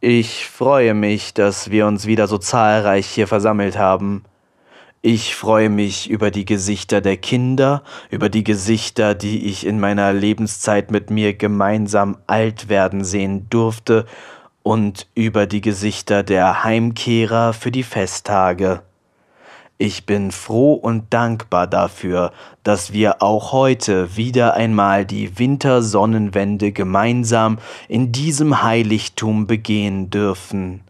Ich 0.00 0.46
freue 0.46 0.94
mich, 0.94 1.34
dass 1.34 1.70
wir 1.70 1.86
uns 1.86 2.06
wieder 2.06 2.26
so 2.26 2.38
zahlreich 2.38 3.06
hier 3.06 3.26
versammelt 3.26 3.78
haben. 3.78 4.24
Ich 5.02 5.36
freue 5.36 5.68
mich 5.68 6.10
über 6.10 6.30
die 6.30 6.44
Gesichter 6.44 7.00
der 7.00 7.16
Kinder, 7.16 7.82
über 8.10 8.28
die 8.28 8.44
Gesichter, 8.44 9.14
die 9.14 9.46
ich 9.46 9.66
in 9.66 9.78
meiner 9.78 10.12
Lebenszeit 10.12 10.90
mit 10.90 11.10
mir 11.10 11.34
gemeinsam 11.34 12.16
alt 12.26 12.68
werden 12.68 13.04
sehen 13.04 13.46
durfte, 13.50 14.06
und 14.66 15.06
über 15.14 15.46
die 15.46 15.60
Gesichter 15.60 16.24
der 16.24 16.64
Heimkehrer 16.64 17.52
für 17.52 17.70
die 17.70 17.84
Festtage. 17.84 18.82
Ich 19.78 20.06
bin 20.06 20.32
froh 20.32 20.72
und 20.72 21.14
dankbar 21.14 21.68
dafür, 21.68 22.32
dass 22.64 22.92
wir 22.92 23.22
auch 23.22 23.52
heute 23.52 24.16
wieder 24.16 24.54
einmal 24.54 25.06
die 25.06 25.38
Wintersonnenwende 25.38 26.72
gemeinsam 26.72 27.58
in 27.86 28.10
diesem 28.10 28.64
Heiligtum 28.64 29.46
begehen 29.46 30.10
dürfen. 30.10 30.80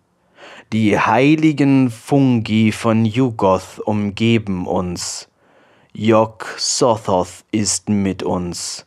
Die 0.73 0.99
heiligen 0.99 1.91
Fungi 1.91 2.73
von 2.73 3.05
Yugoth 3.05 3.79
umgeben 3.85 4.67
uns. 4.67 5.29
Jok 5.93 6.47
Sothoth 6.57 7.45
ist 7.53 7.91
mit 7.91 8.23
uns. 8.23 8.87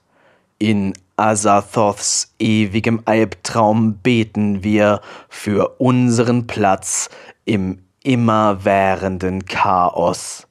In 0.57 0.93
Azathoths 1.19 2.33
ewigem 2.39 3.01
Albtraum 3.05 3.97
beten 3.97 4.63
wir 4.63 5.01
für 5.27 5.75
unseren 5.79 6.47
Platz 6.47 7.09
im 7.45 7.83
immerwährenden 8.03 9.45
Chaos. 9.45 10.47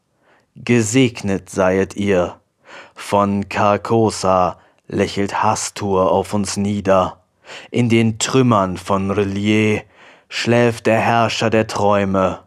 Gesegnet 0.55 1.49
seiet 1.49 1.97
ihr. 1.97 2.41
Von 2.95 3.49
Carcosa 3.49 4.59
lächelt 4.89 5.43
Hastur 5.43 6.13
auf 6.13 6.35
uns 6.35 6.57
nieder. 6.57 7.25
In 7.71 7.89
den 7.89 8.19
Trümmern 8.19 8.77
von 8.77 9.11
Relier 9.11 9.83
schläft 10.29 10.87
der 10.87 10.99
Herrscher 10.99 11.49
der 11.49 11.67
Träume. 11.67 12.41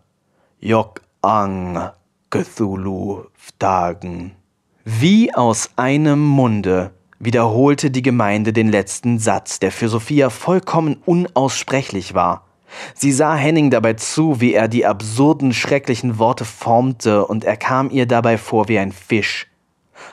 Jok 0.59 1.01
Ang 1.21 1.89
Cthulhu 2.29 3.25
Vtagen. 3.33 4.35
Wie 4.83 5.33
aus 5.33 5.71
einem 5.75 6.23
Munde 6.23 6.91
wiederholte 7.23 7.91
die 7.91 8.01
Gemeinde 8.01 8.51
den 8.51 8.69
letzten 8.69 9.19
Satz, 9.19 9.59
der 9.59 9.71
für 9.71 9.87
Sophia 9.87 10.29
vollkommen 10.29 10.97
unaussprechlich 11.05 12.13
war. 12.13 12.45
Sie 12.95 13.11
sah 13.11 13.35
Henning 13.35 13.69
dabei 13.69 13.93
zu, 13.93 14.41
wie 14.41 14.53
er 14.53 14.67
die 14.67 14.85
absurden, 14.85 15.53
schrecklichen 15.53 16.19
Worte 16.19 16.45
formte, 16.45 17.25
und 17.25 17.43
er 17.43 17.57
kam 17.57 17.89
ihr 17.89 18.05
dabei 18.05 18.37
vor 18.37 18.67
wie 18.69 18.79
ein 18.79 18.91
Fisch. 18.91 19.47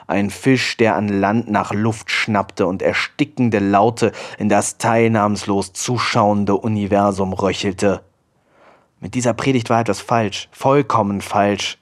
Ein 0.06 0.30
Fisch, 0.30 0.76
der 0.76 0.96
an 0.96 1.08
Land 1.08 1.50
nach 1.50 1.72
Luft 1.72 2.10
schnappte 2.10 2.66
und 2.66 2.82
erstickende 2.82 3.58
Laute 3.58 4.12
in 4.38 4.48
das 4.48 4.78
teilnahmslos 4.78 5.72
zuschauende 5.72 6.56
Universum 6.56 7.32
röchelte. 7.32 8.02
Mit 9.00 9.14
dieser 9.14 9.32
Predigt 9.32 9.70
war 9.70 9.80
etwas 9.80 10.00
falsch, 10.00 10.48
vollkommen 10.50 11.20
falsch. 11.20 11.77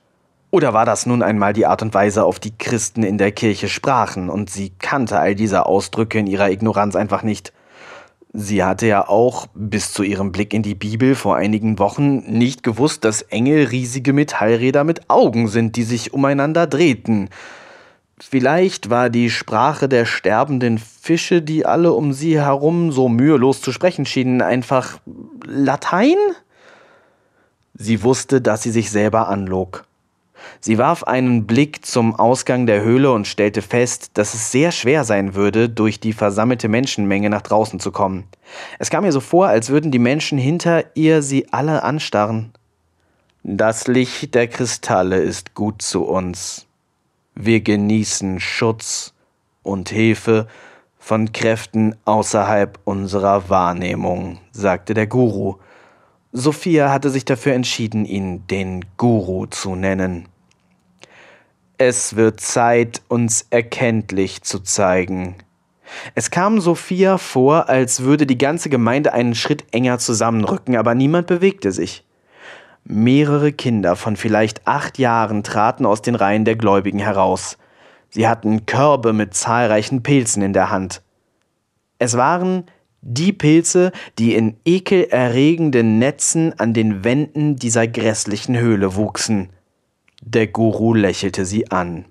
Oder 0.57 0.73
war 0.73 0.87
das 0.87 1.05
nun 1.05 1.23
einmal 1.23 1.53
die 1.53 1.67
Art 1.67 1.83
und 1.83 1.93
Weise, 1.93 2.25
auf 2.25 2.41
die 2.41 2.57
Christen 2.57 3.03
in 3.03 3.19
der 3.19 3.31
Kirche 3.31 3.69
sprachen, 3.69 4.31
und 4.31 4.49
sie 4.49 4.73
kannte 4.79 5.19
all 5.19 5.35
diese 5.35 5.67
Ausdrücke 5.67 6.19
in 6.19 6.27
ihrer 6.27 6.51
Ignoranz 6.51 6.97
einfach 6.97 7.23
nicht? 7.23 7.53
Sie 8.33 8.65
hatte 8.65 8.87
ja 8.87 9.07
auch 9.07 9.49
bis 9.53 9.93
zu 9.93 10.03
ihrem 10.03 10.33
Blick 10.33 10.55
in 10.55 10.63
die 10.63 10.75
Bibel 10.75 11.15
vor 11.15 11.37
einigen 11.37 11.79
Wochen 11.79 12.21
nicht 12.21 12.63
gewusst, 12.63 13.05
dass 13.05 13.21
Engel 13.21 13.67
riesige 13.67 14.15
Metallräder 14.15 14.83
mit 14.83 15.11
Augen 15.11 15.49
sind, 15.49 15.77
die 15.77 15.83
sich 15.83 16.15
umeinander 16.15 16.67
drehten. 16.67 17.29
Vielleicht 18.19 18.89
war 18.89 19.11
die 19.11 19.29
Sprache 19.29 19.91
der 19.91 20.07
sterbenden 20.07 20.79
Fische, 20.79 21.43
die 21.43 21.67
alle 21.67 21.93
um 21.93 22.15
sie 22.15 22.41
herum 22.41 22.93
so 22.93 23.11
mühelos 23.11 23.61
zu 23.61 23.73
sprechen 23.73 24.07
schienen, 24.07 24.41
einfach 24.41 25.01
Latein? 25.45 26.17
Sie 27.75 28.03
wusste, 28.03 28.41
dass 28.41 28.63
sie 28.63 28.71
sich 28.71 28.91
selber 28.91 29.29
anlog. 29.29 29.86
Sie 30.61 30.79
warf 30.79 31.05
einen 31.05 31.47
Blick 31.47 31.85
zum 31.85 32.15
Ausgang 32.15 32.67
der 32.67 32.83
Höhle 32.83 33.13
und 33.13 33.27
stellte 33.27 33.63
fest, 33.63 34.11
dass 34.15 34.35
es 34.35 34.51
sehr 34.51 34.73
schwer 34.73 35.05
sein 35.05 35.35
würde, 35.35 35.69
durch 35.69 36.01
die 36.01 36.13
versammelte 36.13 36.69
Menschenmenge 36.69 37.31
nach 37.31 37.43
draußen 37.43 37.81
zu 37.81 37.93
kommen. 37.93 38.25
Es 38.79 38.91
kam 38.91 39.05
ihr 39.05 39.13
so 39.13 39.21
vor, 39.21 39.49
als 39.49 39.71
würden 39.71 39.91
die 39.91 39.99
Menschen 39.99 40.39
hinter 40.39 40.85
ihr 40.95 41.23
sie 41.23 41.53
alle 41.53 41.83
anstarren. 41.83 42.53
Das 43.43 43.87
Licht 43.87 44.35
der 44.35 44.49
Kristalle 44.49 45.19
ist 45.19 45.55
gut 45.55 45.81
zu 45.83 46.05
uns. 46.05 46.67
Wir 47.35 47.61
genießen 47.61 48.41
Schutz 48.41 49.13
und 49.63 49.91
Hilfe 49.91 50.49
von 50.99 51.33
Kräften 51.33 51.95
außerhalb 52.05 52.81
unserer 52.85 53.49
Wahrnehmung, 53.49 54.39
sagte 54.51 54.95
der 54.95 55.07
Guru. 55.07 55.57
Sophia 56.33 56.91
hatte 56.91 57.11
sich 57.11 57.25
dafür 57.25 57.53
entschieden, 57.53 58.05
ihn 58.05 58.47
den 58.49 58.85
Guru 58.97 59.47
zu 59.47 59.77
nennen. 59.77 60.27
Es 61.79 62.17
wird 62.17 62.41
Zeit, 62.41 63.03
uns 63.09 63.49
erkenntlich 63.51 64.41
zu 64.41 64.61
zeigen. 64.61 65.37
Es 66.15 66.31
kam 66.31 66.59
Sophia 66.59 67.19
vor, 67.19 67.69
als 67.69 68.01
würde 68.01 68.27
die 68.27 68.39
ganze 68.39 68.71
Gemeinde 68.71 69.13
einen 69.13 69.35
Schritt 69.35 69.65
enger 69.73 69.99
zusammenrücken, 69.99 70.77
aber 70.77 70.95
niemand 70.95 71.27
bewegte 71.27 71.73
sich. 71.73 72.03
Mehrere 72.85 73.53
Kinder 73.53 73.95
von 73.95 74.17
vielleicht 74.17 74.67
acht 74.67 74.99
Jahren 74.99 75.43
traten 75.43 75.85
aus 75.85 76.01
den 76.01 76.15
Reihen 76.15 76.47
der 76.47 76.57
Gläubigen 76.57 76.99
heraus. 76.99 77.59
Sie 78.09 78.27
hatten 78.27 78.65
Körbe 78.65 79.13
mit 79.13 79.35
zahlreichen 79.35 80.03
Pilzen 80.03 80.43
in 80.43 80.55
der 80.55 80.71
Hand. 80.71 81.03
Es 81.99 82.17
waren 82.17 82.65
die 83.03 83.35
Pilze, 83.35 83.93
die 84.19 84.35
in 84.35 84.57
ekelerregenden 84.65 85.99
Netzen 85.99 86.59
an 86.59 86.73
den 86.73 87.05
Wänden 87.05 87.57
dieser 87.57 87.87
grässlichen 87.87 88.57
Höhle 88.57 88.97
wuchsen. 88.97 89.51
Der 90.29 90.49
Guru 90.49 90.93
lächelte 90.93 91.45
sie 91.45 91.71
an. 91.71 92.05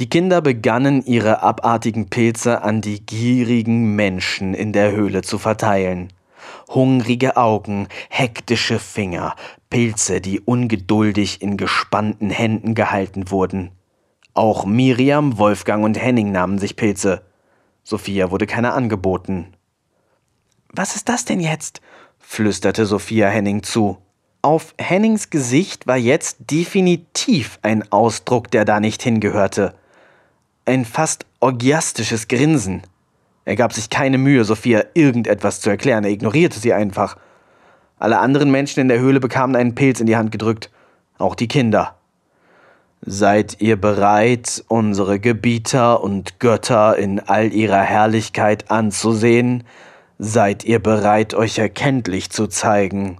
Die 0.00 0.08
Kinder 0.08 0.40
begannen 0.40 1.04
ihre 1.04 1.42
abartigen 1.42 2.08
Pilze 2.08 2.62
an 2.62 2.80
die 2.80 3.04
gierigen 3.04 3.94
Menschen 3.94 4.54
in 4.54 4.72
der 4.72 4.92
Höhle 4.92 5.20
zu 5.20 5.36
verteilen. 5.36 6.14
Hungrige 6.68 7.36
Augen, 7.36 7.88
hektische 8.08 8.78
Finger, 8.78 9.36
Pilze, 9.68 10.22
die 10.22 10.40
ungeduldig 10.40 11.42
in 11.42 11.58
gespannten 11.58 12.30
Händen 12.30 12.74
gehalten 12.74 13.30
wurden. 13.30 13.70
Auch 14.32 14.64
Miriam, 14.64 15.36
Wolfgang 15.36 15.84
und 15.84 16.00
Henning 16.00 16.32
nahmen 16.32 16.58
sich 16.58 16.74
Pilze. 16.74 17.20
Sophia 17.84 18.30
wurde 18.30 18.46
keine 18.46 18.72
angeboten. 18.72 19.48
Was 20.72 20.96
ist 20.96 21.10
das 21.10 21.26
denn 21.26 21.40
jetzt? 21.40 21.82
flüsterte 22.18 22.86
Sophia 22.86 23.28
Henning 23.28 23.62
zu. 23.62 23.98
Auf 24.46 24.76
Hennings 24.78 25.30
Gesicht 25.30 25.88
war 25.88 25.96
jetzt 25.96 26.36
definitiv 26.52 27.58
ein 27.62 27.90
Ausdruck, 27.90 28.48
der 28.52 28.64
da 28.64 28.78
nicht 28.78 29.02
hingehörte. 29.02 29.74
Ein 30.64 30.84
fast 30.84 31.26
orgiastisches 31.40 32.28
Grinsen. 32.28 32.82
Er 33.44 33.56
gab 33.56 33.72
sich 33.72 33.90
keine 33.90 34.18
Mühe, 34.18 34.44
Sophia 34.44 34.84
irgendetwas 34.94 35.60
zu 35.60 35.68
erklären, 35.68 36.04
er 36.04 36.12
ignorierte 36.12 36.60
sie 36.60 36.72
einfach. 36.72 37.16
Alle 37.98 38.20
anderen 38.20 38.52
Menschen 38.52 38.78
in 38.78 38.86
der 38.86 39.00
Höhle 39.00 39.18
bekamen 39.18 39.56
einen 39.56 39.74
Pilz 39.74 39.98
in 39.98 40.06
die 40.06 40.16
Hand 40.16 40.30
gedrückt, 40.30 40.70
auch 41.18 41.34
die 41.34 41.48
Kinder. 41.48 41.96
Seid 43.00 43.60
ihr 43.60 43.74
bereit, 43.74 44.64
unsere 44.68 45.18
Gebieter 45.18 46.04
und 46.04 46.38
Götter 46.38 46.96
in 46.96 47.18
all 47.18 47.52
ihrer 47.52 47.82
Herrlichkeit 47.82 48.70
anzusehen? 48.70 49.64
Seid 50.20 50.62
ihr 50.62 50.80
bereit, 50.80 51.34
euch 51.34 51.58
erkenntlich 51.58 52.30
zu 52.30 52.46
zeigen? 52.46 53.18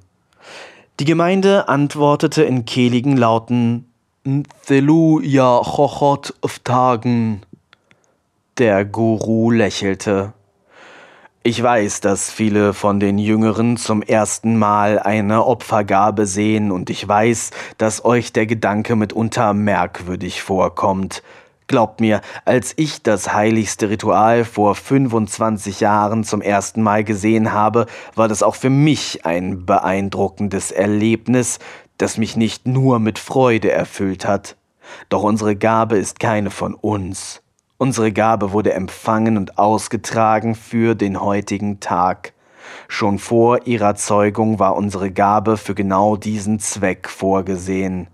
Die 0.98 1.04
Gemeinde 1.04 1.68
antwortete 1.68 2.42
in 2.44 2.64
kehligen 2.64 3.18
Lauten 3.18 3.92
Thelu 4.66 5.20
ja 5.20 5.60
chochot 5.62 6.32
Tagen. 6.64 7.42
Der 8.56 8.86
Guru 8.86 9.50
lächelte. 9.50 10.32
Ich 11.42 11.62
weiß, 11.62 12.00
dass 12.00 12.30
viele 12.30 12.72
von 12.72 12.98
den 12.98 13.18
Jüngeren 13.18 13.76
zum 13.76 14.00
ersten 14.00 14.56
Mal 14.56 14.98
eine 14.98 15.44
Opfergabe 15.44 16.24
sehen, 16.24 16.72
und 16.72 16.88
ich 16.88 17.06
weiß, 17.06 17.50
dass 17.76 18.02
euch 18.06 18.32
der 18.32 18.46
Gedanke 18.46 18.96
mitunter 18.96 19.52
merkwürdig 19.52 20.40
vorkommt. 20.40 21.22
Glaubt 21.68 22.00
mir, 22.00 22.20
als 22.44 22.74
ich 22.76 23.02
das 23.02 23.32
heiligste 23.32 23.90
Ritual 23.90 24.44
vor 24.44 24.76
25 24.76 25.80
Jahren 25.80 26.22
zum 26.22 26.40
ersten 26.40 26.80
Mal 26.80 27.02
gesehen 27.02 27.52
habe, 27.52 27.86
war 28.14 28.28
das 28.28 28.44
auch 28.44 28.54
für 28.54 28.70
mich 28.70 29.26
ein 29.26 29.66
beeindruckendes 29.66 30.70
Erlebnis, 30.70 31.58
das 31.98 32.18
mich 32.18 32.36
nicht 32.36 32.68
nur 32.68 33.00
mit 33.00 33.18
Freude 33.18 33.72
erfüllt 33.72 34.26
hat. 34.26 34.56
Doch 35.08 35.24
unsere 35.24 35.56
Gabe 35.56 35.98
ist 35.98 36.20
keine 36.20 36.50
von 36.50 36.74
uns. 36.74 37.42
Unsere 37.78 38.12
Gabe 38.12 38.52
wurde 38.52 38.72
empfangen 38.72 39.36
und 39.36 39.58
ausgetragen 39.58 40.54
für 40.54 40.94
den 40.94 41.20
heutigen 41.20 41.80
Tag. 41.80 42.32
Schon 42.86 43.18
vor 43.18 43.66
ihrer 43.66 43.96
Zeugung 43.96 44.60
war 44.60 44.76
unsere 44.76 45.10
Gabe 45.10 45.56
für 45.56 45.74
genau 45.74 46.16
diesen 46.16 46.60
Zweck 46.60 47.08
vorgesehen. 47.08 48.06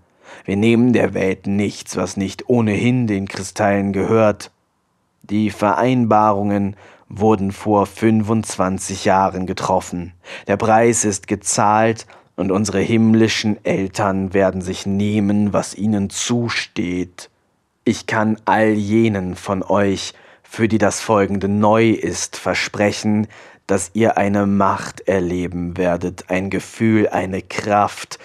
Wir 0.45 0.57
nehmen 0.57 0.93
der 0.93 1.13
Welt 1.13 1.47
nichts, 1.47 1.95
was 1.95 2.17
nicht 2.17 2.49
ohnehin 2.49 3.07
den 3.07 3.27
Kristallen 3.27 3.93
gehört. 3.93 4.51
Die 5.23 5.49
Vereinbarungen 5.49 6.75
wurden 7.07 7.51
vor 7.51 7.85
25 7.85 9.05
Jahren 9.05 9.45
getroffen. 9.45 10.13
Der 10.47 10.57
Preis 10.57 11.05
ist 11.05 11.27
gezahlt 11.27 12.07
und 12.35 12.51
unsere 12.51 12.79
himmlischen 12.79 13.63
Eltern 13.63 14.33
werden 14.33 14.61
sich 14.61 14.85
nehmen, 14.85 15.53
was 15.53 15.75
ihnen 15.75 16.09
zusteht. 16.09 17.29
Ich 17.85 18.07
kann 18.07 18.37
all 18.45 18.69
jenen 18.69 19.35
von 19.35 19.61
euch, 19.61 20.13
für 20.41 20.67
die 20.67 20.77
das 20.77 20.99
Folgende 20.99 21.47
neu 21.47 21.89
ist, 21.89 22.37
versprechen, 22.37 23.27
dass 23.67 23.91
ihr 23.93 24.17
eine 24.17 24.45
Macht 24.45 25.07
erleben 25.07 25.77
werdet, 25.77 26.29
ein 26.29 26.49
Gefühl, 26.49 27.07
eine 27.09 27.41
Kraft, 27.41 28.19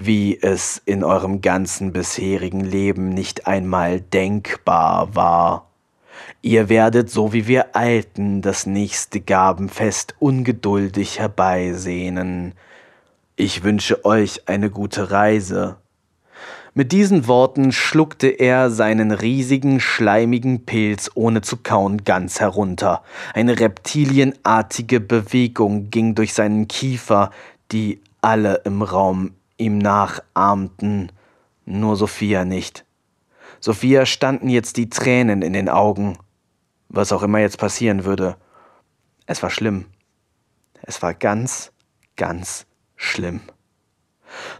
wie 0.00 0.38
es 0.40 0.80
in 0.84 1.02
eurem 1.02 1.40
ganzen 1.40 1.92
bisherigen 1.92 2.60
Leben 2.60 3.08
nicht 3.08 3.48
einmal 3.48 4.00
denkbar 4.00 5.16
war. 5.16 5.66
Ihr 6.40 6.68
werdet, 6.68 7.10
so 7.10 7.32
wie 7.32 7.48
wir 7.48 7.74
Alten, 7.74 8.40
das 8.40 8.64
nächste 8.64 9.20
Gabenfest 9.20 10.14
ungeduldig 10.20 11.18
herbeisehnen. 11.18 12.54
Ich 13.34 13.64
wünsche 13.64 14.04
euch 14.04 14.48
eine 14.48 14.70
gute 14.70 15.10
Reise. 15.10 15.78
Mit 16.74 16.92
diesen 16.92 17.26
Worten 17.26 17.72
schluckte 17.72 18.28
er 18.28 18.70
seinen 18.70 19.10
riesigen, 19.10 19.80
schleimigen 19.80 20.64
Pilz 20.64 21.10
ohne 21.14 21.40
zu 21.40 21.56
kauen 21.56 22.04
ganz 22.04 22.38
herunter. 22.38 23.02
Eine 23.34 23.58
reptilienartige 23.58 25.00
Bewegung 25.00 25.90
ging 25.90 26.14
durch 26.14 26.34
seinen 26.34 26.68
Kiefer, 26.68 27.32
die 27.72 28.00
alle 28.20 28.62
im 28.64 28.82
Raum 28.82 29.32
ihm 29.58 29.78
nachahmten, 29.78 31.12
nur 31.66 31.96
Sophia 31.96 32.44
nicht. 32.44 32.84
Sophia 33.60 34.06
standen 34.06 34.48
jetzt 34.48 34.76
die 34.76 34.88
Tränen 34.88 35.42
in 35.42 35.52
den 35.52 35.68
Augen. 35.68 36.16
Was 36.88 37.12
auch 37.12 37.22
immer 37.22 37.40
jetzt 37.40 37.58
passieren 37.58 38.04
würde. 38.04 38.36
Es 39.26 39.42
war 39.42 39.50
schlimm. 39.50 39.84
Es 40.82 41.02
war 41.02 41.12
ganz, 41.12 41.72
ganz 42.16 42.66
schlimm. 42.96 43.40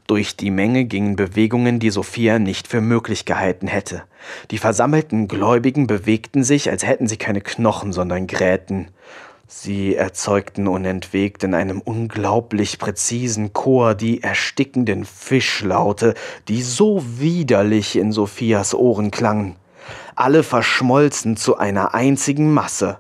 Durch 0.07 0.37
die 0.37 0.51
Menge 0.51 0.85
gingen 0.85 1.17
Bewegungen, 1.17 1.79
die 1.79 1.91
Sophia 1.91 2.39
nicht 2.39 2.69
für 2.69 2.81
möglich 2.81 3.25
gehalten 3.25 3.67
hätte. 3.67 4.05
Die 4.51 4.59
versammelten 4.59 5.29
Gläubigen 5.29 5.87
bewegten 5.87 6.43
sich, 6.45 6.71
als 6.71 6.87
hätten 6.87 7.07
sie 7.07 7.17
keine 7.17 7.41
Knochen, 7.41 7.93
sondern 7.93 8.27
Gräten. 8.27 8.89
Sie 9.51 9.97
erzeugten 9.97 10.69
unentwegt 10.69 11.43
in 11.43 11.55
einem 11.55 11.81
unglaublich 11.81 12.79
präzisen 12.79 13.55
Chor 13.55 13.95
die 13.95 14.23
erstickenden 14.23 15.07
Fischlaute, 15.07 16.13
die 16.49 16.61
so 16.61 17.03
widerlich 17.19 17.97
in 17.97 18.13
Sophias 18.13 18.75
Ohren 18.75 19.11
klangen. 19.11 19.57
Alle 20.15 20.43
verschmolzen 20.43 21.39
zu 21.39 21.57
einer 21.57 21.95
einzigen 21.95 22.53
Masse. 22.53 22.99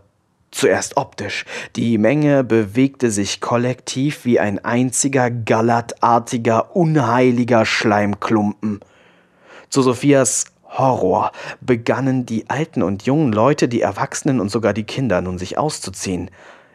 Zuerst 0.50 0.96
optisch. 0.96 1.44
Die 1.76 1.98
Menge 1.98 2.44
bewegte 2.44 3.10
sich 3.10 3.42
kollektiv 3.42 4.24
wie 4.24 4.40
ein 4.40 4.64
einziger 4.64 5.30
gallertartiger, 5.30 6.74
unheiliger 6.74 7.66
Schleimklumpen. 7.66 8.80
Zu 9.68 9.82
Sophias 9.82 10.46
Horror 10.68 11.32
begannen 11.60 12.26
die 12.26 12.50
alten 12.50 12.82
und 12.82 13.04
jungen 13.04 13.32
Leute, 13.32 13.68
die 13.68 13.80
Erwachsenen 13.80 14.40
und 14.40 14.50
sogar 14.50 14.72
die 14.72 14.84
Kinder 14.84 15.20
nun 15.20 15.38
sich 15.38 15.58
auszuziehen. 15.58 16.30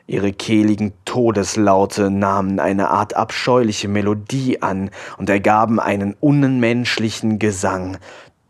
Ihre 0.06 0.34
kehligen 0.34 0.92
Todeslaute 1.06 2.10
nahmen 2.10 2.60
eine 2.60 2.90
Art 2.90 3.16
abscheuliche 3.16 3.88
Melodie 3.88 4.62
an 4.62 4.90
und 5.18 5.30
ergaben 5.30 5.80
einen 5.80 6.14
unmenschlichen 6.20 7.40
Gesang, 7.40 7.98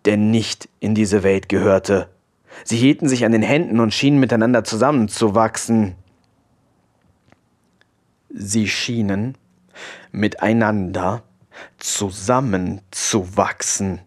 der 0.06 0.18
nicht 0.18 0.68
in 0.80 0.96
diese 0.96 1.22
Welt 1.22 1.50
gehörte. 1.50 2.10
Sie 2.64 2.78
hielten 2.78 3.08
sich 3.08 3.24
an 3.26 3.32
den 3.32 3.44
Händen 3.44 3.80
und 3.80 3.94
schienen 3.94 4.20
miteinander 4.20 4.64
zusammenzuwachsen. 4.64 5.94
Sie 8.30 8.68
schienen 8.68 9.38
miteinander 10.12 11.22
zusammenzuwachsen. 11.78 14.00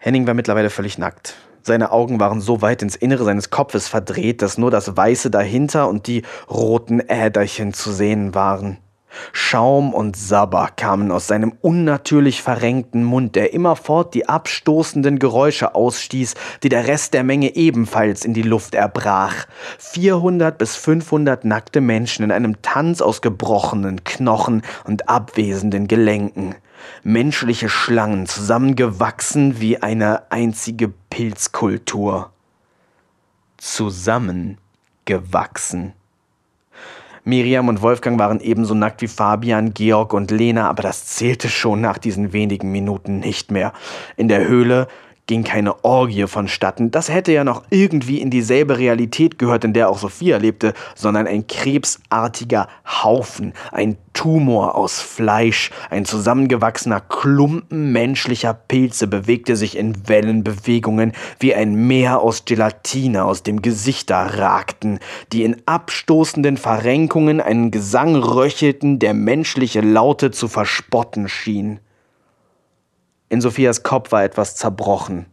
Henning 0.00 0.28
war 0.28 0.34
mittlerweile 0.34 0.70
völlig 0.70 0.96
nackt. 0.96 1.34
Seine 1.62 1.90
Augen 1.90 2.20
waren 2.20 2.40
so 2.40 2.62
weit 2.62 2.82
ins 2.82 2.94
Innere 2.94 3.24
seines 3.24 3.50
Kopfes 3.50 3.88
verdreht, 3.88 4.42
dass 4.42 4.56
nur 4.56 4.70
das 4.70 4.96
Weiße 4.96 5.28
dahinter 5.28 5.88
und 5.88 6.06
die 6.06 6.22
roten 6.48 7.00
Äderchen 7.00 7.74
zu 7.74 7.90
sehen 7.90 8.32
waren. 8.32 8.78
Schaum 9.32 9.94
und 9.94 10.16
Sabber 10.16 10.68
kamen 10.76 11.10
aus 11.10 11.26
seinem 11.26 11.52
unnatürlich 11.62 12.42
verrenkten 12.42 13.02
Mund, 13.02 13.34
der 13.34 13.52
immerfort 13.52 14.14
die 14.14 14.28
abstoßenden 14.28 15.18
Geräusche 15.18 15.74
ausstieß, 15.74 16.34
die 16.62 16.68
der 16.68 16.86
Rest 16.86 17.14
der 17.14 17.24
Menge 17.24 17.56
ebenfalls 17.56 18.24
in 18.24 18.34
die 18.34 18.42
Luft 18.42 18.76
erbrach. 18.76 19.46
400 19.78 20.56
bis 20.56 20.76
500 20.76 21.44
nackte 21.44 21.80
Menschen 21.80 22.22
in 22.22 22.30
einem 22.30 22.62
Tanz 22.62 23.00
aus 23.00 23.20
gebrochenen 23.20 24.04
Knochen 24.04 24.62
und 24.84 25.08
abwesenden 25.08 25.88
Gelenken. 25.88 26.54
Menschliche 27.02 27.68
Schlangen 27.68 28.26
zusammengewachsen 28.26 29.60
wie 29.60 29.82
eine 29.82 30.30
einzige 30.30 30.92
Pilzkultur. 31.10 32.30
Zusammengewachsen. 33.56 35.94
Miriam 37.24 37.66
und 37.68 37.82
Wolfgang 37.82 38.16
waren 38.18 38.40
ebenso 38.40 38.74
nackt 38.74 39.02
wie 39.02 39.08
Fabian, 39.08 39.74
Georg 39.74 40.14
und 40.14 40.30
Lena, 40.30 40.66
aber 40.68 40.82
das 40.82 41.04
zählte 41.04 41.50
schon 41.50 41.82
nach 41.82 41.98
diesen 41.98 42.32
wenigen 42.32 42.72
Minuten 42.72 43.18
nicht 43.18 43.50
mehr. 43.50 43.74
In 44.16 44.28
der 44.28 44.48
Höhle 44.48 44.88
ging 45.28 45.44
keine 45.44 45.84
Orgie 45.84 46.26
vonstatten. 46.26 46.90
Das 46.90 47.08
hätte 47.10 47.32
ja 47.32 47.44
noch 47.44 47.62
irgendwie 47.70 48.20
in 48.20 48.30
dieselbe 48.30 48.78
Realität 48.78 49.38
gehört, 49.38 49.62
in 49.62 49.74
der 49.74 49.90
auch 49.90 49.98
Sophia 49.98 50.38
lebte, 50.38 50.72
sondern 50.96 51.28
ein 51.28 51.46
krebsartiger 51.46 52.66
Haufen, 52.84 53.52
ein 53.70 53.98
Tumor 54.14 54.74
aus 54.74 55.00
Fleisch, 55.00 55.70
ein 55.90 56.04
zusammengewachsener 56.04 57.00
Klumpen 57.00 57.92
menschlicher 57.92 58.52
Pilze 58.54 59.06
bewegte 59.06 59.54
sich 59.54 59.76
in 59.76 60.08
Wellenbewegungen 60.08 61.12
wie 61.38 61.54
ein 61.54 61.74
Meer 61.86 62.20
aus 62.20 62.44
Gelatine 62.44 63.24
aus 63.24 63.44
dem 63.44 63.62
Gesichter 63.62 64.16
ragten, 64.16 64.98
die 65.32 65.44
in 65.44 65.62
abstoßenden 65.66 66.56
Verrenkungen 66.56 67.40
einen 67.40 67.70
Gesang 67.70 68.16
röchelten, 68.16 68.98
der 68.98 69.14
menschliche 69.14 69.82
Laute 69.82 70.30
zu 70.30 70.48
verspotten 70.48 71.28
schien. 71.28 71.80
In 73.30 73.42
Sophias 73.42 73.82
Kopf 73.82 74.10
war 74.10 74.24
etwas 74.24 74.56
zerbrochen. 74.56 75.26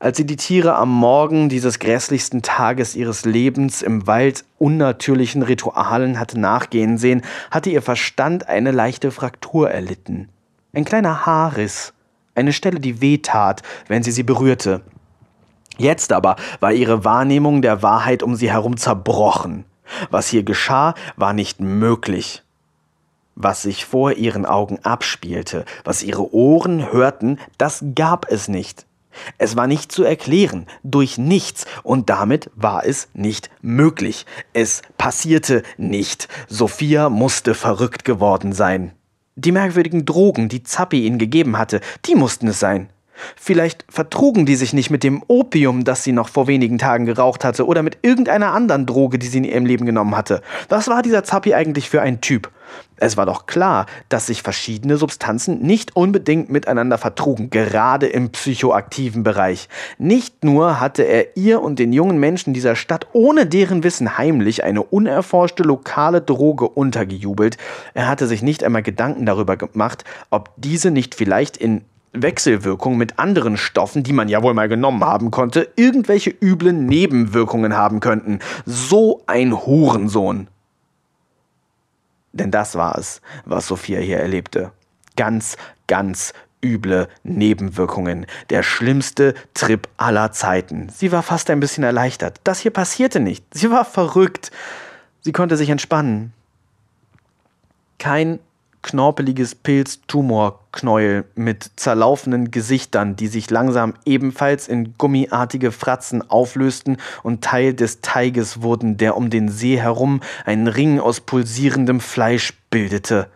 Als 0.00 0.18
sie 0.18 0.26
die 0.26 0.36
Tiere 0.36 0.74
am 0.74 0.90
Morgen 0.90 1.48
dieses 1.48 1.78
grässlichsten 1.78 2.42
Tages 2.42 2.94
ihres 2.94 3.24
Lebens 3.24 3.80
im 3.80 4.06
Wald 4.06 4.44
unnatürlichen 4.58 5.42
Ritualen 5.42 6.20
hatte 6.20 6.38
nachgehen 6.38 6.98
sehen, 6.98 7.22
hatte 7.50 7.70
ihr 7.70 7.80
Verstand 7.80 8.46
eine 8.46 8.70
leichte 8.70 9.10
Fraktur 9.10 9.70
erlitten. 9.70 10.28
Ein 10.74 10.84
kleiner 10.84 11.24
Haarriss, 11.24 11.94
eine 12.34 12.52
Stelle, 12.52 12.80
die 12.80 13.00
wehtat, 13.00 13.62
wenn 13.88 14.02
sie 14.02 14.12
sie 14.12 14.24
berührte. 14.24 14.82
Jetzt 15.78 16.12
aber 16.12 16.36
war 16.60 16.72
ihre 16.72 17.04
Wahrnehmung 17.04 17.62
der 17.62 17.82
Wahrheit 17.82 18.22
um 18.22 18.34
sie 18.34 18.52
herum 18.52 18.76
zerbrochen. 18.76 19.64
Was 20.10 20.28
hier 20.28 20.42
geschah, 20.42 20.94
war 21.16 21.32
nicht 21.32 21.60
möglich 21.60 22.43
was 23.34 23.62
sich 23.62 23.84
vor 23.84 24.12
ihren 24.12 24.46
Augen 24.46 24.78
abspielte, 24.82 25.64
was 25.84 26.02
ihre 26.02 26.32
Ohren 26.34 26.92
hörten, 26.92 27.38
das 27.58 27.84
gab 27.94 28.30
es 28.30 28.48
nicht. 28.48 28.86
Es 29.38 29.56
war 29.56 29.66
nicht 29.66 29.92
zu 29.92 30.04
erklären, 30.04 30.66
durch 30.82 31.18
nichts, 31.18 31.66
und 31.82 32.10
damit 32.10 32.50
war 32.54 32.84
es 32.84 33.08
nicht 33.14 33.50
möglich. 33.62 34.26
Es 34.52 34.82
passierte 34.98 35.62
nicht. 35.76 36.28
Sophia 36.48 37.08
musste 37.08 37.54
verrückt 37.54 38.04
geworden 38.04 38.52
sein. 38.52 38.92
Die 39.36 39.52
merkwürdigen 39.52 40.04
Drogen, 40.04 40.48
die 40.48 40.62
Zappi 40.62 41.06
ihnen 41.06 41.18
gegeben 41.18 41.58
hatte, 41.58 41.80
die 42.06 42.14
mussten 42.14 42.48
es 42.48 42.60
sein. 42.60 42.88
Vielleicht 43.36 43.84
vertrugen 43.88 44.46
die 44.46 44.56
sich 44.56 44.72
nicht 44.72 44.90
mit 44.90 45.04
dem 45.04 45.22
Opium, 45.28 45.84
das 45.84 46.04
sie 46.04 46.12
noch 46.12 46.28
vor 46.28 46.46
wenigen 46.46 46.78
Tagen 46.78 47.06
geraucht 47.06 47.44
hatte, 47.44 47.66
oder 47.66 47.82
mit 47.82 47.98
irgendeiner 48.02 48.52
anderen 48.52 48.86
Droge, 48.86 49.18
die 49.18 49.26
sie 49.26 49.38
in 49.38 49.44
ihrem 49.44 49.66
Leben 49.66 49.86
genommen 49.86 50.16
hatte. 50.16 50.42
Was 50.68 50.88
war 50.88 51.02
dieser 51.02 51.24
Zappi 51.24 51.54
eigentlich 51.54 51.90
für 51.90 52.02
ein 52.02 52.20
Typ? 52.20 52.50
Es 52.96 53.16
war 53.16 53.26
doch 53.26 53.46
klar, 53.46 53.86
dass 54.08 54.26
sich 54.26 54.42
verschiedene 54.42 54.96
Substanzen 54.96 55.60
nicht 55.60 55.96
unbedingt 55.96 56.50
miteinander 56.50 56.96
vertrugen, 56.96 57.50
gerade 57.50 58.06
im 58.06 58.30
psychoaktiven 58.30 59.24
Bereich. 59.24 59.68
Nicht 59.98 60.44
nur 60.44 60.80
hatte 60.80 61.02
er 61.02 61.36
ihr 61.36 61.60
und 61.60 61.78
den 61.78 61.92
jungen 61.92 62.18
Menschen 62.18 62.54
dieser 62.54 62.76
Stadt 62.76 63.08
ohne 63.12 63.46
deren 63.46 63.82
Wissen 63.82 64.16
heimlich 64.16 64.64
eine 64.64 64.82
unerforschte 64.82 65.64
lokale 65.64 66.20
Droge 66.20 66.68
untergejubelt, 66.68 67.58
er 67.94 68.08
hatte 68.08 68.26
sich 68.26 68.42
nicht 68.42 68.62
einmal 68.62 68.82
Gedanken 68.82 69.26
darüber 69.26 69.56
gemacht, 69.56 70.04
ob 70.30 70.50
diese 70.56 70.90
nicht 70.90 71.14
vielleicht 71.14 71.56
in 71.56 71.84
Wechselwirkung 72.14 72.96
mit 72.96 73.18
anderen 73.18 73.56
Stoffen, 73.56 74.02
die 74.02 74.12
man 74.12 74.28
ja 74.28 74.42
wohl 74.42 74.54
mal 74.54 74.68
genommen 74.68 75.04
haben 75.04 75.30
konnte, 75.30 75.68
irgendwelche 75.76 76.30
üblen 76.30 76.86
Nebenwirkungen 76.86 77.76
haben 77.76 78.00
könnten. 78.00 78.38
So 78.64 79.22
ein 79.26 79.66
Hurensohn. 79.66 80.48
Denn 82.32 82.50
das 82.50 82.74
war 82.74 82.98
es, 82.98 83.20
was 83.44 83.66
Sophia 83.66 84.00
hier 84.00 84.18
erlebte. 84.18 84.72
Ganz, 85.16 85.56
ganz 85.86 86.32
üble 86.64 87.08
Nebenwirkungen. 87.22 88.26
Der 88.50 88.62
schlimmste 88.62 89.34
Trip 89.52 89.88
aller 89.96 90.32
Zeiten. 90.32 90.88
Sie 90.88 91.12
war 91.12 91.22
fast 91.22 91.50
ein 91.50 91.60
bisschen 91.60 91.84
erleichtert. 91.84 92.40
Das 92.44 92.60
hier 92.60 92.72
passierte 92.72 93.20
nicht. 93.20 93.44
Sie 93.52 93.70
war 93.70 93.84
verrückt. 93.84 94.50
Sie 95.20 95.32
konnte 95.32 95.56
sich 95.56 95.68
entspannen. 95.68 96.32
Kein 97.98 98.40
knorpeliges 98.84 99.56
Pilz-Tumorknäuel 99.56 101.24
mit 101.34 101.72
zerlaufenden 101.74 102.52
Gesichtern, 102.52 103.16
die 103.16 103.26
sich 103.26 103.50
langsam 103.50 103.94
ebenfalls 104.04 104.68
in 104.68 104.94
gummiartige 104.96 105.72
Fratzen 105.72 106.30
auflösten 106.30 106.98
und 107.24 107.42
Teil 107.42 107.74
des 107.74 108.02
Teiges 108.02 108.62
wurden, 108.62 108.96
der 108.96 109.16
um 109.16 109.30
den 109.30 109.48
See 109.48 109.80
herum 109.80 110.20
einen 110.44 110.68
Ring 110.68 111.00
aus 111.00 111.20
pulsierendem 111.20 111.98
Fleisch 111.98 112.52
bildete. 112.70 113.28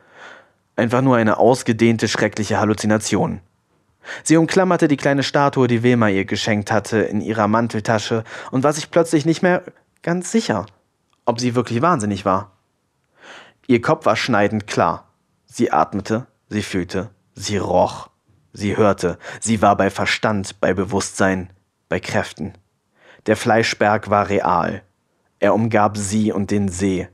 Einfach 0.77 1.01
nur 1.01 1.17
eine 1.17 1.39
ausgedehnte, 1.39 2.07
schreckliche 2.07 2.61
Halluzination. 2.61 3.41
Sie 4.23 4.37
umklammerte 4.37 4.87
die 4.87 4.97
kleine 4.97 5.23
Statue, 5.23 5.67
die 5.67 5.83
Wilma 5.83 6.09
ihr 6.09 6.25
geschenkt 6.25 6.71
hatte, 6.71 6.99
in 6.99 7.21
ihrer 7.21 7.49
Manteltasche 7.49 8.23
und 8.51 8.65
war 8.65 8.73
sich 8.73 8.91
plötzlich 8.91 9.25
nicht 9.25 9.43
mehr 9.43 9.63
ganz 10.03 10.31
sicher, 10.31 10.67
ob 11.25 11.41
sie 11.41 11.55
wirklich 11.55 11.83
wahnsinnig 11.83 12.25
war. 12.25 12.53
Ihr 13.67 13.81
Kopf 13.83 14.07
war 14.07 14.17
schneidend 14.17 14.67
klar. 14.67 15.08
Sie 15.59 15.73
atmete, 15.73 16.29
sie 16.49 16.63
fühlte, 16.63 17.11
sie 17.35 17.57
roch, 17.57 18.11
sie 18.53 18.77
hörte, 18.77 19.19
sie 19.41 19.61
war 19.61 19.77
bei 19.77 19.91
Verstand, 19.91 20.61
bei 20.61 20.73
Bewusstsein, 20.73 21.51
bei 21.89 21.99
Kräften. 21.99 22.53
Der 23.27 23.37
Fleischberg 23.37 24.09
war 24.09 24.29
real. 24.29 24.85
Er 25.41 25.55
umgab 25.55 25.97
sie 25.97 26.31
und 26.31 26.53
den 26.53 26.69
See. 26.69 27.09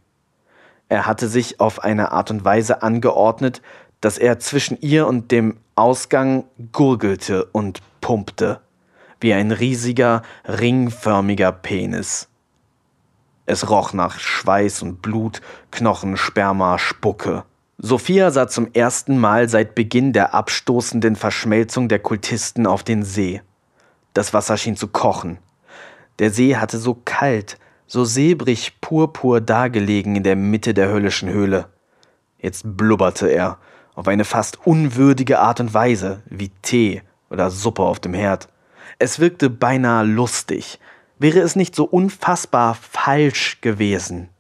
Er 0.91 1.07
hatte 1.07 1.27
sich 1.27 1.59
auf 1.59 1.83
eine 1.83 2.13
Art 2.13 2.31
und 2.31 2.45
Weise 2.45 2.83
angeordnet, 2.83 3.63
dass 4.03 4.19
er 4.19 4.39
zwischen 4.41 4.79
ihr 4.83 5.07
und 5.07 5.31
dem 5.31 5.57
Ausgang 5.75 6.45
gurgelte 6.71 7.47
und 7.47 7.81
pumpte, 8.03 8.61
wie 9.21 9.33
ein 9.33 9.53
riesiger, 9.53 10.21
ringförmiger 10.47 11.51
Penis. 11.51 12.29
Es 13.47 13.71
roch 13.71 13.95
nach 13.95 14.21
Schweiß 14.21 14.83
und 14.83 15.01
Blut, 15.01 15.41
Knochen, 15.71 16.19
Sperma, 16.19 16.79
Spucke. 16.79 17.45
Sophia 17.87 18.31
sah 18.31 18.49
zum 18.49 18.73
ersten 18.73 19.19
Mal 19.19 19.51
seit 19.51 19.75
Beginn 19.75 20.15
der 20.15 20.33
abstoßenden 20.33 21.17
Verschmelzung 21.17 21.87
der 21.87 21.99
Kultisten 21.99 22.67
auf 22.67 22.83
den 22.83 23.03
See. 23.03 23.43
Das 24.15 24.33
Wasser 24.33 24.57
schien 24.57 24.75
zu 24.75 24.89
kochen. 24.89 25.37
Der 26.19 26.31
See 26.31 26.57
hatte 26.57 26.79
so 26.79 26.97
kalt, 27.05 27.59
so 27.87 28.07
sebrig 28.07 28.81
purpur 28.81 29.43
dagelegen 29.43 30.17
in 30.17 30.23
der 30.23 30.35
Mitte 30.35 30.73
der 30.73 30.89
höllischen 30.89 31.29
Höhle. 31.29 31.67
Jetzt 32.39 32.63
blubberte 32.65 33.29
er, 33.29 33.59
auf 33.95 34.09
eine 34.09 34.25
fast 34.25 34.67
unwürdige 34.67 35.41
Art 35.41 35.61
und 35.61 35.75
Weise, 35.75 36.23
wie 36.25 36.53
Tee 36.63 37.03
oder 37.29 37.51
Suppe 37.51 37.83
auf 37.83 38.01
dem 38.01 38.15
Herd. 38.15 38.49
Es 38.99 39.19
wirkte 39.19 39.51
beinahe 39.51 40.07
lustig. 40.07 40.81
Wäre 41.19 41.41
es 41.41 41.55
nicht 41.55 41.75
so 41.75 41.85
unfassbar 41.85 42.77
falsch 42.77 43.61
gewesen? 43.61 44.31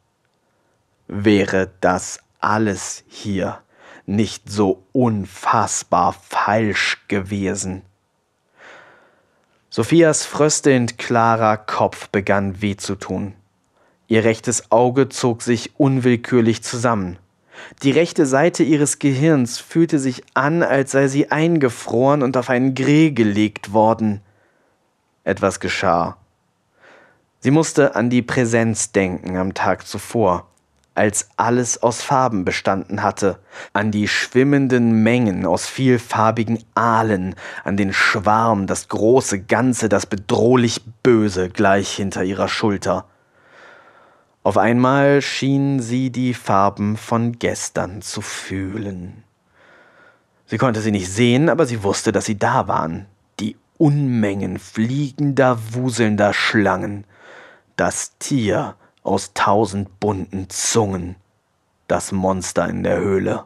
Wäre 1.08 1.70
das 1.82 2.23
alles 2.44 3.04
hier 3.08 3.60
nicht 4.06 4.50
so 4.50 4.84
unfassbar 4.92 6.12
falsch 6.12 7.04
gewesen. 7.08 7.82
Sophias 9.70 10.24
fröstelnd 10.24 10.98
klarer 10.98 11.56
Kopf 11.56 12.08
begann 12.10 12.60
weh 12.62 12.76
zu 12.76 12.94
tun. 12.94 13.34
Ihr 14.06 14.24
rechtes 14.24 14.70
Auge 14.70 15.08
zog 15.08 15.42
sich 15.42 15.78
unwillkürlich 15.80 16.62
zusammen. 16.62 17.18
Die 17.82 17.90
rechte 17.90 18.26
Seite 18.26 18.62
ihres 18.62 18.98
Gehirns 18.98 19.58
fühlte 19.58 19.98
sich 19.98 20.22
an, 20.34 20.62
als 20.62 20.92
sei 20.92 21.08
sie 21.08 21.30
eingefroren 21.30 22.22
und 22.22 22.36
auf 22.36 22.50
einen 22.50 22.74
Grill 22.74 23.12
gelegt 23.14 23.72
worden. 23.72 24.20
Etwas 25.24 25.60
geschah. 25.60 26.18
Sie 27.40 27.50
musste 27.50 27.96
an 27.96 28.10
die 28.10 28.22
Präsenz 28.22 28.92
denken 28.92 29.36
am 29.36 29.54
Tag 29.54 29.86
zuvor 29.86 30.46
als 30.94 31.28
alles 31.36 31.82
aus 31.82 32.02
Farben 32.02 32.44
bestanden 32.44 33.02
hatte, 33.02 33.38
an 33.72 33.90
die 33.90 34.08
schwimmenden 34.08 35.02
Mengen 35.02 35.44
aus 35.44 35.66
vielfarbigen 35.66 36.62
Aalen, 36.74 37.34
an 37.64 37.76
den 37.76 37.92
Schwarm, 37.92 38.66
das 38.66 38.88
große 38.88 39.42
Ganze, 39.42 39.88
das 39.88 40.06
bedrohlich 40.06 40.82
Böse 41.02 41.50
gleich 41.50 41.90
hinter 41.90 42.22
ihrer 42.22 42.48
Schulter. 42.48 43.06
Auf 44.44 44.58
einmal 44.58 45.22
schien 45.22 45.80
sie 45.80 46.10
die 46.10 46.34
Farben 46.34 46.96
von 46.96 47.38
gestern 47.38 48.02
zu 48.02 48.20
fühlen. 48.20 49.24
Sie 50.46 50.58
konnte 50.58 50.80
sie 50.80 50.90
nicht 50.92 51.10
sehen, 51.10 51.48
aber 51.48 51.66
sie 51.66 51.82
wusste, 51.82 52.12
dass 52.12 52.26
sie 52.26 52.38
da 52.38 52.68
waren. 52.68 53.06
Die 53.40 53.56
Unmengen 53.78 54.58
fliegender, 54.58 55.58
wuselnder 55.72 56.34
Schlangen. 56.34 57.04
Das 57.76 58.18
Tier, 58.18 58.76
aus 59.04 59.32
tausend 59.34 60.00
bunten 60.00 60.50
Zungen. 60.50 61.14
Das 61.86 62.10
Monster 62.10 62.68
in 62.68 62.82
der 62.82 62.98
Höhle. 62.98 63.44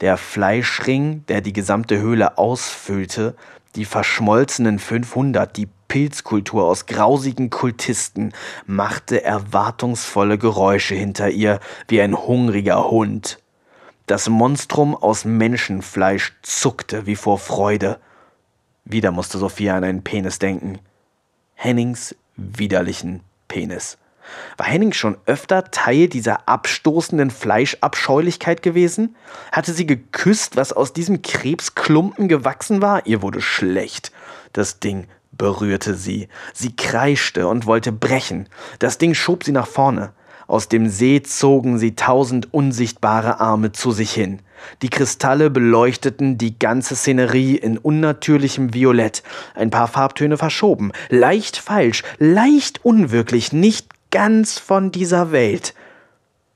Der 0.00 0.16
Fleischring, 0.16 1.24
der 1.26 1.40
die 1.40 1.52
gesamte 1.52 2.00
Höhle 2.00 2.38
ausfüllte, 2.38 3.36
die 3.76 3.84
verschmolzenen 3.84 4.78
500, 4.78 5.56
die 5.56 5.68
Pilzkultur 5.88 6.64
aus 6.64 6.86
grausigen 6.86 7.50
Kultisten, 7.50 8.32
machte 8.66 9.22
erwartungsvolle 9.22 10.38
Geräusche 10.38 10.94
hinter 10.94 11.30
ihr 11.30 11.60
wie 11.88 12.00
ein 12.00 12.16
hungriger 12.16 12.90
Hund. 12.90 13.38
Das 14.06 14.28
Monstrum 14.28 14.96
aus 14.96 15.24
Menschenfleisch 15.24 16.34
zuckte 16.42 17.06
wie 17.06 17.16
vor 17.16 17.38
Freude. 17.38 17.98
Wieder 18.84 19.10
musste 19.10 19.38
Sophia 19.38 19.76
an 19.76 19.84
einen 19.84 20.02
Penis 20.02 20.38
denken. 20.38 20.80
Hennings 21.54 22.16
widerlichen 22.36 23.20
Penis. 23.48 23.96
War 24.56 24.66
Henning 24.66 24.92
schon 24.92 25.16
öfter 25.26 25.70
Teil 25.70 26.08
dieser 26.08 26.48
abstoßenden 26.48 27.30
Fleischabscheulichkeit 27.30 28.62
gewesen? 28.62 29.16
Hatte 29.50 29.72
sie 29.72 29.86
geküsst, 29.86 30.56
was 30.56 30.72
aus 30.72 30.92
diesem 30.92 31.22
Krebsklumpen 31.22 32.28
gewachsen 32.28 32.82
war? 32.82 33.06
Ihr 33.06 33.22
wurde 33.22 33.40
schlecht. 33.40 34.12
Das 34.52 34.80
Ding 34.80 35.06
berührte 35.32 35.94
sie. 35.94 36.28
Sie 36.52 36.76
kreischte 36.76 37.48
und 37.48 37.66
wollte 37.66 37.92
brechen. 37.92 38.48
Das 38.78 38.98
Ding 38.98 39.14
schob 39.14 39.44
sie 39.44 39.52
nach 39.52 39.66
vorne. 39.66 40.12
Aus 40.46 40.68
dem 40.68 40.88
See 40.88 41.22
zogen 41.22 41.78
sie 41.78 41.96
tausend 41.96 42.52
unsichtbare 42.52 43.40
Arme 43.40 43.72
zu 43.72 43.90
sich 43.90 44.12
hin. 44.12 44.40
Die 44.82 44.90
Kristalle 44.90 45.50
beleuchteten 45.50 46.36
die 46.36 46.58
ganze 46.58 46.94
Szenerie 46.94 47.56
in 47.56 47.78
unnatürlichem 47.78 48.74
Violett, 48.74 49.22
ein 49.54 49.70
paar 49.70 49.88
Farbtöne 49.88 50.36
verschoben, 50.36 50.92
leicht 51.08 51.56
falsch, 51.56 52.02
leicht 52.18 52.84
unwirklich, 52.84 53.52
nicht 53.52 53.88
ganz 54.12 54.60
von 54.60 54.92
dieser 54.92 55.32
Welt. 55.32 55.74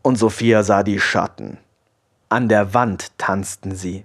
Und 0.02 0.16
Sophia 0.16 0.62
sah 0.62 0.84
die 0.84 1.00
Schatten. 1.00 1.58
An 2.28 2.48
der 2.48 2.74
Wand 2.74 3.18
tanzten 3.18 3.74
sie, 3.74 4.04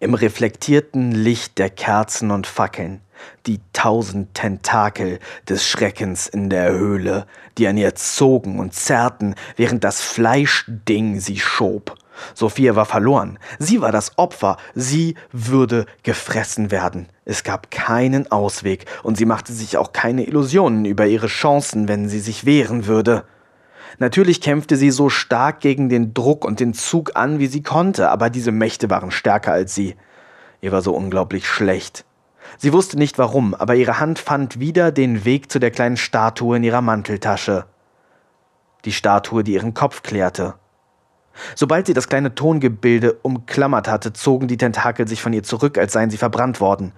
im 0.00 0.14
reflektierten 0.14 1.12
Licht 1.12 1.58
der 1.58 1.70
Kerzen 1.70 2.32
und 2.32 2.48
Fackeln, 2.48 3.00
die 3.46 3.60
tausend 3.72 4.34
Tentakel 4.34 5.20
des 5.48 5.66
Schreckens 5.66 6.26
in 6.26 6.50
der 6.50 6.72
Höhle, 6.72 7.26
die 7.58 7.68
an 7.68 7.76
ihr 7.76 7.94
zogen 7.94 8.58
und 8.58 8.74
zerrten, 8.74 9.34
während 9.56 9.84
das 9.84 10.00
Fleischding 10.00 11.20
sie 11.20 11.38
schob. 11.38 11.94
Sophia 12.34 12.76
war 12.76 12.84
verloren. 12.84 13.38
Sie 13.58 13.80
war 13.80 13.92
das 13.92 14.16
Opfer. 14.18 14.56
Sie 14.74 15.14
würde 15.32 15.86
gefressen 16.02 16.70
werden. 16.70 17.08
Es 17.24 17.44
gab 17.44 17.70
keinen 17.70 18.30
Ausweg 18.30 18.86
und 19.02 19.16
sie 19.16 19.26
machte 19.26 19.52
sich 19.52 19.76
auch 19.76 19.92
keine 19.92 20.24
Illusionen 20.24 20.84
über 20.84 21.06
ihre 21.06 21.26
Chancen, 21.26 21.88
wenn 21.88 22.08
sie 22.08 22.20
sich 22.20 22.44
wehren 22.44 22.86
würde. 22.86 23.24
Natürlich 23.98 24.40
kämpfte 24.40 24.76
sie 24.76 24.90
so 24.90 25.08
stark 25.08 25.60
gegen 25.60 25.88
den 25.88 26.14
Druck 26.14 26.44
und 26.44 26.60
den 26.60 26.74
Zug 26.74 27.16
an, 27.16 27.38
wie 27.38 27.46
sie 27.46 27.62
konnte, 27.62 28.10
aber 28.10 28.30
diese 28.30 28.52
Mächte 28.52 28.90
waren 28.90 29.10
stärker 29.10 29.52
als 29.52 29.74
sie. 29.74 29.96
Ihr 30.60 30.72
war 30.72 30.82
so 30.82 30.94
unglaublich 30.94 31.46
schlecht. 31.46 32.04
Sie 32.56 32.72
wusste 32.72 32.96
nicht 32.96 33.18
warum, 33.18 33.54
aber 33.54 33.74
ihre 33.74 34.00
Hand 34.00 34.18
fand 34.18 34.60
wieder 34.60 34.92
den 34.92 35.24
Weg 35.24 35.50
zu 35.50 35.58
der 35.58 35.70
kleinen 35.70 35.96
Statue 35.96 36.56
in 36.56 36.64
ihrer 36.64 36.80
Manteltasche. 36.80 37.66
Die 38.84 38.92
Statue, 38.92 39.44
die 39.44 39.54
ihren 39.54 39.74
Kopf 39.74 40.02
klärte. 40.02 40.54
Sobald 41.54 41.86
sie 41.86 41.94
das 41.94 42.08
kleine 42.08 42.34
Tongebilde 42.34 43.14
umklammert 43.22 43.88
hatte, 43.88 44.12
zogen 44.12 44.48
die 44.48 44.56
Tentakel 44.56 45.06
sich 45.08 45.22
von 45.22 45.32
ihr 45.32 45.42
zurück, 45.42 45.78
als 45.78 45.92
seien 45.92 46.10
sie 46.10 46.16
verbrannt 46.16 46.60
worden. 46.60 46.92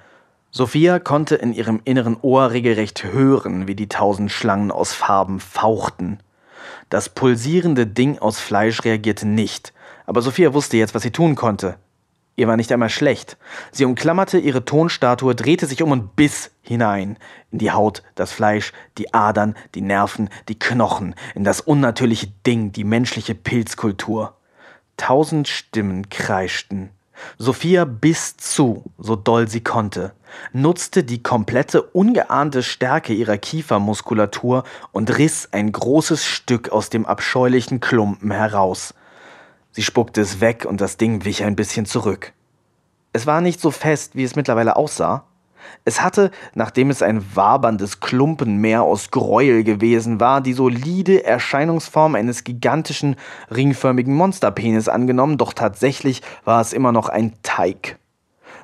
Sophia 0.51 0.99
konnte 0.99 1.37
in 1.37 1.53
ihrem 1.53 1.81
inneren 1.85 2.17
Ohr 2.23 2.51
regelrecht 2.51 3.05
hören, 3.05 3.69
wie 3.69 3.77
die 3.77 3.89
tausend 3.89 4.33
Schlangen 4.33 4.73
aus 4.73 4.93
Farben 4.93 5.39
fauchten. 5.39 6.19
Das 6.89 7.09
pulsierende 7.09 7.87
Ding 7.87 8.19
aus 8.19 8.41
Fleisch 8.41 8.85
reagierte 8.85 9.29
nicht, 9.29 9.73
aber 10.07 10.23
Sophia 10.23 10.53
wusste 10.53 10.77
jetzt, 10.77 10.95
was 10.95 11.03
sie 11.03 11.13
tun 11.13 11.37
konnte. 11.37 11.77
Ihr 12.41 12.49
war 12.49 12.57
nicht 12.57 12.73
einmal 12.73 12.89
schlecht. 12.89 13.37
Sie 13.71 13.85
umklammerte 13.85 14.39
ihre 14.39 14.65
Tonstatue, 14.65 15.35
drehte 15.35 15.67
sich 15.67 15.83
um 15.83 15.91
und 15.91 16.17
biss 16.17 16.51
hinein. 16.63 17.19
In 17.51 17.59
die 17.59 17.71
Haut, 17.71 18.03
das 18.15 18.33
Fleisch, 18.33 18.73
die 18.97 19.13
Adern, 19.13 19.55
die 19.75 19.83
Nerven, 19.83 20.31
die 20.49 20.59
Knochen, 20.59 21.15
in 21.35 21.45
das 21.45 21.61
unnatürliche 21.61 22.29
Ding, 22.47 22.73
die 22.73 22.85
menschliche 22.85 23.35
Pilzkultur. 23.35 24.39
Tausend 24.97 25.49
Stimmen 25.49 26.09
kreischten. 26.09 26.89
Sophia 27.37 27.85
biss 27.85 28.39
zu, 28.39 28.85
so 28.97 29.17
doll 29.17 29.47
sie 29.47 29.63
konnte, 29.63 30.15
nutzte 30.55 31.05
die 31.05 31.23
komplette 31.23 31.83
ungeahnte 31.83 32.63
Stärke 32.63 33.13
ihrer 33.13 33.37
Kiefermuskulatur 33.37 34.65
und 34.93 35.19
riss 35.19 35.51
ein 35.53 35.73
großes 35.73 36.25
Stück 36.25 36.71
aus 36.71 36.89
dem 36.89 37.05
abscheulichen 37.05 37.81
Klumpen 37.81 38.31
heraus. 38.31 38.95
Sie 39.73 39.83
spuckte 39.83 40.21
es 40.21 40.41
weg 40.41 40.67
und 40.69 40.81
das 40.81 40.97
Ding 40.97 41.25
wich 41.25 41.45
ein 41.45 41.57
bisschen 41.57 41.87
zurück. 41.87 42.33
Es 43.13 43.27
war 43.27 43.41
nicht 43.41 43.61
so 43.61 43.71
fest, 43.71 44.15
wie 44.15 44.25
es 44.25 44.37
mittlerweile 44.37 44.77
aussah. 44.77 45.25
Es 45.85 46.03
hatte, 46.03 46.31
nachdem 46.55 46.91
es 46.91 47.03
ein 47.03 47.25
waberndes 47.35 48.01
Klumpenmeer 48.01 48.83
aus 48.83 49.11
Gräuel 49.11 49.65
gewesen 49.65 50.21
war, 50.21 50.41
die 50.41 50.53
solide 50.53 51.25
Erscheinungsform 51.25 52.15
eines 52.15 52.45
gigantischen, 52.45 53.17
ringförmigen 53.55 54.15
Monsterpenis 54.15 54.89
angenommen, 54.89 55.39
doch 55.39 55.53
tatsächlich 55.53 56.23
war 56.45 56.61
es 56.61 56.73
immer 56.73 56.93
noch 56.93 57.09
ein 57.09 57.35
Teig. 57.43 57.99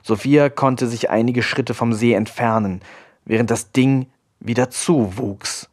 Sophia 0.03 0.49
konnte 0.49 0.87
sich 0.87 1.11
einige 1.11 1.43
Schritte 1.43 1.75
vom 1.75 1.93
See 1.93 2.13
entfernen, 2.13 2.81
während 3.25 3.51
das 3.51 3.73
Ding 3.73 4.07
wieder 4.41 4.71
zuwuchs. 4.71 5.69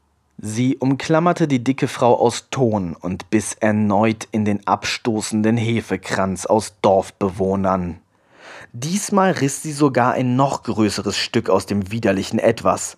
Sie 0.46 0.76
umklammerte 0.76 1.48
die 1.48 1.64
dicke 1.64 1.88
Frau 1.88 2.20
aus 2.20 2.50
Ton 2.50 2.98
und 3.00 3.30
biss 3.30 3.54
erneut 3.54 4.28
in 4.32 4.44
den 4.44 4.68
abstoßenden 4.68 5.56
Hefekranz 5.56 6.46
aus 6.46 6.76
Dorfbewohnern. 6.82 8.02
Diesmal 8.74 9.32
riss 9.32 9.64
sie 9.64 9.72
sogar 9.72 10.12
ein 10.12 10.36
noch 10.36 10.64
größeres 10.64 11.16
Stück 11.16 11.50
aus 11.50 11.66
dem 11.66 11.92
widerlichen 11.92 12.40
Etwas. 12.40 12.98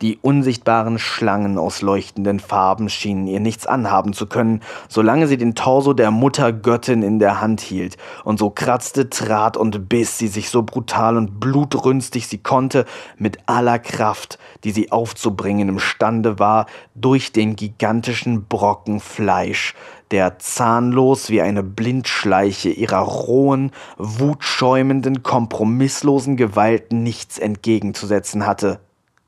Die 0.00 0.18
unsichtbaren 0.20 0.98
Schlangen 0.98 1.58
aus 1.58 1.82
leuchtenden 1.82 2.40
Farben 2.40 2.88
schienen 2.88 3.26
ihr 3.26 3.40
nichts 3.40 3.66
anhaben 3.66 4.12
zu 4.12 4.26
können, 4.26 4.60
solange 4.88 5.28
sie 5.28 5.36
den 5.36 5.54
Torso 5.54 5.92
der 5.92 6.10
Muttergöttin 6.10 7.02
in 7.02 7.18
der 7.18 7.40
Hand 7.40 7.60
hielt, 7.60 7.96
und 8.24 8.38
so 8.38 8.50
kratzte, 8.50 9.10
trat 9.10 9.56
und 9.56 9.88
biss 9.88 10.18
sie 10.18 10.28
sich 10.28 10.50
so 10.50 10.62
brutal 10.62 11.16
und 11.16 11.38
blutrünstig 11.38 12.26
sie 12.26 12.38
konnte, 12.38 12.84
mit 13.16 13.38
aller 13.46 13.78
Kraft, 13.78 14.38
die 14.64 14.72
sie 14.72 14.90
aufzubringen 14.90 15.68
imstande 15.68 16.38
war, 16.38 16.66
durch 16.94 17.32
den 17.32 17.54
gigantischen 17.54 18.46
Brocken 18.46 19.00
Fleisch, 19.00 19.74
der 20.10 20.38
zahnlos 20.38 21.30
wie 21.30 21.40
eine 21.40 21.62
Blindschleiche 21.62 22.70
ihrer 22.70 23.00
rohen, 23.00 23.72
wutschäumenden, 23.98 25.22
kompromisslosen 25.22 26.36
Gewalt 26.36 26.92
nichts 26.92 27.38
entgegenzusetzen 27.38 28.46
hatte. 28.46 28.80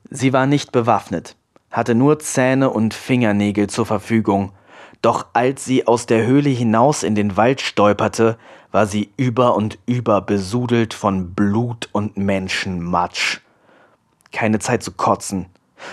Sie 0.09 0.33
war 0.33 0.45
nicht 0.45 0.71
bewaffnet, 0.71 1.35
hatte 1.71 1.95
nur 1.95 2.19
Zähne 2.19 2.69
und 2.69 2.93
Fingernägel 2.93 3.67
zur 3.67 3.85
Verfügung, 3.85 4.51
doch 5.01 5.27
als 5.33 5.65
sie 5.65 5.87
aus 5.87 6.05
der 6.05 6.25
Höhle 6.25 6.49
hinaus 6.49 7.03
in 7.03 7.15
den 7.15 7.37
Wald 7.37 7.61
stolperte, 7.61 8.37
war 8.71 8.87
sie 8.87 9.11
über 9.17 9.55
und 9.55 9.77
über 9.85 10.21
besudelt 10.21 10.93
von 10.93 11.33
Blut 11.33 11.89
und 11.91 12.17
Menschenmatsch. 12.17 13.39
Keine 14.31 14.59
Zeit 14.59 14.83
zu 14.83 14.91
kotzen. 14.91 15.47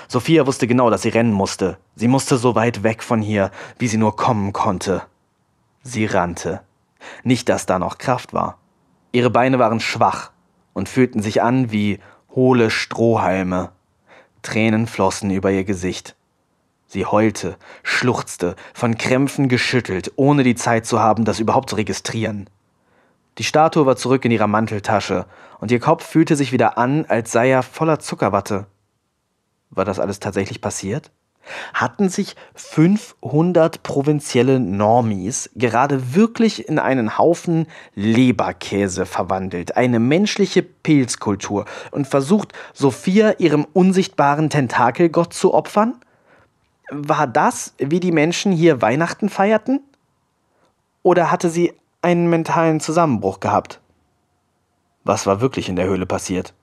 Sophia 0.08 0.46
wusste 0.46 0.66
genau, 0.66 0.90
dass 0.90 1.02
sie 1.02 1.10
rennen 1.10 1.32
musste. 1.32 1.78
Sie 1.94 2.08
musste 2.08 2.36
so 2.36 2.54
weit 2.54 2.82
weg 2.82 3.02
von 3.02 3.20
hier, 3.20 3.50
wie 3.78 3.88
sie 3.88 3.98
nur 3.98 4.16
kommen 4.16 4.52
konnte. 4.52 5.02
Sie 5.82 6.06
rannte. 6.06 6.60
Nicht, 7.22 7.48
dass 7.48 7.66
da 7.66 7.78
noch 7.78 7.98
Kraft 7.98 8.32
war. 8.32 8.58
Ihre 9.12 9.30
Beine 9.30 9.58
waren 9.58 9.80
schwach 9.80 10.30
und 10.72 10.88
fühlten 10.88 11.22
sich 11.22 11.42
an 11.42 11.70
wie 11.70 12.00
hohle 12.34 12.70
Strohhalme. 12.70 13.70
Tränen 14.42 14.86
flossen 14.86 15.30
über 15.30 15.50
ihr 15.50 15.64
Gesicht. 15.64 16.16
Sie 16.86 17.06
heulte, 17.06 17.56
schluchzte, 17.82 18.54
von 18.74 18.98
Krämpfen 18.98 19.48
geschüttelt, 19.48 20.12
ohne 20.16 20.42
die 20.42 20.54
Zeit 20.54 20.84
zu 20.84 21.00
haben, 21.00 21.24
das 21.24 21.40
überhaupt 21.40 21.70
zu 21.70 21.76
registrieren. 21.76 22.50
Die 23.38 23.44
Statue 23.44 23.86
war 23.86 23.96
zurück 23.96 24.24
in 24.26 24.30
ihrer 24.30 24.46
Manteltasche, 24.46 25.24
und 25.58 25.70
ihr 25.70 25.80
Kopf 25.80 26.04
fühlte 26.04 26.36
sich 26.36 26.52
wieder 26.52 26.76
an, 26.76 27.06
als 27.06 27.32
sei 27.32 27.50
er 27.50 27.62
voller 27.62 27.98
Zuckerwatte. 27.98 28.66
War 29.70 29.86
das 29.86 29.98
alles 29.98 30.20
tatsächlich 30.20 30.60
passiert? 30.60 31.10
Hatten 31.74 32.08
sich 32.08 32.36
500 32.54 33.82
provinzielle 33.82 34.60
Normis 34.60 35.50
gerade 35.54 36.14
wirklich 36.14 36.68
in 36.68 36.78
einen 36.78 37.18
Haufen 37.18 37.66
Leberkäse 37.94 39.06
verwandelt, 39.06 39.76
eine 39.76 39.98
menschliche 39.98 40.62
Pilzkultur, 40.62 41.64
und 41.90 42.06
versucht, 42.06 42.52
Sophia 42.72 43.34
ihrem 43.38 43.66
unsichtbaren 43.72 44.50
Tentakelgott 44.50 45.32
zu 45.34 45.54
opfern? 45.54 45.94
War 46.90 47.26
das, 47.26 47.74
wie 47.78 48.00
die 48.00 48.12
Menschen 48.12 48.52
hier 48.52 48.82
Weihnachten 48.82 49.28
feierten? 49.28 49.80
Oder 51.02 51.30
hatte 51.30 51.48
sie 51.48 51.72
einen 52.02 52.28
mentalen 52.28 52.80
Zusammenbruch 52.80 53.40
gehabt? 53.40 53.80
Was 55.04 55.26
war 55.26 55.40
wirklich 55.40 55.68
in 55.68 55.76
der 55.76 55.86
Höhle 55.86 56.06
passiert? 56.06 56.54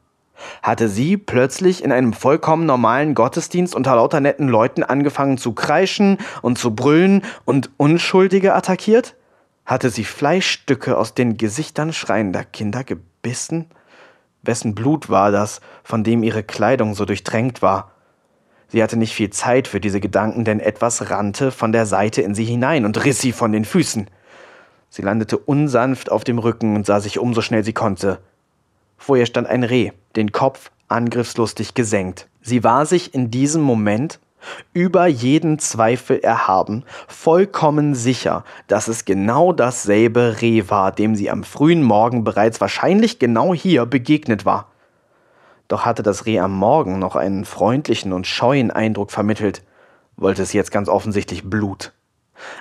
Hatte 0.62 0.90
sie 0.90 1.18
plötzlich 1.18 1.84
in 1.84 1.92
einem 1.92 2.14
vollkommen 2.14 2.66
normalen 2.66 3.16
Gottesdienst 3.16 3.76
unter 3.76 3.96
lauter 3.96 4.20
netten 4.20 4.48
Leuten 4.48 4.84
angefangen 4.84 5.38
zu 5.38 5.54
kreischen 5.54 6.18
und 6.42 6.58
zu 6.58 6.76
brüllen 6.76 7.24
und 7.46 7.70
Unschuldige 7.78 8.54
attackiert? 8.54 9.16
Hatte 9.66 9.90
sie 9.90 10.04
Fleischstücke 10.04 10.98
aus 10.98 11.14
den 11.14 11.38
Gesichtern 11.38 11.94
schreiender 11.94 12.44
Kinder 12.44 12.84
gebissen? 12.84 13.68
Wessen 14.42 14.74
Blut 14.74 15.10
war 15.10 15.32
das, 15.32 15.62
von 15.84 16.04
dem 16.04 16.24
ihre 16.24 16.44
Kleidung 16.44 16.96
so 16.96 17.06
durchtränkt 17.06 17.62
war? 17.62 17.92
Sie 18.70 18.84
hatte 18.84 18.98
nicht 18.98 19.14
viel 19.14 19.32
Zeit 19.32 19.68
für 19.68 19.80
diese 19.80 20.00
Gedanken, 20.00 20.46
denn 20.46 20.60
etwas 20.60 21.10
rannte 21.10 21.52
von 21.52 21.72
der 21.72 21.86
Seite 21.86 22.22
in 22.22 22.36
sie 22.36 22.46
hinein 22.46 22.86
und 22.86 23.04
riss 23.04 23.20
sie 23.20 23.32
von 23.32 23.52
den 23.52 23.66
Füßen. 23.66 24.08
Sie 24.90 25.02
landete 25.02 25.38
unsanft 25.38 26.12
auf 26.12 26.24
dem 26.24 26.40
Rücken 26.40 26.76
und 26.76 26.86
sah 26.86 27.00
sich 27.00 27.20
um 27.20 27.34
so 27.34 27.42
schnell 27.42 27.64
sie 27.64 27.74
konnte. 27.74 28.20
Vor 29.00 29.18
ihr 29.18 29.26
stand 29.26 29.48
ein 29.48 29.64
Reh, 29.64 29.92
den 30.18 30.32
Kopf 30.32 30.72
angriffslustig 30.90 31.74
gesenkt. 31.74 32.28
Sie 32.42 32.64
war 32.64 32.86
sich 32.86 33.14
in 33.14 33.32
diesem 33.32 33.62
Moment 33.62 34.20
über 34.74 35.08
jeden 35.08 35.58
Zweifel 35.58 36.20
erhaben, 36.20 36.84
vollkommen 37.08 37.96
sicher, 37.96 38.44
dass 38.68 38.88
es 38.88 39.06
genau 39.06 39.54
dasselbe 39.54 40.42
Reh 40.42 40.66
war, 40.68 40.92
dem 40.92 41.16
sie 41.16 41.30
am 41.30 41.44
frühen 41.44 41.82
Morgen 41.82 42.24
bereits 42.24 42.60
wahrscheinlich 42.62 43.20
genau 43.20 43.54
hier 43.54 43.86
begegnet 43.86 44.46
war. 44.46 44.68
Doch 45.70 45.86
hatte 45.86 46.04
das 46.04 46.26
Reh 46.26 46.40
am 46.40 46.54
Morgen 46.54 47.00
noch 47.00 47.16
einen 47.16 47.46
freundlichen 47.46 48.12
und 48.12 48.28
scheuen 48.28 48.70
Eindruck 48.70 49.12
vermittelt, 49.12 49.64
wollte 50.18 50.42
es 50.44 50.54
jetzt 50.54 50.72
ganz 50.72 50.90
offensichtlich 50.90 51.50
Blut. 51.50 51.94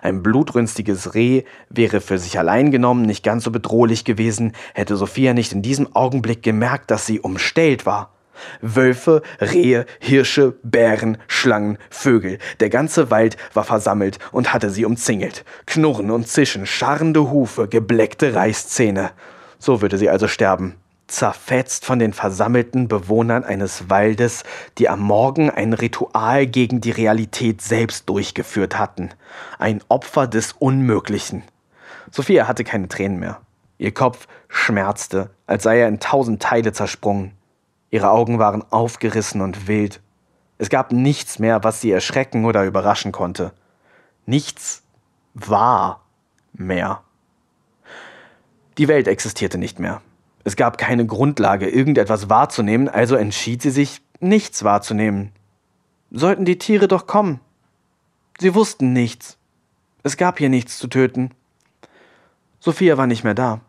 Ein 0.03 0.23
blutrünstiges 0.23 1.15
Reh 1.15 1.45
wäre 1.69 2.01
für 2.01 2.19
sich 2.19 2.39
allein 2.39 2.71
genommen 2.71 3.03
nicht 3.03 3.25
ganz 3.25 3.45
so 3.45 3.51
bedrohlich 3.51 4.05
gewesen, 4.05 4.53
hätte 4.75 4.97
Sophia 4.97 5.35
nicht 5.35 5.53
in 5.53 5.63
diesem 5.63 5.95
Augenblick 5.95 6.43
gemerkt, 6.43 6.91
dass 6.91 7.07
sie 7.07 7.21
umstellt 7.21 7.87
war. 7.87 8.15
Wölfe, 8.61 9.23
Rehe, 9.41 9.87
Hirsche, 9.99 10.55
Bären, 10.63 11.19
Schlangen, 11.27 11.79
Vögel, 11.91 12.39
der 12.61 12.71
ganze 12.71 13.11
Wald 13.11 13.37
war 13.53 13.65
versammelt 13.65 14.19
und 14.31 14.53
hatte 14.53 14.71
sie 14.71 14.85
umzingelt. 14.85 15.45
Knurren 15.67 16.11
und 16.11 16.29
Zischen, 16.29 16.67
scharrende 16.67 17.31
Hufe, 17.31 17.69
gebleckte 17.69 18.35
Reißzähne. 18.35 19.11
So 19.59 19.83
würde 19.83 19.99
sie 19.99 20.09
also 20.09 20.29
sterben 20.29 20.77
zerfetzt 21.09 21.85
von 21.85 21.99
den 21.99 22.13
versammelten 22.13 22.87
Bewohnern 22.87 23.43
eines 23.43 23.91
Waldes, 23.91 24.45
die 24.77 24.89
am 24.89 25.01
Morgen 25.01 25.51
ein 25.51 25.73
Ritual 25.73 26.47
gegen 26.47 26.81
die 26.81 26.91
Realität 26.91 27.61
selbst 27.61 28.09
durchgeführt 28.09 28.79
hatten. 28.79 29.11
Ein 29.59 29.83
Opfer 29.89 30.27
des 30.27 30.53
Unmöglichen. 30.53 31.43
Sophia 32.11 32.47
hatte 32.47 32.63
keine 32.63 32.89
Tränen 32.89 33.19
mehr. 33.19 33.41
Ihr 33.79 33.93
Kopf 33.93 34.29
schmerzte, 34.49 35.31
als 35.47 35.63
sei 35.63 35.81
er 35.81 35.89
in 35.89 36.01
tausend 36.01 36.43
Teile 36.43 36.73
zersprungen. 36.73 37.33
Ihre 37.91 38.11
Augen 38.11 38.39
waren 38.39 38.65
aufgerissen 38.71 39.41
und 39.41 39.67
wild. 39.67 40.01
Es 40.59 40.69
gab 40.69 40.93
nichts 40.93 41.39
mehr, 41.39 41.65
was 41.65 41.81
sie 41.81 41.91
erschrecken 41.91 42.45
oder 42.45 42.65
überraschen 42.65 43.13
konnte. 43.13 43.53
Nichts 44.27 44.83
war 45.35 46.03
mehr. 46.53 47.03
Die 48.77 48.89
Welt 48.89 49.09
existierte 49.09 49.59
nicht 49.59 49.79
mehr. 49.79 50.03
Es 50.49 50.57
gab 50.57 50.79
keine 50.79 51.05
Grundlage, 51.05 51.69
irgendetwas 51.69 52.31
wahrzunehmen, 52.31 52.89
also 52.89 53.17
entschied 53.17 53.61
sie 53.61 53.69
sich, 53.69 54.01
nichts 54.19 54.65
wahrzunehmen. 54.65 55.31
Sollten 56.11 56.47
die 56.47 56.57
Tiere 56.57 56.89
doch 56.89 57.07
kommen. 57.07 57.41
Sie 58.39 58.55
wussten 58.55 58.95
nichts. 58.95 59.37
Es 60.05 60.17
gab 60.17 60.39
hier 60.39 60.49
nichts 60.49 60.79
zu 60.79 60.87
töten. 60.89 61.33
Sophia 62.61 62.97
war 62.97 63.07
nicht 63.07 63.25
mehr 63.25 63.35
da. 63.35 63.61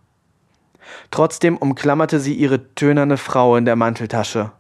Trotzdem 1.12 1.58
umklammerte 1.58 2.22
sie 2.22 2.34
ihre 2.34 2.74
tönerne 2.76 3.18
Frau 3.18 3.58
in 3.58 3.66
der 3.66 3.76
Manteltasche. 3.76 4.54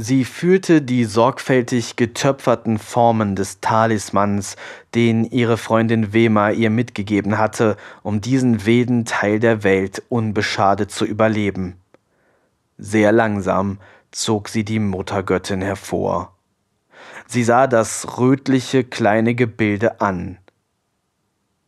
Sie 0.00 0.24
fühlte 0.24 0.80
die 0.80 1.04
sorgfältig 1.04 1.96
getöpferten 1.96 2.78
Formen 2.78 3.34
des 3.34 3.58
Talismans, 3.58 4.54
den 4.94 5.24
ihre 5.24 5.56
Freundin 5.56 6.12
Wema 6.12 6.50
ihr 6.50 6.70
mitgegeben 6.70 7.36
hatte, 7.36 7.76
um 8.04 8.20
diesen 8.20 8.64
wilden 8.64 9.06
Teil 9.06 9.40
der 9.40 9.64
Welt 9.64 10.04
unbeschadet 10.08 10.92
zu 10.92 11.04
überleben. 11.04 11.80
Sehr 12.78 13.10
langsam 13.10 13.78
zog 14.12 14.48
sie 14.48 14.64
die 14.64 14.78
Muttergöttin 14.78 15.62
hervor. 15.62 16.32
Sie 17.26 17.42
sah 17.42 17.66
das 17.66 18.18
rötliche 18.18 18.84
kleine 18.84 19.34
Gebilde 19.34 20.00
an. 20.00 20.38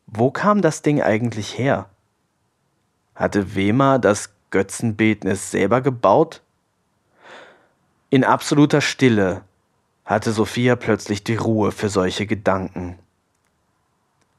Wo 0.06 0.30
kam 0.30 0.62
das 0.62 0.82
Ding 0.82 1.02
eigentlich 1.02 1.58
her? 1.58 1.90
Hatte 3.16 3.56
Wema 3.56 3.98
das 3.98 4.30
Götzenbildnis 4.50 5.50
selber 5.50 5.80
gebaut? 5.80 6.42
In 8.12 8.24
absoluter 8.24 8.80
Stille 8.80 9.44
hatte 10.04 10.32
Sophia 10.32 10.74
plötzlich 10.74 11.22
die 11.22 11.36
Ruhe 11.36 11.70
für 11.70 11.88
solche 11.88 12.26
Gedanken. 12.26 12.98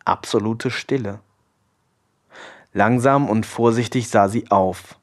Absolute 0.03 0.69
Stille. 0.69 1.21
Langsam 2.73 3.29
und 3.29 3.45
vorsichtig 3.45 4.09
sah 4.09 4.27
sie 4.27 4.51
auf. 4.51 4.99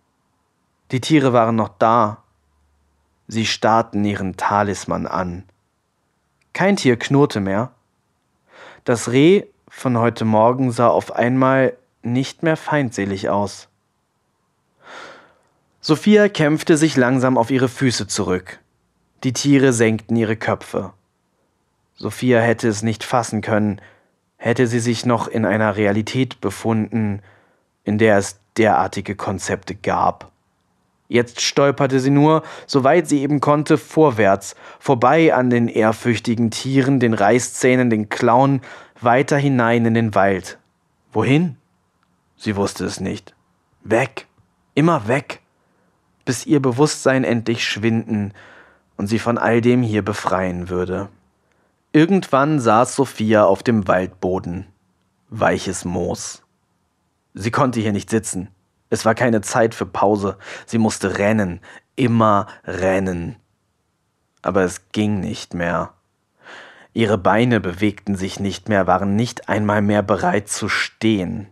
Die 0.90 1.00
Tiere 1.00 1.32
waren 1.32 1.56
noch 1.56 1.70
da. 1.78 2.22
Sie 3.26 3.46
starrten 3.46 4.04
ihren 4.04 4.36
Talisman 4.36 5.06
an. 5.06 5.44
Kein 6.52 6.76
Tier 6.76 6.98
knurrte 6.98 7.40
mehr. 7.40 7.72
Das 8.84 9.10
Reh 9.10 9.44
von 9.70 9.96
heute 9.96 10.26
Morgen 10.26 10.72
sah 10.72 10.88
auf 10.88 11.12
einmal 11.16 11.74
nicht 12.02 12.42
mehr 12.42 12.58
feindselig 12.58 13.30
aus. 13.30 13.68
Sophia 15.80 16.28
kämpfte 16.28 16.76
sich 16.76 16.96
langsam 16.96 17.38
auf 17.38 17.50
ihre 17.50 17.68
Füße 17.68 18.08
zurück. 18.08 18.58
Die 19.24 19.32
Tiere 19.32 19.72
senkten 19.72 20.16
ihre 20.16 20.36
Köpfe. 20.36 20.92
Sophia 21.94 22.40
hätte 22.40 22.68
es 22.68 22.82
nicht 22.82 23.04
fassen 23.04 23.42
können, 23.42 23.80
hätte 24.36 24.66
sie 24.66 24.80
sich 24.80 25.06
noch 25.06 25.28
in 25.28 25.44
einer 25.44 25.76
Realität 25.76 26.40
befunden, 26.40 27.22
in 27.84 27.98
der 27.98 28.18
es 28.18 28.40
derartige 28.56 29.14
Konzepte 29.14 29.74
gab. 29.74 30.32
Jetzt 31.08 31.40
stolperte 31.40 32.00
sie 32.00 32.10
nur, 32.10 32.42
soweit 32.66 33.08
sie 33.08 33.22
eben 33.22 33.40
konnte, 33.40 33.78
vorwärts, 33.78 34.56
vorbei 34.78 35.32
an 35.32 35.48
den 35.48 35.68
ehrfürchtigen 35.68 36.50
Tieren, 36.50 37.00
den 37.00 37.14
Reißzähnen, 37.14 37.88
den 37.88 38.08
Klauen, 38.08 38.60
weiter 39.00 39.38
hinein 39.38 39.86
in 39.86 39.94
den 39.94 40.14
Wald. 40.14 40.58
Wohin? 41.12 41.56
Sie 42.36 42.56
wusste 42.56 42.84
es 42.84 43.00
nicht. 43.00 43.34
Weg, 43.82 44.26
immer 44.74 45.08
weg, 45.08 45.40
bis 46.28 46.44
ihr 46.44 46.60
Bewusstsein 46.60 47.24
endlich 47.24 47.66
schwinden 47.66 48.34
und 48.98 49.06
sie 49.06 49.18
von 49.18 49.38
all 49.38 49.62
dem 49.62 49.82
hier 49.82 50.04
befreien 50.04 50.68
würde. 50.68 51.08
Irgendwann 51.94 52.60
saß 52.60 52.96
Sophia 52.96 53.46
auf 53.46 53.62
dem 53.62 53.88
Waldboden. 53.88 54.66
Weiches 55.30 55.86
Moos. 55.86 56.42
Sie 57.32 57.50
konnte 57.50 57.80
hier 57.80 57.94
nicht 57.94 58.10
sitzen. 58.10 58.48
Es 58.90 59.06
war 59.06 59.14
keine 59.14 59.40
Zeit 59.40 59.74
für 59.74 59.86
Pause. 59.86 60.36
Sie 60.66 60.76
musste 60.76 61.16
rennen, 61.16 61.60
immer 61.96 62.46
rennen. 62.66 63.36
Aber 64.42 64.64
es 64.64 64.92
ging 64.92 65.20
nicht 65.20 65.54
mehr. 65.54 65.94
Ihre 66.92 67.16
Beine 67.16 67.58
bewegten 67.58 68.16
sich 68.16 68.38
nicht 68.38 68.68
mehr, 68.68 68.86
waren 68.86 69.16
nicht 69.16 69.48
einmal 69.48 69.80
mehr 69.80 70.02
bereit 70.02 70.50
zu 70.50 70.68
stehen. 70.68 71.48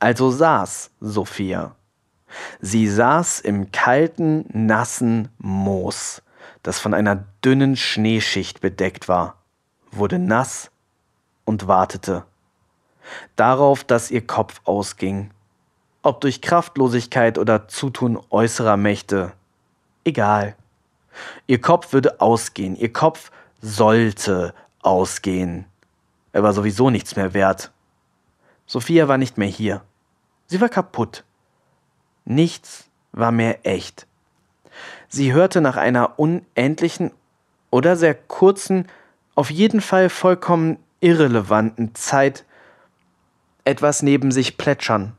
Also 0.00 0.32
saß 0.32 0.90
Sophia. 0.98 1.76
Sie 2.60 2.88
saß 2.88 3.40
im 3.40 3.72
kalten, 3.72 4.44
nassen 4.52 5.28
Moos, 5.38 6.22
das 6.62 6.78
von 6.78 6.94
einer 6.94 7.24
dünnen 7.44 7.76
Schneeschicht 7.76 8.60
bedeckt 8.60 9.08
war, 9.08 9.36
wurde 9.90 10.18
nass 10.18 10.70
und 11.44 11.66
wartete. 11.66 12.24
Darauf, 13.36 13.82
dass 13.84 14.10
ihr 14.10 14.26
Kopf 14.26 14.60
ausging 14.64 15.30
ob 16.02 16.20
durch 16.20 16.40
Kraftlosigkeit 16.40 17.38
oder 17.38 17.68
Zutun 17.68 18.18
äußerer 18.30 18.76
Mächte. 18.76 19.32
Egal. 20.04 20.56
Ihr 21.46 21.60
Kopf 21.60 21.92
würde 21.92 22.20
ausgehen, 22.20 22.76
ihr 22.76 22.92
Kopf 22.92 23.30
sollte 23.60 24.54
ausgehen. 24.80 25.66
Er 26.32 26.42
war 26.42 26.52
sowieso 26.52 26.90
nichts 26.90 27.16
mehr 27.16 27.34
wert. 27.34 27.72
Sophia 28.66 29.08
war 29.08 29.18
nicht 29.18 29.36
mehr 29.36 29.48
hier. 29.48 29.82
Sie 30.46 30.60
war 30.60 30.68
kaputt. 30.68 31.24
Nichts 32.24 32.88
war 33.12 33.32
mehr 33.32 33.66
echt. 33.66 34.06
Sie 35.08 35.32
hörte 35.32 35.60
nach 35.60 35.76
einer 35.76 36.18
unendlichen 36.18 37.10
oder 37.70 37.96
sehr 37.96 38.14
kurzen, 38.14 38.86
auf 39.34 39.50
jeden 39.50 39.80
Fall 39.80 40.08
vollkommen 40.08 40.78
irrelevanten 41.00 41.94
Zeit 41.94 42.44
etwas 43.64 44.02
neben 44.02 44.32
sich 44.32 44.56
plätschern. 44.56 45.14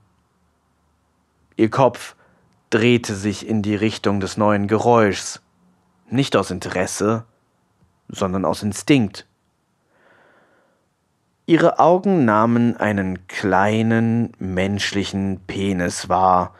Ihr 1.55 1.69
Kopf 1.69 2.15
drehte 2.69 3.15
sich 3.15 3.47
in 3.47 3.61
die 3.61 3.75
Richtung 3.75 4.19
des 4.19 4.37
neuen 4.37 4.67
Geräuschs, 4.67 5.41
nicht 6.09 6.35
aus 6.35 6.51
Interesse, 6.51 7.25
sondern 8.07 8.45
aus 8.45 8.63
Instinkt. 8.63 9.25
Ihre 11.45 11.79
Augen 11.79 12.23
nahmen 12.23 12.77
einen 12.77 13.27
kleinen 13.27 14.31
menschlichen 14.39 15.41
Penis 15.47 16.07
wahr, 16.07 16.55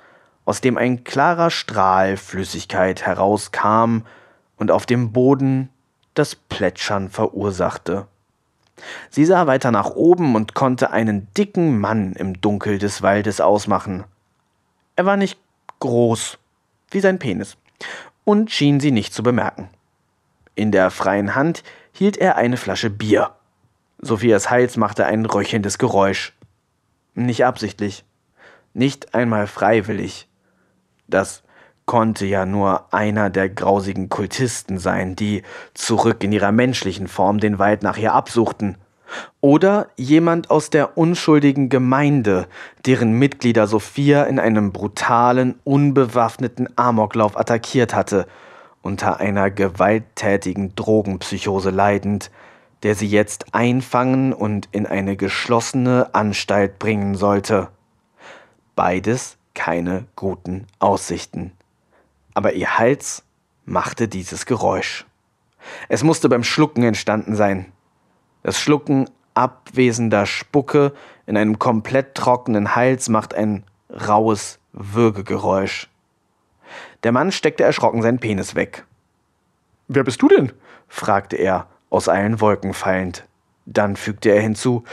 aus 0.46 0.62
dem 0.62 0.78
ein 0.78 1.04
klarer 1.04 1.52
Strahl 1.52 2.18
Flüssigkeit 2.18 3.06
herauskam 3.06 4.02
und 4.58 4.72
auf 4.72 4.86
dem 4.86 5.12
Boden 5.12 5.70
das 6.14 6.36
Plätschern 6.36 7.10
verursachte. 7.10 8.08
Sie 9.10 9.26
sah 9.26 9.48
weiter 9.48 9.72
nach 9.72 9.92
oben 9.92 10.36
und 10.36 10.56
konnte 10.56 10.92
einen 10.92 11.28
dicken 11.36 11.80
Mann 11.80 12.14
im 12.14 12.42
Dunkel 12.42 12.80
des 12.80 13.02
Waldes 13.02 13.40
ausmachen. 13.42 14.04
Er 14.96 15.06
war 15.06 15.18
nicht 15.18 15.40
groß 15.80 16.38
wie 16.92 17.00
sein 17.00 17.20
Penis 17.20 17.58
und 18.24 18.52
schien 18.52 18.80
sie 18.80 18.92
nicht 18.92 19.14
zu 19.14 19.24
bemerken. 19.24 19.70
In 20.56 20.72
der 20.72 20.92
freien 20.92 21.36
Hand 21.36 21.64
hielt 21.94 22.18
er 22.18 22.36
eine 22.36 22.58
Flasche 22.58 22.90
Bier. 22.90 23.32
Sophias 24.00 24.50
Hals 24.50 24.78
machte 24.78 25.06
ein 25.06 25.26
röchelndes 25.26 25.78
Geräusch. 25.78 26.34
Nicht 27.14 27.46
absichtlich, 27.46 28.04
nicht 28.74 29.14
einmal 29.14 29.48
freiwillig. 29.48 30.28
Das 31.12 31.44
konnte 31.86 32.26
ja 32.26 32.46
nur 32.46 32.94
einer 32.94 33.30
der 33.30 33.50
grausigen 33.50 34.10
Kultisten 34.10 34.80
sein, 34.80 35.16
die 35.16 35.44
zurück 35.74 36.24
in 36.24 36.32
ihrer 36.32 36.52
menschlichen 36.52 37.08
Form 37.08 37.40
den 37.40 37.60
Wald 37.60 37.84
nach 37.84 37.98
ihr 37.98 38.14
absuchten 38.14 38.78
oder 39.42 39.88
jemand 39.98 40.50
aus 40.50 40.70
der 40.70 40.98
unschuldigen 40.98 41.70
Gemeinde, 41.70 42.48
deren 42.86 43.14
Mitglieder 43.14 43.68
Sophia 43.68 44.24
in 44.24 44.40
einem 44.40 44.72
brutalen, 44.72 45.60
unbewaffneten 45.64 46.70
Amoklauf 46.78 47.38
attackiert 47.38 47.94
hatte, 47.94 48.28
unter 48.82 49.20
einer 49.20 49.52
gewalttätigen 49.52 50.76
Drogenpsychose 50.76 51.70
leidend, 51.70 52.32
der 52.84 52.96
sie 52.96 53.08
jetzt 53.08 53.54
einfangen 53.54 54.34
und 54.34 54.70
in 54.72 54.88
eine 54.88 55.16
geschlossene 55.16 56.14
Anstalt 56.14 56.80
bringen 56.80 57.16
sollte. 57.16 57.68
Beides 58.76 59.38
keine 59.54 60.06
guten 60.16 60.68
Aussichten. 60.80 61.52
Aber 62.34 62.54
ihr 62.54 62.78
Hals 62.78 63.24
machte 63.66 64.08
dieses 64.08 64.46
Geräusch. 64.46 65.06
Es 65.90 66.04
musste 66.04 66.30
beim 66.30 66.44
Schlucken 66.44 66.84
entstanden 66.84 67.36
sein. 67.36 67.72
Das 68.44 68.60
Schlucken 68.60 69.10
abwesender 69.34 70.26
Spucke 70.26 70.94
in 71.26 71.38
einem 71.38 71.60
komplett 71.60 72.16
trockenen 72.16 72.76
Hals 72.76 73.10
macht 73.10 73.34
ein 73.34 73.64
raues 73.90 74.60
Würgegeräusch. 74.74 75.90
Der 77.04 77.12
Mann 77.12 77.32
steckte 77.32 77.64
erschrocken 77.64 78.02
seinen 78.02 78.20
Penis 78.20 78.56
weg. 78.56 78.86
Wer 79.88 80.04
bist 80.04 80.22
du 80.22 80.28
denn? 80.28 80.52
fragte 80.88 81.36
er, 81.36 81.68
aus 81.90 82.08
allen 82.08 82.42
Wolken 82.42 82.74
fallend. 82.74 83.26
Dann 83.66 83.96
fügte 83.96 84.30
er 84.30 84.42
hinzu, 84.42 84.84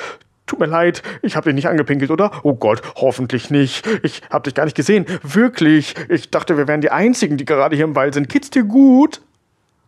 Tut 0.49 0.59
mir 0.61 0.67
leid, 0.67 1.03
ich 1.21 1.37
hab 1.37 1.45
dich 1.45 1.55
nicht 1.55 1.69
angepinkelt, 1.69 2.11
oder? 2.11 2.41
Oh 2.43 2.55
Gott, 2.55 2.81
hoffentlich 2.97 3.51
nicht. 3.51 3.87
Ich 4.03 4.23
hab 4.31 4.45
dich 4.45 4.55
gar 4.55 4.65
nicht 4.65 4.77
gesehen. 4.77 5.05
Wirklich. 5.23 5.95
Ich 6.09 6.31
dachte, 6.31 6.57
wir 6.57 6.67
wären 6.67 6.81
die 6.81 6.91
Einzigen, 6.91 7.37
die 7.37 7.45
gerade 7.45 7.77
hier 7.77 7.85
im 7.85 7.95
Wald 7.95 8.15
sind. 8.15 8.31
Geht's 8.31 8.49
dir 8.49 8.65
gut? 8.65 9.21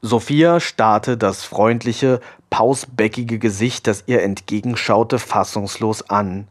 Sophia 0.02 0.60
starrte 0.60 1.16
das 1.16 1.44
freundliche, 1.44 2.20
pausbäckige 2.50 3.38
Gesicht, 3.38 3.86
das 3.86 4.04
ihr 4.06 4.22
entgegenschaute, 4.22 5.18
fassungslos 5.18 6.10
an. 6.10 6.46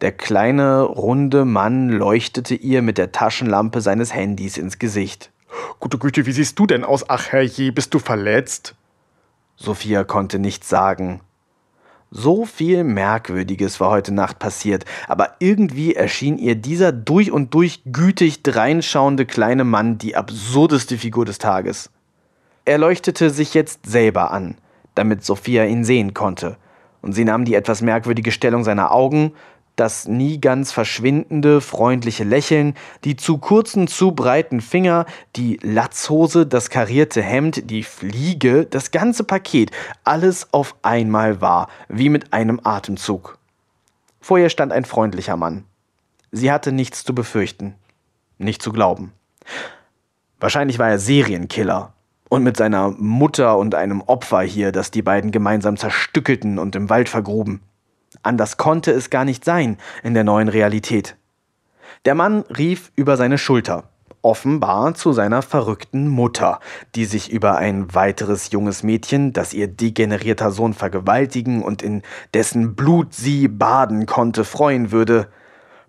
Der 0.00 0.10
kleine, 0.10 0.82
runde 0.82 1.44
Mann 1.44 1.88
leuchtete 1.88 2.56
ihr 2.56 2.82
mit 2.82 2.98
der 2.98 3.12
Taschenlampe 3.12 3.80
seines 3.80 4.12
Handys 4.12 4.58
ins 4.58 4.80
Gesicht. 4.80 5.30
Gute 5.78 5.98
Güte, 5.98 6.26
wie 6.26 6.32
siehst 6.32 6.58
du 6.58 6.66
denn 6.66 6.82
aus? 6.82 7.08
Ach 7.08 7.28
herrje, 7.28 7.70
bist 7.70 7.94
du 7.94 8.00
verletzt? 8.00 8.74
Sophia 9.54 10.02
konnte 10.02 10.40
nichts 10.40 10.68
sagen. 10.68 11.20
So 12.12 12.44
viel 12.44 12.82
Merkwürdiges 12.82 13.78
war 13.78 13.90
heute 13.90 14.12
Nacht 14.12 14.40
passiert, 14.40 14.84
aber 15.06 15.36
irgendwie 15.38 15.94
erschien 15.94 16.38
ihr 16.38 16.56
dieser 16.56 16.90
durch 16.90 17.30
und 17.30 17.54
durch 17.54 17.82
gütig 17.86 18.42
dreinschauende 18.42 19.26
kleine 19.26 19.62
Mann 19.62 19.96
die 19.96 20.16
absurdeste 20.16 20.98
Figur 20.98 21.24
des 21.24 21.38
Tages. 21.38 21.90
Er 22.64 22.78
leuchtete 22.78 23.30
sich 23.30 23.54
jetzt 23.54 23.86
selber 23.86 24.32
an, 24.32 24.56
damit 24.96 25.24
Sophia 25.24 25.64
ihn 25.66 25.84
sehen 25.84 26.12
konnte, 26.12 26.56
und 27.00 27.12
sie 27.12 27.24
nahm 27.24 27.44
die 27.44 27.54
etwas 27.54 27.80
merkwürdige 27.80 28.32
Stellung 28.32 28.64
seiner 28.64 28.90
Augen, 28.90 29.32
das 29.80 30.06
nie 30.06 30.40
ganz 30.40 30.72
verschwindende, 30.72 31.60
freundliche 31.60 32.24
Lächeln, 32.24 32.74
die 33.04 33.16
zu 33.16 33.38
kurzen, 33.38 33.88
zu 33.88 34.12
breiten 34.12 34.60
Finger, 34.60 35.06
die 35.36 35.58
Latzhose, 35.62 36.46
das 36.46 36.68
karierte 36.68 37.22
Hemd, 37.22 37.70
die 37.70 37.82
Fliege, 37.82 38.66
das 38.66 38.90
ganze 38.90 39.24
Paket, 39.24 39.70
alles 40.04 40.52
auf 40.52 40.76
einmal 40.82 41.40
war, 41.40 41.68
wie 41.88 42.10
mit 42.10 42.32
einem 42.32 42.60
Atemzug. 42.62 43.38
Vor 44.20 44.38
ihr 44.38 44.50
stand 44.50 44.70
ein 44.70 44.84
freundlicher 44.84 45.36
Mann. 45.36 45.64
Sie 46.30 46.52
hatte 46.52 46.72
nichts 46.72 47.02
zu 47.02 47.14
befürchten, 47.14 47.74
nicht 48.38 48.62
zu 48.62 48.72
glauben. 48.72 49.12
Wahrscheinlich 50.38 50.78
war 50.78 50.90
er 50.90 50.98
Serienkiller, 50.98 51.94
und 52.30 52.44
mit 52.44 52.56
seiner 52.56 52.90
Mutter 52.90 53.58
und 53.58 53.74
einem 53.74 54.02
Opfer 54.02 54.42
hier, 54.42 54.72
das 54.72 54.90
die 54.90 55.02
beiden 55.02 55.32
gemeinsam 55.32 55.76
zerstückelten 55.76 56.58
und 56.58 56.76
im 56.76 56.88
Wald 56.88 57.08
vergruben. 57.08 57.60
Anders 58.22 58.56
konnte 58.56 58.90
es 58.92 59.10
gar 59.10 59.24
nicht 59.24 59.44
sein 59.44 59.78
in 60.02 60.14
der 60.14 60.24
neuen 60.24 60.48
Realität. 60.48 61.16
Der 62.04 62.14
Mann 62.14 62.44
rief 62.56 62.92
über 62.96 63.16
seine 63.16 63.38
Schulter, 63.38 63.84
offenbar 64.22 64.94
zu 64.94 65.12
seiner 65.12 65.42
verrückten 65.42 66.08
Mutter, 66.08 66.60
die 66.94 67.04
sich 67.04 67.30
über 67.30 67.56
ein 67.56 67.94
weiteres 67.94 68.50
junges 68.50 68.82
Mädchen, 68.82 69.32
das 69.32 69.54
ihr 69.54 69.68
degenerierter 69.68 70.50
Sohn 70.50 70.74
vergewaltigen 70.74 71.62
und 71.62 71.82
in 71.82 72.02
dessen 72.34 72.74
Blut 72.74 73.14
sie 73.14 73.48
baden 73.48 74.06
konnte, 74.06 74.44
freuen 74.44 74.92
würde. 74.92 75.28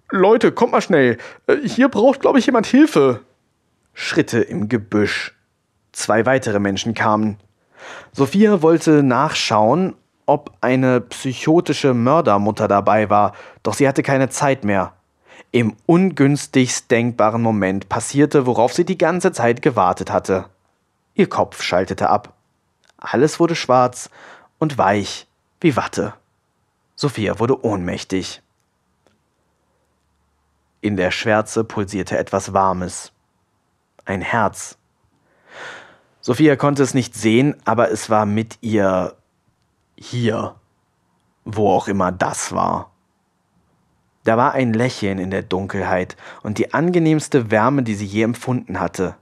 Leute, 0.10 0.52
kommt 0.52 0.74
mal 0.74 0.82
schnell. 0.82 1.18
Hier 1.64 1.90
braucht, 1.90 2.20
glaube 2.20 2.40
ich, 2.40 2.46
jemand 2.46 2.66
Hilfe. 2.66 3.22
Schritte 3.94 4.40
im 4.40 4.70
Gebüsch. 4.70 5.38
Zwei 5.92 6.26
weitere 6.26 6.60
Menschen 6.60 6.94
kamen. 6.94 7.38
Sophia 8.14 8.62
wollte 8.62 9.04
nachschauen, 9.04 9.96
ob 10.26 10.52
eine 10.62 11.02
psychotische 11.02 11.94
Mördermutter 11.94 12.68
dabei 12.68 13.10
war, 13.10 13.34
doch 13.64 13.74
sie 13.74 13.88
hatte 13.88 14.04
keine 14.04 14.30
Zeit 14.30 14.64
mehr. 14.64 14.94
Im 15.52 15.76
ungünstigst 15.86 16.90
denkbaren 16.90 17.42
Moment 17.42 17.90
passierte, 17.90 18.46
worauf 18.46 18.74
sie 18.74 18.86
die 18.86 18.98
ganze 18.98 19.32
Zeit 19.32 19.62
gewartet 19.62 20.12
hatte. 20.12 20.46
Ihr 21.14 21.28
Kopf 21.28 21.62
schaltete 21.62 22.10
ab. 22.10 22.34
Alles 22.98 23.40
wurde 23.40 23.56
schwarz 23.56 24.10
und 24.60 24.78
weich 24.78 25.28
wie 25.60 25.76
Watte. 25.76 26.14
Sophia 26.96 27.40
wurde 27.40 27.66
ohnmächtig. 27.66 28.42
In 30.82 30.96
der 30.96 31.12
Schwärze 31.12 31.64
pulsierte 31.64 32.18
etwas 32.18 32.54
Warmes. 32.54 33.12
Ein 34.06 34.22
Herz. 34.22 34.78
Sophia 36.22 36.56
konnte 36.56 36.84
es 36.84 36.94
nicht 36.94 37.16
sehen, 37.16 37.56
aber 37.66 37.92
es 37.92 38.10
war 38.10 38.26
mit 38.26 38.58
ihr 38.62 39.16
hier, 40.02 40.56
wo 41.46 41.70
auch 41.70 41.88
immer 41.88 42.12
das 42.12 42.52
war. 42.52 42.92
Da 44.24 44.38
war 44.38 44.54
ein 44.54 44.74
Lächeln 44.74 45.18
in 45.18 45.32
der 45.32 45.42
Dunkelheit 45.42 46.16
und 46.44 46.58
die 46.58 46.74
angenehmste 46.74 47.50
Wärme, 47.50 47.84
die 47.84 47.96
sie 47.96 48.06
je 48.06 48.24
empfunden 48.24 48.80
hatte. 48.80 49.16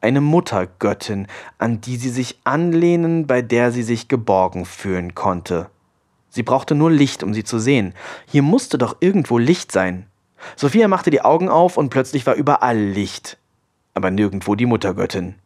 Eine 0.00 0.20
Muttergöttin, 0.20 1.26
an 1.58 1.80
die 1.80 1.96
sie 1.96 2.10
sich 2.10 2.40
anlehnen, 2.44 3.26
bei 3.26 3.42
der 3.42 3.72
sie 3.72 3.82
sich 3.82 4.08
geborgen 4.08 4.64
fühlen 4.64 5.14
konnte. 5.14 5.70
Sie 6.28 6.42
brauchte 6.42 6.74
nur 6.74 6.90
Licht, 6.90 7.22
um 7.22 7.34
sie 7.34 7.44
zu 7.44 7.58
sehen. 7.58 7.94
Hier 8.26 8.42
musste 8.42 8.78
doch 8.78 8.96
irgendwo 9.00 9.38
Licht 9.38 9.70
sein. 9.70 10.06
Sophia 10.56 10.88
machte 10.88 11.10
die 11.10 11.22
Augen 11.22 11.48
auf 11.48 11.76
und 11.76 11.90
plötzlich 11.90 12.26
war 12.26 12.34
überall 12.34 12.78
Licht, 12.78 13.38
aber 13.94 14.10
nirgendwo 14.10 14.54
die 14.54 14.66
Muttergöttin. 14.66 15.36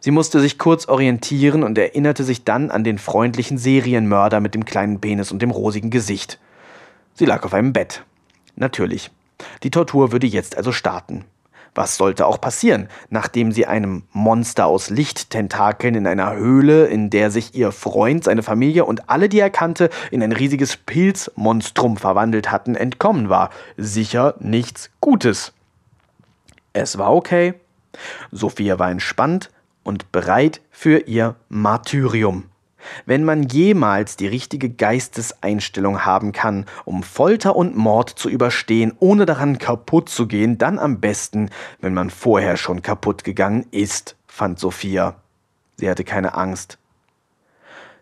Sie 0.00 0.10
musste 0.10 0.40
sich 0.40 0.58
kurz 0.58 0.88
orientieren 0.88 1.62
und 1.62 1.78
erinnerte 1.78 2.24
sich 2.24 2.44
dann 2.44 2.70
an 2.70 2.84
den 2.84 2.98
freundlichen 2.98 3.58
Serienmörder 3.58 4.40
mit 4.40 4.54
dem 4.54 4.64
kleinen 4.64 5.00
Penis 5.00 5.32
und 5.32 5.42
dem 5.42 5.50
rosigen 5.50 5.90
Gesicht. 5.90 6.38
Sie 7.14 7.26
lag 7.26 7.44
auf 7.44 7.54
einem 7.54 7.72
Bett. 7.72 8.04
Natürlich. 8.56 9.10
Die 9.62 9.70
Tortur 9.70 10.12
würde 10.12 10.26
jetzt 10.26 10.56
also 10.56 10.72
starten. 10.72 11.24
Was 11.74 11.96
sollte 11.96 12.26
auch 12.26 12.38
passieren, 12.38 12.88
nachdem 13.08 13.50
sie 13.50 13.64
einem 13.64 14.02
Monster 14.12 14.66
aus 14.66 14.90
Lichttentakeln 14.90 15.94
in 15.94 16.06
einer 16.06 16.36
Höhle, 16.36 16.86
in 16.86 17.08
der 17.08 17.30
sich 17.30 17.54
ihr 17.54 17.72
Freund, 17.72 18.24
seine 18.24 18.42
Familie 18.42 18.84
und 18.84 19.08
alle, 19.08 19.30
die 19.30 19.40
er 19.40 19.48
kannte, 19.48 19.88
in 20.10 20.22
ein 20.22 20.32
riesiges 20.32 20.76
Pilzmonstrum 20.76 21.96
verwandelt 21.96 22.50
hatten, 22.50 22.74
entkommen 22.74 23.30
war? 23.30 23.48
Sicher 23.78 24.34
nichts 24.38 24.90
Gutes. 25.00 25.54
Es 26.74 26.98
war 26.98 27.14
okay. 27.14 27.54
Sophia 28.30 28.78
war 28.78 28.90
entspannt 28.90 29.50
und 29.84 30.12
bereit 30.12 30.60
für 30.70 30.98
ihr 31.06 31.36
Martyrium. 31.48 32.44
Wenn 33.06 33.24
man 33.24 33.44
jemals 33.44 34.16
die 34.16 34.26
richtige 34.26 34.68
Geisteseinstellung 34.68 36.04
haben 36.04 36.32
kann, 36.32 36.66
um 36.84 37.02
Folter 37.02 37.56
und 37.56 37.76
Mord 37.76 38.10
zu 38.10 38.28
überstehen, 38.28 38.92
ohne 38.98 39.26
daran 39.26 39.58
kaputt 39.58 40.08
zu 40.08 40.26
gehen, 40.26 40.58
dann 40.58 40.78
am 40.78 41.00
besten, 41.00 41.50
wenn 41.80 41.94
man 41.94 42.10
vorher 42.10 42.56
schon 42.56 42.82
kaputt 42.82 43.24
gegangen 43.24 43.66
ist, 43.70 44.16
fand 44.26 44.58
Sophia. 44.58 45.16
Sie 45.76 45.88
hatte 45.88 46.04
keine 46.04 46.34
Angst. 46.34 46.78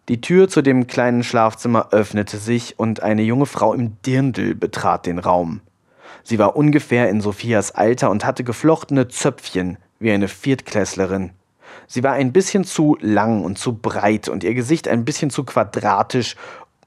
Die 0.09 0.21
Tür 0.21 0.49
zu 0.49 0.63
dem 0.63 0.87
kleinen 0.87 1.23
Schlafzimmer 1.23 1.89
öffnete 1.93 2.39
sich 2.39 2.79
und 2.79 3.03
eine 3.03 3.23
junge 3.23 3.47
Frau 3.47 3.75
im 3.75 4.01
Dirndl 4.03 4.55
betrat 4.55 5.07
den 5.07 5.19
Raum. 5.19 5.61
Sie 6.25 6.39
war 6.39 6.57
ungefähr 6.57 7.09
in 7.09 7.21
Sophias 7.21 7.73
Alter 7.73 8.11
und 8.11 8.25
hatte 8.25 8.45
geflochtene 8.45 9.09
Zöpfchen 9.09 9.79
wie 9.99 10.11
eine 10.11 10.29
Viertklässlerin. 10.29 11.31
Sie 11.93 12.05
war 12.05 12.13
ein 12.13 12.33
bisschen 12.33 12.63
zu 12.63 12.97
lang 13.01 13.43
und 13.43 13.59
zu 13.59 13.73
breit 13.77 14.29
und 14.29 14.45
ihr 14.45 14.55
Gesicht 14.55 14.87
ein 14.87 15.05
bisschen 15.05 15.29
zu 15.29 15.43
quadratisch, 15.43 16.37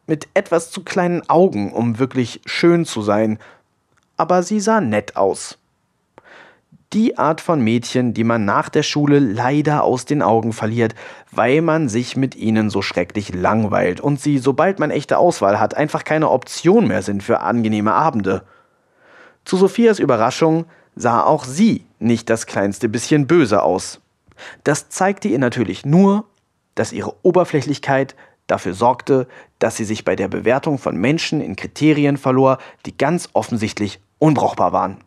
mit 0.08 0.30
etwas 0.34 0.72
zu 0.72 0.82
kleinen 0.82 1.30
Augen, 1.30 1.74
um 1.74 2.00
wirklich 2.00 2.40
schön 2.46 2.86
zu 2.86 3.02
sein, 3.02 3.38
aber 4.16 4.44
sie 4.44 4.62
sah 4.62 4.80
nett 4.80 5.18
aus. 5.18 5.58
Die 6.94 7.18
Art 7.18 7.42
von 7.42 7.62
Mädchen, 7.62 8.14
die 8.14 8.24
man 8.24 8.46
nach 8.46 8.70
der 8.70 8.84
Schule 8.84 9.20
leider 9.20 9.84
aus 9.84 10.06
den 10.06 10.22
Augen 10.22 10.54
verliert, 10.54 10.96
weil 11.32 11.62
man 11.62 11.90
sich 11.90 12.16
mit 12.16 12.36
ihnen 12.36 12.70
so 12.70 12.82
schrecklich 12.82 13.34
langweilt 13.34 14.00
und 14.00 14.22
sie, 14.22 14.38
sobald 14.38 14.80
man 14.80 14.90
echte 14.90 15.18
Auswahl 15.18 15.60
hat, 15.60 15.76
einfach 15.76 16.06
keine 16.06 16.30
Option 16.30 16.88
mehr 16.88 17.02
sind 17.02 17.24
für 17.24 17.42
angenehme 17.42 17.94
Abende. 17.94 18.44
Zu 19.44 19.58
Sophias 19.58 20.00
Überraschung 20.00 20.64
sah 20.96 21.22
auch 21.24 21.44
sie 21.44 21.84
nicht 22.00 22.30
das 22.30 22.46
kleinste 22.46 22.88
bisschen 22.88 23.28
böse 23.28 23.64
aus. 23.64 24.00
Das 24.64 24.90
zeigte 24.90 25.28
ihr 25.28 25.40
natürlich 25.40 25.86
nur, 25.86 26.26
dass 26.76 26.94
ihre 26.94 27.16
Oberflächlichkeit 27.24 28.16
dafür 28.48 28.74
sorgte, 28.74 29.28
dass 29.60 29.78
sie 29.78 29.86
sich 29.86 30.06
bei 30.06 30.16
der 30.16 30.28
Bewertung 30.28 30.78
von 30.78 30.98
Menschen 30.98 31.42
in 31.42 31.56
Kriterien 31.56 32.18
verlor, 32.18 32.58
die 32.86 32.98
ganz 32.98 33.30
offensichtlich 33.34 34.00
unbrauchbar 34.20 34.74
waren. 34.74 34.98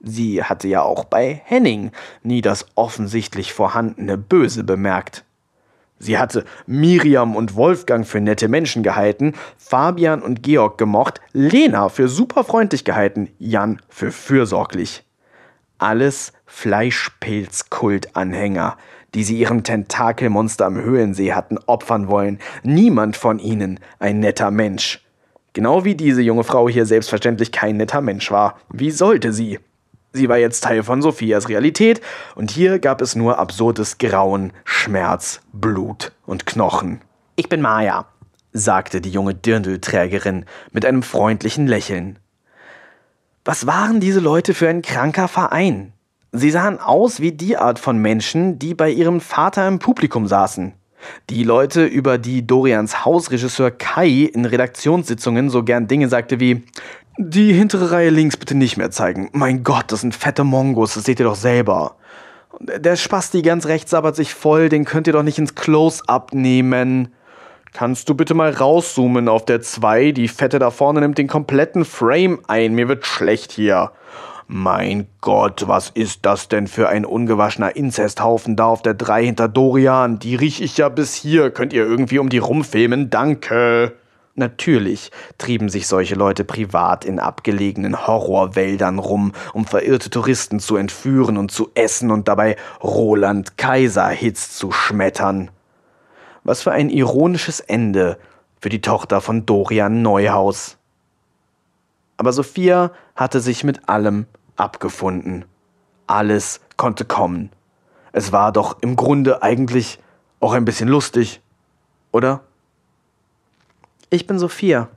Sie 0.00 0.42
hatte 0.42 0.68
ja 0.68 0.82
auch 0.82 1.04
bei 1.04 1.40
Henning 1.44 1.90
nie 2.22 2.42
das 2.42 2.66
offensichtlich 2.74 3.52
vorhandene 3.52 4.18
Böse 4.18 4.62
bemerkt. 4.62 5.24
Sie 5.98 6.18
hatte 6.18 6.44
Miriam 6.66 7.34
und 7.36 7.54
Wolfgang 7.54 8.06
für 8.06 8.20
nette 8.20 8.48
Menschen 8.48 8.82
gehalten, 8.82 9.32
Fabian 9.56 10.22
und 10.22 10.42
Georg 10.42 10.76
gemocht, 10.76 11.22
Lena 11.32 11.88
für 11.88 12.08
superfreundlich 12.08 12.84
gehalten, 12.84 13.30
Jan 13.38 13.80
für 13.88 14.12
fürsorglich. 14.12 15.05
Alles 15.78 16.32
Fleischpilzkult-Anhänger, 16.46 18.76
die 19.14 19.24
sie 19.24 19.38
ihrem 19.38 19.62
Tentakelmonster 19.62 20.66
am 20.66 20.76
Höhensee 20.76 21.32
hatten 21.32 21.58
opfern 21.66 22.08
wollen. 22.08 22.38
Niemand 22.62 23.16
von 23.16 23.38
ihnen 23.38 23.80
ein 23.98 24.20
netter 24.20 24.50
Mensch. 24.50 25.02
Genau 25.52 25.84
wie 25.84 25.94
diese 25.94 26.22
junge 26.22 26.44
Frau 26.44 26.68
hier 26.68 26.86
selbstverständlich 26.86 27.52
kein 27.52 27.78
netter 27.78 28.00
Mensch 28.00 28.30
war. 28.30 28.58
Wie 28.70 28.90
sollte 28.90 29.32
sie? 29.32 29.58
Sie 30.12 30.28
war 30.28 30.38
jetzt 30.38 30.64
Teil 30.64 30.82
von 30.82 31.02
Sophias 31.02 31.48
Realität 31.48 32.00
und 32.34 32.50
hier 32.50 32.78
gab 32.78 33.02
es 33.02 33.16
nur 33.16 33.38
absurdes 33.38 33.98
Grauen, 33.98 34.52
Schmerz, 34.64 35.40
Blut 35.52 36.12
und 36.24 36.46
Knochen. 36.46 37.02
Ich 37.36 37.50
bin 37.50 37.60
Maya, 37.60 38.06
sagte 38.52 39.02
die 39.02 39.10
junge 39.10 39.34
Dirndlträgerin 39.34 40.46
mit 40.72 40.86
einem 40.86 41.02
freundlichen 41.02 41.66
Lächeln. 41.66 42.18
Was 43.46 43.64
waren 43.64 44.00
diese 44.00 44.18
Leute 44.18 44.54
für 44.54 44.68
ein 44.68 44.82
kranker 44.82 45.28
Verein? 45.28 45.92
Sie 46.32 46.50
sahen 46.50 46.80
aus 46.80 47.20
wie 47.20 47.30
die 47.30 47.56
Art 47.56 47.78
von 47.78 47.96
Menschen, 47.96 48.58
die 48.58 48.74
bei 48.74 48.90
ihrem 48.90 49.20
Vater 49.20 49.68
im 49.68 49.78
Publikum 49.78 50.26
saßen. 50.26 50.72
Die 51.30 51.44
Leute, 51.44 51.84
über 51.84 52.18
die 52.18 52.44
Dorians 52.44 53.04
Hausregisseur 53.04 53.70
Kai 53.70 54.28
in 54.34 54.46
Redaktionssitzungen 54.46 55.48
so 55.48 55.62
gern 55.62 55.86
Dinge 55.86 56.08
sagte 56.08 56.40
wie 56.40 56.64
Die 57.18 57.52
hintere 57.52 57.92
Reihe 57.92 58.10
links 58.10 58.36
bitte 58.36 58.56
nicht 58.56 58.78
mehr 58.78 58.90
zeigen. 58.90 59.30
Mein 59.32 59.62
Gott, 59.62 59.92
das 59.92 60.00
sind 60.00 60.16
fette 60.16 60.42
Mongos, 60.42 60.94
das 60.94 61.04
seht 61.04 61.20
ihr 61.20 61.26
doch 61.26 61.36
selber. 61.36 61.94
Der 62.58 62.96
Spasti 62.96 63.42
ganz 63.42 63.66
rechts 63.66 63.92
sabbert 63.92 64.16
sich 64.16 64.34
voll, 64.34 64.68
den 64.68 64.84
könnt 64.84 65.06
ihr 65.06 65.12
doch 65.12 65.22
nicht 65.22 65.38
ins 65.38 65.54
Close-Up 65.54 66.34
nehmen. 66.34 67.14
Kannst 67.76 68.08
du 68.08 68.14
bitte 68.14 68.32
mal 68.32 68.52
rauszoomen 68.52 69.28
auf 69.28 69.44
der 69.44 69.60
2? 69.60 70.12
Die 70.12 70.28
Fette 70.28 70.58
da 70.58 70.70
vorne 70.70 71.00
nimmt 71.00 71.18
den 71.18 71.28
kompletten 71.28 71.84
Frame 71.84 72.38
ein. 72.46 72.72
Mir 72.72 72.88
wird 72.88 73.04
schlecht 73.04 73.52
hier. 73.52 73.90
Mein 74.48 75.08
Gott, 75.20 75.68
was 75.68 75.90
ist 75.90 76.20
das 76.24 76.48
denn 76.48 76.68
für 76.68 76.88
ein 76.88 77.04
ungewaschener 77.04 77.76
Inzesthaufen 77.76 78.56
da 78.56 78.64
auf 78.64 78.80
der 78.80 78.94
3 78.94 79.26
hinter 79.26 79.48
Dorian? 79.48 80.18
Die 80.18 80.36
riech 80.36 80.62
ich 80.62 80.78
ja 80.78 80.88
bis 80.88 81.12
hier. 81.12 81.50
Könnt 81.50 81.74
ihr 81.74 81.84
irgendwie 81.84 82.18
um 82.18 82.30
die 82.30 82.38
rumfilmen? 82.38 83.10
Danke. 83.10 83.92
Natürlich 84.36 85.10
trieben 85.36 85.68
sich 85.68 85.86
solche 85.86 86.14
Leute 86.14 86.44
privat 86.44 87.04
in 87.04 87.18
abgelegenen 87.18 88.06
Horrorwäldern 88.06 88.98
rum, 88.98 89.32
um 89.52 89.66
verirrte 89.66 90.08
Touristen 90.08 90.60
zu 90.60 90.76
entführen 90.76 91.36
und 91.36 91.50
zu 91.50 91.72
essen 91.74 92.10
und 92.10 92.26
dabei 92.26 92.56
Roland 92.82 93.58
Kaiser 93.58 94.08
Hits 94.08 94.56
zu 94.56 94.72
schmettern. 94.72 95.50
Was 96.46 96.62
für 96.62 96.70
ein 96.70 96.90
ironisches 96.90 97.58
Ende 97.58 98.18
für 98.60 98.68
die 98.68 98.80
Tochter 98.80 99.20
von 99.20 99.46
Dorian 99.46 100.02
Neuhaus. 100.02 100.78
Aber 102.18 102.32
Sophia 102.32 102.92
hatte 103.16 103.40
sich 103.40 103.64
mit 103.64 103.88
allem 103.88 104.26
abgefunden. 104.54 105.44
Alles 106.06 106.60
konnte 106.76 107.04
kommen. 107.04 107.50
Es 108.12 108.30
war 108.30 108.52
doch 108.52 108.80
im 108.80 108.94
Grunde 108.94 109.42
eigentlich 109.42 109.98
auch 110.38 110.52
ein 110.52 110.64
bisschen 110.64 110.88
lustig, 110.88 111.40
oder? 112.12 112.42
Ich 114.10 114.28
bin 114.28 114.38
Sophia, 114.38 114.88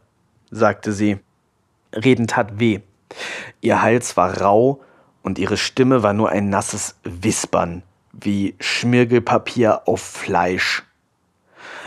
sagte 0.51 0.93
sie. 0.93 1.17
Reden 1.95 2.27
tat 2.27 2.59
weh. 2.59 2.81
Ihr 3.59 3.81
Hals 3.81 4.15
war 4.17 4.39
rau 4.39 4.81
und 5.23 5.39
ihre 5.39 5.57
Stimme 5.57 6.03
war 6.03 6.13
nur 6.13 6.29
ein 6.29 6.49
nasses 6.49 6.95
Wispern, 7.03 7.81
wie 8.11 8.53
Schmirgelpapier 8.59 9.87
auf 9.87 10.01
Fleisch. 10.01 10.83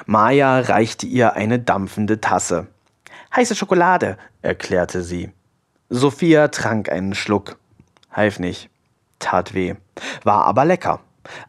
Maya 0.06 0.60
reichte 0.60 1.06
ihr 1.06 1.34
eine 1.34 1.58
dampfende 1.58 2.20
Tasse. 2.20 2.66
Heiße 3.34 3.54
Schokolade, 3.54 4.18
erklärte 4.42 5.02
sie. 5.02 5.30
Sophia 5.88 6.48
trank 6.48 6.90
einen 6.90 7.14
Schluck. 7.14 7.58
Half 8.10 8.38
nicht. 8.38 8.68
Tat 9.18 9.54
weh. 9.54 9.74
War 10.24 10.44
aber 10.44 10.64
lecker. 10.64 11.00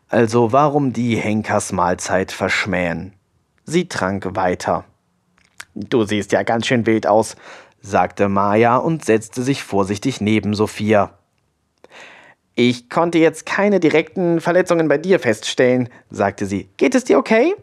Also 0.07 0.51
warum 0.51 0.93
die 0.93 1.15
Henkersmahlzeit 1.15 2.32
verschmähen? 2.32 3.14
Sie 3.65 3.88
trank 3.88 4.35
weiter. 4.35 4.85
Du 5.73 6.03
siehst 6.03 6.32
ja 6.32 6.43
ganz 6.43 6.67
schön 6.67 6.85
wild 6.85 7.07
aus, 7.07 7.35
sagte 7.82 8.30
Maya 8.30 8.77
und 8.77 9.03
setzte 9.03 9.41
sich 9.41 9.64
vorsichtig 9.64 10.22
neben 10.22 10.53
Sophia. 10.53 11.17
Ich 12.56 12.90
konnte 12.90 13.17
jetzt 13.17 13.48
keine 13.48 13.80
direkten 13.80 14.40
Verletzungen 14.40 14.88
bei 14.88 14.99
dir 14.99 15.19
feststellen, 15.19 15.90
sagte 16.11 16.45
sie. 16.45 16.69
Geht 16.77 16.93
es 16.93 17.03
dir 17.03 17.17
okay? 17.17 17.56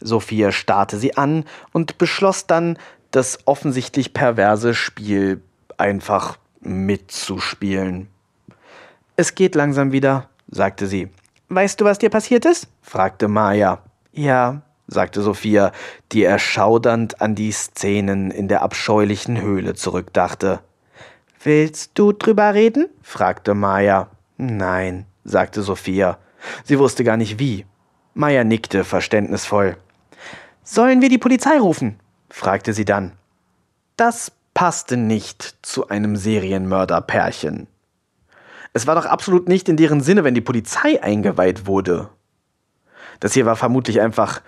Sophia 0.00 0.52
starrte 0.52 0.98
sie 0.98 1.16
an 1.16 1.44
und 1.72 1.98
beschloss 1.98 2.46
dann, 2.46 2.78
das 3.10 3.38
offensichtlich 3.44 4.12
perverse 4.12 4.74
Spiel 4.74 5.40
einfach 5.78 6.36
mitzuspielen. 6.60 8.08
Es 9.16 9.34
geht 9.34 9.54
langsam 9.54 9.92
wieder, 9.92 10.28
sagte 10.50 10.86
sie. 10.86 11.08
Weißt 11.48 11.80
du, 11.80 11.84
was 11.84 11.98
dir 11.98 12.10
passiert 12.10 12.44
ist? 12.44 12.68
fragte 12.82 13.28
Maya. 13.28 13.82
Ja, 14.12 14.62
sagte 14.86 15.22
Sophia, 15.22 15.72
die 16.12 16.24
erschaudernd 16.24 17.20
an 17.20 17.34
die 17.34 17.52
Szenen 17.52 18.30
in 18.30 18.48
der 18.48 18.62
abscheulichen 18.62 19.40
Höhle 19.40 19.74
zurückdachte. 19.74 20.60
Willst 21.42 21.92
du 21.94 22.12
drüber 22.12 22.54
reden? 22.54 22.88
fragte 23.02 23.54
Maya. 23.54 24.08
Nein, 24.36 25.06
sagte 25.24 25.62
Sophia. 25.62 26.18
Sie 26.64 26.78
wusste 26.78 27.04
gar 27.04 27.16
nicht 27.16 27.38
wie. 27.38 27.66
Maya 28.14 28.44
nickte 28.44 28.84
verständnisvoll. 28.84 29.76
Sollen 30.64 31.02
wir 31.02 31.10
die 31.10 31.18
Polizei 31.18 31.58
rufen? 31.58 32.00
fragte 32.30 32.72
sie 32.72 32.86
dann. 32.86 33.12
Das 33.96 34.32
passte 34.54 34.96
nicht 34.96 35.56
zu 35.62 35.88
einem 35.88 36.16
Serienmörderpärchen. 36.16 37.68
Es 38.72 38.86
war 38.86 38.94
doch 38.94 39.06
absolut 39.06 39.46
nicht 39.46 39.68
in 39.68 39.76
deren 39.76 40.00
Sinne, 40.00 40.24
wenn 40.24 40.34
die 40.34 40.40
Polizei 40.40 41.02
eingeweiht 41.02 41.66
wurde. 41.66 42.08
Das 43.20 43.34
hier 43.34 43.46
war 43.46 43.56
vermutlich 43.56 44.00
einfach 44.00 44.42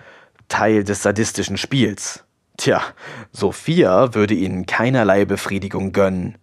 Teil 0.49 0.83
des 0.83 1.03
sadistischen 1.03 1.57
Spiels. 1.57 2.23
Tja, 2.57 2.81
Sophia 3.31 4.15
würde 4.15 4.33
ihnen 4.33 4.65
keinerlei 4.65 5.25
Befriedigung 5.25 5.91
gönnen. 5.91 6.37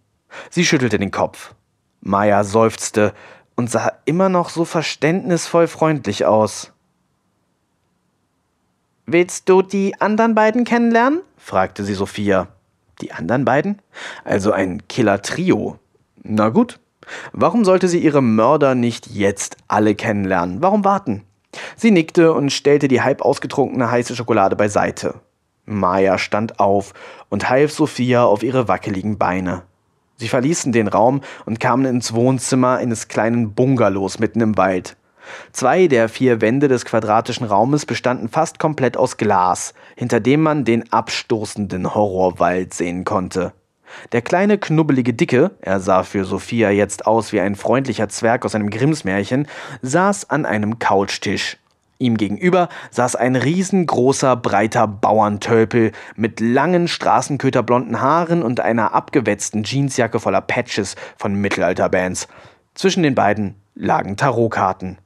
Sie 0.49 0.65
schüttelte 0.65 0.97
den 0.97 1.11
Kopf. 1.11 1.53
Maya 2.01 2.43
seufzte 2.43 3.13
und 3.55 3.69
sah 3.69 3.91
immer 4.05 4.29
noch 4.29 4.49
so 4.49 4.63
verständnisvoll 4.63 5.67
freundlich 5.67 6.25
aus. 6.25 6.71
Willst 9.07 9.49
du 9.49 9.61
die 9.61 10.01
anderen 10.01 10.33
beiden 10.33 10.63
kennenlernen? 10.63 11.21
fragte 11.37 11.83
sie 11.83 11.93
Sophia. 11.93 12.47
Die 13.01 13.11
anderen 13.11 13.45
beiden? 13.45 13.79
Also 14.23 14.51
ein 14.51 14.87
Killer-Trio. 14.87 15.77
Na 16.23 16.49
gut. 16.49 16.79
Warum 17.31 17.65
sollte 17.65 17.87
sie 17.87 17.99
ihre 17.99 18.23
Mörder 18.23 18.73
nicht 18.73 19.05
jetzt 19.07 19.57
alle 19.67 19.93
kennenlernen? 19.93 20.63
Warum 20.63 20.83
warten? 20.83 21.23
Sie 21.75 21.91
nickte 21.91 22.33
und 22.33 22.51
stellte 22.51 22.87
die 22.87 23.01
halb 23.01 23.21
ausgetrunkene 23.21 23.91
heiße 23.91 24.15
Schokolade 24.15 24.55
beiseite. 24.55 25.21
Maya 25.65 26.17
stand 26.17 26.59
auf 26.59 26.93
und 27.29 27.47
half 27.47 27.71
Sophia 27.71 28.23
auf 28.23 28.41
ihre 28.41 28.67
wackeligen 28.67 29.19
Beine. 29.19 29.61
Sie 30.17 30.29
verließen 30.29 30.71
den 30.71 30.87
Raum 30.87 31.21
und 31.45 31.59
kamen 31.59 31.85
ins 31.85 32.13
Wohnzimmer 32.13 32.77
eines 32.77 33.07
kleinen 33.07 33.53
Bungalows 33.53 34.17
mitten 34.17 34.41
im 34.41 34.57
Wald. 34.57 34.97
Zwei 35.51 35.87
der 35.87 36.09
vier 36.09 36.41
Wände 36.41 36.67
des 36.67 36.85
quadratischen 36.85 37.45
Raumes 37.45 37.85
bestanden 37.85 38.29
fast 38.29 38.59
komplett 38.59 38.97
aus 38.97 39.17
Glas, 39.17 39.73
hinter 39.95 40.19
dem 40.19 40.41
man 40.41 40.65
den 40.65 40.91
abstoßenden 40.91 41.93
Horrorwald 41.95 42.73
sehen 42.73 43.03
konnte. 43.05 43.53
Der 44.11 44.21
kleine, 44.21 44.57
knubbelige 44.57 45.13
Dicke, 45.13 45.51
er 45.61 45.79
sah 45.79 46.03
für 46.03 46.25
Sophia 46.25 46.69
jetzt 46.69 47.05
aus 47.05 47.31
wie 47.31 47.39
ein 47.39 47.55
freundlicher 47.55 48.09
Zwerg 48.09 48.45
aus 48.45 48.55
einem 48.55 48.69
Grimmsmärchen, 48.69 49.47
saß 49.81 50.29
an 50.29 50.45
einem 50.45 50.79
Couchtisch. 50.79 51.57
Ihm 51.97 52.17
gegenüber 52.17 52.67
saß 52.91 53.15
ein 53.15 53.37
riesengroßer, 53.37 54.35
breiter 54.35 54.85
Bauerntölpel 54.85 55.93
mit 56.17 56.41
langen, 56.41 56.89
straßenköterblonden 56.89 58.01
Haaren 58.01 58.43
und 58.43 58.59
einer 58.59 58.93
abgewetzten 58.93 59.63
Jeansjacke 59.63 60.19
voller 60.19 60.41
Patches 60.41 60.95
von 61.17 61.35
Mittelalterbands. 61.35 62.27
Zwischen 62.73 63.03
den 63.03 63.15
beiden 63.15 63.55
lagen 63.75 64.17
Tarotkarten. 64.17 64.97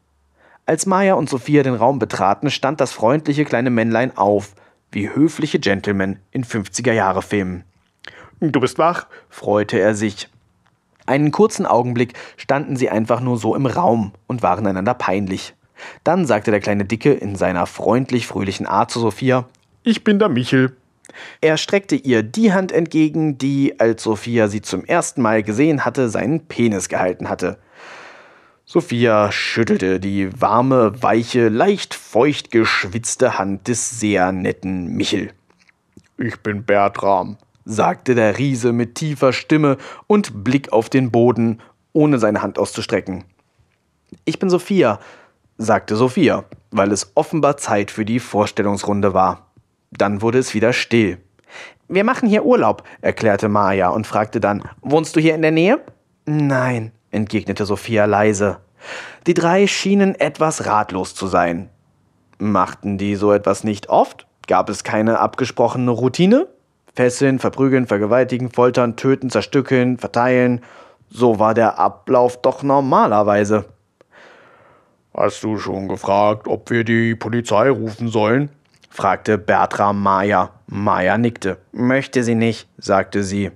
Als 0.69 0.85
Maya 0.85 1.15
und 1.15 1.27
Sophia 1.27 1.63
den 1.63 1.73
Raum 1.73 1.97
betraten, 1.97 2.51
stand 2.51 2.79
das 2.79 2.91
freundliche 2.91 3.43
kleine 3.43 3.71
Männlein 3.71 4.15
auf, 4.15 4.53
wie 4.91 5.09
höfliche 5.09 5.57
Gentlemen 5.57 6.19
in 6.29 6.45
50er-Jahre-Filmen. 6.45 7.63
Du 8.39 8.59
bist 8.59 8.77
wach, 8.77 9.07
freute 9.29 9.79
er 9.79 9.95
sich. 9.95 10.29
Einen 11.07 11.31
kurzen 11.31 11.65
Augenblick 11.65 12.13
standen 12.37 12.75
sie 12.75 12.91
einfach 12.91 13.19
nur 13.19 13.39
so 13.39 13.55
im 13.55 13.65
Raum 13.65 14.11
und 14.27 14.43
waren 14.43 14.67
einander 14.67 14.93
peinlich. 14.93 15.55
Dann 16.03 16.27
sagte 16.27 16.51
der 16.51 16.59
kleine 16.59 16.85
Dicke 16.85 17.13
in 17.13 17.35
seiner 17.35 17.65
freundlich-fröhlichen 17.65 18.67
Art 18.67 18.91
zu 18.91 18.99
Sophia: 18.99 19.45
Ich 19.81 20.03
bin 20.03 20.19
der 20.19 20.29
Michel. 20.29 20.77
Er 21.41 21.57
streckte 21.57 21.95
ihr 21.95 22.21
die 22.21 22.53
Hand 22.53 22.71
entgegen, 22.71 23.39
die, 23.39 23.79
als 23.79 24.03
Sophia 24.03 24.47
sie 24.47 24.61
zum 24.61 24.85
ersten 24.85 25.23
Mal 25.23 25.41
gesehen 25.41 25.83
hatte, 25.83 26.09
seinen 26.09 26.45
Penis 26.45 26.89
gehalten 26.89 27.27
hatte. 27.27 27.57
Sophia 28.71 29.31
schüttelte 29.31 29.99
die 29.99 30.29
warme, 30.39 31.01
weiche, 31.01 31.49
leicht 31.49 31.95
feucht 31.95 32.51
geschwitzte 32.51 33.39
Hand 33.39 33.67
des 33.67 33.99
sehr 33.99 34.31
netten 34.31 34.95
Michel. 34.95 35.31
Ich 36.19 36.39
bin 36.41 36.65
Bertram, 36.65 37.37
sagte 37.65 38.13
der 38.13 38.37
Riese 38.37 38.71
mit 38.71 38.93
tiefer 38.93 39.33
Stimme 39.33 39.77
und 40.05 40.43
Blick 40.43 40.71
auf 40.71 40.87
den 40.87 41.09
Boden, 41.09 41.61
ohne 41.93 42.19
seine 42.19 42.43
Hand 42.43 42.59
auszustrecken. 42.59 43.23
Ich 44.23 44.37
bin 44.37 44.51
Sophia, 44.51 44.99
sagte 45.57 45.95
Sophia, 45.95 46.45
weil 46.69 46.91
es 46.91 47.13
offenbar 47.15 47.57
Zeit 47.57 47.89
für 47.89 48.05
die 48.05 48.19
Vorstellungsrunde 48.19 49.15
war. 49.15 49.47
Dann 49.89 50.21
wurde 50.21 50.37
es 50.37 50.53
wieder 50.53 50.73
still. 50.73 51.17
Wir 51.87 52.03
machen 52.03 52.29
hier 52.29 52.45
Urlaub, 52.45 52.83
erklärte 53.01 53.49
Maya 53.49 53.89
und 53.89 54.05
fragte 54.05 54.39
dann, 54.39 54.61
wohnst 54.81 55.15
du 55.15 55.19
hier 55.19 55.33
in 55.33 55.41
der 55.41 55.49
Nähe? 55.49 55.81
Nein, 56.27 56.91
entgegnete 57.11 57.65
Sophia 57.65 58.05
leise. 58.05 58.57
Die 59.27 59.33
drei 59.33 59.67
schienen 59.67 60.15
etwas 60.15 60.65
ratlos 60.65 61.15
zu 61.15 61.27
sein. 61.27 61.69
Machten 62.37 62.97
die 62.97 63.15
so 63.15 63.33
etwas 63.33 63.63
nicht 63.63 63.89
oft? 63.89 64.25
Gab 64.47 64.69
es 64.69 64.83
keine 64.83 65.19
abgesprochene 65.19 65.91
Routine? 65.91 66.47
Fesseln, 66.95 67.39
verprügeln, 67.39 67.85
vergewaltigen, 67.85 68.51
foltern, 68.51 68.95
töten, 68.95 69.29
zerstückeln, 69.29 69.97
verteilen. 69.97 70.61
So 71.09 71.39
war 71.39 71.53
der 71.53 71.79
Ablauf 71.79 72.41
doch 72.41 72.63
normalerweise. 72.63 73.65
Hast 75.13 75.43
du 75.43 75.57
schon 75.57 75.87
gefragt, 75.87 76.47
ob 76.47 76.69
wir 76.69 76.83
die 76.83 77.15
Polizei 77.15 77.69
rufen 77.69 78.07
sollen? 78.07 78.49
fragte 78.89 79.37
Bertram 79.37 80.01
Maya. 80.01 80.51
Maya 80.67 81.17
nickte. 81.17 81.57
Möchte 81.71 82.23
sie 82.23 82.35
nicht, 82.35 82.67
sagte 82.77 83.23
sie. 83.23 83.51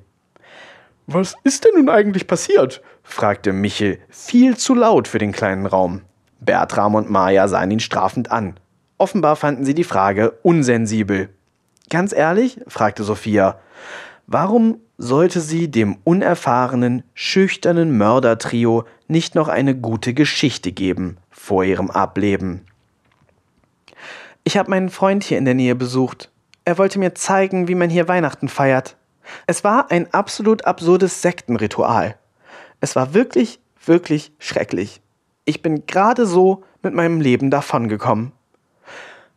Was 1.08 1.36
ist 1.44 1.66
denn 1.66 1.76
nun 1.76 1.90
eigentlich 1.90 2.28
passiert? 2.28 2.82
Fragte 3.04 3.54
Michel, 3.54 4.00
viel 4.10 4.58
zu 4.58 4.74
laut 4.74 5.08
für 5.08 5.20
den 5.20 5.32
kleinen 5.32 5.66
Raum. 5.66 6.02
Bertram 6.40 6.96
und 6.96 7.10
Maya 7.10 7.48
sahen 7.48 7.72
ihn 7.72 7.80
strafend 7.80 8.32
an. 8.32 8.60
Offenbar 8.98 9.36
fanden 9.36 9.66
sie 9.66 9.74
die 9.74 9.84
Frage 9.84 10.32
unsensibel. 10.44 11.30
Ganz 11.90 12.14
ehrlich? 12.14 12.60
fragte 12.68 13.04
Sophia. 13.04 13.60
Warum 14.28 14.78
sollte 14.98 15.42
sie 15.42 15.70
dem 15.70 15.98
unerfahrenen, 16.04 17.04
schüchternen 17.14 17.98
Mördertrio 17.98 18.86
nicht 19.08 19.36
noch 19.36 19.48
eine 19.48 19.76
gute 19.76 20.14
Geschichte 20.14 20.72
geben 20.72 21.18
vor 21.30 21.64
ihrem 21.64 21.92
Ableben? 21.92 22.62
Ich 24.46 24.58
habe 24.58 24.70
meinen 24.70 24.90
Freund 24.90 25.24
hier 25.24 25.38
in 25.38 25.46
der 25.46 25.54
Nähe 25.54 25.76
besucht. 25.76 26.32
Er 26.66 26.78
wollte 26.78 27.00
mir 27.00 27.16
zeigen, 27.16 27.68
wie 27.68 27.76
man 27.76 27.90
hier 27.90 28.08
Weihnachten 28.08 28.48
feiert. 28.48 28.96
Es 29.48 29.64
war 29.64 29.92
ein 29.92 30.14
absolut 30.14 30.66
absurdes 30.66 31.22
Sektenritual. 31.22 32.16
Es 32.84 32.98
war 32.98 33.14
wirklich, 33.14 33.62
wirklich 33.86 34.34
schrecklich. 34.40 35.00
Ich 35.46 35.62
bin 35.62 35.86
gerade 35.86 36.26
so 36.26 36.66
mit 36.82 36.94
meinem 36.94 37.22
Leben 37.22 37.50
davongekommen. 37.50 38.34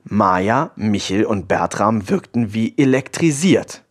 Maja, 0.03 0.73
Michel 0.75 1.25
und 1.25 1.47
Bertram 1.47 2.09
wirkten 2.11 2.55
wie 2.55 2.77
elektrisiert. 2.77 3.85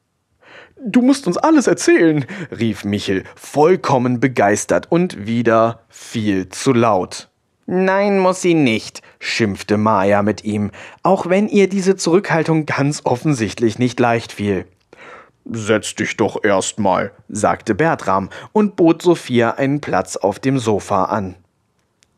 Du 0.86 1.02
musst 1.02 1.26
uns 1.26 1.38
alles 1.38 1.68
erzählen, 1.68 2.26
rief 2.52 2.84
Michel, 2.84 3.24
vollkommen 3.34 4.20
begeistert 4.20 4.92
und 4.92 5.26
wieder 5.26 5.86
viel 5.88 6.50
zu 6.50 6.74
laut. 6.74 7.30
Nein, 7.66 8.20
muss 8.20 8.42
sie 8.42 8.56
nicht, 8.56 9.04
schimpfte 9.20 9.78
Maja 9.78 10.22
mit 10.22 10.44
ihm, 10.44 10.72
auch 11.02 11.30
wenn 11.30 11.48
ihr 11.48 11.70
diese 11.70 11.96
Zurückhaltung 11.96 12.66
ganz 12.66 13.04
offensichtlich 13.06 13.80
nicht 13.80 14.02
leicht 14.02 14.34
fiel. 14.34 14.66
Setz 15.52 15.94
dich 15.96 16.18
doch 16.18 16.44
erstmal, 16.44 17.12
sagte 17.30 17.76
Bertram 17.76 18.30
und 18.52 18.76
bot 18.76 19.04
Sophia 19.04 19.52
einen 19.52 19.80
Platz 19.80 20.16
auf 20.16 20.40
dem 20.40 20.58
Sofa 20.58 21.06
an. 21.06 21.36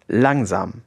Langsam, 0.08 0.82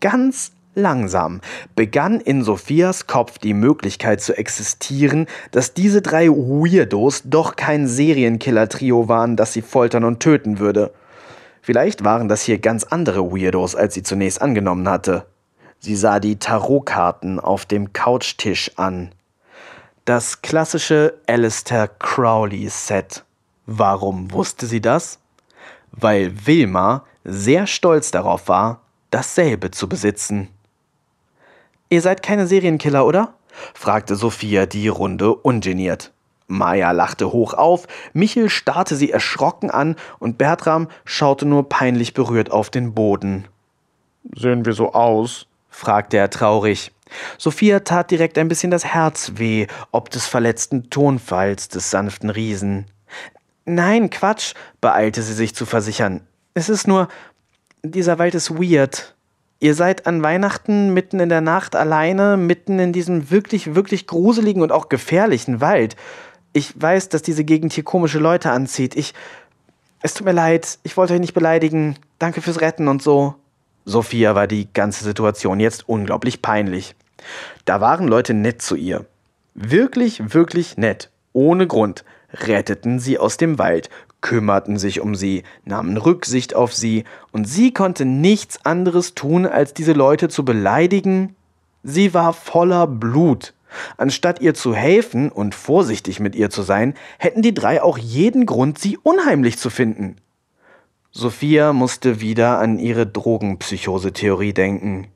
ganz 0.00 0.52
langsam 0.76 1.40
begann 1.74 2.20
in 2.20 2.44
Sophias 2.44 3.08
Kopf 3.08 3.38
die 3.38 3.54
Möglichkeit 3.54 4.20
zu 4.20 4.36
existieren, 4.38 5.26
dass 5.50 5.74
diese 5.74 6.02
drei 6.02 6.28
Weirdos 6.28 7.22
doch 7.24 7.56
kein 7.56 7.88
Serienkiller-Trio 7.88 9.08
waren, 9.08 9.34
das 9.34 9.52
sie 9.52 9.62
foltern 9.62 10.04
und 10.04 10.20
töten 10.20 10.60
würde. 10.60 10.92
Vielleicht 11.62 12.04
waren 12.04 12.28
das 12.28 12.42
hier 12.42 12.58
ganz 12.58 12.84
andere 12.84 13.32
Weirdos, 13.32 13.74
als 13.74 13.94
sie 13.94 14.04
zunächst 14.04 14.40
angenommen 14.40 14.88
hatte. 14.88 15.26
Sie 15.80 15.96
sah 15.96 16.20
die 16.20 16.38
Tarotkarten 16.38 17.40
auf 17.40 17.66
dem 17.66 17.92
Couchtisch 17.92 18.70
an. 18.76 19.10
Das 20.06 20.40
klassische 20.40 21.14
Alistair 21.26 21.88
Crowley-Set. 21.88 23.24
Warum 23.66 24.30
wusste 24.30 24.66
sie 24.66 24.80
das? 24.80 25.18
Weil 25.90 26.46
Wilma 26.46 27.04
sehr 27.24 27.66
stolz 27.66 28.12
darauf 28.12 28.46
war, 28.46 28.82
dasselbe 29.10 29.72
zu 29.72 29.88
besitzen. 29.88 30.48
Ihr 31.88 32.02
seid 32.02 32.22
keine 32.22 32.46
Serienkiller, 32.46 33.04
oder? 33.04 33.34
fragte 33.74 34.14
Sophia 34.14 34.66
die 34.66 34.86
Runde 34.86 35.34
ungeniert. 35.34 36.12
Maya 36.46 36.92
lachte 36.92 37.32
hoch 37.32 37.54
auf, 37.54 37.88
Michel 38.12 38.48
starrte 38.48 38.94
sie 38.94 39.10
erschrocken 39.10 39.72
an 39.72 39.96
und 40.20 40.38
Bertram 40.38 40.86
schaute 41.04 41.46
nur 41.46 41.68
peinlich 41.68 42.14
berührt 42.14 42.52
auf 42.52 42.70
den 42.70 42.94
Boden. 42.94 43.48
Sehen 44.36 44.64
wir 44.66 44.72
so 44.72 44.92
aus? 44.92 45.48
fragte 45.68 46.16
er 46.16 46.30
traurig. 46.30 46.92
Sophia 47.38 47.80
tat 47.80 48.10
direkt 48.10 48.38
ein 48.38 48.48
bisschen 48.48 48.70
das 48.70 48.84
Herz 48.84 49.32
weh, 49.36 49.66
ob 49.92 50.10
des 50.10 50.26
verletzten 50.26 50.90
Tonfalls 50.90 51.68
des 51.68 51.90
sanften 51.90 52.30
Riesen. 52.30 52.86
Nein, 53.64 54.10
Quatsch, 54.10 54.54
beeilte 54.80 55.22
sie 55.22 55.34
sich 55.34 55.54
zu 55.54 55.66
versichern. 55.66 56.20
Es 56.54 56.68
ist 56.68 56.86
nur, 56.86 57.08
dieser 57.82 58.18
Wald 58.18 58.34
ist 58.34 58.58
weird. 58.58 59.14
Ihr 59.58 59.74
seid 59.74 60.06
an 60.06 60.22
Weihnachten 60.22 60.92
mitten 60.92 61.18
in 61.18 61.28
der 61.28 61.40
Nacht 61.40 61.74
alleine, 61.74 62.36
mitten 62.36 62.78
in 62.78 62.92
diesem 62.92 63.30
wirklich, 63.30 63.74
wirklich 63.74 64.06
gruseligen 64.06 64.62
und 64.62 64.70
auch 64.70 64.88
gefährlichen 64.88 65.60
Wald. 65.60 65.96
Ich 66.52 66.80
weiß, 66.80 67.08
dass 67.08 67.22
diese 67.22 67.44
Gegend 67.44 67.72
hier 67.72 67.84
komische 67.84 68.18
Leute 68.18 68.50
anzieht. 68.50 68.96
Ich. 68.96 69.14
Es 70.02 70.14
tut 70.14 70.26
mir 70.26 70.32
leid, 70.32 70.78
ich 70.82 70.96
wollte 70.96 71.14
euch 71.14 71.20
nicht 71.20 71.34
beleidigen. 71.34 71.96
Danke 72.18 72.42
fürs 72.42 72.60
Retten 72.60 72.86
und 72.86 73.02
so. 73.02 73.34
Sophia 73.88 74.34
war 74.34 74.48
die 74.48 74.68
ganze 74.72 75.04
Situation 75.04 75.60
jetzt 75.60 75.88
unglaublich 75.88 76.42
peinlich. 76.42 76.96
Da 77.64 77.80
waren 77.80 78.08
Leute 78.08 78.34
nett 78.34 78.60
zu 78.60 78.74
ihr. 78.74 79.06
Wirklich, 79.54 80.34
wirklich 80.34 80.76
nett. 80.76 81.10
Ohne 81.32 81.68
Grund. 81.68 82.04
Retteten 82.32 82.98
sie 82.98 83.16
aus 83.18 83.36
dem 83.36 83.58
Wald, 83.60 83.88
kümmerten 84.20 84.76
sich 84.76 85.00
um 85.00 85.14
sie, 85.14 85.44
nahmen 85.64 85.96
Rücksicht 85.96 86.54
auf 86.56 86.74
sie, 86.74 87.04
und 87.30 87.46
sie 87.46 87.72
konnte 87.72 88.04
nichts 88.04 88.66
anderes 88.66 89.14
tun, 89.14 89.46
als 89.46 89.72
diese 89.72 89.92
Leute 89.92 90.28
zu 90.28 90.44
beleidigen. 90.44 91.36
Sie 91.84 92.12
war 92.12 92.32
voller 92.32 92.88
Blut. 92.88 93.54
Anstatt 93.96 94.40
ihr 94.40 94.54
zu 94.54 94.74
helfen 94.74 95.30
und 95.30 95.54
vorsichtig 95.54 96.18
mit 96.18 96.34
ihr 96.34 96.50
zu 96.50 96.62
sein, 96.62 96.94
hätten 97.18 97.42
die 97.42 97.54
drei 97.54 97.80
auch 97.80 97.98
jeden 97.98 98.46
Grund, 98.46 98.78
sie 98.78 98.98
unheimlich 99.00 99.58
zu 99.58 99.70
finden. 99.70 100.16
Sophia 101.18 101.72
musste 101.72 102.20
wieder 102.20 102.58
an 102.58 102.78
ihre 102.78 103.06
Drogenpsychose-Theorie 103.06 104.52
denken. 104.52 105.06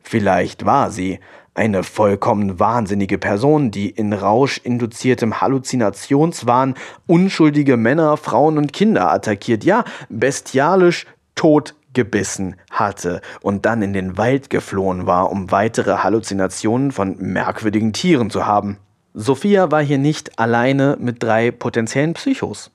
Vielleicht 0.00 0.66
war 0.66 0.90
sie 0.90 1.20
eine 1.54 1.84
vollkommen 1.84 2.58
wahnsinnige 2.58 3.18
Person, 3.18 3.70
die 3.70 3.88
in 3.88 4.12
rauschinduziertem 4.12 5.40
Halluzinationswahn 5.40 6.74
unschuldige 7.06 7.76
Männer, 7.76 8.16
Frauen 8.16 8.58
und 8.58 8.72
Kinder 8.72 9.12
attackiert, 9.12 9.62
ja, 9.62 9.84
bestialisch 10.08 11.06
totgebissen 11.36 12.56
hatte 12.72 13.20
und 13.42 13.64
dann 13.64 13.80
in 13.82 13.92
den 13.92 14.18
Wald 14.18 14.50
geflohen 14.50 15.06
war, 15.06 15.30
um 15.30 15.52
weitere 15.52 15.98
Halluzinationen 15.98 16.90
von 16.90 17.16
merkwürdigen 17.20 17.92
Tieren 17.92 18.28
zu 18.28 18.44
haben. 18.44 18.76
Sophia 19.14 19.70
war 19.70 19.84
hier 19.84 19.98
nicht 19.98 20.40
alleine 20.40 20.96
mit 20.98 21.22
drei 21.22 21.52
potenziellen 21.52 22.14
Psychos. 22.14 22.72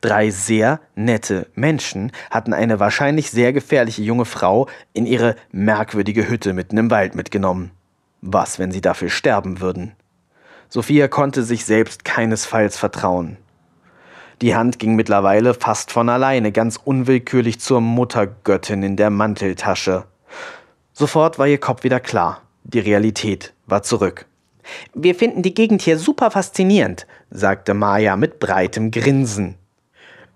Drei 0.00 0.30
sehr 0.30 0.80
nette 0.94 1.46
Menschen 1.54 2.12
hatten 2.30 2.52
eine 2.52 2.80
wahrscheinlich 2.80 3.30
sehr 3.30 3.52
gefährliche 3.52 4.02
junge 4.02 4.24
Frau 4.24 4.68
in 4.92 5.06
ihre 5.06 5.36
merkwürdige 5.52 6.28
Hütte 6.28 6.52
mitten 6.52 6.78
im 6.78 6.90
Wald 6.90 7.14
mitgenommen. 7.14 7.70
Was, 8.22 8.58
wenn 8.58 8.72
sie 8.72 8.80
dafür 8.80 9.10
sterben 9.10 9.60
würden? 9.60 9.92
Sophia 10.68 11.08
konnte 11.08 11.42
sich 11.42 11.64
selbst 11.64 12.04
keinesfalls 12.04 12.76
vertrauen. 12.76 13.38
Die 14.40 14.54
Hand 14.54 14.78
ging 14.78 14.94
mittlerweile 14.94 15.52
fast 15.52 15.92
von 15.92 16.08
alleine 16.08 16.52
ganz 16.52 16.78
unwillkürlich 16.82 17.60
zur 17.60 17.80
Muttergöttin 17.80 18.82
in 18.82 18.96
der 18.96 19.10
Manteltasche. 19.10 20.04
Sofort 20.92 21.38
war 21.38 21.46
ihr 21.46 21.58
Kopf 21.58 21.84
wieder 21.84 22.00
klar. 22.00 22.42
Die 22.64 22.78
Realität 22.78 23.52
war 23.66 23.82
zurück. 23.82 24.26
Wir 24.94 25.14
finden 25.14 25.42
die 25.42 25.54
Gegend 25.54 25.82
hier 25.82 25.98
super 25.98 26.30
faszinierend, 26.30 27.06
sagte 27.30 27.74
Maya 27.74 28.16
mit 28.16 28.38
breitem 28.38 28.90
Grinsen. 28.90 29.56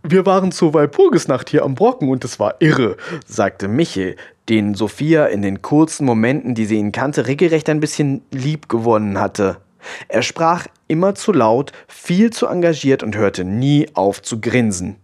Wir 0.07 0.27
waren 0.27 0.53
zur 0.53 0.75
Walpurgisnacht 0.75 1.49
hier 1.49 1.65
am 1.65 1.75
Brocken 1.75 2.11
und 2.11 2.27
es 2.27 2.39
war 2.39 2.57
irre, 2.59 2.99
sagte 3.27 3.69
Michel, 3.69 4.17
den 4.51 4.75
Sophia 4.75 5.25
in 5.25 5.41
den 5.41 5.63
kurzen 5.63 6.05
Momenten, 6.05 6.55
die 6.55 6.67
sie 6.67 6.77
ihn 6.77 6.93
kannte, 6.93 7.27
regelrecht 7.27 7.71
ein 7.71 7.81
bisschen 7.81 8.21
lieb 8.31 8.69
gewonnen 8.69 9.19
hatte. 9.19 9.57
Er 10.09 10.21
sprach 10.21 10.67
immer 10.89 11.15
zu 11.15 11.33
laut, 11.33 11.73
viel 11.89 12.31
zu 12.31 12.47
engagiert 12.47 13.03
und 13.03 13.17
hörte 13.17 13.45
nie 13.45 13.89
auf 13.95 14.21
zu 14.21 14.43
grinsen. 14.43 14.97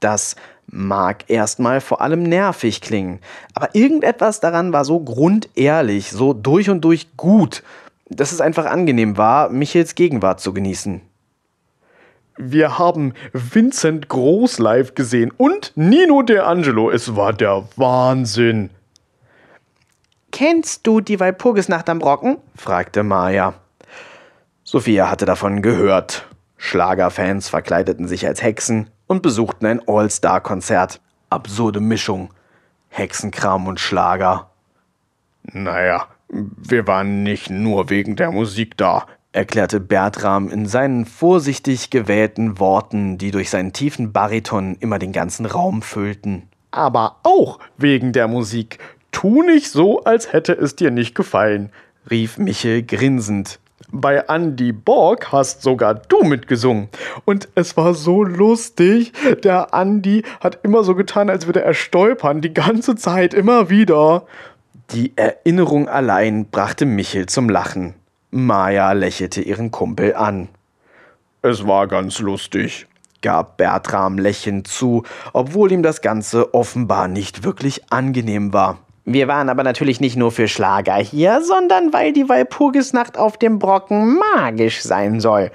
Das 0.00 0.34
mag 0.66 1.30
erstmal 1.30 1.80
vor 1.80 2.00
allem 2.00 2.24
nervig 2.24 2.80
klingen, 2.80 3.20
aber 3.54 3.72
irgendetwas 3.76 4.40
daran 4.40 4.72
war 4.72 4.84
so 4.84 4.98
grundehrlich, 4.98 6.10
so 6.10 6.32
durch 6.32 6.68
und 6.68 6.80
durch 6.80 7.16
gut, 7.16 7.62
dass 8.08 8.32
es 8.32 8.40
einfach 8.40 8.66
angenehm 8.66 9.16
war, 9.16 9.50
Michels 9.50 9.94
Gegenwart 9.94 10.40
zu 10.40 10.52
genießen. 10.52 11.00
Wir 12.36 12.78
haben 12.78 13.12
Vincent 13.32 14.08
Groß 14.08 14.58
live 14.58 14.94
gesehen 14.94 15.32
und 15.36 15.72
Nino 15.74 16.22
De 16.22 16.38
Angelo. 16.38 16.90
Es 16.90 17.14
war 17.14 17.32
der 17.32 17.64
Wahnsinn. 17.76 18.70
Kennst 20.30 20.86
du 20.86 21.00
die 21.00 21.20
Walpurgisnacht 21.20 21.90
am 21.90 21.98
Brocken? 21.98 22.38
fragte 22.56 23.02
Maya. 23.02 23.54
Sophia 24.64 25.10
hatte 25.10 25.26
davon 25.26 25.60
gehört. 25.60 26.26
Schlagerfans 26.56 27.50
verkleideten 27.50 28.08
sich 28.08 28.26
als 28.26 28.42
Hexen 28.42 28.88
und 29.06 29.20
besuchten 29.22 29.66
ein 29.66 29.86
All-Star-Konzert. 29.86 31.00
Absurde 31.28 31.80
Mischung. 31.80 32.32
Hexenkram 32.88 33.66
und 33.66 33.78
Schlager. 33.78 34.50
Naja, 35.42 36.06
wir 36.28 36.86
waren 36.86 37.22
nicht 37.22 37.50
nur 37.50 37.90
wegen 37.90 38.16
der 38.16 38.30
Musik 38.30 38.76
da 38.78 39.06
erklärte 39.32 39.80
Bertram 39.80 40.50
in 40.50 40.66
seinen 40.66 41.06
vorsichtig 41.06 41.90
gewählten 41.90 42.58
Worten, 42.58 43.18
die 43.18 43.30
durch 43.30 43.50
seinen 43.50 43.72
tiefen 43.72 44.12
Bariton 44.12 44.76
immer 44.80 44.98
den 44.98 45.12
ganzen 45.12 45.46
Raum 45.46 45.82
füllten. 45.82 46.48
Aber 46.70 47.16
auch 47.22 47.58
wegen 47.76 48.12
der 48.12 48.28
Musik. 48.28 48.78
Tu 49.10 49.42
nicht 49.42 49.70
so, 49.70 50.04
als 50.04 50.32
hätte 50.32 50.52
es 50.52 50.76
dir 50.76 50.90
nicht 50.90 51.14
gefallen, 51.14 51.70
rief 52.10 52.38
Michel 52.38 52.82
grinsend. 52.82 53.58
Bei 53.90 54.24
Andy 54.28 54.72
Borg 54.72 55.32
hast 55.32 55.62
sogar 55.62 55.94
du 55.94 56.22
mitgesungen. 56.22 56.88
Und 57.26 57.48
es 57.54 57.76
war 57.76 57.92
so 57.92 58.24
lustig. 58.24 59.12
Der 59.44 59.68
Andy 59.72 60.22
hat 60.40 60.60
immer 60.62 60.82
so 60.82 60.94
getan, 60.94 61.28
als 61.28 61.44
würde 61.46 61.62
er 61.62 61.74
stolpern, 61.74 62.40
die 62.40 62.54
ganze 62.54 62.96
Zeit, 62.96 63.34
immer 63.34 63.68
wieder. 63.68 64.24
Die 64.92 65.12
Erinnerung 65.16 65.88
allein 65.88 66.46
brachte 66.46 66.86
Michel 66.86 67.26
zum 67.26 67.50
Lachen. 67.50 67.94
Maya 68.34 68.92
lächelte 68.92 69.42
ihren 69.42 69.70
Kumpel 69.70 70.14
an. 70.14 70.48
Es 71.42 71.66
war 71.66 71.86
ganz 71.86 72.18
lustig, 72.18 72.86
gab 73.20 73.58
Bertram 73.58 74.16
lächelnd 74.16 74.66
zu, 74.66 75.02
obwohl 75.34 75.70
ihm 75.70 75.82
das 75.82 76.00
Ganze 76.00 76.54
offenbar 76.54 77.08
nicht 77.08 77.44
wirklich 77.44 77.92
angenehm 77.92 78.54
war. 78.54 78.78
Wir 79.04 79.28
waren 79.28 79.50
aber 79.50 79.64
natürlich 79.64 80.00
nicht 80.00 80.16
nur 80.16 80.32
für 80.32 80.48
Schlager 80.48 80.96
hier, 80.96 81.42
sondern 81.42 81.92
weil 81.92 82.14
die 82.14 82.26
Walpurgisnacht 82.26 83.18
auf 83.18 83.36
dem 83.36 83.58
Brocken 83.58 84.18
magisch 84.18 84.80
sein 84.80 85.20
soll, 85.20 85.50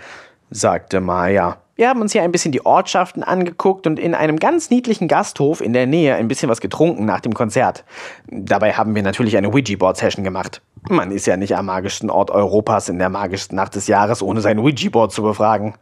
sagte 0.52 1.02
Maya. 1.02 1.58
Wir 1.78 1.90
haben 1.90 2.02
uns 2.02 2.12
hier 2.12 2.22
ein 2.22 2.32
bisschen 2.32 2.52
die 2.52 2.64
Ortschaften 2.64 3.24
angeguckt 3.24 3.88
und 3.88 3.98
in 3.98 4.14
einem 4.14 4.38
ganz 4.38 4.70
niedlichen 4.70 5.08
Gasthof 5.08 5.62
in 5.62 5.74
der 5.74 5.88
Nähe 5.88 6.14
ein 6.14 6.28
bisschen 6.28 6.50
was 6.50 6.62
getrunken 6.62 7.06
nach 7.06 7.22
dem 7.22 7.34
Konzert. 7.34 7.86
Dabei 8.28 8.74
haben 8.74 8.94
wir 8.94 9.02
natürlich 9.02 9.36
eine 9.36 9.50
Ouija-Board-Session 9.50 10.24
gemacht. 10.24 10.62
Man 10.90 11.12
ist 11.12 11.28
ja 11.28 11.38
nicht 11.38 11.56
am 11.56 11.68
magischsten 11.68 12.10
Ort 12.10 12.32
Europas 12.32 12.90
in 12.90 13.00
der 13.00 13.10
magischsten 13.10 13.56
Nacht 13.56 13.76
des 13.76 13.88
Jahres, 13.88 14.22
ohne 14.22 14.42
sein 14.42 14.60
Ouija-Board 14.60 15.12
zu 15.12 15.22
befragen. 15.24 15.76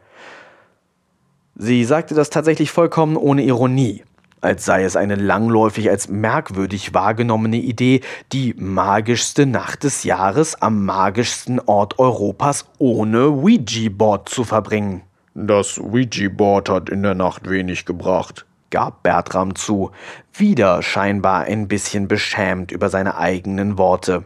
Sie 1.55 1.83
sagte 1.85 2.15
das 2.15 2.29
tatsächlich 2.29 2.71
vollkommen 2.71 3.15
ohne 3.15 3.43
Ironie. 3.43 4.03
als 4.41 4.63
sei 4.63 4.83
es 4.83 4.95
eine 4.95 5.15
langläufig 5.15 5.89
als 5.89 6.07
merkwürdig 6.07 6.93
wahrgenommene 6.93 7.57
Idee, 7.57 8.01
die 8.31 8.53
magischste 8.57 9.47
Nacht 9.47 9.83
des 9.83 10.03
Jahres 10.03 10.61
am 10.61 10.85
magischsten 10.85 11.59
Ort 11.65 11.97
Europas 11.97 12.65
ohne 12.77 13.29
Ouija-Board 13.29 14.29
zu 14.29 14.43
verbringen. 14.43 15.01
Das 15.33 15.79
Ouija-Board 15.79 16.69
hat 16.69 16.89
in 16.89 17.01
der 17.01 17.15
Nacht 17.15 17.49
wenig 17.49 17.85
gebracht, 17.85 18.45
gab 18.69 19.01
Bertram 19.01 19.55
zu, 19.55 19.91
wieder 20.31 20.83
scheinbar 20.83 21.41
ein 21.45 21.67
bisschen 21.67 22.07
beschämt 22.07 22.71
über 22.71 22.89
seine 22.89 23.17
eigenen 23.17 23.77
Worte. 23.77 24.25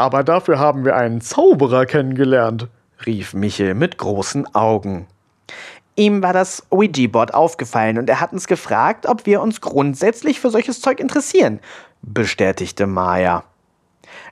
Aber 0.00 0.24
dafür 0.24 0.58
haben 0.58 0.86
wir 0.86 0.96
einen 0.96 1.20
Zauberer 1.20 1.84
kennengelernt, 1.84 2.68
rief 3.04 3.34
Michel 3.34 3.74
mit 3.74 3.98
großen 3.98 4.54
Augen. 4.54 5.06
Ihm 5.94 6.22
war 6.22 6.32
das 6.32 6.62
Ouija-Board 6.70 7.34
aufgefallen 7.34 7.98
und 7.98 8.08
er 8.08 8.18
hat 8.18 8.32
uns 8.32 8.46
gefragt, 8.46 9.04
ob 9.04 9.26
wir 9.26 9.42
uns 9.42 9.60
grundsätzlich 9.60 10.40
für 10.40 10.48
solches 10.48 10.80
Zeug 10.80 11.00
interessieren, 11.00 11.60
bestätigte 12.00 12.86
Maya. 12.86 13.44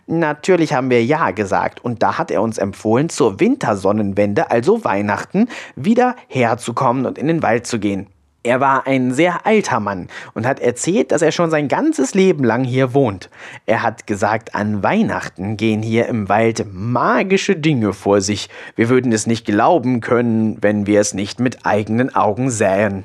Natürlich 0.06 0.72
haben 0.72 0.88
wir 0.88 1.04
Ja 1.04 1.32
gesagt 1.32 1.84
und 1.84 2.02
da 2.02 2.16
hat 2.16 2.30
er 2.30 2.40
uns 2.40 2.56
empfohlen, 2.56 3.10
zur 3.10 3.38
Wintersonnenwende, 3.38 4.50
also 4.50 4.86
Weihnachten, 4.86 5.48
wieder 5.76 6.16
herzukommen 6.28 7.04
und 7.04 7.18
in 7.18 7.26
den 7.26 7.42
Wald 7.42 7.66
zu 7.66 7.78
gehen. 7.78 8.06
Er 8.44 8.60
war 8.60 8.86
ein 8.86 9.12
sehr 9.12 9.46
alter 9.46 9.80
Mann 9.80 10.08
und 10.32 10.46
hat 10.46 10.60
erzählt, 10.60 11.10
dass 11.10 11.22
er 11.22 11.32
schon 11.32 11.50
sein 11.50 11.66
ganzes 11.66 12.14
Leben 12.14 12.44
lang 12.44 12.62
hier 12.62 12.94
wohnt. 12.94 13.30
Er 13.66 13.82
hat 13.82 14.06
gesagt, 14.06 14.54
an 14.54 14.82
Weihnachten 14.82 15.56
gehen 15.56 15.82
hier 15.82 16.06
im 16.06 16.28
Wald 16.28 16.64
magische 16.72 17.56
Dinge 17.56 17.92
vor 17.92 18.20
sich. 18.20 18.48
Wir 18.76 18.88
würden 18.88 19.10
es 19.10 19.26
nicht 19.26 19.44
glauben 19.44 20.00
können, 20.00 20.56
wenn 20.62 20.86
wir 20.86 21.00
es 21.00 21.14
nicht 21.14 21.40
mit 21.40 21.66
eigenen 21.66 22.14
Augen 22.14 22.48
sähen. 22.50 23.04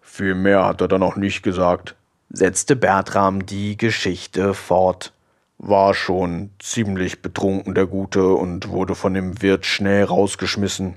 Viel 0.00 0.34
mehr 0.34 0.64
hat 0.64 0.80
er 0.80 0.88
da 0.88 0.98
noch 0.98 1.16
nicht 1.16 1.42
gesagt, 1.42 1.96
setzte 2.30 2.76
Bertram 2.76 3.44
die 3.44 3.76
Geschichte 3.76 4.54
fort. 4.54 5.12
War 5.58 5.94
schon 5.94 6.50
ziemlich 6.60 7.22
betrunken, 7.22 7.74
der 7.74 7.86
Gute, 7.86 8.28
und 8.28 8.68
wurde 8.68 8.94
von 8.94 9.14
dem 9.14 9.42
Wirt 9.42 9.66
schnell 9.66 10.04
rausgeschmissen. 10.04 10.94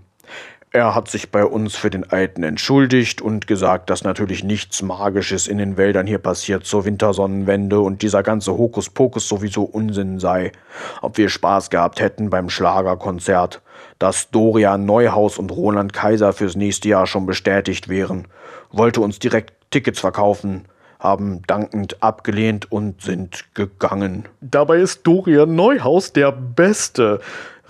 Er 0.74 0.96
hat 0.96 1.10
sich 1.10 1.32
bei 1.32 1.44
uns 1.44 1.76
für 1.76 1.90
den 1.90 2.10
Alten 2.10 2.44
entschuldigt 2.44 3.22
und 3.22 3.46
gesagt, 3.46 3.90
dass 3.90 4.06
natürlich 4.06 4.46
nichts 4.46 4.82
Magisches 4.82 5.50
in 5.50 5.58
den 5.58 5.76
Wäldern 5.76 6.08
hier 6.08 6.18
passiert 6.18 6.66
zur 6.66 6.86
Wintersonnenwende 6.86 7.82
und 7.82 8.02
dieser 8.02 8.24
ganze 8.24 8.54
Hokuspokus 8.58 9.28
sowieso 9.28 9.64
Unsinn 9.64 10.20
sei. 10.20 10.54
Ob 11.02 11.18
wir 11.18 11.28
Spaß 11.28 11.72
gehabt 11.72 12.00
hätten 12.00 12.30
beim 12.30 12.50
Schlagerkonzert, 12.50 13.62
dass 14.00 14.32
Dorian 14.32 14.86
Neuhaus 14.86 15.38
und 15.38 15.52
Roland 15.52 15.92
Kaiser 15.92 16.32
fürs 16.32 16.56
nächste 16.56 16.88
Jahr 16.88 17.06
schon 17.06 17.26
bestätigt 17.26 17.90
wären, 17.90 18.30
wollte 18.72 19.02
uns 19.02 19.20
direkt 19.20 19.52
Tickets 19.72 20.00
verkaufen, 20.00 20.70
haben 21.00 21.42
dankend 21.48 22.02
abgelehnt 22.02 22.72
und 22.72 23.02
sind 23.02 23.44
gegangen. 23.56 24.30
Dabei 24.40 24.78
ist 24.78 25.06
Dorian 25.06 25.54
Neuhaus 25.54 26.14
der 26.14 26.32
Beste 26.32 27.20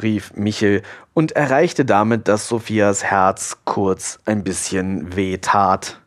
rief 0.02 0.34
Michel 0.36 0.82
und 1.14 1.34
erreichte 1.34 1.86
damit, 1.86 2.28
dass 2.28 2.48
Sophias 2.48 3.04
Herz 3.04 3.58
kurz 3.66 4.20
ein 4.26 4.44
bisschen 4.44 5.16
weh 5.16 5.38
tat. 5.38 6.00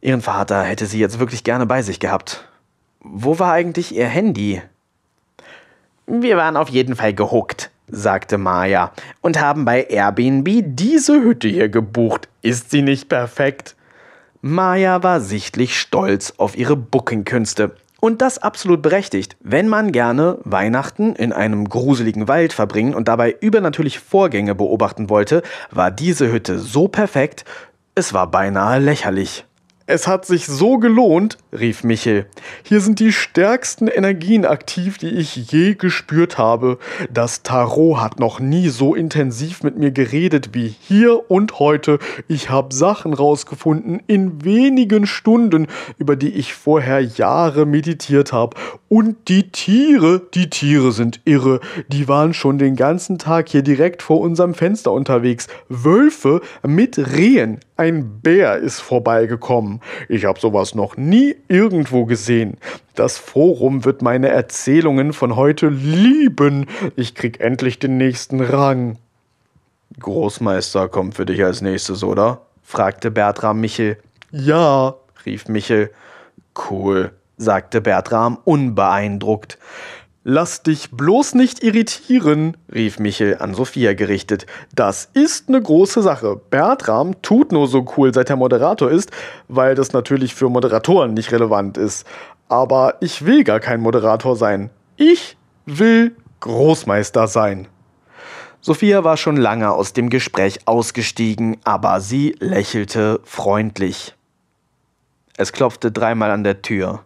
Ihren 0.00 0.22
Vater 0.22 0.62
hätte 0.62 0.86
sie 0.86 0.98
jetzt 0.98 1.18
wirklich 1.18 1.44
gerne 1.44 1.66
bei 1.66 1.82
sich 1.82 2.00
gehabt. 2.00 2.48
Wo 3.00 3.38
war 3.38 3.52
eigentlich 3.52 3.94
ihr 3.94 4.06
Handy? 4.06 4.62
Wir 6.06 6.36
waren 6.36 6.56
auf 6.56 6.68
jeden 6.68 6.96
Fall 6.96 7.14
gehuckt, 7.14 7.70
sagte 7.88 8.38
Maya, 8.38 8.92
und 9.20 9.40
haben 9.40 9.64
bei 9.64 9.84
Airbnb 9.84 10.48
diese 10.64 11.20
Hütte 11.22 11.48
hier 11.48 11.68
gebucht. 11.68 12.28
Ist 12.42 12.70
sie 12.70 12.82
nicht 12.82 13.08
perfekt? 13.08 13.74
Maya 14.40 15.02
war 15.02 15.20
sichtlich 15.20 15.78
stolz 15.78 16.34
auf 16.36 16.56
ihre 16.56 16.76
Bookingkünste 16.76 17.74
und 18.06 18.22
das 18.22 18.38
absolut 18.38 18.82
berechtigt, 18.82 19.36
wenn 19.40 19.66
man 19.66 19.90
gerne 19.90 20.38
Weihnachten 20.44 21.16
in 21.16 21.32
einem 21.32 21.68
gruseligen 21.68 22.28
Wald 22.28 22.52
verbringen 22.52 22.94
und 22.94 23.08
dabei 23.08 23.34
übernatürliche 23.40 23.98
Vorgänge 23.98 24.54
beobachten 24.54 25.10
wollte, 25.10 25.42
war 25.72 25.90
diese 25.90 26.30
Hütte 26.30 26.60
so 26.60 26.86
perfekt, 26.86 27.44
es 27.96 28.12
war 28.12 28.30
beinahe 28.30 28.78
lächerlich. 28.78 29.45
Es 29.88 30.08
hat 30.08 30.26
sich 30.26 30.46
so 30.46 30.78
gelohnt, 30.78 31.38
rief 31.56 31.84
Michel. 31.84 32.26
Hier 32.64 32.80
sind 32.80 32.98
die 32.98 33.12
stärksten 33.12 33.86
Energien 33.86 34.44
aktiv, 34.44 34.98
die 34.98 35.10
ich 35.10 35.36
je 35.52 35.74
gespürt 35.76 36.38
habe. 36.38 36.78
Das 37.12 37.44
Tarot 37.44 37.98
hat 37.98 38.18
noch 38.18 38.40
nie 38.40 38.68
so 38.68 38.96
intensiv 38.96 39.62
mit 39.62 39.78
mir 39.78 39.92
geredet 39.92 40.54
wie 40.54 40.74
hier 40.80 41.30
und 41.30 41.60
heute. 41.60 42.00
Ich 42.26 42.50
habe 42.50 42.74
Sachen 42.74 43.14
rausgefunden 43.14 44.02
in 44.08 44.44
wenigen 44.44 45.06
Stunden, 45.06 45.68
über 45.98 46.16
die 46.16 46.30
ich 46.30 46.52
vorher 46.52 47.00
Jahre 47.00 47.64
meditiert 47.64 48.32
habe. 48.32 48.56
Und 48.88 49.28
die 49.28 49.52
Tiere, 49.52 50.20
die 50.34 50.50
Tiere 50.50 50.90
sind 50.90 51.20
irre. 51.24 51.60
Die 51.86 52.08
waren 52.08 52.34
schon 52.34 52.58
den 52.58 52.74
ganzen 52.74 53.18
Tag 53.18 53.48
hier 53.50 53.62
direkt 53.62 54.02
vor 54.02 54.20
unserem 54.20 54.54
Fenster 54.54 54.90
unterwegs. 54.90 55.46
Wölfe 55.68 56.40
mit 56.66 56.98
Rehen. 56.98 57.60
Ein 57.76 58.20
Bär 58.22 58.56
ist 58.56 58.80
vorbeigekommen. 58.80 59.75
Ich 60.08 60.24
habe 60.24 60.40
sowas 60.40 60.74
noch 60.74 60.96
nie 60.96 61.36
irgendwo 61.48 62.04
gesehen. 62.04 62.58
Das 62.94 63.18
Forum 63.18 63.84
wird 63.84 64.02
meine 64.02 64.28
Erzählungen 64.28 65.12
von 65.12 65.36
heute 65.36 65.68
lieben. 65.68 66.66
Ich 66.96 67.14
krieg 67.14 67.40
endlich 67.40 67.78
den 67.78 67.96
nächsten 67.96 68.40
Rang. 68.40 68.98
Großmeister 69.98 70.88
kommt 70.88 71.14
für 71.14 71.26
dich 71.26 71.42
als 71.42 71.62
nächstes, 71.62 72.02
oder? 72.04 72.42
fragte 72.62 73.10
Bertram 73.10 73.60
Michel. 73.60 73.98
Ja, 74.32 74.94
rief 75.24 75.48
Michel. 75.48 75.90
Cool, 76.68 77.12
sagte 77.36 77.80
Bertram 77.80 78.38
unbeeindruckt. 78.44 79.58
Lass 80.28 80.64
dich 80.64 80.90
bloß 80.90 81.34
nicht 81.34 81.62
irritieren, 81.62 82.56
rief 82.74 82.98
Michel 82.98 83.36
an 83.38 83.54
Sophia 83.54 83.94
gerichtet. 83.94 84.44
Das 84.74 85.08
ist 85.12 85.48
eine 85.48 85.62
große 85.62 86.02
Sache. 86.02 86.34
Bertram 86.50 87.22
tut 87.22 87.52
nur 87.52 87.68
so 87.68 87.86
cool, 87.96 88.12
seit 88.12 88.28
er 88.28 88.34
Moderator 88.34 88.90
ist, 88.90 89.12
weil 89.46 89.76
das 89.76 89.92
natürlich 89.92 90.34
für 90.34 90.48
Moderatoren 90.48 91.14
nicht 91.14 91.30
relevant 91.30 91.78
ist. 91.78 92.08
Aber 92.48 92.96
ich 93.00 93.24
will 93.24 93.44
gar 93.44 93.60
kein 93.60 93.80
Moderator 93.80 94.34
sein. 94.34 94.70
Ich 94.96 95.36
will 95.64 96.16
Großmeister 96.40 97.28
sein. 97.28 97.68
Sophia 98.60 99.04
war 99.04 99.18
schon 99.18 99.36
lange 99.36 99.70
aus 99.70 99.92
dem 99.92 100.10
Gespräch 100.10 100.58
ausgestiegen, 100.66 101.58
aber 101.62 102.00
sie 102.00 102.34
lächelte 102.40 103.20
freundlich. 103.22 104.16
Es 105.36 105.52
klopfte 105.52 105.92
dreimal 105.92 106.32
an 106.32 106.42
der 106.42 106.62
Tür. 106.62 107.04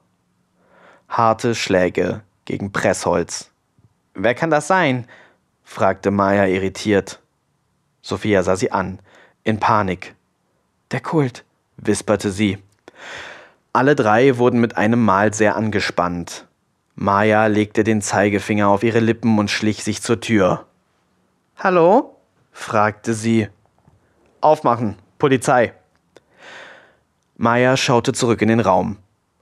Harte 1.07 1.55
Schläge 1.55 2.23
gegen 2.51 2.73
Pressholz. 2.73 3.53
Wer 4.15 4.35
kann 4.35 4.51
das 4.51 4.67
sein? 4.67 5.07
fragte 5.63 6.11
Maya 6.11 6.47
irritiert. 6.47 7.21
Sophia 8.03 8.43
sah 8.43 8.57
sie 8.57 8.73
an, 8.73 8.99
in 9.45 9.61
Panik. 9.61 10.17
Der 10.91 11.01
Kult, 11.01 11.45
wisperte 11.77 12.33
sie. 12.33 12.59
Alle 13.73 13.95
drei 13.95 14.37
wurden 14.39 14.61
mit 14.61 14.77
einem 14.77 15.01
Mal 15.01 15.33
sehr 15.33 15.55
angespannt. 15.55 16.49
Maya 16.97 17.47
legte 17.47 17.85
den 17.85 18.03
Zeigefinger 18.03 18.67
auf 18.67 18.83
ihre 18.83 18.99
Lippen 18.99 19.39
und 19.39 19.49
schlich 19.49 19.85
sich 19.85 20.03
zur 20.03 20.21
Tür. 20.21 20.67
Hallo? 21.57 22.17
fragte 22.51 23.15
sie. 23.15 23.49
Aufmachen, 24.41 24.97
Polizei. 25.21 25.73
Maya 27.37 27.77
schaute 27.77 28.13
zurück 28.13 28.43
in 28.43 28.49
den 28.49 28.61
Raum 28.61 28.97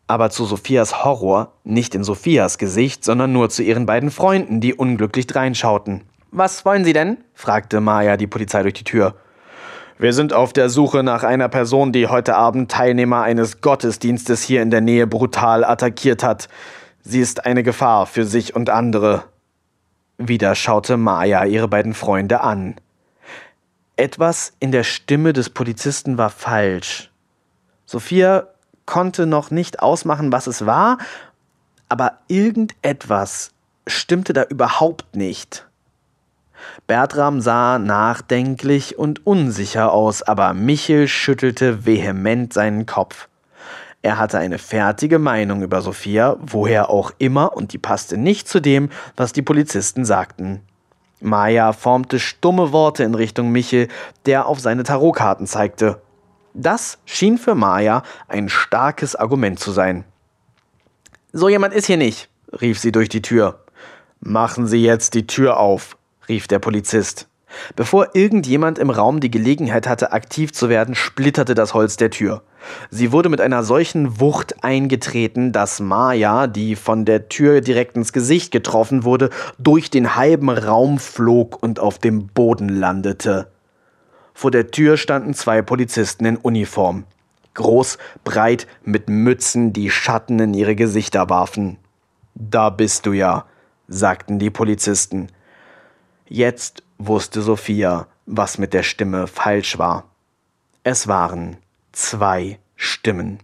aber 0.09 0.31
zu 0.31 0.45
Sophias 0.47 1.05
Horror 1.05 1.53
nicht 1.65 1.95
in 1.95 2.03
Sophias 2.03 2.59
Gesicht, 2.59 3.05
sondern 3.05 3.33
nur 3.33 3.51
zu 3.51 3.63
ihren 3.63 3.87
beiden 3.87 4.11
Freunden, 4.11 4.61
die 4.61 4.75
unglücklich 4.75 5.27
dreinschauten. 5.27 6.03
Was 6.33 6.65
wollen 6.65 6.85
Sie 6.85 6.93
denn? 6.93 7.19
fragte 7.35 7.81
Maya 7.81 8.17
die 8.17 8.27
Polizei 8.27 8.63
durch 8.63 8.75
die 8.75 8.85
Tür. 8.85 9.15
Wir 9.99 10.13
sind 10.13 10.33
auf 10.33 10.53
der 10.53 10.69
Suche 10.71 11.03
nach 11.03 11.25
einer 11.25 11.49
Person, 11.49 11.93
die 11.93 12.07
heute 12.07 12.37
Abend 12.37 12.71
Teilnehmer 12.71 13.23
eines 13.23 13.61
Gottesdienstes 13.61 14.43
hier 14.43 14.63
in 14.63 14.71
der 14.71 14.81
Nähe 14.81 15.07
brutal 15.07 15.65
attackiert 15.65 16.23
hat. 16.23 16.49
Sie 17.03 17.21
ist 17.21 17.45
eine 17.47 17.63
Gefahr 17.63 18.07
für 18.07 18.25
sich 18.25 18.55
und 18.55 18.71
andere. 18.71 19.25
Wieder 20.17 20.55
schaute 20.55 20.97
Maya 20.97 21.45
ihre 21.45 21.69
beiden 21.69 21.95
Freunde 21.95 22.41
an. 22.41 22.77
Etwas 23.97 24.53
in 24.61 24.71
der 24.71 24.85
Stimme 24.85 25.33
des 25.33 25.51
Polizisten 25.51 26.17
war 26.17 26.31
falsch. 26.31 27.11
Sophia 27.85 28.47
konnte 28.89 29.27
noch 29.27 29.51
nicht 29.51 29.81
ausmachen, 29.83 30.33
was 30.33 30.47
es 30.47 30.65
war, 30.65 30.97
aber 31.91 32.15
irgendetwas 32.27 33.53
stimmte 33.87 34.33
da 34.33 34.45
überhaupt 34.45 35.15
nicht. 35.15 35.67
Bertram 36.87 37.43
sah 37.43 37.79
nachdenklich 37.79 38.99
und 38.99 39.27
unsicher 39.27 39.93
aus, 39.93 40.23
aber 40.23 40.55
Michel 40.55 41.07
schüttelte 41.07 41.85
vehement 41.85 42.53
seinen 42.53 42.87
Kopf. 42.87 43.29
Er 44.01 44.19
hatte 44.19 44.39
eine 44.39 44.59
fertige 44.59 45.19
Meinung 45.19 45.63
über 45.63 45.83
Sophia, 45.83 46.37
woher 46.41 46.89
auch 46.89 47.13
immer, 47.19 47.55
und 47.55 47.75
die 47.75 47.79
passte 47.79 48.17
nicht 48.17 48.49
zu 48.49 48.59
dem, 48.59 48.89
was 49.17 49.35
die 49.35 49.43
Polizisten 49.43 50.07
sagten. 50.07 50.63
Maya 51.21 51.75
formte 51.75 52.19
stumme 52.19 52.73
Worte 52.73 53.05
in 53.05 53.15
Richtung 53.15 53.51
Michel, 53.51 53.89
der 54.25 54.47
auf 54.47 54.61
seine 54.61 54.85
Tarotkarten 54.85 55.47
zeigte. 55.47 56.01
Das 56.61 56.99
schien 57.05 57.39
für 57.39 57.55
Maya 57.55 58.03
ein 58.27 58.49
starkes 58.49 59.15
Argument 59.15 59.61
zu 59.61 59.71
sein. 59.71 60.03
So 61.33 61.49
jemand 61.49 61.73
ist 61.73 61.87
hier 61.87 61.97
nicht, 61.97 62.29
rief 62.61 62.81
sie 62.81 62.91
durch 62.91 63.09
die 63.09 63.23
Tür. 63.23 63.61
Machen 64.19 64.67
Sie 64.67 64.83
jetzt 64.83 65.15
die 65.15 65.29
Tür 65.29 65.59
auf, 65.59 65.97
rief 66.29 66.49
der 66.49 66.59
Polizist. 66.59 67.29
Bevor 67.77 68.09
irgendjemand 68.15 68.81
im 68.81 68.91
Raum 68.91 69.21
die 69.21 69.31
Gelegenheit 69.31 69.87
hatte, 69.87 70.11
aktiv 70.11 70.53
zu 70.53 70.69
werden, 70.69 70.97
splitterte 70.97 71.55
das 71.55 71.75
Holz 71.75 71.97
der 71.97 72.11
Tür. 72.11 72.43
Sie 72.91 73.13
wurde 73.13 73.29
mit 73.29 73.41
einer 73.41 73.63
solchen 73.63 74.19
Wucht 74.19 74.65
eingetreten, 74.65 75.53
dass 75.53 75.79
Maya, 75.79 76.49
die 76.49 76.75
von 76.75 77.05
der 77.05 77.29
Tür 77.29 77.61
direkt 77.61 77.95
ins 77.95 78.13
Gesicht 78.13 78.51
getroffen 78.51 79.05
wurde, 79.05 79.31
durch 79.59 79.91
den 79.91 80.17
halben 80.17 80.51
Raum 80.51 80.99
flog 80.99 81.63
und 81.63 81.79
auf 81.79 82.01
dem 82.01 82.27
Boden 82.27 82.69
landete. 82.69 83.47
Vor 84.39 84.53
der 84.53 84.71
Tür 84.71 84.97
standen 84.97 85.35
zwei 85.35 85.63
Polizisten 85.63 86.25
in 86.25 86.37
Uniform. 86.37 87.07
Groß, 87.55 87.99
breit, 88.23 88.69
mit 88.85 89.09
Mützen, 89.09 89.73
die 89.73 89.91
Schatten 89.91 90.39
in 90.39 90.55
ihre 90.55 90.77
Gesichter 90.77 91.29
warfen. 91.29 91.77
Da 92.37 92.71
bist 92.71 93.05
du 93.05 93.11
ja, 93.11 93.47
sagten 93.89 94.39
die 94.39 94.51
Polizisten. 94.51 95.27
Jetzt 96.29 96.85
wusste 96.99 97.43
Sophia, 97.43 98.07
was 98.27 98.59
mit 98.59 98.75
der 98.75 98.85
Stimme 98.85 99.27
falsch 99.27 99.77
war. 99.77 100.05
Es 100.85 101.09
waren 101.09 101.57
zwei 101.91 102.61
Stimmen. 102.77 103.41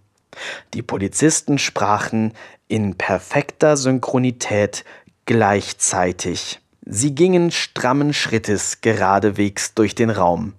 Die 0.75 0.83
Polizisten 0.83 1.59
sprachen 1.59 2.35
in 2.69 2.95
perfekter 2.95 3.77
Synchronität 3.77 4.85
gleichzeitig. 5.27 6.61
Sie 6.87 7.17
gingen 7.17 7.51
strammen 7.51 8.13
Schrittes 8.13 8.81
geradewegs 8.81 9.75
durch 9.75 9.97
den 9.97 10.11
Raum, 10.11 10.53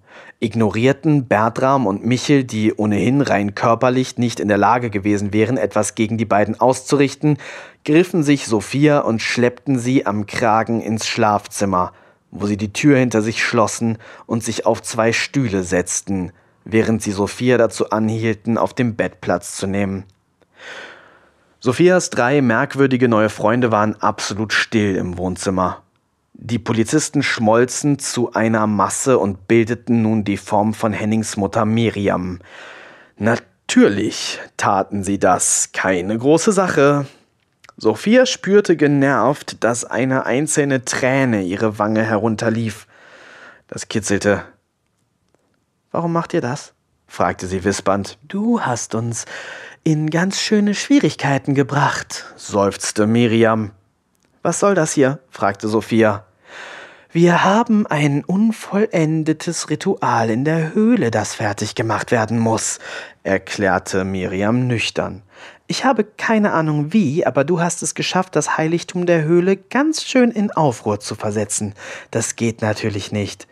ignorierten 0.46 1.26
Bertram 1.26 1.86
und 1.86 2.06
Michel, 2.06 2.44
die 2.44 2.72
ohnehin 2.72 3.20
rein 3.20 3.54
körperlich 3.56 4.16
nicht 4.16 4.38
in 4.38 4.48
der 4.48 4.56
Lage 4.56 4.90
gewesen 4.90 5.32
wären, 5.32 5.56
etwas 5.56 5.96
gegen 5.96 6.16
die 6.16 6.24
beiden 6.24 6.58
auszurichten, 6.58 7.36
griffen 7.84 8.22
sich 8.22 8.46
Sophia 8.46 9.00
und 9.00 9.20
schleppten 9.20 9.78
sie 9.78 10.06
am 10.06 10.26
Kragen 10.26 10.80
ins 10.80 11.06
Schlafzimmer, 11.06 11.92
wo 12.30 12.46
sie 12.46 12.56
die 12.56 12.72
Tür 12.72 12.96
hinter 12.96 13.22
sich 13.22 13.44
schlossen 13.44 13.98
und 14.26 14.44
sich 14.44 14.66
auf 14.66 14.82
zwei 14.82 15.12
Stühle 15.12 15.64
setzten, 15.64 16.30
während 16.64 17.02
sie 17.02 17.12
Sophia 17.12 17.58
dazu 17.58 17.90
anhielten, 17.90 18.56
auf 18.56 18.72
dem 18.72 18.94
Bett 18.94 19.20
Platz 19.20 19.56
zu 19.56 19.66
nehmen. 19.66 20.04
Sophias 21.58 22.10
drei 22.10 22.40
merkwürdige 22.40 23.08
neue 23.08 23.30
Freunde 23.30 23.72
waren 23.72 24.00
absolut 24.00 24.52
still 24.52 24.94
im 24.94 25.18
Wohnzimmer. 25.18 25.82
Die 26.38 26.58
Polizisten 26.58 27.22
schmolzen 27.22 27.98
zu 27.98 28.34
einer 28.34 28.66
Masse 28.66 29.18
und 29.18 29.48
bildeten 29.48 30.02
nun 30.02 30.22
die 30.22 30.36
Form 30.36 30.74
von 30.74 30.92
Hennings 30.92 31.38
Mutter 31.38 31.64
Miriam. 31.64 32.40
Natürlich 33.16 34.38
taten 34.58 35.02
sie 35.02 35.18
das, 35.18 35.70
keine 35.72 36.16
große 36.16 36.52
Sache. 36.52 37.06
Sophia 37.78 38.26
spürte 38.26 38.76
genervt, 38.76 39.64
dass 39.64 39.86
eine 39.86 40.26
einzelne 40.26 40.84
Träne 40.84 41.42
ihre 41.42 41.78
Wange 41.78 42.02
herunterlief. 42.02 42.86
Das 43.66 43.88
kitzelte. 43.88 44.44
Warum 45.90 46.12
macht 46.12 46.34
ihr 46.34 46.42
das? 46.42 46.74
fragte 47.06 47.46
sie 47.46 47.64
wispernd. 47.64 48.18
Du 48.22 48.60
hast 48.60 48.94
uns 48.94 49.24
in 49.84 50.10
ganz 50.10 50.38
schöne 50.38 50.74
Schwierigkeiten 50.74 51.54
gebracht, 51.54 52.26
seufzte 52.36 53.06
Miriam. 53.06 53.70
Was 54.46 54.60
soll 54.60 54.76
das 54.76 54.92
hier? 54.92 55.18
fragte 55.28 55.66
Sophia. 55.66 56.24
Wir 57.10 57.42
haben 57.42 57.84
ein 57.84 58.22
unvollendetes 58.22 59.70
Ritual 59.70 60.30
in 60.30 60.44
der 60.44 60.72
Höhle, 60.72 61.10
das 61.10 61.34
fertig 61.34 61.74
gemacht 61.74 62.12
werden 62.12 62.38
muss, 62.38 62.78
erklärte 63.24 64.04
Miriam 64.04 64.68
nüchtern. 64.68 65.24
Ich 65.66 65.84
habe 65.84 66.04
keine 66.04 66.52
Ahnung 66.52 66.92
wie, 66.92 67.26
aber 67.26 67.42
du 67.42 67.58
hast 67.60 67.82
es 67.82 67.96
geschafft, 67.96 68.36
das 68.36 68.56
Heiligtum 68.56 69.04
der 69.04 69.24
Höhle 69.24 69.56
ganz 69.56 70.04
schön 70.04 70.30
in 70.30 70.52
Aufruhr 70.52 71.00
zu 71.00 71.16
versetzen. 71.16 71.74
Das 72.12 72.36
geht 72.36 72.62
natürlich 72.62 73.10
nicht. 73.10 73.48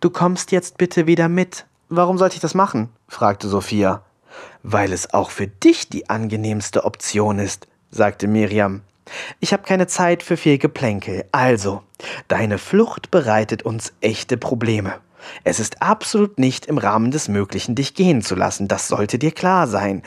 Du 0.00 0.08
kommst 0.08 0.50
jetzt 0.50 0.78
bitte 0.78 1.06
wieder 1.06 1.28
mit. 1.28 1.66
Warum 1.90 2.16
sollte 2.16 2.36
ich 2.36 2.40
das 2.40 2.54
machen? 2.54 2.88
fragte 3.06 3.48
Sophia. 3.48 4.02
Weil 4.62 4.94
es 4.94 5.12
auch 5.12 5.28
für 5.28 5.46
dich 5.46 5.90
die 5.90 6.08
angenehmste 6.08 6.86
Option 6.86 7.38
ist, 7.38 7.66
sagte 7.90 8.28
Miriam. 8.28 8.80
Ich 9.40 9.52
habe 9.52 9.62
keine 9.62 9.86
Zeit 9.86 10.22
für 10.22 10.36
viel 10.36 10.58
Geplänkel. 10.58 11.24
Also, 11.32 11.82
deine 12.28 12.58
Flucht 12.58 13.10
bereitet 13.10 13.62
uns 13.62 13.92
echte 14.00 14.36
Probleme. 14.36 14.94
Es 15.44 15.60
ist 15.60 15.82
absolut 15.82 16.38
nicht 16.38 16.66
im 16.66 16.78
Rahmen 16.78 17.10
des 17.10 17.28
Möglichen, 17.28 17.74
dich 17.74 17.94
gehen 17.94 18.22
zu 18.22 18.34
lassen, 18.34 18.68
das 18.68 18.88
sollte 18.88 19.18
dir 19.18 19.32
klar 19.32 19.66
sein. 19.66 20.02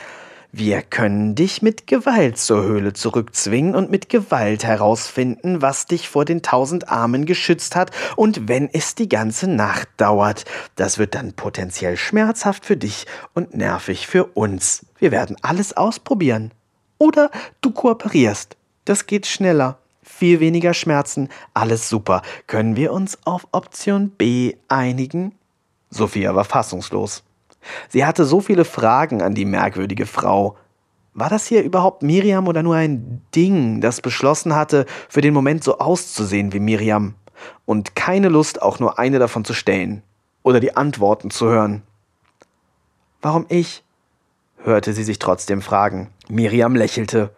Wir 0.54 0.82
können 0.82 1.34
dich 1.34 1.62
mit 1.62 1.86
Gewalt 1.86 2.36
zur 2.36 2.62
Höhle 2.62 2.92
zurückzwingen 2.92 3.74
und 3.74 3.90
mit 3.90 4.10
Gewalt 4.10 4.64
herausfinden, 4.64 5.62
was 5.62 5.86
dich 5.86 6.10
vor 6.10 6.26
den 6.26 6.42
tausend 6.42 6.90
Armen 6.90 7.24
geschützt 7.24 7.74
hat, 7.74 7.90
und 8.16 8.48
wenn 8.48 8.68
es 8.70 8.94
die 8.94 9.08
ganze 9.08 9.48
Nacht 9.48 9.88
dauert, 9.96 10.44
das 10.76 10.98
wird 10.98 11.14
dann 11.14 11.32
potenziell 11.32 11.96
schmerzhaft 11.96 12.66
für 12.66 12.76
dich 12.76 13.06
und 13.32 13.54
nervig 13.54 14.06
für 14.06 14.26
uns. 14.26 14.84
Wir 14.98 15.10
werden 15.10 15.36
alles 15.40 15.74
ausprobieren. 15.74 16.52
Oder 16.98 17.30
du 17.62 17.70
kooperierst. 17.70 18.58
Das 18.84 19.06
geht 19.06 19.26
schneller. 19.26 19.78
Viel 20.02 20.40
weniger 20.40 20.74
Schmerzen, 20.74 21.28
alles 21.54 21.88
super. 21.88 22.22
Können 22.48 22.74
wir 22.74 22.92
uns 22.92 23.18
auf 23.24 23.46
Option 23.52 24.10
B 24.10 24.56
einigen? 24.68 25.32
Sophia 25.90 26.34
war 26.34 26.44
fassungslos. 26.44 27.22
Sie 27.88 28.04
hatte 28.04 28.24
so 28.24 28.40
viele 28.40 28.64
Fragen 28.64 29.22
an 29.22 29.34
die 29.34 29.44
merkwürdige 29.44 30.06
Frau. 30.06 30.56
War 31.14 31.28
das 31.28 31.46
hier 31.46 31.62
überhaupt 31.62 32.02
Miriam 32.02 32.48
oder 32.48 32.62
nur 32.62 32.74
ein 32.74 33.22
Ding, 33.34 33.80
das 33.80 34.00
beschlossen 34.00 34.54
hatte, 34.54 34.86
für 35.08 35.20
den 35.20 35.34
Moment 35.34 35.62
so 35.62 35.78
auszusehen 35.78 36.52
wie 36.52 36.60
Miriam 36.60 37.14
und 37.66 37.94
keine 37.94 38.28
Lust, 38.28 38.62
auch 38.62 38.80
nur 38.80 38.98
eine 38.98 39.18
davon 39.18 39.44
zu 39.44 39.54
stellen 39.54 40.02
oder 40.42 40.58
die 40.58 40.76
Antworten 40.76 41.30
zu 41.30 41.46
hören? 41.46 41.82
Warum 43.20 43.46
ich? 43.48 43.84
hörte 44.64 44.92
sie 44.92 45.04
sich 45.04 45.18
trotzdem 45.18 45.60
fragen. 45.60 46.08
Miriam 46.28 46.74
lächelte. 46.74 47.30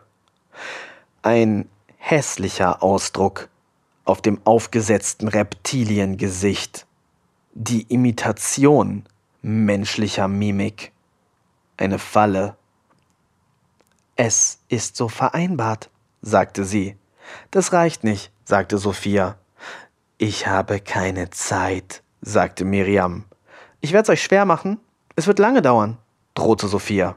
Ein 1.24 1.70
hässlicher 1.96 2.82
Ausdruck 2.82 3.48
auf 4.04 4.20
dem 4.20 4.42
aufgesetzten 4.44 5.26
Reptiliengesicht. 5.26 6.86
Die 7.54 7.80
Imitation 7.84 9.04
menschlicher 9.40 10.28
Mimik. 10.28 10.92
Eine 11.78 11.98
Falle. 11.98 12.58
Es 14.16 14.58
ist 14.68 14.96
so 14.96 15.08
vereinbart, 15.08 15.88
sagte 16.20 16.66
sie. 16.66 16.94
Das 17.50 17.72
reicht 17.72 18.04
nicht, 18.04 18.30
sagte 18.44 18.76
Sophia. 18.76 19.38
Ich 20.18 20.46
habe 20.46 20.78
keine 20.78 21.30
Zeit, 21.30 22.02
sagte 22.20 22.66
Miriam. 22.66 23.24
Ich 23.80 23.94
werde 23.94 24.02
es 24.02 24.10
euch 24.10 24.22
schwer 24.22 24.44
machen. 24.44 24.78
Es 25.16 25.26
wird 25.26 25.38
lange 25.38 25.62
dauern, 25.62 25.96
drohte 26.34 26.68
Sophia. 26.68 27.16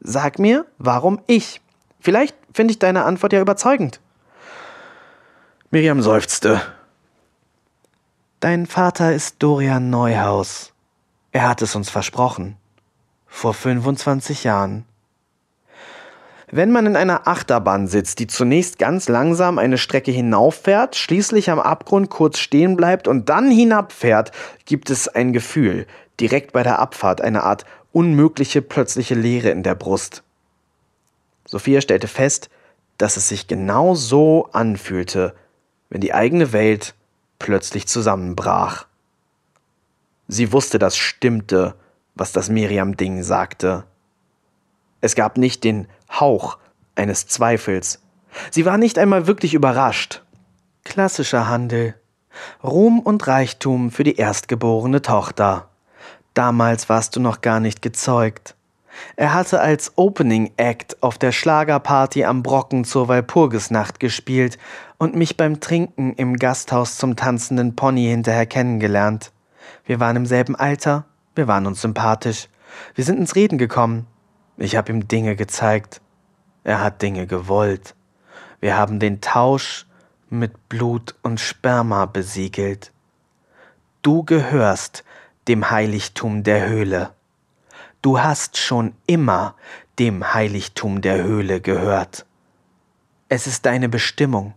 Sag 0.00 0.38
mir, 0.38 0.66
warum 0.76 1.22
ich? 1.26 1.62
Vielleicht 1.98 2.36
finde 2.52 2.72
ich 2.72 2.78
deine 2.78 3.04
Antwort 3.04 3.32
ja 3.32 3.40
überzeugend. 3.40 4.00
Miriam 5.70 6.02
seufzte. 6.02 6.60
Dein 8.40 8.66
Vater 8.66 9.14
ist 9.14 9.36
Dorian 9.42 9.88
Neuhaus, 9.88 10.72
er 11.30 11.48
hat 11.48 11.62
es 11.62 11.74
uns 11.74 11.88
versprochen. 11.88 12.56
Vor 13.26 13.54
25 13.54 14.44
Jahren. 14.44 14.84
Wenn 16.50 16.70
man 16.70 16.84
in 16.84 16.96
einer 16.96 17.26
Achterbahn 17.26 17.86
sitzt, 17.86 18.18
die 18.18 18.26
zunächst 18.26 18.78
ganz 18.78 19.08
langsam 19.08 19.58
eine 19.58 19.78
Strecke 19.78 20.10
hinauffährt, 20.10 20.96
schließlich 20.96 21.50
am 21.50 21.58
Abgrund 21.58 22.10
kurz 22.10 22.38
stehen 22.38 22.76
bleibt 22.76 23.08
und 23.08 23.30
dann 23.30 23.50
hinabfährt, 23.50 24.32
gibt 24.66 24.90
es 24.90 25.08
ein 25.08 25.32
Gefühl, 25.32 25.86
direkt 26.20 26.52
bei 26.52 26.62
der 26.62 26.78
Abfahrt, 26.78 27.22
eine 27.22 27.44
Art 27.44 27.64
unmögliche 27.92 28.60
plötzliche 28.60 29.14
Leere 29.14 29.48
in 29.48 29.62
der 29.62 29.74
Brust. 29.74 30.22
Sophia 31.52 31.82
stellte 31.82 32.08
fest, 32.08 32.48
dass 32.96 33.18
es 33.18 33.28
sich 33.28 33.46
genau 33.46 33.94
so 33.94 34.48
anfühlte, 34.52 35.34
wenn 35.90 36.00
die 36.00 36.14
eigene 36.14 36.54
Welt 36.54 36.94
plötzlich 37.38 37.86
zusammenbrach. 37.86 38.86
Sie 40.28 40.50
wusste, 40.50 40.78
das 40.78 40.96
stimmte, 40.96 41.74
was 42.14 42.32
das 42.32 42.48
Miriam-Ding 42.48 43.22
sagte. 43.22 43.84
Es 45.02 45.14
gab 45.14 45.36
nicht 45.36 45.62
den 45.62 45.88
Hauch 46.10 46.56
eines 46.94 47.26
Zweifels. 47.26 48.00
Sie 48.50 48.64
war 48.64 48.78
nicht 48.78 48.98
einmal 48.98 49.26
wirklich 49.26 49.52
überrascht. 49.52 50.22
Klassischer 50.84 51.48
Handel. 51.48 51.96
Ruhm 52.64 52.98
und 52.98 53.26
Reichtum 53.26 53.90
für 53.90 54.04
die 54.04 54.16
erstgeborene 54.16 55.02
Tochter. 55.02 55.68
Damals 56.32 56.88
warst 56.88 57.14
du 57.14 57.20
noch 57.20 57.42
gar 57.42 57.60
nicht 57.60 57.82
gezeugt. 57.82 58.54
Er 59.16 59.34
hatte 59.34 59.60
als 59.60 59.92
Opening 59.96 60.52
Act 60.56 61.02
auf 61.02 61.18
der 61.18 61.32
Schlagerparty 61.32 62.24
am 62.24 62.42
Brocken 62.42 62.84
zur 62.84 63.08
Walpurgisnacht 63.08 64.00
gespielt 64.00 64.58
und 64.98 65.14
mich 65.14 65.36
beim 65.36 65.60
Trinken 65.60 66.14
im 66.14 66.36
Gasthaus 66.36 66.96
zum 66.96 67.16
tanzenden 67.16 67.76
Pony 67.76 68.06
hinterher 68.06 68.46
kennengelernt. 68.46 69.32
Wir 69.84 70.00
waren 70.00 70.16
im 70.16 70.26
selben 70.26 70.56
Alter, 70.56 71.04
wir 71.34 71.48
waren 71.48 71.66
uns 71.66 71.80
sympathisch. 71.80 72.48
Wir 72.94 73.04
sind 73.04 73.18
ins 73.18 73.34
Reden 73.34 73.58
gekommen. 73.58 74.06
Ich 74.56 74.76
habe 74.76 74.92
ihm 74.92 75.08
Dinge 75.08 75.36
gezeigt. 75.36 76.00
Er 76.64 76.80
hat 76.80 77.02
Dinge 77.02 77.26
gewollt. 77.26 77.94
Wir 78.60 78.76
haben 78.76 79.00
den 79.00 79.20
Tausch 79.20 79.86
mit 80.30 80.68
Blut 80.68 81.14
und 81.22 81.40
Sperma 81.40 82.06
besiegelt. 82.06 82.92
Du 84.02 84.22
gehörst 84.22 85.04
dem 85.48 85.70
Heiligtum 85.70 86.42
der 86.42 86.68
Höhle. 86.68 87.10
Du 88.02 88.20
hast 88.20 88.58
schon 88.58 88.94
immer 89.06 89.54
dem 90.00 90.34
Heiligtum 90.34 91.02
der 91.02 91.22
Höhle 91.22 91.60
gehört. 91.60 92.26
Es 93.28 93.46
ist 93.46 93.64
deine 93.64 93.88
Bestimmung. 93.88 94.54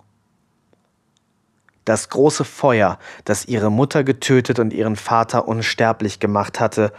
Das 1.86 2.10
große 2.10 2.44
Feuer, 2.44 2.98
das 3.24 3.46
ihre 3.46 3.72
Mutter 3.72 4.04
getötet 4.04 4.58
und 4.58 4.74
ihren 4.74 4.96
Vater 4.96 5.48
unsterblich 5.48 6.20
gemacht 6.20 6.60
hatte, 6.60 6.92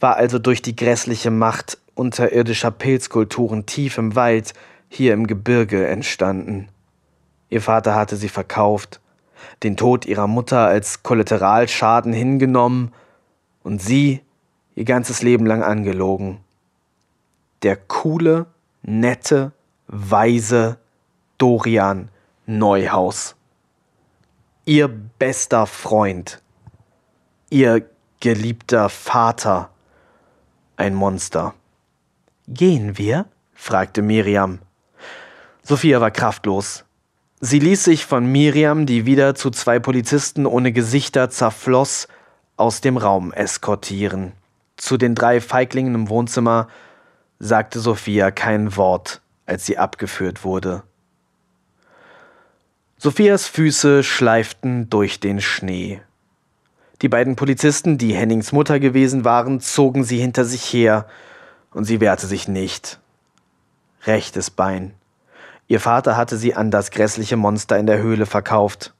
war 0.00 0.16
also 0.16 0.38
durch 0.38 0.62
die 0.62 0.74
grässliche 0.74 1.30
Macht 1.30 1.76
unterirdischer 1.94 2.70
Pilzkulturen 2.70 3.66
tief 3.66 3.98
im 3.98 4.16
Wald, 4.16 4.54
hier 4.88 5.12
im 5.12 5.26
Gebirge 5.26 5.86
entstanden. 5.86 6.70
Ihr 7.50 7.60
Vater 7.60 7.94
hatte 7.94 8.16
sie 8.16 8.30
verkauft, 8.30 9.00
den 9.62 9.76
Tod 9.76 10.06
ihrer 10.06 10.26
Mutter 10.26 10.60
als 10.66 11.02
Kollateralschaden 11.02 12.14
hingenommen 12.14 12.94
und 13.62 13.82
sie 13.82 14.22
ihr 14.74 14.84
ganzes 14.84 15.22
Leben 15.22 15.46
lang 15.46 15.62
angelogen. 15.62 16.38
Der 17.62 17.76
coole, 17.76 18.46
nette, 18.82 19.52
weise 19.86 20.78
Dorian 21.38 22.08
Neuhaus. 22.46 23.36
Ihr 24.64 24.88
bester 24.88 25.66
Freund. 25.66 26.42
Ihr 27.50 27.88
geliebter 28.20 28.88
Vater. 28.88 29.70
Ein 30.76 30.94
Monster. 30.94 31.54
Gehen 32.46 32.98
wir? 32.98 33.26
fragte 33.54 34.02
Miriam. 34.02 34.58
Sophia 35.62 36.00
war 36.00 36.10
kraftlos. 36.10 36.84
Sie 37.40 37.58
ließ 37.58 37.84
sich 37.84 38.06
von 38.06 38.26
Miriam, 38.26 38.86
die 38.86 39.06
wieder 39.06 39.34
zu 39.34 39.50
zwei 39.50 39.78
Polizisten 39.78 40.46
ohne 40.46 40.72
Gesichter 40.72 41.30
zerfloss, 41.30 42.08
aus 42.56 42.80
dem 42.80 42.96
Raum 42.98 43.32
eskortieren. 43.32 44.32
Zu 44.80 44.96
den 44.96 45.14
drei 45.14 45.42
Feiglingen 45.42 45.94
im 45.94 46.08
Wohnzimmer 46.08 46.66
sagte 47.38 47.80
Sophia 47.80 48.30
kein 48.30 48.76
Wort, 48.76 49.20
als 49.44 49.66
sie 49.66 49.76
abgeführt 49.76 50.42
wurde. 50.42 50.84
Sophias 52.96 53.46
Füße 53.46 54.02
schleiften 54.02 54.88
durch 54.88 55.20
den 55.20 55.42
Schnee. 55.42 56.00
Die 57.02 57.10
beiden 57.10 57.36
Polizisten, 57.36 57.98
die 57.98 58.14
Hennings 58.14 58.52
Mutter 58.52 58.80
gewesen 58.80 59.22
waren, 59.22 59.60
zogen 59.60 60.02
sie 60.02 60.18
hinter 60.18 60.46
sich 60.46 60.72
her, 60.72 61.06
und 61.72 61.84
sie 61.84 62.00
wehrte 62.00 62.26
sich 62.26 62.48
nicht. 62.48 63.00
Rechtes 64.04 64.50
Bein. 64.50 64.94
Ihr 65.68 65.80
Vater 65.80 66.16
hatte 66.16 66.38
sie 66.38 66.54
an 66.54 66.70
das 66.70 66.90
grässliche 66.90 67.36
Monster 67.36 67.76
in 67.76 67.86
der 67.86 67.98
Höhle 67.98 68.24
verkauft. 68.24 68.94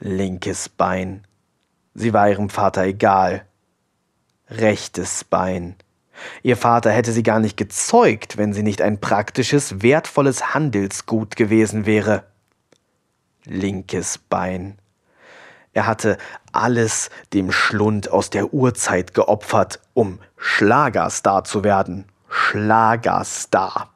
Linkes 0.00 0.68
Bein. 0.68 1.24
Sie 1.94 2.12
war 2.12 2.28
ihrem 2.28 2.50
Vater 2.50 2.82
egal. 2.82 3.47
Rechtes 4.50 5.24
Bein. 5.24 5.76
Ihr 6.42 6.56
Vater 6.56 6.90
hätte 6.90 7.12
sie 7.12 7.22
gar 7.22 7.38
nicht 7.38 7.56
gezeugt, 7.56 8.38
wenn 8.38 8.52
sie 8.52 8.62
nicht 8.62 8.82
ein 8.82 9.00
praktisches, 9.00 9.82
wertvolles 9.82 10.54
Handelsgut 10.54 11.36
gewesen 11.36 11.86
wäre. 11.86 12.24
Linkes 13.44 14.18
Bein. 14.18 14.78
Er 15.72 15.86
hatte 15.86 16.18
alles 16.52 17.10
dem 17.32 17.52
Schlund 17.52 18.10
aus 18.10 18.30
der 18.30 18.52
Urzeit 18.52 19.14
geopfert, 19.14 19.80
um 19.94 20.18
Schlagerstar 20.36 21.44
zu 21.44 21.62
werden. 21.62 22.06
Schlagerstar. 22.28 23.90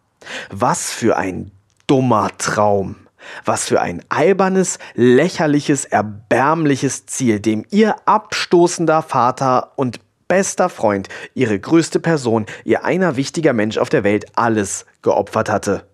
Was 0.50 0.92
für 0.92 1.16
ein 1.16 1.50
dummer 1.86 2.30
Traum. 2.38 2.96
Was 3.44 3.66
für 3.66 3.80
ein 3.80 4.04
albernes, 4.08 4.78
lächerliches, 4.94 5.84
erbärmliches 5.84 7.06
Ziel, 7.06 7.40
dem 7.40 7.64
ihr 7.70 7.96
abstoßender 8.06 9.02
Vater 9.02 9.72
und 9.76 10.00
bester 10.32 10.70
Freund, 10.70 11.10
ihre 11.34 11.60
größte 11.60 12.00
Person, 12.00 12.46
ihr 12.64 12.86
einer 12.86 13.16
wichtiger 13.16 13.52
Mensch 13.52 13.76
auf 13.76 13.90
der 13.90 14.02
Welt 14.02 14.24
alles 14.34 14.86
geopfert 15.02 15.50
hatte. 15.50 15.84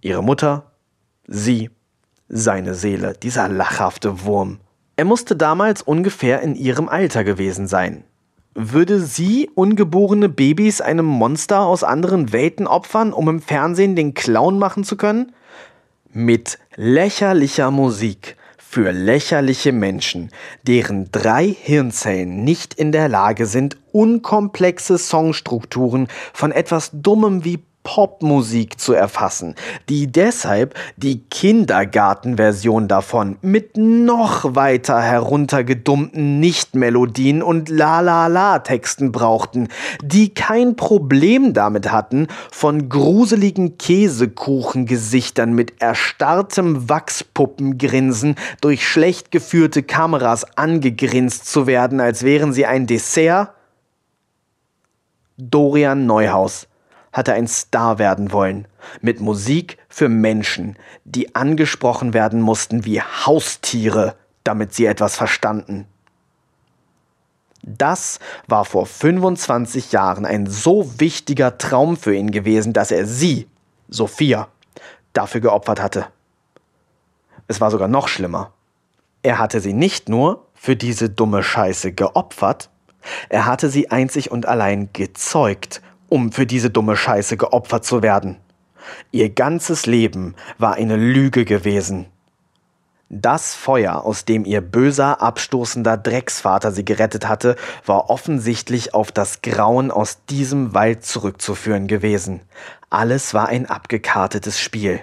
Ihre 0.00 0.22
Mutter, 0.22 0.70
sie, 1.26 1.70
seine 2.28 2.74
Seele, 2.74 3.14
dieser 3.20 3.48
lachhafte 3.48 4.22
Wurm. 4.24 4.60
Er 4.94 5.04
musste 5.04 5.34
damals 5.34 5.82
ungefähr 5.82 6.42
in 6.42 6.54
ihrem 6.54 6.88
Alter 6.88 7.24
gewesen 7.24 7.66
sein. 7.66 8.04
Würde 8.54 9.00
sie 9.00 9.50
ungeborene 9.56 10.28
Babys 10.28 10.80
einem 10.80 11.04
Monster 11.04 11.62
aus 11.62 11.82
anderen 11.82 12.32
Welten 12.32 12.68
opfern, 12.68 13.12
um 13.12 13.28
im 13.28 13.42
Fernsehen 13.42 13.96
den 13.96 14.14
Clown 14.14 14.60
machen 14.60 14.84
zu 14.84 14.96
können? 14.96 15.32
Mit 16.12 16.60
lächerlicher 16.76 17.72
Musik 17.72 18.36
für 18.74 18.90
lächerliche 18.90 19.70
Menschen, 19.70 20.30
deren 20.64 21.08
drei 21.12 21.46
Hirnzellen 21.46 22.42
nicht 22.42 22.74
in 22.74 22.90
der 22.90 23.08
Lage 23.08 23.46
sind, 23.46 23.76
unkomplexe 23.92 24.98
Songstrukturen 24.98 26.08
von 26.32 26.50
etwas 26.50 26.90
Dummem 26.92 27.44
wie 27.44 27.62
Popmusik 27.84 28.80
zu 28.80 28.94
erfassen, 28.94 29.54
die 29.88 30.10
deshalb 30.10 30.74
die 30.96 31.20
Kindergartenversion 31.20 32.88
davon 32.88 33.36
mit 33.42 33.76
noch 33.76 34.56
weiter 34.56 35.00
heruntergedummten 35.00 36.40
Nichtmelodien 36.40 37.42
und 37.42 37.68
La-La-La-Texten 37.68 39.12
brauchten, 39.12 39.68
die 40.02 40.34
kein 40.34 40.74
Problem 40.76 41.52
damit 41.52 41.92
hatten, 41.92 42.26
von 42.50 42.88
gruseligen 42.88 43.78
Käsekuchengesichtern 43.78 45.52
mit 45.52 45.80
erstarrtem 45.80 46.88
Wachspuppengrinsen 46.88 48.34
durch 48.62 48.88
schlecht 48.88 49.30
geführte 49.30 49.82
Kameras 49.82 50.56
angegrinst 50.56 51.46
zu 51.46 51.66
werden, 51.66 52.00
als 52.00 52.22
wären 52.24 52.52
sie 52.52 52.66
ein 52.66 52.86
Dessert? 52.86 53.50
Dorian 55.36 56.06
Neuhaus 56.06 56.66
hatte 57.14 57.32
ein 57.32 57.48
Star 57.48 57.98
werden 57.98 58.32
wollen, 58.32 58.66
mit 59.00 59.20
Musik 59.20 59.78
für 59.88 60.10
Menschen, 60.10 60.76
die 61.04 61.34
angesprochen 61.34 62.12
werden 62.12 62.42
mussten 62.42 62.84
wie 62.84 63.00
Haustiere, 63.00 64.16
damit 64.42 64.74
sie 64.74 64.84
etwas 64.84 65.16
verstanden. 65.16 65.86
Das 67.62 68.18
war 68.46 68.66
vor 68.66 68.84
25 68.84 69.92
Jahren 69.92 70.26
ein 70.26 70.46
so 70.46 71.00
wichtiger 71.00 71.56
Traum 71.56 71.96
für 71.96 72.14
ihn 72.14 72.30
gewesen, 72.30 72.74
dass 72.74 72.90
er 72.90 73.06
sie, 73.06 73.48
Sophia, 73.88 74.48
dafür 75.14 75.40
geopfert 75.40 75.80
hatte. 75.80 76.08
Es 77.46 77.60
war 77.60 77.70
sogar 77.70 77.88
noch 77.88 78.08
schlimmer. 78.08 78.52
Er 79.22 79.38
hatte 79.38 79.60
sie 79.60 79.72
nicht 79.72 80.08
nur 80.08 80.46
für 80.52 80.76
diese 80.76 81.08
dumme 81.08 81.42
Scheiße 81.42 81.92
geopfert, 81.92 82.70
er 83.28 83.46
hatte 83.46 83.68
sie 83.68 83.90
einzig 83.90 84.30
und 84.30 84.46
allein 84.46 84.88
gezeugt 84.92 85.82
um 86.14 86.30
für 86.30 86.46
diese 86.46 86.70
dumme 86.70 86.96
Scheiße 86.96 87.36
geopfert 87.36 87.84
zu 87.84 88.00
werden. 88.00 88.36
Ihr 89.10 89.30
ganzes 89.30 89.84
Leben 89.84 90.36
war 90.58 90.74
eine 90.74 90.94
Lüge 90.94 91.44
gewesen. 91.44 92.06
Das 93.08 93.56
Feuer, 93.56 94.04
aus 94.04 94.24
dem 94.24 94.44
ihr 94.44 94.60
böser, 94.60 95.20
abstoßender 95.20 95.96
Drecksvater 95.96 96.70
sie 96.70 96.84
gerettet 96.84 97.26
hatte, 97.26 97.56
war 97.84 98.10
offensichtlich 98.10 98.94
auf 98.94 99.10
das 99.10 99.42
Grauen 99.42 99.90
aus 99.90 100.24
diesem 100.26 100.72
Wald 100.72 101.04
zurückzuführen 101.04 101.88
gewesen. 101.88 102.42
Alles 102.90 103.34
war 103.34 103.48
ein 103.48 103.66
abgekartetes 103.66 104.60
Spiel. 104.60 105.00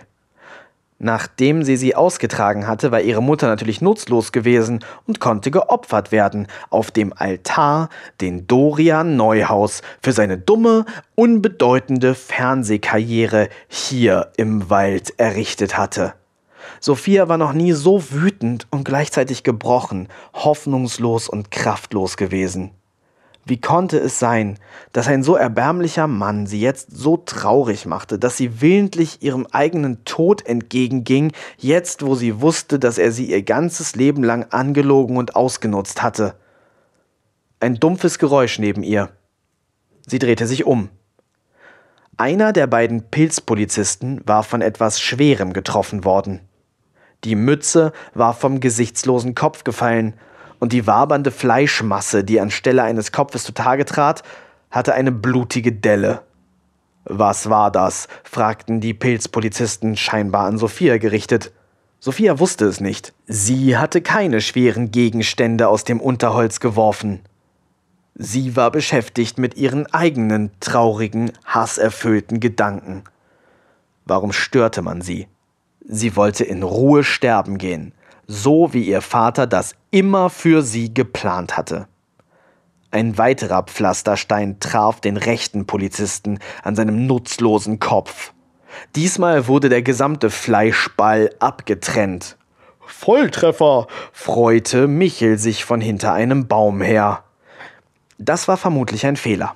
Nachdem 1.03 1.63
sie 1.63 1.77
sie 1.77 1.95
ausgetragen 1.95 2.67
hatte, 2.67 2.91
war 2.91 3.01
ihre 3.01 3.23
Mutter 3.23 3.47
natürlich 3.47 3.81
nutzlos 3.81 4.31
gewesen 4.31 4.85
und 5.07 5.19
konnte 5.19 5.49
geopfert 5.49 6.11
werden 6.11 6.45
auf 6.69 6.91
dem 6.91 7.11
Altar, 7.15 7.89
den 8.21 8.45
Dorian 8.45 9.15
Neuhaus 9.15 9.81
für 10.03 10.11
seine 10.11 10.37
dumme, 10.37 10.85
unbedeutende 11.15 12.13
Fernsehkarriere 12.13 13.49
hier 13.67 14.31
im 14.37 14.69
Wald 14.69 15.19
errichtet 15.19 15.75
hatte. 15.75 16.13
Sophia 16.79 17.27
war 17.27 17.39
noch 17.39 17.53
nie 17.53 17.71
so 17.71 18.11
wütend 18.11 18.67
und 18.69 18.83
gleichzeitig 18.85 19.41
gebrochen, 19.41 20.07
hoffnungslos 20.35 21.29
und 21.29 21.49
kraftlos 21.49 22.15
gewesen. 22.15 22.75
Wie 23.45 23.59
konnte 23.59 23.97
es 23.97 24.19
sein, 24.19 24.59
dass 24.93 25.07
ein 25.07 25.23
so 25.23 25.35
erbärmlicher 25.35 26.07
Mann 26.07 26.45
sie 26.45 26.61
jetzt 26.61 26.95
so 26.95 27.17
traurig 27.17 27.85
machte, 27.85 28.19
dass 28.19 28.37
sie 28.37 28.61
willentlich 28.61 29.23
ihrem 29.23 29.47
eigenen 29.47 30.05
Tod 30.05 30.45
entgegenging, 30.45 31.31
jetzt 31.57 32.05
wo 32.05 32.13
sie 32.15 32.41
wusste, 32.41 32.77
dass 32.77 32.97
er 32.99 33.11
sie 33.11 33.25
ihr 33.25 33.41
ganzes 33.41 33.95
Leben 33.95 34.23
lang 34.23 34.45
angelogen 34.51 35.17
und 35.17 35.35
ausgenutzt 35.35 36.03
hatte? 36.03 36.35
Ein 37.59 37.75
dumpfes 37.75 38.19
Geräusch 38.19 38.59
neben 38.59 38.83
ihr. 38.83 39.09
Sie 40.07 40.19
drehte 40.19 40.45
sich 40.45 40.65
um. 40.65 40.89
Einer 42.17 42.53
der 42.53 42.67
beiden 42.67 43.09
Pilzpolizisten 43.09 44.21
war 44.25 44.43
von 44.43 44.61
etwas 44.61 45.01
Schwerem 45.01 45.53
getroffen 45.53 46.05
worden. 46.05 46.41
Die 47.23 47.35
Mütze 47.35 47.93
war 48.13 48.33
vom 48.33 48.59
gesichtslosen 48.59 49.33
Kopf 49.35 49.63
gefallen, 49.63 50.13
und 50.61 50.73
die 50.73 50.85
wabernde 50.85 51.31
Fleischmasse, 51.31 52.23
die 52.23 52.39
anstelle 52.39 52.83
eines 52.83 53.11
Kopfes 53.11 53.43
zutage 53.43 53.83
trat, 53.83 54.21
hatte 54.69 54.93
eine 54.93 55.11
blutige 55.11 55.71
Delle. 55.71 56.21
Was 57.03 57.49
war 57.49 57.71
das? 57.71 58.07
fragten 58.23 58.79
die 58.79 58.93
Pilzpolizisten 58.93 59.97
scheinbar 59.97 60.45
an 60.45 60.59
Sophia 60.59 60.99
gerichtet. 60.99 61.51
Sophia 61.99 62.37
wusste 62.37 62.65
es 62.65 62.79
nicht. 62.79 63.11
Sie 63.25 63.75
hatte 63.75 64.01
keine 64.01 64.39
schweren 64.39 64.91
Gegenstände 64.91 65.67
aus 65.67 65.83
dem 65.83 65.99
Unterholz 65.99 66.59
geworfen. 66.59 67.21
Sie 68.13 68.55
war 68.55 68.69
beschäftigt 68.69 69.39
mit 69.39 69.57
ihren 69.57 69.87
eigenen 69.87 70.51
traurigen, 70.59 71.31
hasserfüllten 71.43 72.39
Gedanken. 72.39 73.03
Warum 74.05 74.31
störte 74.31 74.83
man 74.83 75.01
sie? 75.01 75.27
Sie 75.87 76.15
wollte 76.15 76.43
in 76.43 76.61
Ruhe 76.61 77.03
sterben 77.03 77.57
gehen, 77.57 77.93
so 78.31 78.73
wie 78.73 78.83
ihr 78.83 79.01
Vater 79.01 79.45
das 79.45 79.75
immer 79.91 80.29
für 80.29 80.61
sie 80.61 80.93
geplant 80.93 81.57
hatte. 81.57 81.87
Ein 82.89 83.17
weiterer 83.17 83.63
Pflasterstein 83.63 84.59
traf 84.59 85.01
den 85.01 85.17
rechten 85.17 85.65
Polizisten 85.65 86.39
an 86.63 86.75
seinem 86.75 87.07
nutzlosen 87.07 87.79
Kopf. 87.79 88.31
Diesmal 88.95 89.47
wurde 89.47 89.67
der 89.67 89.81
gesamte 89.81 90.29
Fleischball 90.29 91.29
abgetrennt. 91.39 92.37
Volltreffer! 92.79 93.87
freute 94.13 94.87
Michel 94.87 95.37
sich 95.37 95.65
von 95.65 95.81
hinter 95.81 96.13
einem 96.13 96.47
Baum 96.47 96.81
her. 96.81 97.23
Das 98.17 98.47
war 98.47 98.57
vermutlich 98.57 99.05
ein 99.05 99.17
Fehler. 99.17 99.55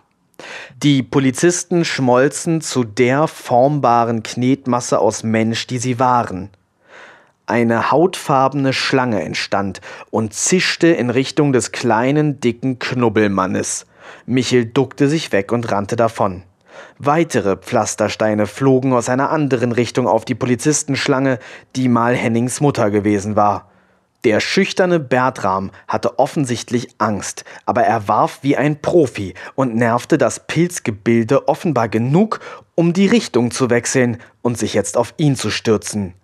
Die 0.83 1.01
Polizisten 1.01 1.85
schmolzen 1.85 2.59
zu 2.59 2.83
der 2.83 3.29
formbaren 3.29 4.21
Knetmasse 4.21 4.99
aus 4.99 5.23
Mensch, 5.23 5.65
die 5.67 5.77
sie 5.77 5.97
waren. 5.97 6.49
Eine 7.47 7.91
hautfarbene 7.91 8.73
Schlange 8.73 9.21
entstand 9.21 9.79
und 10.09 10.33
zischte 10.33 10.87
in 10.87 11.11
Richtung 11.11 11.53
des 11.53 11.71
kleinen, 11.71 12.39
dicken 12.39 12.79
Knubbelmannes. 12.79 13.85
Michel 14.25 14.65
duckte 14.65 15.07
sich 15.07 15.31
weg 15.31 15.51
und 15.51 15.71
rannte 15.71 15.95
davon. 15.95 16.43
Weitere 16.97 17.55
Pflastersteine 17.55 18.47
flogen 18.47 18.93
aus 18.93 19.09
einer 19.09 19.29
anderen 19.29 19.71
Richtung 19.71 20.07
auf 20.07 20.25
die 20.25 20.33
Polizistenschlange, 20.33 21.37
die 21.75 21.87
mal 21.87 22.15
Hennings 22.15 22.61
Mutter 22.61 22.89
gewesen 22.89 23.35
war. 23.35 23.69
Der 24.23 24.39
schüchterne 24.39 24.99
Bertram 24.99 25.69
hatte 25.87 26.17
offensichtlich 26.17 26.95
Angst, 26.97 27.45
aber 27.67 27.83
er 27.83 28.07
warf 28.07 28.39
wie 28.41 28.57
ein 28.57 28.81
Profi 28.81 29.35
und 29.53 29.75
nervte 29.75 30.17
das 30.17 30.47
Pilzgebilde 30.47 31.47
offenbar 31.47 31.89
genug, 31.89 32.39
um 32.73 32.91
die 32.91 33.05
Richtung 33.05 33.51
zu 33.51 33.69
wechseln 33.69 34.17
und 34.41 34.57
sich 34.57 34.73
jetzt 34.73 34.97
auf 34.97 35.13
ihn 35.17 35.35
zu 35.35 35.51
stürzen. 35.51 36.15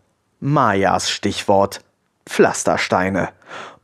Mayas 0.43 1.11
Stichwort 1.11 1.81
Pflastersteine. 2.25 3.29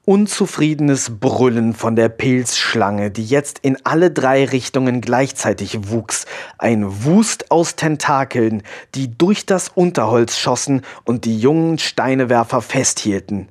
Unzufriedenes 0.06 1.20
Brüllen 1.20 1.76
von 1.76 1.96
der 1.96 2.10
Pilzschlange, 2.10 3.12
die 3.12 3.26
jetzt 3.26 3.60
in 3.60 3.78
alle 3.86 4.10
drei 4.10 4.44
Richtungen 4.44 5.02
gleichzeitig 5.02 5.92
wuchs. 5.92 6.26
Ein 6.58 7.04
Wust 7.04 7.52
aus 7.52 7.76
Tentakeln, 7.76 8.64
die 8.96 9.16
durch 9.16 9.46
das 9.46 9.70
Unterholz 9.70 10.40
schossen 10.40 10.82
und 11.06 11.26
die 11.26 11.38
jungen 11.40 11.78
Steinewerfer 11.78 12.64
festhielten. 12.64 13.50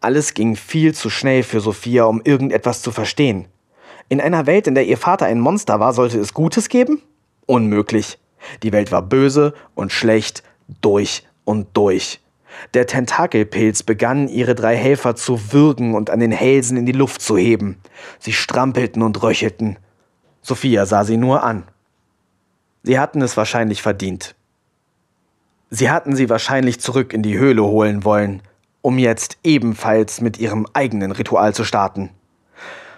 Alles 0.00 0.32
ging 0.32 0.56
viel 0.56 0.94
zu 0.94 1.10
schnell 1.10 1.42
für 1.42 1.60
Sophia, 1.60 2.04
um 2.04 2.22
irgendetwas 2.24 2.80
zu 2.80 2.92
verstehen. 2.92 3.48
In 4.08 4.22
einer 4.22 4.46
Welt, 4.46 4.66
in 4.66 4.74
der 4.74 4.86
ihr 4.86 4.96
Vater 4.96 5.26
ein 5.26 5.40
Monster 5.40 5.80
war, 5.80 5.92
sollte 5.92 6.18
es 6.18 6.32
Gutes 6.32 6.70
geben? 6.70 7.02
Unmöglich. 7.44 8.18
Die 8.62 8.72
Welt 8.72 8.90
war 8.90 9.02
böse 9.02 9.52
und 9.74 9.92
schlecht 9.92 10.42
durch 10.80 11.28
und 11.44 11.76
durch. 11.76 12.22
Der 12.74 12.86
Tentakelpilz 12.86 13.82
begann, 13.82 14.28
ihre 14.28 14.54
drei 14.54 14.76
Helfer 14.76 15.16
zu 15.16 15.52
würgen 15.52 15.94
und 15.94 16.10
an 16.10 16.20
den 16.20 16.32
Hälsen 16.32 16.76
in 16.76 16.86
die 16.86 16.92
Luft 16.92 17.22
zu 17.22 17.36
heben. 17.36 17.78
Sie 18.18 18.32
strampelten 18.32 19.02
und 19.02 19.22
röchelten. 19.22 19.78
Sophia 20.42 20.86
sah 20.86 21.04
sie 21.04 21.16
nur 21.16 21.42
an. 21.42 21.64
Sie 22.82 22.98
hatten 22.98 23.22
es 23.22 23.36
wahrscheinlich 23.36 23.82
verdient. 23.82 24.34
Sie 25.70 25.90
hatten 25.90 26.16
sie 26.16 26.30
wahrscheinlich 26.30 26.80
zurück 26.80 27.12
in 27.12 27.22
die 27.22 27.36
Höhle 27.36 27.62
holen 27.62 28.04
wollen, 28.04 28.42
um 28.80 28.98
jetzt 28.98 29.38
ebenfalls 29.44 30.20
mit 30.20 30.38
ihrem 30.38 30.66
eigenen 30.72 31.12
Ritual 31.12 31.54
zu 31.54 31.64
starten. 31.64 32.10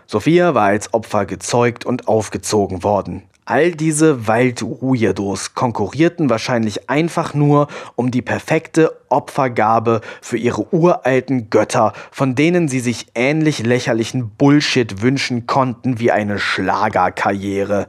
Sophia 0.06 0.54
war 0.54 0.66
als 0.66 0.92
Opfer 0.94 1.26
gezeugt 1.26 1.84
und 1.84 2.08
aufgezogen 2.08 2.82
worden. 2.82 3.22
All 3.50 3.72
diese 3.72 4.28
Wald-Weirdos 4.28 5.56
konkurrierten 5.56 6.30
wahrscheinlich 6.30 6.88
einfach 6.88 7.34
nur 7.34 7.66
um 7.96 8.12
die 8.12 8.22
perfekte 8.22 8.96
Opfergabe 9.08 10.02
für 10.20 10.36
ihre 10.36 10.72
uralten 10.72 11.50
Götter, 11.50 11.92
von 12.12 12.36
denen 12.36 12.68
sie 12.68 12.78
sich 12.78 13.08
ähnlich 13.16 13.66
lächerlichen 13.66 14.30
Bullshit 14.30 15.02
wünschen 15.02 15.48
konnten 15.48 15.98
wie 15.98 16.12
eine 16.12 16.38
Schlagerkarriere. 16.38 17.88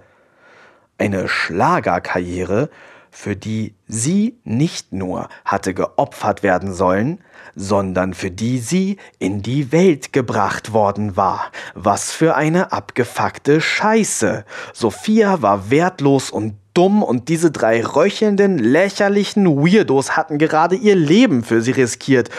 Eine 0.98 1.28
Schlagerkarriere, 1.28 2.72
für 3.12 3.36
die 3.36 3.76
sie 3.86 4.40
nicht 4.44 4.94
nur 4.94 5.30
hatte 5.46 5.76
geopfert 5.76 6.42
werden 6.42 6.74
sollen, 6.74 7.20
sondern 7.56 8.14
für 8.14 8.32
die 8.32 8.60
sie 8.60 8.98
in 9.20 9.42
die 9.42 9.72
Welt 9.72 10.14
gebracht 10.14 10.74
worden 10.74 11.18
war. 11.18 11.52
Was 11.74 12.12
für 12.12 12.36
eine 12.36 12.72
abgefuckte 12.72 13.62
Scheiße. 13.62 14.46
Sophia 14.74 15.42
war 15.42 15.70
wertlos 15.70 16.30
und 16.30 16.56
dumm 16.74 17.04
und 17.04 17.30
diese 17.30 17.52
drei 17.52 17.86
röchelnden, 17.86 18.58
lächerlichen 18.58 19.46
Weirdos 19.46 20.16
hatten 20.16 20.38
gerade 20.38 20.76
ihr 20.76 20.96
Leben 20.96 21.44
für 21.44 21.62
sie 21.62 21.72
riskiert 21.72 22.30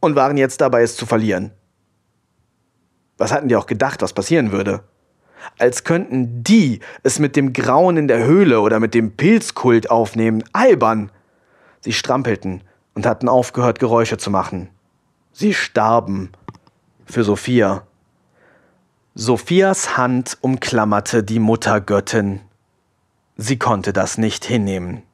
und 0.00 0.16
waren 0.16 0.36
jetzt 0.36 0.60
dabei, 0.60 0.82
es 0.82 0.96
zu 0.96 1.06
verlieren. 1.06 1.52
Was 3.16 3.32
hatten 3.32 3.48
die 3.48 3.56
auch 3.56 3.66
gedacht, 3.66 4.02
was 4.02 4.12
passieren 4.12 4.52
würde? 4.52 4.82
als 5.58 5.84
könnten 5.84 6.42
die 6.42 6.80
es 7.02 7.18
mit 7.18 7.36
dem 7.36 7.52
Grauen 7.52 7.96
in 7.96 8.08
der 8.08 8.24
Höhle 8.24 8.60
oder 8.60 8.80
mit 8.80 8.94
dem 8.94 9.16
Pilzkult 9.16 9.90
aufnehmen. 9.90 10.44
Albern! 10.52 11.10
Sie 11.80 11.92
strampelten 11.92 12.62
und 12.98 13.06
hatten 13.06 13.28
aufgehört, 13.28 13.78
Geräusche 13.78 14.16
zu 14.18 14.28
machen. 14.28 14.70
Sie 15.30 15.54
starben. 15.54 16.32
Für 17.06 17.22
Sophia. 17.22 17.86
Sophias 19.14 19.96
Hand 19.96 20.36
umklammerte 20.40 21.22
die 21.22 21.38
Muttergöttin. 21.38 22.40
Sie 23.36 23.56
konnte 23.56 23.92
das 23.92 24.18
nicht 24.18 24.44
hinnehmen. 24.44 25.04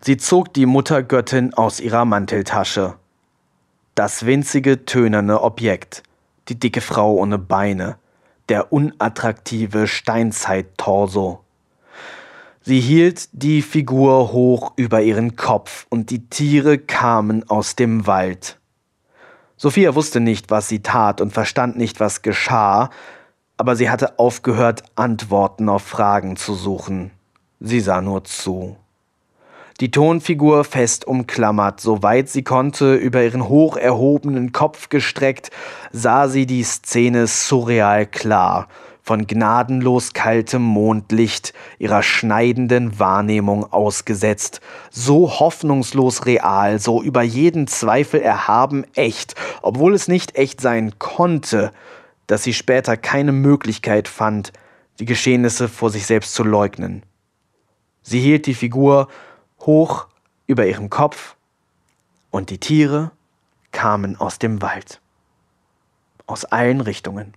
Sie 0.00 0.16
zog 0.16 0.52
die 0.54 0.66
Muttergöttin 0.66 1.54
aus 1.54 1.78
ihrer 1.78 2.04
Manteltasche. 2.04 2.94
Das 3.94 4.26
winzige, 4.26 4.84
tönerne 4.84 5.40
Objekt, 5.40 6.02
die 6.48 6.58
dicke 6.58 6.80
Frau 6.80 7.14
ohne 7.14 7.38
Beine, 7.38 7.96
der 8.48 8.72
unattraktive 8.72 9.86
Steinzeit-Torso. 9.86 11.44
Sie 12.62 12.80
hielt 12.80 13.28
die 13.32 13.60
Figur 13.60 14.32
hoch 14.32 14.72
über 14.76 15.02
ihren 15.02 15.36
Kopf 15.36 15.86
und 15.88 16.10
die 16.10 16.28
Tiere 16.28 16.78
kamen 16.78 17.48
aus 17.48 17.76
dem 17.76 18.06
Wald. 18.06 18.58
Sophia 19.56 19.94
wusste 19.94 20.20
nicht, 20.20 20.50
was 20.50 20.68
sie 20.68 20.80
tat 20.80 21.20
und 21.20 21.32
verstand 21.32 21.76
nicht, 21.76 22.00
was 22.00 22.22
geschah, 22.22 22.90
aber 23.56 23.76
sie 23.76 23.90
hatte 23.90 24.18
aufgehört, 24.18 24.82
Antworten 24.94 25.68
auf 25.68 25.82
Fragen 25.82 26.36
zu 26.36 26.54
suchen. 26.54 27.10
Sie 27.60 27.80
sah 27.80 28.00
nur 28.00 28.24
zu 28.24 28.76
die 29.82 29.90
Tonfigur 29.90 30.62
fest 30.62 31.08
umklammert, 31.08 31.80
soweit 31.80 32.28
sie 32.28 32.44
konnte, 32.44 32.94
über 32.94 33.24
ihren 33.24 33.48
hoch 33.48 33.76
erhobenen 33.76 34.52
Kopf 34.52 34.88
gestreckt, 34.88 35.50
sah 35.90 36.28
sie 36.28 36.46
die 36.46 36.62
Szene 36.62 37.26
surreal 37.26 38.06
klar, 38.06 38.68
von 39.02 39.26
gnadenlos 39.26 40.12
kaltem 40.12 40.62
Mondlicht 40.62 41.52
ihrer 41.78 42.02
schneidenden 42.02 42.98
Wahrnehmung 42.98 43.72
ausgesetzt, 43.72 44.60
so 44.90 45.40
hoffnungslos 45.40 46.24
real, 46.24 46.78
so 46.78 47.02
über 47.02 47.22
jeden 47.22 47.66
Zweifel 47.66 48.20
erhaben 48.20 48.84
echt, 48.94 49.34
obwohl 49.60 49.94
es 49.94 50.08
nicht 50.08 50.36
echt 50.36 50.60
sein 50.60 50.98
konnte, 50.98 51.72
dass 52.28 52.44
sie 52.44 52.54
später 52.54 52.96
keine 52.96 53.32
Möglichkeit 53.32 54.06
fand, 54.06 54.52
die 55.00 55.04
Geschehnisse 55.04 55.68
vor 55.68 55.90
sich 55.90 56.06
selbst 56.06 56.34
zu 56.34 56.44
leugnen. 56.44 57.02
Sie 58.02 58.20
hielt 58.20 58.46
die 58.46 58.54
Figur 58.54 59.08
hoch 59.60 60.06
über 60.46 60.66
ihrem 60.66 60.90
Kopf, 60.90 61.36
und 62.30 62.48
die 62.48 62.58
Tiere 62.58 63.12
kamen 63.72 64.16
aus 64.16 64.38
dem 64.38 64.62
Wald. 64.62 65.00
Aus 66.26 66.44
allen 66.46 66.80
Richtungen, 66.80 67.34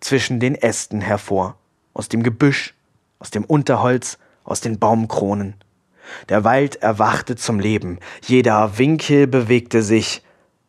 zwischen 0.00 0.40
den 0.40 0.54
Ästen 0.54 1.00
hervor, 1.00 1.56
aus 1.92 2.08
dem 2.08 2.22
Gebüsch, 2.22 2.74
aus 3.18 3.30
dem 3.30 3.44
Unterholz, 3.44 4.18
aus 4.44 4.60
den 4.60 4.78
Baumkronen. 4.78 5.54
Der 6.28 6.44
Wald 6.44 6.76
erwachte 6.76 7.36
zum 7.36 7.60
Leben, 7.60 7.98
jeder 8.24 8.78
Winkel 8.78 9.26
bewegte 9.26 9.82
sich, 9.82 10.22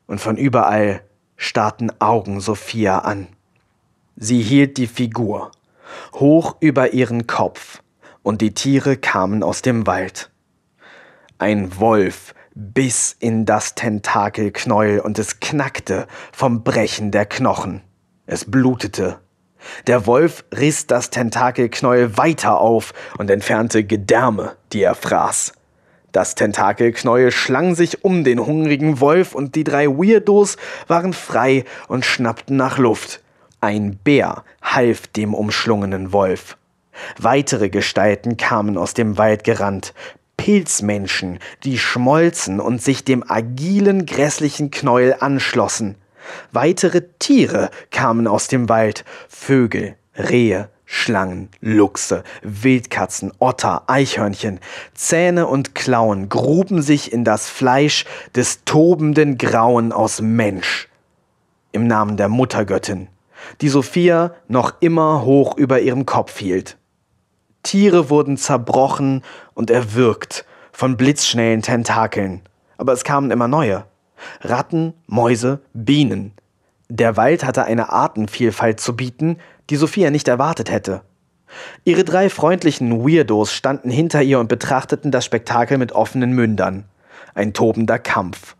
und 0.08 0.22
von 0.22 0.38
überall 0.38 1.01
starrten 1.35 1.92
Augen 2.00 2.40
Sophia 2.40 3.00
an. 3.00 3.27
Sie 4.16 4.42
hielt 4.42 4.77
die 4.77 4.88
Figur 4.88 5.51
hoch 6.14 6.58
über 6.59 6.93
ihren 6.93 7.27
Kopf, 7.27 7.82
und 8.24 8.42
die 8.42 8.53
Tiere 8.53 8.98
kamen 8.98 9.43
aus 9.43 9.61
dem 9.61 9.85
Wald. 9.88 10.32
Ein 11.38 11.80
Wolf 11.80 12.34
biss 12.56 13.16
in 13.19 13.45
das 13.45 13.75
Tentakelknäuel 13.75 15.00
und 15.01 15.19
es 15.19 15.40
knackte 15.42 16.08
vom 16.32 16.64
Brechen 16.64 17.11
der 17.11 17.25
Knochen. 17.25 17.82
Es 18.26 18.45
blutete. 18.45 19.20
Der 19.88 20.08
Wolf 20.08 20.45
riss 20.56 20.88
das 20.88 21.10
Tentakelknäuel 21.10 22.18
weiter 22.18 22.60
auf 22.60 22.94
und 23.18 23.30
entfernte 23.30 23.84
Gedärme, 23.84 24.56
die 24.74 24.82
er 24.82 24.95
fraß. 24.95 25.54
Das 26.12 26.34
Tentakelknäuel 26.34 27.32
schlang 27.32 27.76
sich 27.76 28.04
um 28.04 28.24
den 28.24 28.40
hungrigen 28.40 29.00
Wolf 29.00 29.36
und 29.36 29.56
die 29.56 29.64
drei 29.64 29.88
Weirdos 29.88 30.58
waren 30.88 31.14
frei 31.14 31.66
und 31.88 32.06
schnappten 32.06 32.58
nach 32.58 32.78
Luft. 32.78 33.22
Ein 33.60 33.98
Bär 33.98 34.44
half 34.62 35.08
dem 35.08 35.34
umschlungenen 35.34 36.14
Wolf. 36.14 36.58
Weitere 37.20 37.70
Gestalten 37.70 38.38
kamen 38.38 38.78
aus 38.78 38.94
dem 38.94 39.18
Wald 39.18 39.44
gerannt. 39.44 39.94
Pilzmenschen, 40.38 41.40
die 41.64 41.78
schmolzen 41.78 42.60
und 42.60 42.82
sich 42.82 43.04
dem 43.04 43.30
agilen, 43.30 44.06
grässlichen 44.06 44.72
Knäuel 44.72 45.18
anschlossen. 45.20 45.95
Weitere 46.52 47.04
Tiere 47.20 47.70
kamen 47.92 48.28
aus 48.28 48.48
dem 48.48 48.70
Wald. 48.70 49.06
Vögel, 49.28 49.95
Rehe, 50.16 50.70
Schlangen, 50.86 51.50
Luchse, 51.62 52.24
Wildkatzen, 52.44 53.32
Otter, 53.40 53.84
Eichhörnchen, 53.88 54.60
Zähne 54.94 55.48
und 55.48 55.74
Klauen 55.76 56.30
gruben 56.30 56.82
sich 56.82 57.12
in 57.12 57.24
das 57.24 57.50
Fleisch 57.50 58.06
des 58.36 58.64
tobenden 58.66 59.38
Grauen 59.38 59.92
aus 59.92 60.22
Mensch. 60.22 60.88
Im 61.72 61.88
Namen 61.88 62.18
der 62.18 62.30
Muttergöttin, 62.30 63.10
die 63.62 63.70
Sophia 63.70 64.34
noch 64.48 64.76
immer 64.80 65.26
hoch 65.26 65.58
über 65.58 65.80
ihrem 65.82 66.06
Kopf 66.06 66.38
hielt. 66.38 66.78
Tiere 67.64 68.10
wurden 68.10 68.38
zerbrochen 68.38 69.24
und 69.56 69.72
erwürgt 69.72 70.45
von 70.72 70.98
blitzschnellen 70.98 71.64
Tentakeln, 71.64 72.42
aber 72.78 72.94
es 72.94 73.04
kamen 73.04 73.32
immer 73.32 73.48
neue. 73.48 73.86
Ratten, 74.42 74.94
Mäuse, 75.08 75.61
Bienen. 75.74 76.34
Der 76.90 77.18
Wald 77.18 77.44
hatte 77.44 77.66
eine 77.66 77.92
Artenvielfalt 77.92 78.80
zu 78.80 78.95
bieten, 78.95 79.38
die 79.69 79.76
Sophia 79.76 80.11
nicht 80.11 80.27
erwartet 80.27 80.69
hätte. 80.72 81.02
Ihre 81.84 82.03
drei 82.03 82.30
freundlichen 82.30 83.06
Weirdos 83.06 83.53
standen 83.53 83.90
hinter 83.90 84.22
ihr 84.22 84.40
und 84.40 84.50
betrachteten 84.50 85.11
das 85.11 85.26
Spektakel 85.26 85.77
mit 85.77 85.94
offenen 85.94 86.32
Mündern. 86.34 86.85
Ein 87.34 87.53
tobender 87.53 88.00
Kampf. 88.00 88.56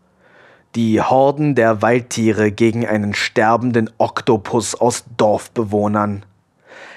Die 0.74 1.00
Horden 1.00 1.54
der 1.54 1.82
Waldtiere 1.82 2.52
gegen 2.52 2.86
einen 2.86 3.14
sterbenden 3.14 3.90
Oktopus 3.98 4.74
aus 4.74 5.04
Dorfbewohnern. 5.16 6.24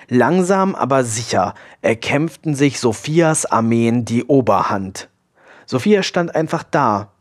Langsam 0.10 0.76
aber 0.76 1.04
sicher 1.04 1.54
erkämpften 1.82 2.56
sich 2.56 2.80
Sophias 2.80 3.46
Armeen 3.46 4.06
die 4.06 4.26
Oberhand. 4.26 5.08
Sophia 5.66 6.02
stand 6.02 6.34
einfach 6.36 6.64
da, 6.64 7.12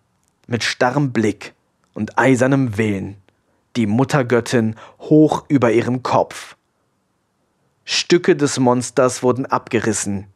mit 0.49 0.65
starrem 0.65 1.13
Blick 1.13 1.55
und 1.95 2.19
eisernem 2.19 2.77
Willen, 2.77 3.19
die 3.77 3.87
Muttergöttin 3.87 4.75
hoch 4.99 5.45
über 5.47 5.71
ihrem 5.71 6.03
Kopf. 6.03 6.57
Stücke 7.85 8.35
des 8.35 8.59
Monsters 8.59 9.23
wurden 9.23 9.47
abgerissen, 9.47 10.27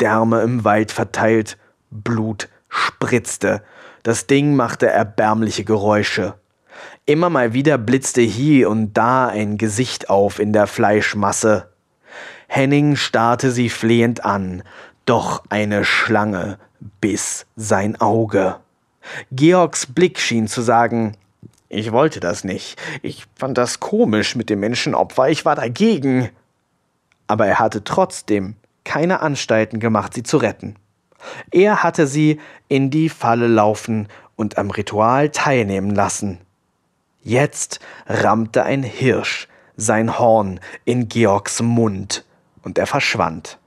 Därme 0.00 0.42
im 0.42 0.64
Wald 0.64 0.92
verteilt, 0.92 1.58
Blut 1.90 2.48
spritzte, 2.68 3.62
das 4.04 4.26
Ding 4.26 4.54
machte 4.54 4.86
erbärmliche 4.86 5.64
Geräusche. 5.64 6.34
Immer 7.04 7.30
mal 7.30 7.52
wieder 7.52 7.78
blitzte 7.78 8.20
hier 8.20 8.70
und 8.70 8.94
da 8.94 9.26
ein 9.26 9.58
Gesicht 9.58 10.08
auf 10.08 10.38
in 10.38 10.52
der 10.52 10.66
Fleischmasse. 10.66 11.72
Henning 12.46 12.96
starrte 12.96 13.50
sie 13.50 13.68
flehend 13.68 14.24
an, 14.24 14.62
doch 15.04 15.42
eine 15.48 15.84
Schlange 15.84 16.58
biss 17.00 17.46
sein 17.56 18.00
Auge. 18.00 18.56
Georgs 19.32 19.86
Blick 19.86 20.18
schien 20.18 20.48
zu 20.48 20.62
sagen, 20.62 21.16
ich 21.68 21.92
wollte 21.92 22.20
das 22.20 22.44
nicht. 22.44 22.80
Ich 23.02 23.26
fand 23.34 23.58
das 23.58 23.80
komisch 23.80 24.36
mit 24.36 24.48
dem 24.48 24.60
Menschenopfer. 24.60 25.28
Ich 25.28 25.44
war 25.44 25.54
dagegen. 25.54 26.30
Aber 27.26 27.46
er 27.46 27.58
hatte 27.58 27.84
trotzdem 27.84 28.56
keine 28.84 29.20
Anstalten 29.20 29.80
gemacht, 29.80 30.14
sie 30.14 30.22
zu 30.22 30.38
retten. 30.38 30.76
Er 31.50 31.82
hatte 31.82 32.06
sie 32.06 32.40
in 32.68 32.90
die 32.90 33.08
Falle 33.08 33.48
laufen 33.48 34.08
und 34.36 34.56
am 34.56 34.70
Ritual 34.70 35.28
teilnehmen 35.28 35.94
lassen. 35.94 36.38
Jetzt 37.22 37.80
rammte 38.06 38.62
ein 38.64 38.82
Hirsch 38.82 39.48
sein 39.76 40.18
Horn 40.18 40.60
in 40.84 41.08
Georgs 41.08 41.60
Mund 41.60 42.24
und 42.62 42.78
er 42.78 42.86
verschwand. 42.86 43.58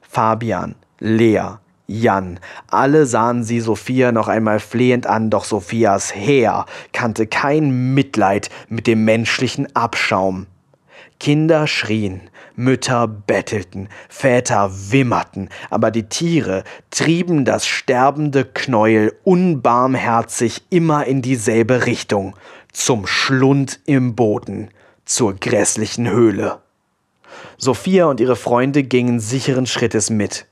Fabian, 0.00 0.74
Lea, 0.98 1.56
Jan, 2.00 2.40
alle 2.68 3.04
sahen 3.04 3.44
sie 3.44 3.60
Sophia 3.60 4.12
noch 4.12 4.28
einmal 4.28 4.60
flehend 4.60 5.06
an, 5.06 5.28
doch 5.28 5.44
Sophias 5.44 6.14
Heer 6.14 6.64
kannte 6.92 7.26
kein 7.26 7.92
Mitleid 7.92 8.48
mit 8.68 8.86
dem 8.86 9.04
menschlichen 9.04 9.74
Abschaum. 9.76 10.46
Kinder 11.20 11.66
schrien, 11.66 12.22
Mütter 12.56 13.06
bettelten, 13.06 13.88
Väter 14.08 14.70
wimmerten, 14.90 15.50
aber 15.70 15.90
die 15.90 16.08
Tiere 16.08 16.64
trieben 16.90 17.44
das 17.44 17.66
sterbende 17.66 18.44
Knäuel 18.44 19.14
unbarmherzig 19.22 20.62
immer 20.70 21.06
in 21.06 21.22
dieselbe 21.22 21.86
Richtung, 21.86 22.34
zum 22.72 23.06
Schlund 23.06 23.80
im 23.84 24.14
Boden, 24.14 24.70
zur 25.04 25.34
grässlichen 25.34 26.10
Höhle. 26.10 26.60
Sophia 27.58 28.06
und 28.06 28.18
ihre 28.18 28.36
Freunde 28.36 28.82
gingen 28.82 29.20
sicheren 29.20 29.66
Schrittes 29.66 30.10
mit. 30.10 30.46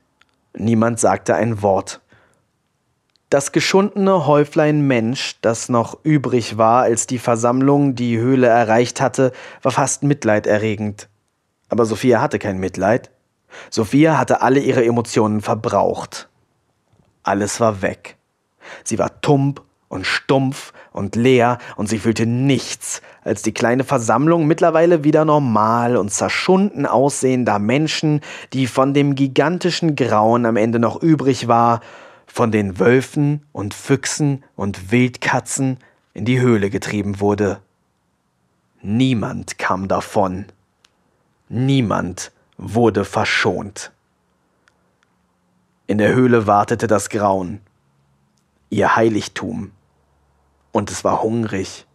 Niemand 0.55 0.99
sagte 0.99 1.35
ein 1.35 1.63
Wort. 1.63 2.01
Das 3.31 3.53
geschundene 3.53 4.27
Häuflein 4.27 4.87
Mensch, 4.87 5.37
das 5.41 5.69
noch 5.69 5.99
übrig 6.03 6.59
war, 6.59 6.83
als 6.83 7.07
die 7.07 7.21
Versammlung 7.21 7.95
die 7.95 8.19
Höhle 8.19 8.49
erreicht 8.49 9.01
hatte, 9.01 9.31
war 9.63 9.71
fast 9.71 10.03
mitleiderregend. 10.03 11.09
Aber 11.69 11.87
Sophia 11.87 12.21
hatte 12.21 12.41
kein 12.41 12.59
Mitleid. 12.59 13.11
Sophia 13.71 14.19
hatte 14.19 14.43
alle 14.43 14.59
ihre 14.59 14.85
Emotionen 14.85 15.41
verbraucht. 15.41 16.29
Alles 17.23 17.61
war 17.61 17.83
weg. 17.83 18.17
Sie 18.83 18.99
war 18.99 19.21
tump 19.21 19.63
und 19.89 20.07
stumpf 20.07 20.73
und 20.93 21.17
leer 21.17 21.59
und 21.77 21.89
sie 21.89 21.99
fühlte 21.99 22.27
nichts, 22.27 23.03
als 23.23 23.43
die 23.43 23.53
kleine 23.53 23.85
Versammlung 23.85 24.47
mittlerweile 24.47 25.05
wieder 25.05 25.25
normal 25.25 25.97
und 25.97 26.11
zerschunden 26.13 26.87
aussehender 26.87 27.59
Menschen, 27.59 28.21
die 28.53 28.67
von 28.67 28.95
dem 28.95 29.15
gigantischen 29.15 29.97
Grauen 29.97 30.47
am 30.47 30.57
Ende 30.57 30.79
noch 30.79 31.01
übrig 31.03 31.49
war, 31.49 31.81
von 32.27 32.53
den 32.53 32.79
Wölfen 32.79 33.45
und 33.53 33.75
Füchsen 33.75 34.45
und 34.57 34.93
Wildkatzen 34.93 35.79
in 36.15 36.25
die 36.25 36.41
Höhle 36.41 36.71
getrieben 36.71 37.21
wurde. 37.21 37.61
Niemand 38.83 39.59
kam 39.59 39.89
davon. 39.89 40.47
Niemand 41.49 42.33
wurde 42.57 43.05
verschont. 43.05 43.91
In 45.87 45.99
der 45.99 46.15
Höhle 46.15 46.47
wartete 46.47 46.87
das 46.87 47.09
Grauen, 47.09 47.61
ihr 48.71 48.95
Heiligtum 48.95 49.73
und 50.73 50.91
es 50.91 51.05
war 51.05 51.23
hungrig. 51.23 51.87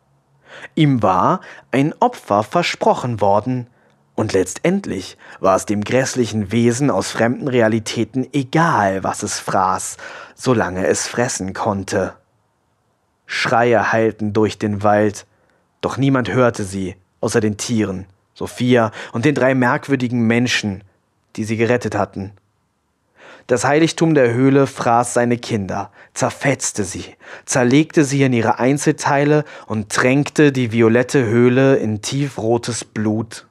Ihm 0.74 1.04
war 1.04 1.42
ein 1.72 1.94
Opfer 2.00 2.44
versprochen 2.44 3.22
worden, 3.22 3.68
und 4.16 4.32
letztendlich 4.32 5.18
war 5.42 5.58
es 5.58 5.66
dem 5.66 5.84
grässlichen 5.84 6.52
Wesen 6.54 6.90
aus 6.90 7.12
fremden 7.12 7.50
Realitäten 7.50 8.26
egal, 8.32 9.04
was 9.04 9.24
es 9.24 9.40
fraß, 9.40 9.98
solange 10.36 10.88
es 10.88 11.06
fressen 11.06 11.54
konnte. 11.54 12.14
Schreie 13.26 13.92
heilten 13.92 14.32
durch 14.32 14.58
den 14.58 14.84
Wald, 14.84 15.26
doch 15.82 15.98
niemand 15.98 16.32
hörte 16.32 16.64
sie, 16.64 16.95
außer 17.20 17.42
den 17.42 17.58
Tieren, 17.58 18.06
Sophia 18.34 18.92
und 19.12 19.26
den 19.26 19.36
drei 19.36 19.54
merkwürdigen 19.54 20.22
Menschen, 20.26 20.84
die 21.36 21.44
sie 21.44 21.58
gerettet 21.58 21.95
hatten. 21.95 22.32
Das 23.48 23.64
Heiligtum 23.64 24.15
der 24.15 24.33
Höhle 24.33 24.65
fraß 24.65 25.14
seine 25.14 25.38
Kinder, 25.38 25.91
zerfetzte 26.15 26.83
sie, 26.83 27.15
zerlegte 27.45 28.03
sie 28.03 28.24
in 28.24 28.33
ihre 28.33 28.57
Einzelteile 28.57 29.45
und 29.67 29.91
tränkte 29.91 30.51
die 30.51 30.72
violette 30.72 31.25
Höhle 31.25 31.75
in 31.75 32.01
tiefrotes 32.01 32.83
Blut. 32.83 33.45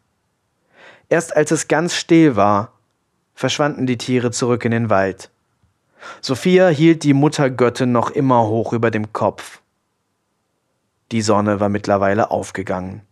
Erst 1.09 1.37
als 1.37 1.53
es 1.53 1.69
ganz 1.69 1.95
still 1.95 2.35
war, 2.35 2.73
verschwanden 3.37 3.87
die 3.87 3.99
Tiere 3.99 4.33
zurück 4.33 4.65
in 4.65 4.73
den 4.73 4.91
Wald. 4.91 5.31
Sophia 6.21 6.69
hielt 6.69 7.05
die 7.05 7.15
Muttergöttin 7.15 7.93
noch 7.93 8.11
immer 8.11 8.49
hoch 8.49 8.73
über 8.73 8.91
dem 8.91 9.13
Kopf. 9.13 9.61
Die 11.13 11.23
Sonne 11.23 11.61
war 11.61 11.69
mittlerweile 11.69 12.33
aufgegangen. 12.33 13.03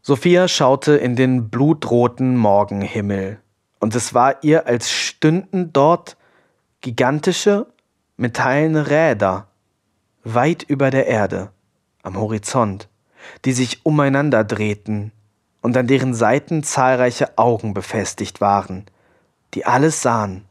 Sophia 0.00 0.48
schaute 0.48 0.96
in 0.96 1.16
den 1.16 1.50
blutroten 1.50 2.34
Morgenhimmel 2.36 3.40
und 3.80 3.94
es 3.94 4.14
war 4.14 4.42
ihr, 4.42 4.66
als 4.66 4.90
stünden 4.90 5.72
dort 5.72 6.16
gigantische 6.80 7.66
metallene 8.16 8.88
Räder 8.88 9.46
weit 10.24 10.62
über 10.62 10.90
der 10.90 11.06
Erde 11.06 11.50
am 12.02 12.16
Horizont, 12.18 12.88
die 13.44 13.52
sich 13.52 13.84
umeinander 13.84 14.44
drehten 14.44 15.12
und 15.62 15.76
an 15.76 15.86
deren 15.86 16.14
Seiten 16.14 16.62
zahlreiche 16.62 17.36
Augen 17.38 17.74
befestigt 17.74 18.40
waren, 18.40 18.86
die 19.54 19.66
alles 19.66 20.02
sahen 20.02 20.44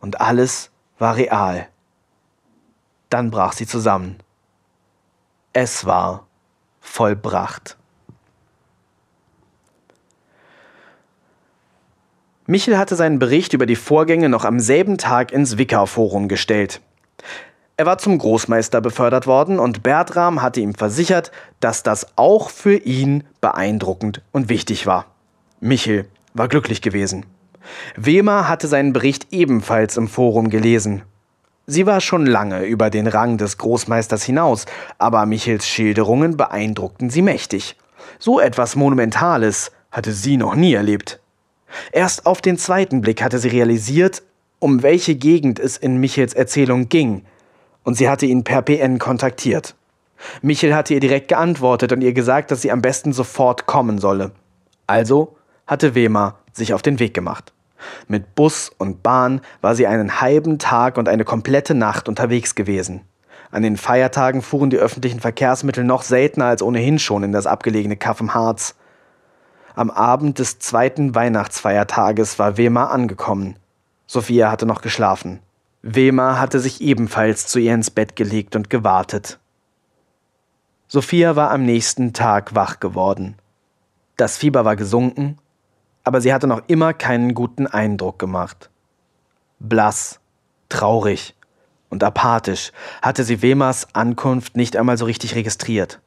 und 0.00 0.20
alles 0.20 0.70
war 0.98 1.16
real. 1.16 1.68
Dann 3.10 3.30
brach 3.30 3.52
sie 3.52 3.66
zusammen. 3.66 4.18
Es 5.52 5.84
war 5.86 6.26
vollbracht. 6.80 7.76
Michel 12.46 12.76
hatte 12.76 12.94
seinen 12.94 13.18
Bericht 13.18 13.54
über 13.54 13.64
die 13.64 13.76
Vorgänge 13.76 14.28
noch 14.28 14.44
am 14.44 14.60
selben 14.60 14.98
Tag 14.98 15.32
ins 15.32 15.56
Wicker-Forum 15.56 16.28
gestellt. 16.28 16.82
Er 17.78 17.86
war 17.86 17.96
zum 17.96 18.18
Großmeister 18.18 18.82
befördert 18.82 19.26
worden 19.26 19.58
und 19.58 19.82
Bertram 19.82 20.42
hatte 20.42 20.60
ihm 20.60 20.74
versichert, 20.74 21.32
dass 21.60 21.82
das 21.82 22.06
auch 22.16 22.50
für 22.50 22.76
ihn 22.76 23.24
beeindruckend 23.40 24.20
und 24.30 24.50
wichtig 24.50 24.86
war. 24.86 25.06
Michel 25.60 26.06
war 26.34 26.48
glücklich 26.48 26.82
gewesen. 26.82 27.24
Wehmer 27.96 28.46
hatte 28.46 28.68
seinen 28.68 28.92
Bericht 28.92 29.28
ebenfalls 29.32 29.96
im 29.96 30.06
Forum 30.06 30.50
gelesen. 30.50 31.02
Sie 31.66 31.86
war 31.86 32.02
schon 32.02 32.26
lange 32.26 32.64
über 32.64 32.90
den 32.90 33.06
Rang 33.06 33.38
des 33.38 33.56
Großmeisters 33.56 34.22
hinaus, 34.22 34.66
aber 34.98 35.24
Michels 35.24 35.66
Schilderungen 35.66 36.36
beeindruckten 36.36 37.08
sie 37.08 37.22
mächtig. 37.22 37.76
So 38.18 38.38
etwas 38.38 38.76
Monumentales 38.76 39.72
hatte 39.90 40.12
sie 40.12 40.36
noch 40.36 40.54
nie 40.54 40.74
erlebt. 40.74 41.20
Erst 41.92 42.26
auf 42.26 42.40
den 42.40 42.58
zweiten 42.58 43.00
Blick 43.00 43.22
hatte 43.22 43.38
sie 43.38 43.48
realisiert, 43.48 44.22
um 44.58 44.82
welche 44.82 45.14
Gegend 45.14 45.58
es 45.58 45.76
in 45.76 45.98
Michels 45.98 46.34
Erzählung 46.34 46.88
ging, 46.88 47.24
und 47.82 47.96
sie 47.96 48.08
hatte 48.08 48.26
ihn 48.26 48.44
per 48.44 48.62
PN 48.62 48.98
kontaktiert. 48.98 49.74
Michel 50.42 50.74
hatte 50.74 50.94
ihr 50.94 51.00
direkt 51.00 51.28
geantwortet 51.28 51.92
und 51.92 52.00
ihr 52.00 52.12
gesagt, 52.12 52.50
dass 52.50 52.62
sie 52.62 52.72
am 52.72 52.80
besten 52.80 53.12
sofort 53.12 53.66
kommen 53.66 53.98
solle. 53.98 54.32
Also 54.86 55.36
hatte 55.66 55.94
Wehmer 55.94 56.38
sich 56.52 56.72
auf 56.72 56.82
den 56.82 56.98
Weg 56.98 57.14
gemacht. 57.14 57.52
Mit 58.08 58.34
Bus 58.34 58.70
und 58.78 59.02
Bahn 59.02 59.40
war 59.60 59.74
sie 59.74 59.86
einen 59.86 60.20
halben 60.20 60.58
Tag 60.58 60.96
und 60.96 61.08
eine 61.08 61.24
komplette 61.24 61.74
Nacht 61.74 62.08
unterwegs 62.08 62.54
gewesen. 62.54 63.02
An 63.50 63.62
den 63.62 63.76
Feiertagen 63.76 64.42
fuhren 64.42 64.70
die 64.70 64.78
öffentlichen 64.78 65.20
Verkehrsmittel 65.20 65.84
noch 65.84 66.02
seltener 66.02 66.46
als 66.46 66.62
ohnehin 66.62 66.98
schon 66.98 67.22
in 67.22 67.32
das 67.32 67.46
abgelegene 67.46 67.96
Kaff 67.96 68.20
im 68.20 68.34
Harz. 68.34 68.74
Am 69.76 69.90
Abend 69.90 70.38
des 70.38 70.60
zweiten 70.60 71.16
Weihnachtsfeiertages 71.16 72.38
war 72.38 72.56
Wehmer 72.56 72.92
angekommen. 72.92 73.56
Sophia 74.06 74.50
hatte 74.50 74.66
noch 74.66 74.82
geschlafen. 74.82 75.40
Wehmer 75.82 76.38
hatte 76.38 76.60
sich 76.60 76.80
ebenfalls 76.80 77.48
zu 77.48 77.58
ihr 77.58 77.74
ins 77.74 77.90
Bett 77.90 78.14
gelegt 78.14 78.54
und 78.54 78.70
gewartet. 78.70 79.40
Sophia 80.86 81.34
war 81.34 81.50
am 81.50 81.64
nächsten 81.64 82.12
Tag 82.12 82.54
wach 82.54 82.78
geworden. 82.78 83.36
Das 84.16 84.36
Fieber 84.36 84.64
war 84.64 84.76
gesunken, 84.76 85.38
aber 86.04 86.20
sie 86.20 86.32
hatte 86.32 86.46
noch 86.46 86.62
immer 86.68 86.94
keinen 86.94 87.34
guten 87.34 87.66
Eindruck 87.66 88.20
gemacht. 88.20 88.70
Blass, 89.58 90.20
traurig 90.68 91.34
und 91.88 92.04
apathisch 92.04 92.70
hatte 93.02 93.24
sie 93.24 93.42
Wemers 93.42 93.88
Ankunft 93.92 94.56
nicht 94.56 94.76
einmal 94.76 94.98
so 94.98 95.04
richtig 95.04 95.34
registriert. 95.34 96.00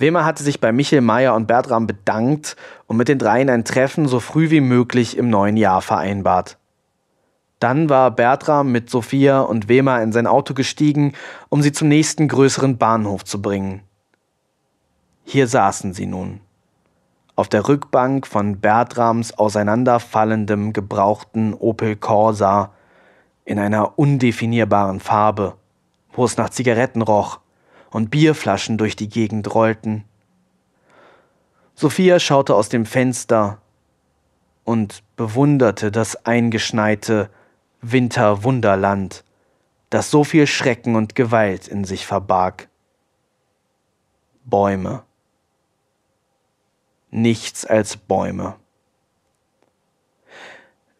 Wemer 0.00 0.24
hatte 0.24 0.42
sich 0.42 0.60
bei 0.60 0.72
Michel 0.72 1.02
Meyer 1.02 1.34
und 1.34 1.46
Bertram 1.46 1.86
bedankt 1.86 2.56
und 2.86 2.96
mit 2.96 3.08
den 3.08 3.18
dreien 3.18 3.50
ein 3.50 3.66
Treffen 3.66 4.08
so 4.08 4.18
früh 4.18 4.48
wie 4.48 4.62
möglich 4.62 5.16
im 5.18 5.28
neuen 5.28 5.58
Jahr 5.58 5.82
vereinbart. 5.82 6.56
Dann 7.58 7.90
war 7.90 8.10
Bertram 8.10 8.72
mit 8.72 8.88
Sophia 8.88 9.40
und 9.40 9.68
Wemer 9.68 10.02
in 10.02 10.12
sein 10.12 10.26
Auto 10.26 10.54
gestiegen, 10.54 11.12
um 11.50 11.60
sie 11.60 11.72
zum 11.72 11.88
nächsten 11.88 12.28
größeren 12.28 12.78
Bahnhof 12.78 13.26
zu 13.26 13.42
bringen. 13.42 13.82
Hier 15.24 15.46
saßen 15.46 15.92
sie 15.92 16.06
nun. 16.06 16.40
Auf 17.36 17.50
der 17.50 17.68
Rückbank 17.68 18.26
von 18.26 18.58
Bertrams 18.58 19.36
auseinanderfallendem 19.36 20.72
gebrauchten 20.72 21.52
Opel 21.52 21.96
Corsa 21.96 22.72
in 23.44 23.58
einer 23.58 23.98
undefinierbaren 23.98 25.00
Farbe, 25.00 25.56
wo 26.12 26.24
es 26.24 26.38
nach 26.38 26.48
Zigaretten 26.48 27.02
roch 27.02 27.40
und 27.90 28.10
Bierflaschen 28.10 28.78
durch 28.78 28.96
die 28.96 29.08
Gegend 29.08 29.54
rollten. 29.54 30.04
Sophia 31.74 32.18
schaute 32.20 32.54
aus 32.54 32.68
dem 32.68 32.86
Fenster 32.86 33.60
und 34.64 35.02
bewunderte 35.16 35.90
das 35.90 36.26
eingeschneite 36.26 37.30
Winterwunderland, 37.80 39.24
das 39.88 40.10
so 40.10 40.24
viel 40.24 40.46
Schrecken 40.46 40.94
und 40.94 41.14
Gewalt 41.14 41.68
in 41.68 41.84
sich 41.84 42.06
verbarg. 42.06 42.68
Bäume. 44.44 45.02
Nichts 47.10 47.64
als 47.64 47.96
Bäume. 47.96 48.56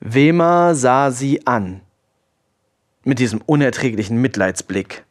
Wema 0.01 0.75
sah 0.75 1.11
sie 1.11 1.47
an, 1.47 1.83
mit 3.05 3.19
diesem 3.19 3.43
unerträglichen 3.43 4.21
Mitleidsblick. 4.21 5.05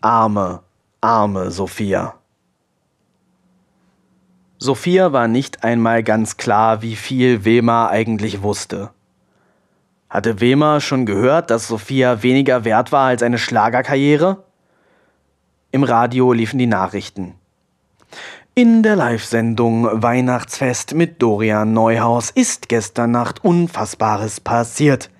Arme, 0.00 0.62
arme 1.02 1.50
Sophia. 1.50 2.14
Sophia 4.58 5.12
war 5.12 5.26
nicht 5.26 5.64
einmal 5.64 6.04
ganz 6.04 6.36
klar, 6.36 6.80
wie 6.80 6.94
viel 6.94 7.44
Wema 7.44 7.88
eigentlich 7.88 8.42
wusste. 8.42 8.90
Hatte 10.08 10.40
Wema 10.40 10.80
schon 10.80 11.04
gehört, 11.04 11.50
dass 11.50 11.66
Sophia 11.66 12.22
weniger 12.22 12.64
wert 12.64 12.92
war 12.92 13.08
als 13.08 13.24
eine 13.24 13.38
Schlagerkarriere? 13.38 14.44
Im 15.72 15.82
Radio 15.82 16.32
liefen 16.32 16.58
die 16.58 16.68
Nachrichten. 16.68 17.34
In 18.54 18.84
der 18.84 18.94
Live-Sendung 18.94 20.02
Weihnachtsfest 20.02 20.94
mit 20.94 21.20
Dorian 21.20 21.72
Neuhaus 21.72 22.30
ist 22.30 22.68
gestern 22.68 23.10
Nacht 23.10 23.44
Unfassbares 23.44 24.38
passiert. 24.38 25.10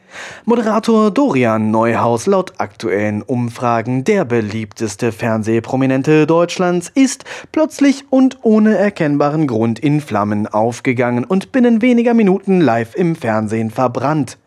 Moderator 0.44 1.10
Dorian 1.10 1.70
Neuhaus 1.70 2.26
laut 2.26 2.54
aktuellen 2.58 3.22
Umfragen 3.22 4.04
der 4.04 4.24
beliebteste 4.24 5.12
Fernsehprominente 5.12 6.26
Deutschlands 6.26 6.90
ist 6.94 7.24
plötzlich 7.52 8.04
und 8.10 8.38
ohne 8.42 8.76
erkennbaren 8.76 9.46
Grund 9.46 9.78
in 9.78 10.00
Flammen 10.00 10.46
aufgegangen 10.46 11.24
und 11.24 11.52
binnen 11.52 11.82
weniger 11.82 12.14
Minuten 12.14 12.60
live 12.60 12.94
im 12.94 13.16
Fernsehen 13.16 13.70
verbrannt. 13.70 14.38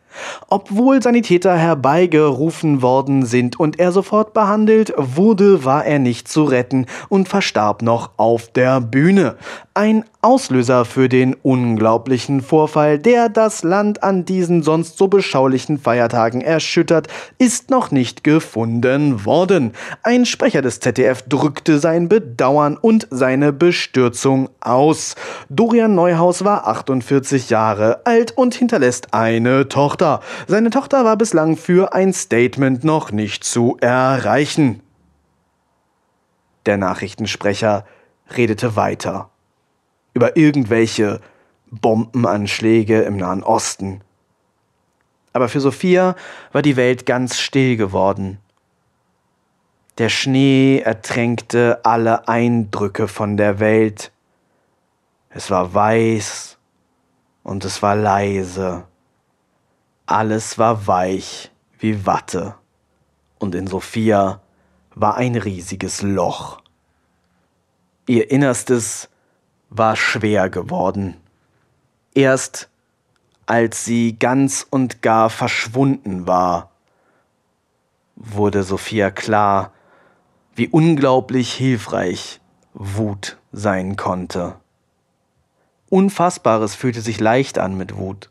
Obwohl 0.49 1.01
Sanitäter 1.01 1.57
herbeigerufen 1.57 2.81
worden 2.81 3.25
sind 3.25 3.59
und 3.59 3.79
er 3.79 3.91
sofort 3.91 4.33
behandelt 4.33 4.93
wurde, 4.97 5.65
war 5.65 5.85
er 5.85 5.99
nicht 5.99 6.27
zu 6.27 6.43
retten 6.43 6.85
und 7.09 7.27
verstarb 7.27 7.81
noch 7.81 8.11
auf 8.17 8.51
der 8.51 8.81
Bühne. 8.81 9.35
Ein 9.73 10.05
Auslöser 10.25 10.85
für 10.85 11.07
den 11.07 11.35
unglaublichen 11.35 12.41
Vorfall, 12.41 12.97
der 12.97 13.29
das 13.29 13.61
Land 13.61 14.01
an 14.01 14.25
diesen 14.25 14.63
sonst 14.63 14.97
so 14.97 15.07
beschaulichen 15.07 15.77
Feiertagen 15.77 16.41
erschüttert, 16.41 17.09
ist 17.37 17.69
noch 17.69 17.91
nicht 17.91 18.23
gefunden 18.23 19.23
worden. 19.23 19.73
Ein 20.01 20.25
Sprecher 20.25 20.63
des 20.63 20.79
ZDF 20.79 21.21
drückte 21.29 21.77
sein 21.77 22.09
Bedauern 22.09 22.75
und 22.75 23.07
seine 23.11 23.53
Bestürzung 23.53 24.49
aus. 24.61 25.13
Dorian 25.49 25.93
Neuhaus 25.93 26.43
war 26.43 26.65
48 26.65 27.51
Jahre 27.51 28.03
alt 28.07 28.35
und 28.35 28.55
hinterlässt 28.55 29.13
eine 29.13 29.69
Tochter. 29.69 30.21
Seine 30.47 30.71
Tochter 30.71 31.05
war 31.05 31.17
bislang 31.17 31.55
für 31.55 31.93
ein 31.93 32.13
Statement 32.13 32.83
noch 32.83 33.11
nicht 33.11 33.43
zu 33.43 33.77
erreichen. 33.79 34.81
Der 36.65 36.77
Nachrichtensprecher 36.77 37.85
redete 38.35 38.75
weiter 38.75 39.29
über 40.15 40.37
irgendwelche 40.37 41.21
Bombenanschläge 41.69 43.01
im 43.01 43.17
Nahen 43.17 43.43
Osten. 43.43 44.01
Aber 45.33 45.49
für 45.49 45.59
Sophia 45.59 46.15
war 46.53 46.61
die 46.61 46.77
Welt 46.77 47.05
ganz 47.05 47.37
still 47.37 47.75
geworden. 47.75 48.39
Der 49.97 50.09
Schnee 50.09 50.79
ertränkte 50.79 51.81
alle 51.83 52.27
Eindrücke 52.27 53.07
von 53.07 53.37
der 53.37 53.59
Welt. 53.59 54.11
Es 55.29 55.51
war 55.51 55.73
weiß 55.73 56.57
und 57.43 57.65
es 57.65 57.81
war 57.81 57.97
leise. 57.97 58.85
Alles 60.05 60.57
war 60.57 60.87
weich 60.87 61.51
wie 61.79 62.05
Watte. 62.05 62.55
Und 63.37 63.53
in 63.53 63.67
Sophia 63.67 64.41
war 64.93 65.17
ein 65.17 65.35
riesiges 65.35 66.01
Loch. 66.01 66.61
Ihr 68.07 68.31
Innerstes 68.31 69.09
war 69.77 69.95
schwer 69.95 70.49
geworden. 70.49 71.17
Erst 72.13 72.69
als 73.45 73.85
sie 73.85 74.17
ganz 74.17 74.65
und 74.67 75.01
gar 75.01 75.29
verschwunden 75.29 76.25
war, 76.27 76.71
wurde 78.15 78.63
Sophia 78.63 79.11
klar, 79.11 79.71
wie 80.55 80.67
unglaublich 80.67 81.53
hilfreich 81.53 82.39
Wut 82.73 83.37
sein 83.51 83.95
konnte. 83.95 84.55
Unfassbares 85.89 86.75
fühlte 86.75 87.01
sich 87.01 87.19
leicht 87.19 87.59
an 87.59 87.77
mit 87.77 87.97
Wut. 87.97 88.29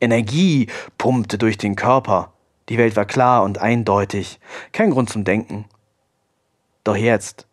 Energie 0.00 0.68
pumpte 0.98 1.38
durch 1.38 1.58
den 1.58 1.76
Körper. 1.76 2.32
Die 2.68 2.78
Welt 2.78 2.96
war 2.96 3.04
klar 3.04 3.42
und 3.42 3.58
eindeutig. 3.58 4.40
Kein 4.72 4.90
Grund 4.90 5.10
zum 5.10 5.24
Denken. 5.24 5.66
Doch 6.84 6.96
jetzt, 6.96 7.46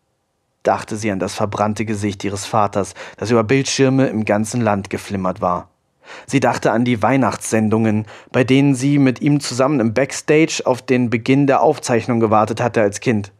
dachte 0.62 0.96
sie 0.96 1.10
an 1.10 1.18
das 1.18 1.34
verbrannte 1.34 1.84
Gesicht 1.84 2.24
ihres 2.24 2.46
Vaters, 2.46 2.94
das 3.16 3.30
über 3.30 3.44
Bildschirme 3.44 4.08
im 4.08 4.24
ganzen 4.24 4.60
Land 4.60 4.90
geflimmert 4.90 5.40
war. 5.40 5.68
Sie 6.26 6.40
dachte 6.40 6.72
an 6.72 6.84
die 6.84 7.02
Weihnachtssendungen, 7.02 8.06
bei 8.32 8.44
denen 8.44 8.74
sie 8.74 8.98
mit 8.98 9.20
ihm 9.20 9.40
zusammen 9.40 9.80
im 9.80 9.94
Backstage 9.94 10.62
auf 10.64 10.82
den 10.82 11.08
Beginn 11.08 11.46
der 11.46 11.62
Aufzeichnung 11.62 12.20
gewartet 12.20 12.60
hatte 12.60 12.82
als 12.82 13.00
Kind. 13.00 13.32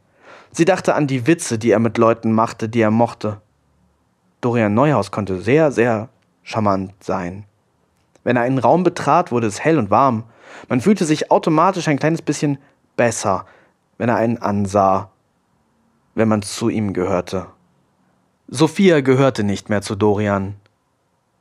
Sie 0.52 0.64
dachte 0.64 0.94
an 0.94 1.06
die 1.06 1.26
Witze, 1.26 1.58
die 1.58 1.70
er 1.70 1.78
mit 1.78 1.98
Leuten 1.98 2.32
machte, 2.32 2.68
die 2.68 2.80
er 2.80 2.90
mochte. 2.90 3.40
Dorian 4.40 4.74
Neuhaus 4.74 5.10
konnte 5.10 5.40
sehr, 5.40 5.70
sehr 5.70 6.08
charmant 6.42 6.92
sein. 7.00 7.44
Wenn 8.24 8.36
er 8.36 8.42
einen 8.42 8.58
Raum 8.58 8.82
betrat, 8.82 9.32
wurde 9.32 9.46
es 9.46 9.62
hell 9.62 9.78
und 9.78 9.90
warm. 9.90 10.24
Man 10.68 10.80
fühlte 10.80 11.04
sich 11.04 11.30
automatisch 11.30 11.88
ein 11.88 11.98
kleines 11.98 12.22
bisschen 12.22 12.58
besser, 12.96 13.46
wenn 13.98 14.08
er 14.08 14.16
einen 14.16 14.38
ansah, 14.38 15.10
wenn 16.14 16.28
man 16.28 16.42
zu 16.42 16.68
ihm 16.68 16.92
gehörte. 16.92 17.46
Sophia 18.48 19.00
gehörte 19.00 19.44
nicht 19.44 19.68
mehr 19.68 19.82
zu 19.82 19.94
Dorian. 19.94 20.56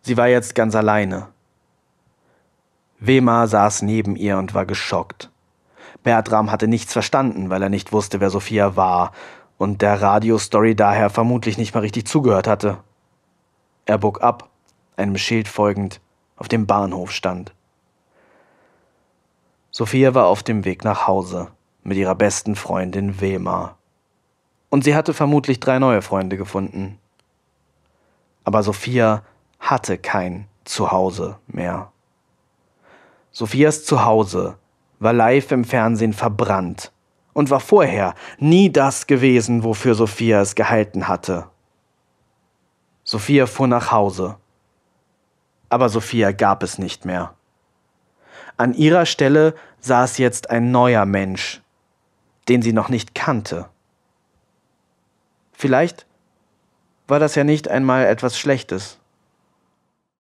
Sie 0.02 0.18
war 0.18 0.28
jetzt 0.28 0.56
ganz 0.56 0.76
alleine. 0.76 1.28
Wema 3.00 3.48
saß 3.48 3.82
neben 3.82 4.16
ihr 4.16 4.38
und 4.38 4.54
war 4.54 4.66
geschockt. 4.66 5.32
Bertram 6.04 6.52
hatte 6.52 6.68
nichts 6.68 6.94
verstanden, 6.94 7.50
weil 7.50 7.64
er 7.64 7.70
nicht 7.70 7.92
wusste, 7.92 8.20
wer 8.20 8.30
Sophia 8.30 8.76
war 8.76 9.12
und 9.58 9.82
der 9.82 10.02
Radiostory 10.02 10.76
daher 10.76 11.10
vermutlich 11.10 11.58
nicht 11.58 11.74
mal 11.74 11.82
richtig 11.82 12.08
zugehört 12.08 12.48
hatte. 12.48 12.78
Er 13.86 13.98
bog 13.98 14.22
ab, 14.22 14.50
einem 14.96 15.18
Schild 15.18 15.48
folgend, 15.48 16.00
auf 16.38 16.48
dem 16.48 16.68
Bahnhof 16.68 17.12
stand. 17.12 17.54
Sophia 19.72 20.14
war 20.14 20.28
auf 20.28 20.44
dem 20.44 20.64
Weg 20.64 20.84
nach 20.84 21.08
Hause 21.08 21.48
mit 21.84 21.98
ihrer 21.98 22.16
besten 22.16 22.56
Freundin 22.56 23.20
Wema. 23.20 23.78
Und 24.70 24.84
sie 24.84 24.96
hatte 24.96 25.14
vermutlich 25.14 25.60
drei 25.60 25.80
neue 25.80 26.02
Freunde 26.02 26.38
gefunden. 26.38 27.00
Aber 28.44 28.64
Sophia 28.64 29.24
hatte 29.60 29.98
kein 29.98 30.48
Zuhause 30.64 31.38
mehr. 31.48 31.92
Sophias 33.32 33.86
Zuhause 33.86 34.58
war 35.00 35.14
live 35.14 35.52
im 35.52 35.64
Fernsehen 35.64 36.14
verbrannt 36.14 36.92
und 37.34 37.50
war 37.50 37.60
vorher 37.60 38.16
nie 38.38 38.72
das 38.72 39.08
gewesen, 39.08 39.64
wofür 39.64 39.96
Sophia 39.96 40.42
es 40.42 40.56
gehalten 40.56 41.08
hatte. 41.08 41.48
Sophia 43.04 43.48
fuhr 43.48 43.68
nach 43.68 43.92
Hause. 43.92 44.38
Aber 45.70 45.90
Sophia 45.90 46.32
gab 46.32 46.64
es 46.64 46.78
nicht 46.78 47.06
mehr. 47.06 47.34
An 48.58 48.74
ihrer 48.74 49.06
Stelle 49.06 49.56
saß 49.80 50.18
jetzt 50.18 50.50
ein 50.50 50.72
neuer 50.72 51.06
Mensch, 51.06 51.62
den 52.50 52.62
sie 52.62 52.74
noch 52.74 52.90
nicht 52.90 53.16
kannte. 53.16 53.70
Vielleicht 55.60 56.06
war 57.10 57.20
das 57.20 57.36
ja 57.36 57.44
nicht 57.44 57.68
einmal 57.68 58.06
etwas 58.06 58.40
Schlechtes. 58.40 58.98